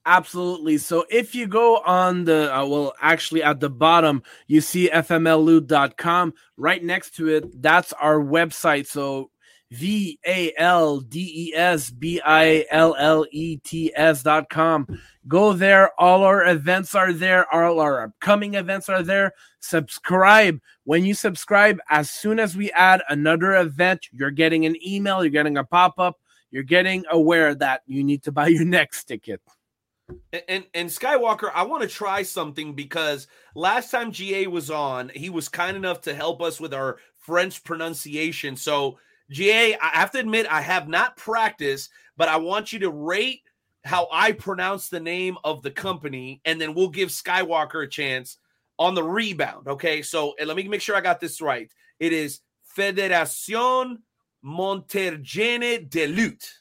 Absolutely. 0.05 0.77
So 0.77 1.05
if 1.09 1.35
you 1.35 1.47
go 1.47 1.79
on 1.79 2.23
the, 2.23 2.55
uh, 2.55 2.65
well, 2.65 2.93
actually 3.01 3.43
at 3.43 3.59
the 3.59 3.69
bottom, 3.69 4.23
you 4.47 4.61
see 4.61 4.89
fmlloot.com. 4.89 6.33
Right 6.55 6.81
next 6.81 7.15
to 7.17 7.27
it, 7.27 7.61
that's 7.61 7.91
our 7.93 8.19
website. 8.19 8.87
So 8.87 9.31
V 9.71 10.17
A 10.25 10.53
L 10.57 10.99
D 11.01 11.49
E 11.49 11.55
S 11.55 11.89
B 11.89 12.21
I 12.25 12.65
L 12.71 12.95
L 12.97 13.25
E 13.31 13.57
T 13.57 13.91
S 13.95 14.23
dot 14.23 14.49
com. 14.49 14.87
Go 15.27 15.53
there. 15.53 15.91
All 15.99 16.23
our 16.23 16.45
events 16.45 16.95
are 16.95 17.11
there. 17.11 17.53
All 17.53 17.79
our 17.79 18.03
upcoming 18.03 18.53
events 18.53 18.87
are 18.87 19.03
there. 19.03 19.33
Subscribe. 19.59 20.59
When 20.85 21.03
you 21.03 21.13
subscribe, 21.13 21.79
as 21.89 22.09
soon 22.09 22.39
as 22.39 22.55
we 22.55 22.71
add 22.71 23.01
another 23.09 23.55
event, 23.55 24.07
you're 24.11 24.31
getting 24.31 24.65
an 24.65 24.77
email, 24.85 25.23
you're 25.23 25.31
getting 25.31 25.57
a 25.57 25.65
pop 25.65 25.99
up, 25.99 26.17
you're 26.49 26.63
getting 26.63 27.03
aware 27.11 27.53
that 27.55 27.81
you 27.85 28.03
need 28.03 28.23
to 28.23 28.31
buy 28.31 28.47
your 28.47 28.65
next 28.65 29.03
ticket. 29.03 29.41
And, 30.31 30.43
and 30.47 30.63
and 30.73 30.89
Skywalker, 30.89 31.51
I 31.53 31.63
want 31.63 31.81
to 31.81 31.89
try 31.89 32.23
something 32.23 32.73
because 32.73 33.27
last 33.55 33.91
time 33.91 34.13
GA 34.13 34.47
was 34.47 34.71
on, 34.71 35.11
he 35.13 35.29
was 35.29 35.49
kind 35.49 35.75
enough 35.75 35.99
to 36.01 36.15
help 36.15 36.41
us 36.41 36.61
with 36.61 36.73
our 36.73 36.99
French 37.17 37.61
pronunciation. 37.65 38.55
So 38.55 38.99
GA, 39.29 39.75
I 39.77 39.87
have 39.93 40.11
to 40.11 40.19
admit, 40.19 40.47
I 40.49 40.61
have 40.61 40.87
not 40.87 41.17
practiced, 41.17 41.89
but 42.15 42.29
I 42.29 42.37
want 42.37 42.71
you 42.71 42.79
to 42.79 42.89
rate 42.89 43.41
how 43.83 44.07
I 44.11 44.31
pronounce 44.33 44.89
the 44.89 44.99
name 44.99 45.37
of 45.43 45.61
the 45.61 45.71
company, 45.71 46.41
and 46.45 46.59
then 46.59 46.73
we'll 46.73 46.89
give 46.89 47.09
Skywalker 47.09 47.83
a 47.83 47.87
chance 47.87 48.37
on 48.79 48.95
the 48.95 49.03
rebound. 49.03 49.67
Okay, 49.67 50.01
so 50.01 50.35
let 50.43 50.55
me 50.55 50.67
make 50.67 50.81
sure 50.81 50.95
I 50.95 51.01
got 51.01 51.19
this 51.19 51.41
right. 51.41 51.71
It 51.99 52.13
is 52.13 52.41
Federación 52.77 53.97
Montergene 54.43 55.89
de 55.89 56.07
Lutte. 56.07 56.56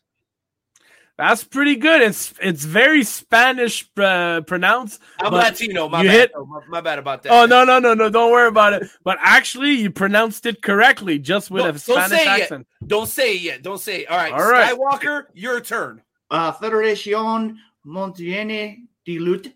That's 1.19 1.43
pretty 1.45 1.77
good. 1.77 2.03
It's 2.03 2.35
it's 2.43 2.65
very 2.67 3.03
Spanish 3.03 3.89
uh, 3.97 4.43
pronounced. 4.43 5.01
I'm 5.19 5.31
but 5.31 5.45
Latino. 5.53 5.89
My 5.89 6.03
bad. 6.03 6.11
hit- 6.13 6.33
Oh, 6.37 6.45
my, 6.45 6.61
my 6.69 6.81
bad 6.83 6.99
about 6.99 7.23
that. 7.23 7.33
Oh 7.33 7.47
no 7.47 7.65
no 7.65 7.79
no 7.79 7.95
no! 7.95 8.11
Don't 8.11 8.31
worry 8.31 8.49
about 8.49 8.75
it. 8.75 8.83
But 9.03 9.17
actually, 9.23 9.73
you 9.73 9.91
pronounced 9.91 10.45
it 10.45 10.61
correctly, 10.61 11.19
just 11.19 11.51
with 11.51 11.63
No, 11.63 11.69
a 11.71 11.73
don't 11.73 11.79
Spanish 11.81 12.19
say 12.19 12.25
it 12.25 12.43
accent. 12.43 12.67
Don't 12.87 13.09
say 13.09 13.35
it 13.37 13.41
yet. 13.41 13.63
Don't 13.63 13.81
say 13.81 14.01
it. 14.03 14.11
All 14.11 14.17
right. 14.19 14.33
All 14.33 14.51
right. 14.51 14.75
Skywalker, 14.79 15.25
your 15.33 15.61
turn. 15.61 16.03
Uh, 16.31 16.53
Federación 16.53 17.57
Montiene 17.87 18.85
de 19.07 19.19
Lutte. 19.19 19.55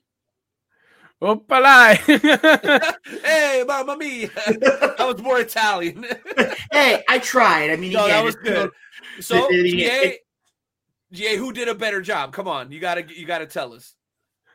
Opala. 1.21 1.95
hey, 3.23 3.65
mamma 3.67 3.97
mia. 3.99 4.31
I 4.99 5.05
was 5.05 5.21
more 5.21 5.41
Italian. 5.41 6.07
hey, 6.73 7.03
I 7.07 7.19
tried. 7.19 7.71
I 7.71 7.77
mean, 7.77 7.93
no, 7.93 8.07
again, 8.07 8.17
that 8.17 8.25
was 8.25 8.35
it's, 8.37 8.45
you 8.49 8.51
know, 8.55 8.63
good. 9.17 9.25
So, 9.25 9.49
the- 9.51 9.63
the- 9.63 10.19
GA, 11.13 11.33
GA, 11.33 11.37
who 11.37 11.53
did 11.53 11.69
a 11.69 11.75
better 11.75 12.01
job? 12.01 12.33
Come 12.33 12.49
on, 12.49 12.71
you 12.73 12.81
gotta, 12.81 13.05
you 13.13 13.27
gotta 13.27 13.47
tell 13.47 13.73
us. 13.73 13.95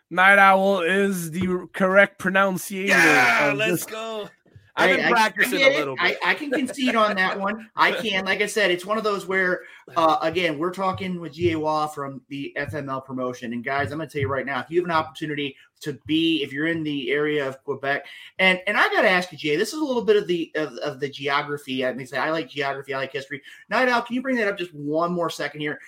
Night 0.09 0.37
Owl 0.37 0.81
is 0.81 1.31
the 1.31 1.67
correct 1.73 2.19
pronunciation. 2.19 2.95
Yeah, 2.97 3.53
let's 3.55 3.85
this. 3.85 3.85
go. 3.85 4.29
I've 4.77 4.95
been 4.97 5.05
I- 5.05 5.07
I- 5.07 5.11
practicing 5.11 5.55
I 5.55 5.57
get 5.59 5.71
a 5.71 5.75
it. 5.75 5.79
little 5.79 5.95
I, 5.99 6.09
bit. 6.09 6.17
I 6.25 6.33
can 6.33 6.51
concede 6.51 6.95
on 6.95 7.15
that 7.15 7.39
one. 7.39 7.69
I 7.77 7.93
can. 7.93 8.25
Like 8.25 8.41
I 8.41 8.45
said, 8.45 8.71
it's 8.71 8.85
one 8.85 8.97
of 8.97 9.05
those 9.05 9.25
where, 9.25 9.61
uh, 9.95 10.17
again, 10.21 10.59
we're 10.59 10.73
talking 10.73 11.19
with 11.21 11.33
GA 11.33 11.55
Roy 11.55 11.87
from 11.87 12.21
the 12.27 12.53
FML 12.57 13.05
promotion. 13.05 13.53
And 13.53 13.63
guys, 13.63 13.91
I'm 13.91 13.99
going 13.99 14.09
to 14.09 14.13
tell 14.13 14.21
you 14.21 14.27
right 14.27 14.45
now, 14.45 14.59
if 14.59 14.69
you 14.69 14.79
have 14.81 14.85
an 14.85 14.91
opportunity 14.91 15.55
to 15.81 15.93
be, 16.05 16.43
if 16.43 16.51
you're 16.51 16.67
in 16.67 16.83
the 16.83 17.09
area 17.11 17.47
of 17.47 17.63
Quebec, 17.63 18.05
and 18.39 18.59
and 18.67 18.75
I 18.77 18.89
got 18.89 19.03
to 19.03 19.09
ask 19.09 19.31
you, 19.31 19.37
GA, 19.37 19.55
this 19.55 19.69
is 19.73 19.79
a 19.79 19.83
little 19.85 20.03
bit 20.03 20.17
of 20.17 20.27
the 20.27 20.51
of, 20.55 20.73
of 20.79 20.99
the 20.99 21.07
geography. 21.09 21.85
I 21.85 21.93
mean, 21.93 22.05
say 22.05 22.17
I 22.17 22.31
like 22.31 22.49
geography, 22.49 22.93
I 22.93 22.97
like 22.97 23.13
history. 23.13 23.41
Night 23.69 23.87
Owl, 23.87 24.01
can 24.01 24.13
you 24.15 24.21
bring 24.21 24.35
that 24.37 24.47
up 24.49 24.57
just 24.57 24.73
one 24.73 25.13
more 25.13 25.29
second 25.29 25.61
here? 25.61 25.79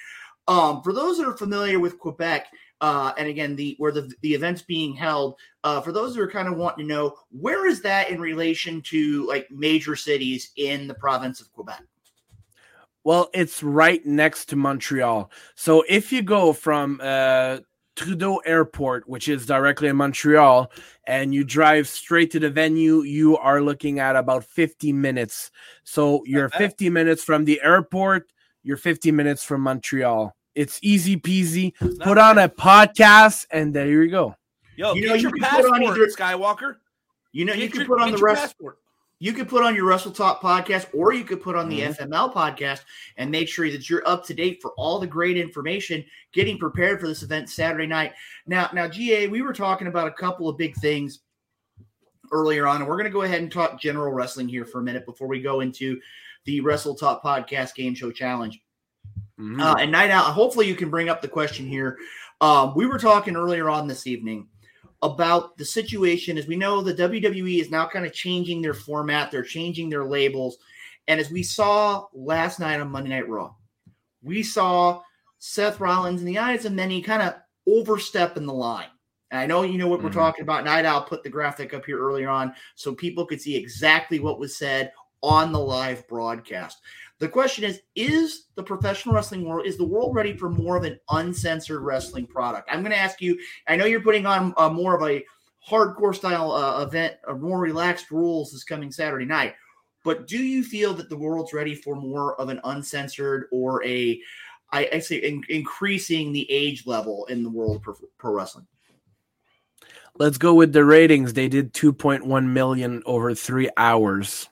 Um, 0.48 0.82
for 0.82 0.94
those 0.94 1.18
that 1.18 1.28
are 1.28 1.36
familiar 1.36 1.80
with 1.80 2.00
Quebec, 2.00 2.48
uh, 2.80 3.12
and 3.18 3.28
again, 3.28 3.56
the 3.56 3.76
where 3.80 3.92
the 3.92 4.12
the 4.22 4.34
event's 4.34 4.62
being 4.62 4.96
held, 4.96 5.36
uh, 5.64 5.82
for 5.82 5.92
those 5.92 6.16
who 6.16 6.22
are 6.22 6.30
kind 6.30 6.48
of 6.48 6.58
wanting 6.58 6.88
to 6.88 6.94
know, 6.94 7.16
where 7.32 7.66
is 7.66 7.82
that 7.82 8.10
in 8.10 8.22
relation 8.22 8.82
to 8.84 9.26
like 9.28 9.48
major 9.52 9.96
cities 9.96 10.52
in 10.56 10.88
the 10.88 10.94
province 10.94 11.42
of 11.42 11.52
Quebec? 11.52 11.82
Well, 13.04 13.30
it's 13.34 13.64
right 13.64 14.06
next 14.06 14.46
to 14.50 14.56
Montreal. 14.56 15.32
So 15.56 15.84
if 15.88 16.12
you 16.12 16.22
go 16.22 16.54
from 16.54 17.00
uh, 17.02 17.60
Trudeau 17.96 18.38
Airport, 18.46 19.10
which 19.10 19.28
is 19.28 19.46
directly 19.46 19.88
in 19.88 19.96
Montreal, 19.96 20.72
and 21.06 21.34
you 21.34 21.44
drive 21.44 21.88
straight 21.88 22.32
to 22.32 22.40
the 22.40 22.50
venue, 22.50 23.02
you 23.02 23.38
are 23.38 23.62
looking 23.62 24.00
at 24.00 24.16
about 24.16 24.44
50 24.44 24.94
minutes. 24.94 25.52
So 25.84 26.22
you're 26.26 26.50
50 26.50 26.90
minutes 26.90 27.24
from 27.24 27.46
the 27.46 27.60
airport, 27.64 28.32
you're 28.62 28.78
50 28.78 29.12
minutes 29.12 29.44
from 29.44 29.62
Montreal. 29.62 30.37
It's 30.58 30.80
easy 30.82 31.16
peasy. 31.18 31.74
It's 31.80 32.00
Put 32.00 32.18
on 32.18 32.38
bad. 32.38 32.50
a 32.50 32.54
podcast, 32.54 33.46
and 33.52 33.74
there 33.76 33.88
you 34.04 34.10
go. 34.10 34.36
Yo, 34.76 34.94
You 34.94 35.02
get 35.02 35.08
know, 35.10 35.14
you 35.14 35.22
your 35.22 35.32
can 35.32 35.44
put 35.62 35.66
on 35.72 35.84
either- 35.84 36.08
Skywalker. 36.08 36.76
You 37.32 37.46
know, 37.46 37.54
you 37.54 37.70
can 37.70 37.82
your- 37.82 37.88
put 37.88 38.02
on 38.02 38.12
the 38.12 38.18
your 38.18 38.26
rest. 38.26 38.42
passport. 38.42 38.80
You 39.20 39.34
could 39.34 39.48
put 39.50 39.64
on 39.64 39.76
your 39.76 39.86
Wrestle 39.86 40.12
Talk 40.12 40.42
podcast, 40.42 40.88
or 40.94 41.14
you 41.14 41.24
could 41.24 41.42
put 41.42 41.56
on 41.56 41.70
the 41.70 41.82
Mm-hmm. 41.82 42.04
FML 42.12 42.34
podcast 42.34 42.82
and 43.18 43.30
make 43.32 43.48
sure 43.48 43.70
that 43.70 43.90
you're 43.90 44.08
up 44.08 44.24
to 44.26 44.34
date 44.34 44.60
for 44.62 44.72
all 44.78 44.98
the 45.00 45.08
great 45.08 45.38
information, 45.38 46.04
getting 46.34 46.58
prepared 46.58 47.00
for 47.00 47.08
this 47.08 47.22
event 47.24 47.50
Saturday 47.50 47.88
night. 47.88 48.14
Now, 48.48 48.70
now, 48.74 48.88
GA, 48.88 49.28
we 49.28 49.42
were 49.44 49.54
talking 49.54 49.88
about 49.88 50.08
a 50.08 50.12
couple 50.12 50.48
of 50.50 50.58
big 50.58 50.76
things 50.76 51.20
earlier 52.32 52.68
on, 52.68 52.78
and 52.78 52.88
we're 52.88 52.96
going 52.98 53.06
to 53.06 53.10
go 53.12 53.22
ahead 53.24 53.42
and 53.42 53.52
talk 53.52 53.80
general 53.80 54.12
wrestling 54.12 54.48
here 54.48 54.66
for 54.66 54.80
a 54.82 54.84
minute 54.84 55.06
before 55.06 55.28
we 55.28 55.42
go 55.42 55.62
into 55.62 56.00
the 56.46 56.62
Wrestle 56.62 56.96
Talk 56.96 57.24
podcast 57.24 57.74
game 57.76 57.94
show 57.96 58.12
challenge. 58.12 58.60
Mhm. 59.40 59.62
Uh, 59.62 59.76
and 59.80 59.92
Night 59.92 60.10
Owl, 60.10 60.32
hopefully 60.32 60.68
you 60.68 60.76
can 60.76 60.90
bring 60.90 61.10
up 61.10 61.22
the 61.22 61.28
question 61.28 61.68
here. 61.68 61.98
Um, 62.42 62.74
we 62.76 62.86
were 62.86 63.00
talking 63.00 63.36
earlier 63.36 63.70
on 63.70 63.88
this 63.88 64.08
evening 64.08 64.48
about 65.04 65.58
the 65.58 65.66
situation. 65.66 66.38
As 66.38 66.48
we 66.48 66.56
know, 66.56 66.82
the 66.82 66.94
WWE 66.94 67.60
is 67.62 67.70
now 67.70 67.88
kind 67.88 68.06
of 68.06 68.14
changing 68.14 68.62
their 68.62 68.74
format, 68.74 69.32
they're 69.32 69.44
changing 69.44 69.90
their 69.90 70.06
labels. 70.06 70.58
And 71.08 71.20
as 71.20 71.30
we 71.32 71.44
saw 71.44 72.08
last 72.14 72.60
night 72.60 72.80
on 72.82 72.92
Monday 72.92 73.12
Night 73.12 73.30
Raw, 73.30 73.54
we 74.24 74.44
saw 74.44 75.02
Seth 75.40 75.80
Rollins, 75.80 76.22
in 76.22 76.26
the 76.28 76.40
eyes 76.40 76.66
of 76.66 76.74
many, 76.74 77.02
kind 77.02 77.22
of 77.22 77.36
overstep 77.68 78.38
in 78.38 78.46
the 78.46 78.54
line. 78.54 78.88
And 79.30 79.40
I 79.40 79.46
know 79.46 79.62
you 79.64 79.78
know 79.78 79.88
what 79.88 80.02
we're 80.02 80.10
Mhm. 80.10 80.14
talking 80.14 80.42
about. 80.44 80.64
Night 80.66 80.86
Owl 80.86 81.04
put 81.04 81.22
the 81.24 81.30
graphic 81.30 81.74
up 81.74 81.86
here 81.86 82.00
earlier 82.00 82.30
on 82.30 82.54
so 82.76 82.96
people 82.96 83.26
could 83.26 83.42
see 83.42 83.56
exactly 83.56 84.20
what 84.20 84.40
was 84.40 84.58
said 84.58 84.92
on 85.22 85.52
the 85.52 85.60
live 85.60 86.08
broadcast. 86.08 86.80
The 87.20 87.28
question 87.28 87.64
is 87.64 87.82
Is 87.96 88.46
the 88.56 88.64
professional 88.64 89.16
wrestling 89.16 89.44
world, 89.44 89.66
is 89.66 89.78
the 89.78 89.86
world 89.86 90.16
ready 90.16 90.36
for 90.36 90.50
more 90.50 90.78
of 90.78 90.84
an 90.84 91.00
uncensored 91.10 91.82
wrestling 91.82 92.28
product? 92.28 92.70
I'm 92.72 92.82
going 92.82 92.92
to 92.92 92.98
ask 92.98 93.22
you, 93.22 93.38
I 93.68 93.76
know 93.76 93.86
you're 93.86 94.02
putting 94.02 94.26
on 94.26 94.54
uh, 94.58 94.70
more 94.70 94.96
of 94.96 95.08
a 95.08 95.24
hardcore 95.68 96.16
style 96.16 96.52
uh, 96.52 96.84
event, 96.84 97.16
uh, 97.28 97.34
more 97.34 97.60
relaxed 97.60 98.12
rules 98.12 98.52
this 98.52 98.64
coming 98.64 98.92
Saturday 98.92 99.26
night. 99.26 99.56
But 100.04 100.28
do 100.28 100.38
you 100.38 100.64
feel 100.64 100.94
that 100.94 101.10
the 101.10 101.18
world's 101.18 101.54
ready 101.54 101.76
for 101.76 101.96
more 101.96 102.40
of 102.40 102.50
an 102.50 102.62
uncensored 102.64 103.48
or 103.52 103.84
a, 103.84 104.20
I, 104.72 104.90
I 104.94 105.00
say, 105.00 105.18
in, 105.18 105.44
increasing 105.50 106.32
the 106.32 106.50
age 106.50 106.86
level 106.86 107.26
in 107.26 107.44
the 107.44 107.50
world 107.50 107.82
pro, 107.82 107.96
pro 108.18 108.32
wrestling? 108.32 108.68
Let's 110.18 110.38
go 110.38 110.54
with 110.54 110.72
the 110.72 110.86
ratings. 110.86 111.34
They 111.34 111.48
did 111.48 111.74
2.1 111.74 112.46
million 112.46 113.04
over 113.06 113.36
three 113.36 113.70
hours. 113.76 114.50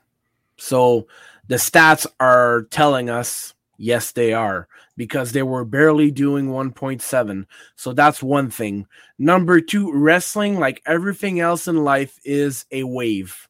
So 0.57 1.07
the 1.47 1.55
stats 1.55 2.07
are 2.19 2.63
telling 2.71 3.09
us 3.09 3.53
yes, 3.77 4.11
they 4.11 4.33
are 4.33 4.67
because 4.97 5.31
they 5.31 5.43
were 5.43 5.65
barely 5.65 6.11
doing 6.11 6.47
1.7. 6.47 7.45
So 7.75 7.93
that's 7.93 8.23
one 8.23 8.49
thing. 8.49 8.87
Number 9.17 9.61
two, 9.61 9.91
wrestling, 9.93 10.59
like 10.59 10.81
everything 10.85 11.39
else 11.39 11.67
in 11.67 11.83
life, 11.83 12.19
is 12.23 12.65
a 12.71 12.83
wave. 12.83 13.47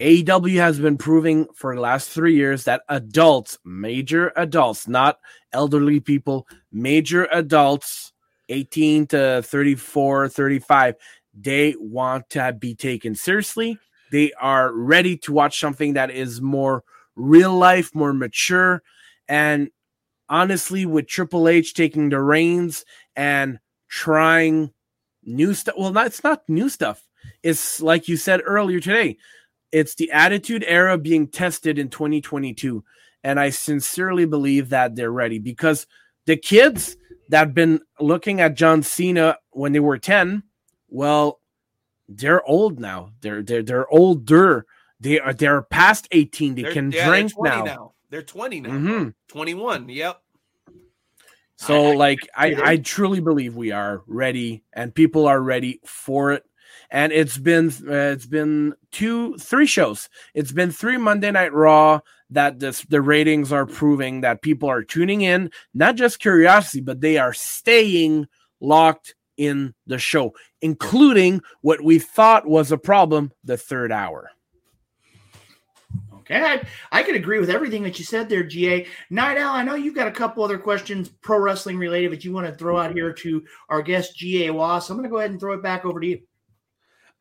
AEW 0.00 0.56
has 0.56 0.80
been 0.80 0.96
proving 0.96 1.46
for 1.54 1.74
the 1.74 1.80
last 1.80 2.08
three 2.08 2.34
years 2.34 2.64
that 2.64 2.82
adults, 2.88 3.58
major 3.64 4.32
adults, 4.34 4.88
not 4.88 5.18
elderly 5.52 6.00
people, 6.00 6.48
major 6.72 7.28
adults, 7.32 8.12
18 8.48 9.06
to 9.08 9.42
34, 9.44 10.28
35, 10.30 10.94
they 11.38 11.74
want 11.78 12.28
to 12.30 12.52
be 12.58 12.74
taken 12.74 13.14
seriously. 13.14 13.78
They 14.10 14.32
are 14.40 14.72
ready 14.72 15.16
to 15.18 15.32
watch 15.32 15.58
something 15.60 15.94
that 15.94 16.10
is 16.10 16.40
more 16.40 16.84
real 17.16 17.54
life, 17.56 17.94
more 17.94 18.12
mature. 18.12 18.82
And 19.28 19.70
honestly, 20.28 20.86
with 20.86 21.06
Triple 21.06 21.48
H 21.48 21.74
taking 21.74 22.08
the 22.08 22.20
reins 22.20 22.84
and 23.16 23.58
trying 23.88 24.72
new 25.22 25.54
stuff, 25.54 25.74
well, 25.78 25.92
not, 25.92 26.06
it's 26.06 26.24
not 26.24 26.42
new 26.48 26.68
stuff. 26.68 27.06
It's 27.42 27.80
like 27.80 28.08
you 28.08 28.16
said 28.16 28.40
earlier 28.44 28.80
today, 28.80 29.16
it's 29.72 29.94
the 29.94 30.10
attitude 30.10 30.64
era 30.66 30.98
being 30.98 31.28
tested 31.28 31.78
in 31.78 31.88
2022. 31.88 32.82
And 33.22 33.38
I 33.38 33.50
sincerely 33.50 34.24
believe 34.24 34.70
that 34.70 34.96
they're 34.96 35.12
ready 35.12 35.38
because 35.38 35.86
the 36.26 36.36
kids 36.36 36.96
that 37.28 37.38
have 37.38 37.54
been 37.54 37.80
looking 38.00 38.40
at 38.40 38.54
John 38.54 38.82
Cena 38.82 39.36
when 39.50 39.72
they 39.72 39.80
were 39.80 39.98
10, 39.98 40.42
well, 40.88 41.39
they're 42.10 42.44
old 42.44 42.80
now. 42.80 43.12
They're 43.20 43.42
they're 43.42 43.62
they're 43.62 43.88
older. 43.88 44.66
They 44.98 45.18
are 45.20 45.32
they're 45.32 45.62
past 45.62 46.08
18. 46.10 46.54
They 46.56 46.62
They're- 46.62 46.72
can 46.72 46.90
yeah, 46.92 47.08
drink 47.08 47.32
20 47.32 47.62
now. 47.62 47.92
They're 48.10 48.22
20 48.22 48.60
now. 48.60 48.70
Mhm. 48.70 49.14
21. 49.28 49.88
Yep. 49.88 50.20
So 51.56 51.74
I- 51.86 51.90
I- 51.92 51.94
like 51.94 52.18
I, 52.36 52.46
it 52.48 52.58
I 52.58 52.76
truly 52.78 53.20
believe 53.20 53.54
we 53.54 53.70
are 53.70 54.02
ready 54.06 54.62
and 54.72 54.94
people 54.94 55.26
are 55.26 55.40
ready 55.40 55.80
for 55.86 56.32
it. 56.32 56.44
And 56.90 57.12
it's 57.12 57.38
been 57.38 57.68
uh, 57.88 58.12
it's 58.14 58.26
been 58.26 58.74
two 58.90 59.36
three 59.38 59.66
shows. 59.66 60.08
It's 60.34 60.50
been 60.52 60.72
three 60.72 60.96
Monday 60.96 61.30
Night 61.30 61.52
Raw 61.52 62.00
that 62.30 62.58
this 62.58 62.82
the 62.82 63.00
ratings 63.00 63.52
are 63.52 63.66
proving 63.66 64.22
that 64.22 64.42
people 64.42 64.68
are 64.68 64.82
tuning 64.82 65.20
in, 65.20 65.50
not 65.72 65.94
just 65.96 66.18
curiosity, 66.18 66.80
but 66.80 67.00
they 67.00 67.16
are 67.18 67.32
staying 67.32 68.26
locked 68.60 69.14
in 69.40 69.72
the 69.86 69.98
show, 69.98 70.34
including 70.60 71.40
what 71.62 71.82
we 71.82 71.98
thought 71.98 72.46
was 72.46 72.70
a 72.70 72.76
problem, 72.76 73.32
the 73.42 73.56
third 73.56 73.90
hour. 73.90 74.30
Okay, 76.18 76.38
I, 76.38 76.62
I 76.92 77.02
could 77.02 77.16
agree 77.16 77.40
with 77.40 77.48
everything 77.48 77.82
that 77.84 77.98
you 77.98 78.04
said 78.04 78.28
there, 78.28 78.42
GA. 78.42 78.86
Night 79.08 79.38
Owl, 79.38 79.56
I 79.56 79.64
know 79.64 79.76
you've 79.76 79.94
got 79.94 80.08
a 80.08 80.12
couple 80.12 80.44
other 80.44 80.58
questions 80.58 81.08
pro 81.08 81.38
wrestling 81.38 81.78
related 81.78 82.12
that 82.12 82.22
you 82.22 82.34
want 82.34 82.46
to 82.48 82.52
throw 82.52 82.78
out 82.78 82.92
here 82.92 83.14
to 83.14 83.42
our 83.70 83.80
guest, 83.80 84.14
GA 84.14 84.50
Wass. 84.50 84.86
So 84.86 84.92
I'm 84.92 84.98
going 84.98 85.08
to 85.08 85.10
go 85.10 85.18
ahead 85.18 85.30
and 85.30 85.40
throw 85.40 85.54
it 85.54 85.62
back 85.62 85.86
over 85.86 86.00
to 86.00 86.06
you. 86.06 86.20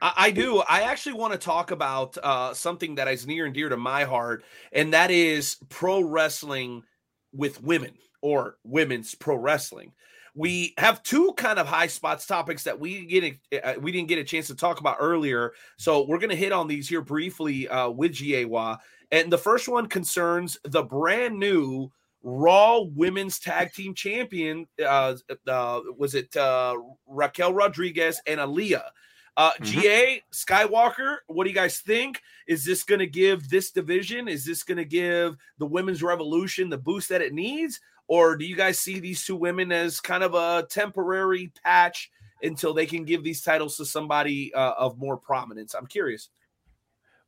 I, 0.02 0.14
I 0.18 0.32
do. 0.32 0.60
I 0.60 0.82
actually 0.82 1.14
want 1.14 1.32
to 1.32 1.40
talk 1.40 1.72
about 1.72 2.18
uh, 2.22 2.54
something 2.54 2.96
that 2.96 3.08
is 3.08 3.26
near 3.26 3.46
and 3.46 3.54
dear 3.54 3.70
to 3.70 3.78
my 3.78 4.04
heart, 4.04 4.44
and 4.74 4.94
that 4.94 5.10
is 5.10 5.56
pro 5.70 6.02
wrestling 6.02 6.84
with 7.32 7.64
women 7.64 7.94
or 8.22 8.58
women's 8.66 9.16
pro 9.16 9.38
wrestling. 9.38 9.94
We 10.36 10.74
have 10.78 11.04
two 11.04 11.34
kind 11.38 11.60
of 11.60 11.68
high 11.68 11.88
spots 11.88 12.26
topics 12.26 12.64
that 12.64 12.80
we 12.80 13.06
get 13.06 13.64
uh, 13.64 13.74
we 13.80 13.92
didn't 13.92 14.08
get 14.10 14.20
a 14.20 14.24
chance 14.24 14.48
to 14.48 14.56
talk 14.56 14.80
about 14.80 14.98
earlier, 15.00 15.54
so 15.78 16.06
we're 16.08 16.20
going 16.20 16.30
to 16.30 16.36
hit 16.36 16.52
on 16.52 16.68
these 16.68 16.88
here 16.88 17.02
briefly 17.02 17.68
uh, 17.68 17.90
with 17.90 18.14
GA 18.14 18.46
Roy. 18.46 18.76
And 19.12 19.32
the 19.32 19.38
first 19.38 19.68
one 19.68 19.88
concerns 19.88 20.58
the 20.64 20.84
brand 20.84 21.40
new 21.40 21.92
Raw 22.22 22.82
Women's 22.82 23.40
Tag 23.40 23.74
Team 23.74 23.94
Champion. 23.96 24.68
Uh, 24.84 25.16
uh, 25.48 25.80
was 25.98 26.16
it 26.16 26.36
uh, 26.38 26.76
Raquel 27.08 27.54
Rodriguez 27.54 28.22
and 28.28 28.40
Aliyah? 28.40 28.90
Uh, 29.38 29.52
Mhm. 29.62 29.64
GA 29.64 30.24
Skywalker, 30.34 31.18
what 31.28 31.46
do 31.46 31.50
you 31.50 31.56
guys 31.56 31.80
think? 31.80 32.22
Is 32.46 32.66
this 32.66 32.84
going 32.84 33.00
to 33.00 33.08
give 33.08 33.50
this 33.50 33.72
division? 33.72 34.28
Is 34.28 34.44
this 34.44 34.64
going 34.64 34.80
to 34.80 34.86
give 34.86 35.38
the 35.60 35.66
women's 35.66 36.04
revolution 36.04 36.70
the 36.70 36.78
boost 36.78 37.08
that 37.10 37.22
it 37.22 37.34
needs? 37.34 37.80
Or 38.10 38.36
do 38.36 38.44
you 38.44 38.56
guys 38.56 38.80
see 38.80 39.00
these 39.00 39.24
two 39.24 39.36
women 39.36 39.72
as 39.72 40.02
kind 40.02 40.24
of 40.24 40.34
a 40.34 40.66
temporary 40.70 41.52
patch 41.64 42.10
until 42.42 42.74
they 42.74 42.88
can 42.88 43.06
give 43.06 43.24
these 43.24 43.42
titles 43.44 43.78
to 43.78 43.86
somebody 43.86 44.52
uh, 44.54 44.74
of 44.78 44.98
more 44.98 45.16
prominence? 45.16 45.76
I'm 45.76 45.86
curious. 45.86 46.30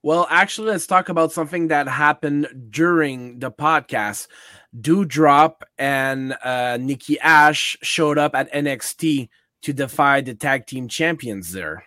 Well, 0.01 0.26
actually, 0.32 0.69
let's 0.72 0.88
talk 0.88 1.10
about 1.10 1.32
something 1.32 1.68
that 1.68 1.88
happened 1.88 2.48
during 2.72 3.38
the 3.38 3.51
podcast. 3.51 4.27
Doudrop 4.76 5.58
and 5.77 6.35
uh, 6.43 6.77
Nikki 6.82 7.19
Ash 7.19 7.77
showed 7.84 8.18
up 8.18 8.34
at 8.34 8.51
NXT 8.51 9.30
to 9.61 9.74
defy 9.74 10.22
the 10.22 10.34
tag 10.34 10.66
team 10.66 10.88
champions 10.88 11.51
there. 11.51 11.84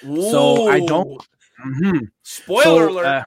So 0.00 0.68
I 0.68 0.80
don't- 0.80 1.22
Mhm. 1.62 2.08
Spoiler 2.22 2.62
So, 2.62 2.88
alert. 2.90 3.04
uh, 3.06 3.24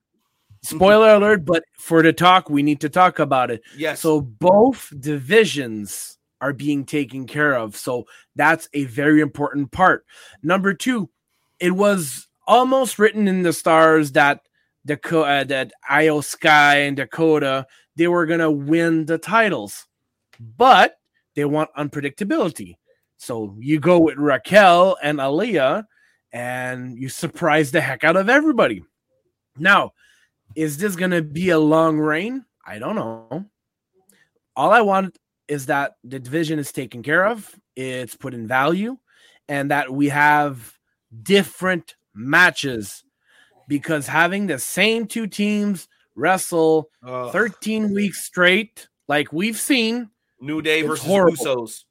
spoiler 0.64 1.16
alert, 1.16 1.46
but 1.46 1.64
for 1.78 2.02
the 2.02 2.14
talk, 2.14 2.50
we 2.50 2.64
need 2.64 2.82
to 2.82 2.90
talk 2.90 3.20
about 3.20 3.52
it. 3.52 3.62
yes. 3.76 4.00
So 4.00 4.22
both 4.22 4.94
divisions 5.00 6.18
are 6.40 6.54
being 6.54 6.86
taken 6.86 7.28
care 7.28 7.56
of. 7.56 7.76
So 7.76 8.06
that's 8.36 8.68
a 8.74 8.86
very 8.86 9.22
important 9.22 9.72
part. 9.72 10.06
Number 10.42 10.74
two, 10.74 11.10
it 11.60 11.72
was 11.72 12.28
almost 12.48 13.00
written 13.00 13.28
in 13.28 13.44
the 13.44 13.54
stars 13.54 14.12
that 14.14 14.42
Dakota, 14.86 15.30
uh, 15.30 15.44
that 15.46 15.74
Iyo 15.90 16.24
Sky 16.24 16.78
and 16.78 16.98
Dakota, 16.98 17.68
they 17.96 18.08
were 18.08 18.26
gonna 18.26 18.50
win 18.50 19.06
the 19.06 19.20
titles, 19.20 19.86
but 20.58 20.98
they 21.36 21.46
want 21.46 21.70
unpredictability. 21.78 22.78
So 23.18 23.56
you 23.60 23.80
go 23.80 24.00
with 24.00 24.18
Raquel 24.18 24.98
and 25.04 25.20
Aliyah, 25.20 25.86
and 26.34 26.98
you 26.98 27.10
surprise 27.10 27.72
the 27.72 27.82
heck 27.82 28.04
out 28.04 28.16
of 28.16 28.30
everybody. 28.30 28.84
Now, 29.58 29.94
is 30.56 30.78
this 30.78 30.96
gonna 30.96 31.22
be 31.22 31.50
a 31.50 31.60
long 31.60 31.98
reign? 32.00 32.46
I 32.66 32.80
don't 32.80 32.96
know. 32.96 33.46
All 34.56 34.72
I 34.72 34.82
want 34.82 35.18
is 35.48 35.66
that 35.68 35.96
the 36.04 36.20
division 36.20 36.60
is 36.60 36.72
taken 36.72 37.04
care 37.04 37.26
of, 37.26 37.54
it's 37.76 38.16
put 38.16 38.34
in 38.34 38.48
value, 38.48 38.98
and 39.48 39.72
that 39.72 39.92
we 39.92 40.10
have 40.10 40.78
different 41.24 41.96
matches 42.14 43.04
because 43.68 44.08
having 44.08 44.48
the 44.48 44.60
same 44.60 45.08
two 45.08 45.28
teams 45.28 45.88
wrestle 46.16 46.90
Ugh. 47.06 47.32
13 47.32 47.94
weeks 47.94 48.24
straight, 48.24 48.88
like 49.08 49.32
we've 49.34 49.58
seen, 49.60 50.10
New 50.40 50.62
Day 50.62 50.82
versus 50.82 51.06
horrible. 51.06 51.38
Usos. 51.38 51.86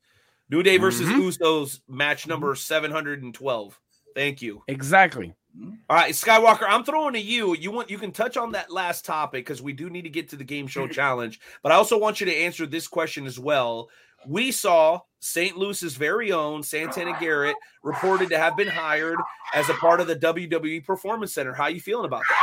New 0.51 0.63
Day 0.63 0.77
versus 0.77 1.09
Mhm. 1.09 1.21
Usos 1.21 1.81
match 1.89 2.27
number 2.27 2.55
712. 2.55 3.79
Thank 4.15 4.43
you. 4.43 4.63
exactly. 4.67 5.35
All 5.59 5.97
right, 5.97 6.15
Skywalker, 6.15 6.67
I'm 6.69 6.85
throwing 6.85 7.15
to 7.15 7.21
you. 7.21 7.55
You 7.57 7.71
want 7.71 7.91
you 7.91 7.99
can 7.99 8.13
touch 8.13 8.37
on 8.37 8.53
that 8.53 8.71
last 8.71 9.05
topic 9.05 9.45
because 9.45 9.61
we 9.61 9.73
do 9.73 9.91
need 9.91 10.03
to 10.03 10.11
get 10.11 10.29
to 10.31 10.37
the 10.37 10.45
game 10.45 10.67
show 10.67 10.87
challenge, 10.89 11.41
but 11.63 11.73
I 11.73 11.75
also 11.75 11.99
want 11.99 12.21
you 12.21 12.27
to 12.27 12.35
answer 12.35 12.67
this 12.67 12.87
question 12.87 13.27
as 13.27 13.39
well. 13.39 13.89
We 14.27 14.53
saw 14.53 15.01
St. 15.21 15.57
Louis's 15.57 15.97
very 15.97 16.31
own 16.31 16.63
Santana 16.63 17.17
Garrett 17.19 17.57
reported 17.83 18.29
to 18.31 18.39
have 18.39 18.57
been 18.57 18.69
hired 18.69 19.19
as 19.55 19.69
a 19.71 19.75
part 19.75 20.01
of 20.01 20.07
the 20.07 20.17
WWE 20.17 20.85
Performance 20.85 21.33
Center. 21.33 21.55
How 21.55 21.65
are 21.65 21.71
you 21.71 21.81
feeling 21.81 22.05
about 22.05 22.23
that? 22.29 22.39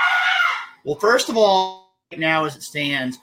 Well, 0.83 0.95
first 0.95 1.29
of 1.29 1.37
all, 1.37 1.93
right 2.11 2.19
now 2.19 2.45
as 2.45 2.55
it 2.55 2.63
stands, 2.63 3.19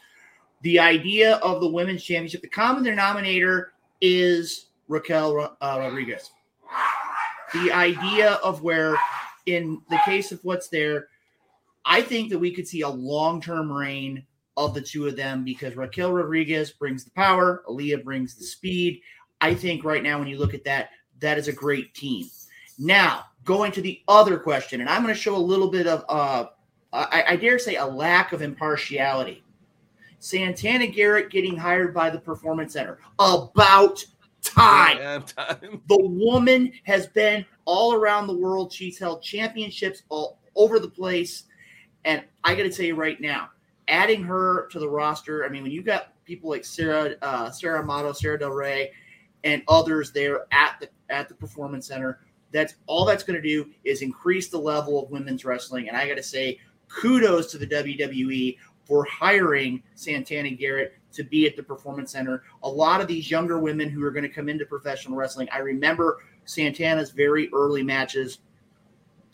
the 0.63 0.79
idea 0.79 1.37
of 1.37 1.61
the 1.61 1.69
women's 1.69 2.03
championship, 2.03 2.43
the 2.43 2.49
common 2.49 2.85
denominator 2.85 3.73
is 4.01 4.67
Raquel 4.89 5.57
uh, 5.61 5.77
Rodriguez. 5.79 6.31
The 7.53 7.71
idea 7.71 8.33
of 8.43 8.63
where, 8.63 8.97
in 9.47 9.81
the 9.91 10.01
case 10.05 10.33
of 10.33 10.41
what's 10.45 10.69
there, 10.69 11.09
I 11.85 12.01
think 12.03 12.31
that 12.31 12.39
we 12.39 12.53
could 12.53 12.67
see 12.67 12.81
a 12.83 12.89
long 12.89 13.41
term 13.41 13.71
reign 13.71 14.25
of 14.57 14.75
the 14.75 14.81
two 14.81 15.07
of 15.07 15.17
them 15.17 15.45
because 15.45 15.77
Raquel 15.77 16.13
Rodriguez 16.13 16.71
brings 16.71 17.05
the 17.05 17.11
power, 17.11 17.65
Aliyah 17.69 18.05
brings 18.05 18.37
the 18.37 18.45
speed. 18.45 19.01
I 19.41 19.55
think 19.55 19.85
right 19.85 20.03
now, 20.03 20.19
when 20.19 20.29
you 20.29 20.39
look 20.39 20.55
at 20.55 20.65
that, 20.65 20.91
that 21.21 21.39
is 21.39 21.49
a 21.49 21.53
great 21.53 21.93
team. 21.95 22.27
Now, 22.79 23.25
going 23.45 23.73
to 23.73 23.83
the 23.83 24.01
other 24.09 24.39
question, 24.39 24.81
and 24.81 24.89
I'm 24.89 25.03
going 25.03 25.15
to 25.15 25.21
show 25.21 25.37
a 25.37 25.39
little 25.39 25.71
bit 25.71 25.87
of 25.87 26.05
uh, 26.09 26.47
I, 26.95 27.25
I 27.31 27.37
dare 27.37 27.59
say 27.59 27.77
a 27.77 27.85
lack 27.85 28.33
of 28.33 28.41
impartiality. 28.41 29.43
Santana 30.21 30.87
Garrett 30.87 31.31
getting 31.31 31.57
hired 31.57 31.93
by 31.93 32.09
the 32.09 32.19
Performance 32.19 32.73
Center. 32.73 32.99
About 33.19 34.03
time. 34.43 35.23
Time. 35.25 35.83
The 35.89 35.99
woman 36.01 36.73
has 36.85 37.09
been 37.09 37.45
all 37.65 37.95
around 37.95 38.27
the 38.27 38.37
world. 38.37 38.73
She's 38.73 38.99
held 38.99 39.23
championships 39.23 40.03
all 40.09 40.39
over 40.55 40.79
the 40.79 40.89
place. 40.89 41.45
And 42.05 42.23
I 42.43 42.55
got 42.55 42.65
to 42.65 42.71
tell 42.71 42.87
you 42.87 42.95
right 42.95 43.21
now, 43.21 43.51
adding 43.89 44.23
her 44.25 44.69
to 44.69 44.79
the 44.79 44.89
roster, 44.89 45.45
I 45.45 45.49
mean, 45.49 45.63
when 45.63 45.73
you 45.73 45.83
got 45.83 46.13
people 46.25 46.51
like 46.51 46.65
Sarah, 46.65 47.15
uh, 47.23 47.51
Sara 47.51 47.81
Amato, 47.81 48.13
Sara 48.13 48.39
Del 48.39 48.51
Rey, 48.51 48.93
and 49.45 49.63
others 49.69 50.11
there 50.13 50.47
at 50.53 50.77
the 50.81 50.89
at 51.11 51.29
the 51.29 51.35
Performance 51.35 51.87
Center, 51.87 52.21
that's 52.53 52.75
all 52.87 53.05
that's 53.05 53.25
going 53.25 53.41
to 53.41 53.47
do 53.47 53.71
is 53.85 54.03
increase 54.03 54.49
the 54.49 54.59
level 54.59 55.03
of 55.03 55.11
women's 55.11 55.45
wrestling. 55.45 55.89
And 55.89 55.97
I 55.97 56.09
got 56.09 56.17
to 56.17 56.23
say, 56.23 56.59
kudos 56.89 57.51
to 57.53 57.59
the 57.59 57.67
WWE 57.67 58.57
for 58.85 59.05
hiring 59.05 59.83
Santana 59.95 60.51
Garrett 60.51 60.95
to 61.13 61.25
be 61.25 61.47
at 61.47 61.57
the 61.57 61.63
Performance 61.63 62.13
Center. 62.13 62.43
A 62.63 62.69
lot 62.69 63.01
of 63.01 63.07
these 63.07 63.31
younger 63.31 63.59
women 63.59 63.89
who 63.89 64.05
are 64.05 64.11
going 64.11 64.25
to 64.25 64.29
come 64.29 64.49
into 64.49 64.67
professional 64.67 65.17
wrestling, 65.17 65.49
I 65.53 65.59
remember 65.59 66.19
Santana's 66.45 67.11
very 67.11 67.51
early 67.53 67.83
matches. 67.83 68.39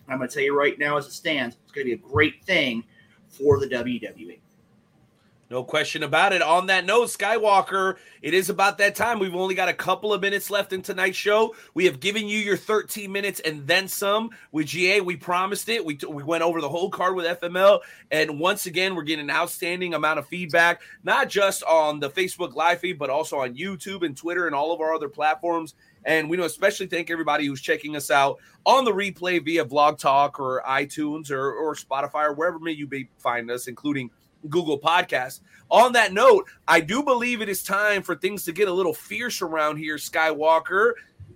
I'm 0.08 0.18
going 0.18 0.28
to 0.28 0.34
tell 0.34 0.42
you 0.42 0.56
right 0.56 0.78
now, 0.78 0.97
as 0.97 1.06
it 1.06 1.12
stands, 1.12 1.56
it's 1.62 1.72
going 1.72 1.86
to 1.86 1.97
be 1.97 2.02
a 2.05 2.08
great 2.08 2.44
thing 2.44 2.84
for 3.28 3.58
the. 3.58 3.68
WWE. 3.68 4.40
No 5.50 5.64
question 5.64 6.05
about 6.05 6.32
it. 6.32 6.42
On 6.42 6.66
that 6.66 6.86
note, 6.86 7.08
Skywalker, 7.08 7.97
it 8.22 8.34
is 8.34 8.50
about 8.50 8.78
that 8.78 8.94
time. 8.94 9.18
We've 9.18 9.34
only 9.34 9.56
got 9.56 9.68
a 9.68 9.74
couple 9.74 10.14
of 10.14 10.20
minutes 10.20 10.48
left 10.48 10.72
in 10.72 10.80
tonight's 10.80 11.16
show. 11.16 11.56
We 11.74 11.86
have 11.86 11.98
given 11.98 12.28
you 12.28 12.39
your 12.39 12.56
13 12.56 13.10
minutes 13.10 13.40
and 13.40 13.66
then 13.66 13.89
some 13.89 14.30
with 14.52 14.68
GA. 14.68 15.00
We 15.00 15.16
promised 15.16 15.68
it. 15.68 15.84
We, 15.84 15.98
we 16.08 16.22
went 16.22 16.44
over 16.44 16.60
the 16.60 16.68
whole 16.68 16.89
card 16.89 17.16
with 17.16 17.40
FML. 17.40 17.80
And 18.12 18.39
once 18.39 18.66
again, 18.66 18.94
we're 18.94 19.02
getting 19.02 19.28
an 19.28 19.36
outstanding 19.36 19.92
amount 19.92 20.20
of 20.20 20.28
feedback, 20.28 20.82
not 21.02 21.28
just 21.28 21.64
on 21.64 21.98
the 21.98 22.10
Facebook 22.10 22.55
live 22.55 22.78
feed, 22.78 22.97
but 22.97 23.10
also 23.10 23.39
on 23.39 23.56
YouTube 23.56 24.06
and 24.06 24.16
Twitter 24.16 24.47
and 24.47 24.55
all 24.55 24.72
of 24.72 24.80
our 24.80 24.94
other 24.94 25.08
platforms. 25.08 25.74
And 26.04 26.30
we 26.30 26.36
know 26.36 26.44
especially 26.44 26.86
thank 26.86 27.10
everybody 27.10 27.46
who's 27.46 27.60
checking 27.60 27.96
us 27.96 28.10
out 28.10 28.38
on 28.64 28.84
the 28.84 28.92
replay 28.92 29.44
via 29.44 29.64
Blog 29.64 29.98
Talk 29.98 30.40
or 30.40 30.62
iTunes 30.66 31.30
or, 31.30 31.52
or 31.52 31.74
Spotify 31.74 32.24
or 32.24 32.32
wherever 32.32 32.58
may 32.58 32.72
you 32.72 32.88
may 32.88 33.08
find 33.18 33.50
us, 33.50 33.66
including 33.66 34.10
Google 34.48 34.78
Podcasts. 34.78 35.40
On 35.70 35.92
that 35.92 36.12
note, 36.12 36.48
I 36.66 36.80
do 36.80 37.02
believe 37.02 37.42
it 37.42 37.48
is 37.48 37.62
time 37.62 38.02
for 38.02 38.14
things 38.14 38.44
to 38.44 38.52
get 38.52 38.68
a 38.68 38.72
little 38.72 38.94
fierce 38.94 39.42
around 39.42 39.76
here, 39.76 39.96
Skywalker. 39.96 40.92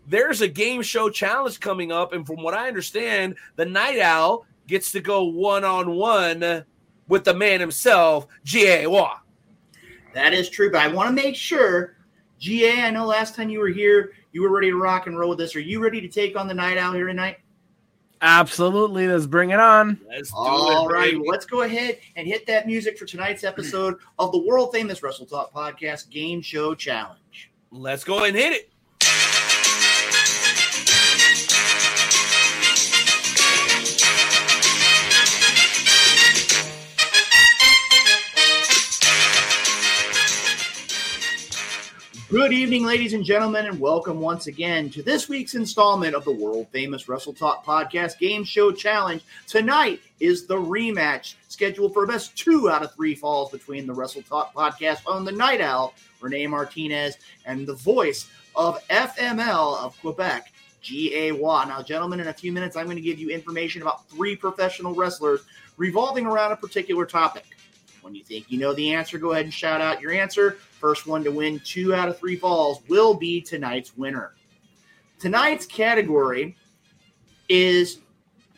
There's 0.07 0.41
a 0.41 0.49
game 0.49 0.83
show 0.83 1.09
challenge 1.11 1.61
coming 1.61 1.93
up, 1.93 2.13
and 2.13 2.27
from 2.27 2.43
what 2.43 2.55
I 2.55 2.69
understand, 2.69 3.37
the 3.57 3.65
Night 3.65 4.01
Owl 4.01 4.47
gets 4.67 4.93
to 4.93 5.01
go 5.01 5.25
one 5.25 5.65
on 5.65 5.95
one 5.95 6.65
with 7.09 7.25
the 7.25 7.35
man 7.35 7.61
himself, 7.61 8.27
G.A. 8.45 8.87
That 10.15 10.33
is 10.33 10.49
true, 10.49 10.71
but 10.71 10.81
I 10.81 10.89
want 10.89 11.09
to 11.09 11.23
make 11.23 11.35
sure, 11.35 11.97
GA, 12.39 12.83
I 12.83 12.91
know 12.91 13.05
last 13.05 13.35
time 13.35 13.51
you 13.51 13.59
were 13.59 13.69
here, 13.69 14.13
you 14.35 14.43
were 14.43 14.51
ready 14.51 14.69
to 14.69 14.77
rock 14.77 15.07
and 15.07 15.17
roll 15.17 15.31
with 15.31 15.39
this. 15.39 15.55
Are 15.55 15.61
you 15.61 15.81
ready 15.81 16.01
to 16.01 16.09
take 16.09 16.37
on 16.37 16.49
the 16.49 16.55
night 16.55 16.77
owl 16.77 16.93
here 16.93 17.07
tonight? 17.07 17.39
Absolutely. 18.21 19.07
Let's 19.07 19.27
bring 19.27 19.51
it 19.51 19.61
on. 19.61 20.01
Let's 20.09 20.31
do 20.31 20.37
All 20.37 20.91
it, 20.91 20.93
right, 20.93 21.13
baby. 21.13 21.25
let's 21.25 21.47
go 21.47 21.63
ahead 21.63 21.99
and 22.17 22.27
hit 22.27 22.45
that 22.49 22.67
music 22.67 22.99
for 22.99 23.07
tonight's 23.07 23.45
episode 23.45 23.95
of 24.19 24.33
the 24.33 24.39
world 24.39 24.73
famous 24.73 25.05
Wrestle 25.05 25.27
Talk 25.27 25.53
Podcast 25.53 26.11
Game 26.11 26.43
Show 26.43 26.75
Challenge. 26.75 27.53
Let's 27.71 28.03
go 28.03 28.25
and 28.25 28.35
hit 28.35 28.53
it. 28.53 28.73
Good 42.31 42.55
evening, 42.55 42.87
ladies 42.87 43.13
and 43.13 43.23
gentlemen, 43.23 43.67
and 43.67 43.79
welcome 43.79 44.19
once 44.19 44.47
again 44.47 44.89
to 44.91 45.03
this 45.03 45.29
week's 45.29 45.55
installment 45.55 46.15
of 46.15 46.25
the 46.25 46.33
world 46.33 46.67
famous 46.73 47.07
Wrestle 47.07 47.35
Talk 47.35 47.67
Podcast 47.67 48.19
Game 48.19 48.45
Show 48.45 48.73
Challenge. 48.73 49.23
Tonight 49.47 50.01
is 50.21 50.47
the 50.47 50.57
rematch 50.57 51.35
scheduled 51.49 51.93
for 51.93 52.07
best 52.07 52.35
two 52.35 52.71
out 52.71 52.83
of 52.83 52.95
three 52.95 53.15
falls 53.15 53.51
between 53.51 53.87
the 53.87 53.93
Wrestle 53.93 54.23
Talk 54.23 54.55
Podcast 54.55 55.03
on 55.07 55.27
the 55.27 55.33
Night 55.33 55.61
Owl, 55.61 55.93
Renee 56.23 56.47
Martinez, 56.47 57.19
and 57.45 57.67
the 57.67 57.75
voice 57.75 58.27
of 58.57 58.83
FML 58.89 59.77
of 59.77 60.01
Quebec, 60.01 60.51
G.A. 60.81 61.33
Roy. 61.33 61.65
Now, 61.69 61.83
gentlemen, 61.83 62.21
in 62.21 62.29
a 62.29 62.33
few 62.33 62.53
minutes, 62.53 62.75
I'm 62.75 62.87
going 62.87 62.97
to 62.97 63.03
give 63.03 63.19
you 63.19 63.29
information 63.29 63.83
about 63.83 64.09
three 64.09 64.35
professional 64.35 64.95
wrestlers 64.95 65.43
revolving 65.77 66.25
around 66.25 66.53
a 66.53 66.57
particular 66.57 67.05
topic. 67.05 67.45
When 68.05 68.15
you 68.15 68.23
think 68.23 68.51
you 68.51 68.59
know 68.59 68.75
the 68.75 68.93
answer, 68.93 69.17
go 69.17 69.33
ahead 69.33 69.47
and 69.47 69.55
shout 69.55 69.81
out 69.81 69.99
your 69.99 70.13
answer. 70.13 70.59
First 70.79 71.07
one 71.07 71.25
to 71.25 71.31
win 71.31 71.59
two 71.65 71.95
out 71.95 72.07
of 72.07 72.19
three 72.19 72.37
falls 72.37 72.83
will 72.87 73.15
be 73.15 73.41
tonight's 73.41 73.97
winner. 73.97 74.35
Tonight's 75.19 75.65
category 75.65 76.55
is 77.49 78.01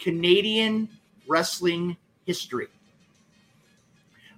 Canadian 0.01 0.89
wrestling 1.29 1.97
history. 2.25 2.67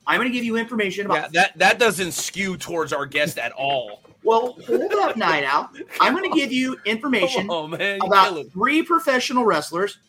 I'm 0.07 0.19
going 0.19 0.29
to 0.29 0.33
give 0.33 0.45
you 0.45 0.59
information 0.59 1.07
about. 1.07 1.17
Yeah, 1.17 1.29
that 1.41 1.59
that 1.59 1.79
doesn't 1.79 2.13
skew 2.13 2.59
towards 2.59 2.93
our 2.93 3.07
guest 3.07 3.39
at 3.39 3.53
all. 3.53 4.03
Well, 4.23 4.59
hold 4.67 4.93
up, 4.93 5.17
Night 5.17 5.45
Owl. 5.45 5.71
I'm 6.03 6.15
going 6.15 6.31
to 6.31 6.39
give 6.39 6.53
you 6.53 6.77
information 6.85 7.47
Oh 7.49 7.67
man, 7.67 7.99
about 8.05 8.45
three 8.53 8.83
professional 8.83 9.47
wrestlers 9.47 10.01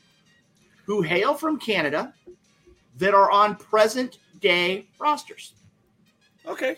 who 0.85 1.01
hail 1.01 1.35
from 1.35 1.57
Canada 1.57 2.13
that 2.97 3.13
are 3.13 3.31
on 3.31 3.55
present 3.55 4.17
day 4.39 4.87
rosters. 4.99 5.53
Okay, 6.45 6.77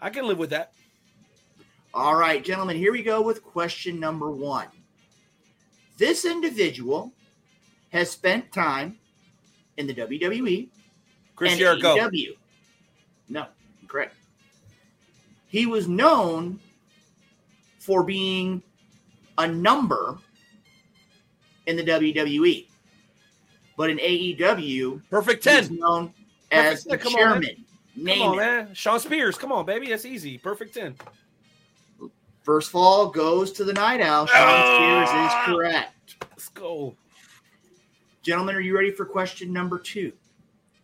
I 0.00 0.10
can 0.10 0.26
live 0.26 0.38
with 0.38 0.50
that. 0.50 0.72
All 1.94 2.14
right, 2.14 2.42
gentlemen, 2.42 2.76
here 2.76 2.92
we 2.92 3.02
go 3.02 3.20
with 3.20 3.42
question 3.42 4.00
number 4.00 4.30
one. 4.30 4.68
This 5.98 6.24
individual 6.24 7.12
has 7.90 8.10
spent 8.10 8.50
time 8.52 8.98
in 9.76 9.86
the 9.86 9.94
WWE 9.94 10.68
Chris 11.36 11.58
Jericho. 11.58 11.96
AEW. 11.96 12.36
No, 13.28 13.46
correct. 13.88 14.14
He 15.48 15.66
was 15.66 15.86
known 15.86 16.58
for 17.78 18.02
being 18.02 18.62
a 19.38 19.46
number 19.46 20.18
in 21.66 21.76
the 21.76 21.82
WWE, 21.82 22.66
but 23.76 23.90
in 23.90 23.98
AEW, 23.98 25.02
Perfect 25.10 25.44
he 25.44 25.56
was 25.56 25.68
10. 25.68 25.78
known 25.78 26.14
as 26.52 26.84
Perfect 26.84 27.04
the 27.04 27.10
10. 27.10 27.12
Come 27.12 27.14
on, 27.14 27.40
man. 27.40 27.42
chairman. 27.42 27.64
Come 27.94 28.04
Name 28.04 28.22
on, 28.22 28.34
it. 28.34 28.36
man. 28.36 28.74
Shawn 28.74 29.00
Spears. 29.00 29.36
Come 29.36 29.52
on, 29.52 29.66
baby. 29.66 29.88
That's 29.88 30.04
easy. 30.04 30.38
Perfect 30.38 30.74
10. 30.74 30.96
First 32.42 32.70
fall 32.70 33.08
goes 33.08 33.52
to 33.52 33.64
the 33.64 33.72
Night 33.72 34.00
Owl. 34.00 34.26
Shawn 34.26 34.36
Ah! 34.40 35.04
Spears 35.04 35.26
is 35.26 35.56
correct. 35.56 36.16
Let's 36.30 36.48
go. 36.48 36.94
Gentlemen, 38.22 38.54
are 38.56 38.60
you 38.60 38.74
ready 38.76 38.90
for 38.90 39.04
question 39.04 39.52
number 39.52 39.78
two? 39.78 40.12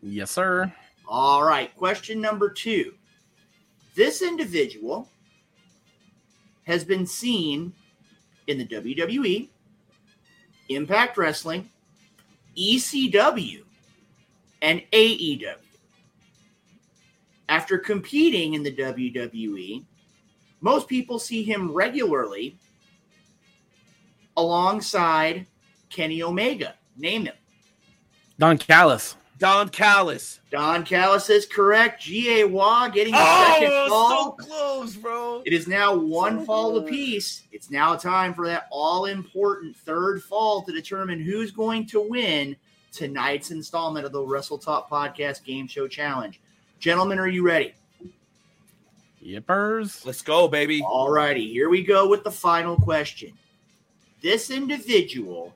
Yes, 0.03 0.31
sir. 0.31 0.73
All 1.09 1.43
right, 1.43 1.75
question 1.77 2.21
number 2.21 2.51
two. 2.51 2.95
This 3.95 4.23
individual 4.23 5.09
has 6.65 6.85
been 6.85 7.07
seen 7.07 7.73
in 8.47 8.59
the 8.59 8.67
WWE, 8.67 9.49
Impact 10.69 11.17
Wrestling, 11.17 11.69
ECW, 12.57 13.63
and 14.62 14.83
AEW. 14.93 15.55
After 17.49 17.78
competing 17.78 18.55
in 18.55 18.62
the 18.62 18.73
WWE, 18.75 19.85
most 20.61 20.87
people 20.89 21.19
see 21.19 21.43
him 21.43 21.73
regularly 21.73 22.59
alongside 24.37 25.47
Kenny 25.91 26.23
Omega. 26.23 26.75
Name 26.97 27.27
him. 27.27 27.35
Don 28.39 28.59
Callis. 28.59 29.17
Don 29.39 29.69
Callis. 29.69 30.41
Don 30.51 30.85
Callis 30.85 31.31
is 31.31 31.47
correct. 31.47 32.03
G.A. 32.03 32.45
Roy 32.47 32.89
getting 32.93 33.12
the 33.15 33.20
oh, 33.23 33.53
second 33.55 33.69
Oh, 33.73 33.89
fall. 33.89 34.37
so 34.41 34.47
close, 34.47 34.97
bro. 34.97 35.43
It 35.47 35.53
is 35.53 35.69
now 35.69 35.95
one 35.97 36.41
So 36.41 36.45
fall 36.45 36.73
good. 36.73 36.89
apiece. 36.89 37.45
It's 37.53 37.70
now 37.70 37.95
time 37.95 38.35
for 38.35 38.47
that 38.49 38.67
all 38.70 39.05
important 39.07 39.77
third 39.77 40.23
fall 40.25 40.62
to 40.62 40.73
determine 40.73 41.20
who's 41.23 41.53
going 41.53 41.87
to 41.87 42.01
win 42.09 42.57
tonight's 42.92 43.50
installment 43.50 44.07
of 44.07 44.12
the 44.12 44.23
Wrestle 44.23 44.58
Talk 44.58 44.89
Podcast 44.89 45.44
Game 45.44 45.67
Show 45.67 45.89
Challenge. 45.89 46.41
Gentlemen, 46.78 47.18
are 47.18 47.28
you 47.28 47.44
ready? 47.44 47.75
Yippers. 49.25 50.07
Let's 50.07 50.23
go, 50.23 50.49
baby. 50.49 50.83
All 50.83 51.10
righty, 51.10 51.52
here 51.52 51.68
we 51.68 51.83
go 51.83 52.08
with 52.08 52.25
the 52.25 52.31
final 52.31 52.76
question. 52.76 53.33
This 54.23 54.50
individual 54.50 55.55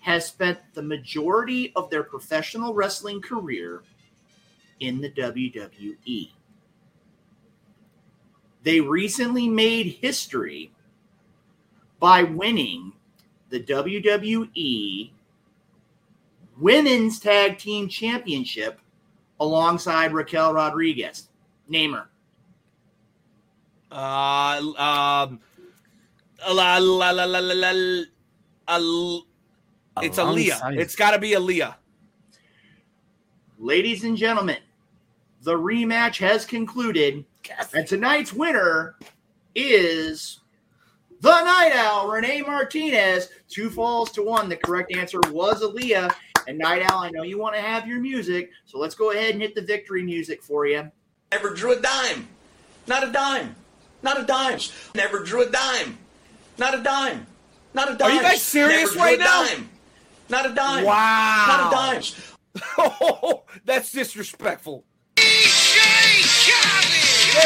has 0.00 0.26
spent 0.26 0.58
the 0.74 0.82
majority 0.82 1.72
of 1.76 1.90
their 1.90 2.02
professional 2.02 2.74
wrestling 2.74 3.20
career 3.20 3.82
in 4.80 5.00
the 5.00 5.10
WWE. 5.10 6.30
They 8.62 8.80
recently 8.80 9.48
made 9.48 9.98
history 10.00 10.72
by 11.98 12.22
winning 12.22 12.92
the 13.50 13.60
WWE 13.60 15.10
Women's 16.60 17.18
Tag 17.18 17.58
Team 17.58 17.88
Championship 17.88 18.80
alongside 19.40 20.12
Raquel 20.12 20.52
Rodriguez. 20.52 21.28
Name 21.68 21.94
her. 21.94 22.08
Uh, 23.90 24.60
um, 24.78 25.40
la, 26.52 26.76
la, 26.78 27.10
la, 27.10 27.24
la, 27.24 27.38
la, 27.38 27.54
la, 27.54 28.02
Al- 28.68 29.26
it's 30.02 30.18
Aliyah. 30.18 30.60
Alongside- 30.60 30.78
It's 30.78 30.94
got 30.94 31.10
to 31.12 31.18
be 31.18 31.30
Aliyah. 31.32 31.74
Ladies 33.58 34.04
and 34.04 34.16
gentlemen, 34.16 34.58
the 35.42 35.54
rematch 35.54 36.18
has 36.18 36.44
concluded, 36.44 37.24
and 37.74 37.86
tonight's 37.86 38.32
winner 38.32 38.96
is 39.54 40.40
the 41.20 41.42
Night 41.44 41.72
Owl, 41.74 42.08
Renee 42.08 42.42
Martinez. 42.42 43.28
Two 43.48 43.68
falls 43.68 44.12
to 44.12 44.22
one. 44.22 44.48
The 44.48 44.56
correct 44.56 44.94
answer 44.94 45.18
was 45.30 45.62
Aliyah. 45.62 46.14
And 46.46 46.58
Night 46.58 46.82
Owl, 46.90 47.00
I 47.00 47.10
know 47.10 47.22
you 47.22 47.38
want 47.38 47.54
to 47.54 47.60
have 47.60 47.86
your 47.86 48.00
music, 48.00 48.50
so 48.64 48.78
let's 48.78 48.94
go 48.94 49.10
ahead 49.10 49.32
and 49.32 49.42
hit 49.42 49.54
the 49.54 49.62
victory 49.62 50.02
music 50.02 50.42
for 50.42 50.66
you. 50.66 50.90
Never 51.32 51.50
drew 51.50 51.72
a 51.72 51.80
dime. 51.80 52.28
Not 52.86 53.08
a 53.08 53.12
dime. 53.12 53.54
Not 54.02 54.20
a 54.20 54.24
dime. 54.24 54.58
Never 54.94 55.20
drew 55.20 55.42
a 55.42 55.50
dime. 55.50 55.98
Not 56.58 56.78
a 56.78 56.82
dime. 56.82 57.26
Not 57.74 57.92
a 57.92 57.96
dime. 57.96 58.10
Are 58.10 58.14
you 58.14 58.22
guys 58.22 58.42
serious 58.42 58.94
Never 58.94 59.06
right 59.06 59.18
now? 59.18 59.46
Dime. 59.46 59.70
Not 60.28 60.50
a 60.50 60.54
dime. 60.54 60.84
Wow. 60.84 61.46
Not 61.48 61.72
a 61.72 61.76
dime. 61.76 62.02
Oh, 62.78 63.44
that's 63.64 63.92
disrespectful. 63.92 64.84
All 67.36 67.44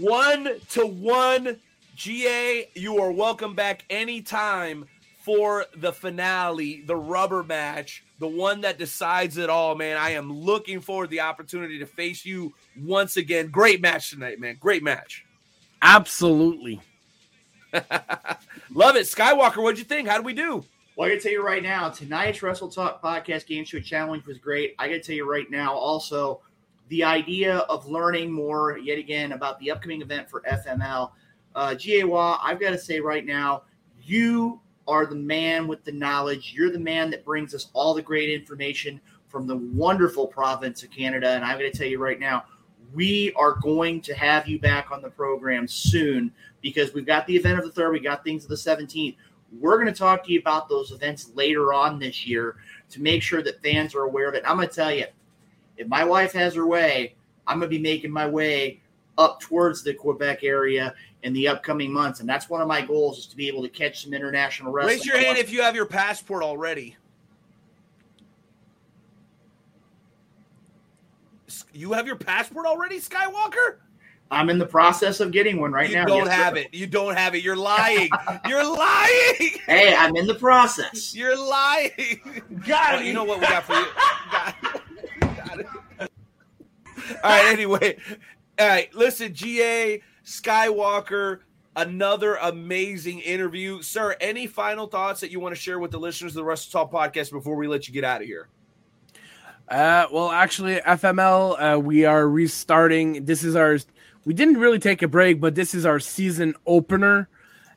One 0.00 0.60
to 0.70 0.86
one. 0.86 1.56
GA, 1.96 2.70
you 2.74 2.98
are 2.98 3.10
welcome 3.10 3.56
back 3.56 3.84
anytime 3.90 4.86
for 5.22 5.66
the 5.74 5.92
finale, 5.92 6.82
the 6.82 6.94
rubber 6.94 7.42
match, 7.42 8.04
the 8.20 8.28
one 8.28 8.60
that 8.60 8.78
decides 8.78 9.38
it 9.38 9.50
all, 9.50 9.74
man. 9.74 9.96
I 9.96 10.10
am 10.10 10.32
looking 10.32 10.80
forward 10.80 11.06
to 11.06 11.10
the 11.10 11.20
opportunity 11.20 11.80
to 11.80 11.86
face 11.86 12.24
you 12.24 12.54
once 12.80 13.16
again. 13.16 13.48
Great 13.48 13.80
match 13.80 14.10
tonight, 14.10 14.38
man. 14.38 14.56
Great 14.60 14.84
match. 14.84 15.24
Absolutely. 15.82 16.80
Love 17.72 18.94
it. 18.94 19.06
Skywalker, 19.06 19.60
what'd 19.60 19.78
you 19.78 19.84
think? 19.84 20.06
How 20.06 20.16
do 20.16 20.22
we 20.22 20.32
do? 20.32 20.64
Well, 20.94 21.06
I 21.06 21.10
gotta 21.10 21.20
tell 21.22 21.32
you 21.32 21.44
right 21.44 21.62
now, 21.62 21.88
tonight's 21.88 22.40
Wrestle 22.40 22.68
Talk 22.68 23.02
Podcast 23.02 23.46
Game 23.46 23.64
Show 23.64 23.80
Challenge 23.80 24.24
was 24.26 24.38
great. 24.38 24.76
I 24.78 24.86
gotta 24.86 25.00
tell 25.00 25.16
you 25.16 25.28
right 25.28 25.50
now, 25.50 25.72
also, 25.74 26.40
the 26.88 27.04
idea 27.04 27.58
of 27.58 27.86
learning 27.86 28.32
more 28.32 28.78
yet 28.78 28.98
again 28.98 29.32
about 29.32 29.58
the 29.60 29.70
upcoming 29.70 30.02
event 30.02 30.28
for 30.28 30.42
FML. 30.42 31.12
Uh, 31.54 31.74
GAWA, 31.74 32.38
I've 32.42 32.60
got 32.60 32.70
to 32.70 32.78
say 32.78 33.00
right 33.00 33.24
now, 33.24 33.62
you 34.02 34.60
are 34.86 35.04
the 35.04 35.14
man 35.14 35.68
with 35.68 35.84
the 35.84 35.92
knowledge. 35.92 36.54
You're 36.56 36.70
the 36.70 36.78
man 36.78 37.10
that 37.10 37.24
brings 37.24 37.54
us 37.54 37.68
all 37.74 37.94
the 37.94 38.02
great 38.02 38.30
information 38.30 39.00
from 39.28 39.46
the 39.46 39.56
wonderful 39.56 40.26
province 40.26 40.82
of 40.82 40.90
Canada. 40.90 41.30
And 41.30 41.44
I'm 41.44 41.58
going 41.58 41.70
to 41.70 41.76
tell 41.76 41.86
you 41.86 41.98
right 41.98 42.18
now, 42.18 42.44
we 42.94 43.32
are 43.34 43.52
going 43.52 44.00
to 44.00 44.14
have 44.14 44.48
you 44.48 44.58
back 44.58 44.90
on 44.90 45.02
the 45.02 45.10
program 45.10 45.68
soon 45.68 46.32
because 46.62 46.94
we've 46.94 47.06
got 47.06 47.26
the 47.26 47.36
event 47.36 47.58
of 47.58 47.64
the 47.66 47.70
third, 47.70 47.92
we 47.92 48.00
got 48.00 48.24
things 48.24 48.44
of 48.44 48.50
the 48.50 48.56
17th. 48.56 49.16
We're 49.60 49.76
going 49.76 49.92
to 49.92 49.98
talk 49.98 50.24
to 50.24 50.32
you 50.32 50.40
about 50.40 50.68
those 50.68 50.90
events 50.90 51.30
later 51.34 51.72
on 51.74 51.98
this 51.98 52.26
year 52.26 52.56
to 52.90 53.02
make 53.02 53.22
sure 53.22 53.42
that 53.42 53.62
fans 53.62 53.94
are 53.94 54.02
aware 54.02 54.28
of 54.28 54.34
it. 54.34 54.42
I'm 54.46 54.56
going 54.56 54.68
to 54.68 54.74
tell 54.74 54.92
you, 54.92 55.04
if 55.78 55.88
my 55.88 56.04
wife 56.04 56.32
has 56.32 56.54
her 56.54 56.66
way, 56.66 57.14
I'm 57.46 57.58
going 57.58 57.70
to 57.70 57.74
be 57.76 57.82
making 57.82 58.10
my 58.10 58.26
way 58.26 58.80
up 59.16 59.40
towards 59.40 59.82
the 59.82 59.94
Quebec 59.94 60.44
area 60.44 60.94
in 61.22 61.32
the 61.32 61.48
upcoming 61.48 61.92
months, 61.92 62.20
and 62.20 62.28
that's 62.28 62.48
one 62.48 62.60
of 62.60 62.68
my 62.68 62.80
goals 62.82 63.18
is 63.18 63.26
to 63.26 63.36
be 63.36 63.48
able 63.48 63.62
to 63.62 63.68
catch 63.68 64.04
some 64.04 64.12
international 64.14 64.70
wrestling. 64.70 64.96
Raise 64.98 65.06
your 65.06 65.18
hand 65.18 65.38
if 65.38 65.50
you 65.50 65.62
have 65.62 65.74
your 65.74 65.86
passport 65.86 66.42
already. 66.42 66.96
You 71.72 71.92
have 71.92 72.06
your 72.06 72.16
passport 72.16 72.66
already, 72.66 73.00
Skywalker? 73.00 73.76
I'm 74.30 74.50
in 74.50 74.58
the 74.58 74.66
process 74.66 75.20
of 75.20 75.32
getting 75.32 75.58
one 75.58 75.72
right 75.72 75.88
you 75.88 75.96
now. 75.96 76.02
You 76.02 76.08
don't 76.08 76.26
Yes, 76.26 76.34
have 76.34 76.52
sir. 76.54 76.60
it. 76.60 76.74
You 76.74 76.86
don't 76.86 77.16
have 77.16 77.34
it. 77.34 77.42
You're 77.42 77.56
lying. 77.56 78.10
You're 78.48 78.62
lying. 78.76 79.50
Hey, 79.66 79.94
I'm 79.96 80.14
in 80.16 80.26
the 80.26 80.34
process. 80.34 81.14
You're 81.14 81.36
lying. 81.36 82.44
Got 82.66 82.96
Oh, 82.96 82.98
you 83.00 83.14
know 83.14 83.24
what 83.24 83.40
we 83.40 83.46
got 83.46 83.64
for 83.64 83.72
you? 83.72 83.86
Got 84.30 84.48
it. 84.48 84.62
Got 84.62 84.74
it. 84.76 84.77
All 87.10 87.30
right. 87.30 87.52
Anyway, 87.52 87.98
all 88.58 88.68
right. 88.68 88.94
Listen, 88.94 89.34
GA 89.34 90.02
Skywalker, 90.24 91.40
another 91.76 92.36
amazing 92.36 93.20
interview, 93.20 93.82
sir. 93.82 94.16
Any 94.20 94.46
final 94.46 94.86
thoughts 94.86 95.20
that 95.20 95.30
you 95.30 95.40
want 95.40 95.54
to 95.54 95.60
share 95.60 95.78
with 95.78 95.90
the 95.90 95.98
listeners 95.98 96.32
of 96.32 96.36
the 96.36 96.44
Wrestle 96.44 96.72
Talk 96.72 96.92
podcast 96.92 97.30
before 97.30 97.56
we 97.56 97.68
let 97.68 97.88
you 97.88 97.94
get 97.94 98.04
out 98.04 98.20
of 98.20 98.26
here? 98.26 98.48
Uh, 99.68 100.06
well, 100.10 100.30
actually, 100.30 100.76
FML, 100.76 101.74
uh, 101.76 101.78
we 101.78 102.04
are 102.04 102.26
restarting. 102.28 103.24
This 103.24 103.44
is 103.44 103.54
our. 103.54 103.78
We 104.24 104.34
didn't 104.34 104.58
really 104.58 104.78
take 104.78 105.02
a 105.02 105.08
break, 105.08 105.40
but 105.40 105.54
this 105.54 105.74
is 105.74 105.86
our 105.86 106.00
season 106.00 106.54
opener, 106.66 107.28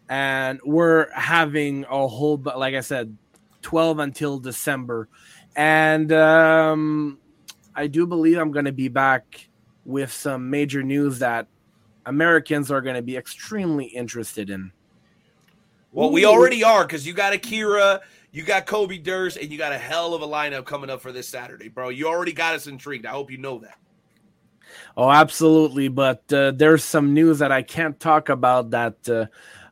and 0.10 0.60
we're 0.66 1.12
having 1.12 1.86
a 1.90 2.08
whole. 2.08 2.38
Like 2.38 2.76
I 2.76 2.80
said, 2.80 3.18
twelve 3.62 4.00
until 4.00 4.40
December, 4.40 5.10
and 5.56 6.14
um, 6.14 7.20
I 7.76 7.88
do 7.88 8.06
believe 8.06 8.38
I'm 8.38 8.52
going 8.52 8.66
to 8.66 8.72
be 8.72 8.88
back 8.88 9.50
with 9.86 10.12
some 10.12 10.50
major 10.50 10.84
news 10.84 11.20
that 11.20 11.48
Americans 12.06 12.72
are 12.72 12.82
going 12.82 12.96
to 12.96 13.02
be 13.02 13.18
extremely 13.18 13.86
interested 13.86 14.50
in. 14.50 14.72
Well, 15.92 16.12
we 16.12 16.26
already 16.26 16.64
are 16.64 16.86
because 16.86 17.06
you 17.06 17.14
got 17.14 17.34
Akira, 17.34 18.02
you 18.32 18.44
got 18.44 18.66
Kobe 18.66 18.98
Durst, 18.98 19.38
and 19.38 19.52
you 19.52 19.58
got 19.58 19.74
a 19.74 19.78
hell 19.78 20.14
of 20.14 20.22
a 20.22 20.28
lineup 20.28 20.66
coming 20.66 20.90
up 20.90 21.02
for 21.02 21.12
this 21.12 21.28
Saturday, 21.28 21.68
bro. 21.68 21.90
You 21.90 22.08
already 22.08 22.32
got 22.32 22.56
us 22.56 22.68
intrigued. 22.68 23.06
I 23.06 23.12
hope 23.12 23.30
you 23.30 23.38
know 23.38 23.60
that. 23.60 23.78
Oh, 24.96 25.10
absolutely. 25.10 25.90
But 25.90 26.32
uh, 26.32 26.52
there's 26.52 26.84
some 26.84 27.14
news 27.14 27.40
that 27.40 27.52
I 27.52 27.62
can't 27.62 28.00
talk 28.00 28.30
about 28.30 28.72
that 28.72 29.10
uh, 29.10 29.26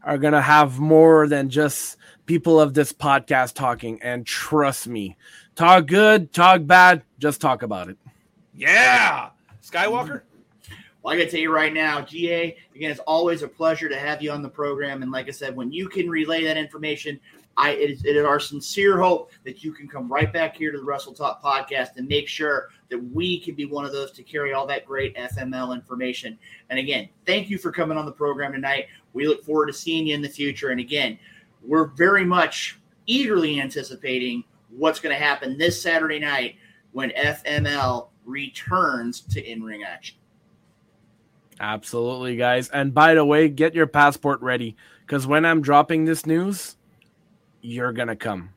are 0.03 0.17
going 0.17 0.33
to 0.33 0.41
have 0.41 0.79
more 0.79 1.27
than 1.27 1.49
just 1.49 1.97
people 2.25 2.59
of 2.59 2.73
this 2.73 2.91
podcast 2.91 3.53
talking. 3.53 4.01
And 4.01 4.25
trust 4.25 4.87
me, 4.87 5.17
talk 5.59 5.87
good, 5.87 6.31
talk 6.31 6.65
bad, 6.65 7.03
just 7.19 7.41
talk 7.41 7.63
about 7.63 7.89
it. 7.89 7.97
Yeah. 8.55 9.29
Skywalker? 9.61 10.21
Well, 11.03 11.13
I 11.13 11.17
got 11.17 11.25
to 11.25 11.31
tell 11.31 11.39
you 11.41 11.51
right 11.51 11.73
now, 11.73 12.01
GA, 12.01 12.57
again, 12.73 12.91
it's 12.91 13.01
always 13.01 13.41
a 13.43 13.47
pleasure 13.47 13.89
to 13.89 13.99
have 13.99 14.21
you 14.21 14.31
on 14.31 14.41
the 14.41 14.49
program. 14.49 15.03
And 15.03 15.11
like 15.11 15.27
I 15.27 15.31
said, 15.31 15.55
when 15.55 15.69
you 15.71 15.89
can 15.89 16.09
relay 16.09 16.45
that 16.45 16.55
information, 16.55 17.19
I 17.57 17.71
it 17.71 17.91
is, 17.91 18.05
it 18.05 18.15
is 18.15 18.25
our 18.25 18.39
sincere 18.39 19.01
hope 19.01 19.31
that 19.43 19.61
you 19.61 19.73
can 19.73 19.89
come 19.89 20.09
right 20.09 20.31
back 20.31 20.55
here 20.55 20.71
to 20.71 20.77
the 20.77 20.83
Wrestle 20.83 21.13
Talk 21.13 21.43
podcast 21.43 21.97
and 21.97 22.07
make 22.07 22.29
sure 22.29 22.69
that 22.89 22.97
we 22.97 23.37
can 23.37 23.53
be 23.53 23.65
one 23.65 23.83
of 23.83 23.91
those 23.91 24.11
to 24.13 24.23
carry 24.23 24.53
all 24.53 24.65
that 24.67 24.85
great 24.85 25.15
FML 25.17 25.75
information. 25.75 26.39
And 26.69 26.79
again, 26.79 27.09
thank 27.25 27.49
you 27.49 27.57
for 27.57 27.71
coming 27.71 27.97
on 27.97 28.05
the 28.05 28.13
program 28.13 28.53
tonight. 28.53 28.87
We 29.11 29.27
look 29.27 29.43
forward 29.43 29.67
to 29.67 29.73
seeing 29.73 30.07
you 30.07 30.15
in 30.15 30.21
the 30.21 30.29
future. 30.29 30.69
And 30.69 30.79
again, 30.79 31.19
we're 31.61 31.87
very 31.87 32.23
much 32.23 32.79
eagerly 33.07 33.59
anticipating 33.59 34.43
what's 34.69 34.99
going 34.99 35.15
to 35.15 35.21
happen 35.21 35.57
this 35.57 35.81
Saturday 35.81 36.19
night 36.19 36.55
when 36.91 37.11
FML 37.11 38.09
returns 38.25 39.21
to 39.21 39.43
in 39.43 39.63
ring 39.63 39.83
action. 39.83 40.17
Absolutely, 41.59 42.35
guys. 42.35 42.69
And 42.69 42.93
by 42.93 43.15
the 43.15 43.25
way, 43.25 43.49
get 43.49 43.75
your 43.75 43.87
passport 43.87 44.41
ready 44.41 44.75
because 45.05 45.27
when 45.27 45.45
I'm 45.45 45.61
dropping 45.61 46.05
this 46.05 46.25
news, 46.25 46.77
you're 47.61 47.91
going 47.91 48.07
to 48.07 48.15
come. 48.15 48.51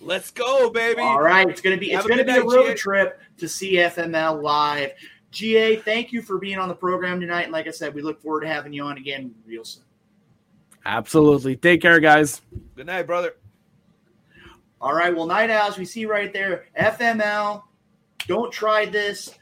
Let's 0.00 0.30
go, 0.30 0.70
baby. 0.70 1.00
All 1.00 1.20
right, 1.20 1.48
it's 1.48 1.60
gonna 1.60 1.76
be 1.76 1.90
it's 1.90 2.06
gonna 2.06 2.22
good 2.22 2.32
be 2.32 2.38
a 2.38 2.44
road 2.44 2.66
GA. 2.68 2.74
trip 2.74 3.20
to 3.38 3.48
see 3.48 3.72
FML 3.74 4.40
live. 4.40 4.92
GA, 5.32 5.76
thank 5.76 6.12
you 6.12 6.22
for 6.22 6.38
being 6.38 6.58
on 6.58 6.68
the 6.68 6.74
program 6.74 7.18
tonight. 7.18 7.42
And 7.42 7.52
like 7.52 7.66
I 7.66 7.70
said, 7.70 7.92
we 7.92 8.02
look 8.02 8.22
forward 8.22 8.42
to 8.42 8.46
having 8.46 8.72
you 8.72 8.84
on 8.84 8.98
again 8.98 9.34
real 9.44 9.64
soon. 9.64 9.82
Absolutely. 10.84 11.56
Take 11.56 11.82
care, 11.82 11.98
guys. 11.98 12.40
Good 12.76 12.86
night, 12.86 13.06
brother. 13.08 13.34
All 14.80 14.94
right, 14.94 15.14
well, 15.14 15.26
night 15.26 15.50
owls, 15.50 15.78
we 15.78 15.84
see 15.84 16.04
right 16.06 16.32
there, 16.32 16.66
FML. 16.78 17.62
Don't 18.26 18.52
try 18.52 18.86
this. 18.86 19.34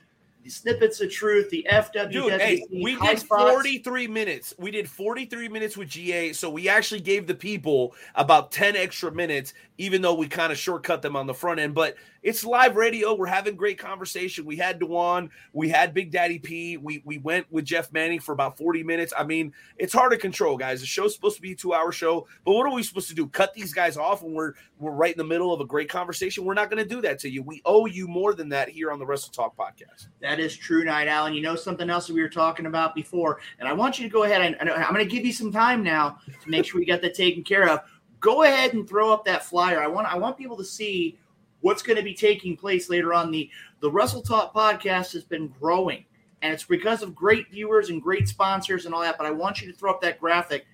The 0.44 0.50
snippets 0.50 1.00
of 1.00 1.10
truth, 1.10 1.48
the 1.48 1.66
FWWC, 1.70 2.12
Dude, 2.12 2.32
hey, 2.38 2.66
we 2.70 2.96
did 2.96 3.18
spots. 3.18 3.50
43 3.50 4.06
minutes. 4.08 4.52
We 4.58 4.70
did 4.70 4.86
43 4.88 5.48
minutes 5.48 5.74
with 5.74 5.88
GA, 5.88 6.34
so 6.34 6.50
we 6.50 6.68
actually 6.68 7.00
gave 7.00 7.26
the 7.26 7.34
people 7.34 7.94
about 8.14 8.52
10 8.52 8.76
extra 8.76 9.10
minutes, 9.10 9.54
even 9.78 10.02
though 10.02 10.14
we 10.14 10.28
kind 10.28 10.52
of 10.52 10.58
shortcut 10.58 11.02
them 11.02 11.16
on 11.16 11.26
the 11.26 11.34
front 11.34 11.60
end. 11.60 11.74
But 11.74 11.96
it's 12.22 12.44
live 12.44 12.76
radio. 12.76 13.14
We're 13.14 13.26
having 13.26 13.54
great 13.54 13.78
conversation. 13.78 14.46
We 14.46 14.56
had 14.56 14.78
Dewan, 14.78 15.30
we 15.52 15.68
had 15.68 15.92
Big 15.92 16.10
Daddy 16.10 16.38
P, 16.38 16.78
we 16.78 17.02
we 17.04 17.18
went 17.18 17.46
with 17.50 17.66
Jeff 17.66 17.92
Manning 17.92 18.18
for 18.18 18.32
about 18.32 18.56
40 18.56 18.82
minutes. 18.82 19.12
I 19.16 19.24
mean, 19.24 19.52
it's 19.76 19.92
hard 19.92 20.12
to 20.12 20.18
control, 20.18 20.56
guys. 20.56 20.80
The 20.80 20.86
show's 20.86 21.14
supposed 21.14 21.36
to 21.36 21.42
be 21.42 21.52
a 21.52 21.56
two-hour 21.56 21.92
show, 21.92 22.26
but 22.44 22.54
what 22.54 22.66
are 22.66 22.72
we 22.72 22.82
supposed 22.82 23.08
to 23.08 23.14
do? 23.14 23.26
Cut 23.26 23.52
these 23.52 23.74
guys 23.74 23.96
off 23.96 24.22
when 24.22 24.32
we're 24.32 24.54
we're 24.78 24.92
right 24.92 25.12
in 25.12 25.18
the 25.18 25.24
middle 25.24 25.52
of 25.52 25.60
a 25.60 25.66
great 25.66 25.88
conversation? 25.88 26.44
We're 26.44 26.54
not 26.54 26.70
going 26.70 26.82
to 26.82 26.88
do 26.88 27.02
that 27.02 27.18
to 27.20 27.28
you. 27.28 27.42
We 27.42 27.60
owe 27.64 27.86
you 27.86 28.08
more 28.08 28.34
than 28.34 28.48
that 28.50 28.68
here 28.68 28.90
on 28.90 28.98
the 28.98 29.06
Wrestle 29.06 29.32
Talk 29.32 29.56
podcast. 29.56 30.08
That 30.20 30.40
is 30.40 30.56
true, 30.56 30.84
Night. 30.84 31.08
And 31.08 31.36
you 31.36 31.42
know 31.42 31.56
something 31.56 31.90
else 31.90 32.06
that 32.06 32.14
we 32.14 32.22
were 32.22 32.28
talking 32.28 32.66
about 32.66 32.94
before, 32.94 33.40
and 33.58 33.68
I 33.68 33.72
want 33.72 33.98
you 33.98 34.08
to 34.08 34.12
go 34.12 34.22
ahead 34.22 34.40
and 34.40 34.56
and 34.60 34.70
I'm 34.70 34.94
going 34.94 35.06
to 35.06 35.14
give 35.14 35.26
you 35.26 35.32
some 35.32 35.52
time 35.52 35.82
now 35.82 36.18
to 36.26 36.50
make 36.50 36.64
sure 36.64 36.80
we 36.80 36.86
got 36.86 37.02
that 37.02 37.14
taken 37.14 37.42
care 37.42 37.68
of. 37.68 37.80
Go 38.24 38.44
ahead 38.44 38.72
and 38.72 38.88
throw 38.88 39.12
up 39.12 39.22
that 39.26 39.44
flyer. 39.44 39.82
I 39.82 39.86
want 39.86 40.06
I 40.10 40.16
want 40.16 40.38
people 40.38 40.56
to 40.56 40.64
see 40.64 41.18
what's 41.60 41.82
going 41.82 41.98
to 41.98 42.02
be 42.02 42.14
taking 42.14 42.56
place 42.56 42.88
later 42.88 43.12
on. 43.12 43.30
The 43.30 43.50
the 43.80 43.90
Wrestle 43.90 44.22
Talk 44.22 44.54
podcast 44.54 45.12
has 45.12 45.24
been 45.24 45.48
growing, 45.60 46.06
and 46.40 46.50
it's 46.50 46.64
because 46.64 47.02
of 47.02 47.14
great 47.14 47.50
viewers 47.50 47.90
and 47.90 48.00
great 48.00 48.26
sponsors 48.26 48.86
and 48.86 48.94
all 48.94 49.02
that. 49.02 49.18
But 49.18 49.26
I 49.26 49.30
want 49.30 49.60
you 49.60 49.70
to 49.70 49.76
throw 49.76 49.90
up 49.90 50.00
that 50.00 50.18
graphic 50.18 50.64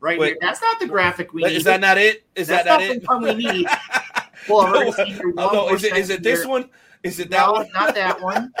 right 0.00 0.18
Wait. 0.18 0.28
here. 0.28 0.38
That's 0.40 0.62
not 0.62 0.80
the 0.80 0.86
graphic 0.86 1.34
we 1.34 1.42
need. 1.42 1.52
Is 1.52 1.64
that 1.64 1.80
not 1.82 1.98
it? 1.98 2.24
Is 2.36 2.46
That's 2.48 2.64
that 2.64 2.80
not 2.80 2.80
not 2.80 2.96
it? 2.96 3.00
the 3.02 3.06
one 3.06 3.22
we 3.22 3.34
need. 3.52 3.66
Well, 4.48 4.66
we're 4.66 4.72
gonna 4.90 4.92
see 4.92 5.04
here 5.12 5.28
one 5.30 5.54
no, 5.54 5.62
more 5.66 5.74
is 5.74 5.84
it 5.84 5.96
is 5.96 6.10
it 6.10 6.22
this 6.22 6.40
here. 6.40 6.48
one? 6.50 6.68
Is 7.02 7.18
it 7.20 7.30
that 7.30 7.46
No, 7.46 7.52
one? 7.52 7.68
not 7.72 7.94
that 7.94 8.20
one. 8.22 8.52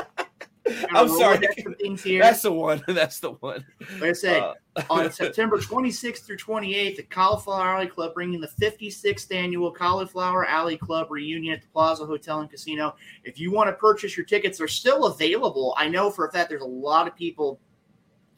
I'm 0.92 1.08
sorry. 1.08 1.38
the 1.38 1.48
deck 1.54 1.66
of 1.66 1.76
Things 1.78 2.02
here. 2.02 2.22
That's 2.22 2.40
the 2.42 2.52
one. 2.52 2.82
That's 2.88 3.20
the 3.20 3.32
one. 3.32 3.66
Like 4.00 4.02
I 4.10 4.12
said, 4.12 4.42
Uh, 4.42 4.54
on 4.90 5.10
September 5.12 5.58
26th 5.58 6.24
through 6.24 6.36
28th, 6.36 6.96
the 6.96 7.02
Cauliflower 7.02 7.76
Alley 7.76 7.86
Club 7.86 8.14
bringing 8.14 8.40
the 8.40 8.48
56th 8.48 9.32
annual 9.34 9.70
Cauliflower 9.70 10.46
Alley 10.46 10.76
Club 10.76 11.10
reunion 11.10 11.54
at 11.54 11.62
the 11.62 11.68
Plaza 11.68 12.06
Hotel 12.06 12.40
and 12.40 12.50
Casino. 12.50 12.96
If 13.24 13.38
you 13.38 13.50
want 13.50 13.68
to 13.68 13.74
purchase 13.74 14.16
your 14.16 14.26
tickets, 14.26 14.58
they're 14.58 14.68
still 14.68 15.06
available. 15.06 15.74
I 15.76 15.88
know 15.88 16.10
for 16.10 16.26
a 16.26 16.32
fact 16.32 16.48
there's 16.48 16.62
a 16.62 16.66
lot 16.66 17.06
of 17.06 17.14
people 17.16 17.60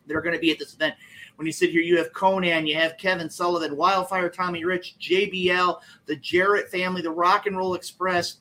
that 0.07 0.17
are 0.17 0.23
going 0.23 0.35
to 0.35 0.41
be 0.41 0.51
at 0.51 0.59
this 0.59 0.75
event. 0.75 0.95
When 1.37 1.47
you 1.47 1.53
sit 1.53 1.71
here, 1.71 1.83
you 1.83 1.99
have 1.99 2.13
Konnan, 2.13 2.67
you 2.67 2.77
have 2.77 2.97
Kevin 2.97 3.29
Sullivan, 3.29 3.77
Wildfire 3.77 4.31
Tommy 4.31 4.65
Rich, 4.65 4.97
JBL, 5.01 5.81
the 6.07 6.17
Jarrett 6.17 6.71
family, 6.71 7.03
the 7.03 7.11
Rock 7.11 7.47
and 7.47 7.57
Roll 7.57 7.75
Express, 7.75 8.39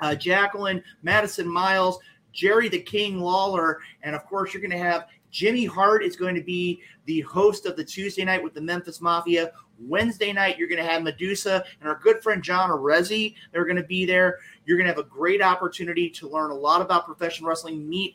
uh, 0.00 0.14
Jacqueline, 0.14 0.82
Madison 1.02 1.50
Miles, 1.50 1.98
Jerry 2.32 2.68
the 2.68 2.78
King 2.78 3.18
Lawler, 3.18 3.80
and 4.02 4.14
of 4.14 4.24
course, 4.26 4.52
you're 4.52 4.60
going 4.60 4.70
to 4.70 4.78
have 4.78 5.06
Jimmy 5.36 5.66
Hart 5.66 6.02
is 6.02 6.16
going 6.16 6.34
to 6.34 6.40
be 6.40 6.80
the 7.04 7.20
host 7.20 7.66
of 7.66 7.76
the 7.76 7.84
Tuesday 7.84 8.24
night 8.24 8.42
with 8.42 8.54
the 8.54 8.60
Memphis 8.62 9.02
Mafia. 9.02 9.52
Wednesday 9.78 10.32
night, 10.32 10.56
you're 10.56 10.66
going 10.66 10.82
to 10.82 10.90
have 10.90 11.02
Medusa 11.02 11.62
and 11.78 11.90
our 11.90 12.00
good 12.02 12.22
friend 12.22 12.42
John 12.42 12.70
Arezzi. 12.70 13.34
They're 13.52 13.66
going 13.66 13.76
to 13.76 13.82
be 13.82 14.06
there. 14.06 14.38
You're 14.64 14.78
going 14.78 14.86
to 14.86 14.94
have 14.94 14.98
a 14.98 15.06
great 15.06 15.42
opportunity 15.42 16.08
to 16.08 16.26
learn 16.26 16.52
a 16.52 16.54
lot 16.54 16.80
about 16.80 17.04
professional 17.04 17.50
wrestling, 17.50 17.86
meet 17.86 18.14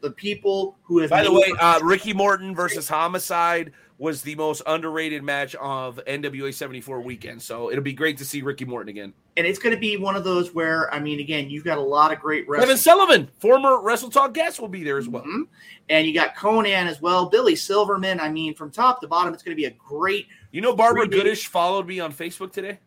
the 0.00 0.12
people 0.12 0.78
who 0.84 1.00
have. 1.00 1.10
By 1.10 1.24
the 1.24 1.32
way, 1.32 1.52
uh, 1.58 1.80
Ricky 1.82 2.12
Morton 2.12 2.54
versus 2.54 2.88
Homicide 2.88 3.72
was 4.00 4.22
the 4.22 4.34
most 4.34 4.62
underrated 4.66 5.22
match 5.22 5.54
of 5.56 6.00
NWA 6.06 6.54
74 6.54 7.02
weekend. 7.02 7.42
So 7.42 7.70
it'll 7.70 7.84
be 7.84 7.92
great 7.92 8.16
to 8.16 8.24
see 8.24 8.40
Ricky 8.40 8.64
Morton 8.64 8.88
again. 8.88 9.12
and 9.36 9.46
it's 9.46 9.58
going 9.58 9.74
to 9.74 9.78
be 9.80 9.98
one 9.98 10.16
of 10.16 10.24
those 10.24 10.54
where, 10.54 10.92
I 10.92 10.98
mean, 10.98 11.20
again, 11.20 11.50
you've 11.50 11.64
got 11.64 11.76
a 11.76 11.82
lot 11.82 12.10
of 12.10 12.18
great 12.18 12.46
Kevin 12.46 12.60
wrestlers. 12.60 12.80
Sullivan, 12.82 13.28
former 13.40 13.78
Wrestle 13.82 14.08
Talk 14.08 14.32
guest, 14.32 14.58
will 14.58 14.68
be 14.68 14.82
there 14.82 14.96
as 14.96 15.06
well. 15.06 15.22
Mhm. 15.24 15.42
And 15.90 16.06
you 16.06 16.14
got 16.14 16.34
Konnan 16.34 16.86
as 16.86 17.02
well, 17.02 17.26
Billy 17.28 17.54
Silverman. 17.54 18.20
I 18.20 18.30
mean, 18.30 18.54
from 18.54 18.70
top 18.70 19.02
to 19.02 19.06
bottom, 19.06 19.34
it's 19.34 19.42
going 19.42 19.54
to 19.54 19.60
be 19.60 19.66
a 19.66 19.70
great 19.72 20.28
You 20.50 20.62
know, 20.62 20.74
Barbara. 20.74 21.06
Goodish 21.06 21.46
followed 21.48 21.86
me 21.86 22.00
on 22.00 22.10
Facebook 22.12 22.52
today. 22.52 22.78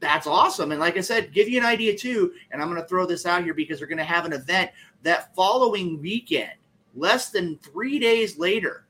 that's 0.00 0.26
awesome. 0.26 0.72
And 0.72 0.80
like 0.80 0.96
I 0.96 1.00
said, 1.00 1.32
give 1.34 1.48
you 1.50 1.60
an 1.60 1.66
idea 1.66 1.94
too. 1.96 2.32
And 2.50 2.60
I'm 2.62 2.68
going 2.70 2.80
to 2.80 2.88
throw 2.88 3.04
this 3.06 3.24
out 3.26 3.44
here 3.44 3.54
because 3.54 3.78
they're 3.78 3.86
going 3.86 3.98
to 3.98 4.04
have 4.04 4.24
an 4.24 4.32
event 4.32 4.70
that 5.02 5.32
following 5.36 6.00
weekend, 6.00 6.50
less 6.96 7.30
than 7.30 7.58
three 7.58 7.98
days 8.00 8.38
later. 8.38 8.86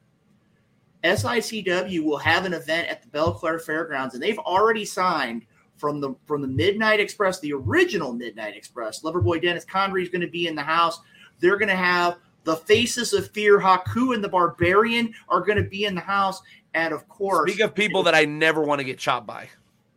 SICW 1.05 2.03
will 2.05 2.19
have 2.19 2.45
an 2.45 2.55
event 2.55 2.89
at 2.89 3.03
the 3.03 3.09
Belle-Clair 3.09 3.59
Fairgrounds, 3.59 4.15
and 4.15 4.23
they've 4.23 4.39
already 4.39 4.85
signed 4.85 5.47
from 5.77 6.01
the 6.01 6.15
from 6.27 6.43
the 6.43 6.49
Midnight 6.49 7.01
Express, 7.01 7.41
the 7.41 7.53
original 7.53 8.13
Midnight 8.13 8.57
Express. 8.57 9.03
Loverboy 9.03 9.43
Dennis 9.43 9.65
Condrey 9.65 10.03
is 10.03 10.09
going 10.09 10.21
to 10.21 10.29
be 10.29 10.47
in 10.47 10.55
the 10.55 10.63
house. 10.63 11.01
They're 11.41 11.57
going 11.57 11.69
to 11.69 11.75
have 11.77 12.19
the 12.45 12.57
Faces 12.57 13.13
of 13.13 13.31
Fear, 13.31 13.61
Haku 13.61 14.15
and 14.15 14.23
the 14.23 14.29
Barbarian 14.29 15.13
are 15.29 15.41
going 15.41 15.63
to 15.63 15.69
be 15.69 15.85
in 15.85 15.95
the 15.95 16.01
house, 16.01 16.41
and 16.75 16.93
of 16.95 17.09
course, 17.09 17.51
Speak 17.51 17.63
of 17.65 17.75
people 17.75 18.03
that 18.05 18.15
I 18.15 18.25
never 18.25 18.63
want 18.63 18.79
to 18.81 18.85
get 18.85 18.99
chopped 18.99 19.27
by. 19.27 19.49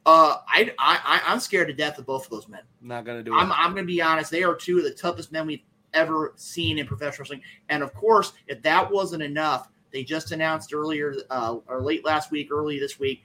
uh, 0.06 0.38
I, 0.48 0.74
I 0.80 1.00
I- 1.04 1.22
I'm 1.32 1.40
scared 1.40 1.68
to 1.68 1.74
death 1.74 1.98
of 2.00 2.06
both 2.06 2.26
of 2.26 2.30
those 2.32 2.48
men. 2.48 2.62
not 2.82 3.06
going 3.06 3.18
to 3.18 3.24
do 3.24 3.34
it. 3.36 3.38
I'm, 3.38 3.52
I'm 3.52 3.72
going 3.74 3.84
to 3.84 3.88
be 3.88 4.02
honest. 4.02 4.32
They 4.32 4.44
are 4.44 4.56
two 4.56 4.78
of 4.80 4.84
the 4.84 4.92
toughest 4.94 5.32
men 5.32 5.46
we've 5.48 5.64
ever 5.94 6.34
seen 6.36 6.78
in 6.80 6.86
professional 6.88 7.24
wrestling. 7.24 7.42
And 7.70 7.82
of 7.84 7.94
course, 7.94 8.34
if 8.48 8.62
that 8.64 8.92
wasn't 8.92 9.24
enough, 9.24 9.70
they 9.96 10.04
just 10.04 10.34
announced 10.34 10.74
earlier 10.74 11.16
uh, 11.30 11.56
or 11.70 11.82
late 11.82 12.04
last 12.04 12.30
week, 12.30 12.50
early 12.52 12.78
this 12.78 13.00
week, 13.00 13.24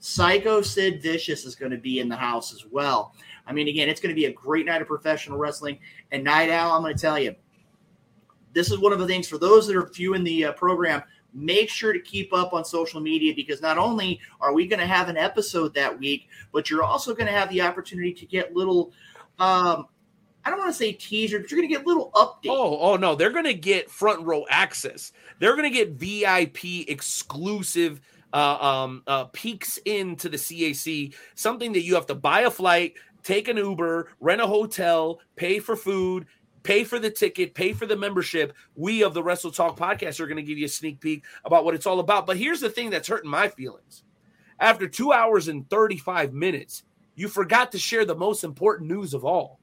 Psycho 0.00 0.60
Sid 0.60 1.00
Vicious 1.00 1.46
is 1.46 1.54
going 1.54 1.72
to 1.72 1.78
be 1.78 1.98
in 1.98 2.10
the 2.10 2.16
house 2.16 2.52
as 2.52 2.66
well. 2.70 3.14
I 3.46 3.54
mean, 3.54 3.68
again, 3.68 3.88
it's 3.88 4.02
going 4.02 4.14
to 4.14 4.20
be 4.20 4.26
a 4.26 4.32
great 4.32 4.66
night 4.66 4.82
of 4.82 4.86
professional 4.86 5.38
wrestling. 5.38 5.78
And 6.12 6.22
Night 6.22 6.50
Owl, 6.50 6.72
I'm 6.72 6.82
going 6.82 6.94
to 6.94 7.00
tell 7.00 7.18
you, 7.18 7.34
this 8.52 8.70
is 8.70 8.78
one 8.78 8.92
of 8.92 8.98
the 8.98 9.06
things 9.06 9.28
for 9.28 9.38
those 9.38 9.66
that 9.66 9.76
are 9.76 9.88
viewing 9.88 10.22
the 10.22 10.44
uh, 10.44 10.52
program. 10.52 11.02
Make 11.32 11.70
sure 11.70 11.94
to 11.94 12.00
keep 12.00 12.34
up 12.34 12.52
on 12.52 12.66
social 12.66 13.00
media 13.00 13.32
because 13.34 13.62
not 13.62 13.78
only 13.78 14.20
are 14.42 14.52
we 14.52 14.66
going 14.66 14.80
to 14.80 14.86
have 14.86 15.08
an 15.08 15.16
episode 15.16 15.72
that 15.72 15.98
week, 15.98 16.28
but 16.52 16.68
you're 16.68 16.82
also 16.82 17.14
going 17.14 17.28
to 17.28 17.32
have 17.32 17.48
the 17.48 17.62
opportunity 17.62 18.12
to 18.12 18.26
get 18.26 18.54
little 18.54 18.92
um, 19.38 19.86
I 20.44 20.50
don't 20.50 20.58
want 20.58 20.70
to 20.70 20.76
say 20.76 20.92
teaser, 20.92 21.38
but 21.38 21.50
you're 21.50 21.60
going 21.60 21.68
to 21.68 21.74
get 21.74 21.86
little 21.86 22.10
updates. 22.14 22.50
Oh, 22.50 22.78
oh 22.78 22.96
no, 22.96 23.14
they're 23.14 23.30
gonna 23.30 23.52
get 23.52 23.90
front 23.90 24.24
row 24.24 24.46
access. 24.48 25.12
They're 25.40 25.56
gonna 25.56 25.70
get 25.70 25.92
VIP 25.92 26.88
exclusive 26.88 28.00
uh, 28.32 28.58
um, 28.60 29.02
uh, 29.06 29.24
peeks 29.24 29.78
into 29.78 30.28
the 30.28 30.36
CAC. 30.36 31.14
Something 31.34 31.72
that 31.72 31.82
you 31.82 31.94
have 31.96 32.06
to 32.06 32.14
buy 32.14 32.42
a 32.42 32.50
flight, 32.50 32.94
take 33.24 33.48
an 33.48 33.56
Uber, 33.56 34.12
rent 34.20 34.40
a 34.40 34.46
hotel, 34.46 35.18
pay 35.34 35.58
for 35.58 35.74
food, 35.74 36.26
pay 36.62 36.84
for 36.84 36.98
the 36.98 37.10
ticket, 37.10 37.54
pay 37.54 37.72
for 37.72 37.86
the 37.86 37.96
membership. 37.96 38.52
We 38.76 39.02
of 39.02 39.14
the 39.14 39.22
Wrestle 39.22 39.50
Talk 39.50 39.78
podcast 39.78 40.20
are 40.20 40.26
gonna 40.26 40.42
give 40.42 40.58
you 40.58 40.66
a 40.66 40.68
sneak 40.68 41.00
peek 41.00 41.24
about 41.44 41.64
what 41.64 41.74
it's 41.74 41.86
all 41.86 42.00
about. 42.00 42.26
But 42.26 42.36
here's 42.36 42.60
the 42.60 42.70
thing 42.70 42.90
that's 42.90 43.08
hurting 43.08 43.30
my 43.30 43.48
feelings. 43.48 44.04
after 44.58 44.86
two 44.86 45.10
hours 45.10 45.48
and 45.48 45.68
35 45.70 46.34
minutes, 46.34 46.84
you 47.14 47.28
forgot 47.28 47.72
to 47.72 47.78
share 47.78 48.04
the 48.04 48.14
most 48.14 48.44
important 48.44 48.90
news 48.90 49.14
of 49.14 49.24
all. 49.24 49.58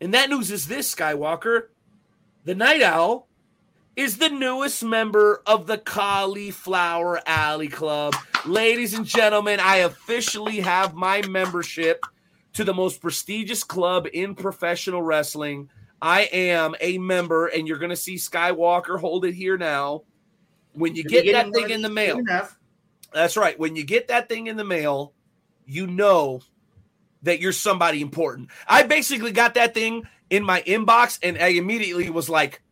And 0.00 0.14
that 0.14 0.30
news 0.30 0.50
is 0.50 0.66
this, 0.66 0.94
Skywalker. 0.94 1.68
The 2.44 2.54
Night 2.54 2.82
Owl 2.82 3.27
is 3.98 4.18
the 4.18 4.28
newest 4.28 4.84
member 4.84 5.42
of 5.44 5.66
the 5.66 5.76
Cauliflower 5.76 7.20
Alley 7.26 7.66
Club. 7.66 8.14
Ladies 8.46 8.94
and 8.94 9.04
gentlemen, 9.04 9.58
I 9.58 9.78
officially 9.78 10.60
have 10.60 10.94
my 10.94 11.20
membership 11.26 12.04
to 12.52 12.62
the 12.62 12.72
most 12.72 13.00
prestigious 13.00 13.64
club 13.64 14.06
in 14.12 14.36
professional 14.36 15.02
wrestling. 15.02 15.68
I 16.00 16.28
am 16.32 16.76
a 16.80 16.98
member, 16.98 17.48
and 17.48 17.66
you're 17.66 17.78
going 17.78 17.90
to 17.90 17.96
see 17.96 18.14
Skywalker 18.14 19.00
hold 19.00 19.24
it 19.24 19.34
here 19.34 19.58
now. 19.58 20.04
When 20.74 20.94
you 20.94 21.02
get 21.02 21.26
that 21.32 21.52
thing 21.52 21.70
in 21.70 21.82
the 21.82 21.90
mail, 21.90 22.20
that's 23.12 23.36
right. 23.36 23.58
When 23.58 23.74
you 23.74 23.84
get 23.84 24.06
that 24.08 24.28
thing 24.28 24.46
in 24.46 24.56
the 24.56 24.64
mail, 24.64 25.12
you 25.66 25.88
know 25.88 26.40
that 27.22 27.40
you're 27.40 27.50
somebody 27.50 28.00
important. 28.00 28.50
I 28.68 28.84
basically 28.84 29.32
got 29.32 29.54
that 29.54 29.74
thing 29.74 30.04
in 30.30 30.44
my 30.44 30.62
inbox 30.62 31.18
and 31.20 31.36
I 31.36 31.48
immediately 31.48 32.10
was 32.10 32.28
like, 32.28 32.62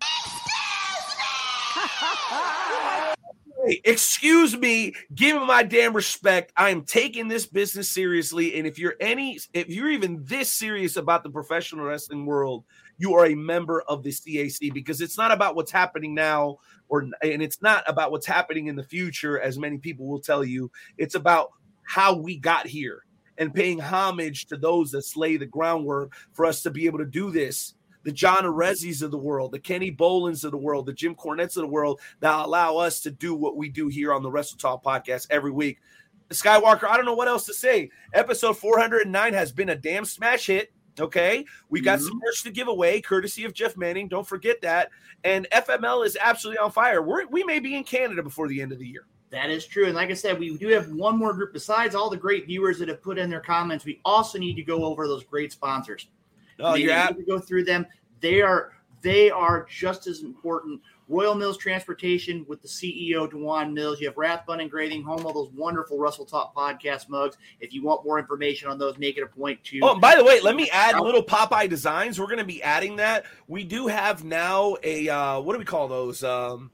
excuse 3.66 4.56
me, 4.56 4.94
give 5.14 5.36
me 5.36 5.46
my 5.46 5.62
damn 5.62 5.94
respect. 5.94 6.52
I 6.56 6.70
am 6.70 6.82
taking 6.82 7.28
this 7.28 7.46
business 7.46 7.90
seriously. 7.90 8.58
And 8.58 8.66
if 8.66 8.78
you're 8.78 8.96
any, 9.00 9.38
if 9.52 9.68
you're 9.68 9.90
even 9.90 10.22
this 10.24 10.52
serious 10.52 10.96
about 10.96 11.22
the 11.22 11.30
professional 11.30 11.84
wrestling 11.84 12.26
world, 12.26 12.64
you 12.98 13.14
are 13.14 13.26
a 13.26 13.34
member 13.34 13.82
of 13.82 14.02
the 14.02 14.10
CAC 14.10 14.72
because 14.72 15.00
it's 15.00 15.18
not 15.18 15.32
about 15.32 15.56
what's 15.56 15.70
happening 15.70 16.14
now, 16.14 16.58
or 16.88 17.02
and 17.22 17.42
it's 17.42 17.60
not 17.60 17.84
about 17.86 18.10
what's 18.10 18.26
happening 18.26 18.68
in 18.68 18.76
the 18.76 18.84
future, 18.84 19.40
as 19.40 19.58
many 19.58 19.78
people 19.78 20.06
will 20.06 20.20
tell 20.20 20.44
you. 20.44 20.70
It's 20.96 21.14
about 21.14 21.52
how 21.82 22.16
we 22.16 22.38
got 22.38 22.66
here 22.66 23.04
and 23.38 23.54
paying 23.54 23.78
homage 23.78 24.46
to 24.46 24.56
those 24.56 24.90
that 24.92 25.02
slay 25.02 25.36
the 25.36 25.46
groundwork 25.46 26.12
for 26.32 26.46
us 26.46 26.62
to 26.62 26.70
be 26.70 26.86
able 26.86 26.98
to 26.98 27.04
do 27.04 27.30
this. 27.30 27.74
The 28.06 28.12
John 28.12 28.44
Arezzi's 28.44 29.02
of 29.02 29.10
the 29.10 29.18
world, 29.18 29.50
the 29.50 29.58
Kenny 29.58 29.90
Bolins 29.90 30.44
of 30.44 30.52
the 30.52 30.56
world, 30.56 30.86
the 30.86 30.92
Jim 30.92 31.16
Cornettes 31.16 31.56
of 31.56 31.62
the 31.62 31.66
world 31.66 32.00
that 32.20 32.32
allow 32.32 32.76
us 32.76 33.00
to 33.00 33.10
do 33.10 33.34
what 33.34 33.56
we 33.56 33.68
do 33.68 33.88
here 33.88 34.14
on 34.14 34.22
the 34.22 34.30
Wrestle 34.30 34.58
Talk 34.58 34.84
podcast 34.84 35.26
every 35.28 35.50
week. 35.50 35.80
Skywalker, 36.30 36.84
I 36.84 36.94
don't 36.96 37.04
know 37.04 37.16
what 37.16 37.26
else 37.26 37.46
to 37.46 37.52
say. 37.52 37.90
Episode 38.14 38.58
409 38.58 39.34
has 39.34 39.50
been 39.50 39.70
a 39.70 39.74
damn 39.74 40.04
smash 40.04 40.46
hit. 40.46 40.72
Okay. 41.00 41.44
We 41.68 41.80
got 41.80 41.98
some 41.98 42.10
mm-hmm. 42.10 42.18
merch 42.24 42.44
to 42.44 42.52
give 42.52 42.68
away, 42.68 43.00
courtesy 43.00 43.44
of 43.44 43.52
Jeff 43.52 43.76
Manning. 43.76 44.06
Don't 44.06 44.26
forget 44.26 44.60
that. 44.62 44.90
And 45.24 45.48
FML 45.50 46.06
is 46.06 46.16
absolutely 46.20 46.58
on 46.58 46.70
fire. 46.70 47.02
We're, 47.02 47.26
we 47.26 47.42
may 47.42 47.58
be 47.58 47.74
in 47.74 47.82
Canada 47.82 48.22
before 48.22 48.46
the 48.46 48.62
end 48.62 48.70
of 48.70 48.78
the 48.78 48.86
year. 48.86 49.06
That 49.30 49.50
is 49.50 49.66
true. 49.66 49.86
And 49.86 49.96
like 49.96 50.10
I 50.10 50.14
said, 50.14 50.38
we 50.38 50.56
do 50.56 50.68
have 50.68 50.92
one 50.92 51.18
more 51.18 51.32
group 51.32 51.52
besides 51.52 51.96
all 51.96 52.08
the 52.08 52.16
great 52.16 52.46
viewers 52.46 52.78
that 52.78 52.88
have 52.88 53.02
put 53.02 53.18
in 53.18 53.28
their 53.28 53.40
comments. 53.40 53.84
We 53.84 54.00
also 54.04 54.38
need 54.38 54.54
to 54.54 54.62
go 54.62 54.84
over 54.84 55.08
those 55.08 55.24
great 55.24 55.50
sponsors. 55.50 56.06
Oh, 56.60 56.74
you're 56.74 56.88
need 56.88 56.98
at, 56.98 57.16
to 57.16 57.22
go 57.22 57.38
through 57.38 57.64
them. 57.64 57.86
They 58.20 58.40
are 58.42 58.72
they 59.02 59.30
are 59.30 59.66
just 59.70 60.06
as 60.06 60.22
important. 60.22 60.80
Royal 61.08 61.36
Mills 61.36 61.56
Transportation 61.56 62.44
with 62.48 62.60
the 62.62 62.68
CEO 62.68 63.30
Dewan 63.30 63.72
Mills. 63.72 64.00
You 64.00 64.08
have 64.08 64.16
Rathbun 64.16 64.60
Engraving, 64.60 65.04
home 65.04 65.24
of 65.24 65.34
those 65.34 65.50
wonderful 65.54 65.98
Wrestle 65.98 66.24
Talk 66.24 66.54
podcast 66.54 67.08
mugs. 67.08 67.36
If 67.60 67.72
you 67.72 67.82
want 67.82 68.04
more 68.04 68.18
information 68.18 68.68
on 68.68 68.78
those, 68.78 68.98
make 68.98 69.16
it 69.16 69.22
a 69.22 69.26
point 69.26 69.62
to. 69.64 69.80
Oh, 69.82 69.98
by 69.98 70.16
the 70.16 70.24
way, 70.24 70.40
let 70.40 70.56
me 70.56 70.68
add 70.70 70.98
little 70.98 71.22
Popeye 71.22 71.68
designs. 71.68 72.18
We're 72.18 72.26
going 72.26 72.38
to 72.38 72.44
be 72.44 72.62
adding 72.62 72.96
that. 72.96 73.26
We 73.46 73.62
do 73.62 73.86
have 73.86 74.24
now 74.24 74.76
a 74.82 75.08
uh, 75.08 75.40
what 75.40 75.52
do 75.52 75.60
we 75.60 75.64
call 75.64 75.86
those? 75.86 76.24
Um, 76.24 76.72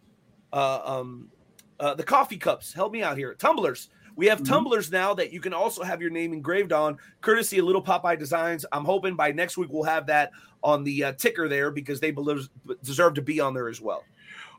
uh, 0.53 0.81
um, 0.85 1.31
uh, 1.79 1.95
the 1.95 2.05
coffee 2.05 2.39
cups. 2.39 2.73
Help 2.73 2.93
me 2.93 3.03
out 3.03 3.19
here. 3.19 3.35
Tumblers. 3.35 3.91
We 4.17 4.27
have 4.27 4.43
tumblers 4.43 4.91
now 4.91 5.15
that 5.15 5.33
you 5.33 5.41
can 5.41 5.55
also 5.55 5.83
have 5.83 6.01
your 6.01 6.11
name 6.11 6.33
engraved 6.33 6.73
on, 6.73 6.99
courtesy 7.21 7.59
of 7.59 7.65
Little 7.65 7.83
Popeye 7.83 8.19
Designs. 8.19 8.67
I'm 8.73 8.85
hoping 8.85 9.17
by 9.17 9.33
next 9.33 9.57
week 9.57 9.69
we'll 9.71 9.85
have 9.85 10.07
that 10.07 10.33
on 10.63 10.85
the 10.85 11.05
uh, 11.05 11.13
ticker 11.13 11.49
there 11.49 11.71
because 11.71 12.01
they 12.01 12.11
believe, 12.11 12.49
deserve 12.83 13.15
to 13.15 13.23
be 13.23 13.41
on 13.41 13.55
there 13.55 13.69
as 13.69 13.81
well. 13.81 14.05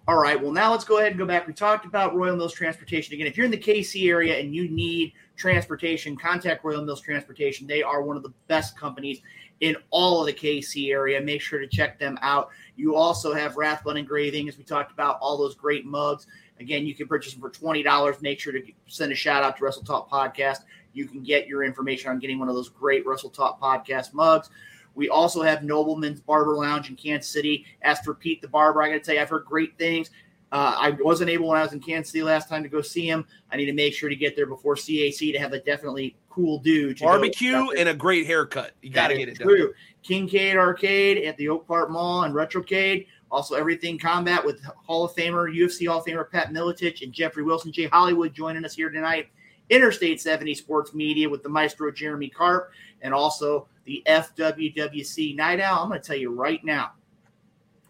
All 0.06 0.18
right. 0.18 0.42
Well, 0.42 0.52
now 0.52 0.70
let's 0.70 0.84
go 0.84 0.98
ahead 0.98 1.12
and 1.12 1.20
go 1.20 1.26
back. 1.26 1.48
We 1.48 1.54
talked 1.54 1.86
about 1.86 2.14
Royal 2.14 2.36
Mills 2.36 2.54
Transportation 2.54 3.14
again. 3.14 3.26
If 3.26 3.38
you're 3.38 3.46
in 3.46 3.52
the 3.52 3.58
KC 3.58 4.10
area 4.10 4.38
and 4.38 4.54
you 4.54 4.68
need 4.68 5.14
transportation, 5.38 6.18
contact 6.18 6.66
Royal 6.66 6.84
Mills 6.84 7.00
Transportation. 7.00 7.68
They 7.68 7.82
are 7.82 8.02
one 8.02 8.18
of 8.18 8.24
the 8.24 8.34
best 8.48 8.78
companies 8.78 9.22
in 9.62 9.78
all 9.92 10.20
of 10.20 10.26
the 10.26 10.34
KC 10.34 10.92
area. 10.92 11.22
Make 11.22 11.42
sure 11.42 11.60
to 11.60 11.68
check 11.68 12.00
them 12.00 12.20
out. 12.22 12.50
You 12.76 12.96
also 12.96 13.34
have 13.34 13.56
Rathbun 13.56 13.96
Engraving, 13.96 14.50
as 14.50 14.58
we 14.58 14.66
talked 14.66 14.92
about, 14.92 15.20
all 15.22 15.38
those 15.38 15.56
great 15.56 15.86
mugs. 15.86 16.28
Again, 16.60 16.86
you 16.86 16.96
can 16.96 17.08
purchase 17.08 17.34
them 17.34 17.42
for 17.42 17.50
twenty 17.50 17.84
dollars. 17.84 18.22
Make 18.22 18.40
sure 18.40 18.54
to 18.54 18.62
send 18.88 19.12
a 19.12 19.16
shout 19.16 19.44
out 19.44 19.58
to 19.58 19.64
Wrestle 19.64 19.84
Talk 19.84 20.10
Podcast. 20.10 20.60
You 20.94 21.08
can 21.08 21.24
get 21.24 21.48
your 21.48 21.64
information 21.64 22.12
on 22.12 22.20
getting 22.20 22.40
one 22.40 22.50
of 22.50 22.56
those 22.56 22.70
great 22.70 23.06
Wrestle 23.06 23.30
Talk 23.32 23.60
Podcast 23.60 24.14
mugs. 24.14 24.50
We 24.96 25.10
also 25.10 25.42
have 25.42 25.60
Nobleman's 25.60 26.22
Barber 26.22 26.56
Lounge 26.56 26.90
in 26.90 26.96
Kansas 26.96 27.32
City. 27.32 27.66
As 27.82 28.00
for 28.02 28.14
Pete 28.14 28.42
the 28.42 28.48
Barber, 28.48 28.84
I 28.84 28.90
got 28.90 28.94
to 28.96 29.00
tell 29.00 29.16
you, 29.16 29.22
I've 29.22 29.30
heard 29.30 29.46
great 29.46 29.78
things. 29.78 30.12
Uh, 30.52 30.76
I 30.78 30.92
wasn't 30.92 31.32
able 31.32 31.48
when 31.48 31.58
I 31.58 31.64
was 31.64 31.74
in 31.74 31.80
Kansas 31.80 32.12
City 32.12 32.22
last 32.22 32.48
time 32.48 32.62
to 32.62 32.70
go 32.70 32.80
see 32.80 33.08
him. 33.08 33.26
I 33.52 33.58
need 33.58 33.66
to 33.66 33.74
make 33.74 33.96
sure 33.96 34.08
to 34.08 34.16
get 34.16 34.36
there 34.36 34.46
before 34.46 34.76
CAC 34.76 35.34
to 35.34 35.40
have 35.40 35.52
a 35.54 35.60
definitely 35.60 36.16
cool 36.30 36.60
dude. 36.60 37.00
Barbecue 37.00 37.72
and 37.72 37.90
a 37.90 37.94
great 37.96 38.28
haircut. 38.28 38.74
You 38.84 38.92
got 38.92 39.08
to 39.08 39.18
get 39.18 39.30
it 39.30 39.40
done. 39.40 39.48
true. 39.48 39.74
Kincaid 40.04 40.56
Arcade 40.56 41.26
at 41.26 41.38
the 41.38 41.50
Oak 41.50 41.68
Park 41.68 41.90
Mall 41.90 42.24
and 42.24 42.36
Retrocade. 42.36 43.08
Also, 43.34 43.56
everything 43.56 43.98
combat 43.98 44.46
with 44.46 44.64
Hall 44.64 45.06
of 45.06 45.16
Famer, 45.16 45.52
UFC 45.52 45.88
Hall 45.88 45.98
of 45.98 46.06
Famer 46.06 46.30
Pat 46.30 46.54
Miletich 46.54 47.02
and 47.02 47.12
Jeffrey 47.12 47.42
Wilson, 47.42 47.72
Jay 47.72 47.88
Hollywood 47.88 48.32
joining 48.32 48.64
us 48.64 48.76
here 48.76 48.92
tonight. 48.92 49.28
Interstate 49.72 50.22
70 50.22 50.54
Sports 50.54 50.94
Media 50.94 51.28
with 51.28 51.42
the 51.42 51.50
maestro 51.50 51.92
Jeremy 51.92 52.30
Karp 52.30 52.72
and 53.02 53.12
also 53.12 53.68
the 53.86 54.04
FWWC 54.06 55.36
Night 55.36 55.60
Owl. 55.60 55.82
I'm 55.82 55.90
going 55.90 56.00
to 56.00 56.06
tell 56.06 56.16
you 56.16 56.32
right 56.32 56.64
now, 56.64 56.92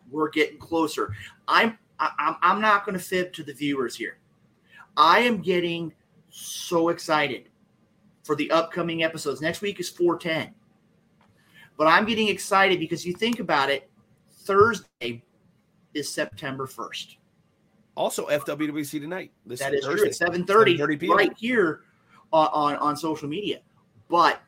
we're 0.10 0.30
getting 0.30 0.58
closer. 0.58 1.14
I'm 1.46 1.78
I'm 2.00 2.38
I'm 2.42 2.62
not 2.62 2.86
going 2.86 2.98
to 2.98 3.04
fib 3.04 3.34
to 3.34 3.44
the 3.44 3.54
viewers 3.54 3.98
here. 3.98 4.20
I 4.96 5.20
am 5.20 5.42
getting 5.42 5.92
so 6.30 6.88
excited 6.88 7.50
for 8.24 8.38
the 8.38 8.50
upcoming 8.50 9.04
episodes. 9.04 9.42
Next 9.42 9.60
week 9.60 9.82
is 9.82 9.90
410. 9.90 10.54
But 11.78 11.88
I'm 11.88 12.06
getting 12.06 12.30
excited 12.30 12.80
because 12.80 13.06
you 13.06 13.12
think 13.12 13.42
about 13.42 13.70
it, 13.70 13.90
Thursday 14.32 15.22
is 15.94 16.10
September 16.10 16.68
1st. 16.68 17.18
Also, 17.96 18.26
FWWC 18.28 19.00
tonight. 19.00 19.32
This 19.46 19.60
That 19.60 19.74
is 19.74 19.86
Thursday, 19.86 20.12
true. 20.12 20.28
At 20.28 20.34
7:30, 20.34 20.80
7:30 20.80 21.00
p.m. 21.00 21.18
right 21.18 21.34
here 21.38 21.82
on, 22.32 22.50
on, 22.52 22.76
on 22.78 22.98
social 22.98 23.30
media. 23.30 23.60
But 24.10 24.42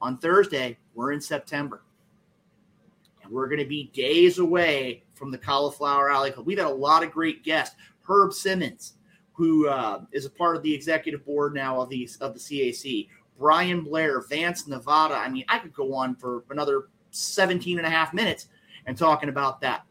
on 0.00 0.18
Thursday, 0.18 0.78
we're 0.94 1.12
in 1.12 1.20
September. 1.20 1.82
And 3.22 3.32
we're 3.32 3.48
going 3.48 3.60
to 3.60 3.66
be 3.66 3.90
days 3.92 4.38
away 4.38 5.02
from 5.14 5.30
the 5.30 5.38
Cauliflower 5.38 6.10
Alley 6.10 6.30
Club. 6.30 6.46
We've 6.46 6.58
had 6.58 6.66
a 6.66 6.70
lot 6.70 7.02
of 7.02 7.10
great 7.10 7.42
guests. 7.42 7.76
Herb 8.08 8.32
Simmons, 8.32 8.94
who 9.32 9.68
uh, 9.68 10.02
is 10.12 10.24
a 10.24 10.30
part 10.30 10.56
of 10.56 10.62
the 10.62 10.74
executive 10.74 11.24
board 11.24 11.54
now 11.54 11.80
of 11.80 11.88
the, 11.88 12.08
of 12.20 12.34
the 12.34 12.40
CAC. 12.40 13.08
Brian 13.38 13.82
Blair, 13.82 14.20
Vance 14.20 14.66
Nevada. 14.66 15.14
I 15.14 15.28
mean, 15.28 15.44
I 15.48 15.58
could 15.58 15.72
go 15.72 15.94
on 15.94 16.14
for 16.14 16.44
another 16.50 16.88
17 17.10 17.78
and 17.78 17.86
a 17.86 17.90
half 17.90 18.12
minutes 18.12 18.48
and 18.86 18.96
talking 18.96 19.28
about 19.28 19.60
that. 19.60 19.84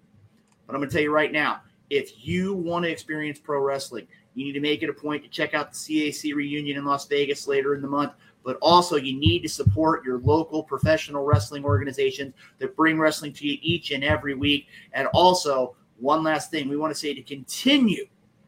But 0.66 0.76
I'm 0.76 0.80
going 0.80 0.90
to 0.90 0.94
tell 0.94 1.04
you 1.04 1.14
right 1.14 1.32
now, 1.32 1.62
if 1.90 2.26
you 2.26 2.54
want 2.54 2.86
to 2.86 2.92
experience 2.92 3.40
pro 3.40 3.60
wrestling, 3.60 4.08
you 4.34 4.46
need 4.46 4.54
to 4.54 4.62
make 4.62 4.82
it 4.82 4.90
a 4.90 4.94
point 4.94 5.24
to 5.24 5.30
check 5.30 5.54
out 5.54 5.72
the 5.72 5.78
CAC 5.78 6.34
reunion 6.34 6.78
in 6.78 6.86
Las 6.86 7.06
Vegas 7.08 7.48
later 7.48 7.76
in 7.76 7.82
the 7.82 7.88
month. 7.88 8.14
But 8.44 8.58
also, 8.62 8.96
you 8.96 9.20
need 9.20 9.42
to 9.44 9.50
support 9.50 10.04
your 10.04 10.20
local 10.20 10.64
professional 10.64 11.24
wrestling 11.24 11.64
organizations 11.64 12.34
that 12.60 12.76
bring 12.76 12.98
wrestling 12.98 13.34
to 13.34 13.48
you 13.48 13.58
each 13.62 13.92
and 13.92 14.04
every 14.04 14.34
week. 14.34 14.68
And 14.94 15.08
also, 15.14 15.76
one 16.00 16.24
last 16.24 16.50
thing 16.50 16.68
we 16.68 16.78
want 16.78 16.92
to 16.94 17.00
say 17.00 17.14
to 17.14 17.22
continue 17.22 18.08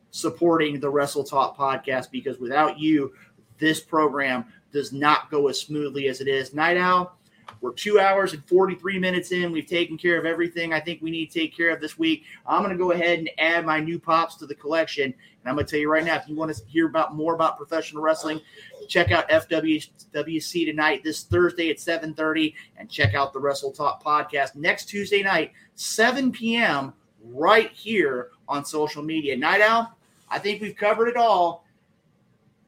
supporting 0.10 0.80
the 0.80 0.90
Wrestle 0.90 1.24
Talk 1.24 1.58
podcast 1.58 2.10
because 2.12 2.40
without 2.40 2.80
you, 2.80 3.14
this 3.60 3.80
program 3.80 4.46
does 4.72 4.92
not 4.92 5.30
go 5.30 5.48
as 5.48 5.60
smoothly 5.60 6.08
as 6.08 6.22
it 6.22 6.28
is. 6.28 6.54
Night 6.54 6.78
Owl, 6.78 7.16
we're 7.62 7.74
two 7.74 8.00
hours 8.00 8.34
and 8.34 8.44
43 8.46 9.00
minutes 9.00 9.32
in. 9.32 9.52
We've 9.52 9.66
taken 9.66 9.98
care 9.98 10.20
of 10.20 10.26
everything 10.26 10.74
I 10.74 10.80
think 10.80 11.02
we 11.02 11.12
need 11.12 11.32
to 11.32 11.40
take 11.40 11.56
care 11.56 11.70
of 11.70 11.80
this 11.80 11.98
week. 11.98 12.26
I'm 12.46 12.62
going 12.62 12.78
to 12.78 12.84
go 12.84 12.92
ahead 12.92 13.20
and 13.20 13.30
add 13.38 13.66
my 13.66 13.80
new 13.80 14.00
pops 14.00 14.36
to 14.36 14.46
the 14.46 14.56
collection. 14.56 15.06
And 15.06 15.14
I'm 15.46 15.56
going 15.56 15.66
to 15.66 15.72
tell 15.72 15.80
you 15.80 15.90
right 15.90 16.04
now, 16.04 16.16
if 16.16 16.28
you 16.28 16.36
want 16.36 16.54
to 16.54 16.62
hear 16.66 16.88
about 16.88 17.16
more 17.16 17.36
about 17.36 17.58
professional 17.58 18.04
wrestling, 18.04 18.42
check 18.88 19.12
out 19.12 19.30
FWC 19.30 20.66
tonight 20.66 21.04
this 21.04 21.24
Thursday 21.24 21.70
at 21.70 21.78
7:30 21.78 22.54
and 22.78 22.90
check 22.90 23.14
out 23.14 23.34
the 23.34 23.40
Wrestle 23.40 23.72
Talk 23.72 24.04
podcast 24.04 24.56
next 24.56 24.86
Tuesday 24.86 25.24
night, 25.24 25.52
7 25.76 26.32
p.m. 26.32 26.94
right 27.24 27.72
here 27.72 28.30
on 28.48 28.66
social 28.66 29.04
media. 29.04 29.38
Night 29.38 29.62
Owl, 29.62 29.98
I 30.30 30.40
think 30.40 30.62
we've 30.62 30.76
covered 30.76 31.08
it 31.08 31.18
all. 31.18 31.63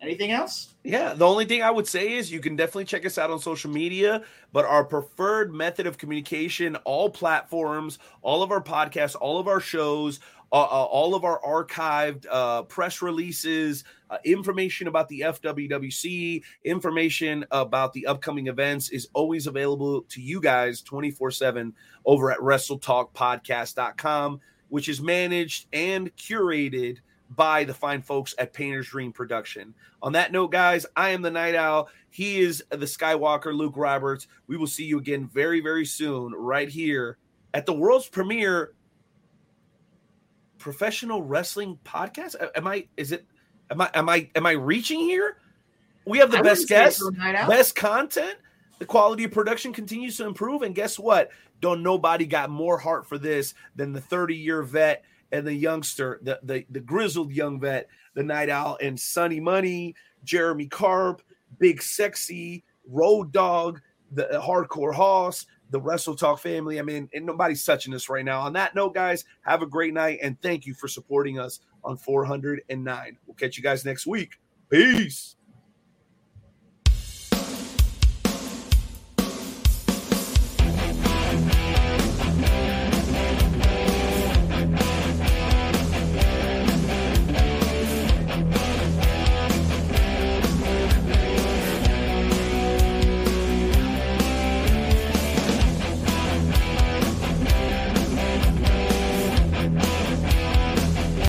Anything 0.01 0.32
else? 0.32 0.75
Yeah, 0.83 1.14
the 1.14 1.25
only 1.25 1.45
thing 1.45 1.64
I 1.64 1.72
would 1.72 1.88
say 1.88 2.14
is 2.14 2.32
you 2.32 2.40
can 2.40 2.56
definitely 2.56 2.85
check 2.85 3.06
us 3.06 3.17
out 3.17 3.32
on 3.32 3.40
social 3.40 3.72
media, 3.72 4.24
but 4.51 4.65
our 4.65 4.83
preferred 4.83 5.53
method 5.53 5.88
of 5.88 5.98
communication, 5.98 6.75
all 6.83 7.09
platforms, 7.09 7.98
all 8.22 8.43
of 8.43 8.51
our 8.51 8.61
podcasts, 8.61 9.15
all 9.19 9.40
of 9.40 9.48
our 9.48 9.59
shows 9.59 10.19
uh, 10.51 10.61
uh, 10.61 10.85
all 10.85 11.15
of 11.15 11.25
our 11.25 11.41
archived 11.41 12.27
uh, 12.32 12.61
press 12.64 13.01
releases, 13.01 13.83
uh, 14.09 14.17
information 14.24 14.88
about 14.88 15.09
the 15.09 15.22
FWWC, 15.22 16.43
information 16.64 17.43
about 17.51 17.91
the 17.93 18.06
upcoming 18.06 18.48
events 18.48 18.90
is 18.90 19.07
always 19.14 19.48
available 19.48 20.03
to 20.03 20.22
you 20.22 20.40
guys 20.40 20.82
24 20.82 21.32
7 21.32 21.74
over 22.06 22.32
at 22.32 22.38
WrestleTalkPodcast.com, 22.40 24.40
which 24.69 24.88
is 24.88 25.01
managed 25.01 25.67
and 25.74 26.15
curated 26.15 26.99
by 27.29 27.63
the 27.63 27.73
fine 27.73 28.01
folks 28.01 28.35
at 28.37 28.53
Painter's 28.53 28.87
Dream 28.87 29.11
Production. 29.11 29.73
On 30.01 30.13
that 30.13 30.31
note, 30.31 30.51
guys, 30.51 30.85
I 30.95 31.09
am 31.09 31.21
the 31.21 31.31
Night 31.31 31.55
Owl. 31.55 31.89
He 32.09 32.39
is 32.39 32.63
the 32.69 32.77
Skywalker, 32.77 33.53
Luke 33.55 33.75
Roberts. 33.75 34.27
We 34.47 34.57
will 34.57 34.67
see 34.67 34.85
you 34.85 34.99
again 34.99 35.27
very, 35.27 35.59
very 35.59 35.85
soon, 35.85 36.33
right 36.33 36.69
here 36.69 37.17
at 37.53 37.65
the 37.65 37.73
world's 37.73 38.07
premiere 38.07 38.73
professional 40.57 41.21
wrestling 41.23 41.79
podcast. 41.83 42.35
Am 42.55 42.67
I? 42.67 42.87
Is 42.97 43.11
it? 43.11 43.25
Am 43.71 43.81
I? 43.81 43.89
Am 43.93 44.09
I? 44.09 44.29
Am 44.35 44.45
I 44.45 44.51
reaching 44.51 44.99
here? 44.99 45.37
We 46.05 46.19
have 46.19 46.31
the 46.31 46.39
I 46.39 46.41
best 46.43 46.67
guests, 46.67 46.99
so, 46.99 47.09
Night 47.09 47.35
Owl. 47.35 47.49
best 47.49 47.75
content. 47.75 48.37
The 48.77 48.85
quality 48.85 49.23
of 49.23 49.31
production 49.31 49.73
continues 49.73 50.17
to 50.17 50.25
improve, 50.25 50.61
and 50.61 50.75
guess 50.75 50.99
what? 50.99 51.31
Don't 51.61 51.81
nobody 51.81 52.25
got 52.25 52.49
more 52.49 52.77
heart 52.77 53.07
for 53.07 53.17
this 53.17 53.53
than 53.75 53.93
the 53.93 54.01
30 54.01 54.35
year 54.35 54.61
vet 54.61 55.03
and 55.31 55.45
the 55.45 55.53
youngster, 55.53 56.19
the, 56.21 56.39
the 56.43 56.65
the 56.69 56.79
grizzled 56.79 57.31
young 57.31 57.59
vet, 57.59 57.87
the 58.13 58.23
Night 58.23 58.49
Owl, 58.49 58.77
and 58.81 58.99
Sunny 58.99 59.39
Money, 59.39 59.95
Jeremy 60.23 60.67
Carp, 60.67 61.21
Big 61.59 61.81
Sexy, 61.81 62.63
Road 62.87 63.31
Dog, 63.31 63.81
the 64.11 64.39
uh, 64.39 64.45
Hardcore 64.45 64.93
Hoss, 64.93 65.45
the 65.69 65.81
Wrestle 65.81 66.15
Talk 66.15 66.39
family. 66.39 66.79
I 66.79 66.83
mean, 66.83 67.09
and 67.13 67.25
nobody's 67.25 67.63
touching 67.63 67.93
us 67.93 68.09
right 68.09 68.25
now. 68.25 68.41
On 68.41 68.53
that 68.53 68.75
note, 68.75 68.93
guys, 68.93 69.25
have 69.41 69.61
a 69.61 69.67
great 69.67 69.93
night 69.93 70.19
and 70.21 70.39
thank 70.41 70.65
you 70.65 70.73
for 70.73 70.87
supporting 70.87 71.39
us 71.39 71.59
on 71.83 71.97
409. 71.97 73.17
We'll 73.25 73.35
catch 73.35 73.57
you 73.57 73.63
guys 73.63 73.85
next 73.85 74.05
week. 74.05 74.33
Peace. 74.69 75.35